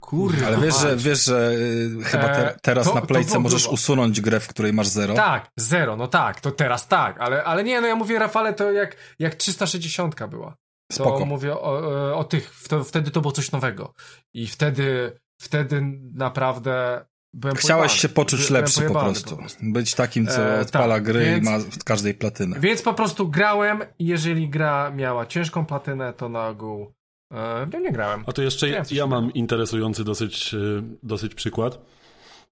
Kurde. 0.00 0.46
Ale 0.46 0.58
wiesz, 0.58 0.78
że, 0.80 0.96
wiesz, 0.96 1.24
że 1.24 1.52
y, 1.52 2.04
chyba 2.04 2.28
te, 2.28 2.56
teraz 2.62 2.86
e, 2.86 2.90
to, 2.90 2.94
na 2.94 3.02
playce 3.02 3.38
możesz 3.38 3.68
usunąć 3.68 4.20
grę, 4.20 4.40
w 4.40 4.48
której 4.48 4.72
masz 4.72 4.88
0? 4.88 5.14
Tak, 5.14 5.50
0, 5.56 5.96
no 5.96 6.08
tak, 6.08 6.40
to 6.40 6.50
teraz 6.50 6.88
tak, 6.88 7.20
ale, 7.20 7.44
ale 7.44 7.64
nie, 7.64 7.80
no 7.80 7.86
ja 7.86 7.96
mówię 7.96 8.18
Rafale, 8.18 8.54
to 8.54 8.72
jak, 8.72 8.96
jak 9.18 9.34
360 9.34 10.26
była. 10.28 10.56
To 10.90 10.94
Spoko. 10.94 11.24
mówię 11.24 11.52
o, 11.52 11.62
o, 11.62 12.18
o 12.18 12.24
tych, 12.24 12.54
wtedy 12.84 13.10
to 13.10 13.20
było 13.20 13.32
coś 13.32 13.52
nowego. 13.52 13.94
I 14.34 14.46
wtedy, 14.46 15.18
wtedy 15.40 15.82
naprawdę 16.14 17.04
Byłem 17.34 17.56
Chciałeś 17.56 17.80
pojebany. 17.80 17.98
się 17.98 18.08
poczuć 18.08 18.48
Byłem 18.48 18.62
lepszy 18.62 18.82
po 18.82 18.92
prostu. 18.92 19.30
po 19.30 19.36
prostu. 19.36 19.58
Być 19.62 19.94
takim, 19.94 20.26
co 20.26 20.42
e, 20.42 20.60
odpala 20.60 20.94
tak, 20.94 21.02
gry 21.04 21.24
więc, 21.24 21.48
i 21.48 21.50
ma 21.50 21.58
w 21.58 21.84
każdej 21.84 22.14
platynę. 22.14 22.60
Więc 22.60 22.82
po 22.82 22.94
prostu 22.94 23.28
grałem 23.28 23.82
jeżeli 23.98 24.48
gra 24.48 24.90
miała 24.90 25.26
ciężką 25.26 25.66
platynę, 25.66 26.12
to 26.12 26.28
na 26.28 26.48
ogół 26.48 26.92
e, 27.32 27.66
nie, 27.72 27.80
nie 27.80 27.92
grałem. 27.92 28.24
A 28.26 28.32
to 28.32 28.42
jeszcze 28.42 28.68
ja, 28.68 28.82
ja 28.90 29.06
mam 29.06 29.32
interesujący 29.32 30.04
dosyć, 30.04 30.54
e, 30.54 30.58
dosyć 31.02 31.34
przykład. 31.34 31.78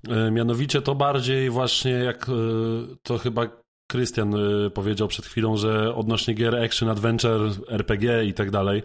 E, 0.08 0.30
mianowicie 0.30 0.82
to 0.82 0.94
bardziej 0.94 1.50
właśnie 1.50 1.92
jak 1.92 2.28
e, 2.28 2.32
to 3.02 3.18
chyba 3.18 3.46
Krystian 3.90 4.34
e, 4.34 4.70
powiedział 4.70 5.08
przed 5.08 5.26
chwilą, 5.26 5.56
że 5.56 5.94
odnośnie 5.94 6.34
gier 6.34 6.56
action, 6.56 6.88
adventure, 6.88 7.50
RPG 7.68 8.24
i 8.24 8.34
tak 8.34 8.50
dalej, 8.50 8.82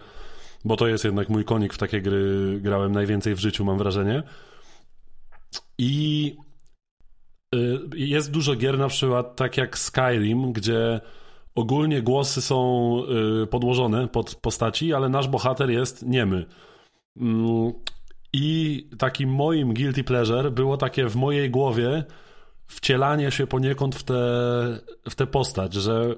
bo 0.65 0.75
to 0.75 0.87
jest 0.87 1.03
jednak 1.05 1.29
mój 1.29 1.45
konik, 1.45 1.73
w 1.73 1.77
takie 1.77 2.01
gry 2.01 2.57
grałem 2.61 2.91
najwięcej 2.91 3.35
w 3.35 3.39
życiu, 3.39 3.65
mam 3.65 3.77
wrażenie. 3.77 4.23
I 5.77 6.35
y, 7.55 7.79
jest 7.95 8.31
dużo 8.31 8.55
gier, 8.55 8.77
na 8.77 8.87
przykład 8.87 9.35
tak 9.35 9.57
jak 9.57 9.77
Skyrim, 9.77 10.53
gdzie 10.53 11.01
ogólnie 11.55 12.01
głosy 12.01 12.41
są 12.41 12.99
y, 13.43 13.47
podłożone 13.47 14.07
pod 14.07 14.35
postaci, 14.35 14.93
ale 14.93 15.09
nasz 15.09 15.27
bohater 15.27 15.69
jest 15.69 16.05
niemy. 16.05 16.45
Mm, 17.17 17.73
I 18.33 18.87
takim 18.97 19.29
moim 19.29 19.73
guilty 19.73 20.03
pleasure 20.03 20.51
było 20.51 20.77
takie 20.77 21.07
w 21.07 21.15
mojej 21.15 21.49
głowie 21.49 22.03
wcielanie 22.67 23.31
się 23.31 23.47
poniekąd 23.47 23.95
w 23.95 24.03
tę 24.03 24.13
w 25.09 25.15
te 25.15 25.27
postać, 25.27 25.73
że 25.73 26.15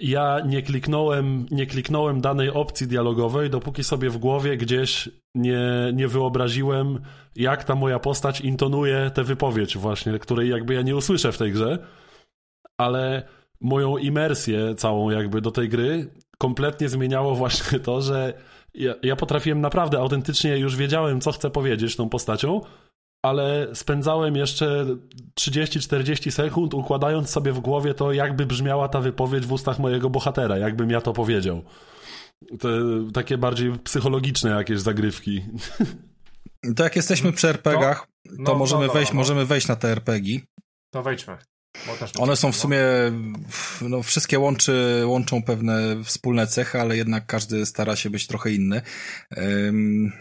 ja 0.00 0.40
nie 0.46 0.62
kliknąłem, 0.62 1.46
nie 1.50 1.66
kliknąłem 1.66 2.20
danej 2.20 2.50
opcji 2.50 2.86
dialogowej, 2.86 3.50
dopóki 3.50 3.84
sobie 3.84 4.10
w 4.10 4.18
głowie 4.18 4.56
gdzieś 4.56 5.08
nie, 5.34 5.60
nie 5.94 6.08
wyobraziłem, 6.08 7.00
jak 7.36 7.64
ta 7.64 7.74
moja 7.74 7.98
postać 7.98 8.40
intonuje 8.40 9.10
tę 9.14 9.24
wypowiedź 9.24 9.78
właśnie, 9.78 10.18
której 10.18 10.50
jakby 10.50 10.74
ja 10.74 10.82
nie 10.82 10.96
usłyszę 10.96 11.32
w 11.32 11.38
tej 11.38 11.52
grze, 11.52 11.78
ale 12.78 13.22
moją 13.60 13.96
imersję 13.96 14.74
całą 14.74 15.10
jakby 15.10 15.40
do 15.40 15.50
tej 15.50 15.68
gry 15.68 16.10
kompletnie 16.38 16.88
zmieniało 16.88 17.34
właśnie 17.34 17.80
to, 17.80 18.02
że 18.02 18.32
ja, 18.74 18.94
ja 19.02 19.16
potrafiłem 19.16 19.60
naprawdę 19.60 19.98
autentycznie, 19.98 20.58
już 20.58 20.76
wiedziałem, 20.76 21.20
co 21.20 21.32
chcę 21.32 21.50
powiedzieć 21.50 21.96
tą 21.96 22.08
postacią, 22.08 22.60
ale 23.28 23.68
spędzałem 23.74 24.36
jeszcze 24.36 24.86
30-40 25.40 26.30
sekund 26.30 26.74
układając 26.74 27.30
sobie 27.30 27.52
w 27.52 27.60
głowie 27.60 27.94
to, 27.94 28.12
jakby 28.12 28.46
brzmiała 28.46 28.88
ta 28.88 29.00
wypowiedź 29.00 29.46
w 29.46 29.52
ustach 29.52 29.78
mojego 29.78 30.10
bohatera, 30.10 30.58
jakbym 30.58 30.90
ja 30.90 31.00
to 31.00 31.12
powiedział. 31.12 31.62
To 32.60 32.68
takie 33.14 33.38
bardziej 33.38 33.72
psychologiczne 33.78 34.50
jakieś 34.50 34.80
zagrywki. 34.80 35.44
To 36.76 36.84
jak 36.84 36.96
jesteśmy 36.96 37.32
przy 37.32 37.48
RPGach, 37.48 38.06
to, 38.24 38.32
no, 38.38 38.54
możemy, 38.54 38.86
no, 38.86 38.92
wejść, 38.92 39.12
no. 39.12 39.16
możemy 39.16 39.46
wejść 39.46 39.68
na 39.68 39.76
te 39.76 39.88
RPG. 39.88 40.40
To 40.90 41.02
wejdźmy. 41.02 41.36
One 42.18 42.36
są 42.36 42.52
w 42.52 42.56
sumie, 42.56 42.80
no, 43.80 44.02
wszystkie 44.02 44.38
łączy, 44.38 45.02
łączą 45.06 45.42
pewne 45.42 46.04
wspólne 46.04 46.46
cechy, 46.46 46.80
ale 46.80 46.96
jednak 46.96 47.26
każdy 47.26 47.66
stara 47.66 47.96
się 47.96 48.10
być 48.10 48.26
trochę 48.26 48.52
inny. 48.52 48.82
Um, 49.36 50.12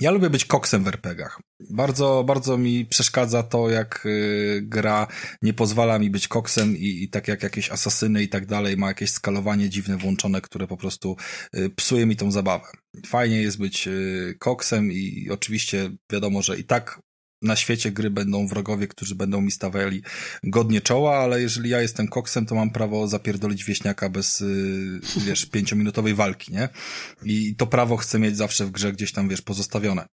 ja 0.00 0.10
lubię 0.10 0.30
być 0.30 0.44
koksem 0.44 0.84
w 0.84 0.88
RPGach. 0.88 1.40
Bardzo, 1.70 2.24
bardzo 2.26 2.58
mi 2.58 2.86
przeszkadza 2.86 3.42
to, 3.42 3.70
jak 3.70 4.06
y, 4.06 4.60
gra 4.62 5.06
nie 5.42 5.52
pozwala 5.52 5.98
mi 5.98 6.10
być 6.10 6.28
koksem 6.28 6.76
i, 6.76 7.02
i 7.02 7.10
tak 7.10 7.28
jak 7.28 7.42
jakieś 7.42 7.70
asasyny 7.70 8.22
i 8.22 8.28
tak 8.28 8.46
dalej, 8.46 8.76
ma 8.76 8.88
jakieś 8.88 9.10
skalowanie 9.10 9.68
dziwne 9.68 9.96
włączone, 9.96 10.40
które 10.40 10.66
po 10.66 10.76
prostu 10.76 11.16
y, 11.56 11.70
psuje 11.70 12.06
mi 12.06 12.16
tą 12.16 12.30
zabawę. 12.30 12.66
Fajnie 13.06 13.42
jest 13.42 13.58
być 13.58 13.88
y, 13.88 14.36
koksem 14.38 14.92
i 14.92 15.28
oczywiście 15.30 15.90
wiadomo, 16.12 16.42
że 16.42 16.58
i 16.58 16.64
tak 16.64 17.00
na 17.42 17.56
świecie 17.56 17.92
gry 17.92 18.10
będą 18.10 18.46
wrogowie, 18.46 18.88
którzy 18.88 19.14
będą 19.14 19.40
mi 19.40 19.50
stawiali 19.50 20.02
godnie 20.42 20.80
czoła, 20.80 21.18
ale 21.18 21.40
jeżeli 21.42 21.70
ja 21.70 21.80
jestem 21.80 22.08
koksem, 22.08 22.46
to 22.46 22.54
mam 22.54 22.70
prawo 22.70 23.08
zapierdolić 23.08 23.64
wieśniaka 23.64 24.08
bez, 24.08 24.40
y, 24.40 25.00
wiesz, 25.26 25.46
pięciominutowej 25.56 26.14
walki, 26.14 26.52
nie? 26.52 26.68
I 27.24 27.56
to 27.56 27.66
prawo 27.66 27.96
chcę 27.96 28.18
mieć 28.18 28.36
zawsze 28.36 28.66
w 28.66 28.70
grze 28.70 28.92
gdzieś 28.92 29.12
tam, 29.12 29.28
wiesz, 29.28 29.42
pozostawione. 29.42 30.06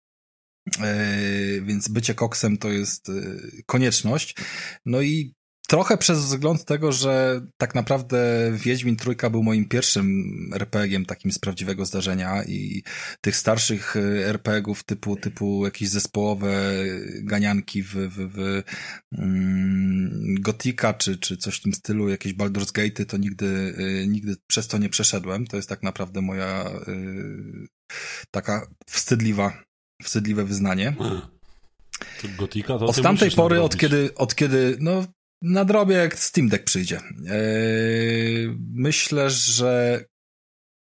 Yy, 0.79 1.61
więc 1.61 1.87
bycie 1.87 2.13
koksem 2.13 2.57
to 2.57 2.71
jest 2.71 3.07
yy, 3.07 3.63
konieczność. 3.65 4.35
No 4.85 5.01
i 5.01 5.33
Trochę 5.71 5.97
przez 5.97 6.19
wzgląd 6.19 6.65
tego, 6.65 6.91
że 6.91 7.41
tak 7.57 7.75
naprawdę 7.75 8.51
Wiedźmin 8.53 8.95
Trójka 8.95 9.29
był 9.29 9.43
moim 9.43 9.67
pierwszym 9.67 10.33
RPG-iem 10.53 11.05
takim 11.05 11.31
z 11.31 11.39
prawdziwego 11.39 11.85
zdarzenia 11.85 12.43
i 12.43 12.83
tych 13.21 13.35
starszych 13.35 13.95
e, 13.95 13.99
RPG-ów 14.27 14.83
typu, 14.83 15.15
typu 15.15 15.65
jakieś 15.65 15.89
zespołowe 15.89 16.73
ganianki 17.21 17.83
w, 17.83 17.93
w, 17.93 18.33
w 18.33 18.63
mm, 19.17 20.35
Gotika 20.39 20.93
czy, 20.93 21.17
czy 21.17 21.37
coś 21.37 21.57
w 21.57 21.61
tym 21.61 21.73
stylu, 21.73 22.09
jakieś 22.09 22.33
Baldur's 22.33 22.71
Gate'y, 22.71 23.05
to 23.05 23.17
nigdy, 23.17 23.75
e, 23.77 24.07
nigdy 24.07 24.35
przez 24.47 24.67
to 24.67 24.77
nie 24.77 24.89
przeszedłem. 24.89 25.47
To 25.47 25.55
jest 25.55 25.69
tak 25.69 25.83
naprawdę 25.83 26.21
moja 26.21 26.69
y, 26.87 27.67
taka 28.31 28.67
wstydliwa, 28.85 29.63
wstydliwe 30.03 30.45
wyznanie. 30.45 30.95
Gotika 32.37 32.77
to 32.77 32.85
od 32.85 33.01
tamtej 33.01 33.31
pory, 33.31 33.61
od 33.61 33.77
kiedy, 33.77 34.15
od 34.15 34.35
kiedy, 34.35 34.77
no 34.79 35.05
nadrobię 35.41 35.95
jak 35.95 36.19
Steam 36.19 36.49
Deck 36.49 36.63
przyjdzie. 36.63 36.99
Eee, 37.29 38.57
myślę, 38.73 39.29
że 39.29 40.03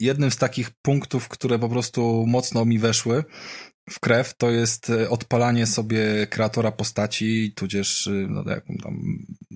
jednym 0.01 0.31
z 0.31 0.37
takich 0.37 0.70
punktów, 0.82 1.28
które 1.28 1.59
po 1.59 1.69
prostu 1.69 2.24
mocno 2.27 2.65
mi 2.65 2.78
weszły, 2.78 3.24
w 3.91 4.01
krew, 4.01 4.35
to 4.37 4.51
jest 4.51 4.91
e, 4.91 5.11
odpalanie 5.11 5.66
sobie 5.66 6.27
kreatora 6.27 6.73
postaci, 6.73 7.53
tudzież 7.57 8.07
e, 8.07 8.11
no, 8.11 8.45
tam, 8.82 9.01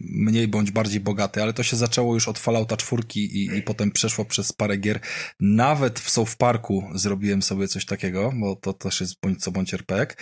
mniej 0.08 0.48
bądź 0.48 0.70
bardziej 0.70 1.00
bogaty, 1.00 1.42
ale 1.42 1.52
to 1.52 1.62
się 1.62 1.76
zaczęło 1.76 2.14
już 2.14 2.28
od 2.28 2.38
Fallouta 2.38 2.76
czwórki 2.76 3.20
i, 3.20 3.56
i 3.58 3.62
potem 3.62 3.90
przeszło 3.90 4.24
przez 4.24 4.52
parę 4.52 4.76
gier. 4.76 5.00
Nawet 5.40 6.00
w 6.00 6.10
South 6.10 6.36
Parku 6.38 6.84
zrobiłem 6.94 7.42
sobie 7.42 7.68
coś 7.68 7.86
takiego, 7.86 8.32
bo 8.40 8.56
to 8.56 8.72
też 8.72 9.00
jest 9.00 9.14
bądź 9.22 9.40
co 9.40 9.50
bądź 9.52 9.74
RPG, 9.74 10.16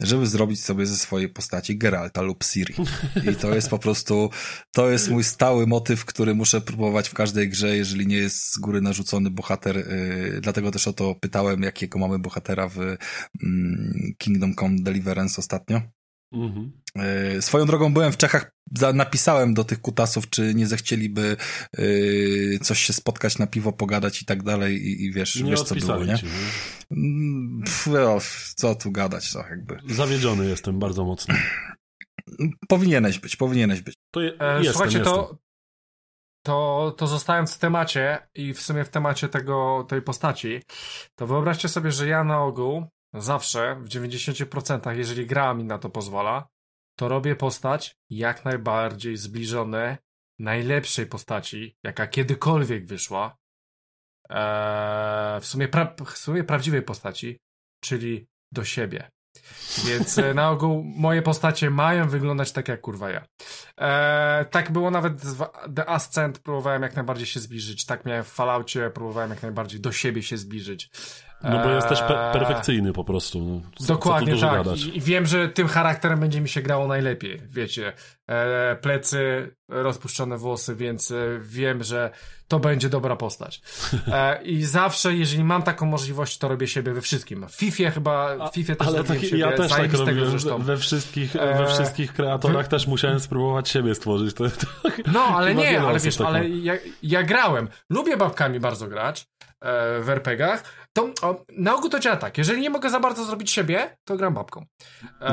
żeby 0.00 0.26
zrobić 0.26 0.64
sobie 0.64 0.86
ze 0.86 0.96
swojej 0.96 1.28
postaci 1.28 1.78
Geralta 1.78 2.22
lub 2.22 2.44
Siri. 2.44 2.74
I 3.32 3.36
to 3.36 3.54
jest 3.54 3.68
po 3.68 3.78
prostu, 3.78 4.30
to 4.72 4.90
jest 4.90 5.10
mój 5.10 5.24
stały 5.24 5.66
motyw, 5.66 6.04
który 6.04 6.34
muszę 6.34 6.60
próbować 6.60 7.08
w 7.08 7.14
każdej 7.14 7.48
grze, 7.48 7.76
jeżeli 7.76 8.06
nie 8.06 8.16
jest 8.16 8.52
z 8.52 8.58
góry 8.58 8.80
narzucony 8.80 9.30
bohater. 9.30 9.76
Yy, 9.76 10.40
dlatego 10.40 10.70
też 10.70 10.88
o 10.88 10.92
to 10.92 11.14
pytałem, 11.14 11.62
jakiego 11.62 11.98
mamy 11.98 12.18
bohatera 12.18 12.68
w 12.68 12.76
yy, 12.76 12.98
Kingdom 14.18 14.54
Come 14.54 14.76
Deliverance 14.82 15.38
ostatnio. 15.38 15.80
Mhm. 16.34 16.72
E, 16.98 17.42
swoją 17.42 17.66
drogą 17.66 17.94
byłem 17.94 18.12
w 18.12 18.16
Czechach, 18.16 18.52
napisałem 18.94 19.54
do 19.54 19.64
tych 19.64 19.80
kutasów, 19.80 20.30
czy 20.30 20.54
nie 20.54 20.66
zechcieliby 20.66 21.36
yy, 21.78 22.58
coś 22.62 22.80
się 22.80 22.92
spotkać 22.92 23.38
na 23.38 23.46
piwo, 23.46 23.72
pogadać 23.72 24.22
i 24.22 24.24
tak 24.24 24.42
dalej 24.42 24.86
i, 24.86 25.04
i 25.04 25.12
wiesz, 25.12 25.36
nie 25.36 25.50
wiesz 25.50 25.62
co 25.62 25.74
było, 25.74 26.04
nie? 26.04 26.18
Ci, 26.18 26.26
nie? 26.26 26.32
Mm, 26.90 27.62
pff, 27.64 28.54
co 28.54 28.74
tu 28.74 28.92
gadać, 28.92 29.32
to 29.32 29.38
jakby. 29.50 29.78
Zawiedziony 29.88 30.46
jestem 30.46 30.78
bardzo 30.78 31.04
mocno. 31.04 31.34
Powinieneś 32.68 33.18
być, 33.18 33.36
powinieneś 33.36 33.80
być. 33.80 33.94
To 34.10 34.20
je, 34.20 34.40
e, 34.40 34.56
jestem, 34.56 34.72
słuchajcie, 34.72 34.98
jestem. 34.98 35.14
to 35.14 35.38
to, 36.46 36.94
to 36.96 37.06
zostając 37.06 37.54
w 37.54 37.58
temacie 37.58 38.28
i 38.34 38.54
w 38.54 38.60
sumie 38.60 38.84
w 38.84 38.88
temacie 38.88 39.28
tego, 39.28 39.86
tej 39.88 40.02
postaci, 40.02 40.60
to 41.14 41.26
wyobraźcie 41.26 41.68
sobie, 41.68 41.92
że 41.92 42.08
ja 42.08 42.24
na 42.24 42.42
ogół 42.42 42.86
zawsze 43.14 43.76
w 43.80 43.88
90%, 43.88 44.96
jeżeli 44.96 45.26
gra 45.26 45.54
mi 45.54 45.64
na 45.64 45.78
to 45.78 45.90
pozwala, 45.90 46.48
to 46.96 47.08
robię 47.08 47.36
postać 47.36 47.96
jak 48.10 48.44
najbardziej 48.44 49.16
zbliżone 49.16 49.98
najlepszej 50.38 51.06
postaci, 51.06 51.76
jaka 51.82 52.06
kiedykolwiek 52.06 52.86
wyszła. 52.86 53.36
Eee, 54.28 55.40
w, 55.40 55.46
sumie 55.46 55.68
w 56.06 56.18
sumie 56.18 56.44
prawdziwej 56.44 56.82
postaci, 56.82 57.38
czyli 57.80 58.26
do 58.52 58.64
siebie. 58.64 59.10
Więc 59.84 60.18
e, 60.18 60.34
na 60.34 60.50
ogół 60.50 60.84
moje 60.84 61.22
postacie 61.22 61.70
mają 61.70 62.08
wyglądać 62.08 62.52
tak 62.52 62.68
jak 62.68 62.80
kurwa 62.80 63.10
ja. 63.10 63.24
Eee, 63.76 64.46
tak 64.46 64.72
było 64.72 64.90
nawet 64.90 65.20
w 65.20 65.46
The 65.76 65.88
Ascent, 65.88 66.38
próbowałem 66.38 66.82
jak 66.82 66.96
najbardziej 66.96 67.26
się 67.26 67.40
zbliżyć. 67.40 67.86
Tak 67.86 68.04
miałem 68.04 68.24
w 68.24 68.28
Falloutie, 68.28 68.90
próbowałem 68.90 69.30
jak 69.30 69.42
najbardziej 69.42 69.80
do 69.80 69.92
siebie 69.92 70.22
się 70.22 70.36
zbliżyć. 70.36 70.90
No 71.42 71.64
bo 71.64 71.70
jesteś 71.70 72.00
pe 72.00 72.30
perfekcyjny 72.32 72.92
po 72.92 73.04
prostu. 73.04 73.40
No. 73.40 73.60
Co, 73.86 73.94
Dokładnie 73.94 74.36
co 74.36 74.40
tak. 74.40 74.76
I, 74.76 74.96
I, 74.96 75.00
wiem, 75.00 75.26
że 75.26 75.48
tym 75.48 75.68
charakterem 75.68 76.20
będzie 76.20 76.40
mi 76.40 76.48
się 76.48 76.62
grało 76.62 76.86
najlepiej. 76.86 77.42
Wiecie, 77.50 77.92
e, 78.26 78.76
plecy, 78.76 79.50
rozpuszczone 79.68 80.38
włosy, 80.38 80.76
więc 80.76 81.10
e, 81.10 81.16
wiem, 81.40 81.82
że 81.82 82.10
to 82.48 82.60
będzie 82.60 82.88
dobra 82.88 83.16
postać. 83.16 83.60
E, 84.12 84.42
I 84.42 84.64
zawsze, 84.64 85.14
jeżeli 85.14 85.44
mam 85.44 85.62
taką 85.62 85.86
możliwość, 85.86 86.38
to 86.38 86.48
robię 86.48 86.66
siebie 86.66 86.92
we 86.92 87.00
wszystkim. 87.00 87.46
W 87.48 87.54
FIFA 87.54 87.90
chyba, 87.90 88.48
w 88.48 88.54
FIFA 88.54 88.74
też 88.74 88.88
Ale 88.88 89.04
tak, 89.04 89.20
siebie, 89.20 89.38
ja 89.38 89.52
też 89.52 89.70
tak 89.70 89.92
robiłem 89.92 90.62
we 90.62 90.76
wszystkich, 90.76 91.32
we 91.32 91.66
wszystkich 91.66 92.12
kreatorach 92.12 92.68
też 92.68 92.86
musiałem 92.86 93.20
spróbować 93.20 93.68
siebie 93.68 93.94
stworzyć. 93.94 94.34
To, 94.34 94.44
to 94.44 94.66
no, 95.12 95.20
ale 95.20 95.54
nie, 95.54 95.80
ale 95.80 96.00
wiesz, 96.00 96.20
ale 96.20 96.48
ja, 96.48 96.74
ja 97.02 97.22
grałem. 97.22 97.68
Lubię 97.90 98.16
babkami 98.16 98.60
bardzo 98.60 98.86
grać 98.86 99.26
e, 99.60 100.00
w 100.00 100.08
RPGach, 100.08 100.62
to 100.96 101.12
o, 101.22 101.44
na 101.56 101.74
ogół 101.74 101.90
to 101.90 102.00
działa 102.00 102.16
tak. 102.16 102.38
Jeżeli 102.38 102.60
nie 102.62 102.70
mogę 102.70 102.90
za 102.90 103.00
bardzo 103.00 103.24
zrobić 103.24 103.50
siebie, 103.50 103.96
to 104.04 104.16
gram 104.16 104.34
babką. 104.34 104.66
Eee, 105.20 105.30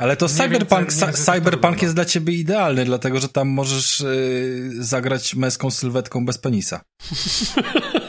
Ale 0.00 0.16
to 0.16 0.28
Cyberpunk, 0.28 0.92
więcej, 0.92 1.12
cyberpunk 1.14 1.82
jest 1.82 1.94
dla 1.94 2.04
ciebie 2.04 2.32
idealny, 2.34 2.84
dlatego 2.84 3.20
że 3.20 3.28
tam 3.28 3.48
możesz 3.48 4.00
yy, 4.00 4.84
zagrać 4.84 5.34
męską 5.34 5.70
sylwetką 5.70 6.26
bez 6.26 6.38
penisa. 6.38 6.80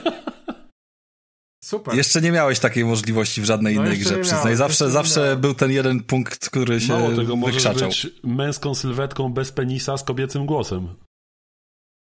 Super. 1.64 1.96
Jeszcze 1.96 2.22
nie 2.22 2.32
miałeś 2.32 2.60
takiej 2.60 2.86
możliwości 2.86 3.42
w 3.42 3.46
żadnej 3.46 3.76
no 3.76 3.82
innej 3.82 3.98
grze, 3.98 4.18
przyznaj. 4.20 4.56
Zawsze, 4.56 4.90
zawsze 4.90 5.38
był 5.38 5.54
ten 5.54 5.72
jeden 5.72 6.04
punkt, 6.04 6.50
który 6.50 6.82
się 6.82 6.94
Mało 6.94 7.16
tego, 7.16 7.38
wykrzaczał. 7.38 7.90
być 7.90 8.08
męską 8.24 8.76
sylwetką 8.76 9.34
bez 9.34 9.52
penisa 9.52 9.98
z 9.98 10.04
kobiecym 10.04 10.46
głosem. 10.46 10.96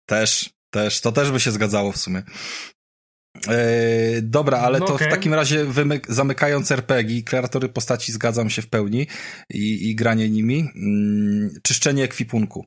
Też, 0.08 0.50
też. 0.70 1.00
To 1.00 1.12
też 1.12 1.30
by 1.30 1.40
się 1.40 1.50
zgadzało 1.50 1.92
w 1.92 1.96
sumie. 1.96 2.22
Eee, 3.48 4.22
dobra, 4.22 4.58
ale 4.58 4.78
no 4.78 4.86
to 4.86 4.94
okay. 4.94 5.08
w 5.08 5.10
takim 5.10 5.34
razie 5.34 5.64
wymyk, 5.64 6.06
zamykając 6.08 6.72
RPG, 6.72 7.22
kreatory 7.22 7.68
postaci 7.68 8.12
zgadzam 8.12 8.50
się 8.50 8.62
w 8.62 8.68
pełni 8.68 9.06
i, 9.50 9.90
i 9.90 9.94
granie 9.94 10.30
nimi. 10.30 10.68
Mm, 10.76 11.50
czyszczenie 11.62 12.04
ekwipunku. 12.04 12.66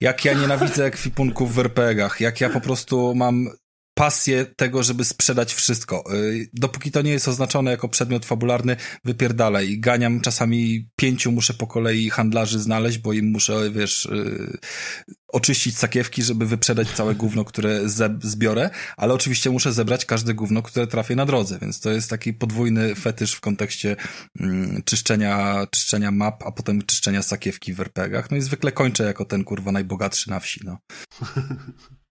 Jak 0.00 0.24
ja 0.24 0.32
nienawidzę 0.32 0.84
ekwipunków 0.84 1.54
w 1.54 1.58
RPGach, 1.58 2.20
jak 2.20 2.40
ja 2.40 2.50
po 2.50 2.60
prostu 2.60 3.14
mam 3.14 3.48
pasję 3.94 4.46
tego, 4.56 4.82
żeby 4.82 5.04
sprzedać 5.04 5.54
wszystko. 5.54 6.14
Y, 6.14 6.50
dopóki 6.52 6.90
to 6.90 7.02
nie 7.02 7.10
jest 7.10 7.28
oznaczone 7.28 7.70
jako 7.70 7.88
przedmiot 7.88 8.26
fabularny, 8.26 8.76
wypierdalaj. 9.04 9.78
Ganiam 9.80 10.20
czasami 10.20 10.88
pięciu 10.96 11.32
muszę 11.32 11.54
po 11.54 11.66
kolei 11.66 12.10
handlarzy 12.10 12.58
znaleźć, 12.58 12.98
bo 12.98 13.12
im 13.12 13.30
muszę, 13.30 13.70
wiesz, 13.70 14.06
y, 14.06 14.58
oczyścić 15.28 15.78
sakiewki, 15.78 16.22
żeby 16.22 16.46
wyprzedać 16.46 16.88
całe 16.88 17.14
gówno, 17.14 17.44
które 17.44 17.80
zbiorę, 18.22 18.70
ale 18.96 19.14
oczywiście 19.14 19.50
muszę 19.50 19.72
zebrać 19.72 20.04
każde 20.04 20.34
gówno, 20.34 20.62
które 20.62 20.86
trafię 20.86 21.16
na 21.16 21.26
drodze, 21.26 21.58
więc 21.58 21.80
to 21.80 21.90
jest 21.90 22.10
taki 22.10 22.32
podwójny 22.32 22.94
fetysz 22.94 23.34
w 23.34 23.40
kontekście 23.40 23.96
mm, 24.40 24.82
czyszczenia, 24.84 25.66
czyszczenia 25.70 26.10
map, 26.10 26.42
a 26.42 26.52
potem 26.52 26.82
czyszczenia 26.82 27.22
sakiewki 27.22 27.74
w 27.74 27.80
RPGach. 27.80 28.30
No 28.30 28.36
i 28.36 28.40
zwykle 28.40 28.72
kończę 28.72 29.04
jako 29.04 29.24
ten 29.24 29.44
kurwa 29.44 29.72
najbogatszy 29.72 30.30
na 30.30 30.40
wsi, 30.40 30.60
no. 30.64 30.78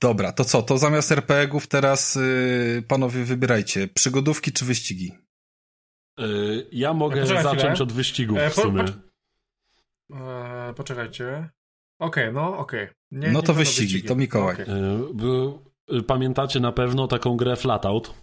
Dobra, 0.00 0.32
to 0.32 0.44
co? 0.44 0.62
To 0.62 0.78
zamiast 0.78 1.12
RPG-ów 1.12 1.66
teraz 1.66 2.14
yy, 2.14 2.82
panowie 2.88 3.24
wybierajcie. 3.24 3.88
Przygodówki 3.88 4.52
czy 4.52 4.64
wyścigi? 4.64 5.12
Yy, 6.18 6.66
ja 6.72 6.94
mogę 6.94 7.26
zacząć 7.26 7.58
chwilę. 7.58 7.82
od 7.82 7.92
wyścigów 7.92 8.38
e, 8.38 8.50
w 8.50 8.54
sumie. 8.54 8.84
Po, 8.84 8.92
po, 10.08 10.68
e, 10.68 10.74
poczekajcie. 10.74 11.48
Okej, 11.98 12.24
okay, 12.24 12.32
no 12.32 12.58
okej. 12.58 12.84
Okay. 12.84 13.32
No 13.32 13.42
to 13.42 13.54
wyścigi, 13.54 13.86
wyścigi, 13.86 14.08
to 14.08 14.16
Mikołaj. 14.16 14.54
Okay. 14.54 14.66
Yy, 15.88 16.02
pamiętacie 16.02 16.60
na 16.60 16.72
pewno 16.72 17.06
taką 17.08 17.36
grę 17.36 17.56
Flatout? 17.56 18.14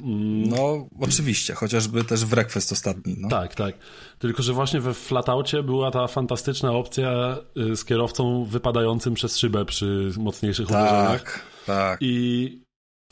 Mm. 0.00 0.48
No, 0.48 0.88
oczywiście, 1.00 1.54
chociażby 1.54 2.04
też 2.04 2.24
w 2.24 2.32
Request 2.32 2.72
ostatni. 2.72 3.16
No. 3.18 3.28
Tak, 3.28 3.54
tak. 3.54 3.78
Tylko, 4.18 4.42
że 4.42 4.52
właśnie 4.52 4.80
we 4.80 4.94
Flataucie 4.94 5.62
była 5.62 5.90
ta 5.90 6.06
fantastyczna 6.06 6.72
opcja 6.72 7.36
y, 7.56 7.76
z 7.76 7.84
kierowcą 7.84 8.44
wypadającym 8.44 9.14
przez 9.14 9.38
szybę 9.38 9.64
przy 9.64 10.10
mocniejszych 10.18 10.68
tak, 10.68 10.76
uderzeniach. 10.76 11.22
Tak, 11.22 11.44
tak. 11.66 11.98
I 12.00 12.62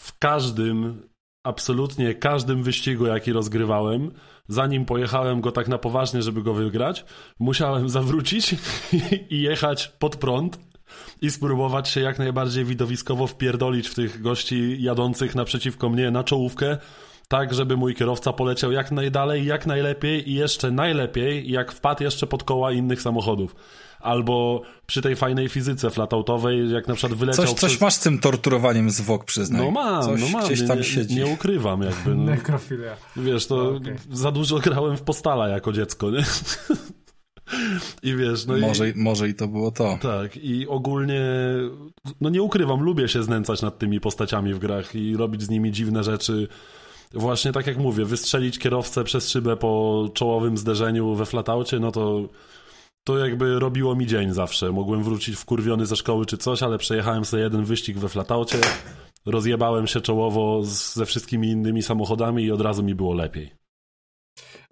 w 0.00 0.18
każdym, 0.18 1.02
absolutnie 1.46 2.14
każdym 2.14 2.62
wyścigu, 2.62 3.06
jaki 3.06 3.32
rozgrywałem, 3.32 4.10
zanim 4.48 4.84
pojechałem 4.84 5.40
go 5.40 5.52
tak 5.52 5.68
na 5.68 5.78
poważnie, 5.78 6.22
żeby 6.22 6.42
go 6.42 6.54
wygrać, 6.54 7.04
musiałem 7.38 7.88
zawrócić 7.88 8.54
i 9.30 9.40
jechać 9.40 9.88
pod 9.88 10.16
prąd 10.16 10.58
i 11.22 11.30
spróbować 11.30 11.88
się 11.88 12.00
jak 12.00 12.18
najbardziej 12.18 12.64
widowiskowo 12.64 13.26
wpierdolić 13.26 13.88
w 13.88 13.94
tych 13.94 14.22
gości 14.22 14.82
jadących 14.82 15.34
naprzeciwko 15.34 15.88
mnie 15.88 16.10
na 16.10 16.24
czołówkę, 16.24 16.78
tak 17.28 17.54
żeby 17.54 17.76
mój 17.76 17.94
kierowca 17.94 18.32
poleciał 18.32 18.72
jak 18.72 18.92
najdalej, 18.92 19.46
jak 19.46 19.66
najlepiej 19.66 20.30
i 20.30 20.34
jeszcze 20.34 20.70
najlepiej, 20.70 21.50
jak 21.50 21.72
wpadł 21.72 22.02
jeszcze 22.02 22.26
pod 22.26 22.44
koła 22.44 22.72
innych 22.72 23.02
samochodów. 23.02 23.54
Albo 24.00 24.62
przy 24.86 25.02
tej 25.02 25.16
fajnej 25.16 25.48
fizyce 25.48 25.90
flatautowej, 25.90 26.70
jak 26.70 26.88
na 26.88 26.94
przykład 26.94 27.18
wyleciał... 27.18 27.44
Coś, 27.44 27.54
coś 27.54 27.70
przez... 27.70 27.80
masz 27.80 27.94
z 27.94 27.98
tym 27.98 28.18
torturowaniem 28.18 28.90
zwłok, 28.90 29.24
przyznaj. 29.24 29.62
No 29.62 29.70
mam, 29.70 30.02
coś 30.04 30.20
no 30.20 30.28
mam. 30.28 30.46
Gdzieś 30.46 30.68
tam 30.68 30.78
nie, 30.78 30.84
siedzi. 30.84 31.14
Nie 31.14 31.26
ukrywam 31.26 31.82
jakby. 31.82 32.14
No. 32.14 32.24
Nekrofilia. 32.24 32.96
Wiesz, 33.16 33.46
to 33.46 33.56
no, 33.56 33.76
okay. 33.76 33.96
za 34.12 34.30
dużo 34.30 34.58
grałem 34.58 34.96
w 34.96 35.02
postala 35.02 35.48
jako 35.48 35.72
dziecko, 35.72 36.10
nie? 36.10 36.24
I 38.02 38.16
wiesz, 38.16 38.46
no 38.46 38.56
może, 38.58 38.90
i, 38.90 38.92
może 38.96 39.28
i 39.28 39.34
to 39.34 39.48
było 39.48 39.70
to. 39.70 39.98
Tak, 40.02 40.36
i 40.36 40.68
ogólnie, 40.68 41.22
no 42.20 42.30
nie 42.30 42.42
ukrywam, 42.42 42.82
lubię 42.82 43.08
się 43.08 43.22
znęcać 43.22 43.62
nad 43.62 43.78
tymi 43.78 44.00
postaciami 44.00 44.54
w 44.54 44.58
grach 44.58 44.94
i 44.94 45.16
robić 45.16 45.42
z 45.42 45.50
nimi 45.50 45.72
dziwne 45.72 46.04
rzeczy. 46.04 46.48
Właśnie 47.12 47.52
tak 47.52 47.66
jak 47.66 47.78
mówię, 47.78 48.04
wystrzelić 48.04 48.58
kierowcę 48.58 49.04
przez 49.04 49.28
szybę 49.28 49.56
po 49.56 50.04
czołowym 50.14 50.58
zderzeniu 50.58 51.14
we 51.14 51.26
flataucie, 51.26 51.80
no 51.80 51.92
to 51.92 52.28
to 53.04 53.18
jakby 53.18 53.58
robiło 53.58 53.96
mi 53.96 54.06
dzień 54.06 54.32
zawsze. 54.32 54.72
Mogłem 54.72 55.02
wrócić 55.02 55.36
wkurwiony 55.36 55.86
ze 55.86 55.96
szkoły 55.96 56.26
czy 56.26 56.38
coś, 56.38 56.62
ale 56.62 56.78
przejechałem 56.78 57.24
sobie 57.24 57.42
jeden 57.42 57.64
wyścig 57.64 57.98
we 57.98 58.08
flataucie, 58.08 58.58
rozjebałem 59.26 59.86
się 59.86 60.00
czołowo 60.00 60.62
z, 60.64 60.94
ze 60.94 61.06
wszystkimi 61.06 61.48
innymi 61.48 61.82
samochodami 61.82 62.44
i 62.44 62.52
od 62.52 62.60
razu 62.60 62.82
mi 62.82 62.94
było 62.94 63.14
lepiej. 63.14 63.50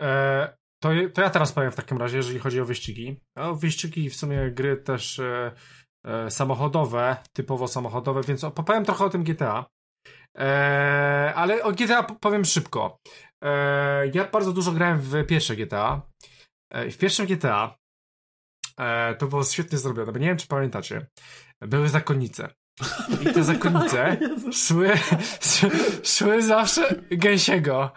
E, 0.00 0.61
to, 0.82 0.88
to 1.14 1.22
ja 1.22 1.30
teraz 1.30 1.52
powiem 1.52 1.72
w 1.72 1.76
takim 1.76 1.98
razie, 1.98 2.16
jeżeli 2.16 2.38
chodzi 2.38 2.60
o 2.60 2.64
wyścigi. 2.64 3.20
O 3.36 3.54
wyścigi 3.54 4.10
w 4.10 4.16
sumie 4.16 4.50
gry 4.50 4.76
też 4.76 5.18
e, 5.18 5.52
e, 6.04 6.30
samochodowe, 6.30 7.16
typowo 7.32 7.68
samochodowe, 7.68 8.22
więc 8.22 8.44
opowiem 8.44 8.84
trochę 8.84 9.04
o 9.04 9.10
tym 9.10 9.24
GTA. 9.24 9.66
E, 10.38 11.32
ale 11.36 11.62
o 11.62 11.72
GTA 11.72 12.02
powiem 12.02 12.44
szybko. 12.44 12.98
E, 13.44 14.06
ja 14.14 14.24
bardzo 14.24 14.52
dużo 14.52 14.72
grałem 14.72 15.00
w 15.00 15.26
pierwsze 15.26 15.56
GTA. 15.56 16.02
E, 16.70 16.90
w 16.90 16.98
pierwszym 16.98 17.26
GTA 17.26 17.76
e, 18.78 19.14
to 19.14 19.26
było 19.26 19.44
świetnie 19.44 19.78
zrobione, 19.78 20.12
bo 20.12 20.18
nie 20.18 20.26
wiem, 20.26 20.36
czy 20.36 20.46
pamiętacie. 20.46 21.06
Były 21.60 21.88
zakonnice. 21.88 22.54
I 23.22 23.32
te 23.34 23.44
zakonnice 23.54 24.16
szły, 24.52 24.90
szły 26.14 26.42
zawsze 26.42 27.02
gęsiego. 27.10 27.92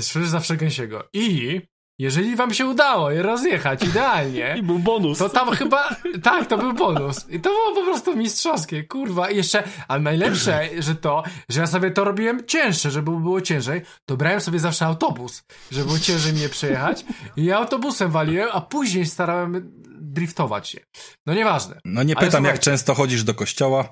Słyszysz 0.00 0.28
zawsze 0.28 0.56
gęsiego. 0.56 1.08
I 1.12 1.60
jeżeli 1.98 2.36
wam 2.36 2.54
się 2.54 2.66
udało 2.66 3.10
je 3.10 3.22
rozjechać 3.22 3.84
idealnie. 3.84 4.54
I 4.58 4.62
był 4.62 4.78
bonus. 4.78 5.18
To 5.18 5.28
tam 5.28 5.50
chyba. 5.50 5.96
Tak, 6.22 6.46
to 6.46 6.58
był 6.58 6.72
bonus. 6.72 7.30
I 7.30 7.40
to 7.40 7.50
było 7.50 7.74
po 7.74 7.90
prostu 7.90 8.16
mistrzowskie. 8.16 8.84
Kurwa. 8.84 9.30
I 9.30 9.36
jeszcze. 9.36 9.62
A 9.88 9.98
najlepsze, 9.98 10.68
że 10.78 10.94
to, 10.94 11.22
że 11.48 11.60
ja 11.60 11.66
sobie 11.66 11.90
to 11.90 12.04
robiłem 12.04 12.46
cięższe, 12.46 12.90
żeby 12.90 13.10
było 13.10 13.40
ciężej. 13.40 13.82
To 14.06 14.16
brałem 14.16 14.40
sobie 14.40 14.58
zawsze 14.58 14.86
autobus, 14.86 15.44
żeby 15.70 15.86
było 15.86 15.98
ciężej 15.98 16.32
mnie 16.32 16.48
przejechać. 16.48 17.04
I 17.36 17.44
ja 17.44 17.58
autobusem 17.58 18.10
waliłem, 18.10 18.48
a 18.52 18.60
później 18.60 19.06
starałem 19.06 19.83
driftować 20.14 20.68
się. 20.68 20.80
No 21.26 21.34
nieważne. 21.34 21.80
No 21.84 22.02
nie 22.02 22.16
pytam, 22.16 22.44
jak 22.44 22.58
często 22.58 22.94
chodzisz 22.94 23.24
do 23.24 23.34
kościoła. 23.34 23.88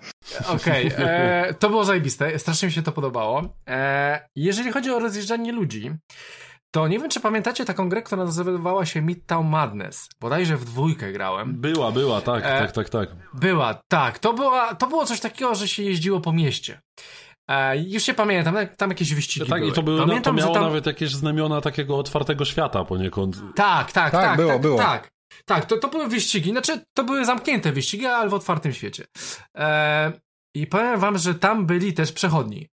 Okej, 0.49 0.93
okay, 0.93 1.11
e, 1.11 1.55
to 1.55 1.71
było 1.71 1.85
zajebiste. 1.85 2.39
Strasznie 2.39 2.67
mi 2.67 2.73
się 2.73 2.83
to 2.83 2.93
podobało. 2.93 3.43
E, 3.69 4.29
jeżeli 4.37 4.73
chodzi 4.73 4.91
o 4.91 4.99
rozjeżdżanie 4.99 5.53
ludzi, 5.53 5.91
to 6.75 6.89
nie 6.89 6.99
wiem, 6.99 7.11
czy 7.11 7.21
pamiętacie 7.21 7.65
taką 7.65 7.89
grę, 7.89 8.03
która 8.03 8.25
nazywała 8.25 8.87
się 8.87 9.03
Midtown 9.03 9.49
Madness. 9.49 10.09
Bodajże 10.21 10.57
w 10.57 10.65
dwójkę 10.65 11.13
grałem. 11.13 11.61
Była, 11.61 11.93
była, 11.93 12.21
tak, 12.21 12.45
e, 12.45 12.59
tak, 12.59 12.73
tak, 12.73 12.89
tak. 12.89 13.09
Była, 13.35 13.81
tak. 13.89 14.19
To, 14.19 14.33
była, 14.33 14.75
to 14.75 14.87
było 14.87 15.07
coś 15.07 15.21
takiego, 15.21 15.55
że 15.55 15.69
się 15.69 15.83
jeździło 15.83 16.21
po 16.21 16.33
mieście. 16.33 16.81
E, 17.49 17.77
już 17.77 18.03
się 18.03 18.15
pamiętam, 18.15 18.57
tam 18.77 18.91
jakieś 18.91 19.15
wyścigi 19.15 19.47
Tak, 19.47 19.59
były. 19.59 19.71
i 19.71 19.75
to, 19.75 19.83
były, 19.83 20.01
Pamiętam, 20.01 20.37
to 20.37 20.43
miało 20.43 20.55
tam... 20.55 20.63
nawet 20.63 20.87
jakieś 20.87 21.11
znamiona 21.11 21.61
takiego 21.61 21.99
otwartego 21.99 22.45
świata 22.45 22.85
poniekąd. 22.85 23.37
Tak, 23.55 23.93
tak, 23.93 24.13
tak. 24.13 24.25
tak 24.25 24.37
było, 24.37 24.53
tak, 24.53 24.61
było. 24.61 24.79
Tak, 24.79 25.11
tak 25.45 25.65
to, 25.65 25.77
to 25.77 25.89
były 25.89 26.09
wyścigi, 26.09 26.51
znaczy 26.51 26.85
to 26.95 27.05
były 27.05 27.25
zamknięte 27.25 27.73
wyścigi, 27.73 28.07
ale 28.07 28.31
w 28.31 28.35
otwartym 28.35 28.73
świecie. 28.73 29.05
E, 29.57 30.13
I 30.55 30.67
powiem 30.67 31.01
wam, 31.01 31.19
że 31.19 31.35
tam 31.35 31.67
byli 31.67 31.93
też 31.93 32.13
przechodni. 32.13 32.69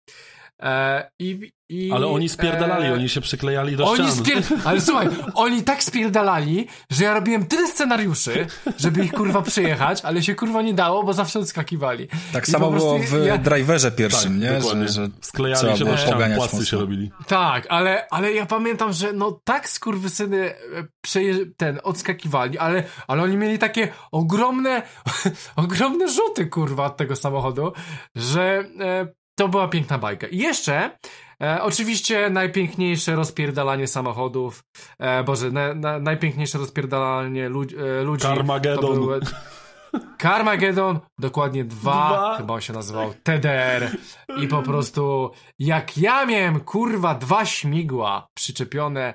E, 0.62 1.12
i, 1.20 1.52
i, 1.70 1.92
ale 1.92 2.08
oni 2.08 2.30
spierdalali, 2.30 2.86
e, 2.86 2.94
oni 2.94 3.10
się 3.10 3.22
przyklejali 3.22 3.78
do 3.78 3.86
oni 3.86 3.96
ścian. 3.96 4.12
Spier... 4.12 4.44
Ale 4.66 4.82
słuchaj, 4.82 5.08
oni 5.34 5.64
tak 5.64 5.84
spierdalali, 5.84 6.68
że 6.90 7.04
ja 7.04 7.14
robiłem 7.14 7.46
tyle 7.46 7.68
scenariuszy, 7.68 8.48
żeby 8.78 9.06
ich 9.06 9.12
kurwa 9.12 9.42
przyjechać, 9.42 10.02
ale 10.04 10.24
się 10.24 10.36
kurwa 10.36 10.62
nie 10.62 10.74
dało, 10.74 11.04
bo 11.04 11.14
zawsze 11.14 11.40
odskakiwali. 11.40 12.08
Tak 12.34 12.48
I 12.48 12.52
samo 12.52 12.72
było 12.72 13.00
w 13.00 13.26
ja... 13.26 13.38
driverze 13.38 13.92
pierwszym, 13.92 14.42
tak, 14.42 14.52
nie? 14.52 14.60
Dokładnie. 14.60 14.88
Że, 14.88 14.94
że 14.94 15.10
Sklejali 15.22 15.78
się 15.78 15.86
do 15.86 15.98
ścian, 15.98 16.36
płascy 16.36 16.66
się 16.66 16.78
robili. 16.78 17.12
Tak, 17.28 17.68
ale, 17.70 18.08
ale 18.12 18.34
ja 18.34 18.46
pamiętam, 18.46 18.94
że 18.94 19.14
no 19.14 19.40
tak 19.44 19.70
skurwysyny 19.70 20.54
przeje... 21.02 21.46
ten, 21.58 21.80
odskakiwali, 21.84 22.58
ale, 22.58 22.84
ale 23.08 23.24
oni 23.24 23.38
mieli 23.38 23.60
takie 23.60 23.88
ogromne, 24.12 24.82
ogromne 25.56 26.08
rzuty 26.08 26.46
kurwa 26.46 26.86
od 26.86 26.98
tego 26.98 27.16
samochodu, 27.16 27.74
że 28.16 28.66
e, 28.80 29.08
to 29.36 29.48
była 29.48 29.68
piękna 29.68 29.98
bajka. 29.98 30.28
I 30.28 30.38
jeszcze, 30.38 30.98
e, 31.44 31.64
oczywiście, 31.64 32.30
najpiękniejsze 32.30 33.16
rozpierdalanie 33.16 33.88
samochodów. 33.88 34.64
E, 35.00 35.24
Boże, 35.24 35.52
na, 35.52 35.74
na, 35.74 36.00
najpiękniejsze 36.00 36.58
rozpierdalanie 36.58 37.50
lud, 37.50 37.74
e, 37.74 38.04
ludzi. 38.04 38.24
Carmageddon. 38.24 38.94
Były... 38.94 39.20
Carmageddon, 40.22 41.00
dokładnie 41.20 41.66
dwa, 41.66 42.08
dwa, 42.10 42.38
chyba 42.38 42.54
on 42.54 42.62
się 42.62 42.74
nazywał 42.74 43.14
TDR. 43.24 43.98
I 44.42 44.48
po 44.48 44.64
prostu, 44.64 45.32
jak 45.60 45.98
ja 45.98 46.26
miałem 46.26 46.60
kurwa 46.60 47.16
dwa 47.16 47.46
śmigła 47.46 48.28
przyczepione 48.34 49.14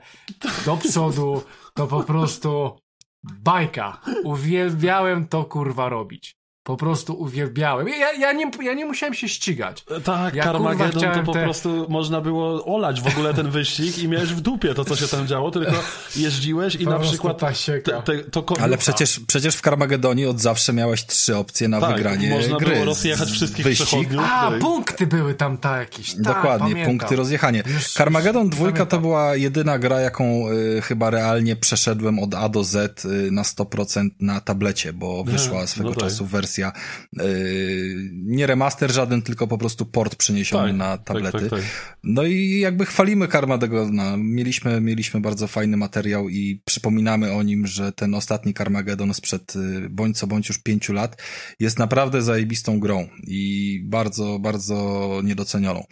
do 0.67 0.77
przodu, 0.77 1.43
to 1.75 1.87
po 1.87 2.03
prostu 2.03 2.77
bajka. 3.23 4.01
Uwielbiałem 4.25 5.29
to 5.29 5.45
kurwa 5.45 5.89
robić. 5.89 6.42
Po 6.65 6.77
prostu 6.77 7.21
uwielbiałem. 7.21 7.89
Ja, 7.89 8.13
ja, 8.13 8.33
nie, 8.33 8.51
ja 8.63 8.75
nie 8.75 8.87
musiałem 8.87 9.15
się 9.15 9.29
ścigać. 9.29 9.85
Tak, 10.05 10.35
ja, 10.35 10.45
Carmageddon 10.45 11.15
to 11.15 11.23
po 11.23 11.33
te... 11.33 11.45
prostu 11.45 11.87
można 11.89 12.21
było 12.21 12.65
olać 12.75 13.01
w 13.01 13.07
ogóle 13.07 13.35
ten 13.35 13.51
wyścig 13.51 13.99
i 13.99 14.09
miałeś 14.09 14.29
w 14.29 14.41
dupie 14.41 14.75
to, 14.75 14.85
co 14.85 14.97
się 14.97 15.09
tam 15.09 15.27
działo, 15.27 15.51
tylko 15.51 15.73
jeździłeś 16.17 16.75
i 16.75 16.85
po 16.85 16.91
na 16.91 16.99
przykład... 16.99 17.41
Te, 17.85 18.03
te, 18.03 18.19
to 18.19 18.45
Ale 18.61 18.79
przecież, 18.79 19.21
przecież 19.27 19.57
w 19.57 19.61
Carmagedonie 19.61 20.31
od 20.31 20.41
zawsze 20.41 20.73
miałeś 20.73 21.07
trzy 21.07 21.37
opcje 21.37 21.69
na 21.69 21.81
tak, 21.81 21.97
wygranie 21.97 22.31
można 22.31 22.57
gry. 22.57 22.73
było 22.73 22.85
rozjechać 22.85 23.31
wszystkich 23.31 23.65
wyścig. 23.65 23.87
przechodniów. 23.87 24.25
A, 24.27 24.51
punkty 24.61 25.07
były 25.07 25.35
tam 25.35 25.59
tak 25.59 25.81
jakieś. 25.81 26.15
Tak, 26.15 26.23
Dokładnie, 26.23 26.71
pamiętam. 26.71 26.99
punkty 26.99 27.17
rozjechanie. 27.17 27.63
Już, 27.67 27.93
Carmageddon 27.93 28.49
2 28.49 28.87
to 28.87 28.99
była 28.99 29.37
jedyna 29.37 29.79
gra, 29.79 30.01
jaką 30.01 30.51
y, 30.51 30.83
chyba 30.83 31.11
realnie 31.11 31.57
przeszedłem 31.57 32.19
od 32.19 32.35
A 32.35 32.49
do 32.49 32.65
Z 32.65 33.05
y, 33.05 33.31
na 33.31 33.43
100% 33.43 34.11
na 34.21 34.41
tablecie, 34.41 34.93
bo 34.93 35.25
wyszła 35.25 35.67
swego 35.67 35.91
no 35.91 35.97
czasu 35.97 36.27
wersja 36.27 36.52
y, 36.59 38.11
nie 38.13 38.47
remaster 38.47 38.93
żaden, 38.93 39.23
tylko 39.23 39.47
po 39.47 39.59
prostu 39.59 39.87
port 39.87 40.17
przeniesiony 40.17 40.69
tak, 40.69 40.77
na 40.77 40.97
tak, 40.99 41.07
tablety. 41.07 41.41
Tak, 41.41 41.51
tak, 41.51 41.61
no 42.05 42.25
i 42.25 42.61
jakby 42.61 42.87
chwalimy 42.87 43.29
Carmagedona. 43.29 44.17
Mieliśmy, 44.17 44.81
mieliśmy 44.81 45.21
bardzo 45.21 45.47
fajny 45.47 45.77
materiał 45.77 46.29
i 46.29 46.63
przypominamy 46.65 47.33
o 47.33 47.43
nim, 47.43 47.67
że 47.67 47.93
ten 47.93 48.15
ostatni 48.15 48.55
Carmageddon 48.55 49.15
sprzed 49.15 49.57
y, 49.57 49.89
bądź 49.91 50.19
co 50.19 50.27
bądź 50.27 50.49
już 50.49 50.59
pięciu 50.59 50.93
lat 50.93 51.23
jest 51.61 51.79
naprawdę 51.79 52.23
zajebistą 52.23 52.81
grą 52.81 53.09
i 53.27 53.81
bardzo, 53.85 54.39
bardzo 54.39 55.21
niedocenioną. 55.25 55.85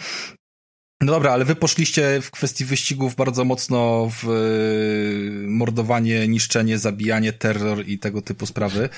No 1.03 1.13
dobra, 1.13 1.33
ale 1.33 1.45
wy 1.45 1.57
poszliście 1.57 2.21
w 2.23 2.31
kwestii 2.31 2.65
wyścigów 2.65 3.15
bardzo 3.15 3.45
mocno 3.45 4.11
w 4.11 4.29
y, 4.29 5.49
mordowanie, 5.49 6.29
niszczenie, 6.29 6.79
zabijanie, 6.79 7.33
terror 7.33 7.87
i 7.87 7.99
tego 7.99 8.23
typu 8.23 8.47
sprawy. 8.47 8.89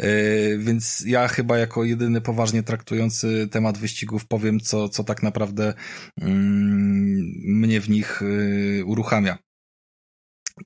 Y, 0.00 0.58
więc 0.60 1.04
ja 1.06 1.28
chyba 1.28 1.58
jako 1.58 1.84
jedyny 1.84 2.20
poważnie 2.20 2.62
traktujący 2.62 3.48
temat 3.50 3.78
wyścigów 3.78 4.26
powiem, 4.26 4.60
co, 4.60 4.88
co 4.88 5.04
tak 5.04 5.22
naprawdę 5.22 5.74
mm, 6.20 7.20
mnie 7.44 7.80
w 7.80 7.90
nich 7.90 8.22
y, 8.22 8.82
uruchamia. 8.86 9.38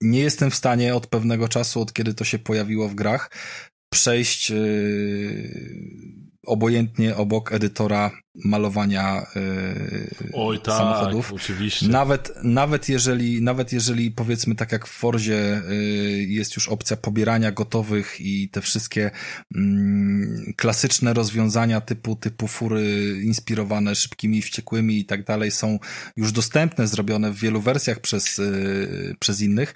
Nie 0.00 0.20
jestem 0.20 0.50
w 0.50 0.54
stanie 0.54 0.94
od 0.94 1.06
pewnego 1.06 1.48
czasu, 1.48 1.80
od 1.80 1.92
kiedy 1.92 2.14
to 2.14 2.24
się 2.24 2.38
pojawiło 2.38 2.88
w 2.88 2.94
grach, 2.94 3.30
przejść 3.92 4.52
obojętnie 6.46 7.16
obok 7.16 7.52
edytora 7.52 8.10
malowania 8.44 9.26
yy, 9.34 10.30
Oj, 10.32 10.60
tak, 10.60 10.78
samochodów. 10.78 11.32
Oczywiście. 11.32 11.88
Nawet, 11.88 12.32
nawet 12.42 12.88
jeżeli, 12.88 13.42
nawet 13.42 13.72
jeżeli 13.72 14.10
powiedzmy 14.10 14.54
tak 14.54 14.72
jak 14.72 14.86
w 14.86 14.90
Forzie 14.90 15.62
yy, 15.68 16.24
jest 16.24 16.56
już 16.56 16.68
opcja 16.68 16.96
pobierania 16.96 17.52
gotowych 17.52 18.20
i 18.20 18.48
te 18.48 18.60
wszystkie 18.60 19.10
yy, 19.54 19.60
klasyczne 20.56 21.14
rozwiązania 21.14 21.80
typu, 21.80 22.16
typu 22.16 22.48
fury 22.48 23.20
inspirowane 23.22 23.94
szybkimi, 23.94 24.42
wściekłymi 24.42 24.98
i 24.98 25.04
tak 25.04 25.24
dalej 25.24 25.50
są 25.50 25.78
już 26.16 26.32
dostępne, 26.32 26.86
zrobione 26.86 27.32
w 27.32 27.36
wielu 27.40 27.60
wersjach 27.60 28.00
przez, 28.00 28.38
yy, 28.38 29.14
przez 29.20 29.40
innych, 29.40 29.74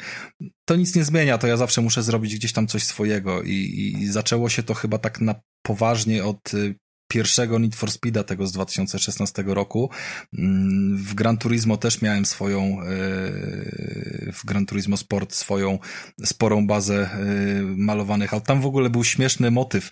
to 0.64 0.76
nic 0.76 0.96
nie 0.96 1.04
zmienia, 1.04 1.38
to 1.38 1.46
ja 1.46 1.56
zawsze 1.56 1.80
muszę 1.80 2.02
zrobić 2.02 2.34
gdzieś 2.34 2.52
tam 2.52 2.66
coś 2.66 2.82
swojego 2.82 3.42
i, 3.42 3.96
i 4.00 4.06
zaczęło 4.06 4.48
się 4.48 4.62
to 4.62 4.74
chyba 4.74 4.98
tak 4.98 5.20
na 5.20 5.34
poważnie 5.62 6.24
od 6.24 6.54
y, 6.54 6.74
pierwszego 7.08 7.58
Need 7.58 7.74
for 7.74 7.90
Speeda 7.90 8.24
tego 8.24 8.46
z 8.46 8.52
2016 8.52 9.44
roku. 9.46 9.90
Mm, 10.38 10.96
w 10.96 11.14
Gran 11.14 11.38
Turismo 11.38 11.76
też 11.76 12.02
miałem 12.02 12.24
swoją, 12.24 12.82
y, 12.82 14.32
w 14.32 14.44
Gran 14.44 14.66
Turismo 14.66 14.96
Sport 14.96 15.34
swoją 15.34 15.78
sporą 16.24 16.66
bazę 16.66 17.10
y, 17.20 17.62
malowanych 17.62 18.34
aut. 18.34 18.44
Tam 18.44 18.60
w 18.60 18.66
ogóle 18.66 18.90
był 18.90 19.04
śmieszny 19.04 19.50
motyw. 19.50 19.90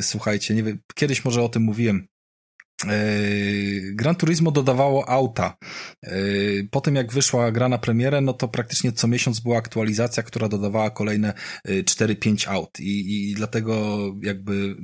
Słuchajcie, 0.00 0.54
nie 0.54 0.62
wiem, 0.62 0.78
kiedyś 0.94 1.24
może 1.24 1.42
o 1.42 1.48
tym 1.48 1.62
mówiłem. 1.62 2.06
Gran 3.92 4.14
Turismo 4.14 4.50
dodawało 4.50 5.08
auta. 5.08 5.56
Po 6.70 6.80
tym 6.80 6.96
jak 6.96 7.12
wyszła 7.12 7.52
gra 7.52 7.68
na 7.68 7.78
premierę, 7.78 8.20
no 8.20 8.32
to 8.32 8.48
praktycznie 8.48 8.92
co 8.92 9.08
miesiąc 9.08 9.40
była 9.40 9.58
aktualizacja, 9.58 10.22
która 10.22 10.48
dodawała 10.48 10.90
kolejne 10.90 11.32
4-5 11.66 12.48
aut 12.48 12.80
i, 12.80 13.30
i 13.30 13.34
dlatego 13.34 13.98
jakby 14.22 14.76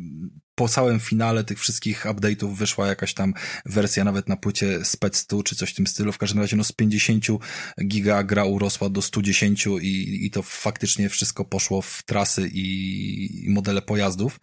po 0.61 0.69
całym 0.69 1.01
finale 1.01 1.45
tych 1.45 1.59
wszystkich 1.59 2.05
update'ów 2.05 2.55
wyszła 2.55 2.87
jakaś 2.87 3.15
tam 3.15 3.35
wersja 3.67 4.05
nawet 4.05 4.29
na 4.29 4.37
płycie 4.37 4.85
Spec 4.85 5.17
100 5.17 5.43
czy 5.43 5.57
coś 5.57 5.71
w 5.71 5.75
tym 5.75 5.87
stylu. 5.87 6.13
W 6.13 6.19
każdym 6.19 6.41
razie 6.41 6.57
no 6.57 6.65
z 6.65 6.73
50 6.73 7.27
giga 7.87 8.23
gra 8.23 8.45
urosła 8.45 8.89
do 8.89 9.03
110 9.03 9.67
i, 9.67 10.27
i 10.27 10.31
to 10.31 10.43
faktycznie 10.43 11.09
wszystko 11.09 11.45
poszło 11.45 11.83
w 11.83 12.03
trasy 12.07 12.49
i, 12.49 13.45
i 13.47 13.51
modele 13.51 13.83
pojazdów. 13.83 14.41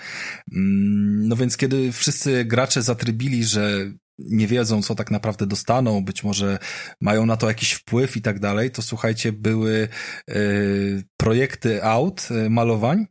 Mm, 0.54 1.28
no 1.28 1.36
więc 1.36 1.58
kiedy 1.58 1.92
wszyscy 1.92 2.46
gracze 2.46 2.82
zatrybili, 2.82 3.46
że 3.46 3.92
nie 4.20 4.48
wiedzą, 4.48 4.82
co 4.82 4.96
tak 4.96 5.12
naprawdę 5.12 5.48
dostaną, 5.48 6.06
być 6.06 6.24
może 6.24 6.60
mają 7.02 7.26
na 7.26 7.38
to 7.38 7.48
jakiś 7.48 7.72
wpływ 7.74 8.18
i 8.18 8.22
tak 8.22 8.40
dalej, 8.40 8.72
to 8.72 8.82
słuchajcie, 8.82 9.32
były 9.32 9.88
y, 10.30 11.04
projekty 11.18 11.84
aut, 11.84 12.28
y, 12.32 12.50
malowań, 12.50 13.08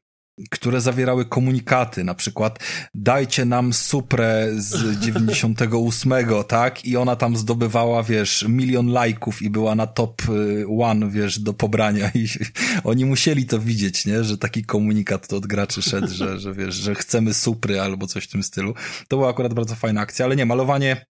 które 0.50 0.80
zawierały 0.80 1.24
komunikaty, 1.24 2.04
na 2.04 2.14
przykład 2.14 2.58
dajcie 2.94 3.44
nam 3.44 3.72
Suprę 3.72 4.48
z 4.56 4.84
98, 5.04 6.12
tak? 6.48 6.84
I 6.84 6.96
ona 6.96 7.16
tam 7.16 7.36
zdobywała, 7.36 8.02
wiesz, 8.02 8.44
milion 8.48 8.86
lajków 8.86 9.42
i 9.42 9.50
była 9.50 9.74
na 9.74 9.86
top 9.86 10.22
y, 10.28 10.64
one, 10.80 11.10
wiesz, 11.10 11.38
do 11.38 11.52
pobrania 11.52 12.10
i 12.14 12.26
oni 12.84 13.04
musieli 13.04 13.46
to 13.46 13.58
widzieć, 13.58 14.06
nie? 14.06 14.24
Że 14.24 14.38
taki 14.38 14.64
komunikat 14.64 15.28
to 15.28 15.36
od 15.36 15.46
graczy 15.46 15.82
szedł, 15.82 16.08
że, 16.08 16.38
że 16.38 16.54
wiesz, 16.54 16.74
że 16.74 16.94
chcemy 16.94 17.34
Supry 17.34 17.80
albo 17.80 18.06
coś 18.06 18.24
w 18.24 18.30
tym 18.30 18.42
stylu. 18.42 18.74
To 19.08 19.16
była 19.16 19.30
akurat 19.30 19.54
bardzo 19.54 19.74
fajna 19.74 20.00
akcja, 20.00 20.24
ale 20.24 20.36
nie, 20.36 20.46
malowanie 20.46 21.06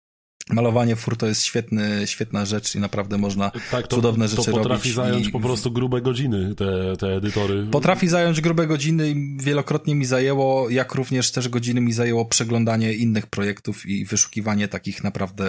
Malowanie 0.50 0.96
fur 0.96 1.16
to 1.16 1.26
jest 1.26 1.42
świetny, 1.42 2.06
świetna 2.06 2.44
rzecz 2.44 2.74
i 2.74 2.80
naprawdę 2.80 3.18
można 3.18 3.50
tak, 3.70 3.86
to, 3.86 3.96
cudowne 3.96 4.28
rzeczy 4.28 4.36
robić. 4.36 4.54
To 4.54 4.58
potrafi 4.58 4.88
robić 4.88 4.94
zająć 4.94 5.26
i... 5.26 5.30
po 5.30 5.40
prostu 5.40 5.70
grube 5.70 6.00
godziny, 6.00 6.54
te, 6.54 6.96
te 6.96 7.06
edytory. 7.06 7.66
Potrafi 7.70 8.08
zająć 8.08 8.40
grube 8.40 8.66
godziny 8.66 9.10
i 9.10 9.36
wielokrotnie 9.40 9.94
mi 9.94 10.04
zajęło, 10.04 10.70
jak 10.70 10.94
również 10.94 11.30
też 11.30 11.48
godziny 11.48 11.80
mi 11.80 11.92
zajęło 11.92 12.24
przeglądanie 12.24 12.92
innych 12.92 13.26
projektów 13.26 13.86
i 13.86 14.04
wyszukiwanie 14.04 14.68
takich 14.68 15.04
naprawdę 15.04 15.44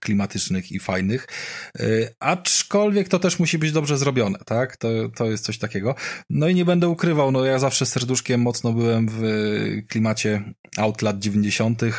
klimatycznych 0.00 0.72
i 0.72 0.78
fajnych. 0.78 1.26
Yy, 1.78 2.14
aczkolwiek 2.20 3.08
to 3.08 3.18
też 3.18 3.38
musi 3.38 3.58
być 3.58 3.72
dobrze 3.72 3.98
zrobione, 3.98 4.38
tak? 4.46 4.76
To, 4.76 4.88
to 5.16 5.24
jest 5.24 5.44
coś 5.44 5.58
takiego. 5.58 5.94
No 6.30 6.48
i 6.48 6.54
nie 6.54 6.64
będę 6.64 6.88
ukrywał, 6.88 7.30
no 7.30 7.44
ja 7.44 7.58
zawsze 7.58 7.86
serduszkiem 7.86 8.40
mocno 8.40 8.72
byłem 8.72 9.08
w 9.10 9.22
klimacie 9.88 10.54
aut 10.76 11.02
lat 11.02 11.18
90. 11.18 11.82
Yy, 11.82 11.92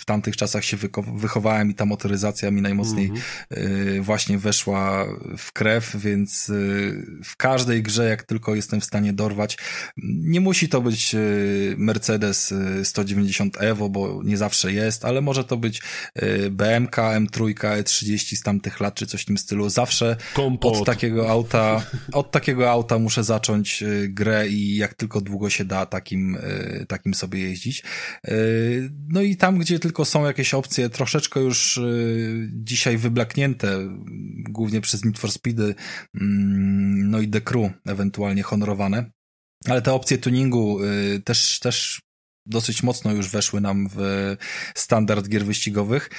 w 0.00 0.04
tamtych 0.04 0.36
czasach 0.36 0.64
się 0.64 0.76
wykopałem 0.76 0.99
wychowałem 1.02 1.70
i 1.70 1.74
ta 1.74 1.84
motoryzacja 1.84 2.50
mi 2.50 2.62
najmocniej 2.62 3.10
mm-hmm. 3.10 4.00
właśnie 4.00 4.38
weszła 4.38 5.06
w 5.38 5.52
krew, 5.52 5.96
więc 5.96 6.48
y, 6.48 7.06
w 7.24 7.36
każdej 7.36 7.82
grze, 7.82 8.08
jak 8.08 8.22
tylko 8.22 8.54
jestem 8.54 8.80
w 8.80 8.84
stanie 8.84 9.12
dorwać, 9.12 9.58
nie 10.02 10.40
musi 10.40 10.68
to 10.68 10.80
być 10.80 11.14
y, 11.14 11.74
Mercedes 11.78 12.54
190 12.84 13.62
Evo, 13.62 13.88
bo 13.88 14.20
nie 14.24 14.36
zawsze 14.36 14.72
jest, 14.72 15.04
ale 15.04 15.20
może 15.20 15.44
to 15.44 15.56
być 15.56 15.82
BMK, 16.50 16.96
M3, 16.96 17.54
E30 17.54 18.36
z 18.36 18.42
tamtych 18.42 18.80
lat, 18.80 18.94
czy 18.94 19.06
coś 19.06 19.22
w 19.22 19.24
tym 19.24 19.38
stylu. 19.38 19.68
Zawsze 19.68 20.16
Kompot. 20.34 20.76
od 20.76 20.86
takiego 20.86 21.30
auta, 21.30 21.86
od 22.12 22.30
takiego 22.30 22.70
auta 22.70 22.98
muszę 22.98 23.24
zacząć 23.24 23.84
grę 24.08 24.48
i 24.48 24.76
jak 24.76 24.94
tylko 24.94 25.20
długo 25.20 25.50
się 25.50 25.64
da 25.64 25.86
takim, 25.86 26.38
takim 26.88 27.14
sobie 27.14 27.40
jeździć. 27.40 27.82
No 29.08 29.22
i 29.22 29.36
tam, 29.36 29.58
gdzie 29.58 29.78
tylko 29.78 30.04
są 30.04 30.26
jakieś 30.26 30.54
opcje 30.54 30.89
troszeczkę 30.90 31.40
już 31.40 31.76
y, 31.76 32.48
dzisiaj 32.52 32.98
wyblaknięte, 32.98 33.78
głównie 34.48 34.80
przez 34.80 35.04
Need 35.04 35.18
for 35.18 35.32
Speedy, 35.32 35.74
mm, 36.14 37.10
no 37.10 37.20
i 37.20 37.28
The 37.28 37.40
Crew 37.40 37.72
ewentualnie 37.86 38.42
honorowane, 38.42 39.10
ale 39.68 39.82
te 39.82 39.92
opcje 39.92 40.18
tuningu 40.18 40.84
y, 40.84 41.20
też, 41.24 41.58
też 41.58 42.00
dosyć 42.46 42.82
mocno 42.82 43.12
już 43.12 43.28
weszły 43.28 43.60
nam 43.60 43.88
w 43.94 44.36
standard 44.74 45.28
gier 45.28 45.44
wyścigowych. 45.44 46.10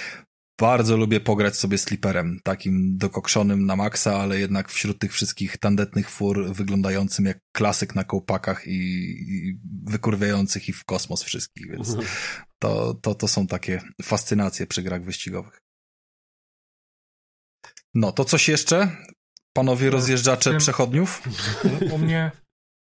Bardzo 0.61 0.97
lubię 0.97 1.19
pograć 1.19 1.57
sobie 1.57 1.77
sliperem, 1.77 2.39
takim 2.43 2.97
dokokszonym 2.97 3.65
na 3.65 3.75
maksa, 3.75 4.19
ale 4.19 4.39
jednak 4.39 4.69
wśród 4.69 4.99
tych 4.99 5.13
wszystkich 5.13 5.57
tandetnych 5.57 6.09
fur 6.09 6.53
wyglądającym 6.53 7.25
jak 7.25 7.39
klasyk 7.51 7.95
na 7.95 8.03
kołpakach 8.03 8.67
i, 8.67 8.71
i 8.71 9.59
wykurwiających 9.83 10.69
ich 10.69 10.77
w 10.77 10.85
kosmos 10.85 11.23
wszystkich, 11.23 11.71
więc 11.71 11.89
mhm. 11.89 12.07
to, 12.59 12.93
to, 12.93 13.15
to 13.15 13.27
są 13.27 13.47
takie 13.47 13.81
fascynacje 14.01 14.67
przy 14.67 14.83
grach 14.83 15.03
wyścigowych. 15.03 15.61
No, 17.93 18.11
to 18.11 18.25
coś 18.25 18.49
jeszcze? 18.49 18.97
Panowie 19.53 19.85
no, 19.85 19.91
rozjeżdżacze 19.91 20.49
tym, 20.49 20.59
przechodniów? 20.59 21.21
U, 21.63 21.85
u, 21.95 21.97
mnie, 21.97 22.31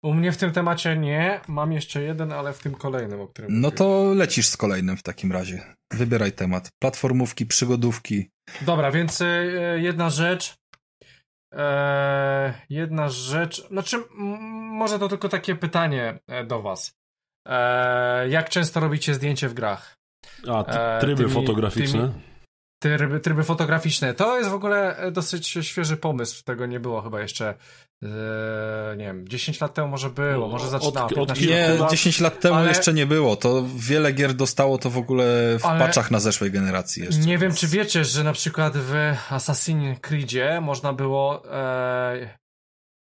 u 0.08 0.14
mnie 0.14 0.32
w 0.32 0.38
tym 0.38 0.52
temacie 0.52 0.98
nie. 0.98 1.42
Mam 1.48 1.72
jeszcze 1.72 2.02
jeden, 2.02 2.32
ale 2.32 2.54
w 2.54 2.60
tym 2.60 2.76
kolejnym, 2.76 3.22
o 3.22 3.28
którym. 3.28 3.62
No 3.62 3.72
to 3.72 4.14
lecisz 4.14 4.48
z 4.48 4.58
kolejnym 4.58 4.98
w 4.98 5.04
takim 5.04 5.32
razie. 5.32 5.76
Wybieraj 5.92 6.32
temat. 6.32 6.70
Platformówki, 6.80 7.46
przygodówki. 7.46 8.30
Dobra, 8.62 8.92
więc 8.92 9.22
y, 9.22 9.80
jedna 9.82 10.10
rzecz. 10.10 10.56
E, 11.54 12.54
jedna 12.70 13.10
rzecz. 13.10 13.68
Znaczy, 13.68 13.98
może 14.72 15.00
to 15.00 15.10
tylko 15.10 15.30
takie 15.30 15.56
pytanie 15.56 16.20
e, 16.28 16.46
do 16.46 16.62
Was. 16.62 16.96
E, 17.48 18.30
jak 18.30 18.50
często 18.50 18.80
robicie 18.80 19.14
zdjęcie 19.14 19.50
w 19.50 19.54
grach? 19.54 19.98
A, 20.48 20.64
tryby 21.02 21.22
tymi, 21.24 21.34
fotograficzne? 21.34 22.00
Tymi, 22.00 22.14
tryby, 22.80 23.20
tryby 23.20 23.44
fotograficzne. 23.44 24.14
To 24.14 24.38
jest 24.38 24.50
w 24.50 24.54
ogóle 24.54 24.98
dosyć 25.12 25.48
świeży 25.62 25.98
pomysł. 25.98 26.44
Tego 26.44 26.66
nie 26.66 26.80
było 26.80 27.02
chyba 27.02 27.22
jeszcze 27.22 27.54
nie 28.98 29.06
wiem, 29.06 29.28
10 29.28 29.62
lat 29.62 29.74
temu 29.74 29.88
może 29.88 30.10
było, 30.10 30.48
może 30.48 30.70
zaczynało. 30.70 31.08
Od, 31.08 31.18
od 31.18 31.42
nie, 31.42 31.68
lat, 31.68 31.92
10 31.92 32.20
lat 32.20 32.40
temu 32.40 32.56
ale... 32.56 32.68
jeszcze 32.68 32.94
nie 32.94 33.06
było. 33.06 33.36
To 33.36 33.66
wiele 33.76 34.12
gier 34.12 34.34
dostało 34.34 34.78
to 34.78 34.90
w 34.90 34.98
ogóle 34.98 35.60
w 35.60 35.66
ale... 35.66 35.80
patchach 35.80 36.12
na 36.12 36.20
zeszłej 36.20 36.52
generacji 36.52 37.04
jeszcze. 37.04 37.22
Nie 37.22 37.38
wiem, 37.38 37.54
czy 37.54 37.68
wiecie, 37.68 38.06
że 38.06 38.24
na 38.24 38.34
przykład 38.34 38.78
w 38.78 38.94
Assassin's 39.30 40.00
Creedzie 40.00 40.62
można 40.62 40.94
było 40.94 41.54
e, 41.54 42.38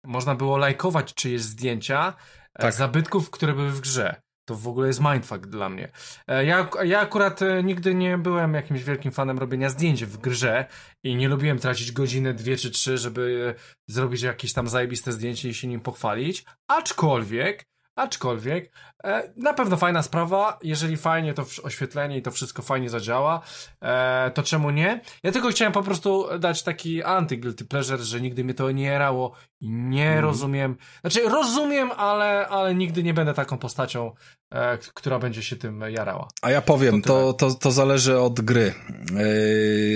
można 0.04 0.36
było 0.36 0.58
lajkować 0.58 1.14
czyjeś 1.14 1.42
zdjęcia 1.42 2.14
e, 2.56 2.62
tak. 2.62 2.74
zabytków, 2.74 3.30
które 3.30 3.54
były 3.54 3.72
w 3.72 3.82
grze. 3.82 4.22
To 4.48 4.56
w 4.56 4.68
ogóle 4.68 4.88
jest 4.88 5.02
mindfuck 5.02 5.48
dla 5.48 5.70
mnie. 5.70 5.92
E, 6.28 6.46
ja, 6.46 6.70
ja 6.84 7.00
akurat 7.00 7.42
e, 7.42 7.64
nigdy 7.64 7.96
nie 7.96 8.18
byłem 8.18 8.54
jakimś 8.54 8.84
wielkim 8.84 9.12
fanem 9.12 9.38
robienia 9.38 9.70
zdjęć 9.70 10.06
w 10.06 10.18
grze 10.18 10.66
i 11.04 11.16
nie 11.16 11.30
lubiłem 11.30 11.60
tracić 11.60 11.92
godziny, 11.92 12.34
dwie 12.34 12.58
czy 12.58 12.72
trzy, 12.72 12.98
żeby 12.98 13.56
zrobić 13.88 14.22
jakieś 14.22 14.54
tam 14.54 14.68
zajebiste 14.68 15.12
zdjęcie 15.12 15.50
i 15.50 15.54
się 15.54 15.68
nim 15.68 15.82
pochwalić. 15.82 16.46
Aczkolwiek 16.68 17.68
Aczkolwiek 17.98 18.72
e, 19.04 19.34
na 19.38 19.54
pewno 19.54 19.78
fajna 19.78 20.04
sprawa, 20.04 20.60
jeżeli 20.64 20.98
fajnie 20.98 21.34
to 21.34 21.46
oświetlenie 21.64 22.18
i 22.18 22.22
to 22.22 22.32
wszystko 22.32 22.62
fajnie 22.62 22.90
zadziała, 22.90 23.42
e, 23.82 24.32
to 24.32 24.44
czemu 24.44 24.70
nie? 24.70 25.02
Ja 25.24 25.32
tylko 25.32 25.50
chciałem 25.50 25.74
po 25.74 25.84
prostu 25.84 26.40
dać 26.40 26.64
taki 26.64 27.04
anty-guilty 27.04 27.66
pleasure, 27.68 28.04
że 28.04 28.22
nigdy 28.22 28.44
mnie 28.44 28.54
to 28.54 28.72
nie 28.72 28.84
jarało 28.84 29.36
i 29.62 29.72
nie 29.72 30.12
mm. 30.12 30.24
rozumiem, 30.24 30.76
znaczy 31.02 31.22
rozumiem, 31.30 31.92
ale, 31.92 32.48
ale 32.48 32.76
nigdy 32.76 33.04
nie 33.04 33.14
będę 33.14 33.34
taką 33.34 33.58
postacią, 33.58 34.12
e, 34.52 34.78
która 34.78 35.20
będzie 35.20 35.44
się 35.44 35.56
tym 35.56 35.84
jarała. 35.90 36.28
A 36.42 36.52
ja 36.52 36.62
powiem, 36.62 37.02
to, 37.02 37.34
to, 37.34 37.54
to, 37.56 37.72
zależy 37.72 38.20
od 38.20 38.42
gry. 38.42 38.74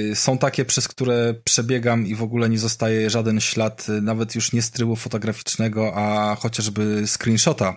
Yy, 0.10 0.16
są 0.16 0.38
takie, 0.38 0.66
przez 0.66 0.88
które 0.88 1.34
przebiegam 1.44 2.08
i 2.08 2.16
w 2.16 2.24
ogóle 2.24 2.50
nie 2.50 2.60
zostaje 2.60 3.10
żaden 3.10 3.42
ślad, 3.42 3.88
nawet 4.02 4.36
już 4.36 4.54
nie 4.54 4.62
z 4.62 4.72
trybu 4.72 4.96
fotograficznego, 4.96 5.94
a 5.96 6.36
chociażby 6.36 7.04
screenshota 7.08 7.76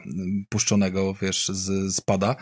puszczonego, 0.49 1.15
wiesz, 1.15 1.49
z, 1.49 1.95
z 1.95 2.01
pada. 2.01 2.37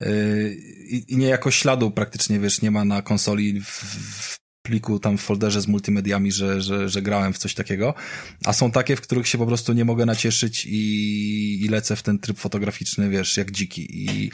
Yy, 0.00 0.56
I, 0.88 1.12
I 1.12 1.16
niejako 1.16 1.50
śladu 1.50 1.90
praktycznie, 1.90 2.40
wiesz, 2.40 2.62
nie 2.62 2.70
ma 2.70 2.84
na 2.84 3.02
konsoli 3.02 3.60
w, 3.60 3.66
w 3.68 4.41
pliku 4.62 4.98
tam 4.98 5.18
w 5.18 5.20
folderze 5.20 5.60
z 5.60 5.68
multimediami, 5.68 6.32
że, 6.32 6.60
że, 6.60 6.88
że 6.88 7.02
grałem 7.02 7.32
w 7.32 7.38
coś 7.38 7.54
takiego, 7.54 7.94
a 8.44 8.52
są 8.52 8.70
takie, 8.70 8.96
w 8.96 9.00
których 9.00 9.28
się 9.28 9.38
po 9.38 9.46
prostu 9.46 9.72
nie 9.72 9.84
mogę 9.84 10.06
nacieszyć 10.06 10.66
i, 10.66 11.64
i 11.64 11.68
lecę 11.68 11.96
w 11.96 12.02
ten 12.02 12.18
tryb 12.18 12.38
fotograficzny, 12.38 13.08
wiesz, 13.08 13.36
jak 13.36 13.50
dziki 13.50 13.86
i 13.90 14.30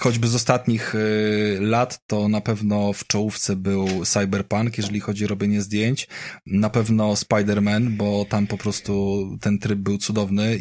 choćby 0.00 0.28
z 0.28 0.34
ostatnich 0.34 0.94
y, 0.94 1.58
lat 1.60 2.06
to 2.06 2.28
na 2.28 2.40
pewno 2.40 2.92
w 2.92 3.06
czołówce 3.06 3.56
był 3.56 4.04
Cyberpunk, 4.04 4.78
jeżeli 4.78 5.00
chodzi 5.00 5.24
o 5.24 5.28
robienie 5.28 5.62
zdjęć, 5.62 6.08
na 6.46 6.70
pewno 6.70 7.12
Spider-Man, 7.12 7.88
bo 7.88 8.26
tam 8.28 8.46
po 8.46 8.58
prostu 8.58 9.22
ten 9.40 9.58
tryb 9.58 9.78
był 9.78 9.98
cudowny 9.98 10.56
i 10.56 10.60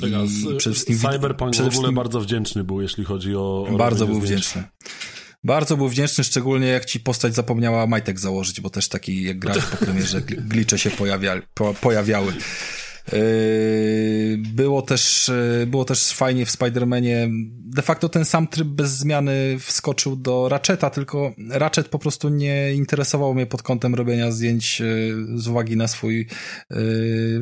przede 0.57 0.59
wszystkim... 0.59 0.97
Cyberpunk 0.97 1.51
przede 1.51 1.71
w 1.71 1.75
ogóle 1.75 1.91
bardzo 1.91 2.21
wdzięczny 2.21 2.63
był, 2.63 2.81
jeśli 2.81 3.05
chodzi 3.05 3.35
o... 3.35 3.67
o 3.69 3.77
bardzo 3.77 4.07
był 4.07 4.21
zdjęć. 4.21 4.41
wdzięczny. 4.41 4.63
Bardzo 5.45 5.77
był 5.77 5.89
wdzięczny, 5.89 6.23
szczególnie 6.23 6.67
jak 6.67 6.85
ci 6.85 6.99
postać 6.99 7.35
zapomniała 7.35 7.87
majtek 7.87 8.19
założyć, 8.19 8.61
bo 8.61 8.69
też 8.69 8.89
taki, 8.89 9.23
jak 9.23 9.39
grałeś 9.39 9.63
po 9.63 9.77
premierze, 9.77 10.21
glicze 10.21 10.79
się 10.79 10.91
pojawia, 10.91 11.41
po, 11.53 11.73
pojawiały. 11.73 12.33
Yy, 13.13 14.37
było 14.37 14.81
też, 14.81 15.31
yy, 15.59 15.67
było 15.67 15.85
też 15.85 16.11
fajnie 16.11 16.45
w 16.45 16.49
Spider-Manie. 16.51 17.29
De 17.65 17.81
facto 17.81 18.09
ten 18.09 18.25
sam 18.25 18.47
tryb 18.47 18.67
bez 18.67 18.91
zmiany 18.91 19.59
wskoczył 19.59 20.15
do 20.15 20.49
Ratcheta, 20.49 20.89
tylko 20.89 21.33
Ratchet 21.49 21.87
po 21.89 21.99
prostu 21.99 22.29
nie 22.29 22.73
interesował 22.73 23.33
mnie 23.33 23.45
pod 23.45 23.63
kątem 23.63 23.95
robienia 23.95 24.31
zdjęć 24.31 24.79
yy, 24.79 25.15
z 25.35 25.47
uwagi 25.47 25.77
na 25.77 25.87
swój 25.87 26.27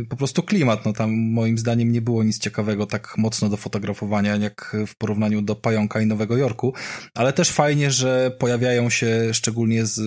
po 0.10 0.16
prostu 0.16 0.44
klimat. 0.44 0.86
No 0.86 0.94
tam 0.94 1.12
moim 1.12 1.58
zdaniem 1.58 1.92
nie 1.92 2.02
było 2.02 2.24
nic 2.24 2.40
ciekawego 2.40 2.86
tak 2.86 3.18
mocno 3.18 3.50
do 3.50 3.58
fotografowania 3.58 4.36
jak 4.36 4.76
w 4.88 4.96
porównaniu 4.98 5.42
do 5.42 5.56
Pająka 5.56 6.02
i 6.02 6.06
Nowego 6.06 6.38
Jorku, 6.38 6.74
ale 7.14 7.34
też 7.34 7.50
fajnie, 7.50 7.92
że 7.92 8.32
pojawiają 8.40 8.90
się 8.90 9.34
szczególnie 9.34 9.86
z, 9.86 10.00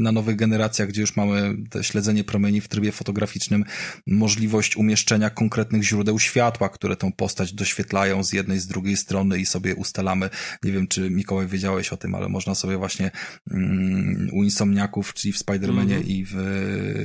na 0.00 0.12
nowych 0.12 0.36
generacjach, 0.36 0.88
gdzie 0.88 1.00
już 1.00 1.16
mamy 1.16 1.56
te 1.70 1.84
śledzenie 1.84 2.24
promieni 2.24 2.60
w 2.60 2.68
trybie 2.68 2.92
fotograficznym, 2.92 3.64
możliwość 4.06 4.76
umieszczenia 4.86 5.30
konkretnych 5.30 5.82
źródeł 5.82 6.18
światła, 6.18 6.68
które 6.68 6.96
tą 6.96 7.12
postać 7.12 7.52
doświetlają 7.52 8.24
z 8.24 8.32
jednej, 8.32 8.58
z 8.58 8.66
drugiej 8.66 8.96
strony 8.96 9.38
i 9.38 9.46
sobie 9.46 9.74
ustalamy. 9.74 10.30
Nie 10.62 10.72
wiem, 10.72 10.88
czy 10.88 11.10
Mikołaj 11.10 11.46
wiedziałeś 11.46 11.92
o 11.92 11.96
tym, 11.96 12.14
ale 12.14 12.28
można 12.28 12.54
sobie 12.54 12.76
właśnie 12.76 13.10
mm, 13.50 14.28
u 14.32 14.44
Insomniaków, 14.44 15.14
czyli 15.14 15.32
w 15.32 15.38
Spider-Manie 15.38 15.96
mm 15.96 16.02
-hmm. 16.02 16.08
i 16.08 16.24
w, 16.24 16.34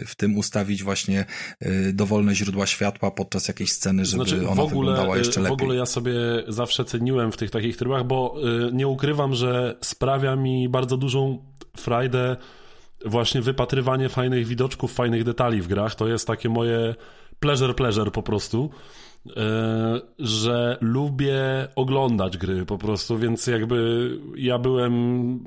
w 0.07 0.15
tym 0.15 0.37
ustawić 0.37 0.83
właśnie 0.83 1.25
y, 1.65 1.93
dowolne 1.93 2.35
źródła 2.35 2.65
światła 2.65 3.11
podczas 3.11 3.47
jakiejś 3.47 3.71
sceny, 3.71 4.05
żeby 4.05 4.23
znaczy, 4.23 4.47
ona 4.49 4.61
ogóle, 4.61 4.69
wyglądała 4.69 5.17
jeszcze 5.17 5.41
lepiej. 5.41 5.57
W 5.57 5.61
ogóle 5.61 5.75
ja 5.75 5.85
sobie 5.85 6.13
zawsze 6.47 6.85
ceniłem 6.85 7.31
w 7.31 7.37
tych 7.37 7.51
takich 7.51 7.77
trybach, 7.77 8.07
bo 8.07 8.35
y, 8.69 8.73
nie 8.73 8.87
ukrywam, 8.87 9.35
że 9.35 9.77
sprawia 9.81 10.35
mi 10.35 10.69
bardzo 10.69 10.97
dużą 10.97 11.45
frajdę 11.77 12.37
właśnie 13.05 13.41
wypatrywanie 13.41 14.09
fajnych 14.09 14.47
widoczków, 14.47 14.93
fajnych 14.93 15.23
detali 15.23 15.61
w 15.61 15.67
grach. 15.67 15.95
To 15.95 16.07
jest 16.07 16.27
takie 16.27 16.49
moje 16.49 16.95
pleasure, 17.41 17.73
pleasure 17.73 18.11
po 18.11 18.23
prostu, 18.23 18.69
e, 19.37 20.01
że 20.19 20.77
lubię 20.81 21.67
oglądać 21.75 22.37
gry 22.37 22.65
po 22.65 22.77
prostu, 22.77 23.17
więc 23.17 23.47
jakby 23.47 24.09
ja 24.35 24.59
byłem 24.59 25.39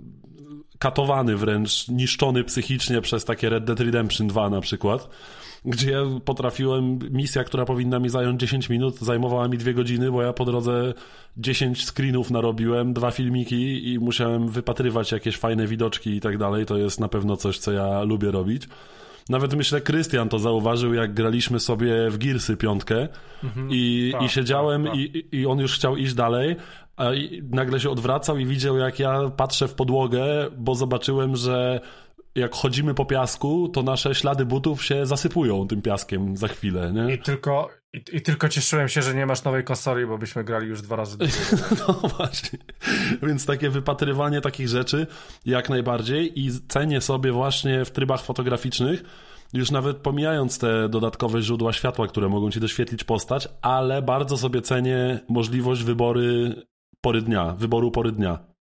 katowany 0.78 1.36
wręcz, 1.36 1.89
niszczony 1.89 2.44
psychicznie 2.44 3.00
przez 3.00 3.24
takie 3.24 3.48
Red 3.48 3.64
Dead 3.64 3.81
Redemption 3.81 4.28
2 4.28 4.50
na 4.50 4.60
przykład, 4.60 5.08
gdzie 5.64 5.90
ja 5.90 5.98
potrafiłem, 6.24 6.98
misja, 7.10 7.44
która 7.44 7.64
powinna 7.64 7.98
mi 7.98 8.08
zająć 8.08 8.40
10 8.40 8.68
minut, 8.68 8.98
zajmowała 8.98 9.48
mi 9.48 9.58
2 9.58 9.73
godziny, 9.73 10.10
bo 10.10 10.23
ja 10.23 10.32
po 10.32 10.44
drodze 10.44 10.94
10 11.36 11.84
screenów 11.86 12.31
narobiłem, 12.31 12.92
dwa 12.92 13.10
filmiki 13.10 13.92
i 13.92 13.98
musiałem 13.98 14.48
wypatrywać 14.48 15.12
jakieś 15.12 15.36
fajne 15.36 15.66
widoczki 15.66 16.10
i 16.10 16.20
tak 16.20 16.39
dalej. 16.39 16.66
To 16.66 16.76
jest 16.76 17.00
na 17.00 17.08
pewno 17.08 17.36
coś, 17.36 17.58
co 17.58 17.73
ja 17.73 18.02
lubię 18.02 18.31
robić. 18.31 18.68
Nawet 19.28 19.54
myślę, 19.54 19.80
Krystian 19.80 20.28
to 20.28 20.38
zauważył, 20.38 20.94
jak 20.94 21.14
graliśmy 21.14 21.60
sobie 21.60 22.10
w 22.10 22.18
Gearsy 22.18 22.56
piątkę 22.56 23.08
mhm. 23.44 23.68
i, 23.70 24.10
tak, 24.12 24.22
i 24.22 24.28
siedziałem 24.28 24.84
tak, 24.84 24.92
tak. 24.92 25.00
I, 25.00 25.26
i 25.32 25.46
on 25.46 25.58
już 25.58 25.74
chciał 25.74 25.96
iść 25.96 26.14
dalej, 26.14 26.56
a 26.96 27.04
nagle 27.50 27.80
się 27.80 27.90
odwracał 27.90 28.38
i 28.38 28.46
widział, 28.46 28.76
jak 28.76 28.98
ja 28.98 29.30
patrzę 29.36 29.68
w 29.68 29.74
podłogę, 29.74 30.24
bo 30.56 30.74
zobaczyłem, 30.74 31.36
że 31.36 31.80
jak 32.34 32.54
chodzimy 32.54 32.94
po 32.94 33.04
piasku, 33.04 33.68
to 33.68 33.82
nasze 33.82 34.14
ślady 34.14 34.46
butów 34.46 34.84
się 34.84 35.06
zasypują 35.06 35.68
tym 35.68 35.82
piaskiem 35.82 36.36
za 36.36 36.48
chwilę, 36.48 36.92
nie? 36.92 37.14
I 37.14 37.18
tylko, 37.18 37.70
i, 37.94 38.16
i 38.16 38.20
tylko 38.20 38.48
cieszyłem 38.48 38.89
się, 38.89 39.02
że 39.02 39.14
nie 39.14 39.26
masz 39.26 39.44
nowej 39.44 39.64
konsoli, 39.64 40.06
bo 40.06 40.18
byśmy 40.18 40.44
grali 40.44 40.68
już 40.68 40.82
dwa 40.82 40.97
razy. 40.97 41.16
no 41.89 41.94
właśnie. 41.94 42.58
Więc 43.23 43.47
takie 43.47 43.70
wypatrywanie 43.70 44.40
takich 44.40 44.68
rzeczy 44.68 45.06
jak 45.47 45.68
najbardziej 45.68 46.40
i 46.40 46.50
cenię 46.68 47.00
sobie 47.00 47.32
właśnie 47.32 47.84
w 47.84 47.90
trybach 47.90 48.23
fotograficznych, 48.23 49.05
już 49.52 49.70
nawet 49.70 49.97
pomijając 49.97 50.58
te 50.58 50.89
dodatkowe 50.89 51.42
źródła 51.42 51.73
światła, 51.73 52.06
które 52.06 52.28
mogą 52.28 52.50
ci 52.50 52.60
doświetlić 52.60 53.05
postać, 53.05 53.48
ale 53.62 54.02
bardzo 54.02 54.36
sobie 54.36 54.62
cenię 54.62 55.20
możliwość 55.28 55.82
wybory 55.82 56.55
pory 57.00 57.23
dnia, 57.23 57.55
wyboru 57.58 57.90
pory 57.90 58.12
dnia 58.12 58.53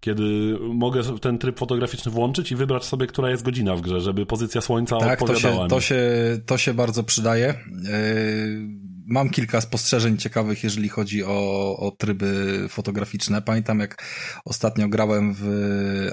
kiedy 0.00 0.56
mogę 0.60 1.02
ten 1.20 1.38
tryb 1.38 1.58
fotograficzny 1.58 2.12
włączyć 2.12 2.52
i 2.52 2.56
wybrać 2.56 2.84
sobie, 2.84 3.06
która 3.06 3.30
jest 3.30 3.42
godzina 3.42 3.76
w 3.76 3.80
grze, 3.80 4.00
żeby 4.00 4.26
pozycja 4.26 4.60
słońca 4.60 4.98
tak, 4.98 5.22
odpowiadała. 5.22 5.60
Tak, 5.60 5.70
to, 5.70 5.80
się, 5.80 5.94
to, 5.94 6.34
się, 6.34 6.40
to 6.46 6.58
się 6.58 6.74
bardzo 6.74 7.04
przydaje. 7.04 7.54
Yy, 7.82 8.86
mam 9.06 9.30
kilka 9.30 9.60
spostrzeżeń 9.60 10.18
ciekawych, 10.18 10.64
jeżeli 10.64 10.88
chodzi 10.88 11.24
o, 11.24 11.76
o 11.78 11.90
tryby 11.90 12.60
fotograficzne. 12.68 13.42
Pamiętam, 13.42 13.80
jak 13.80 14.04
ostatnio 14.44 14.88
grałem 14.88 15.34
w 15.34 15.44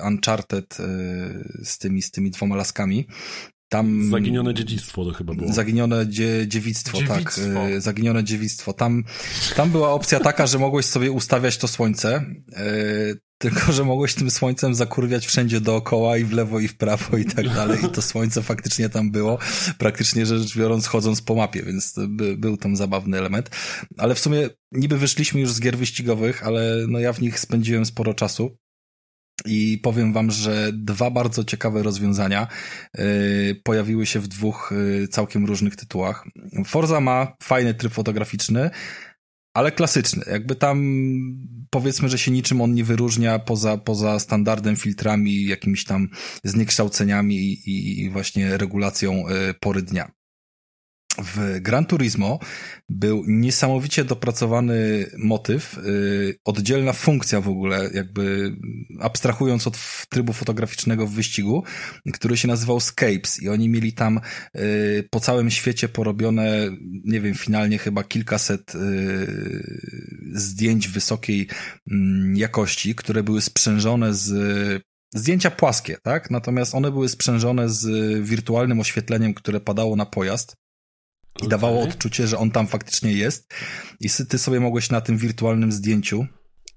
Uncharted 0.08 0.78
yy, 0.80 1.66
z 1.66 1.78
tymi, 1.78 2.02
z 2.02 2.12
tymi 2.12 2.32
dwoma 2.32 2.56
laskami 2.56 3.08
tam, 3.74 4.10
zaginione 4.12 4.54
dziedzictwo 4.54 5.06
to 5.06 5.12
chyba 5.12 5.34
było. 5.34 5.54
Zaginione 5.54 6.08
dzie, 6.08 6.48
dziewictwo, 6.48 6.98
tak. 6.98 7.08
dziewictwo, 7.08 7.54
tak. 7.54 7.82
Zaginione 7.82 8.24
dziewictwo. 8.24 8.74
Tam, 8.74 9.04
tam 9.56 9.70
była 9.72 9.92
opcja 9.92 10.20
taka, 10.20 10.48
że 10.48 10.60
mogłeś 10.60 10.86
sobie 10.86 11.12
ustawiać 11.12 11.58
to 11.58 11.68
słońce, 11.68 12.26
tylko 13.44 13.72
że 13.72 13.84
mogłeś 13.84 14.14
tym 14.14 14.32
słońcem 14.32 14.76
zakurwiać 14.76 15.28
wszędzie 15.28 15.62
dookoła 15.62 16.18
i 16.18 16.24
w 16.24 16.32
lewo 16.32 16.60
i 16.60 16.68
w 16.68 16.78
prawo 16.78 17.18
i 17.18 17.26
tak 17.26 17.50
dalej. 17.60 17.86
I 17.86 17.90
to 17.90 18.02
słońce 18.02 18.42
faktycznie 18.42 18.90
tam 18.90 19.12
było, 19.12 19.40
praktycznie 19.78 20.26
rzecz 20.26 20.58
biorąc 20.58 20.88
chodząc 20.88 21.22
po 21.22 21.36
mapie, 21.36 21.64
więc 21.64 21.96
by, 22.08 22.38
był 22.38 22.58
tam 22.58 22.76
zabawny 22.76 23.18
element. 23.18 23.50
Ale 23.98 24.16
w 24.16 24.20
sumie 24.20 24.50
niby 24.72 24.98
wyszliśmy 24.98 25.42
już 25.42 25.52
z 25.52 25.60
gier 25.60 25.78
wyścigowych, 25.78 26.48
ale 26.48 26.86
no 26.88 27.00
ja 27.00 27.14
w 27.14 27.22
nich 27.22 27.40
spędziłem 27.40 27.86
sporo 27.86 28.14
czasu. 28.14 28.58
I 29.46 29.80
powiem 29.84 30.14
wam, 30.14 30.32
że 30.32 30.72
dwa 30.74 31.12
bardzo 31.12 31.44
ciekawe 31.44 31.84
rozwiązania 31.84 32.48
yy, 32.98 33.04
pojawiły 33.64 34.06
się 34.06 34.20
w 34.20 34.28
dwóch 34.28 34.74
yy, 35.00 35.08
całkiem 35.08 35.46
różnych 35.46 35.76
tytułach. 35.76 36.26
Forza 36.66 37.00
ma 37.00 37.36
fajny 37.42 37.74
tryb 37.74 37.94
fotograficzny, 37.94 38.70
ale 39.54 39.72
klasyczny. 39.72 40.24
Jakby 40.32 40.56
tam 40.56 40.84
powiedzmy, 41.70 42.10
że 42.10 42.18
się 42.18 42.32
niczym 42.32 42.62
on 42.62 42.74
nie 42.74 42.84
wyróżnia 42.84 43.40
poza, 43.40 43.78
poza 43.78 44.20
standardem, 44.20 44.76
filtrami, 44.76 45.46
jakimiś 45.46 45.86
tam 45.86 46.10
zniekształceniami 46.44 47.36
i, 47.36 48.02
i 48.02 48.10
właśnie 48.10 48.58
regulacją 48.58 49.14
yy, 49.14 49.54
pory 49.54 49.82
dnia 49.82 50.12
w 51.18 51.60
Gran 51.62 51.86
Turismo 51.86 52.40
był 52.90 53.24
niesamowicie 53.28 54.06
dopracowany 54.06 55.06
motyw, 55.18 55.78
yy, 55.86 56.36
oddzielna 56.46 56.94
funkcja 56.94 57.42
w 57.42 57.50
ogóle, 57.50 57.90
jakby 57.94 58.56
abstrahując 59.00 59.68
od 59.68 59.78
trybu 60.10 60.34
fotograficznego 60.34 61.08
w 61.08 61.12
wyścigu, 61.12 61.64
który 62.14 62.38
się 62.38 62.48
nazywał 62.48 62.80
Scapes 62.80 63.42
i 63.42 63.50
oni 63.50 63.70
mieli 63.70 63.94
tam 63.94 64.20
yy, 64.54 65.08
po 65.12 65.20
całym 65.20 65.52
świecie 65.52 65.90
porobione, 65.90 66.70
nie 67.06 67.22
wiem, 67.22 67.34
finalnie 67.34 67.78
chyba 67.78 68.04
kilkaset 68.04 68.74
yy, 68.74 69.64
zdjęć 70.34 70.88
wysokiej 70.88 71.48
mm, 71.92 72.38
jakości, 72.38 72.96
które 72.96 73.24
były 73.24 73.42
sprzężone 73.42 74.14
z 74.14 74.84
zdjęcia 75.16 75.52
płaskie, 75.52 75.98
tak? 76.04 76.32
Natomiast 76.32 76.76
one 76.76 76.92
były 76.92 77.10
sprzężone 77.10 77.70
z 77.70 77.88
wirtualnym 78.24 78.80
oświetleniem, 78.80 79.34
które 79.34 79.60
padało 79.60 79.96
na 79.96 80.06
pojazd 80.06 80.63
i 81.42 81.48
dawało 81.48 81.82
odczucie, 81.82 82.28
że 82.28 82.38
on 82.38 82.52
tam 82.52 82.68
faktycznie 82.68 83.14
jest 83.14 83.54
i 84.00 84.10
ty 84.30 84.38
sobie 84.38 84.60
mogłeś 84.60 84.90
na 84.90 85.02
tym 85.02 85.18
wirtualnym 85.18 85.72
zdjęciu 85.72 86.26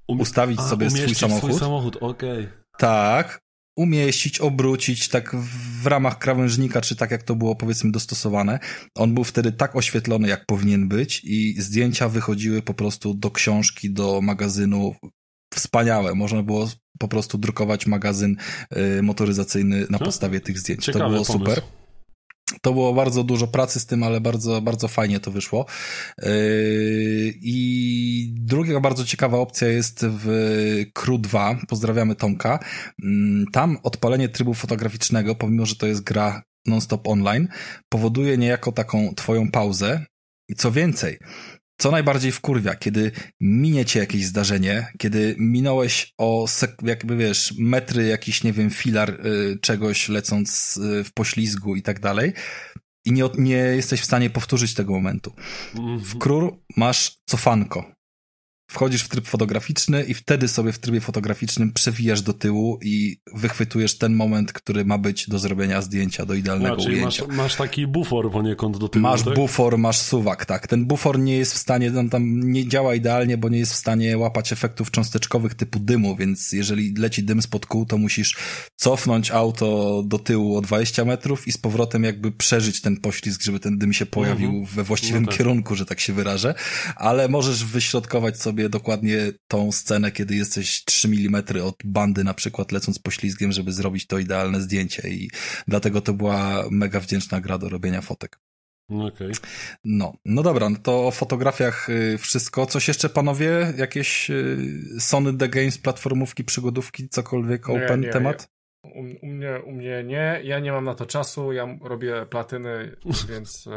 um 0.09 0.21
ustawić 0.21 0.59
A, 0.61 0.69
sobie 0.69 0.91
swój 0.91 1.15
samochód. 1.15 1.51
swój 1.51 1.61
samochód, 1.61 1.97
okej. 1.97 2.41
Okay. 2.41 2.53
Tak, 2.79 3.41
umieścić, 3.77 4.41
obrócić 4.41 5.09
tak 5.09 5.37
w 5.83 5.87
ramach 5.87 6.19
krawężnika, 6.19 6.81
czy 6.81 6.97
tak 6.97 7.11
jak 7.11 7.23
to 7.23 7.35
było 7.35 7.57
powiedzmy 7.57 7.93
dostosowane. 7.93 8.59
On 8.95 9.15
był 9.15 9.25
wtedy 9.25 9.53
tak 9.53 9.77
oświetlony, 9.77 10.29
jak 10.29 10.47
powinien 10.47 10.89
być 10.89 11.25
i 11.25 11.63
zdjęcia 11.63 12.09
wychodziły 12.09 12.63
po 12.63 12.75
prostu 12.75 13.15
do 13.15 13.31
książki, 13.31 13.93
do 13.93 14.21
magazynu. 14.21 14.95
Wspaniałe. 15.55 16.15
Można 16.15 16.43
było 16.43 16.69
po 16.99 17.09
prostu 17.09 17.39
drukować 17.39 17.87
magazyn 17.87 18.37
y, 18.99 19.03
motoryzacyjny 19.03 19.87
na 19.91 19.99
podstawie 19.99 20.41
tych 20.41 20.59
zdjęć. 20.59 20.85
Ciekawy 20.85 21.05
to 21.05 21.11
było 21.11 21.25
pomysł. 21.25 21.51
super. 21.51 21.86
To 22.63 22.73
było 22.73 22.95
bardzo 22.95 23.25
dużo 23.25 23.47
pracy 23.47 23.81
z 23.81 23.87
tym, 23.87 24.03
ale 24.03 24.21
bardzo, 24.21 24.63
bardzo 24.63 24.89
fajnie 24.89 25.21
to 25.21 25.31
wyszło. 25.31 25.67
Yy, 26.23 26.29
I 27.43 28.35
druga 28.35 28.81
bardzo 28.81 29.05
ciekawa 29.05 29.39
opcja 29.39 29.69
jest 29.69 30.07
w 30.09 30.27
Crew 30.95 31.21
2. 31.21 31.59
Pozdrawiamy 31.69 32.15
Tomka. 32.15 32.59
Mm, 33.05 33.47
tam 33.53 33.79
odpalenie 33.83 34.29
trybu 34.29 34.55
fotograficznego, 34.55 35.35
pomimo 35.35 35.67
że 35.67 35.77
to 35.77 35.87
jest 35.87 36.03
gra 36.03 36.43
non-stop 36.67 37.09
online, 37.09 37.49
powoduje 37.89 38.39
niejako 38.39 38.73
taką 38.73 39.15
twoją 39.15 39.51
pauzę. 39.51 40.07
I 40.49 40.55
co 40.55 40.73
więcej, 40.73 41.19
co 41.79 41.91
najbardziej 41.91 42.33
wkurwia, 42.33 42.75
kiedy 42.75 43.13
minie 43.41 43.85
cię 43.85 44.01
jakieś 44.01 44.25
zdarzenie, 44.25 44.87
kiedy 44.99 45.37
minąłeś 45.39 46.15
o, 46.19 46.47
jakby 46.83 47.17
wiesz, 47.17 47.55
metry 47.59 48.07
jakiś, 48.07 48.45
nie 48.45 48.53
wiem, 48.53 48.71
filar 48.71 49.11
y, 49.11 49.59
czegoś 49.61 50.09
lecąc 50.09 50.77
y, 50.77 51.05
w 51.05 51.13
poślizgu 51.13 51.77
i 51.77 51.83
tak 51.83 52.01
dalej 52.01 52.33
i 53.07 53.13
nie, 53.13 53.25
nie 53.39 53.57
jesteś 53.57 54.01
w 54.01 54.05
stanie 54.05 54.31
powtórzyć 54.31 54.75
tego 54.75 54.93
momentu. 54.93 55.33
W 55.75 55.79
mhm. 55.79 56.19
Krur 56.19 56.59
masz 56.77 57.17
cofanko 57.27 57.96
wchodzisz 58.69 59.03
w 59.03 59.09
tryb 59.09 59.27
fotograficzny 59.27 60.03
i 60.03 60.15
wtedy 60.15 60.49
sobie 60.49 60.73
w 60.73 60.79
trybie 60.79 61.01
fotograficznym 61.01 61.73
przewijasz 61.73 62.23
do 62.23 62.33
tyłu 62.33 62.79
i 62.83 63.17
wychwytujesz 63.35 63.99
ten 63.99 64.15
moment, 64.15 64.53
który 64.53 64.85
ma 64.85 64.99
być 64.99 65.29
do 65.29 65.39
zrobienia 65.39 65.83
zdjęcia, 65.83 66.27
do 66.27 66.35
idealnego 66.35 66.75
znaczy, 66.75 66.91
ujęcia. 66.91 67.27
Masz, 67.27 67.37
masz 67.37 67.57
taki 67.57 67.87
bufor 67.87 68.33
poniekąd 68.33 68.79
do 68.79 68.89
tyłu, 68.89 69.03
Masz 69.03 69.23
tak? 69.23 69.35
bufor, 69.35 69.79
masz 69.79 69.99
suwak, 69.99 70.45
tak. 70.45 70.67
Ten 70.67 70.87
bufor 70.87 71.19
nie 71.19 71.37
jest 71.37 71.55
w 71.55 71.57
stanie, 71.57 71.93
on 71.99 72.11
tam 72.11 72.41
nie 72.41 72.69
działa 72.69 72.95
idealnie, 72.95 73.39
bo 73.39 73.49
nie 73.49 73.59
jest 73.59 73.73
w 73.73 73.77
stanie 73.77 74.19
łapać 74.19 74.53
efektów 74.53 74.91
cząsteczkowych 74.91 75.55
typu 75.55 75.79
dymu, 75.79 76.17
więc 76.17 76.53
jeżeli 76.53 76.95
leci 76.95 77.23
dym 77.23 77.43
spod 77.43 77.67
kół, 77.67 77.87
to 77.87 77.99
musisz 77.99 78.37
cofnąć 78.77 79.31
auto 79.31 80.03
do 80.07 80.19
tyłu 80.19 80.57
o 80.57 80.61
20 80.61 81.05
metrów 81.05 81.49
i 81.49 81.53
z 81.53 81.59
powrotem 81.59 82.05
jakby 82.05 82.33
przeżyć 82.33 82.81
ten 82.81 82.97
poślizg, 82.97 83.43
żeby 83.43 83.61
ten 83.61 83.79
dym 83.79 83.93
się 83.93 84.07
pojawił 84.07 84.49
mhm. 84.49 84.67
we 84.67 84.85
właściwym 84.85 85.23
no 85.23 85.29
tak. 85.29 85.39
kierunku, 85.39 85.75
że 85.75 85.87
tak 85.87 86.01
się 86.01 86.13
wyrażę, 86.13 86.55
ale 86.97 87.29
możesz 87.29 87.65
wyśrodkować 87.65 88.41
sobie 88.41 88.56
sobie 88.57 88.69
dokładnie 88.69 89.19
tą 89.49 89.73
scenę, 89.73 90.13
kiedy 90.13 90.35
jesteś 90.35 90.85
3 90.85 91.09
mm 91.09 91.43
od 91.65 91.77
bandy 91.85 92.25
na 92.25 92.35
przykład 92.35 92.73
lecąc 92.73 92.99
poślizgiem, 92.99 93.53
żeby 93.53 93.73
zrobić 93.73 94.07
to 94.07 94.19
idealne 94.19 94.61
zdjęcie 94.61 95.09
i 95.09 95.31
dlatego 95.69 96.01
to 96.01 96.13
była 96.13 96.65
mega 96.71 97.01
wdzięczna 97.01 97.41
gra 97.41 97.59
do 97.59 97.69
robienia 97.69 98.01
fotek. 98.01 98.39
Okay. 98.89 99.31
No, 99.85 100.13
no 100.25 100.43
dobra, 100.43 100.71
no 100.71 100.77
to 100.83 101.07
o 101.07 101.11
fotografiach 101.11 101.91
y, 101.91 102.19
wszystko. 102.19 102.67
Coś 102.67 102.89
jeszcze, 102.89 103.09
panowie? 103.09 103.73
Jakieś 103.77 104.31
y, 104.31 105.01
Sony 105.01 105.39
The 105.39 105.49
Games, 105.49 105.79
platformówki, 105.79 106.45
przygodówki, 106.45 107.09
cokolwiek, 107.09 107.69
nie, 107.69 107.85
open 107.85 108.01
nie, 108.01 108.09
temat? 108.09 108.49
U, 108.85 108.89
u, 109.23 109.27
mnie, 109.27 109.61
u 109.67 109.73
mnie 109.73 110.05
nie, 110.05 110.41
ja 110.45 110.59
nie 110.61 110.73
mam 110.73 110.85
na 110.85 110.95
to 110.95 111.07
czasu, 111.07 111.53
ja 111.53 111.79
robię 111.81 112.27
platyny, 112.31 112.97
więc... 113.31 113.69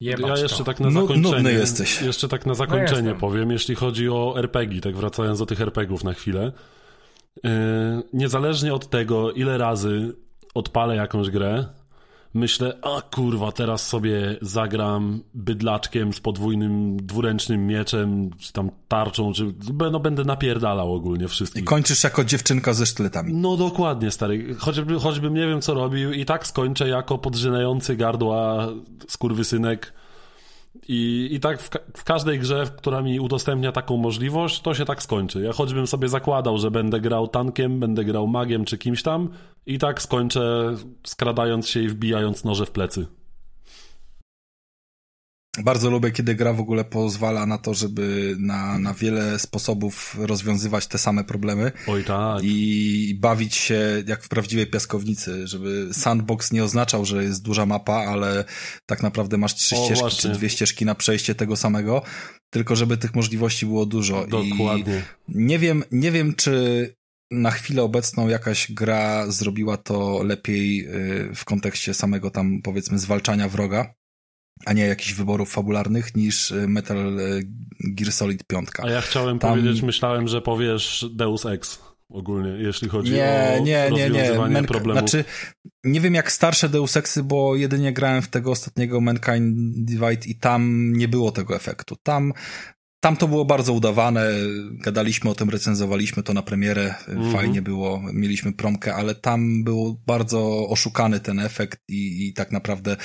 Jebać 0.00 0.36
ja 0.36 0.42
jeszcze 0.42 0.58
to. 0.58 0.64
tak 0.64 0.80
na 0.80 0.90
zakończenie, 0.90 1.22
Nudny 1.22 1.52
jesteś. 1.52 2.02
Jeszcze 2.02 2.28
tak 2.28 2.46
na 2.46 2.54
zakończenie 2.54 3.10
no 3.10 3.20
powiem, 3.20 3.50
jeśli 3.50 3.74
chodzi 3.74 4.08
o 4.08 4.34
RPG, 4.38 4.80
tak 4.80 4.96
wracając 4.96 5.38
do 5.38 5.46
tych 5.46 5.60
RPGów 5.60 6.04
na 6.04 6.12
chwilę. 6.12 6.52
Yy, 7.44 7.50
niezależnie 8.12 8.74
od 8.74 8.90
tego, 8.90 9.32
ile 9.32 9.58
razy 9.58 10.16
odpalę 10.54 10.96
jakąś 10.96 11.30
grę, 11.30 11.64
myślę, 12.34 12.78
a 12.82 13.02
kurwa, 13.14 13.52
teraz 13.52 13.88
sobie 13.88 14.36
zagram 14.42 15.20
bydlaczkiem 15.34 16.12
z 16.12 16.20
podwójnym, 16.20 16.96
dwuręcznym 16.96 17.66
mieczem, 17.66 18.30
czy 18.38 18.52
tam 18.52 18.70
tarczą, 18.88 19.32
czy 19.32 19.54
no 19.92 20.00
będę 20.00 20.24
napierdalał 20.24 20.94
ogólnie 20.94 21.28
wszystkich. 21.28 21.62
I 21.62 21.66
kończysz 21.66 22.04
jako 22.04 22.24
dziewczynka 22.24 22.74
ze 22.74 22.86
sztyletami. 22.86 23.34
No 23.34 23.56
dokładnie, 23.56 24.10
stary. 24.10 24.54
Choćby, 24.54 25.00
choćbym 25.00 25.34
nie 25.34 25.46
wiem, 25.46 25.60
co 25.60 25.74
robił 25.74 26.12
i 26.12 26.24
tak 26.24 26.46
skończę 26.46 26.88
jako 26.88 27.18
podrzynający 27.18 27.96
gardła 27.96 28.68
skurwysynek 29.08 29.92
I, 30.88 31.28
i 31.32 31.40
tak 31.40 31.62
w, 31.62 31.70
ka 31.70 31.78
w, 31.96 32.04
każdej 32.04 32.38
grze, 32.38 32.66
która 32.76 33.02
mi 33.02 33.20
udostępnia 33.20 33.72
taką 33.72 33.96
możliwość, 33.96 34.60
to 34.60 34.74
się 34.74 34.84
tak 34.84 35.02
skończy. 35.02 35.42
Ja 35.42 35.52
choćbym 35.52 35.86
sobie 35.86 36.08
zakładał, 36.08 36.58
że 36.58 36.70
będę 36.70 37.00
grał 37.00 37.28
tankiem, 37.28 37.80
będę 37.80 38.04
grał 38.04 38.26
magiem 38.26 38.64
czy 38.64 38.78
kimś 38.78 39.02
tam 39.02 39.28
i 39.66 39.78
tak 39.78 40.02
skończę 40.02 40.74
skradając 41.04 41.68
się 41.68 41.80
i 41.80 41.88
wbijając 41.88 42.44
noże 42.44 42.66
w 42.66 42.70
plecy. 42.70 43.06
Bardzo 45.64 45.90
lubię, 45.90 46.10
kiedy 46.10 46.34
gra 46.34 46.52
w 46.52 46.60
ogóle 46.60 46.84
pozwala 46.84 47.46
na 47.46 47.58
to, 47.58 47.74
żeby 47.74 48.36
na, 48.38 48.78
na 48.78 48.94
wiele 48.94 49.38
sposobów 49.38 50.16
rozwiązywać 50.18 50.86
te 50.86 50.98
same 50.98 51.24
problemy. 51.24 51.72
Oj 51.86 52.04
tak. 52.04 52.40
I 52.42 53.18
bawić 53.20 53.54
się 53.54 54.02
jak 54.06 54.22
w 54.22 54.28
prawdziwej 54.28 54.66
piaskownicy, 54.66 55.46
żeby 55.46 55.88
sandbox 55.92 56.52
nie 56.52 56.64
oznaczał, 56.64 57.04
że 57.04 57.24
jest 57.24 57.42
duża 57.42 57.66
mapa, 57.66 57.94
ale 57.94 58.44
tak 58.86 59.02
naprawdę 59.02 59.38
masz 59.38 59.54
trzy 59.54 59.76
o, 59.76 59.84
ścieżki 59.84 60.00
właśnie. 60.00 60.30
czy 60.30 60.36
dwie 60.36 60.50
ścieżki 60.50 60.84
na 60.84 60.94
przejście 60.94 61.34
tego 61.34 61.56
samego, 61.56 62.02
tylko 62.50 62.76
żeby 62.76 62.96
tych 62.96 63.14
możliwości 63.14 63.66
było 63.66 63.86
dużo. 63.86 64.26
Dokładnie. 64.26 65.02
I 65.28 65.32
nie 65.34 65.58
wiem, 65.58 65.84
nie 65.92 66.10
wiem, 66.10 66.34
czy 66.34 66.94
na 67.30 67.50
chwilę 67.50 67.82
obecną 67.82 68.28
jakaś 68.28 68.72
gra 68.72 69.30
zrobiła 69.30 69.76
to 69.76 70.22
lepiej 70.22 70.86
y, 71.30 71.34
w 71.34 71.44
kontekście 71.44 71.94
samego 71.94 72.30
tam 72.30 72.62
powiedzmy 72.62 72.98
zwalczania 72.98 73.48
wroga 73.48 73.94
a 74.64 74.72
nie 74.72 74.86
jakichś 74.86 75.12
wyborów 75.12 75.50
fabularnych 75.50 76.16
niż 76.16 76.52
e, 76.52 76.68
Metal 76.68 77.20
e, 77.20 77.22
Gear 77.80 78.12
Solid 78.12 78.44
5. 78.44 78.68
A 78.78 78.90
ja 78.90 79.00
chciałem 79.00 79.38
Tam... 79.38 79.50
powiedzieć, 79.50 79.82
myślałem, 79.82 80.28
że 80.28 80.42
powiesz 80.42 81.06
Deus 81.14 81.46
Ex 81.46 81.86
ogólnie, 82.08 82.50
jeśli 82.50 82.88
chodzi 82.88 83.12
nie, 83.12 83.56
o 83.60 83.64
nie, 83.64 83.90
nie, 83.90 84.10
nie. 84.10 84.62
problemów. 84.62 85.10
Znaczy, 85.10 85.24
nie 85.84 86.00
wiem 86.00 86.14
jak 86.14 86.32
starsze 86.32 86.68
Deus 86.68 86.96
Exy, 86.96 87.22
bo 87.22 87.56
jedynie 87.56 87.92
grałem 87.92 88.22
w 88.22 88.28
tego 88.28 88.50
ostatniego 88.50 89.00
Mankind 89.00 89.56
Divide 89.84 90.26
i 90.26 90.34
tam 90.38 90.92
nie 90.96 91.08
było 91.08 91.32
tego 91.32 91.56
efektu. 91.56 91.96
Tam 92.02 92.32
tam 93.06 93.16
to 93.16 93.28
było 93.28 93.44
bardzo 93.44 93.72
udawane, 93.72 94.30
gadaliśmy 94.70 95.30
o 95.30 95.34
tym, 95.34 95.50
recenzowaliśmy 95.50 96.22
to 96.22 96.34
na 96.34 96.42
premierę, 96.42 96.94
mm-hmm. 97.08 97.32
fajnie 97.32 97.62
było, 97.62 98.02
mieliśmy 98.12 98.52
promkę, 98.52 98.94
ale 98.94 99.14
tam 99.14 99.64
był 99.64 100.00
bardzo 100.06 100.68
oszukany 100.68 101.20
ten 101.20 101.40
efekt 101.40 101.80
i, 101.88 102.28
i 102.28 102.34
tak 102.34 102.52
naprawdę 102.52 102.96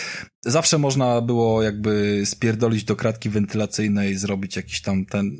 zawsze 0.45 0.77
można 0.77 1.21
było 1.21 1.63
jakby 1.63 2.21
spierdolić 2.25 2.83
do 2.83 2.95
kratki 2.95 3.29
wentylacyjnej, 3.29 4.15
zrobić 4.15 4.55
jakiś 4.55 4.81
tam 4.81 5.05
ten... 5.05 5.37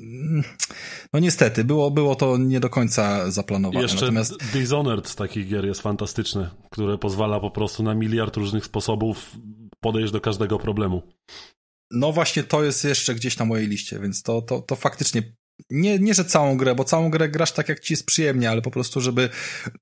No 1.14 1.20
niestety, 1.20 1.64
było, 1.64 1.92
było 1.92 2.16
to 2.16 2.38
nie 2.38 2.60
do 2.60 2.70
końca 2.70 3.32
zaplanowane. 3.32 3.82
Jeszcze 3.82 4.02
Natomiast... 4.02 4.38
Dishonored 4.54 5.08
z 5.08 5.16
takich 5.16 5.48
gier 5.48 5.66
jest 5.66 5.82
fantastyczny, 5.82 6.50
które 6.72 6.98
pozwala 6.98 7.40
po 7.40 7.52
prostu 7.52 7.84
na 7.84 7.96
miliard 7.96 8.38
różnych 8.38 8.66
sposobów 8.66 9.32
podejść 9.80 10.14
do 10.14 10.22
każdego 10.22 10.60
problemu. 10.60 11.02
No 11.92 12.12
właśnie 12.12 12.44
to 12.44 12.64
jest 12.64 12.84
jeszcze 12.84 13.16
gdzieś 13.16 13.38
na 13.38 13.46
mojej 13.46 13.68
liście, 13.68 14.00
więc 14.00 14.24
to, 14.24 14.42
to, 14.42 14.62
to 14.62 14.76
faktycznie 14.76 15.24
nie, 15.70 16.00
nie, 16.00 16.14
że 16.14 16.26
całą 16.26 16.58
grę, 16.58 16.76
bo 16.76 16.84
całą 16.84 17.10
grę 17.10 17.30
grasz 17.30 17.52
tak, 17.52 17.70
jak 17.70 17.80
ci 17.80 17.94
jest 17.94 18.06
przyjemnie, 18.06 18.50
ale 18.50 18.62
po 18.62 18.72
prostu, 18.72 19.02
żeby 19.02 19.30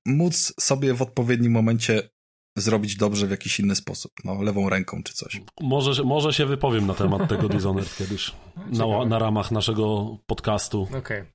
móc 0.06 0.54
sobie 0.60 0.94
w 0.94 1.02
odpowiednim 1.02 1.52
momencie 1.52 2.10
zrobić 2.56 2.96
dobrze 2.96 3.26
w 3.26 3.30
jakiś 3.30 3.60
inny 3.60 3.76
sposób, 3.76 4.12
no, 4.24 4.42
lewą 4.42 4.68
ręką 4.68 5.02
czy 5.02 5.14
coś. 5.14 5.40
Może, 5.60 6.04
może 6.04 6.32
się 6.32 6.46
wypowiem 6.46 6.86
na 6.86 6.94
temat 6.94 7.28
tego 7.28 7.48
Dishonored 7.48 7.96
kiedyś, 7.96 8.32
na, 8.56 9.04
na 9.04 9.18
ramach 9.18 9.50
naszego 9.50 10.16
podcastu. 10.26 10.82
Okej. 10.82 10.98
Okay. 10.98 11.32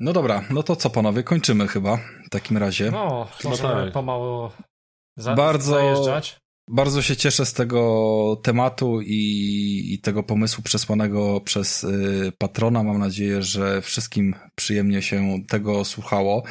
No 0.00 0.12
dobra, 0.12 0.44
no 0.50 0.62
to 0.62 0.76
co 0.76 0.90
panowie, 0.90 1.22
kończymy 1.22 1.68
chyba 1.68 1.96
w 2.26 2.30
takim 2.30 2.56
razie. 2.56 2.90
No, 2.90 3.28
chyba 3.38 3.56
tak. 3.56 3.92
pomału 3.92 4.50
za, 5.16 5.34
Bardzo... 5.34 5.70
zajeżdżać. 5.70 6.40
Bardzo 6.70 7.02
się 7.02 7.16
cieszę 7.16 7.46
z 7.46 7.52
tego 7.52 8.40
tematu 8.42 9.00
i, 9.00 9.94
i 9.94 9.98
tego 9.98 10.22
pomysłu 10.22 10.62
przesłanego 10.64 11.40
przez 11.40 11.84
y, 11.84 12.32
patrona. 12.38 12.82
Mam 12.82 12.98
nadzieję, 12.98 13.42
że 13.42 13.82
wszystkim 13.82 14.34
przyjemnie 14.54 15.02
się 15.02 15.38
tego 15.48 15.84
słuchało. 15.84 16.42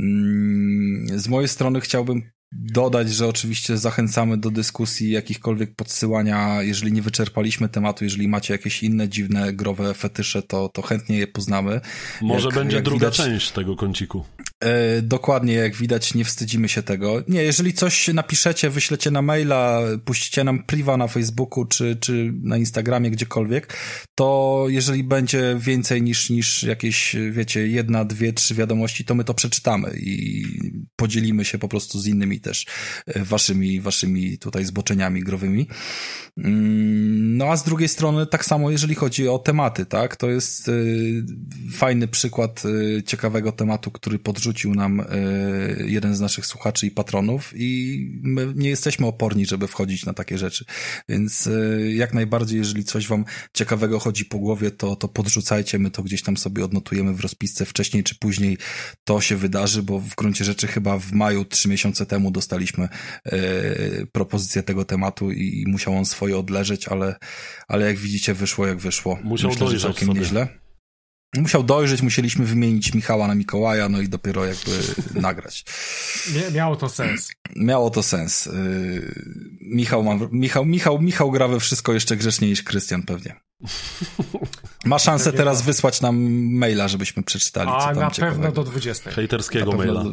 Mm, 0.00 1.18
z 1.18 1.28
mojej 1.28 1.48
strony 1.48 1.80
chciałbym 1.80 2.22
dodać, 2.54 3.10
że 3.10 3.28
oczywiście 3.28 3.78
zachęcamy 3.78 4.36
do 4.36 4.50
dyskusji, 4.50 5.10
jakichkolwiek 5.10 5.76
podsyłania, 5.76 6.62
jeżeli 6.62 6.92
nie 6.92 7.02
wyczerpaliśmy 7.02 7.68
tematu, 7.68 8.04
jeżeli 8.04 8.28
macie 8.28 8.54
jakieś 8.54 8.82
inne 8.82 9.08
dziwne, 9.08 9.52
growe 9.52 9.94
fetysze, 9.94 10.42
to, 10.42 10.68
to 10.68 10.82
chętnie 10.82 11.18
je 11.18 11.26
poznamy. 11.26 11.80
Może 12.22 12.48
jak, 12.48 12.54
będzie 12.54 12.76
jak 12.76 12.84
druga 12.84 13.10
widać, 13.10 13.16
część 13.16 13.50
tego 13.50 13.76
kąciku. 13.76 14.24
E, 14.64 15.02
dokładnie, 15.02 15.54
jak 15.54 15.76
widać, 15.76 16.14
nie 16.14 16.24
wstydzimy 16.24 16.68
się 16.68 16.82
tego. 16.82 17.22
Nie, 17.28 17.42
jeżeli 17.42 17.72
coś 17.72 18.08
napiszecie, 18.08 18.70
wyślecie 18.70 19.10
na 19.10 19.22
maila, 19.22 19.80
puścicie 20.04 20.44
nam 20.44 20.62
priva 20.62 20.96
na 20.96 21.08
Facebooku 21.08 21.64
czy, 21.64 21.96
czy 21.96 22.32
na 22.42 22.56
Instagramie, 22.56 23.10
gdziekolwiek, 23.10 23.76
to 24.14 24.64
jeżeli 24.68 25.04
będzie 25.04 25.56
więcej 25.58 26.02
niż, 26.02 26.30
niż 26.30 26.62
jakieś, 26.62 27.16
wiecie, 27.30 27.68
jedna, 27.68 28.04
dwie, 28.04 28.32
trzy 28.32 28.54
wiadomości, 28.54 29.04
to 29.04 29.14
my 29.14 29.24
to 29.24 29.34
przeczytamy 29.34 29.90
i 30.00 30.44
podzielimy 30.96 31.44
się 31.44 31.58
po 31.58 31.68
prostu 31.68 32.00
z 32.00 32.06
innymi 32.06 32.40
też 32.40 32.66
e, 33.06 33.24
waszymi, 33.24 33.80
waszymi 33.80 34.38
tutaj 34.38 34.64
zboczeniami 34.64 35.22
growymi. 35.22 35.68
Mm, 36.36 37.36
no 37.36 37.46
a 37.46 37.56
z 37.56 37.64
drugiej 37.64 37.88
strony 37.88 38.26
tak 38.26 38.44
samo 38.44 38.70
jeżeli 38.70 38.94
chodzi 38.94 39.28
o 39.28 39.38
tematy, 39.38 39.86
tak? 39.86 40.16
To 40.16 40.30
jest 40.30 40.68
y, 40.68 41.24
fajny 41.72 42.08
przykład 42.08 42.62
ciekawego 43.06 43.52
tematu, 43.52 43.90
który 43.90 44.18
podrzucił 44.18 44.53
nam 44.74 45.00
y, 45.00 45.04
jeden 45.86 46.16
z 46.16 46.20
naszych 46.20 46.46
słuchaczy 46.46 46.86
i 46.86 46.90
patronów 46.90 47.52
i 47.56 47.98
my 48.22 48.52
nie 48.56 48.68
jesteśmy 48.68 49.06
oporni, 49.06 49.46
żeby 49.46 49.68
wchodzić 49.68 50.06
na 50.06 50.14
takie 50.14 50.38
rzeczy. 50.38 50.64
Więc 51.08 51.48
jak 51.94 52.14
najbardziej, 52.14 52.58
jeżeli 52.58 52.84
coś 52.84 53.08
wam 53.08 53.24
ciekawego 53.52 53.98
chodzi 53.98 54.24
po 54.24 54.38
głowie, 54.38 54.70
to, 54.70 54.96
to 54.96 55.08
podrzucajcie, 55.08 55.78
my 55.78 55.90
to 55.90 56.02
gdzieś 56.02 56.22
tam 56.22 56.36
sobie 56.36 56.64
odnotujemy 56.64 57.14
w 57.14 57.20
rozpisce 57.20 57.64
wcześniej 57.64 58.04
czy 58.04 58.14
później 58.14 58.58
to 59.04 59.20
się 59.20 59.36
wydarzy, 59.36 59.82
bo 59.82 60.00
w 60.00 60.14
gruncie 60.14 60.44
rzeczy 60.44 60.66
chyba 60.66 60.98
w 60.98 61.12
maju, 61.12 61.44
trzy 61.44 61.68
miesiące 61.68 62.06
temu 62.06 62.30
dostaliśmy 62.30 62.88
propozycję 64.12 64.62
tego 64.62 64.84
tematu 64.84 65.30
i 65.30 65.64
musiał 65.68 65.96
on 65.96 66.04
swoje 66.04 66.38
odleżeć, 66.38 66.88
ale, 66.88 67.16
ale 67.68 67.86
jak 67.86 67.96
widzicie 67.96 68.34
wyszło 68.34 68.66
jak 68.66 68.78
wyszło. 68.78 69.18
Musiał 69.24 69.50
Myślę, 69.50 69.66
dojrzeć 69.66 69.82
całkiem 69.82 70.08
sobie. 70.08 70.20
nieźle. 70.20 70.63
Musiał 71.38 71.62
dojrzeć, 71.62 72.02
musieliśmy 72.02 72.44
wymienić 72.44 72.94
Michała 72.94 73.28
na 73.28 73.34
Mikołaja, 73.34 73.88
no 73.88 74.00
i 74.00 74.08
dopiero 74.08 74.44
jakby 74.44 74.70
nagrać. 75.20 75.64
Miało 76.52 76.76
to 76.76 76.88
sens. 76.88 77.30
Miało 77.56 77.90
to 77.90 78.02
sens. 78.02 78.46
Y, 78.46 79.14
Michał, 79.60 80.02
ma, 80.02 80.18
Michał, 80.32 80.64
Michał, 80.66 81.00
Michał 81.00 81.30
gra 81.30 81.48
we 81.48 81.60
wszystko 81.60 81.92
jeszcze 81.92 82.16
grzeczniej 82.16 82.50
niż 82.50 82.62
Krystian 82.62 83.02
pewnie. 83.02 83.40
Ma 84.84 84.98
szansę 84.98 85.32
teraz 85.32 85.62
wysłać 85.62 86.00
nam 86.00 86.16
maila, 86.54 86.88
żebyśmy 86.88 87.22
przeczytali. 87.22 87.70
A, 87.74 87.78
co 87.78 87.86
tam 87.86 87.96
na 87.96 88.10
ciekawego. 88.10 88.42
pewno 88.42 88.64
do 88.64 88.70
20. 88.70 89.10
Hejterskiego 89.10 89.72
maila. 89.72 90.04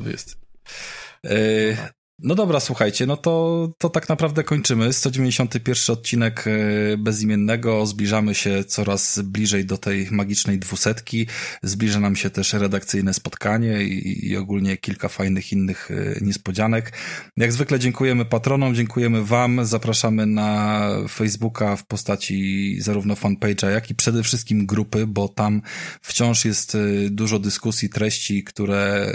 No 2.24 2.36
dobra, 2.36 2.60
słuchajcie, 2.60 3.06
no 3.06 3.18
to, 3.18 3.68
to 3.78 3.90
tak 3.90 4.10
naprawdę 4.10 4.44
kończymy. 4.44 4.94
191 4.94 5.94
odcinek 5.94 6.46
e, 6.48 6.98
bezimiennego. 6.98 7.86
Zbliżamy 7.86 8.36
się 8.36 8.64
coraz 8.64 9.20
bliżej 9.20 9.66
do 9.66 9.78
tej 9.78 10.08
magicznej 10.12 10.60
dwusetki. 10.60 11.28
Zbliża 11.64 12.00
nam 12.00 12.16
się 12.16 12.30
też 12.30 12.54
redakcyjne 12.54 13.14
spotkanie 13.14 13.84
i, 13.84 14.28
i 14.28 14.38
ogólnie 14.38 14.78
kilka 14.78 15.10
fajnych 15.10 15.52
innych 15.52 15.92
e, 15.92 16.26
niespodzianek. 16.26 16.94
Jak 17.38 17.54
zwykle 17.54 17.80
dziękujemy 17.80 18.26
patronom, 18.26 18.76
dziękujemy 18.76 19.26
wam. 19.26 19.66
Zapraszamy 19.66 20.26
na 20.26 20.90
Facebooka 21.10 21.76
w 21.76 21.88
postaci 21.88 22.78
zarówno 22.82 23.14
fanpage'a, 23.14 23.70
jak 23.70 23.90
i 23.90 23.96
przede 23.96 24.24
wszystkim 24.24 24.66
grupy, 24.66 25.08
bo 25.08 25.28
tam 25.28 25.62
wciąż 26.02 26.46
jest 26.46 26.76
e, 26.76 26.80
dużo 27.10 27.40
dyskusji, 27.40 27.90
treści, 27.90 28.44
które 28.44 29.14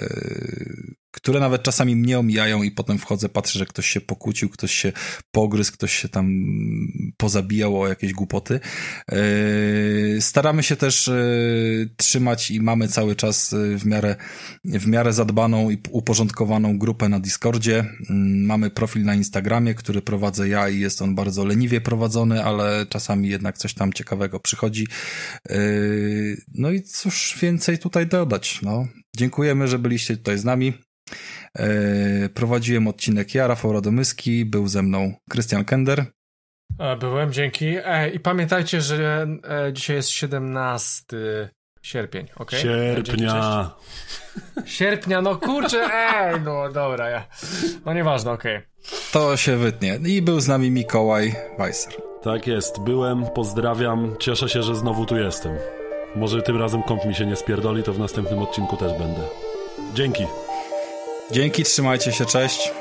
które 1.17 1.41
nawet 1.41 1.63
czasami 1.63 1.97
mnie 1.97 2.19
omijają 2.19 2.63
i 2.63 2.71
potem 2.71 2.99
wchodzę, 2.99 3.29
patrzę, 3.29 3.59
że 3.59 3.67
ktoś 3.67 3.87
się 3.87 4.01
pokłócił, 4.01 4.49
ktoś 4.49 4.73
się 4.73 4.93
pogryzł, 5.31 5.73
ktoś 5.73 5.93
się 5.93 6.09
tam 6.09 6.45
pozabijał 7.17 7.81
o 7.81 7.89
jakieś 7.89 8.13
głupoty. 8.13 8.61
Yy, 9.13 10.21
staramy 10.21 10.63
się 10.63 10.77
też 10.77 11.07
yy, 11.07 11.91
trzymać 11.97 12.51
i 12.51 12.61
mamy 12.61 12.89
cały 12.89 13.17
czas 13.17 13.53
yy, 13.53 13.79
w 13.79 13.87
miarę, 13.87 14.17
w 14.65 14.87
miarę 14.87 15.13
zadbaną 15.13 15.71
i 15.71 15.79
uporządkowaną 15.91 16.79
grupę 16.79 17.09
na 17.09 17.21
Discordzie. 17.21 17.85
Mamy 18.37 18.71
profil 18.71 19.05
na 19.05 19.15
Instagramie, 19.15 19.75
który 19.75 20.03
prowadzę 20.03 20.49
ja 20.49 20.69
i 20.69 20.81
jest 20.81 21.03
on 21.03 21.15
bardzo 21.15 21.45
leniwie 21.45 21.81
prowadzony, 21.81 22.45
ale 22.45 22.87
czasami 22.87 23.29
jednak 23.29 23.59
coś 23.59 23.75
tam 23.75 23.93
ciekawego 23.93 24.41
przychodzi. 24.41 24.87
No 26.55 26.71
i 26.71 26.83
cóż 26.83 27.39
więcej 27.43 27.79
tutaj 27.79 28.07
dodać, 28.07 28.63
no. 28.63 28.87
Dziękujemy, 29.17 29.69
że 29.69 29.79
byliście 29.79 30.17
tutaj 30.17 30.39
z 30.39 30.45
nami. 30.45 30.86
E, 31.59 32.29
prowadziłem 32.29 32.89
odcinek 32.89 33.35
ja, 33.35 33.47
Rafał 33.47 33.73
Radomyski, 33.73 34.45
był 34.45 34.69
ze 34.69 34.83
mną 34.83 35.13
Krystian 35.31 35.65
Kender. 35.65 36.05
E, 36.79 36.97
byłem, 36.97 37.33
dzięki. 37.33 37.77
E, 37.85 38.11
I 38.11 38.21
pamiętajcie, 38.21 38.81
że 38.81 39.27
dzisiaj 39.73 39.97
jest 39.97 40.11
17 40.11 41.17
sierpień, 41.83 42.27
ok? 42.37 42.51
Sierpnia. 42.51 43.71
Sierpnia, 44.65 45.23
no 45.23 45.37
kurczę, 45.37 45.89
ej, 45.95 46.41
no 46.41 46.73
dobra, 46.73 47.11
ja. 47.11 47.27
no 47.85 47.95
nieważne, 47.95 48.31
okej. 48.31 48.57
Okay. 48.57 48.69
To 49.13 49.37
się 49.37 49.57
wytnie. 49.57 49.99
I 50.07 50.23
był 50.23 50.41
z 50.41 50.49
nami 50.49 50.71
Mikołaj 50.71 51.35
Weiser. 51.59 51.95
Tak 52.23 52.47
jest, 52.47 52.81
byłem, 52.81 53.27
pozdrawiam, 53.35 54.17
cieszę 54.21 54.49
się, 54.49 54.63
że 54.63 54.75
znowu 54.75 55.07
tu 55.07 55.17
jestem. 55.17 55.57
Może 56.17 56.43
tym 56.43 56.57
razem 56.57 56.83
komp 56.83 57.05
mi 57.05 57.15
się 57.15 57.27
nie 57.27 57.37
spierdoli, 57.37 57.83
to 57.83 57.93
w 57.93 57.99
następnym 57.99 58.39
odcinku 58.39 58.77
też 58.77 58.93
będę. 58.93 59.21
Dzięki. 59.95 60.27
Dzięki, 61.31 61.65
trzymajcie 61.65 62.13
się, 62.13 62.27
cześć. 62.27 62.73